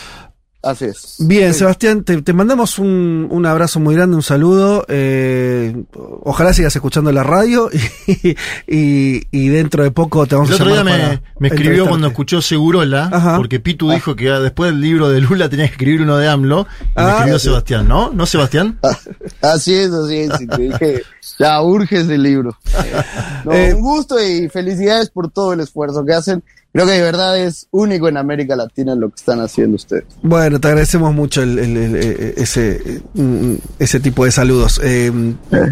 Así 0.62 0.84
es. 0.86 1.16
Bien, 1.20 1.54
Sebastián, 1.54 2.04
te, 2.04 2.22
te 2.22 2.34
mandamos 2.34 2.80
un, 2.80 3.30
un 3.32 3.46
abrazo 3.46 3.80
muy 3.80 3.96
grande, 3.96 4.18
un 4.18 4.22
saludo. 4.24 4.86
eh, 4.90 5.74
ojalá 6.24 6.54
sigas 6.54 6.76
escuchando 6.76 7.14
la 7.14 7.24
radio 7.24 7.70
y, 8.08 8.36
y- 8.68 9.24
y 9.32 9.48
dentro 9.48 9.84
de 9.84 9.92
poco 9.92 10.26
te 10.28 10.36
vamos 10.36 10.50
El 10.50 10.56
a 10.56 10.58
otro 10.58 10.68
día 10.68 10.84
llamar 10.84 11.00
me, 11.00 11.22
me 11.40 11.48
escribió 11.56 11.88
cuando 11.88 12.08
escuchó 12.08 12.42
Segurola, 12.42 13.36
porque 13.38 13.62
Pitu 13.62 13.90
dijo 13.92 14.18
que 14.18 14.30
después 14.32 14.72
del 14.72 14.82
libro 14.82 15.08
de 15.08 15.22
Lula 15.22 15.48
tenía 15.48 15.66
que 15.68 15.72
escribir 15.74 16.02
uno 16.02 16.18
de 16.18 16.28
AMLO, 16.28 16.68
y 16.82 16.84
me 16.84 16.90
Ah, 16.96 17.12
escribió 17.12 17.40
sí. 17.40 17.46
Sebastián, 17.46 17.88
¿no? 17.88 18.12
¿No, 18.12 18.26
Sebastián? 18.26 18.80
Así 19.42 19.74
es, 19.74 19.92
así 19.94 20.16
es. 20.18 20.42
y 20.42 20.48
te 20.48 20.62
dije, 20.62 21.04
ya 21.40 21.62
urge 21.62 22.02
ese 22.02 22.18
libro. 22.18 22.58
No, 23.46 23.54
Eh, 23.54 23.74
un 23.74 23.82
gusto 23.82 24.20
y 24.22 24.50
felicidades 24.50 25.10
por 25.10 25.32
todo 25.32 25.54
el 25.54 25.62
esfuerzo 25.62 26.04
que 26.04 26.14
hacen. 26.14 26.44
Creo 26.72 26.86
que 26.86 26.92
de 26.92 27.02
verdad 27.02 27.38
es 27.40 27.68
único 27.72 28.08
en 28.10 28.18
América 28.18 28.56
Latina 28.56 28.94
lo 28.94 29.10
que 29.10 29.16
están 29.16 29.40
haciendo 29.42 29.76
ustedes. 29.76 30.04
Bueno, 30.22 30.60
te 30.60 30.68
agradecemos 30.68 31.14
mucho 31.16 31.42
el- 31.42 31.58
el- 31.58 31.78
el- 31.78 31.96
eh, 31.96 32.34
ese, 32.38 33.02
mm, 33.16 33.54
ese 33.80 34.00
tipo 34.00 34.24
de 34.26 34.32
saludos. 34.32 34.80
Eh, 34.84 35.12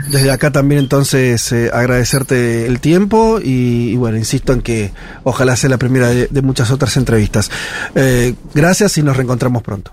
desde 0.10 0.32
acá 0.32 0.50
también 0.52 0.80
entonces 0.80 1.52
eh, 1.52 1.70
agradecerte 1.72 2.66
el 2.66 2.80
tiempo 2.80 3.40
y, 3.40 3.92
y 3.92 3.96
bueno, 3.96 4.18
insisto 4.18 4.54
en 4.54 4.62
que 4.62 4.92
ojalá 5.24 5.56
sea 5.56 5.70
la 5.70 5.78
primera 5.78 6.08
de, 6.10 6.28
de 6.32 6.42
muchas 6.42 6.72
otras 6.72 6.98
entrevistas. 6.98 7.52
Eh, 7.94 8.34
gracias 8.56 8.98
y 8.98 9.04
nos 9.04 9.16
reencontramos 9.18 9.62
pronto. 9.62 9.92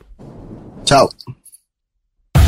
Chao. 0.85 1.11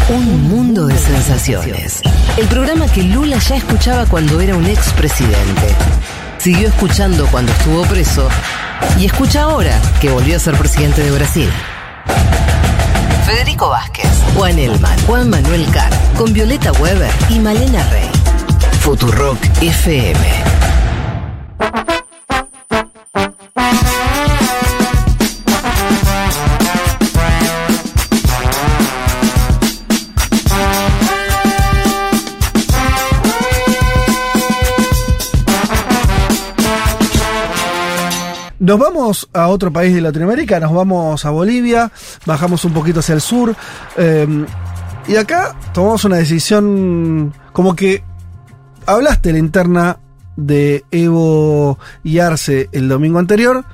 Un 0.08 0.48
mundo 0.48 0.86
de 0.86 0.96
sensaciones. 0.96 2.00
El 2.38 2.46
programa 2.46 2.86
que 2.92 3.02
Lula 3.02 3.38
ya 3.38 3.56
escuchaba 3.56 4.06
cuando 4.06 4.40
era 4.40 4.56
un 4.56 4.64
expresidente. 4.66 5.66
Siguió 6.46 6.68
escuchando 6.68 7.26
cuando 7.32 7.50
estuvo 7.50 7.82
preso 7.86 8.28
y 9.00 9.06
escucha 9.06 9.42
ahora 9.42 9.82
que 10.00 10.10
volvió 10.10 10.36
a 10.36 10.38
ser 10.38 10.54
presidente 10.54 11.02
de 11.02 11.10
Brasil. 11.10 11.50
Federico 13.26 13.68
Vázquez, 13.68 14.08
Juan 14.36 14.56
Elman, 14.56 14.96
Juan 15.08 15.28
Manuel 15.28 15.66
Carr, 15.72 15.90
con 16.16 16.32
Violeta 16.32 16.70
Weber 16.74 17.10
y 17.30 17.40
Malena 17.40 17.84
Rey. 17.90 18.08
Futurock 18.78 19.40
FM. 19.60 20.20
Nos 38.66 38.80
vamos 38.80 39.28
a 39.32 39.46
otro 39.46 39.72
país 39.72 39.94
de 39.94 40.00
Latinoamérica, 40.00 40.58
nos 40.58 40.72
vamos 40.74 41.24
a 41.24 41.30
Bolivia, 41.30 41.92
bajamos 42.24 42.64
un 42.64 42.72
poquito 42.72 42.98
hacia 42.98 43.14
el 43.14 43.20
sur. 43.20 43.54
eh, 43.96 44.26
y 45.06 45.14
acá 45.14 45.54
tomamos 45.72 46.04
una 46.04 46.16
decisión 46.16 47.32
como 47.52 47.76
que 47.76 48.02
hablaste 48.84 49.30
la 49.30 49.38
interna 49.38 50.00
de 50.34 50.84
Evo 50.90 51.78
y 52.02 52.18
Arce 52.18 52.68
el 52.72 52.88
domingo 52.88 53.20
anterior, 53.20 53.64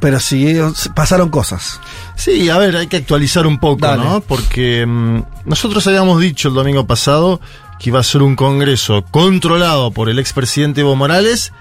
pero 0.00 0.18
sí, 0.18 0.56
pasaron 0.96 1.28
cosas. 1.28 1.80
Sí, 2.16 2.50
a 2.50 2.58
ver, 2.58 2.74
hay 2.74 2.88
que 2.88 2.96
actualizar 2.96 3.46
un 3.46 3.60
poco, 3.60 3.86
Dale. 3.86 4.02
¿no? 4.02 4.20
Porque 4.20 4.84
mm, 4.84 5.22
nosotros 5.44 5.86
habíamos 5.86 6.20
dicho 6.20 6.48
el 6.48 6.54
domingo 6.54 6.88
pasado 6.88 7.40
que 7.78 7.90
iba 7.90 8.00
a 8.00 8.02
ser 8.02 8.22
un 8.22 8.34
congreso 8.34 9.04
controlado 9.12 9.92
por 9.92 10.08
el 10.08 10.18
expresidente 10.18 10.80
Evo 10.80 10.96
Morales 10.96 11.52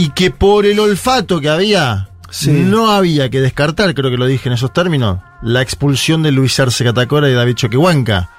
y 0.00 0.08
que 0.10 0.30
por 0.30 0.64
el 0.64 0.78
olfato 0.80 1.40
que 1.40 1.48
había, 1.50 2.08
Sí. 2.30 2.50
no 2.50 2.90
había 2.90 3.28
que 3.28 3.40
descartar, 3.40 3.92
creo 3.94 4.10
que 4.10 4.16
lo 4.16 4.26
dije 4.26 4.48
en 4.48 4.52
esos 4.54 4.72
términos, 4.72 5.18
la 5.42 5.60
expulsión 5.62 6.22
de 6.22 6.32
Luis 6.32 6.58
Arce 6.60 6.84
Catacora 6.84 7.28
y 7.28 7.34
David 7.34 7.54
Choquehuanca. 7.56 8.30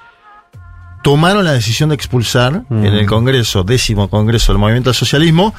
Tomaron 1.02 1.44
la 1.44 1.52
decisión 1.52 1.88
de 1.90 1.94
expulsar 1.96 2.62
Mm. 2.68 2.84
en 2.86 2.94
el 2.94 3.06
Congreso, 3.06 3.64
décimo 3.64 4.08
Congreso 4.08 4.52
del 4.52 4.58
Movimiento 4.60 4.90
al 4.90 4.94
Socialismo, 4.96 5.54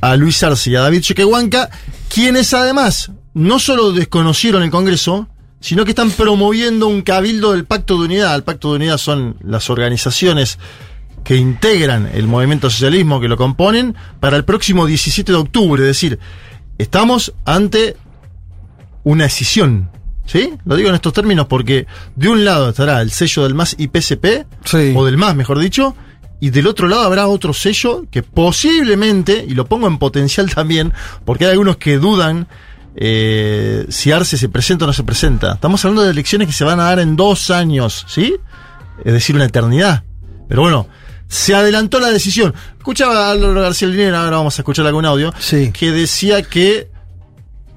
a 0.00 0.16
Luis 0.16 0.42
Arce 0.42 0.70
y 0.70 0.76
a 0.76 0.80
David 0.80 1.02
Choquehuanca, 1.02 1.70
quienes 2.12 2.52
además 2.54 3.10
no 3.34 3.58
solo 3.58 3.92
desconocieron 3.92 4.62
el 4.62 4.70
Congreso, 4.70 5.28
sino 5.60 5.84
que 5.84 5.90
están 5.92 6.10
promoviendo 6.10 6.88
un 6.88 7.02
cabildo 7.02 7.52
del 7.52 7.64
Pacto 7.64 7.98
de 7.98 8.06
Unidad. 8.06 8.34
El 8.34 8.42
Pacto 8.42 8.70
de 8.70 8.76
Unidad 8.76 8.98
son 8.98 9.36
las 9.42 9.70
organizaciones 9.70 10.58
que 11.24 11.36
integran 11.36 12.10
el 12.12 12.26
movimiento 12.26 12.66
al 12.66 12.72
socialismo, 12.72 13.20
que 13.20 13.28
lo 13.28 13.36
componen, 13.36 13.94
para 14.20 14.36
el 14.36 14.44
próximo 14.44 14.86
17 14.86 15.32
de 15.32 15.38
octubre. 15.38 15.82
Es 15.82 15.88
decir, 15.88 16.18
estamos 16.78 17.34
ante 17.44 17.96
una 19.04 19.24
decisión. 19.24 19.90
¿Sí? 20.24 20.54
Lo 20.64 20.76
digo 20.76 20.88
en 20.88 20.94
estos 20.94 21.12
términos 21.12 21.46
porque 21.46 21.86
de 22.14 22.28
un 22.28 22.44
lado 22.44 22.68
estará 22.68 23.02
el 23.02 23.10
sello 23.10 23.42
del 23.42 23.54
MAS 23.54 23.74
y 23.76 23.88
PSP, 23.88 24.46
o 24.94 25.04
del 25.04 25.16
MAS, 25.16 25.34
mejor 25.34 25.58
dicho, 25.58 25.96
y 26.40 26.50
del 26.50 26.68
otro 26.68 26.86
lado 26.86 27.02
habrá 27.02 27.26
otro 27.26 27.52
sello 27.52 28.04
que 28.10 28.22
posiblemente, 28.22 29.44
y 29.46 29.54
lo 29.54 29.66
pongo 29.66 29.88
en 29.88 29.98
potencial 29.98 30.52
también, 30.54 30.92
porque 31.24 31.44
hay 31.44 31.52
algunos 31.52 31.76
que 31.76 31.98
dudan 31.98 32.46
eh, 32.94 33.86
si 33.88 34.12
Arce 34.12 34.36
se 34.36 34.48
presenta 34.48 34.84
o 34.84 34.88
no 34.88 34.92
se 34.92 35.04
presenta. 35.04 35.54
Estamos 35.54 35.84
hablando 35.84 36.02
de 36.02 36.10
elecciones 36.10 36.46
que 36.46 36.54
se 36.54 36.64
van 36.64 36.80
a 36.80 36.84
dar 36.84 36.98
en 37.00 37.16
dos 37.16 37.50
años, 37.50 38.04
¿sí? 38.08 38.36
Es 39.04 39.12
decir, 39.12 39.34
una 39.34 39.46
eternidad. 39.46 40.04
Pero 40.48 40.62
bueno, 40.62 40.86
se 41.32 41.54
adelantó 41.54 41.98
la 41.98 42.10
decisión. 42.10 42.52
Escuchaba 42.76 43.28
a 43.28 43.30
Álvaro 43.30 43.62
García 43.62 43.88
Linera, 43.88 44.22
ahora 44.22 44.36
vamos 44.36 44.58
a 44.58 44.62
escuchar 44.62 44.86
algún 44.86 45.06
audio, 45.06 45.32
que 45.72 45.90
decía 45.92 46.42
que 46.42 46.90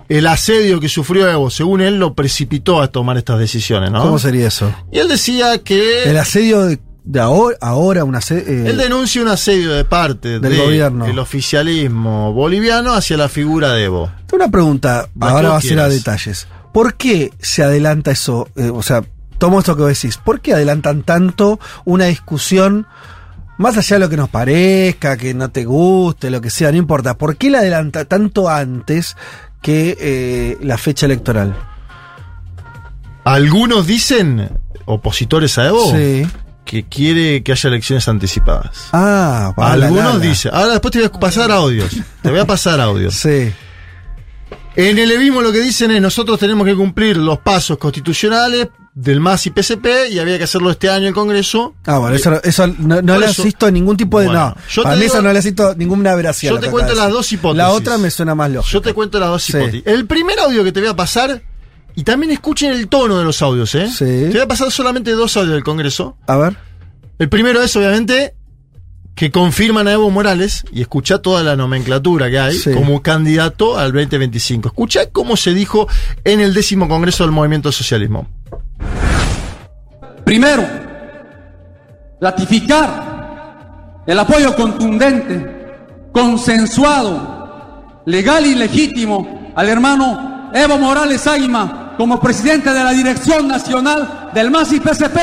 el 0.09 0.27
asedio 0.27 0.79
que 0.81 0.89
sufrió 0.89 1.29
Evo, 1.29 1.49
según 1.49 1.79
él, 1.81 1.97
lo 1.97 2.13
precipitó 2.15 2.81
a 2.81 2.89
tomar 2.89 3.17
estas 3.17 3.39
decisiones, 3.39 3.91
¿no? 3.91 4.01
¿Cómo 4.03 4.19
sería 4.19 4.47
eso? 4.49 4.73
Y 4.91 4.99
él 4.99 5.07
decía 5.07 5.57
que... 5.63 6.03
El 6.03 6.17
asedio 6.17 6.63
de, 6.65 6.79
de 7.05 7.19
ahora, 7.21 7.57
ahora 7.61 8.03
un 8.03 8.15
asedio... 8.15 8.43
eh, 8.45 8.69
Él 8.71 8.77
denuncia 8.77 9.21
un 9.21 9.29
asedio 9.29 9.71
de 9.71 9.85
parte 9.85 10.39
Del 10.39 10.57
gobierno. 10.57 11.05
el 11.05 11.17
oficialismo 11.17 12.33
boliviano 12.33 12.93
hacia 12.93 13.15
la 13.15 13.29
figura 13.29 13.71
de 13.71 13.85
Evo. 13.85 14.11
Tengo 14.27 14.43
una 14.43 14.51
pregunta, 14.51 15.07
ahora 15.19 15.49
va 15.49 15.57
a 15.57 15.61
ser 15.61 15.79
a 15.79 15.87
detalles. 15.87 16.45
¿Por 16.73 16.95
qué 16.95 17.31
se 17.39 17.63
adelanta 17.63 18.11
eso? 18.11 18.49
Eh, 18.57 18.69
o 18.71 18.83
sea, 18.83 19.01
tomo 19.37 19.59
esto 19.59 19.75
que 19.77 19.83
vos 19.83 19.89
decís. 20.01 20.17
¿Por 20.17 20.41
qué 20.41 20.53
adelantan 20.53 21.03
tanto 21.03 21.57
una 21.85 22.05
discusión, 22.05 22.85
más 23.57 23.77
allá 23.77 23.95
de 23.95 23.99
lo 24.01 24.09
que 24.09 24.17
nos 24.17 24.29
parezca, 24.29 25.17
que 25.17 25.33
no 25.33 25.49
te 25.49 25.63
guste, 25.65 26.29
lo 26.29 26.41
que 26.41 26.49
sea, 26.49 26.71
no 26.71 26.77
importa? 26.77 27.17
¿Por 27.17 27.37
qué 27.37 27.49
la 27.49 27.59
adelanta 27.59 28.05
tanto 28.05 28.49
antes 28.49 29.15
que 29.61 29.97
eh, 29.99 30.57
la 30.61 30.77
fecha 30.77 31.05
electoral? 31.05 31.55
Algunos 33.23 33.87
dicen, 33.87 34.49
opositores 34.85 35.57
a 35.57 35.67
Evo, 35.67 35.91
Sí. 35.91 36.27
que 36.63 36.83
quiere 36.87 37.43
que 37.43 37.51
haya 37.53 37.69
elecciones 37.69 38.07
anticipadas. 38.07 38.89
Ah, 38.93 39.53
para 39.55 39.73
Algunos 39.73 40.21
dicen. 40.21 40.51
Ahora 40.53 40.73
después 40.73 40.91
te 40.91 40.99
voy 40.99 41.07
a 41.07 41.11
pasar 41.19 41.51
audios. 41.51 41.95
Te 42.21 42.29
voy 42.29 42.39
a 42.39 42.45
pasar 42.45 42.79
audios. 42.79 43.15
Sí. 43.15 43.51
En 44.75 44.99
el 44.99 45.07
levismo 45.09 45.41
lo 45.41 45.51
que 45.51 45.59
dicen 45.61 45.89
es 45.91 46.01
nosotros 46.01 46.37
tenemos 46.37 46.67
que 46.67 46.75
cumplir 46.75 47.17
los 47.17 47.39
pasos 47.39 47.77
constitucionales 47.77 48.67
del 48.95 49.19
MAS 49.19 49.45
y 49.45 49.51
PCP 49.51 50.09
y 50.09 50.19
había 50.19 50.37
que 50.37 50.45
hacerlo 50.45 50.71
este 50.71 50.89
año 50.89 51.01
en 51.03 51.07
el 51.09 51.13
Congreso. 51.13 51.75
Ah, 51.85 51.97
bueno, 51.99 52.15
eso, 52.15 52.41
eso 52.43 52.65
no, 52.67 53.01
no 53.01 53.19
le 53.19 53.25
asisto 53.25 53.69
ningún 53.69 53.97
tipo 53.97 54.19
de. 54.21 54.27
Bueno, 54.27 54.55
no, 54.77 54.83
para 54.83 54.95
mí 54.95 55.01
digo- 55.01 55.13
eso 55.13 55.21
no 55.21 55.33
le 55.33 55.39
asisto 55.39 55.75
ninguna 55.75 56.15
veracidad. 56.15 56.53
Yo 56.53 56.59
te 56.59 56.69
cuento 56.71 56.95
las 56.95 57.11
dos 57.11 57.29
hipótesis. 57.31 57.57
La 57.57 57.69
otra 57.71 57.97
me 57.97 58.09
suena 58.09 58.33
más 58.35 58.49
lógica. 58.49 58.71
Yo 58.71 58.81
te 58.81 58.93
cuento 58.93 59.19
las 59.19 59.29
dos 59.29 59.43
Sí. 59.43 59.51
hipótesis. 59.57 59.83
El 59.85 60.05
primer 60.07 60.39
audio 60.39 60.63
que 60.63 60.71
te 60.71 60.79
voy 60.79 60.89
a 60.89 60.95
pasar, 60.95 61.41
y 61.93 62.03
también 62.03 62.31
escuchen 62.31 62.71
el 62.71 62.87
tono 62.87 63.17
de 63.19 63.25
los 63.25 63.41
audios, 63.41 63.75
¿eh? 63.75 63.89
Te 63.99 64.29
voy 64.29 64.39
a 64.39 64.47
pasar 64.47 64.71
solamente 64.71 65.11
dos 65.11 65.35
audios 65.35 65.53
del 65.55 65.63
Congreso. 65.65 66.17
A 66.27 66.37
ver. 66.37 66.55
El 67.19 67.27
primero 67.27 67.61
es, 67.61 67.75
obviamente, 67.75 68.33
que 69.13 69.29
confirman 69.31 69.87
a 69.89 69.93
Evo 69.93 70.09
Morales 70.09 70.63
y 70.71 70.81
escucha 70.81 71.19
toda 71.19 71.43
la 71.43 71.55
nomenclatura 71.57 72.29
que 72.29 72.39
hay 72.39 72.57
Sí. 72.57 72.71
como 72.73 73.01
candidato 73.01 73.77
al 73.77 73.91
2025. 73.93 74.69
Escucha 74.69 75.09
cómo 75.09 75.35
se 75.37 75.53
dijo 75.53 75.87
en 76.23 76.39
el 76.41 76.53
décimo 76.53 76.87
Congreso 76.89 77.23
del 77.23 77.31
Movimiento 77.31 77.71
Socialismo. 77.73 78.29
Primero, 80.23 80.63
ratificar 82.19 84.01
el 84.05 84.19
apoyo 84.19 84.55
contundente, 84.55 86.09
consensuado, 86.11 88.01
legal 88.05 88.45
y 88.45 88.55
legítimo 88.55 89.51
al 89.55 89.69
hermano 89.69 90.51
Evo 90.53 90.77
Morales 90.77 91.25
Águima 91.27 91.93
como 91.97 92.19
presidente 92.19 92.71
de 92.71 92.83
la 92.83 92.91
Dirección 92.91 93.47
Nacional 93.47 94.31
del 94.33 94.51
MAS 94.51 94.73
y 94.73 94.79
PCP. 94.79 95.17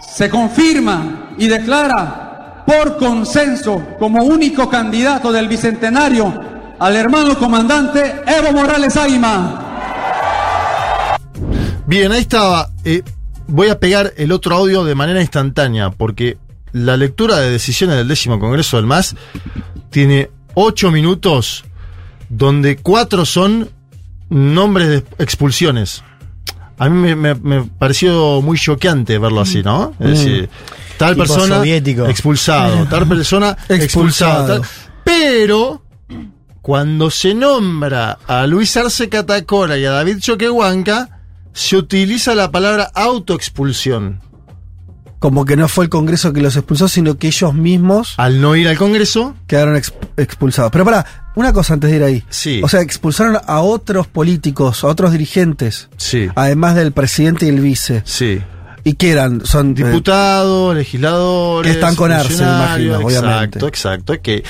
Se 0.00 0.28
confirma 0.28 1.34
y 1.38 1.48
declara 1.48 2.64
por 2.66 2.96
consenso 2.96 3.82
como 3.98 4.24
único 4.24 4.68
candidato 4.68 5.32
del 5.32 5.48
Bicentenario 5.48 6.54
al 6.78 6.96
hermano 6.96 7.38
comandante 7.38 8.22
Evo 8.26 8.52
Morales 8.52 8.96
Águima. 8.96 9.63
Bien, 11.86 12.12
ahí 12.12 12.20
estaba. 12.20 12.70
Eh, 12.84 13.02
voy 13.46 13.68
a 13.68 13.78
pegar 13.78 14.12
el 14.16 14.32
otro 14.32 14.56
audio 14.56 14.84
de 14.84 14.94
manera 14.94 15.20
instantánea, 15.20 15.90
porque 15.90 16.38
la 16.72 16.96
lectura 16.96 17.38
de 17.38 17.50
decisiones 17.50 17.96
del 17.96 18.08
décimo 18.08 18.38
Congreso 18.40 18.76
del 18.78 18.86
MAS 18.86 19.14
tiene 19.90 20.30
ocho 20.54 20.90
minutos, 20.90 21.64
donde 22.28 22.76
cuatro 22.78 23.24
son 23.24 23.70
nombres 24.30 24.88
de 24.88 25.04
expulsiones. 25.18 26.02
A 26.78 26.88
mí 26.88 26.96
me, 27.00 27.14
me- 27.14 27.34
me 27.34 27.62
pareció 27.64 28.40
muy 28.42 28.58
choqueante 28.58 29.18
verlo 29.18 29.40
así, 29.42 29.62
¿no? 29.62 29.92
Es 30.00 30.06
Mm. 30.06 30.10
decir, 30.10 30.48
tal 30.96 31.16
persona 31.16 31.56
soviético. 31.58 32.06
expulsado, 32.06 32.86
tal 32.86 33.06
persona 33.06 33.50
expulsado. 33.68 33.84
Expulsado. 33.84 34.46
tal- 34.60 34.68
Pero 35.04 35.82
cuando 36.62 37.10
se 37.10 37.34
nombra 37.34 38.18
a 38.26 38.46
Luis 38.46 38.76
Arce 38.76 39.08
Catacora 39.08 39.76
y 39.78 39.84
a 39.84 39.90
David 39.90 40.18
Choquehuanca, 40.18 41.20
se 41.54 41.76
utiliza 41.76 42.34
la 42.34 42.50
palabra 42.50 42.90
autoexpulsión. 42.94 44.20
Como 45.18 45.46
que 45.46 45.56
no 45.56 45.68
fue 45.68 45.84
el 45.86 45.88
Congreso 45.90 46.34
que 46.34 46.42
los 46.42 46.54
expulsó, 46.54 46.86
sino 46.86 47.16
que 47.16 47.28
ellos 47.28 47.54
mismos. 47.54 48.12
Al 48.18 48.42
no 48.42 48.54
ir 48.56 48.68
al 48.68 48.76
Congreso. 48.76 49.34
Quedaron 49.46 49.76
ex- 49.76 49.94
expulsados. 50.18 50.70
Pero 50.70 50.84
para, 50.84 51.30
una 51.34 51.54
cosa 51.54 51.72
antes 51.72 51.90
de 51.90 51.96
ir 51.96 52.02
ahí. 52.02 52.24
Sí. 52.28 52.60
O 52.62 52.68
sea, 52.68 52.82
expulsaron 52.82 53.38
a 53.46 53.60
otros 53.62 54.06
políticos, 54.06 54.84
a 54.84 54.88
otros 54.88 55.12
dirigentes. 55.12 55.88
Sí. 55.96 56.28
Además 56.34 56.74
del 56.74 56.92
presidente 56.92 57.46
y 57.46 57.48
el 57.48 57.60
vice. 57.60 58.02
Sí. 58.04 58.42
¿Y 58.82 58.94
qué 58.94 59.12
eran? 59.12 59.46
Son 59.46 59.70
eh, 59.70 59.74
Diputados, 59.74 60.74
legisladores. 60.76 61.72
Que 61.72 61.78
están 61.78 61.96
con 61.96 62.12
Arce, 62.12 62.42
imagino, 62.42 62.98
obviamente. 62.98 63.58
Exacto, 63.60 63.68
exacto. 63.68 64.12
Es 64.12 64.20
que, 64.20 64.44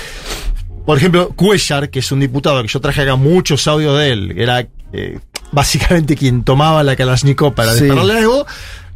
por 0.85 0.99
ejemplo, 0.99 1.29
Cuellar, 1.37 1.89
que 1.89 2.01
es 2.01 2.11
un 2.11 2.19
diputado 2.19 2.61
que 2.63 2.69
yo 2.69 2.81
traje 2.81 3.03
acá 3.03 3.15
muchos 3.15 3.69
audios 3.69 3.97
de 3.97 4.11
él, 4.11 4.35
era 4.37 4.67
eh, 4.95 5.19
básicamente 5.53 6.17
quien 6.17 6.45
tomaba 6.45 6.83
la 6.83 6.97
Kalashnikov 6.97 7.55
para 7.55 7.73
Sí. 7.75 7.85
dispararle 7.85 8.15
a 8.15 8.21
Evo, 8.21 8.47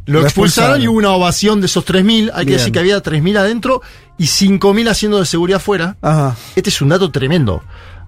lo, 0.05 0.21
Lo 0.21 0.25
expulsaron, 0.25 0.25
expulsaron. 0.25 0.81
y 0.81 0.87
hubo 0.87 0.97
una 0.97 1.11
ovación 1.11 1.59
de 1.61 1.67
esos 1.67 1.85
3.000. 1.85 2.31
Hay 2.33 2.45
que 2.45 2.53
decir 2.53 2.71
que 2.71 2.79
había 2.79 3.01
3.000 3.03 3.37
adentro 3.37 3.81
y 4.17 4.25
5.000 4.25 4.89
haciendo 4.89 5.19
de 5.19 5.25
seguridad 5.25 5.57
afuera. 5.57 5.97
Ajá. 6.01 6.35
Este 6.55 6.69
es 6.69 6.81
un 6.81 6.89
dato 6.89 7.11
tremendo. 7.11 7.63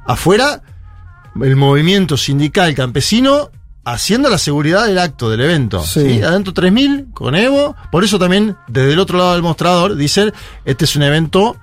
Afuera, 0.05 0.61
el 1.41 1.55
movimiento 1.55 2.17
sindical 2.17 2.73
campesino 2.73 3.51
haciendo 3.83 4.29
la 4.29 4.37
seguridad 4.37 4.85
del 4.85 4.97
acto, 4.99 5.29
del 5.29 5.41
evento. 5.41 5.83
Sí. 5.83 6.01
¿sí? 6.01 6.21
Adentro 6.23 6.53
3.000 6.53 7.13
con 7.13 7.35
Evo. 7.35 7.75
Por 7.91 8.03
eso 8.03 8.17
también, 8.19 8.55
desde 8.67 8.93
el 8.93 8.99
otro 8.99 9.17
lado 9.17 9.33
del 9.33 9.41
mostrador, 9.43 9.95
dicen, 9.95 10.33
este 10.65 10.85
es 10.85 10.95
un 10.95 11.03
evento 11.03 11.55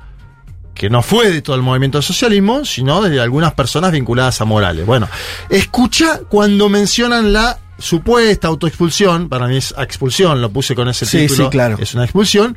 que 0.78 0.88
no 0.88 1.02
fue 1.02 1.30
de 1.30 1.42
todo 1.42 1.56
el 1.56 1.62
movimiento 1.62 1.98
del 1.98 2.04
socialismo, 2.04 2.64
sino 2.64 3.02
de 3.02 3.20
algunas 3.20 3.52
personas 3.52 3.92
vinculadas 3.92 4.40
a 4.40 4.44
Morales. 4.46 4.86
Bueno, 4.86 5.08
escucha 5.50 6.20
cuando 6.28 6.68
mencionan 6.68 7.32
la 7.32 7.58
supuesta 7.78 8.48
autoexpulsión, 8.48 9.28
para 9.28 9.46
mí 9.48 9.56
es 9.56 9.74
expulsión, 9.76 10.40
lo 10.40 10.50
puse 10.50 10.74
con 10.74 10.88
ese 10.88 11.04
Sí, 11.04 11.18
título, 11.26 11.44
sí, 11.46 11.50
claro. 11.50 11.76
es 11.80 11.94
una 11.94 12.04
expulsión, 12.04 12.56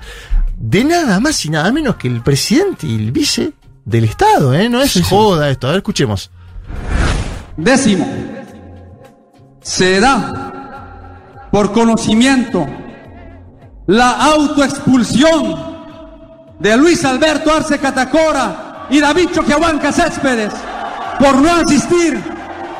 de 0.55 0.83
nada 0.83 1.19
más 1.19 1.43
y 1.45 1.49
nada 1.49 1.71
menos 1.71 1.95
que 1.95 2.07
el 2.07 2.21
presidente 2.21 2.87
y 2.87 2.95
el 2.95 3.11
vice 3.11 3.53
del 3.85 4.03
Estado, 4.05 4.53
¿eh? 4.53 4.69
No 4.69 4.81
es 4.81 5.01
joda 5.03 5.49
esto. 5.49 5.67
A 5.67 5.71
ver, 5.71 5.77
escuchemos. 5.79 6.29
Décimo, 7.57 8.07
se 9.61 9.99
da 9.99 11.49
por 11.51 11.71
conocimiento 11.73 12.65
la 13.87 14.11
autoexpulsión 14.11 15.70
de 16.61 16.77
Luis 16.77 17.03
Alberto 17.03 17.51
Arce 17.51 17.79
Catacora 17.79 18.85
y 18.91 18.99
David 18.99 19.29
Choquehuanca 19.33 19.91
Céspedes 19.91 20.53
por 21.19 21.35
no 21.35 21.51
asistir 21.55 22.21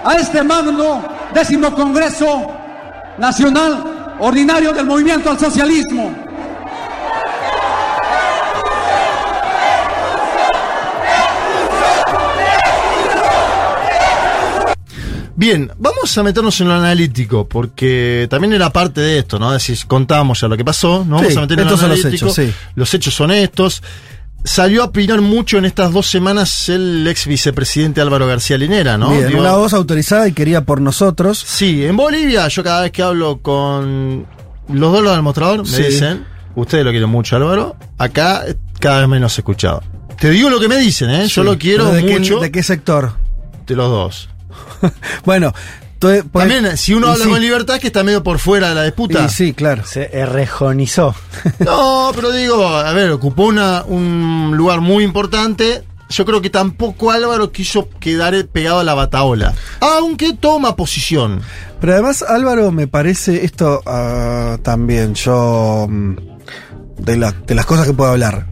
a 0.06 0.14
este 0.18 0.44
magno 0.44 1.04
décimo 1.34 1.74
Congreso 1.74 2.52
Nacional 3.18 4.18
Ordinario 4.20 4.72
del 4.72 4.86
Movimiento 4.86 5.32
al 5.32 5.40
Socialismo. 5.40 6.14
Bien, 15.42 15.72
vamos 15.80 16.16
a 16.16 16.22
meternos 16.22 16.62
en 16.62 16.68
lo 16.68 16.76
analítico, 16.76 17.50
porque 17.50 18.28
también 18.30 18.54
era 18.54 18.70
parte 18.72 19.02
de 19.02 19.18
esto, 19.18 19.40
¿no? 19.40 19.48
Es 19.56 19.66
decir, 19.66 19.88
contamos 19.88 20.40
ya 20.40 20.48
lo 20.48 20.56
que 20.56 20.64
pasó, 20.64 21.04
¿no? 21.04 21.16
Vamos 21.16 21.32
Sí, 21.32 21.38
a 21.40 21.42
meter 21.42 21.58
en 21.58 21.66
lo 21.66 21.70
estos 21.72 21.80
son 21.80 21.90
los 21.90 22.06
hechos, 22.06 22.36
sí. 22.36 22.54
Los 22.76 22.94
hechos 22.94 23.16
son 23.16 23.32
estos. 23.32 23.82
Salió 24.44 24.84
a 24.84 24.86
opinar 24.86 25.20
mucho 25.22 25.58
en 25.58 25.66
estas 25.66 25.92
dos 25.94 26.06
semanas 26.06 26.70
el 26.70 27.08
ex 27.08 27.26
vicepresidente 27.26 28.02
Álvaro 28.02 28.28
García 28.28 28.56
Linera, 28.56 29.00
¿no? 29.00 29.10
Bien, 29.10 29.30
Digo, 29.30 29.40
una 29.40 29.54
voz 29.56 29.74
autorizada 29.74 30.28
y 30.28 30.34
quería 30.34 30.62
por 30.64 30.80
nosotros. 30.80 31.44
Sí, 31.44 31.86
en 31.86 31.98
Bolivia, 31.98 32.48
yo 32.48 32.64
cada 32.64 32.82
vez 32.82 32.92
que 32.92 33.02
hablo 33.02 33.40
con 33.40 34.28
los 34.70 34.92
dos 34.92 35.02
lados 35.02 35.18
del 35.18 35.24
mostrador, 35.24 35.68
me 35.68 35.78
dicen, 35.88 36.24
ustedes 36.56 36.86
lo 36.86 36.92
quieren 36.92 37.10
mucho, 37.10 37.36
Álvaro, 37.36 37.76
acá 37.98 38.44
cada 38.80 39.00
vez 39.00 39.10
menos 39.10 39.36
escuchado. 39.38 39.82
Te 40.20 40.30
digo 40.30 40.52
lo 40.52 40.60
que 40.60 40.68
me 40.68 40.78
dicen, 40.78 41.10
¿eh? 41.10 41.28
Yo 41.28 41.44
lo 41.44 41.58
quiero 41.58 41.92
¿De 41.92 42.06
qué- 42.06 42.20
mucho. 42.20 42.40
¿De 42.40 42.52
qué 42.52 42.62
sector? 42.62 43.14
De 43.66 43.76
los 43.76 43.90
dos. 43.90 44.30
Bueno, 45.26 45.54
pues- 46.00 46.24
También, 46.32 46.78
si 46.78 46.94
uno 46.94 47.08
habla 47.10 47.26
sí. 47.26 47.30
con 47.30 47.40
libertad, 47.42 47.76
es 47.76 47.82
que 47.82 47.88
está 47.88 48.04
medio 48.04 48.24
por 48.24 48.40
fuera 48.40 48.70
de 48.70 48.76
la 48.76 48.84
disputa. 48.84 49.26
Y 49.26 49.30
sí, 49.30 49.54
claro. 49.54 49.84
Se 49.86 50.10
errejonizó. 50.18 51.16
No, 51.60 52.12
pero 52.16 52.32
digo, 52.32 52.66
a 52.68 52.92
ver, 52.94 53.12
ocupó 53.12 53.44
una, 53.46 53.84
un 53.84 54.52
lugar 54.56 54.82
muy 54.82 55.04
importante. 55.04 55.84
Yo 56.10 56.26
creo 56.26 56.42
que 56.42 56.50
tampoco 56.50 57.12
Álvaro 57.12 57.52
quiso 57.54 57.88
quedar 58.00 58.46
pegado 58.48 58.80
a 58.80 58.84
la 58.84 58.94
bataola. 58.96 59.54
Aunque 59.80 60.34
toma 60.34 60.76
posición. 60.76 61.42
Pero 61.80 61.94
además, 61.94 62.22
Álvaro, 62.28 62.72
me 62.72 62.88
parece 62.88 63.46
esto 63.46 63.82
ah, 63.86 64.58
también, 64.62 65.14
yo. 65.16 65.88
mm, 65.90 66.16
De, 66.98 67.16
la- 67.18 67.32
de 67.32 67.56
las 67.56 67.66
cosas 67.66 67.88
que 67.88 67.94
puedo 67.94 68.12
hablar. 68.12 68.48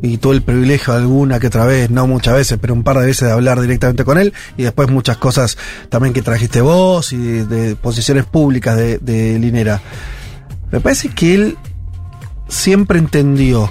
Y 0.00 0.18
tuve 0.18 0.36
el 0.36 0.42
privilegio 0.42 0.94
alguna 0.94 1.40
que 1.40 1.48
otra 1.48 1.64
vez, 1.64 1.90
no 1.90 2.06
muchas 2.06 2.34
veces, 2.34 2.58
pero 2.60 2.72
un 2.72 2.84
par 2.84 2.98
de 2.98 3.06
veces 3.06 3.26
de 3.28 3.32
hablar 3.34 3.60
directamente 3.60 4.04
con 4.04 4.16
él. 4.18 4.32
Y 4.56 4.62
después 4.62 4.88
muchas 4.90 5.16
cosas 5.16 5.58
también 5.88 6.14
que 6.14 6.22
trajiste 6.22 6.60
vos 6.60 7.12
y 7.12 7.16
de, 7.16 7.44
de 7.46 7.76
posiciones 7.76 8.24
públicas 8.24 8.76
de, 8.76 8.98
de 8.98 9.38
Linera. 9.40 9.80
Me 10.70 10.78
parece 10.80 11.08
que 11.08 11.34
él 11.34 11.58
siempre 12.48 12.98
entendió. 13.00 13.70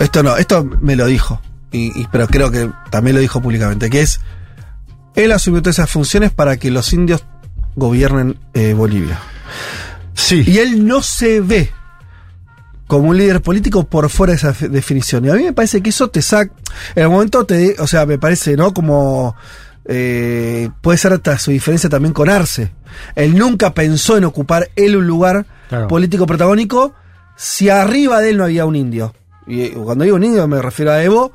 Esto 0.00 0.22
no, 0.22 0.36
esto 0.36 0.64
me 0.80 0.96
lo 0.96 1.06
dijo. 1.06 1.40
Y, 1.70 1.98
y- 2.00 2.08
pero 2.10 2.26
creo 2.26 2.50
que 2.50 2.70
también 2.90 3.14
lo 3.14 3.20
dijo 3.20 3.40
públicamente, 3.40 3.88
que 3.90 4.00
es 4.02 4.20
él 5.14 5.30
asumió 5.30 5.62
todas 5.62 5.78
esas 5.78 5.90
funciones 5.90 6.32
para 6.32 6.56
que 6.56 6.70
los 6.72 6.92
indios 6.92 7.24
gobiernen 7.76 8.36
eh, 8.52 8.74
Bolivia. 8.74 9.20
Sí. 10.14 10.42
Y 10.46 10.58
él 10.58 10.86
no 10.86 11.02
se 11.02 11.40
ve 11.40 11.70
como 12.86 13.08
un 13.10 13.16
líder 13.16 13.40
político 13.42 13.84
por 13.84 14.08
fuera 14.10 14.32
de 14.32 14.36
esa 14.36 14.52
definición. 14.68 15.24
Y 15.24 15.30
a 15.30 15.34
mí 15.34 15.42
me 15.44 15.52
parece 15.52 15.82
que 15.82 15.90
eso 15.90 16.08
te 16.08 16.20
saca. 16.22 16.52
En 16.94 17.04
el 17.04 17.08
momento 17.08 17.44
te. 17.44 17.76
O 17.80 17.86
sea, 17.86 18.04
me 18.06 18.18
parece, 18.18 18.56
¿no? 18.56 18.72
Como. 18.74 19.34
eh, 19.86 20.70
puede 20.80 20.96
ser 20.98 21.12
hasta 21.12 21.38
su 21.38 21.50
diferencia 21.50 21.88
también 21.90 22.12
con 22.14 22.28
Arce. 22.30 22.72
Él 23.16 23.36
nunca 23.36 23.74
pensó 23.74 24.16
en 24.16 24.24
ocupar 24.24 24.70
él 24.76 24.96
un 24.96 25.06
lugar 25.06 25.46
Claro. 25.68 25.88
político 25.88 26.26
protagónico 26.26 26.94
si 27.36 27.68
arriba 27.68 28.20
de 28.20 28.30
él 28.30 28.36
no 28.38 28.44
había 28.44 28.64
un 28.66 28.76
indio. 28.76 29.14
Y 29.46 29.62
eh, 29.62 29.72
cuando 29.74 30.04
digo 30.04 30.16
un 30.16 30.24
indio 30.24 30.46
me 30.48 30.60
refiero 30.62 30.92
a 30.92 31.02
Evo, 31.02 31.32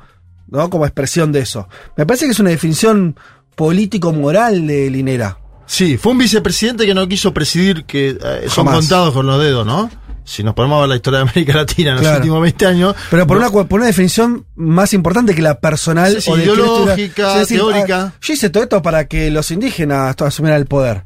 ¿no? 0.48 0.68
Como 0.70 0.84
expresión 0.86 1.30
de 1.32 1.40
eso. 1.40 1.68
Me 1.96 2.06
parece 2.06 2.24
que 2.26 2.32
es 2.32 2.40
una 2.40 2.50
definición 2.50 3.16
político-moral 3.54 4.66
de 4.66 4.90
Linera. 4.90 5.38
Sí, 5.66 5.96
fue 5.96 6.12
un 6.12 6.18
vicepresidente 6.18 6.84
que 6.86 6.94
no 6.94 7.06
quiso 7.06 7.32
presidir, 7.32 7.84
que 7.84 8.10
eh, 8.20 8.46
son 8.48 8.66
contados 8.66 9.14
con 9.14 9.26
los 9.26 9.40
dedos, 9.40 9.64
¿no? 9.64 9.88
Si 10.30 10.44
nos 10.44 10.54
ponemos 10.54 10.76
a 10.76 10.80
ver 10.82 10.90
la 10.90 10.94
historia 10.96 11.18
de 11.18 11.22
América 11.28 11.54
Latina 11.54 11.90
en 11.90 12.04
los 12.04 12.16
últimos 12.16 12.40
20 12.40 12.66
años. 12.66 12.94
Pero 13.10 13.26
por, 13.26 13.40
no- 13.40 13.50
una, 13.50 13.66
por 13.68 13.80
una 13.80 13.86
definición 13.86 14.46
más 14.54 14.94
importante 14.94 15.34
que 15.34 15.42
la 15.42 15.58
personal 15.58 16.12
Sí, 16.14 16.20
sí, 16.20 16.30
o 16.30 16.36
de 16.36 16.44
ideológica, 16.44 17.40
estuviera- 17.42 17.64
teórica. 17.72 18.02
ah, 18.02 18.12
yo 18.20 18.32
hice 18.34 18.48
todo 18.48 18.62
esto 18.62 18.80
para 18.80 19.08
que 19.08 19.28
los 19.32 19.50
indígenas 19.50 20.14
asumieran 20.22 20.60
el 20.60 20.66
poder. 20.68 21.02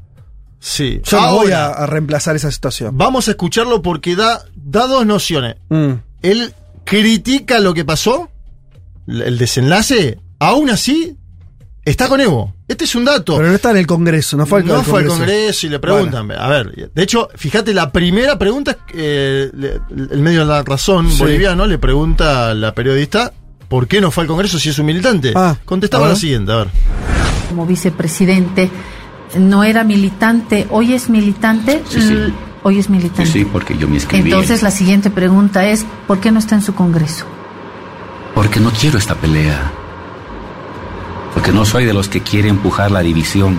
Sí. 0.60 1.00
Yo 1.04 1.20
no 1.20 1.34
voy 1.36 1.52
a, 1.52 1.86
reemplazar 1.86 2.36
esa 2.36 2.50
situación. 2.50 2.98
Vamos 2.98 3.28
a 3.28 3.30
escucharlo 3.30 3.80
porque 3.80 4.14
da, 4.14 4.44
da 4.54 4.86
dos 4.86 5.06
nociones. 5.06 5.56
Mm. 5.70 5.92
Él 6.20 6.52
critica 6.84 7.60
lo 7.60 7.72
que 7.72 7.84
pasó, 7.86 8.28
el 9.06 9.38
desenlace, 9.38 10.18
aún 10.38 10.68
así 10.68 11.16
está 11.84 12.08
con 12.08 12.20
Evo. 12.20 12.54
Este 12.66 12.84
es 12.84 12.94
un 12.94 13.04
dato. 13.04 13.36
Pero 13.36 13.48
no 13.48 13.54
está 13.54 13.70
en 13.70 13.76
el 13.78 13.86
Congreso, 13.86 14.36
no 14.36 14.46
fue 14.46 14.60
al 14.60 14.66
no 14.66 14.76
al 14.76 14.84
fue 14.84 15.00
al 15.00 15.06
Congreso. 15.08 15.32
Congreso 15.32 15.66
y 15.66 15.70
le 15.70 15.78
preguntan. 15.78 16.30
A 16.32 16.48
ver, 16.48 16.90
de 16.94 17.02
hecho, 17.02 17.28
fíjate, 17.36 17.74
la 17.74 17.90
primera 17.92 18.38
pregunta 18.38 18.72
es 18.72 18.76
eh, 18.94 19.50
el 20.10 20.20
medio 20.20 20.40
de 20.40 20.46
la 20.46 20.62
razón 20.62 21.10
Sí. 21.10 21.18
boliviano 21.18 21.66
le 21.66 21.78
pregunta 21.78 22.50
a 22.50 22.54
la 22.54 22.74
periodista 22.74 23.32
por 23.68 23.86
qué 23.86 24.00
no 24.00 24.10
fue 24.10 24.22
al 24.22 24.28
Congreso 24.28 24.58
si 24.58 24.70
es 24.70 24.78
un 24.78 24.86
militante. 24.86 25.32
Ah, 25.36 25.56
Contestaba 25.64 26.08
la 26.08 26.16
siguiente, 26.16 26.52
a 26.52 26.56
ver. 26.56 26.68
como 27.48 27.66
vicepresidente 27.66 28.70
no 29.38 29.64
era 29.64 29.82
militante, 29.84 30.66
hoy 30.70 30.94
es 30.94 31.08
militante, 31.10 31.82
Sí, 31.88 32.00
sí. 32.00 32.16
Hoy 32.66 32.78
es 32.78 32.88
militante. 32.88 33.26
Sí, 33.26 33.40
sí, 33.40 33.44
porque 33.44 33.76
yo 33.76 33.86
me 33.86 33.96
inscribí. 33.96 34.30
Entonces 34.30 34.62
la 34.62 34.70
siguiente 34.70 35.10
pregunta 35.10 35.66
es, 35.66 35.84
¿por 36.06 36.20
qué 36.20 36.30
no 36.32 36.38
está 36.38 36.54
en 36.54 36.62
su 36.62 36.74
Congreso? 36.74 37.26
Porque 38.34 38.58
no 38.58 38.70
quiero 38.70 38.96
esta 38.96 39.14
pelea. 39.14 39.70
Porque 41.34 41.52
no 41.52 41.64
soy 41.64 41.84
de 41.84 41.92
los 41.92 42.08
que 42.08 42.22
quiere 42.22 42.48
empujar 42.48 42.90
la 42.90 43.00
división. 43.00 43.58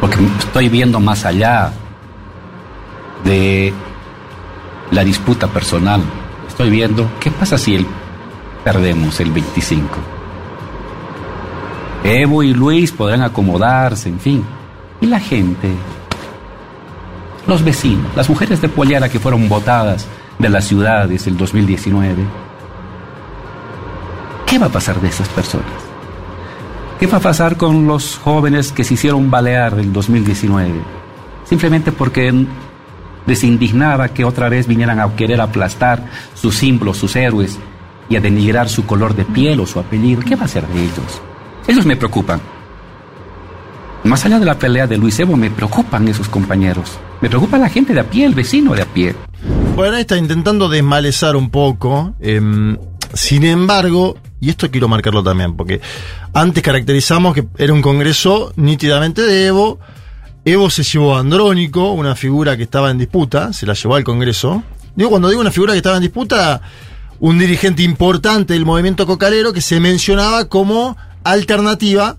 Porque 0.00 0.18
estoy 0.38 0.68
viendo 0.68 0.98
más 0.98 1.24
allá 1.24 1.72
de 3.24 3.72
la 4.90 5.04
disputa 5.04 5.46
personal. 5.48 6.02
Estoy 6.48 6.70
viendo 6.70 7.10
qué 7.20 7.30
pasa 7.30 7.58
si 7.58 7.74
el, 7.74 7.86
perdemos 8.64 9.20
el 9.20 9.30
25. 9.30 9.88
Evo 12.04 12.42
y 12.42 12.54
Luis 12.54 12.92
podrán 12.92 13.22
acomodarse, 13.22 14.08
en 14.08 14.20
fin. 14.20 14.44
Y 15.00 15.06
la 15.06 15.20
gente, 15.20 15.70
los 17.46 17.62
vecinos, 17.62 18.06
las 18.14 18.28
mujeres 18.28 18.60
de 18.60 18.68
Pollera 18.68 19.08
que 19.08 19.18
fueron 19.18 19.48
votadas 19.48 20.06
de 20.38 20.48
las 20.48 20.66
ciudades 20.66 21.26
el 21.26 21.36
2019. 21.36 22.45
¿Qué 24.46 24.58
va 24.58 24.66
a 24.66 24.70
pasar 24.70 25.00
de 25.00 25.08
esas 25.08 25.28
personas? 25.28 25.66
¿Qué 26.98 27.06
va 27.06 27.18
a 27.18 27.20
pasar 27.20 27.56
con 27.56 27.86
los 27.86 28.16
jóvenes 28.16 28.72
que 28.72 28.84
se 28.84 28.94
hicieron 28.94 29.30
balear 29.30 29.78
el 29.78 29.92
2019? 29.92 30.72
Simplemente 31.44 31.92
porque 31.92 32.32
les 33.26 33.44
indignaba 33.44 34.08
que 34.08 34.24
otra 34.24 34.48
vez 34.48 34.66
vinieran 34.66 35.00
a 35.00 35.14
querer 35.14 35.40
aplastar 35.40 36.08
sus 36.34 36.54
símbolos, 36.56 36.96
sus 36.96 37.16
héroes, 37.16 37.58
y 38.08 38.16
a 38.16 38.20
denigrar 38.20 38.68
su 38.68 38.86
color 38.86 39.14
de 39.14 39.24
piel 39.24 39.60
o 39.60 39.66
su 39.66 39.80
apellido. 39.80 40.22
¿Qué 40.22 40.36
va 40.36 40.42
a 40.42 40.46
hacer 40.46 40.66
de 40.68 40.84
ellos? 40.84 41.20
Ellos 41.66 41.84
me 41.84 41.96
preocupan. 41.96 42.40
Más 44.04 44.24
allá 44.24 44.38
de 44.38 44.46
la 44.46 44.58
pelea 44.58 44.86
de 44.86 44.96
Luis 44.96 45.18
Evo, 45.18 45.36
me 45.36 45.50
preocupan 45.50 46.06
esos 46.06 46.28
compañeros. 46.28 46.98
Me 47.20 47.28
preocupa 47.28 47.58
la 47.58 47.68
gente 47.68 47.92
de 47.92 48.00
a 48.00 48.04
pie, 48.04 48.24
el 48.24 48.34
vecino 48.34 48.74
de 48.74 48.82
a 48.82 48.86
pie. 48.86 49.16
Bueno, 49.74 49.96
está 49.96 50.16
intentando 50.16 50.68
desmalezar 50.68 51.34
un 51.34 51.50
poco. 51.50 52.14
em, 52.20 52.76
sin 53.12 53.44
embargo, 53.44 54.16
y 54.46 54.50
esto 54.50 54.70
quiero 54.70 54.86
marcarlo 54.86 55.24
también, 55.24 55.56
porque 55.56 55.80
antes 56.32 56.62
caracterizamos 56.62 57.34
que 57.34 57.48
era 57.58 57.72
un 57.72 57.82
congreso 57.82 58.52
nítidamente 58.54 59.22
de 59.22 59.46
Evo. 59.46 59.80
Evo 60.44 60.70
se 60.70 60.84
llevó 60.84 61.16
Andrónico, 61.16 61.90
una 61.90 62.14
figura 62.14 62.56
que 62.56 62.62
estaba 62.62 62.92
en 62.92 62.98
disputa, 62.98 63.52
se 63.52 63.66
la 63.66 63.74
llevó 63.74 63.96
al 63.96 64.04
congreso. 64.04 64.62
Digo, 64.94 65.10
cuando 65.10 65.28
digo 65.28 65.40
una 65.40 65.50
figura 65.50 65.72
que 65.72 65.78
estaba 65.78 65.96
en 65.96 66.02
disputa, 66.02 66.60
un 67.18 67.40
dirigente 67.40 67.82
importante 67.82 68.54
del 68.54 68.64
movimiento 68.64 69.04
cocalero 69.04 69.52
que 69.52 69.60
se 69.60 69.80
mencionaba 69.80 70.44
como 70.44 70.96
alternativa 71.24 72.16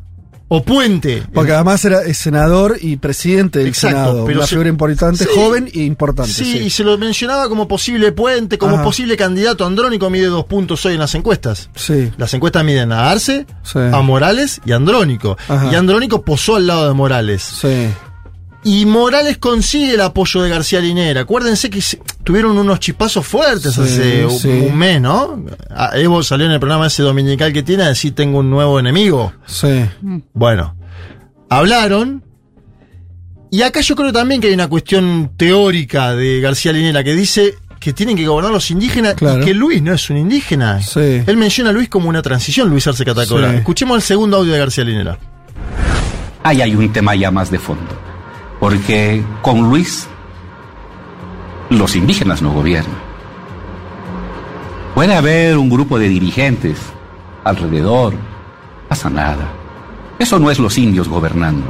o 0.49 0.63
puente. 0.63 1.23
Porque 1.33 1.51
además 1.51 1.83
era 1.85 2.01
senador 2.13 2.77
y 2.81 2.95
presidente 2.97 3.59
del 3.59 3.67
Exacto, 3.69 3.97
Senado. 3.97 4.25
pero 4.25 4.39
una 4.39 4.45
se- 4.47 4.51
figura 4.51 4.69
importante, 4.69 5.23
Sí. 5.25 5.29
joven 5.35 5.69
e 5.73 5.79
importante. 5.83 6.31
Sí, 6.31 6.45
sí. 6.45 6.57
y 6.59 6.69
se 6.69 6.83
lo 6.83 6.97
mencionaba 6.97 7.49
como 7.49 7.67
posible 7.67 8.11
puente, 8.13 8.57
como 8.57 8.75
Ajá. 8.75 8.83
posible 8.83 9.17
candidato. 9.17 9.65
Andrónico 9.65 10.09
mide 10.09 10.27
dos 10.27 10.45
puntos 10.45 10.85
hoy 10.85 10.93
en 10.93 10.99
las 10.99 11.13
encuestas. 11.15 11.69
Sí. 11.75 12.11
Las 12.17 12.33
encuestas 12.33 12.63
miden 12.63 12.91
a 12.91 13.11
Arce, 13.11 13.45
Sí. 13.63 13.79
a 13.79 14.01
Morales 14.01 14.61
y 14.65 14.71
a 14.71 14.77
Andrónico. 14.77 15.37
Ajá. 15.49 15.69
Y 15.71 15.75
Andrónico 15.75 16.21
posó 16.21 16.55
al 16.55 16.67
lado 16.67 16.87
de 16.87 16.93
Morales. 16.93 17.43
Sí. 17.43 17.87
Y 18.69 18.85
Morales 18.85 19.37
consigue 19.37 19.93
el 19.93 20.01
apoyo 20.01 20.41
de 20.41 20.49
García 20.49 20.81
Linera. 20.81 21.21
Acuérdense 21.21 21.69
que 21.69 21.81
tuvieron 22.25 22.57
unos 22.57 22.81
chispazos 22.81 23.25
fuertes 23.25 23.73
Sí, 23.75 23.81
hace 23.81 24.25
un- 24.25 24.31
sí. 24.37 24.49
un 24.49 24.77
mes, 24.77 24.99
¿no? 24.99 25.41
Evo 25.93 26.21
salió 26.21 26.47
en 26.47 26.51
el 26.51 26.59
programa 26.59 26.87
ese 26.87 27.01
dominical 27.01 27.53
que 27.53 27.63
tiene 27.63 27.83
a 27.83 27.87
decir 27.87 28.13
tengo 28.13 28.39
un 28.39 28.49
nuevo 28.49 28.77
enemigo. 28.77 29.31
Sí. 29.45 29.85
Bueno, 30.33 30.75
hablaron. 31.49 32.23
Y 33.51 33.61
acá 33.61 33.79
yo 33.79 33.95
creo 33.95 34.11
también 34.11 34.41
que 34.41 34.47
hay 34.47 34.53
una 34.53 34.67
cuestión 34.67 35.31
teórica 35.37 36.13
de 36.13 36.41
García 36.41 36.73
Linera 36.73 37.05
que 37.05 37.13
dice 37.15 37.55
que 37.79 37.93
tienen 37.93 38.17
que 38.17 38.27
gobernar 38.27 38.51
los 38.51 38.69
indígenas 38.69 39.13
Claro. 39.13 39.41
y 39.43 39.45
que 39.45 39.53
Luis 39.53 39.81
no 39.81 39.93
es 39.93 40.09
un 40.09 40.17
indígena. 40.17 40.81
Sí. 40.81 41.23
Él 41.25 41.37
menciona 41.37 41.69
a 41.69 41.73
Luis 41.73 41.87
como 41.87 42.09
una 42.09 42.21
transición, 42.21 42.69
Luis 42.69 42.85
Arce 42.85 43.05
Catacola. 43.05 43.51
Sí. 43.51 43.57
Escuchemos 43.59 43.95
el 43.95 44.01
segundo 44.01 44.35
audio 44.35 44.51
de 44.51 44.59
García 44.59 44.83
Linera. 44.83 45.17
Ahí 46.43 46.61
hay 46.61 46.75
un 46.75 46.91
tema 46.91 47.15
ya 47.15 47.31
más 47.31 47.49
de 47.49 47.59
fondo. 47.59 47.85
Porque 48.59 49.23
con 49.41 49.61
Luis 49.69 50.07
los 51.69 51.95
indígenas 51.95 52.41
no 52.41 52.51
gobiernan. 52.51 53.07
Puede 54.95 55.15
haber 55.15 55.57
un 55.57 55.69
grupo 55.69 55.99
de 55.99 56.09
dirigentes 56.09 56.79
alrededor, 57.43 58.13
pasa 58.89 59.09
nada. 59.09 59.47
Eso 60.17 60.39
no 60.39 60.49
es 60.49 60.59
los 60.59 60.77
indios 60.77 61.07
gobernando. 61.07 61.65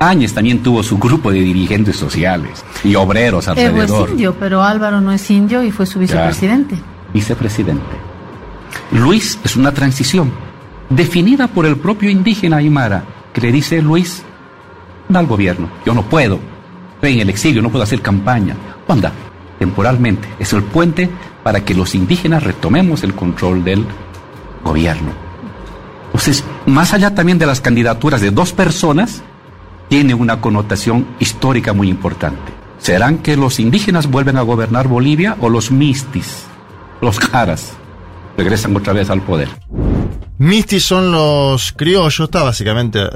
Áñez 0.00 0.32
también 0.32 0.62
tuvo 0.62 0.82
su 0.82 0.98
grupo 0.98 1.30
de 1.30 1.40
dirigentes 1.40 1.96
sociales 1.96 2.64
y 2.82 2.94
obreros 2.94 3.46
Evo 3.46 3.60
es 3.60 3.66
alrededor. 3.66 4.10
indio, 4.10 4.34
pero 4.40 4.62
Álvaro 4.62 5.00
no 5.00 5.12
es 5.12 5.30
indio 5.30 5.62
y 5.62 5.70
fue 5.70 5.86
su 5.86 5.98
vicepresidente. 5.98 6.76
vicepresidente. 7.12 7.84
Luis 8.92 9.38
es 9.44 9.56
una 9.56 9.72
transición 9.72 10.32
definida 10.88 11.48
por 11.48 11.66
el 11.66 11.76
propio 11.76 12.10
indígena 12.10 12.56
Aymara, 12.56 13.04
que 13.32 13.40
le 13.42 13.52
dice 13.52 13.82
Luis, 13.82 14.24
al 15.18 15.26
gobierno, 15.26 15.68
yo 15.84 15.94
no 15.94 16.02
puedo, 16.02 16.38
estoy 16.94 17.14
en 17.14 17.20
el 17.20 17.30
exilio, 17.30 17.62
no 17.62 17.70
puedo 17.70 17.84
hacer 17.84 18.00
campaña. 18.00 18.56
Anda, 18.88 19.12
temporalmente, 19.58 20.28
es 20.38 20.52
el 20.52 20.62
puente 20.62 21.08
para 21.42 21.64
que 21.64 21.74
los 21.74 21.94
indígenas 21.94 22.42
retomemos 22.42 23.02
el 23.02 23.14
control 23.14 23.64
del 23.64 23.84
gobierno. 24.64 25.10
Entonces, 26.06 26.44
más 26.66 26.92
allá 26.92 27.14
también 27.14 27.38
de 27.38 27.46
las 27.46 27.60
candidaturas 27.60 28.20
de 28.20 28.30
dos 28.30 28.52
personas, 28.52 29.22
tiene 29.88 30.14
una 30.14 30.40
connotación 30.40 31.06
histórica 31.18 31.72
muy 31.72 31.88
importante. 31.88 32.52
¿Serán 32.78 33.18
que 33.18 33.36
los 33.36 33.60
indígenas 33.60 34.10
vuelven 34.10 34.36
a 34.36 34.42
gobernar 34.42 34.88
Bolivia 34.88 35.36
o 35.40 35.48
los 35.48 35.70
mistis, 35.70 36.44
los 37.00 37.18
caras, 37.18 37.74
regresan 38.36 38.74
otra 38.74 38.92
vez 38.92 39.10
al 39.10 39.20
poder? 39.20 39.48
Mistis 40.40 40.84
son 40.84 41.12
los 41.12 41.72
criollos, 41.72 42.18
está 42.20 42.42
básicamente 42.42 43.00
eh, 43.02 43.08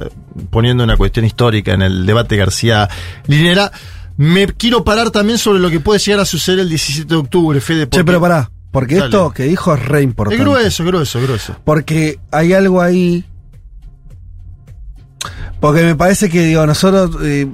poniendo 0.51 0.85
una 0.85 0.97
cuestión 0.99 1.25
histórica 1.25 1.73
en 1.73 1.81
el 1.83 2.05
debate 2.05 2.37
García 2.37 2.89
Linera. 3.27 3.73
Me 4.19 4.47
quiero 4.47 4.85
parar 4.85 5.11
también 5.11 5.39
sobre 5.39 5.59
lo 5.59 5.71
que 5.71 5.81
puede 5.81 5.99
llegar 6.01 6.21
a 6.21 6.25
suceder 6.27 6.59
el 6.61 6.69
17 6.69 7.09
de 7.09 7.17
octubre, 7.17 7.61
Fede. 7.63 7.81
Che, 7.85 7.87
porque- 7.87 8.05
pero 8.05 8.21
pará, 8.21 8.51
porque 8.71 8.97
Dale. 8.97 9.07
esto 9.07 9.31
que 9.33 9.45
dijo 9.45 9.75
es 9.75 9.83
re 9.87 10.03
importante. 10.03 10.37
Es 10.37 10.47
grueso, 10.47 10.85
grueso, 10.85 11.21
grueso. 11.23 11.57
Porque 11.65 12.19
hay 12.31 12.53
algo 12.53 12.83
ahí. 12.83 13.25
Porque 15.61 15.83
me 15.83 15.95
parece 15.97 16.29
que, 16.29 16.45
digo, 16.45 16.67
nosotros. 16.67 17.17
eh, 17.25 17.49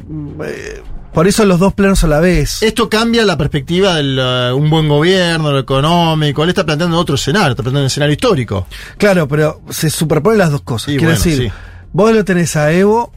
eh, 0.44 0.82
por 1.13 1.27
eso 1.27 1.45
los 1.45 1.59
dos 1.59 1.75
planos 1.75 2.03
a 2.05 2.07
la 2.07 2.21
vez. 2.21 2.63
Esto 2.63 2.89
cambia 2.89 3.25
la 3.25 3.37
perspectiva 3.37 3.95
de 3.97 4.53
un 4.53 4.71
buen 4.71 4.89
gobierno, 4.89 5.51
lo 5.53 5.59
económico. 5.59 6.43
Él 6.45 6.51
está 6.51 6.65
planteando 6.65 6.99
otro 6.99 7.15
escenario, 7.17 7.51
está 7.51 7.63
planteando 7.63 7.81
un 7.85 7.87
escenario 7.87 8.13
histórico. 8.13 8.67
Claro, 8.97 9.27
pero 9.29 9.61
se 9.71 9.91
superponen 9.91 10.39
las 10.39 10.51
dos 10.51 10.63
cosas. 10.63 10.87
Sí, 10.93 10.99
Quiero 10.99 11.13
bueno, 11.15 11.25
decir, 11.25 11.49
sí. 11.49 11.53
vos 11.93 12.13
lo 12.15 12.25
tenés 12.25 12.55
a 12.57 12.73
Evo. 12.73 13.13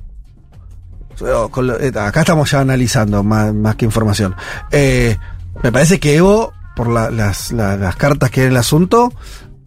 o 1.21 1.49
con 1.49 1.67
lo- 1.67 1.79
eh, 1.79 1.91
acá 1.95 2.21
estamos 2.21 2.49
ya 2.49 2.59
analizando 2.61 3.23
más, 3.23 3.53
más 3.53 3.75
que 3.75 3.85
información. 3.85 4.35
Eh, 4.71 5.17
me 5.61 5.71
parece 5.71 5.99
que 5.99 6.15
Evo, 6.15 6.51
por 6.75 6.89
la- 6.89 7.11
las, 7.11 7.51
la- 7.51 7.77
las 7.77 7.95
cartas 7.95 8.31
que 8.31 8.41
hay 8.41 8.45
en 8.47 8.53
el 8.53 8.57
asunto, 8.57 9.13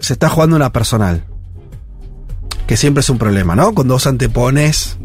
se 0.00 0.14
está 0.14 0.28
jugando 0.28 0.56
una 0.56 0.72
personal. 0.72 1.24
Que 2.66 2.76
siempre 2.76 3.00
es 3.02 3.08
un 3.10 3.18
problema, 3.18 3.54
¿no? 3.54 3.72
Cuando 3.72 3.94
vos 3.94 4.08
antepones 4.08 4.98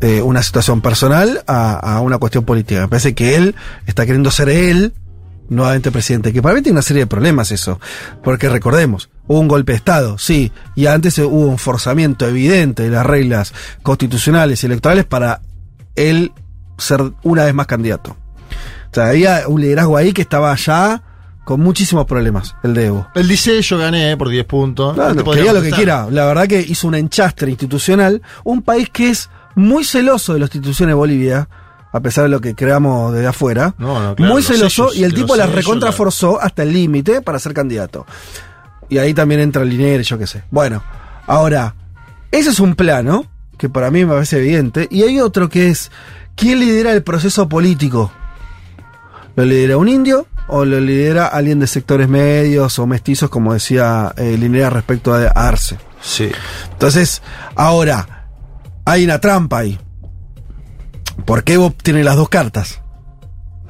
eh, 0.00 0.22
una 0.22 0.42
situación 0.42 0.80
personal 0.80 1.42
a, 1.46 1.96
a 1.96 2.00
una 2.00 2.18
cuestión 2.18 2.44
política. 2.44 2.82
Me 2.82 2.88
parece 2.88 3.14
que 3.14 3.36
él 3.36 3.54
está 3.86 4.04
queriendo 4.04 4.30
ser 4.30 4.48
él 4.48 4.92
nuevamente 5.48 5.90
presidente, 5.90 6.32
que 6.32 6.42
para 6.42 6.54
mí 6.54 6.62
tiene 6.62 6.74
una 6.74 6.82
serie 6.82 7.02
de 7.02 7.06
problemas 7.06 7.52
eso, 7.52 7.80
porque 8.22 8.48
recordemos, 8.48 9.10
hubo 9.26 9.40
un 9.40 9.48
golpe 9.48 9.72
de 9.72 9.76
Estado, 9.76 10.18
sí, 10.18 10.52
y 10.74 10.86
antes 10.86 11.18
hubo 11.18 11.28
un 11.28 11.58
forzamiento 11.58 12.26
evidente 12.26 12.84
de 12.84 12.90
las 12.90 13.06
reglas 13.06 13.52
constitucionales 13.82 14.62
y 14.62 14.66
electorales 14.66 15.04
para 15.04 15.40
él 15.94 16.32
ser 16.78 17.00
una 17.22 17.44
vez 17.44 17.54
más 17.54 17.66
candidato. 17.66 18.16
O 18.90 18.94
sea, 18.94 19.08
había 19.08 19.42
un 19.46 19.60
liderazgo 19.60 19.96
ahí 19.96 20.12
que 20.12 20.22
estaba 20.22 20.54
ya 20.56 21.02
con 21.44 21.60
muchísimos 21.60 22.06
problemas, 22.06 22.56
el 22.64 22.74
de 22.74 22.86
Evo. 22.86 23.06
Él 23.14 23.28
dice, 23.28 23.62
yo 23.62 23.78
gané 23.78 24.12
eh, 24.12 24.16
por 24.16 24.28
10 24.28 24.44
puntos. 24.46 24.94
Claro, 24.94 25.14
No 25.14 25.52
lo 25.52 25.62
que 25.62 25.70
quiera. 25.70 26.08
La 26.10 26.26
verdad 26.26 26.48
que 26.48 26.60
hizo 26.60 26.88
un 26.88 26.96
enchastre 26.96 27.48
institucional. 27.50 28.20
Un 28.42 28.62
país 28.62 28.90
que 28.90 29.10
es 29.10 29.30
muy 29.56 29.84
celoso 29.84 30.34
de 30.34 30.40
las 30.40 30.54
instituciones 30.54 30.90
de 30.90 30.94
Bolivia, 30.94 31.48
a 31.90 32.00
pesar 32.00 32.24
de 32.24 32.30
lo 32.30 32.40
que 32.40 32.54
creamos 32.54 33.12
desde 33.12 33.26
afuera. 33.26 33.74
No, 33.78 34.00
no, 34.00 34.14
claro, 34.14 34.32
muy 34.32 34.42
los 34.42 34.46
celoso 34.46 34.90
sellos, 34.90 34.96
y 34.96 35.04
el 35.04 35.14
tipo 35.14 35.34
las 35.34 35.50
recontraforzó 35.50 36.40
hasta 36.40 36.62
el 36.62 36.72
límite 36.72 37.22
para 37.22 37.38
ser 37.38 37.54
candidato. 37.54 38.06
Y 38.88 38.98
ahí 38.98 39.14
también 39.14 39.40
entra 39.40 39.62
el 39.62 39.70
dinero, 39.70 40.00
y 40.02 40.04
yo 40.04 40.18
qué 40.18 40.26
sé. 40.26 40.44
Bueno, 40.50 40.82
ahora, 41.26 41.74
ese 42.30 42.50
es 42.50 42.60
un 42.60 42.74
plano 42.74 43.26
que 43.56 43.70
para 43.70 43.90
mí 43.90 44.04
me 44.04 44.12
parece 44.12 44.36
evidente. 44.38 44.88
Y 44.90 45.02
hay 45.02 45.20
otro 45.20 45.48
que 45.48 45.68
es, 45.68 45.90
¿quién 46.34 46.60
lidera 46.60 46.92
el 46.92 47.02
proceso 47.02 47.48
político? 47.48 48.12
¿Lo 49.34 49.44
lidera 49.44 49.78
un 49.78 49.88
indio 49.88 50.26
o 50.48 50.66
lo 50.66 50.80
lidera 50.80 51.26
alguien 51.26 51.60
de 51.60 51.66
sectores 51.66 52.08
medios 52.08 52.78
o 52.78 52.86
mestizos, 52.86 53.30
como 53.30 53.54
decía 53.54 54.12
eh, 54.18 54.36
Linera 54.38 54.68
respecto 54.68 55.14
a 55.14 55.28
Arce? 55.28 55.78
Sí. 56.02 56.30
Entonces, 56.72 57.22
ahora, 57.54 58.15
hay 58.86 59.04
una 59.04 59.20
trampa 59.20 59.58
ahí. 59.58 59.78
Porque 61.26 61.54
Evo 61.54 61.70
tiene 61.82 62.02
las 62.04 62.16
dos 62.16 62.28
cartas. 62.28 62.80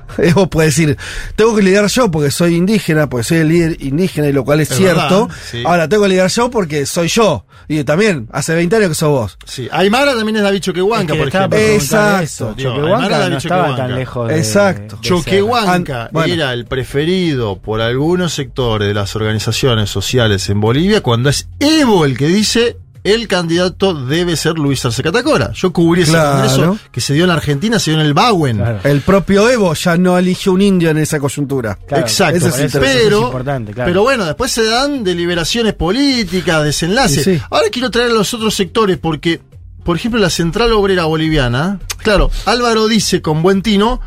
Evo 0.18 0.48
puede 0.48 0.68
decir, 0.68 0.96
tengo 1.34 1.54
que 1.56 1.62
liderar 1.62 1.88
yo 1.90 2.10
porque 2.10 2.30
soy 2.30 2.54
indígena, 2.54 3.08
porque 3.08 3.24
soy 3.24 3.38
el 3.38 3.48
líder 3.48 3.76
indígena 3.82 4.28
y 4.28 4.32
lo 4.32 4.44
cual 4.44 4.60
es, 4.60 4.70
Es 4.70 4.76
cierto. 4.76 5.26
verdad, 5.26 5.36
sí. 5.50 5.62
Ahora 5.66 5.88
tengo 5.88 6.04
que 6.04 6.10
liderar 6.10 6.30
yo 6.30 6.50
porque 6.50 6.86
soy 6.86 7.08
yo. 7.08 7.44
Y 7.68 7.82
también, 7.82 8.28
hace 8.32 8.54
20 8.54 8.76
años 8.76 8.88
que 8.90 8.94
sos 8.94 9.08
vos. 9.08 9.38
Sí. 9.44 9.68
Aymara 9.72 10.14
también 10.14 10.36
es 10.36 10.42
David 10.44 10.60
Choquehuanca, 10.60 11.12
Es 11.14 11.18
que 11.18 11.18
por 11.18 11.28
ejemplo. 11.28 11.58
Exacto. 11.58 12.22
eso. 12.22 12.54
Digo, 12.54 12.70
Choquehuanca 12.76 13.08
no 13.08 13.18
David 13.18 13.36
estaba 13.36 13.62
tan 13.62 13.70
Choquehuanca. 13.74 13.96
lejos 13.98 14.28
de, 14.28 14.36
Exacto. 14.38 14.96
de 14.96 15.02
Choquehuanca 15.02 16.08
bueno. 16.12 16.34
era 16.34 16.52
el 16.52 16.66
preferido 16.66 17.58
por 17.60 17.80
algunos 17.80 18.32
sectores 18.32 18.86
de 18.86 18.94
las 18.94 19.16
organizaciones 19.16 19.90
sociales 19.90 20.48
en 20.50 20.60
Bolivia 20.60 21.00
cuando 21.00 21.28
es 21.30 21.48
Evo 21.58 22.04
el 22.04 22.16
que 22.16 22.28
dice 22.28 22.76
el 23.06 23.28
candidato 23.28 23.94
debe 23.94 24.36
ser 24.36 24.58
Luis 24.58 24.84
Arce 24.84 25.02
Catacora. 25.02 25.52
Yo 25.52 25.72
cubrí 25.72 26.02
ese 26.02 26.12
Claro. 26.12 26.30
congreso 26.48 26.78
que 26.90 27.00
se 27.00 27.14
dio 27.14 27.24
en 27.24 27.28
la 27.28 27.34
Argentina, 27.34 27.78
se 27.78 27.90
dio 27.92 28.00
en 28.00 28.06
el 28.06 28.14
Bauen. 28.14 28.62
El 28.84 29.00
propio 29.00 29.48
Evo 29.48 29.72
ya 29.74 29.96
no 29.96 30.18
eligió 30.18 30.52
un 30.52 30.62
indio 30.62 30.90
en 30.90 30.98
esa 30.98 31.18
coyuntura. 31.20 31.78
Exacto, 31.90 32.48
es 32.48 32.72
pero, 32.72 33.18
es 33.18 33.24
importante, 33.24 33.72
claro. 33.72 33.88
pero 33.90 34.02
bueno, 34.02 34.24
después 34.24 34.50
se 34.52 34.64
dan 34.64 35.04
deliberaciones 35.04 35.74
políticas, 35.74 36.64
desenlaces. 36.64 37.24
Sí, 37.24 37.36
sí. 37.36 37.42
Ahora 37.50 37.68
quiero 37.70 37.90
traer 37.90 38.10
a 38.10 38.14
los 38.14 38.32
otros 38.34 38.54
sectores 38.54 38.98
porque, 38.98 39.40
por 39.84 39.96
ejemplo, 39.96 40.20
la 40.20 40.30
Central 40.30 40.72
Obrera 40.72 41.04
Boliviana, 41.04 41.78
claro, 41.98 42.30
Álvaro 42.44 42.88
dice 42.88 43.22
con 43.22 43.42
buen 43.42 43.62
tino, 43.62 44.00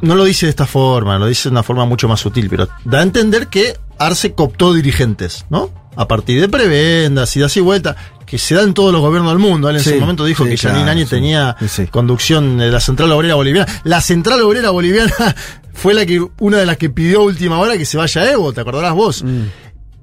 no 0.00 0.14
lo 0.14 0.24
dice 0.24 0.46
de 0.46 0.50
esta 0.50 0.66
forma, 0.66 1.18
lo 1.18 1.26
dice 1.26 1.48
de 1.48 1.52
una 1.52 1.62
forma 1.62 1.84
mucho 1.86 2.08
más 2.08 2.20
sutil, 2.20 2.48
pero 2.50 2.68
da 2.84 2.98
a 2.98 3.02
entender 3.02 3.48
que 3.48 3.78
Arce 3.98 4.34
cooptó 4.34 4.74
dirigentes, 4.74 5.46
¿no? 5.48 5.70
A 5.96 6.06
partir 6.06 6.40
de 6.40 6.48
prebendas 6.48 7.34
y 7.36 7.40
das 7.40 7.56
y 7.56 7.60
vuelta, 7.60 7.96
que 8.26 8.38
se 8.38 8.54
da 8.54 8.62
en 8.62 8.74
todos 8.74 8.92
los 8.92 9.00
gobiernos 9.00 9.32
del 9.32 9.38
mundo. 9.38 9.68
Él 9.70 9.76
en 9.76 9.82
Sí, 9.82 9.90
su 9.90 10.00
momento 10.00 10.24
dijo 10.24 10.44
sí, 10.44 10.50
que 10.50 10.56
Janine 10.58 10.82
claro, 10.82 10.92
Áñez 10.92 11.08
sí. 11.08 11.14
tenía 11.14 11.56
conducción 11.90 12.58
de 12.58 12.70
la 12.70 12.80
Central 12.80 13.10
Obrera 13.12 13.34
Boliviana. 13.34 13.80
La 13.84 14.00
Central 14.00 14.40
Obrera 14.42 14.70
Boliviana 14.70 15.12
fue 15.72 15.94
la 15.94 16.04
que 16.06 16.24
una 16.38 16.58
de 16.58 16.66
las 16.66 16.76
que 16.76 16.90
pidió 16.90 17.20
a 17.20 17.24
última 17.24 17.58
hora 17.58 17.76
que 17.78 17.86
se 17.86 17.96
vaya 17.96 18.30
Evo, 18.30 18.52
¿te 18.52 18.60
acordarás 18.60 18.94
vos? 18.94 19.22
Mm. 19.22 19.44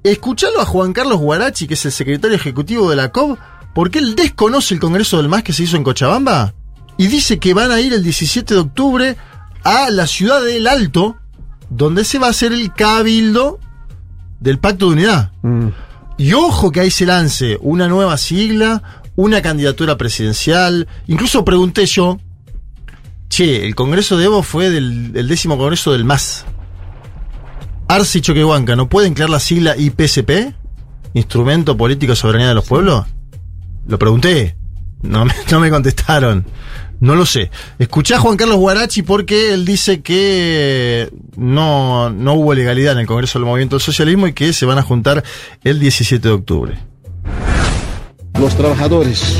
Escuchalo 0.02 0.60
a 0.60 0.66
Juan 0.66 0.92
Carlos 0.92 1.18
Guarachi, 1.18 1.66
que 1.66 1.74
es 1.74 1.84
el 1.86 1.92
secretario 1.92 2.36
ejecutivo 2.36 2.90
de 2.90 2.96
la 2.96 3.10
COB, 3.10 3.38
porque 3.74 3.98
él 4.00 4.14
desconoce 4.14 4.74
el 4.74 4.80
Congreso 4.80 5.16
del 5.16 5.28
MAS 5.28 5.42
que 5.42 5.52
se 5.52 5.62
hizo 5.62 5.76
en 5.76 5.84
Cochabamba 5.84 6.54
y 6.96 7.06
dice 7.08 7.38
que 7.38 7.54
van 7.54 7.72
a 7.72 7.80
ir 7.80 7.92
el 7.92 8.02
17 8.02 8.54
de 8.54 8.60
octubre 8.60 9.16
a 9.64 9.90
la 9.90 10.06
ciudad 10.06 10.42
del 10.42 10.66
Alto, 10.66 11.16
donde 11.70 12.04
se 12.04 12.18
va 12.18 12.28
a 12.28 12.30
hacer 12.30 12.52
el 12.52 12.72
cabildo 12.72 13.58
del 14.44 14.58
Pacto 14.58 14.86
de 14.86 14.92
Unidad. 14.92 15.32
Mm. 15.42 15.68
Y 16.18 16.34
ojo 16.34 16.70
que 16.70 16.80
ahí 16.80 16.90
se 16.90 17.06
lance 17.06 17.58
una 17.62 17.88
nueva 17.88 18.16
sigla, 18.18 19.02
una 19.16 19.40
candidatura 19.42 19.96
presidencial. 19.96 20.86
Incluso 21.08 21.44
pregunté 21.44 21.86
yo, 21.86 22.20
che, 23.28 23.66
el 23.66 23.74
Congreso 23.74 24.16
de 24.16 24.26
Evo 24.26 24.42
fue 24.42 24.70
del 24.70 25.12
el 25.14 25.26
décimo 25.26 25.56
Congreso 25.56 25.92
del 25.92 26.04
MAS. 26.04 26.44
Arce 27.88 28.18
y 28.18 28.20
Choquehuanca, 28.20 28.76
¿no 28.76 28.88
pueden 28.88 29.14
crear 29.14 29.30
la 29.30 29.40
sigla 29.40 29.76
IPCP? 29.76 30.54
¿Instrumento 31.14 31.76
Político 31.76 32.12
de 32.12 32.16
Soberanía 32.16 32.48
de 32.48 32.54
los 32.54 32.66
Pueblos? 32.66 33.06
Lo 33.86 33.98
pregunté. 33.98 34.56
No 35.02 35.24
me, 35.24 35.34
no 35.50 35.58
me 35.58 35.70
contestaron. 35.70 36.44
No 37.00 37.14
lo 37.14 37.26
sé. 37.26 37.50
Escuché 37.78 38.14
a 38.14 38.18
Juan 38.18 38.36
Carlos 38.36 38.58
Guarachi 38.58 39.02
porque 39.02 39.52
él 39.52 39.64
dice 39.64 40.00
que 40.00 41.10
no, 41.36 42.10
no 42.10 42.34
hubo 42.34 42.54
legalidad 42.54 42.92
en 42.94 43.00
el 43.00 43.06
Congreso 43.06 43.38
del 43.38 43.46
Movimiento 43.46 43.76
del 43.76 43.82
Socialismo 43.82 44.26
y 44.26 44.32
que 44.32 44.52
se 44.52 44.66
van 44.66 44.78
a 44.78 44.82
juntar 44.82 45.22
el 45.62 45.80
17 45.80 46.26
de 46.26 46.34
octubre. 46.34 46.78
Los 48.38 48.56
trabajadores 48.56 49.38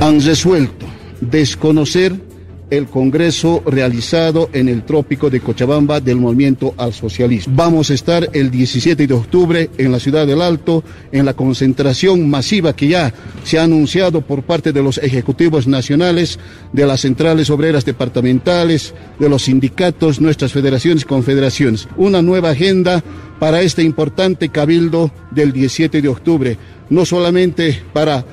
han 0.00 0.20
resuelto 0.20 0.86
desconocer 1.20 2.27
el 2.70 2.86
Congreso 2.86 3.62
realizado 3.66 4.50
en 4.52 4.68
el 4.68 4.84
trópico 4.84 5.30
de 5.30 5.40
Cochabamba 5.40 6.00
del 6.00 6.16
movimiento 6.16 6.74
al 6.76 6.92
socialismo. 6.92 7.54
Vamos 7.56 7.90
a 7.90 7.94
estar 7.94 8.28
el 8.32 8.50
17 8.50 9.06
de 9.06 9.14
octubre 9.14 9.70
en 9.78 9.92
la 9.92 10.00
ciudad 10.00 10.26
del 10.26 10.42
Alto 10.42 10.84
en 11.12 11.24
la 11.24 11.34
concentración 11.34 12.28
masiva 12.28 12.76
que 12.76 12.88
ya 12.88 13.12
se 13.44 13.58
ha 13.58 13.64
anunciado 13.64 14.20
por 14.20 14.42
parte 14.42 14.72
de 14.72 14.82
los 14.82 14.98
ejecutivos 14.98 15.66
nacionales, 15.66 16.38
de 16.72 16.86
las 16.86 17.00
centrales 17.00 17.50
obreras 17.50 17.84
departamentales, 17.84 18.94
de 19.18 19.28
los 19.28 19.42
sindicatos, 19.44 20.20
nuestras 20.20 20.52
federaciones 20.52 21.02
y 21.04 21.06
confederaciones. 21.06 21.88
Una 21.96 22.22
nueva 22.22 22.50
agenda 22.50 23.02
para 23.38 23.62
este 23.62 23.82
importante 23.82 24.48
cabildo 24.48 25.10
del 25.30 25.52
17 25.52 26.02
de 26.02 26.08
octubre, 26.08 26.58
no 26.90 27.04
solamente 27.04 27.82
para 27.92 28.24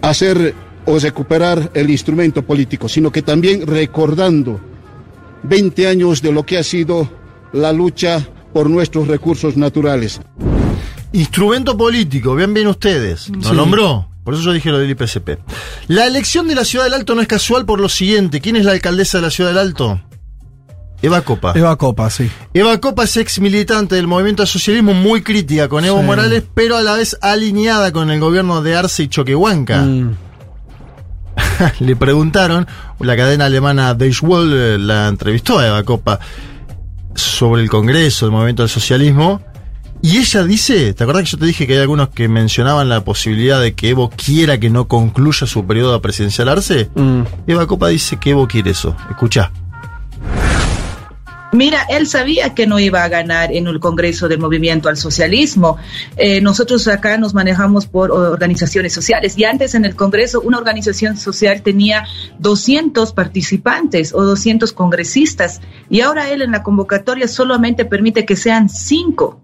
hacer 0.00 0.54
o 0.86 0.98
recuperar 0.98 1.70
el 1.74 1.90
instrumento 1.90 2.42
político, 2.42 2.88
sino 2.88 3.10
que 3.12 3.22
también 3.22 3.66
recordando 3.66 4.60
20 5.44 5.86
años 5.88 6.22
de 6.22 6.32
lo 6.32 6.44
que 6.44 6.58
ha 6.58 6.62
sido 6.64 7.08
la 7.52 7.72
lucha 7.72 8.26
por 8.52 8.68
nuestros 8.70 9.08
recursos 9.08 9.56
naturales. 9.56 10.20
Instrumento 11.12 11.76
político, 11.76 12.34
vean 12.34 12.54
bien 12.54 12.68
ustedes. 12.68 13.28
¿Lo 13.28 13.42
Sí. 13.50 13.54
nombró? 13.54 14.08
Por 14.24 14.34
eso 14.34 14.42
yo 14.44 14.52
dije 14.52 14.70
lo 14.70 14.78
del 14.78 14.90
IPCP. 14.90 15.38
La 15.88 16.06
elección 16.06 16.46
de 16.48 16.54
la 16.54 16.64
Ciudad 16.64 16.84
del 16.84 16.94
Alto 16.94 17.14
no 17.14 17.20
es 17.22 17.28
casual 17.28 17.66
por 17.66 17.80
lo 17.80 17.88
siguiente. 17.88 18.40
¿Quién 18.40 18.56
es 18.56 18.64
la 18.64 18.72
alcaldesa 18.72 19.18
de 19.18 19.22
la 19.22 19.30
Ciudad 19.30 19.50
del 19.50 19.58
Alto? 19.58 20.00
Eva 21.02 21.20
Copa. 21.22 21.52
Eva 21.56 21.76
Copa, 21.76 22.08
sí. 22.10 22.30
Eva 22.54 22.78
Copa 22.80 23.02
es 23.04 23.16
ex 23.16 23.40
militante 23.40 23.96
del 23.96 24.06
movimiento 24.06 24.42
al 24.42 24.48
socialismo, 24.48 24.94
muy 24.94 25.22
crítica 25.22 25.68
con 25.68 25.84
Evo 25.84 25.98
Sí. 25.98 26.04
Morales, 26.06 26.44
pero 26.54 26.76
a 26.76 26.82
la 26.82 26.94
vez 26.94 27.18
alineada 27.20 27.92
con 27.92 28.10
el 28.10 28.20
gobierno 28.20 28.62
de 28.62 28.76
Arce 28.76 29.02
y 29.02 29.08
Choquehuanca. 29.08 29.82
Mm. 29.82 30.16
Le 31.80 31.96
preguntaron, 31.96 32.66
la 33.00 33.16
cadena 33.16 33.46
alemana 33.46 33.94
Deutsche 33.94 34.26
Welle 34.26 34.74
eh, 34.74 34.78
la 34.78 35.08
entrevistó 35.08 35.58
a 35.58 35.66
Eva 35.66 35.82
Copa 35.82 36.18
sobre 37.14 37.62
el 37.62 37.68
Congreso, 37.68 38.26
el 38.26 38.32
movimiento 38.32 38.62
del 38.62 38.70
socialismo, 38.70 39.40
y 40.04 40.18
ella 40.18 40.42
dice, 40.42 40.94
¿te 40.94 41.04
acuerdas 41.04 41.24
que 41.24 41.30
yo 41.30 41.38
te 41.38 41.46
dije 41.46 41.66
que 41.66 41.74
hay 41.74 41.78
algunos 41.78 42.08
que 42.08 42.26
mencionaban 42.28 42.88
la 42.88 43.04
posibilidad 43.04 43.60
de 43.60 43.74
que 43.74 43.90
Evo 43.90 44.10
quiera 44.10 44.58
que 44.58 44.68
no 44.68 44.88
concluya 44.88 45.46
su 45.46 45.64
periodo 45.64 46.02
presidencial 46.02 46.48
Arce? 46.48 46.90
Mm. 46.96 47.22
Eva 47.46 47.66
Copa 47.68 47.88
dice 47.88 48.16
que 48.16 48.30
Evo 48.30 48.48
quiere 48.48 48.72
eso. 48.72 48.96
Escucha. 49.08 49.52
Mira, 51.52 51.82
él 51.90 52.06
sabía 52.06 52.54
que 52.54 52.66
no 52.66 52.78
iba 52.78 53.04
a 53.04 53.08
ganar 53.08 53.52
en 53.52 53.66
el 53.66 53.78
Congreso 53.78 54.26
del 54.26 54.38
Movimiento 54.38 54.88
al 54.88 54.96
Socialismo. 54.96 55.76
Eh, 56.16 56.40
nosotros 56.40 56.88
acá 56.88 57.18
nos 57.18 57.34
manejamos 57.34 57.86
por 57.86 58.10
organizaciones 58.10 58.94
sociales 58.94 59.36
y 59.36 59.44
antes 59.44 59.74
en 59.74 59.84
el 59.84 59.94
Congreso 59.94 60.40
una 60.40 60.56
organización 60.56 61.18
social 61.18 61.60
tenía 61.60 62.06
200 62.38 63.12
participantes 63.12 64.14
o 64.14 64.22
200 64.22 64.72
congresistas 64.72 65.60
y 65.90 66.00
ahora 66.00 66.30
él 66.30 66.40
en 66.40 66.52
la 66.52 66.62
convocatoria 66.62 67.28
solamente 67.28 67.84
permite 67.84 68.24
que 68.24 68.34
sean 68.34 68.70
cinco. 68.70 69.38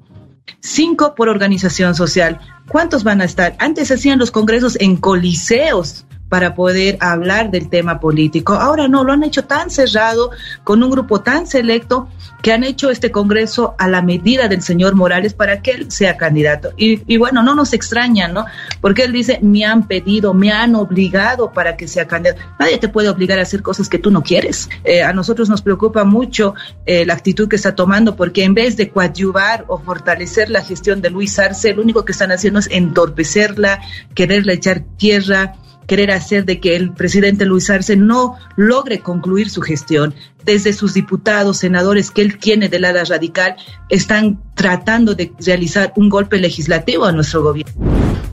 Cinco 0.60 1.14
por 1.14 1.28
organización 1.28 1.94
social. 1.94 2.40
¿Cuántos 2.68 3.04
van 3.04 3.20
a 3.20 3.26
estar? 3.26 3.54
Antes 3.58 3.90
hacían 3.90 4.18
los 4.18 4.30
congresos 4.30 4.78
en 4.80 4.96
coliseos 4.96 6.06
para 6.28 6.54
poder 6.54 6.98
hablar 7.00 7.50
del 7.50 7.68
tema 7.68 8.00
político. 8.00 8.54
Ahora 8.54 8.88
no, 8.88 9.04
lo 9.04 9.12
han 9.12 9.24
hecho 9.24 9.44
tan 9.44 9.70
cerrado, 9.70 10.30
con 10.64 10.82
un 10.82 10.90
grupo 10.90 11.20
tan 11.20 11.46
selecto, 11.46 12.08
que 12.42 12.52
han 12.52 12.64
hecho 12.64 12.90
este 12.90 13.10
Congreso 13.10 13.74
a 13.78 13.88
la 13.88 14.02
medida 14.02 14.48
del 14.48 14.62
señor 14.62 14.94
Morales 14.94 15.34
para 15.34 15.60
que 15.60 15.72
él 15.72 15.90
sea 15.90 16.16
candidato. 16.16 16.72
Y, 16.76 17.02
y 17.12 17.16
bueno, 17.16 17.42
no 17.42 17.54
nos 17.54 17.72
extraña, 17.72 18.28
¿no? 18.28 18.44
Porque 18.80 19.04
él 19.04 19.12
dice, 19.12 19.38
me 19.42 19.64
han 19.64 19.86
pedido, 19.86 20.34
me 20.34 20.52
han 20.52 20.74
obligado 20.74 21.52
para 21.52 21.76
que 21.76 21.88
sea 21.88 22.06
candidato. 22.06 22.40
Nadie 22.58 22.78
te 22.78 22.88
puede 22.88 23.08
obligar 23.08 23.38
a 23.38 23.42
hacer 23.42 23.62
cosas 23.62 23.88
que 23.88 23.98
tú 23.98 24.10
no 24.10 24.22
quieres. 24.22 24.68
Eh, 24.84 25.02
a 25.02 25.12
nosotros 25.12 25.48
nos 25.48 25.62
preocupa 25.62 26.04
mucho 26.04 26.54
eh, 26.86 27.04
la 27.04 27.14
actitud 27.14 27.48
que 27.48 27.56
está 27.56 27.74
tomando, 27.74 28.14
porque 28.14 28.44
en 28.44 28.54
vez 28.54 28.76
de 28.76 28.90
coadyuvar 28.90 29.64
o 29.68 29.78
fortalecer 29.78 30.50
la 30.50 30.62
gestión 30.62 31.00
de 31.00 31.10
Luis 31.10 31.38
Arce, 31.38 31.74
lo 31.74 31.82
único 31.82 32.04
que 32.04 32.12
están 32.12 32.30
haciendo 32.30 32.60
es 32.60 32.68
entorpecerla, 32.70 33.80
quererle 34.14 34.54
echar 34.54 34.84
tierra 34.96 35.54
querer 35.88 36.12
hacer 36.12 36.44
de 36.44 36.60
que 36.60 36.76
el 36.76 36.92
presidente 36.92 37.46
Luis 37.46 37.68
Arce 37.70 37.96
no 37.96 38.36
logre 38.54 39.00
concluir 39.00 39.50
su 39.50 39.62
gestión. 39.62 40.14
Desde 40.48 40.72
sus 40.72 40.94
diputados, 40.94 41.58
senadores 41.58 42.10
que 42.10 42.22
él 42.22 42.38
tiene 42.38 42.70
del 42.70 42.86
ala 42.86 43.04
radical, 43.04 43.56
están 43.90 44.40
tratando 44.54 45.14
de 45.14 45.30
realizar 45.44 45.92
un 45.96 46.08
golpe 46.08 46.38
legislativo 46.38 47.04
a 47.04 47.12
nuestro 47.12 47.42
gobierno. 47.42 47.74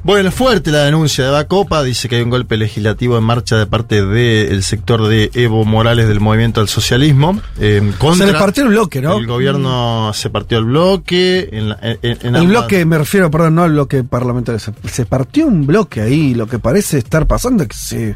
Bueno, 0.02 0.30
es 0.30 0.36
fuerte 0.36 0.72
la 0.72 0.86
denuncia 0.86 1.26
de 1.26 1.32
Bacopa, 1.32 1.84
dice 1.84 2.08
que 2.08 2.16
hay 2.16 2.22
un 2.22 2.30
golpe 2.30 2.56
legislativo 2.56 3.18
en 3.18 3.26
marcha 3.26 3.58
de 3.58 3.66
parte 3.66 4.06
del 4.06 4.64
sector 4.64 5.08
de 5.10 5.30
Evo 5.34 5.66
Morales 5.66 6.08
del 6.08 6.22
movimiento 6.22 6.62
al 6.62 6.70
socialismo. 6.70 7.42
eh, 7.60 7.82
contra 7.98 8.26
Se 8.28 8.32
le 8.32 8.40
partió 8.40 8.64
el 8.64 8.70
bloque, 8.70 9.02
¿no? 9.02 9.18
El 9.18 9.28
gobierno 9.28 10.12
se 10.14 10.30
partió 10.30 10.60
el 10.60 10.66
bloque. 10.66 11.50
En 11.52 11.68
la- 11.70 11.80
en- 11.82 11.98
en 12.02 12.18
el 12.22 12.36
ambas- 12.36 12.48
bloque, 12.48 12.86
me 12.86 12.98
refiero, 12.98 13.30
perdón, 13.30 13.56
no 13.56 13.64
al 13.64 13.72
bloque 13.74 14.06
parlamentario. 14.06 14.60
Se, 14.60 14.72
se 14.90 15.06
partió 15.06 15.48
un 15.48 15.68
bloque 15.68 16.00
ahí. 16.00 16.34
Lo 16.34 16.48
que 16.48 16.60
parece 16.60 16.98
estar 16.98 17.28
pasando 17.28 17.64
es 17.64 17.70
que 17.70 17.76
se, 17.76 18.16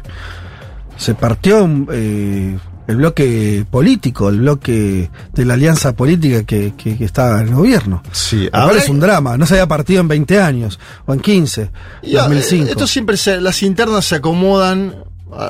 se 0.96 1.14
partió 1.14 1.68
eh, 1.92 2.56
el 2.90 2.96
bloque 2.96 3.64
político, 3.70 4.28
el 4.28 4.40
bloque 4.40 5.10
de 5.32 5.44
la 5.44 5.54
alianza 5.54 5.94
política 5.94 6.42
que, 6.44 6.74
que, 6.76 6.96
que 6.98 7.04
está 7.04 7.40
en 7.40 7.48
el 7.48 7.54
gobierno. 7.54 8.02
Sí, 8.12 8.48
Ahora 8.52 8.78
es 8.78 8.88
un 8.88 9.00
drama. 9.00 9.36
No 9.38 9.46
se 9.46 9.54
había 9.54 9.66
partido 9.68 10.00
en 10.00 10.08
20 10.08 10.40
años 10.40 10.78
o 11.06 11.14
en 11.14 11.20
15, 11.20 11.70
Y, 12.02 12.16
ah, 12.16 12.22
2005. 12.22 12.70
Esto 12.70 12.86
siempre 12.86 13.16
se- 13.16 13.40
las 13.40 13.62
internas 13.62 14.04
se 14.04 14.16
acomodan. 14.16 14.94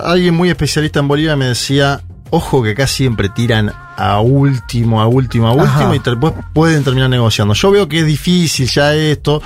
Alguien 0.05 0.35
muy 0.35 0.51
especialista 0.51 1.01
en 1.01 1.09
Bolivia 1.09 1.37
me 1.37 1.47
decía, 1.47 2.03
ojo 2.31 2.63
que 2.63 2.71
acá 2.73 2.87
siempre 2.87 3.29
tiran 3.31 3.73
a 3.97 4.21
último, 4.21 5.01
a 5.01 5.07
último, 5.07 5.49
a 5.49 5.53
último 5.53 5.69
Ajá. 5.69 5.95
y 5.95 5.99
después 5.99 6.33
pueden 6.53 6.85
terminar 6.85 7.11
negociando. 7.11 7.55
Yo 7.55 7.71
veo 7.71 7.89
que 7.89 8.01
es 8.01 8.07
difícil 8.07 8.67
ya 8.69 8.95
esto. 8.95 9.43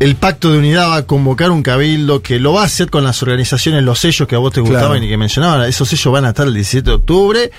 El 0.00 0.16
pacto 0.16 0.50
de 0.52 0.58
unidad 0.58 0.88
va 0.90 0.96
a 0.96 1.06
convocar 1.06 1.50
un 1.50 1.62
cabildo 1.62 2.20
que 2.20 2.38
lo 2.40 2.52
va 2.52 2.62
a 2.62 2.66
hacer 2.66 2.90
con 2.90 3.04
las 3.04 3.22
organizaciones, 3.22 3.82
los 3.84 4.00
sellos 4.00 4.26
que 4.28 4.34
a 4.34 4.38
vos 4.38 4.52
te 4.52 4.60
gustaban 4.60 4.90
Claro. 4.92 5.04
y 5.04 5.08
que 5.08 5.16
mencionaban. 5.16 5.62
Esos 5.68 5.88
sellos 5.88 6.12
van 6.12 6.24
a 6.24 6.30
estar 6.30 6.46
el 6.46 6.54
17 6.54 6.90
de 6.90 6.96
octubre 6.96 7.50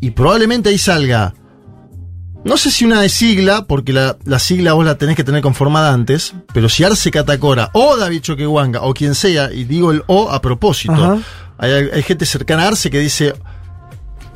y 0.00 0.10
probablemente 0.10 0.68
ahí 0.68 0.78
salga 0.78 1.34
no 2.42 2.56
sé 2.56 2.70
si 2.70 2.86
una 2.86 3.02
de 3.02 3.10
sigla, 3.10 3.66
porque 3.66 3.92
la, 3.92 4.16
la 4.24 4.38
sigla 4.38 4.72
vos 4.72 4.84
la 4.84 4.96
tenés 4.96 5.14
que 5.14 5.24
tener 5.24 5.42
conformada 5.42 5.92
antes, 5.92 6.34
pero 6.54 6.70
si 6.70 6.84
Arce 6.84 7.10
Catacora 7.10 7.68
o 7.74 7.98
David 7.98 8.22
Choquehuanga 8.22 8.80
o 8.80 8.94
quien 8.94 9.14
sea, 9.14 9.52
y 9.52 9.64
digo 9.64 9.92
el 9.92 10.02
o 10.06 10.30
a 10.30 10.40
propósito, 10.40 11.20
hay, 11.58 11.70
hay 11.70 12.02
gente 12.02 12.24
cercana 12.24 12.64
a 12.64 12.68
Arce 12.68 12.88
que 12.90 12.98
dice, 12.98 13.34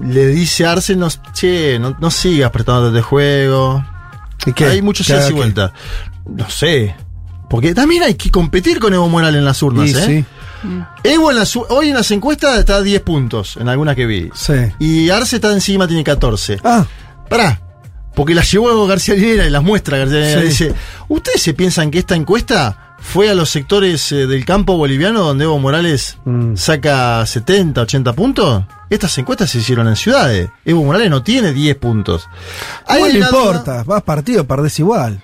le 0.01 0.27
dice 0.27 0.67
a 0.67 0.73
Arce, 0.73 0.97
no, 0.97 1.09
che, 1.33 1.79
no, 1.79 1.97
no 1.99 2.11
sigas 2.11 2.51
prestándote 2.51 2.95
de 2.95 3.01
juego. 3.01 3.83
¿Y 4.45 4.53
qué? 4.53 4.67
Hay 4.67 4.83
muchos 4.83 5.07
¿Qué 5.07 5.15
idas 5.15 5.31
y 5.31 5.33
vueltas. 5.33 5.73
No 6.27 6.51
sé. 6.51 6.95
Porque 7.55 7.73
también 7.73 8.03
hay 8.03 8.15
que 8.17 8.33
competir 8.33 8.81
con 8.81 8.93
Evo 8.95 9.09
Morales 9.09 9.39
en 9.39 9.45
las 9.45 9.63
urnas, 9.63 9.89
¿eh? 9.91 10.05
sí. 10.05 10.69
Evo 11.05 11.31
en 11.31 11.37
las, 11.37 11.55
hoy 11.55 11.91
en 11.91 11.95
las 11.95 12.11
encuestas 12.11 12.59
está 12.59 12.79
a 12.79 12.83
10 12.83 13.01
puntos, 13.03 13.57
en 13.59 13.69
algunas 13.69 13.95
que 13.95 14.07
vi. 14.07 14.29
Sí. 14.35 14.55
Y 14.81 15.09
Arce 15.11 15.37
está 15.37 15.53
encima, 15.53 15.87
tiene 15.87 16.03
14. 16.03 16.59
Ah. 16.65 16.85
Pará. 17.29 17.61
Porque 18.13 18.35
las 18.35 18.51
llevó 18.51 18.85
García 18.89 19.15
Linera 19.15 19.47
y 19.47 19.51
las 19.51 19.63
muestra 19.63 19.99
García 19.99 20.19
Linera. 20.19 20.41
Sí. 20.41 20.47
Dice, 20.49 20.75
¿ustedes 21.09 21.43
se 21.43 21.55
piensan 21.55 21.93
que 21.93 22.01
esta 22.01 22.17
encuesta 22.17 22.97
fue 22.99 23.31
a 23.31 23.35
los 23.35 23.51
sectores 23.51 24.11
eh, 24.11 24.27
del 24.27 24.45
campo 24.45 24.77
boliviano 24.77 25.21
donde 25.23 25.45
Evo 25.45 25.61
Morales 25.61 26.19
Mm. 26.25 26.57
saca 26.57 27.25
70, 27.25 27.83
80 27.83 28.13
puntos? 28.15 28.65
Estas 28.91 29.17
encuestas 29.19 29.51
se 29.51 29.59
hicieron 29.59 29.87
en 29.87 29.95
ciudades. 29.95 30.49
Evo 30.65 30.83
Morales 30.83 31.09
no 31.09 31.23
tiene 31.23 31.53
10 31.53 31.77
puntos. 31.77 32.29
No 32.89 32.97
duda- 32.97 33.29
importa, 33.29 33.83
vas 33.85 34.03
partido, 34.03 34.45
perdés 34.45 34.77
igual. 34.81 35.23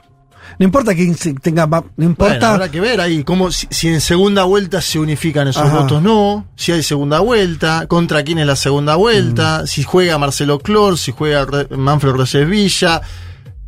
No 0.58 0.64
importa 0.64 0.94
quién 0.94 1.16
se 1.16 1.32
tenga 1.34 1.66
más, 1.66 1.82
no 1.82 1.90
Bueno, 1.96 2.10
importa. 2.10 2.50
habrá 2.54 2.70
que 2.70 2.80
ver 2.80 3.00
ahí 3.00 3.24
cómo 3.24 3.50
si, 3.50 3.66
si 3.70 3.88
en 3.88 4.00
segunda 4.00 4.44
vuelta 4.44 4.80
se 4.80 4.98
unifican 4.98 5.48
esos 5.48 5.62
Ajá. 5.62 5.78
votos, 5.80 6.02
no. 6.02 6.46
Si 6.56 6.72
hay 6.72 6.82
segunda 6.82 7.20
vuelta, 7.20 7.86
contra 7.86 8.22
quién 8.22 8.38
es 8.38 8.46
la 8.46 8.56
segunda 8.56 8.96
Mm. 8.96 8.98
vuelta, 9.00 9.66
si 9.66 9.82
juega 9.82 10.18
Marcelo 10.18 10.58
Clor, 10.58 10.98
si 10.98 11.12
juega 11.12 11.44
Re- 11.46 11.68
Manfred 11.76 12.12
Reyes 12.12 12.48
Villa. 12.48 13.00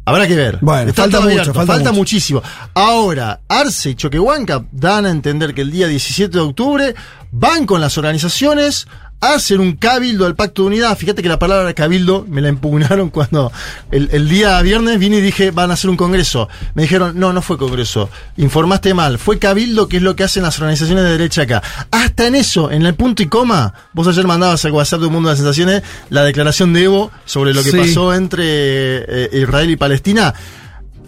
Habrá 0.05 0.27
que 0.27 0.35
ver. 0.35 0.59
Bueno, 0.61 0.93
falta 0.93 1.19
mucho, 1.21 1.29
abierto, 1.31 1.55
falta 1.55 1.75
mucho. 1.91 1.93
muchísimo. 1.95 2.43
Ahora, 2.75 3.41
Arce 3.49 3.91
y 3.91 3.95
Choquehuanca 3.95 4.65
dan 4.73 5.07
a 5.07 5.11
entender 5.11 5.55
que 5.55 5.61
el 5.63 5.71
día 5.71 5.87
17 5.87 6.33
de 6.39 6.41
octubre 6.43 6.95
van 7.31 7.67
con 7.67 7.81
las 7.81 7.97
organizaciones 7.99 8.89
a 9.23 9.35
hacer 9.35 9.61
un 9.61 9.77
cabildo 9.77 10.27
al 10.27 10.35
Pacto 10.35 10.63
de 10.63 10.69
Unidad. 10.69 10.99
Fíjate 10.99 11.23
que 11.23 11.29
la 11.29 11.39
palabra 11.39 11.73
cabildo 11.75 12.27
me 12.29 12.41
la 12.43 12.49
impugnaron 12.49 13.09
cuando 13.11 13.51
el, 13.91 14.09
el 14.13 14.29
día 14.29 14.61
viernes 14.61 14.99
vine 14.99 15.19
y 15.19 15.21
dije, 15.21 15.51
van 15.53 15.71
a 15.71 15.75
hacer 15.75 15.89
un 15.89 15.97
congreso. 15.97 16.49
Me 16.75 16.83
dijeron, 16.83 17.19
no, 17.19 17.33
no 17.33 17.41
fue 17.41 17.57
congreso. 17.57 18.11
Informaste 18.37 18.93
mal. 18.95 19.19
Fue 19.19 19.39
cabildo, 19.39 19.89
que 19.89 19.99
es 19.99 20.03
lo 20.03 20.17
que 20.17 20.25
hacen 20.25 20.43
las 20.43 20.59
organizaciones 20.59 21.05
de 21.05 21.11
derecha 21.11 21.43
acá. 21.43 21.63
Hasta 21.91 22.27
en 22.27 22.35
eso, 22.35 22.71
en 22.71 22.85
el 22.85 22.95
punto 22.95 23.23
y 23.23 23.27
coma, 23.29 23.73
vos 23.93 24.09
ayer 24.09 24.27
mandabas 24.27 24.65
al 24.65 24.73
WhatsApp 24.73 25.01
de 25.01 25.07
un 25.07 25.13
mundo 25.13 25.29
de 25.29 25.33
las 25.35 25.39
sensaciones 25.39 25.83
la 26.11 26.25
declaración 26.25 26.73
de 26.73 26.83
Evo 26.85 27.11
sobre 27.25 27.55
lo 27.55 27.63
que 27.63 27.71
Sí. 27.71 27.77
pasó 27.79 28.13
entre 28.13 28.43
eh, 28.45 29.31
Israel 29.41 29.71
y 29.71 29.77
Palestina. 29.77 30.35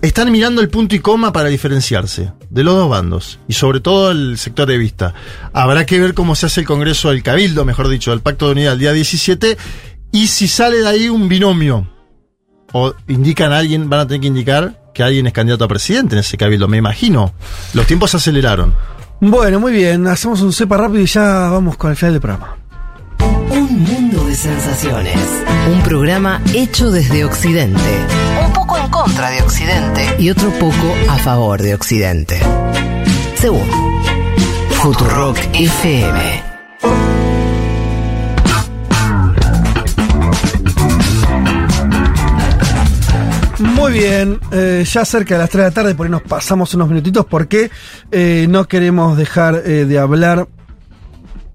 Están 0.05 0.31
mirando 0.31 0.60
el 0.60 0.68
punto 0.68 0.94
y 0.94 0.99
coma 0.99 1.33
para 1.33 1.49
diferenciarse 1.49 2.34
de 2.50 2.62
los 2.62 2.74
dos 2.74 2.91
bandos 2.91 3.39
y 3.49 3.55
sobre 3.55 3.81
todo 3.81 4.10
el 4.10 4.36
sector 4.36 4.68
de 4.68 4.76
vista. 4.76 5.15
Habrá 5.55 5.86
que 5.86 5.99
ver 5.99 6.12
cómo 6.12 6.34
se 6.34 6.44
hace 6.44 6.60
el 6.60 6.66
Congreso 6.66 7.08
del 7.08 7.23
Cabildo, 7.23 7.65
mejor 7.65 7.89
dicho, 7.89 8.10
del 8.10 8.20
Pacto 8.20 8.44
de 8.44 8.52
Unidad 8.52 8.74
el 8.74 8.81
día 8.81 8.92
17 8.92 9.57
y 10.12 10.26
si 10.26 10.47
sale 10.47 10.83
de 10.83 10.89
ahí 10.89 11.08
un 11.08 11.26
binomio 11.26 11.89
o 12.73 12.92
indican 13.08 13.50
a 13.55 13.57
alguien, 13.57 13.89
van 13.89 14.00
a 14.00 14.07
tener 14.07 14.20
que 14.20 14.26
indicar 14.26 14.78
que 14.92 15.02
alguien 15.02 15.26
es 15.26 15.33
candidato 15.33 15.65
a 15.65 15.68
presidente 15.68 16.16
en 16.16 16.20
ese 16.20 16.36
Cabildo, 16.36 16.68
me 16.68 16.76
imagino. 16.76 17.33
Los 17.73 17.86
tiempos 17.86 18.10
se 18.10 18.18
aceleraron. 18.18 18.74
Bueno, 19.23 19.58
muy 19.58 19.73
bien, 19.73 20.07
hacemos 20.07 20.42
un 20.42 20.52
cepa 20.52 20.76
rápido 20.76 21.00
y 21.00 21.07
ya 21.07 21.49
vamos 21.49 21.78
con 21.78 21.91
el 21.92 21.97
final 21.97 22.12
del 22.12 22.20
programa. 22.20 22.58
Un 23.50 23.83
mundo 23.84 24.23
de 24.26 24.34
sensaciones. 24.34 25.16
Un 25.73 25.83
programa 25.83 26.42
hecho 26.52 26.91
desde 26.91 27.24
Occidente. 27.24 27.81
Un 28.44 28.52
poco 28.52 28.76
en 28.76 28.89
contra 28.89 29.31
de 29.31 29.42
Occidente. 29.42 30.16
Y 30.18 30.31
otro 30.31 30.50
poco 30.58 30.94
a 31.08 31.16
favor 31.18 31.62
de 31.62 31.74
Occidente. 31.74 32.40
Según 33.36 33.68
Futurock 34.70 35.39
FM. 35.55 36.55
Muy 43.58 43.92
bien, 43.92 44.39
eh, 44.52 44.84
ya 44.86 45.05
cerca 45.05 45.34
de 45.34 45.40
las 45.40 45.50
3 45.50 45.64
de 45.64 45.70
la 45.70 45.74
tarde, 45.74 45.94
por 45.94 46.06
ahí 46.06 46.10
nos 46.10 46.23
pasamos 46.23 46.74
unos 46.74 46.89
minutitos 46.89 47.24
porque 47.26 47.70
eh, 48.10 48.47
no 48.48 48.66
queremos 48.66 49.16
dejar 49.16 49.62
eh, 49.64 49.84
de 49.84 49.98
hablar 49.98 50.48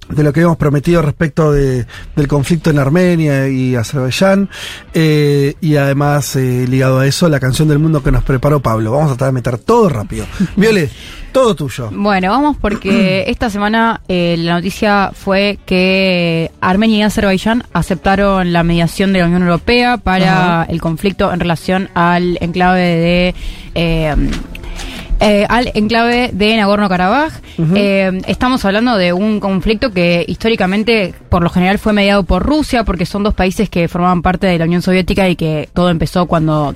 de 0.10 0.24
lo 0.24 0.34
que 0.34 0.40
habíamos 0.40 0.58
prometido 0.58 1.02
respecto 1.02 1.52
de, 1.52 1.86
del 2.16 2.28
conflicto 2.28 2.70
en 2.70 2.80
Armenia 2.80 3.48
y 3.48 3.76
Azerbaiyán, 3.76 4.50
eh, 4.94 5.56
y 5.62 5.76
además 5.76 6.36
eh, 6.36 6.66
ligado 6.68 7.00
a 7.00 7.08
eso 7.08 7.30
la 7.30 7.40
canción 7.40 7.68
del 7.68 7.80
mundo 7.80 8.04
que 8.04 8.12
nos 8.12 8.24
preparó 8.24 8.60
Pablo. 8.60 8.92
Vamos 8.92 9.08
a 9.08 9.16
tratar 9.16 9.28
de 9.28 9.34
meter 9.34 9.58
todo 9.60 9.90
rápido. 9.90 10.26
Viole, 10.56 10.90
todo 11.32 11.56
tuyo. 11.56 11.90
Bueno, 11.92 12.32
vamos 12.32 12.58
porque 12.60 13.24
esta 13.28 13.50
semana 13.50 14.02
eh, 14.08 14.36
la 14.38 14.56
noticia 14.56 15.12
fue 15.14 15.60
que 15.66 16.52
Armenia 16.60 16.98
y 16.98 17.02
Azerbaiyán 17.04 17.64
aceptaron 17.74 18.52
la 18.52 18.64
mediación 18.64 19.14
de 19.14 19.20
la 19.20 19.26
Unión 19.26 19.44
Europea 19.44 19.98
para 19.98 20.66
el 20.70 20.82
conflicto 20.82 21.32
en 21.32 21.40
relación 21.40 21.90
al 21.94 22.38
enclave 22.42 23.34
de... 23.76 24.16
eh, 25.20 25.46
al 25.50 25.72
enclave 25.74 26.30
de 26.34 26.58
Nagorno-Karabaj. 26.58 27.34
Eh, 27.76 28.22
estamos 28.28 28.64
hablando 28.66 28.96
de 28.98 29.14
un 29.14 29.40
conflicto 29.40 29.92
que 29.92 30.24
históricamente, 30.28 31.14
por 31.30 31.44
lo 31.44 31.50
general, 31.50 31.78
fue 31.78 31.94
mediado 31.94 32.24
por 32.24 32.44
Rusia, 32.44 32.84
porque 32.84 33.06
son 33.06 33.24
dos 33.24 33.34
países 33.34 33.70
que 33.70 33.88
formaban 33.88 34.22
parte 34.22 34.48
de 34.48 34.58
la 34.58 34.66
Unión 34.66 34.82
Soviética 34.82 35.28
y 35.28 35.36
que 35.36 35.70
todo 35.74 35.90
empezó 35.90 36.26
cuando 36.26 36.76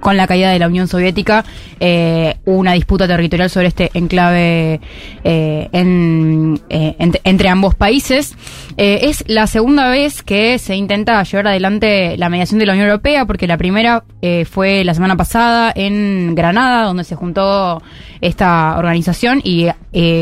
con 0.00 0.16
la 0.16 0.26
caída 0.28 0.50
de 0.52 0.58
la 0.60 0.68
Unión 0.68 0.86
Soviética 0.86 1.44
eh, 1.80 2.36
una 2.44 2.72
disputa 2.74 3.08
territorial 3.08 3.50
sobre 3.50 3.66
este 3.66 3.90
enclave 3.94 4.80
eh, 5.24 5.68
en- 5.72 6.60
eh, 6.70 6.94
ent- 7.00 7.20
entre 7.24 7.48
ambos 7.48 7.74
países. 7.74 8.36
Eh, 8.76 9.00
es 9.02 9.24
la 9.26 9.48
segunda 9.48 9.88
vez 9.90 10.22
que 10.22 10.58
se 10.60 10.76
intenta 10.76 11.20
llevar 11.24 11.48
adelante 11.48 12.16
la 12.16 12.28
mediación 12.28 12.60
de 12.60 12.66
la 12.66 12.74
Unión 12.74 12.86
Europea, 12.88 13.26
porque 13.26 13.48
la 13.48 13.56
primera 13.56 14.04
eh, 14.22 14.44
fue 14.44 14.84
la 14.84 14.94
semana 14.94 15.16
pasada 15.16 15.72
en 15.74 16.34
Granada, 16.36 16.84
donde 16.84 17.02
se 17.02 17.16
juntó 17.16 17.82
esta 18.20 18.76
organización 18.78 19.40
y 19.44 19.66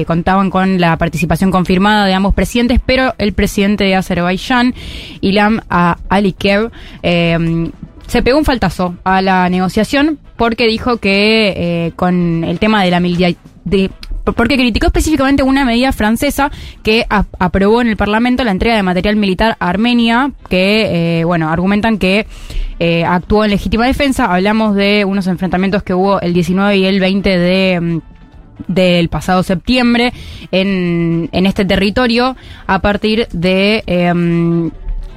contaban 0.06 0.48
con 0.48 0.80
la 0.80 0.96
participación 0.96 1.50
confirmada 1.50 2.06
de 2.06 2.14
ambos 2.14 2.34
presidentes, 2.34 2.80
pero 2.84 3.14
el 3.18 3.34
presidente 3.34 3.84
de 3.84 3.94
Azerbaiyán, 3.94 4.74
Ilham 5.20 5.60
A- 5.68 5.98
Aliyev, 6.08 6.70
eh, 7.02 7.70
se 8.06 8.22
pegó 8.22 8.38
un 8.38 8.44
faltazo 8.44 8.96
a 9.04 9.22
la 9.22 9.48
negociación 9.48 10.18
porque 10.36 10.66
dijo 10.66 10.98
que 10.98 11.54
eh, 11.56 11.92
con 11.96 12.44
el 12.44 12.58
tema 12.58 12.82
de 12.82 12.90
la 12.90 13.00
militaridad 13.00 13.38
porque 14.34 14.56
criticó 14.56 14.86
específicamente 14.86 15.42
una 15.42 15.64
medida 15.64 15.92
francesa 15.92 16.50
que 16.82 17.06
aprobó 17.08 17.80
en 17.80 17.88
el 17.88 17.96
Parlamento 17.96 18.44
la 18.44 18.50
entrega 18.50 18.76
de 18.76 18.82
material 18.82 19.16
militar 19.16 19.56
a 19.60 19.68
Armenia, 19.68 20.32
que, 20.48 21.20
eh, 21.20 21.24
bueno, 21.24 21.48
argumentan 21.48 21.98
que 21.98 22.26
eh, 22.78 23.04
actuó 23.04 23.44
en 23.44 23.50
legítima 23.50 23.86
defensa. 23.86 24.32
Hablamos 24.32 24.74
de 24.74 25.04
unos 25.04 25.26
enfrentamientos 25.26 25.82
que 25.82 25.94
hubo 25.94 26.20
el 26.20 26.34
19 26.34 26.76
y 26.76 26.84
el 26.86 27.00
20 27.00 27.38
de... 27.38 27.80
mm, 27.80 27.98
del 28.68 29.10
pasado 29.10 29.42
septiembre 29.42 30.14
en, 30.50 31.28
en 31.30 31.44
este 31.44 31.66
territorio 31.66 32.36
a 32.66 32.78
partir 32.78 33.28
de 33.30 33.84
em, 33.86 34.70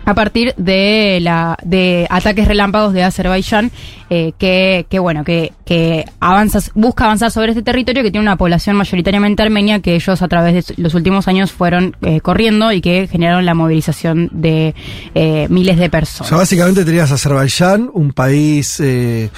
a 0.09 0.13
partir 0.15 0.53
de 0.57 1.19
la 1.21 1.57
de 1.63 2.07
ataques 2.09 2.47
relámpagos 2.47 2.93
de 2.93 3.03
Azerbaiyán 3.03 3.71
eh, 4.09 4.33
que, 4.39 4.87
que 4.89 4.97
bueno 4.97 5.23
que, 5.23 5.53
que 5.65 6.05
avanza 6.19 6.59
busca 6.73 7.05
avanzar 7.05 7.29
sobre 7.31 7.51
este 7.51 7.61
territorio 7.61 8.01
que 8.01 8.09
tiene 8.09 8.25
una 8.25 8.37
población 8.37 8.75
mayoritariamente 8.75 9.43
armenia 9.43 9.81
que 9.81 9.93
ellos 9.93 10.21
a 10.21 10.27
través 10.27 10.67
de 10.67 10.73
los 10.81 10.95
últimos 10.95 11.27
años 11.27 11.51
fueron 11.51 11.95
eh, 12.01 12.21
corriendo 12.21 12.71
y 12.71 12.81
que 12.81 13.07
generaron 13.07 13.45
la 13.45 13.53
movilización 13.53 14.29
de 14.31 14.73
eh, 15.13 15.47
miles 15.49 15.77
de 15.77 15.85
O 15.85 15.89
personas. 15.91 16.29
sea, 16.29 16.37
básicamente 16.37 16.83
tenías 16.83 17.11
Azerbaiyán, 17.11 17.89
un 17.93 18.11
país 18.13 18.79
eh, 18.79 19.29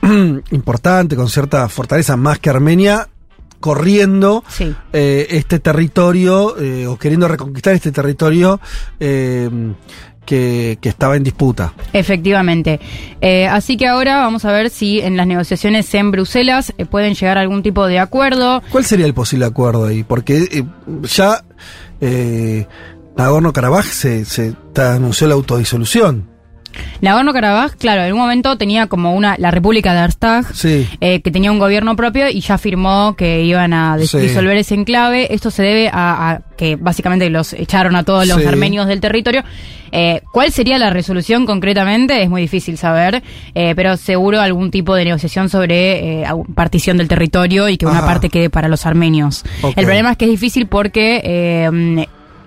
importante, 0.50 1.14
con 1.14 1.28
cierta 1.28 1.68
fortaleza, 1.68 2.16
más 2.16 2.38
que 2.38 2.48
Armenia, 2.50 3.08
corriendo 3.66 4.44
Sí. 4.48 4.72
eh, 4.92 5.26
este 5.30 5.58
territorio 5.58 6.56
eh, 6.56 6.86
o 6.86 6.96
queriendo 6.96 7.26
reconquistar 7.26 7.74
este 7.74 7.90
territorio 7.90 8.60
eh, 9.00 9.50
que, 10.24 10.78
que 10.80 10.88
estaba 10.88 11.16
en 11.16 11.24
disputa. 11.24 11.72
Efectivamente. 11.92 12.78
Así 13.50 13.76
que 13.76 13.86
ahora 13.88 14.18
vamos 14.18 14.44
a 14.44 14.52
ver 14.52 14.70
si 14.70 15.00
en 15.00 15.16
las 15.16 15.26
negociaciones 15.26 15.92
en 15.94 16.10
Bruselas 16.12 16.72
pueden 16.90 17.14
llegar 17.14 17.38
a 17.38 17.40
algún 17.40 17.62
tipo 17.62 17.86
de 17.86 17.98
acuerdo. 17.98 18.62
¿Cuál 18.70 18.84
sería 18.84 19.06
el 19.06 19.14
posible 19.14 19.46
acuerdo 19.46 19.86
ahí? 19.86 20.02
Porque 20.04 20.38
eh, 20.50 20.64
ya 21.02 21.42
eh, 22.00 22.66
Nagorno-Karabaj 23.16 23.84
se, 23.84 24.24
se 24.24 24.54
anunció 24.76 25.26
la 25.26 25.34
autodisolución. 25.34 26.28
Nagorno-Karabaj, 27.00 27.76
claro, 27.76 28.02
en 28.04 28.12
un 28.12 28.18
momento 28.18 28.56
tenía 28.56 28.86
como 28.86 29.14
una 29.14 29.36
la 29.38 29.50
República 29.50 29.92
de 29.92 30.00
Artsaj, 30.00 30.52
Sí. 30.54 30.86
eh, 31.00 31.20
que 31.20 31.30
tenía 31.30 31.52
un 31.52 31.58
gobierno 31.58 31.96
propio 31.96 32.28
y 32.28 32.40
ya 32.40 32.54
afirmó 32.54 33.14
que 33.16 33.42
iban 33.42 33.72
a 33.72 33.98
Sí. 33.98 34.18
disolver 34.18 34.56
ese 34.56 34.74
enclave. 34.74 35.34
Esto 35.34 35.50
se 35.50 35.62
debe 35.62 35.88
a, 35.92 36.30
a 36.30 36.40
que 36.56 36.76
básicamente 36.76 37.28
los 37.30 37.52
echaron 37.52 37.96
a 37.96 38.02
todos 38.04 38.26
los 38.26 38.40
Sí. 38.40 38.46
armenios 38.46 38.86
del 38.86 39.00
territorio. 39.00 39.42
Eh, 39.92 40.20
¿Cuál 40.32 40.50
sería 40.52 40.78
la 40.78 40.90
resolución 40.90 41.46
concretamente? 41.46 42.22
Es 42.22 42.28
muy 42.28 42.42
difícil 42.42 42.76
saber, 42.76 43.22
eh, 43.54 43.74
pero 43.76 43.96
seguro 43.96 44.40
algún 44.40 44.70
tipo 44.70 44.94
de 44.94 45.04
negociación 45.04 45.48
sobre 45.48 46.22
eh, 46.22 46.26
partición 46.54 46.96
del 46.96 47.08
territorio 47.08 47.68
y 47.68 47.76
que 47.76 47.86
una 47.86 48.04
parte 48.04 48.28
quede 48.28 48.50
para 48.50 48.68
los 48.68 48.84
armenios. 48.84 49.44
El 49.76 49.84
problema 49.84 50.10
es 50.12 50.16
que 50.16 50.24
es 50.24 50.30
difícil 50.32 50.66
porque... 50.66 52.00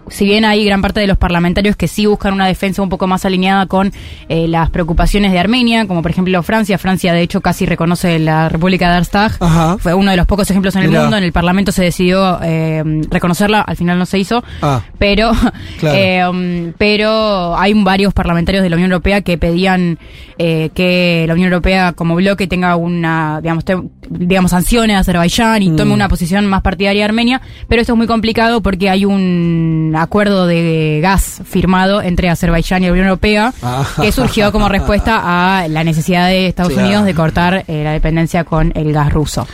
si 0.10 0.26
bien 0.26 0.46
hay 0.46 0.66
gran 0.66 0.82
parte 0.82 1.00
de 1.00 1.08
los 1.08 1.18
parlamentarios 1.18 1.76
que 1.76 1.88
sí 1.88 2.06
buscan 2.06 2.34
una 2.34 2.48
defensa 2.48 2.82
un 2.82 2.90
poco 2.90 3.08
más 3.08 3.26
alineada 3.26 3.66
con 3.66 3.92
eh, 4.28 4.48
las 4.48 4.70
preocupaciones 4.70 5.32
de 5.32 5.40
Armenia, 5.40 5.88
como 5.88 6.02
por 6.02 6.12
ejemplo 6.12 6.42
Francia, 6.44 6.78
Francia 6.78 7.14
de 7.14 7.22
hecho 7.22 7.42
casi 7.42 7.66
reconoce 7.66 8.20
la 8.20 8.50
República 8.50 8.90
de 8.92 8.98
Artsaj, 8.98 9.38
Ajá. 9.40 9.78
fue 9.80 9.94
uno 9.94 10.12
de 10.12 10.18
los 10.18 10.26
pocos 10.28 10.50
ejemplos 10.50 10.76
en 10.76 10.84
el 10.84 10.90
Mirá. 10.90 11.02
mundo, 11.02 11.18
en 11.18 11.24
el 11.24 11.32
Parlamento 11.32 11.72
se 11.72 11.84
decidió 11.84 12.40
eh, 12.44 12.84
reconocerla, 13.10 13.62
al 13.62 13.76
final 13.76 13.98
no 13.98 14.06
se 14.06 14.20
hizo, 14.20 14.44
Ah, 14.62 14.82
pero 14.98 15.32
Claro. 15.80 15.98
eh, 15.98 16.28
um, 16.28 16.74
pero 16.78 17.58
hay 17.58 17.74
varios 17.84 18.14
parlamentarios 18.14 18.64
de 18.64 18.70
la 18.70 18.76
Unión 18.76 18.92
Europea 18.92 19.22
que 19.22 19.38
pedían 19.38 19.98
eh, 20.38 20.70
que 20.74 21.26
la 21.28 21.34
Unión 21.34 21.52
Europea 21.52 21.94
como 21.94 22.16
bloque 22.16 22.48
tenga 22.48 22.76
una 22.76 23.40
digamos 23.42 23.64
digamos 24.10 24.52
sanciones 24.52 24.96
a 24.98 25.00
Azerbaiyán 25.00 25.62
y 25.62 25.76
tome 25.76 25.92
Mm. 25.92 25.94
una 25.94 26.10
posición 26.10 26.46
más 26.48 26.62
partidaria 26.62 27.02
de 27.02 27.06
Armenia 27.06 27.42
pero 27.68 27.82
esto 27.82 27.94
es 27.94 27.98
muy 27.98 28.08
complicado 28.08 28.62
porque 28.62 28.90
hay 28.90 29.06
un 29.06 29.94
acuerdo 29.98 30.48
de 30.48 31.00
gas 31.02 31.42
firmado 31.46 32.02
entre 32.02 32.30
Azerbaiyán 32.30 32.82
y 32.84 32.88
la 32.88 32.92
Unión 32.94 33.08
Europea 33.08 33.54
Ah. 33.62 33.86
que 34.02 34.12
surgió 34.12 34.52
como 34.52 34.68
respuesta 34.70 35.22
a 35.62 35.68
la 35.68 35.84
necesidad 35.84 36.28
de 36.28 36.48
Estados 36.48 36.74
Claro. 36.74 36.88
Unidos 36.88 37.06
de 37.06 37.14
cortar 37.14 37.64
eh, 37.68 37.84
la 37.84 37.92
dependencia 37.92 38.44
con 38.44 38.72
el 38.76 38.92
gas 38.94 39.14
ruso 39.14 39.48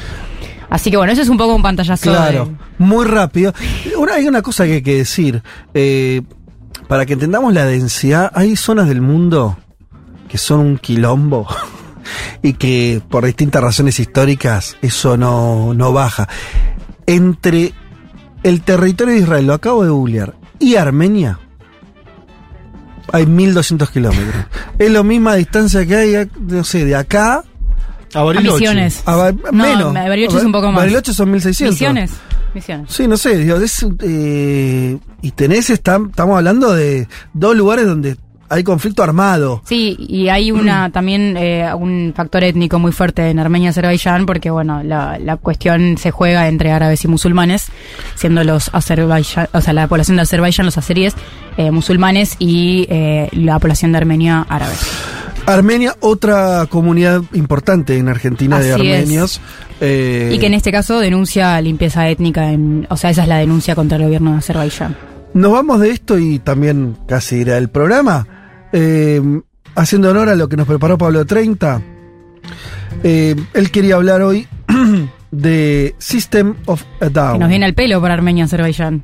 Así 0.67 0.89
que 0.89 0.97
bueno, 0.97 1.13
eso 1.13 1.21
es 1.21 1.29
un 1.29 1.37
poco 1.37 1.53
un 1.55 1.61
pantallazo. 1.61 2.09
Claro, 2.09 2.45
de- 2.45 2.83
muy 2.83 3.05
rápido. 3.05 3.53
Una, 3.99 4.15
hay 4.15 4.27
una 4.27 4.41
cosa 4.41 4.65
que 4.65 4.73
hay 4.73 4.81
que 4.81 4.95
decir. 4.97 5.43
eh, 5.75 6.21
para 6.87 7.05
que 7.05 7.13
entendamos 7.13 7.53
la 7.53 7.65
densidad, 7.65 8.31
hay 8.33 8.55
zonas 8.55 8.87
del 8.87 8.99
mundo 9.01 9.57
que 10.27 10.37
son 10.39 10.59
un 10.61 10.77
quilombo 10.77 11.47
y 12.41 12.53
que 12.53 13.01
por 13.09 13.25
distintas 13.25 13.61
razones 13.63 13.99
históricas 13.99 14.77
eso 14.81 15.17
no, 15.17 15.73
no 15.73 15.93
baja. 15.93 16.27
Entre 17.07 17.73
el 18.43 18.61
territorio 18.61 19.13
de 19.13 19.19
Israel, 19.21 19.47
lo 19.47 19.53
acabo 19.53 19.83
de 19.83 19.89
googlear, 19.89 20.35
y 20.59 20.75
Armenia, 20.75 21.39
hay 23.11 23.25
1200 23.25 23.89
kilómetros. 23.91 24.45
es 24.79 24.91
la 24.91 25.03
misma 25.03 25.35
distancia 25.35 25.85
que 25.85 25.95
hay, 25.95 26.29
no 26.39 26.63
sé, 26.63 26.85
de 26.85 26.95
acá 26.95 27.43
A 28.13 28.19
A 28.21 28.33
Misiones. 28.33 29.03
a 29.05 29.15
Ba- 29.15 29.31
No, 29.31 29.51
menos. 29.51 29.93
Bariloche 29.93 30.37
es 30.37 30.43
un 30.43 30.51
poco 30.51 30.67
más. 30.71 30.77
Bariloche 30.77 31.13
son 31.13 31.31
1600. 31.31 31.73
Misiones. 31.73 32.11
Misiones. 32.53 32.91
Sí, 32.91 33.07
no 33.07 33.17
sé, 33.17 33.37
digo, 33.37 33.57
es, 33.57 33.85
eh, 34.01 34.97
y 35.21 35.31
tenés, 35.31 35.69
está- 35.69 35.99
estamos 36.09 36.37
hablando 36.37 36.73
de 36.73 37.07
dos 37.33 37.55
lugares 37.55 37.85
donde 37.85 38.15
hay 38.49 38.63
conflicto 38.63 39.03
armado. 39.03 39.61
Sí, 39.65 39.95
y 39.99 40.29
hay 40.29 40.51
una 40.51 40.91
también 40.91 41.35
eh, 41.37 41.67
un 41.77 42.13
factor 42.15 42.43
étnico 42.43 42.79
muy 42.79 42.91
fuerte 42.91 43.29
en 43.29 43.39
Armenia 43.39 43.67
y 43.67 43.69
Azerbaiyán, 43.69 44.25
porque 44.25 44.49
bueno, 44.51 44.83
la, 44.83 45.17
la 45.19 45.37
cuestión 45.37 45.97
se 45.97 46.11
juega 46.11 46.47
entre 46.47 46.71
árabes 46.71 47.03
y 47.03 47.07
musulmanes, 47.07 47.67
siendo 48.15 48.43
los 48.43 48.69
Azerbaiyán, 48.73 49.47
o 49.53 49.61
sea, 49.61 49.73
la 49.73 49.87
población 49.87 50.17
de 50.17 50.23
Azerbaiyán, 50.23 50.65
los 50.65 50.77
azeríes, 50.77 51.15
eh, 51.57 51.71
musulmanes 51.71 52.35
y 52.39 52.85
eh, 52.89 53.29
la 53.31 53.57
población 53.59 53.91
de 53.93 53.97
Armenia, 53.97 54.45
árabes. 54.47 54.79
Armenia, 55.47 55.95
otra 55.99 56.65
comunidad 56.69 57.21
importante 57.33 57.97
en 57.97 58.09
Argentina 58.09 58.59
de 58.59 58.73
Así 58.73 58.81
armenios. 58.91 59.41
eh, 59.79 60.31
Y 60.33 60.39
que 60.39 60.47
en 60.47 60.55
este 60.55 60.71
caso 60.71 60.99
denuncia 60.99 61.61
limpieza 61.61 62.09
étnica, 62.09 62.51
en, 62.51 62.87
o 62.89 62.97
sea, 62.97 63.11
esa 63.11 63.23
es 63.23 63.27
la 63.27 63.37
denuncia 63.37 63.75
contra 63.75 63.97
el 63.97 64.05
gobierno 64.05 64.31
de 64.31 64.37
Azerbaiyán. 64.37 64.95
Nos 65.35 65.51
vamos 65.51 65.81
de 65.81 65.91
esto 65.91 66.17
y 66.17 66.39
también 66.39 66.97
casi 67.07 67.35
irá 67.37 67.57
el 67.57 67.69
programa. 67.69 68.25
Eh, 68.73 69.21
haciendo 69.75 70.09
honor 70.11 70.29
a 70.29 70.35
lo 70.35 70.47
que 70.49 70.57
nos 70.57 70.67
preparó 70.67 70.97
Pablo 70.97 71.25
30. 71.25 71.81
eh, 73.03 73.35
él 73.53 73.71
quería 73.71 73.95
hablar 73.95 74.21
hoy 74.21 74.47
de 75.31 75.95
System 75.97 76.55
of 76.65 76.83
a 77.01 77.09
Down. 77.09 77.33
Que 77.33 77.39
nos 77.39 77.49
viene 77.49 77.65
al 77.65 77.73
pelo 77.73 77.99
por 77.99 78.11
Armenia 78.11 78.43
y 78.43 78.45
Azerbaiyán. 78.45 79.03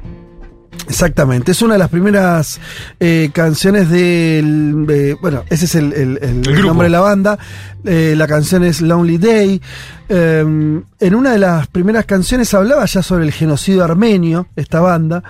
Exactamente, 0.87 1.51
es 1.51 1.61
una 1.61 1.73
de 1.73 1.79
las 1.79 1.89
primeras 1.89 2.59
eh, 2.99 3.29
canciones 3.33 3.89
del... 3.89 4.85
eh, 4.89 5.15
bueno, 5.21 5.43
ese 5.49 5.65
es 5.65 5.75
el, 5.75 5.93
el- 5.93 6.17
el 6.21 6.65
nombre 6.65 6.85
de 6.87 6.89
la 6.91 7.01
banda. 7.01 7.37
Eh, 7.85 8.13
la 8.17 8.27
canción 8.27 8.63
es 8.63 8.81
Lonely 8.81 9.17
Day. 9.17 9.61
Eh, 10.09 10.39
en 10.41 11.15
una 11.15 11.31
de 11.31 11.37
las 11.39 11.67
primeras 11.67 12.05
canciones 12.05 12.53
hablaba 12.53 12.85
ya 12.85 13.03
sobre 13.03 13.25
el 13.25 13.31
genocidio 13.31 13.83
armenio, 13.83 14.47
esta 14.55 14.79
banda. 14.81 15.23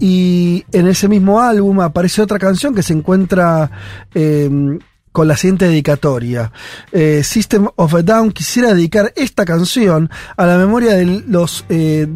Eh, 0.00 0.04
y 0.04 0.64
en 0.72 0.88
ese 0.88 1.08
mismo 1.08 1.40
álbum 1.40 1.80
aparece 1.80 2.22
otra 2.22 2.38
canción 2.38 2.74
que 2.74 2.82
se 2.82 2.92
encuentra... 2.92 3.70
eh, 4.14 4.78
con 5.12 5.28
la 5.28 5.36
siguiente 5.36 5.68
dedicatoria. 5.68 6.50
Eh, 6.90 7.22
System 7.22 7.68
of 7.76 7.94
a 7.94 8.02
Down 8.02 8.32
quisiera 8.32 8.72
dedicar 8.72 9.12
esta 9.14 9.44
canción 9.44 10.10
a 10.36 10.46
la 10.46 10.56
memoria 10.56 10.94
de 10.94 11.22
los 11.28 11.64
eh, 11.68 12.08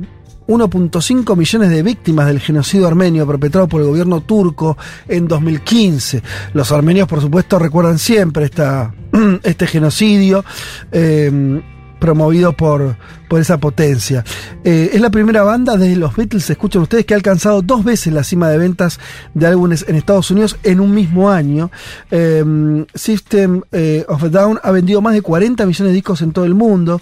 1.5 0.48 1.36
millones 1.36 1.70
de 1.70 1.82
víctimas 1.82 2.26
del 2.26 2.40
genocidio 2.40 2.86
armenio 2.86 3.26
perpetrado 3.26 3.68
por 3.68 3.82
el 3.82 3.88
gobierno 3.88 4.22
turco 4.22 4.78
en 5.08 5.28
2015. 5.28 6.22
Los 6.54 6.72
armenios, 6.72 7.06
por 7.06 7.20
supuesto, 7.20 7.58
recuerdan 7.58 7.98
siempre 7.98 8.46
este 9.42 9.66
genocidio. 9.66 10.44
eh, 10.90 11.62
promovido 11.98 12.52
por, 12.52 12.96
por 13.28 13.40
esa 13.40 13.58
potencia. 13.58 14.24
Eh, 14.64 14.90
es 14.92 15.00
la 15.00 15.10
primera 15.10 15.42
banda 15.42 15.76
desde 15.76 15.96
los 15.96 16.14
Beatles, 16.16 16.48
escuchan 16.50 16.82
ustedes, 16.82 17.04
que 17.04 17.14
ha 17.14 17.16
alcanzado 17.16 17.62
dos 17.62 17.84
veces 17.84 18.12
la 18.12 18.24
cima 18.24 18.48
de 18.48 18.58
ventas 18.58 19.00
de 19.34 19.46
álbumes 19.46 19.84
en 19.88 19.96
Estados 19.96 20.30
Unidos 20.30 20.58
en 20.62 20.80
un 20.80 20.94
mismo 20.94 21.30
año. 21.30 21.70
Eh, 22.10 22.84
System 22.94 23.62
eh, 23.72 24.04
of 24.08 24.22
a 24.22 24.28
Down 24.28 24.60
ha 24.62 24.70
vendido 24.70 25.00
más 25.00 25.14
de 25.14 25.22
40 25.22 25.64
millones 25.66 25.90
de 25.90 25.94
discos 25.94 26.22
en 26.22 26.32
todo 26.32 26.44
el 26.44 26.54
mundo. 26.54 27.00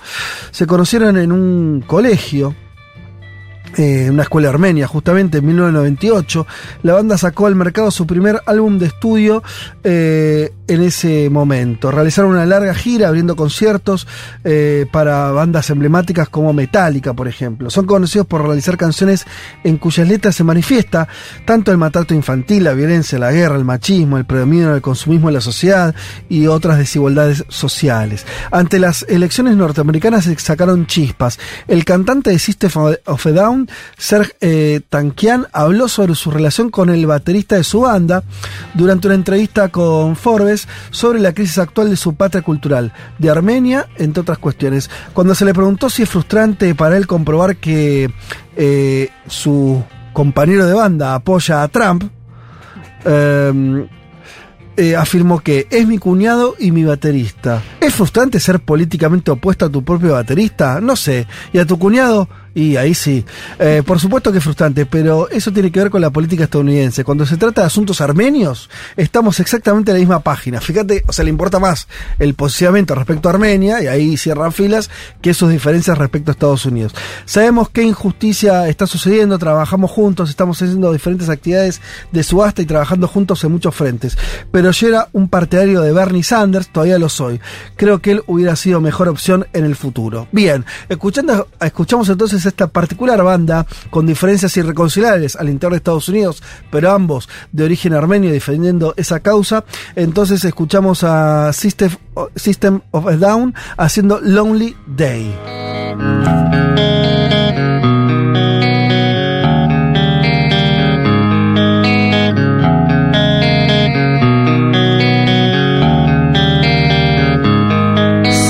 Se 0.50 0.66
conocieron 0.66 1.16
en 1.16 1.32
un 1.32 1.84
colegio 1.86 2.54
eh, 3.76 4.08
una 4.10 4.22
escuela 4.22 4.48
armenia, 4.48 4.86
justamente 4.86 5.38
en 5.38 5.46
1998. 5.46 6.46
La 6.82 6.94
banda 6.94 7.18
sacó 7.18 7.46
al 7.46 7.54
mercado 7.54 7.90
su 7.90 8.06
primer 8.06 8.40
álbum 8.46 8.78
de 8.78 8.86
estudio 8.86 9.42
eh, 9.82 10.52
en 10.68 10.82
ese 10.82 11.28
momento. 11.30 11.90
Realizaron 11.90 12.32
una 12.32 12.46
larga 12.46 12.74
gira 12.74 13.08
abriendo 13.08 13.36
conciertos 13.36 14.06
eh, 14.44 14.86
para 14.92 15.30
bandas 15.32 15.70
emblemáticas 15.70 16.28
como 16.28 16.52
Metallica, 16.52 17.14
por 17.14 17.28
ejemplo. 17.28 17.70
Son 17.70 17.86
conocidos 17.86 18.26
por 18.26 18.44
realizar 18.44 18.76
canciones 18.76 19.26
en 19.64 19.76
cuyas 19.78 20.08
letras 20.08 20.36
se 20.36 20.44
manifiesta 20.44 21.08
tanto 21.44 21.72
el 21.72 21.78
maltrato 21.78 22.14
infantil, 22.14 22.64
la 22.64 22.74
violencia, 22.74 23.18
la 23.18 23.32
guerra, 23.32 23.56
el 23.56 23.64
machismo, 23.64 24.18
el 24.18 24.24
predominio 24.24 24.72
del 24.72 24.82
consumismo 24.82 25.28
en 25.28 25.34
la 25.34 25.40
sociedad 25.40 25.94
y 26.28 26.46
otras 26.46 26.78
desigualdades 26.78 27.44
sociales. 27.48 28.24
Ante 28.50 28.78
las 28.78 29.04
elecciones 29.08 29.56
norteamericanas 29.56 30.24
se 30.24 30.38
sacaron 30.38 30.86
chispas. 30.86 31.38
El 31.66 31.84
cantante 31.84 32.30
de 32.30 32.38
System 32.38 32.70
of 33.06 33.26
a 33.26 33.30
Down, 33.30 33.63
Serge 33.96 34.32
eh, 34.40 34.80
habló 35.52 35.88
sobre 35.88 36.14
su 36.14 36.30
relación 36.30 36.70
con 36.70 36.90
el 36.90 37.06
baterista 37.06 37.56
de 37.56 37.64
su 37.64 37.80
banda 37.80 38.22
durante 38.74 39.08
una 39.08 39.14
entrevista 39.14 39.68
con 39.68 40.16
Forbes 40.16 40.68
sobre 40.90 41.20
la 41.20 41.32
crisis 41.32 41.58
actual 41.58 41.90
de 41.90 41.96
su 41.96 42.14
patria 42.14 42.42
cultural, 42.42 42.92
de 43.18 43.30
Armenia, 43.30 43.88
entre 43.96 44.22
otras 44.22 44.38
cuestiones. 44.38 44.90
Cuando 45.12 45.34
se 45.34 45.44
le 45.44 45.54
preguntó 45.54 45.90
si 45.90 46.02
es 46.02 46.08
frustrante 46.08 46.74
para 46.74 46.96
él 46.96 47.06
comprobar 47.06 47.56
que 47.56 48.10
eh, 48.56 49.10
su 49.26 49.82
compañero 50.12 50.66
de 50.66 50.74
banda 50.74 51.14
apoya 51.14 51.62
a 51.62 51.68
Trump, 51.68 52.04
eh, 53.04 53.86
eh, 54.76 54.96
afirmó 54.96 55.38
que 55.38 55.68
es 55.70 55.86
mi 55.86 55.98
cuñado 55.98 56.56
y 56.58 56.72
mi 56.72 56.82
baterista. 56.82 57.62
¿Es 57.80 57.94
frustrante 57.94 58.40
ser 58.40 58.58
políticamente 58.58 59.30
opuesto 59.30 59.66
a 59.66 59.70
tu 59.70 59.84
propio 59.84 60.14
baterista? 60.14 60.80
No 60.80 60.96
sé. 60.96 61.28
¿Y 61.52 61.58
a 61.58 61.66
tu 61.66 61.78
cuñado? 61.78 62.28
Y 62.54 62.76
ahí 62.76 62.94
sí. 62.94 63.24
Eh, 63.58 63.82
por 63.84 63.98
supuesto 63.98 64.30
que 64.30 64.38
es 64.38 64.44
frustrante, 64.44 64.86
pero 64.86 65.28
eso 65.28 65.52
tiene 65.52 65.72
que 65.72 65.80
ver 65.80 65.90
con 65.90 66.00
la 66.00 66.10
política 66.10 66.44
estadounidense. 66.44 67.04
Cuando 67.04 67.26
se 67.26 67.36
trata 67.36 67.62
de 67.62 67.66
asuntos 67.66 68.00
armenios, 68.00 68.70
estamos 68.96 69.40
exactamente 69.40 69.90
en 69.90 69.96
la 69.96 70.00
misma 70.00 70.20
página. 70.20 70.60
Fíjate, 70.60 71.02
o 71.06 71.12
sea, 71.12 71.24
le 71.24 71.30
importa 71.30 71.58
más 71.58 71.88
el 72.18 72.34
posicionamiento 72.34 72.94
respecto 72.94 73.28
a 73.28 73.32
Armenia, 73.32 73.82
y 73.82 73.88
ahí 73.88 74.16
cierran 74.16 74.52
filas, 74.52 74.90
que 75.20 75.34
sus 75.34 75.50
diferencias 75.50 75.98
respecto 75.98 76.30
a 76.30 76.32
Estados 76.32 76.64
Unidos. 76.66 76.94
Sabemos 77.24 77.70
qué 77.70 77.82
injusticia 77.82 78.68
está 78.68 78.86
sucediendo, 78.86 79.38
trabajamos 79.38 79.90
juntos, 79.90 80.30
estamos 80.30 80.60
haciendo 80.62 80.92
diferentes 80.92 81.28
actividades 81.28 81.80
de 82.12 82.22
subasta 82.22 82.62
y 82.62 82.66
trabajando 82.66 83.08
juntos 83.08 83.42
en 83.42 83.52
muchos 83.52 83.74
frentes. 83.74 84.16
Pero 84.52 84.70
yo 84.70 84.88
era 84.88 85.08
un 85.12 85.28
partidario 85.28 85.80
de 85.80 85.92
Bernie 85.92 86.22
Sanders, 86.22 86.68
todavía 86.68 86.98
lo 86.98 87.08
soy. 87.08 87.40
Creo 87.76 88.00
que 88.00 88.12
él 88.12 88.22
hubiera 88.26 88.54
sido 88.54 88.80
mejor 88.80 89.08
opción 89.08 89.46
en 89.52 89.64
el 89.64 89.74
futuro. 89.74 90.28
Bien, 90.30 90.64
escuchando, 90.88 91.48
escuchamos 91.60 92.08
entonces 92.08 92.43
esta 92.46 92.66
particular 92.68 93.22
banda 93.22 93.66
con 93.90 94.06
diferencias 94.06 94.56
irreconciliables 94.56 95.36
al 95.36 95.48
interior 95.48 95.72
de 95.72 95.78
Estados 95.78 96.08
Unidos, 96.08 96.42
pero 96.70 96.90
ambos 96.90 97.28
de 97.52 97.64
origen 97.64 97.94
armenio 97.94 98.32
defendiendo 98.32 98.94
esa 98.96 99.20
causa. 99.20 99.64
Entonces 99.96 100.44
escuchamos 100.44 101.04
a 101.04 101.52
System, 101.52 101.90
System 102.36 102.80
of 102.90 103.06
a 103.06 103.16
Down 103.16 103.54
haciendo 103.76 104.20
Lonely 104.20 104.76
Day. 104.86 105.34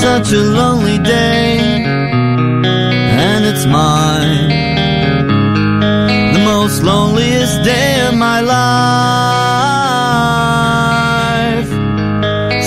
Such 0.01 0.33
a 0.33 0.41
lonely 0.41 0.97
day 0.99 1.44
mine. 3.67 4.49
The 6.33 6.39
most 6.43 6.83
loneliest 6.83 7.63
day 7.63 8.07
of 8.07 8.15
my 8.15 8.41
life. 8.41 8.55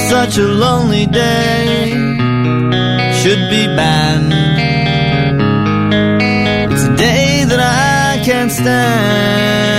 Such 0.09 0.39
a 0.39 0.49
lonely 0.65 1.07
day 1.07 1.91
should 3.20 3.51
be 3.51 3.67
banned. 3.78 4.33
It's 6.73 6.85
a 6.85 6.97
day 6.97 7.44
that 7.44 7.60
I 7.60 8.20
can't 8.25 8.51
stand. 8.51 9.77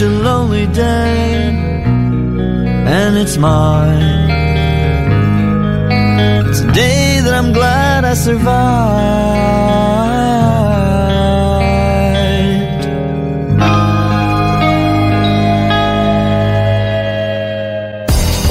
Such 0.00 0.08
a 0.08 0.12
lonely 0.12 0.66
day 0.68 1.52
and 2.96 3.18
it's 3.18 3.36
mine. 3.36 4.30
It's 6.48 6.60
a 6.60 6.72
day 6.72 7.20
that 7.20 7.34
I'm 7.34 7.52
glad 7.52 8.06
I 8.06 8.14
survived. 8.14 8.50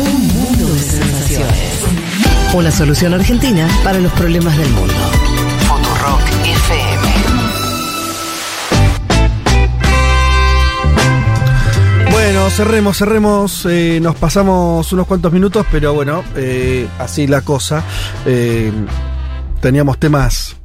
Un 0.06 0.28
mundo 0.28 0.66
de 0.72 0.80
sensaciones. 0.80 1.84
Una 2.54 2.70
solución 2.70 3.16
argentina 3.16 3.68
para 3.84 3.98
los 3.98 4.12
problemas 4.12 4.56
del 4.56 4.70
mundo. 4.70 4.94
Cerremos, 12.50 12.98
cerremos. 12.98 13.66
eh, 13.70 14.00
nos 14.02 14.16
pasamos 14.18 14.92
unos 14.92 15.08
cuantos 15.08 15.32
minutos, 15.32 15.66
pero 15.72 15.94
bueno, 15.94 16.24
eh, 16.36 16.88
así 16.98 17.26
la 17.26 17.42
cosa. 17.42 17.84
Eh, 18.26 18.72
teníamos 19.62 19.98
temas 19.98 20.58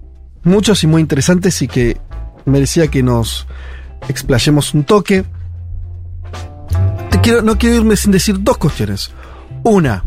muchos 0.43 0.83
y 0.83 0.89
muy 0.89 1.01
interesantes 1.01 1.63
y 1.63 1.69
que 1.69 1.99
merecía 2.47 2.89
que 2.89 3.03
nos 3.03 3.47
explayemos 4.09 4.75
un 4.75 4.85
toque. 4.85 5.25
Te 7.11 7.21
quiero, 7.21 7.43
no 7.43 7.57
quiero 7.59 7.77
irme 7.77 7.97
sin 7.97 8.11
decir 8.11 8.37
dos 8.41 8.57
cuestiones. 8.57 9.13
Una, 9.63 10.05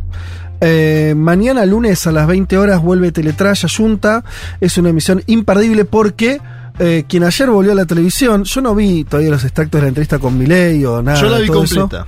mañana 1.16 1.66
lunes 1.66 2.06
a 2.06 2.12
las 2.12 2.28
20 2.28 2.58
horas 2.58 2.82
vuelve 2.82 3.14
Teletraya 3.14 3.70
Junta. 3.70 4.26
Es 4.60 4.78
una 4.78 4.90
emisión 4.90 5.24
imperdible 5.28 5.86
porque 5.86 6.42
eh, 6.80 7.06
quien 7.08 7.24
ayer 7.24 7.50
volvió 7.50 7.72
a 7.72 7.76
la 7.76 7.86
televisión, 7.86 8.44
yo 8.44 8.62
no 8.62 8.76
vi 8.76 9.04
todavía 9.04 9.32
los 9.32 9.44
extractos 9.44 9.80
de 9.80 9.84
la 9.84 9.88
entrevista 9.90 10.20
con 10.20 10.38
Milei 10.38 10.84
o 10.86 11.02
nada. 11.02 11.20
Yo 11.22 11.30
la 11.30 11.40
vi 11.40 11.48
todo 11.48 11.64
eso. 11.64 11.82
completa. 11.82 12.08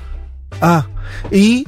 Ah, 0.61 0.85
¿y 1.31 1.65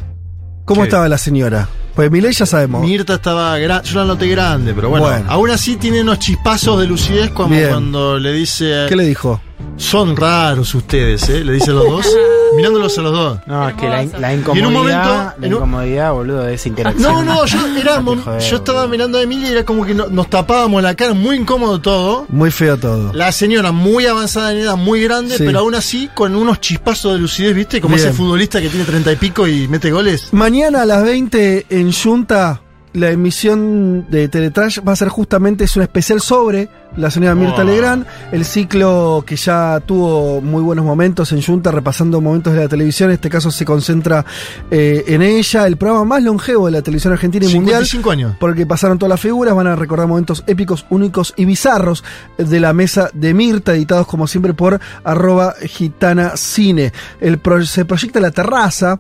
cómo 0.66 0.84
estaba 0.84 1.08
la 1.10 1.18
señora? 1.18 1.68
Pues 1.96 2.10
Milei 2.10 2.32
ya 2.32 2.46
sabemos. 2.46 2.82
Mirta 2.86 3.16
estaba 3.16 3.58
grande, 3.58 3.88
yo 3.90 4.00
la 4.00 4.06
noté 4.06 4.28
grande, 4.28 4.74
pero 4.74 4.90
bueno, 4.90 5.06
Bueno. 5.08 5.26
aún 5.30 5.50
así 5.52 5.76
tiene 5.76 6.02
unos 6.02 6.20
chispazos 6.20 6.80
de 6.80 6.88
lucidez 6.88 7.32
Bien. 7.50 7.70
cuando 7.70 8.18
le 8.18 8.32
dice... 8.32 8.86
¿Qué 8.88 8.96
le 8.96 9.06
dijo? 9.06 9.42
Son 9.78 10.16
raros 10.16 10.74
ustedes, 10.76 11.28
¿eh? 11.30 11.44
Le 11.44 11.54
dice 11.54 11.72
a 11.72 11.74
los 11.74 11.86
dos, 11.86 12.08
mirándolos 12.56 12.98
a 12.98 13.02
los 13.02 13.12
dos. 13.12 13.40
No, 13.48 13.68
es 13.70 13.76
que 13.76 13.88
la, 13.90 14.04
la 14.04 14.32
Y 14.32 14.34
en 14.36 14.40
incomodidad, 14.42 14.68
un 14.68 14.74
momento- 14.74 15.34
la 15.40 15.48
incomodidad, 15.48 16.12
boludo, 16.14 16.44
de 16.44 16.54
esa 16.54 16.70
interacción. 16.70 17.04
No, 17.14 17.24
no, 17.24 17.46
yo, 17.46 17.58
era, 17.78 18.00
mom- 18.00 18.22
joder, 18.24 18.42
yo 18.42 18.56
estaba 18.58 18.88
mirando 18.88 19.18
a 19.18 19.22
Emilia 19.24 19.50
y 19.50 19.52
era 19.54 19.66
como 19.66 19.86
que 19.86 19.94
no- 19.96 20.08
nos 20.08 20.30
tapábamos 20.30 20.84
la 20.84 20.94
cara, 20.96 21.14
muy 21.14 21.36
incómodo 21.38 21.80
todo. 21.82 22.26
Muy 22.30 22.52
feo 22.52 22.78
todo. 22.78 23.12
La 23.14 23.32
señora 23.32 23.72
muy 23.72 24.06
avanzada 24.06 24.52
en 24.52 24.60
edad, 24.60 24.76
muy 24.78 25.02
grande, 25.04 25.38
Sí. 25.38 25.44
pero 25.46 25.60
aún 25.60 25.74
así 25.76 26.10
con 26.14 26.36
unos 26.36 26.62
chispazos 26.62 27.14
de 27.14 27.20
lucidez, 27.20 27.56
¿viste? 27.56 27.82
Como 27.82 27.96
Bien. 27.96 28.08
ese 28.08 28.16
futbolista 28.16 28.62
que 28.62 28.70
tiene 28.70 28.86
treinta 28.86 29.12
y 29.12 29.16
pico 29.16 29.48
y 29.48 29.68
mete 29.68 29.92
goles. 29.92 30.28
Mañana 30.32 30.84
a 30.84 30.86
las 30.86 31.04
20 31.04 31.66
en 31.70 31.92
Junta, 31.92 32.62
la 32.94 33.10
emisión 33.12 34.06
de 34.10 34.28
Teletrash 34.28 34.80
va 34.88 34.92
a 34.94 34.96
ser 34.96 35.08
justamente 35.10 35.64
es 35.64 35.76
un 35.76 35.84
especial 35.84 36.20
sobre 36.22 36.70
la 36.98 37.10
señora 37.10 37.36
Mirta 37.36 37.62
Oh. 37.62 37.64
Legrand, 37.64 38.06
el 38.34 38.44
ciclo 38.44 39.24
que 39.26 39.38
ya 39.38 39.80
tuvo 39.86 40.42
muy 40.42 40.62
buenos 40.62 40.84
momentos 40.84 41.32
en 41.32 41.42
Junta, 41.42 41.72
repasando 41.72 42.20
momentos 42.20 42.52
de 42.54 42.60
la 42.60 42.68
televisión, 42.68 43.10
en 43.10 43.14
este 43.14 43.30
caso 43.30 43.50
se 43.50 43.64
concentra 43.64 44.26
eh, 44.70 45.06
en 45.08 45.22
ella, 45.22 45.68
el 45.68 45.78
programa 45.78 46.04
más 46.04 46.24
longevo 46.24 46.66
de 46.66 46.74
la 46.74 46.82
televisión 46.82 47.14
argentina 47.14 47.46
y 47.46 47.56
mundial. 47.56 47.86
55 47.86 48.12
años. 48.12 48.36
Porque 48.42 48.66
pasaron 48.66 49.00
todas 49.00 49.12
las 49.12 49.22
figuras, 49.22 49.56
van 49.56 49.68
a 49.68 49.76
recordar 49.78 50.08
momentos 50.08 50.44
épicos, 50.48 50.86
únicos 50.90 51.34
y 51.38 51.46
bizarros 51.46 52.04
de 52.38 52.60
la 52.60 52.74
mesa 52.74 53.10
de 53.14 53.34
Mirta, 53.34 53.74
editados 53.74 54.06
como 54.06 54.28
siempre 54.28 54.54
por 54.54 54.82
arroba 55.06 55.56
gitana 55.66 56.36
cine. 56.36 56.92
El 57.22 57.38
pro- 57.38 57.64
se 57.66 57.86
proyecta 57.86 58.20
La 58.20 58.32
Terraza, 58.32 59.00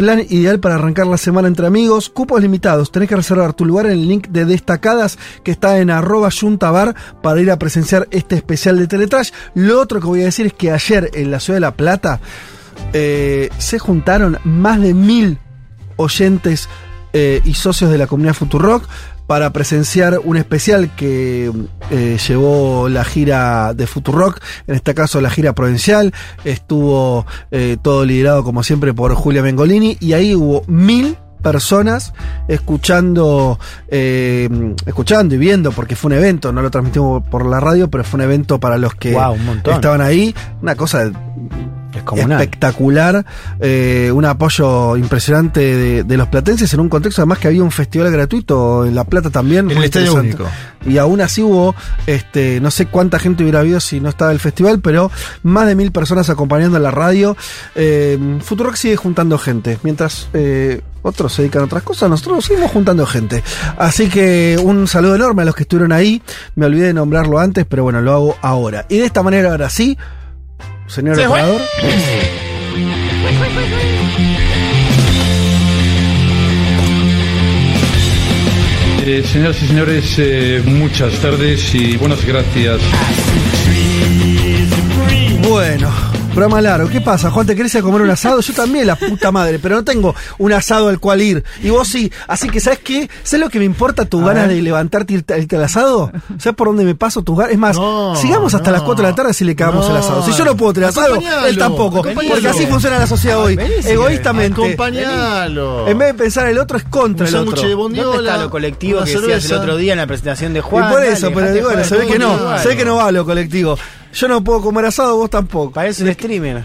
plan 0.00 0.20
ideal 0.30 0.60
para 0.60 0.76
arrancar 0.76 1.06
la 1.06 1.18
semana 1.18 1.46
entre 1.46 1.66
amigos, 1.66 2.08
cupos 2.08 2.40
limitados, 2.40 2.90
tenés 2.90 3.06
que 3.06 3.16
reservar 3.16 3.52
tu 3.52 3.66
lugar 3.66 3.84
en 3.84 3.92
el 3.92 4.08
link 4.08 4.28
de 4.28 4.46
destacadas 4.46 5.18
que 5.44 5.50
está 5.50 5.78
en 5.78 5.90
arroba 5.90 6.30
yuntabar 6.30 6.96
para 7.22 7.38
ir 7.38 7.50
a 7.50 7.58
presenciar 7.58 8.08
este 8.10 8.36
especial 8.36 8.78
de 8.78 8.86
Teletrash. 8.86 9.30
Lo 9.52 9.78
otro 9.78 10.00
que 10.00 10.06
voy 10.06 10.22
a 10.22 10.24
decir 10.24 10.46
es 10.46 10.54
que 10.54 10.70
ayer 10.70 11.10
en 11.12 11.30
la 11.30 11.38
ciudad 11.38 11.56
de 11.56 11.60
La 11.60 11.74
Plata 11.74 12.18
eh, 12.94 13.50
se 13.58 13.78
juntaron 13.78 14.38
más 14.44 14.80
de 14.80 14.94
mil 14.94 15.38
oyentes 15.96 16.70
eh, 17.12 17.42
y 17.44 17.52
socios 17.52 17.90
de 17.90 17.98
la 17.98 18.06
comunidad 18.06 18.32
Futurock 18.32 18.88
para 19.30 19.52
presenciar 19.52 20.18
un 20.24 20.36
especial 20.36 20.90
que 20.96 21.52
eh, 21.92 22.18
llevó 22.26 22.88
la 22.88 23.04
gira 23.04 23.74
de 23.74 23.86
Futurock, 23.86 24.40
en 24.66 24.74
este 24.74 24.92
caso 24.92 25.20
la 25.20 25.30
gira 25.30 25.52
provincial, 25.52 26.12
estuvo 26.42 27.24
eh, 27.52 27.76
todo 27.80 28.04
liderado 28.04 28.42
como 28.42 28.64
siempre 28.64 28.92
por 28.92 29.14
Julia 29.14 29.40
Bengolini 29.40 29.96
y 30.00 30.14
ahí 30.14 30.34
hubo 30.34 30.64
mil 30.66 31.16
personas 31.44 32.12
escuchando 32.48 33.60
eh, 33.86 34.48
escuchando 34.84 35.36
y 35.36 35.38
viendo 35.38 35.70
porque 35.70 35.94
fue 35.94 36.08
un 36.08 36.18
evento 36.18 36.52
no 36.52 36.60
lo 36.60 36.70
transmitimos 36.70 37.22
por 37.28 37.46
la 37.46 37.60
radio 37.60 37.88
pero 37.88 38.02
fue 38.02 38.18
un 38.18 38.24
evento 38.24 38.58
para 38.58 38.78
los 38.78 38.96
que 38.96 39.16
estaban 39.64 40.00
ahí. 40.00 40.34
Una 40.60 40.74
cosa 40.74 41.08
Descomunal. 42.00 42.40
espectacular, 42.40 43.24
eh, 43.60 44.10
un 44.12 44.24
apoyo 44.24 44.96
impresionante 44.96 45.60
de, 45.60 46.04
de 46.04 46.16
los 46.16 46.28
platenses 46.28 46.72
en 46.74 46.80
un 46.80 46.88
contexto 46.88 47.22
además 47.22 47.38
que 47.38 47.48
había 47.48 47.62
un 47.62 47.70
festival 47.70 48.10
gratuito 48.10 48.84
en 48.86 48.94
La 48.94 49.04
Plata 49.04 49.30
también. 49.30 49.70
En 49.70 49.78
el 49.78 49.84
Estadio. 49.84 50.14
Único. 50.14 50.46
Y 50.86 50.98
aún 50.98 51.20
así 51.20 51.42
hubo, 51.42 51.74
este, 52.06 52.60
no 52.60 52.70
sé 52.70 52.86
cuánta 52.86 53.18
gente 53.18 53.42
hubiera 53.42 53.60
habido 53.60 53.80
si 53.80 54.00
no 54.00 54.08
estaba 54.08 54.32
el 54.32 54.40
festival, 54.40 54.80
pero 54.80 55.10
más 55.42 55.66
de 55.66 55.74
mil 55.74 55.92
personas 55.92 56.30
acompañando 56.30 56.78
la 56.78 56.90
radio. 56.90 57.36
Eh, 57.74 58.18
Futurock 58.42 58.76
sigue 58.76 58.96
juntando 58.96 59.36
gente, 59.36 59.78
mientras 59.82 60.28
eh, 60.32 60.80
otros 61.02 61.34
se 61.34 61.42
dedican 61.42 61.62
a 61.62 61.64
otras 61.66 61.82
cosas, 61.82 62.08
nosotros 62.08 62.44
seguimos 62.44 62.70
juntando 62.70 63.04
gente. 63.06 63.42
Así 63.76 64.08
que 64.08 64.58
un 64.62 64.86
saludo 64.88 65.16
enorme 65.16 65.42
a 65.42 65.44
los 65.44 65.54
que 65.54 65.62
estuvieron 65.62 65.92
ahí. 65.92 66.22
Me 66.54 66.66
olvidé 66.66 66.86
de 66.86 66.94
nombrarlo 66.94 67.38
antes, 67.38 67.66
pero 67.68 67.82
bueno, 67.82 68.00
lo 68.00 68.12
hago 68.12 68.36
ahora. 68.40 68.86
Y 68.88 68.98
de 68.98 69.04
esta 69.04 69.22
manera, 69.22 69.50
ahora 69.50 69.68
sí, 69.68 69.98
señor 70.90 71.16
Se 71.16 71.28
fue. 71.28 71.40
Eh, 79.02 79.24
señoras 79.24 79.62
y 79.62 79.66
señores, 79.66 80.14
eh, 80.18 80.62
muchas 80.66 81.14
tardes 81.20 81.74
y 81.74 81.96
buenas 81.96 82.24
gracias. 82.24 82.80
Bueno, 85.48 85.90
programa 86.30 86.60
largo. 86.60 86.88
¿Qué 86.88 87.00
pasa, 87.00 87.30
Juan? 87.30 87.46
¿Te 87.46 87.54
querés 87.56 87.74
ir 87.74 87.80
a 87.80 87.82
comer 87.82 88.02
un 88.02 88.10
asado? 88.10 88.40
Yo 88.40 88.52
también, 88.54 88.86
la 88.86 88.96
puta 88.96 89.30
madre, 89.32 89.58
pero 89.58 89.76
no 89.76 89.84
tengo 89.84 90.14
un 90.38 90.52
asado 90.52 90.88
al 90.88 90.98
cual 91.00 91.20
ir. 91.22 91.44
Y 91.62 91.70
vos 91.70 91.88
sí. 91.88 92.10
Así 92.26 92.48
que, 92.48 92.60
¿sabes 92.60 92.78
qué? 92.80 93.08
¿Sabes 93.22 93.44
lo 93.44 93.50
que 93.50 93.58
me 93.58 93.64
importa 93.64 94.04
tu 94.04 94.20
A 94.22 94.32
ganas 94.32 94.48
de 94.48 94.60
levantarte 94.62 95.12
y 95.12 95.16
irte, 95.16 95.38
irte 95.38 95.56
al 95.56 95.64
asado? 95.64 96.10
¿Sabes 96.38 96.56
por 96.56 96.68
dónde 96.68 96.84
me 96.84 96.94
paso 96.94 97.22
tus 97.22 97.36
ganas? 97.36 97.52
Es 97.52 97.58
más, 97.58 97.76
sigamos 98.20 98.54
hasta 98.54 98.70
las 98.70 98.82
4 98.82 99.04
de 99.04 99.10
la 99.10 99.14
tarde 99.16 99.34
si 99.34 99.44
le 99.44 99.54
cagamos 99.56 99.86
No. 99.86 99.92
el 99.92 99.96
asado. 99.98 100.22
Si 100.24 100.32
yo 100.32 100.44
no 100.44 100.56
puedo 100.56 100.72
tener 100.72 100.88
asado, 100.90 101.18
él 101.46 101.58
tampoco. 101.58 102.02
Porque 102.02 102.48
así 102.48 102.66
funciona 102.66 102.98
la 102.98 103.06
sociedad 103.06 103.38
hoy. 103.40 103.58
Egoístamente. 103.84 104.60
Acompañalo. 104.62 105.88
En 105.88 105.98
vez 105.98 106.08
de 106.08 106.14
pensar 106.14 106.48
el 106.48 106.58
otro, 106.58 106.78
es 106.78 106.84
contra 106.84 107.26
Un 107.28 107.34
el 107.34 107.48
otro. 107.48 107.62
de 107.68 107.74
bondiola, 107.74 108.06
¿Dónde 108.16 108.28
está 108.30 108.42
lo 108.42 108.50
colectivo 108.50 109.04
que 109.04 109.10
decías 109.10 109.44
el 109.46 109.52
otro 109.58 109.76
día 109.76 109.92
en 109.92 109.98
la 109.98 110.06
presentación 110.06 110.52
de 110.52 110.60
Y 110.60 110.62
Juan? 110.62 110.90
por 110.90 111.02
eso, 111.04 111.30
Dale, 111.30 111.50
pero 111.52 111.66
bueno, 111.66 111.84
se 111.84 111.96
ve 111.96 112.06
que 112.06 112.18
¿cómo 112.18 112.36
no, 112.36 112.58
se 112.58 112.68
ve 112.68 112.76
que 112.76 112.84
no 112.84 112.96
va 112.96 113.10
lo 113.12 113.24
colectivo. 113.24 113.78
Yo 114.12 114.28
no 114.28 114.42
puedo 114.42 114.60
comer 114.60 114.84
asado, 114.86 115.16
vos 115.16 115.30
tampoco. 115.30 115.72
Parece 115.72 116.02
un 116.04 116.12
streamer. 116.12 116.62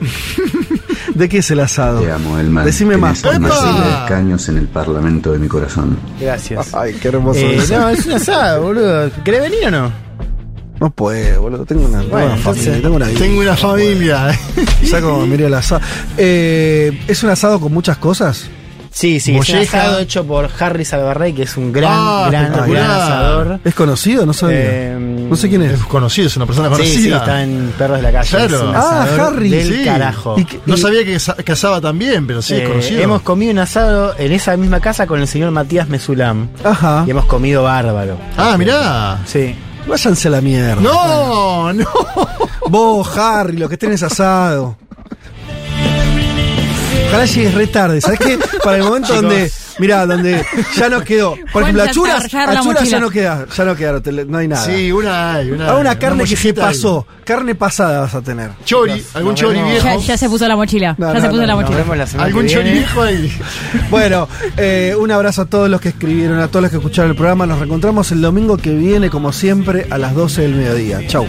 ¿De 1.14 1.28
qué 1.28 1.38
es 1.38 1.50
el 1.50 1.60
asado? 1.60 2.00
Te 2.00 2.10
amo, 2.10 2.38
Elman. 2.38 2.64
Decime 2.64 2.96
más. 2.96 3.22
De 3.22 3.30
escaños 3.30 4.48
en 4.48 4.58
el 4.58 4.66
parlamento 4.66 5.32
de 5.32 5.38
mi 5.38 5.46
corazón. 5.48 5.96
Gracias. 6.20 6.74
Ay, 6.74 6.94
qué 6.94 7.08
hermoso. 7.08 7.38
Eh, 7.40 7.60
no, 7.70 7.88
es 7.90 8.06
un 8.06 8.12
asado, 8.12 8.62
boludo. 8.62 9.10
¿Querés 9.24 9.42
venir 9.42 9.66
o 9.66 9.70
no? 9.70 9.92
No 10.80 10.90
puedo, 10.90 11.42
boludo. 11.42 11.64
Tengo 11.64 11.86
una, 11.86 12.02
Bueno, 12.02 12.26
una 12.26 12.34
entonces- 12.36 12.64
familia. 12.64 12.82
Tengo 12.82 12.96
una 12.96 13.06
vida. 13.06 13.18
Tengo 13.20 13.40
una 13.40 13.56
familia. 13.56 14.38
Ya 14.82 15.00
como 15.00 15.26
miré 15.26 15.46
el 15.46 15.54
asado. 15.54 15.80
Eh, 16.16 17.00
¿Es 17.06 17.22
un 17.22 17.30
asado 17.30 17.60
con 17.60 17.72
muchas 17.72 17.96
cosas? 17.98 18.48
Sí, 18.94 19.18
sí, 19.18 19.32
es 19.36 19.48
un 19.48 19.54
Molleja. 19.56 19.80
asado 19.82 19.98
hecho 19.98 20.24
por 20.24 20.48
Harry 20.60 20.84
Salvarrey, 20.84 21.32
que 21.32 21.42
es 21.42 21.56
un 21.56 21.72
gran, 21.72 21.90
Ah, 21.92 22.28
gran, 22.30 22.52
gran 22.70 22.90
asador. 22.90 23.58
¿Es 23.64 23.74
conocido? 23.74 24.24
No 24.24 24.32
sabía. 24.32 24.56
Eh, 24.60 24.96
no 25.28 25.34
sé 25.34 25.48
quién 25.48 25.62
es. 25.62 25.72
Es 25.72 25.84
conocido, 25.84 26.28
es 26.28 26.36
una 26.36 26.46
persona 26.46 26.68
Sí, 26.68 26.72
conocida. 26.74 27.00
sí, 27.00 27.10
está 27.12 27.42
en 27.42 27.74
Perros 27.76 27.96
de 27.96 28.02
la 28.04 28.12
Calle. 28.12 28.28
Claro. 28.30 28.56
Es 28.56 28.62
un 28.62 28.72
Ah, 28.76 29.06
Harry, 29.18 29.50
Del 29.50 29.78
Sí. 29.78 29.84
carajo. 29.84 30.36
¿Y 30.38 30.44
qué- 30.44 30.60
No 30.64 30.74
y- 30.76 30.78
sabía 30.78 31.04
que 31.04 31.14
tan 31.80 31.98
bien, 31.98 32.24
pero 32.24 32.40
sí, 32.40 32.54
es 32.54 32.60
Eh, 32.62 32.68
conocido. 32.68 33.02
hemos 33.02 33.22
comido 33.22 33.50
un 33.50 33.58
asado 33.58 34.14
en 34.16 34.30
esa 34.30 34.56
misma 34.56 34.78
casa 34.78 35.08
con 35.08 35.20
el 35.20 35.26
señor 35.26 35.50
Matías 35.50 35.88
Mesulam. 35.88 36.48
Ajá. 36.62 37.02
Y 37.04 37.10
hemos 37.10 37.24
comido 37.24 37.64
bárbaro. 37.64 38.16
Ah, 38.36 38.56
mirá. 38.56 39.18
Sí. 39.26 39.56
Váyanse 39.88 40.28
a 40.28 40.30
la 40.30 40.40
mierda. 40.40 40.80
No, 40.80 41.72
no. 41.72 41.84
Vos, 42.68 43.18
Harry, 43.18 43.56
lo 43.58 43.68
que 43.68 43.76
tenés 43.76 44.02
asado. 44.02 44.76
Ojalá 47.08 47.24
llegues 47.26 47.54
re 47.54 47.66
tarde. 47.68 48.00
¿Sabes 48.00 48.18
qué? 48.18 48.38
Para 48.62 48.76
el 48.78 48.82
momento 48.84 49.08
Chicos. 49.08 49.22
donde. 49.22 49.52
Mirá, 49.76 50.06
donde 50.06 50.44
ya 50.76 50.88
no 50.88 51.02
quedó. 51.02 51.34
Por 51.52 51.62
ejemplo, 51.62 51.84
ya 51.84 51.90
achuras, 51.90 52.32
la 52.32 52.60
achuras 52.60 52.88
ya 52.88 53.00
no 53.00 53.10
queda. 53.10 53.44
Ya 53.56 53.64
no 53.64 53.74
queda, 53.74 54.00
te- 54.00 54.12
no 54.12 54.38
hay 54.38 54.46
nada. 54.46 54.64
Sí, 54.64 54.92
una 54.92 55.34
hay, 55.34 55.50
una 55.50 55.66
A 55.68 55.74
hay. 55.74 55.80
una 55.80 55.98
carne 55.98 56.22
que 56.24 56.36
se 56.36 56.54
pasó. 56.54 57.04
Carne 57.24 57.56
pasada 57.56 58.00
vas 58.02 58.14
a 58.14 58.22
tener. 58.22 58.50
Chori, 58.64 59.04
algún 59.14 59.32
nos 59.32 59.40
chori 59.40 59.56
vemos. 59.56 59.72
viejo. 59.72 59.86
Ya, 59.86 59.96
ya 59.96 60.16
se 60.16 60.28
puso 60.28 60.46
la 60.46 60.54
mochila. 60.54 60.94
No, 60.96 61.08
ya 61.08 61.14
no, 61.14 61.20
se 61.22 61.26
puso 61.28 61.40
no, 61.40 61.46
la 61.48 61.54
no, 61.54 61.60
Nos 61.62 61.70
mochila. 61.70 61.94
vemos 61.94 62.14
la 62.16 62.24
Algún 62.24 62.46
chori 62.46 62.70
viejo 62.70 63.02
ahí. 63.02 63.32
Bueno, 63.90 64.28
eh, 64.56 64.94
un 64.96 65.10
abrazo 65.10 65.42
a 65.42 65.46
todos 65.46 65.68
los 65.68 65.80
que 65.80 65.88
escribieron, 65.88 66.38
a 66.38 66.46
todos 66.46 66.62
los 66.62 66.70
que 66.70 66.76
escucharon 66.76 67.10
el 67.10 67.16
programa. 67.16 67.44
Nos 67.44 67.58
reencontramos 67.58 68.12
el 68.12 68.20
domingo 68.20 68.56
que 68.56 68.70
viene, 68.74 69.10
como 69.10 69.32
siempre, 69.32 69.88
a 69.90 69.98
las 69.98 70.14
12 70.14 70.42
del 70.42 70.54
mediodía. 70.54 71.04
Chau. 71.08 71.26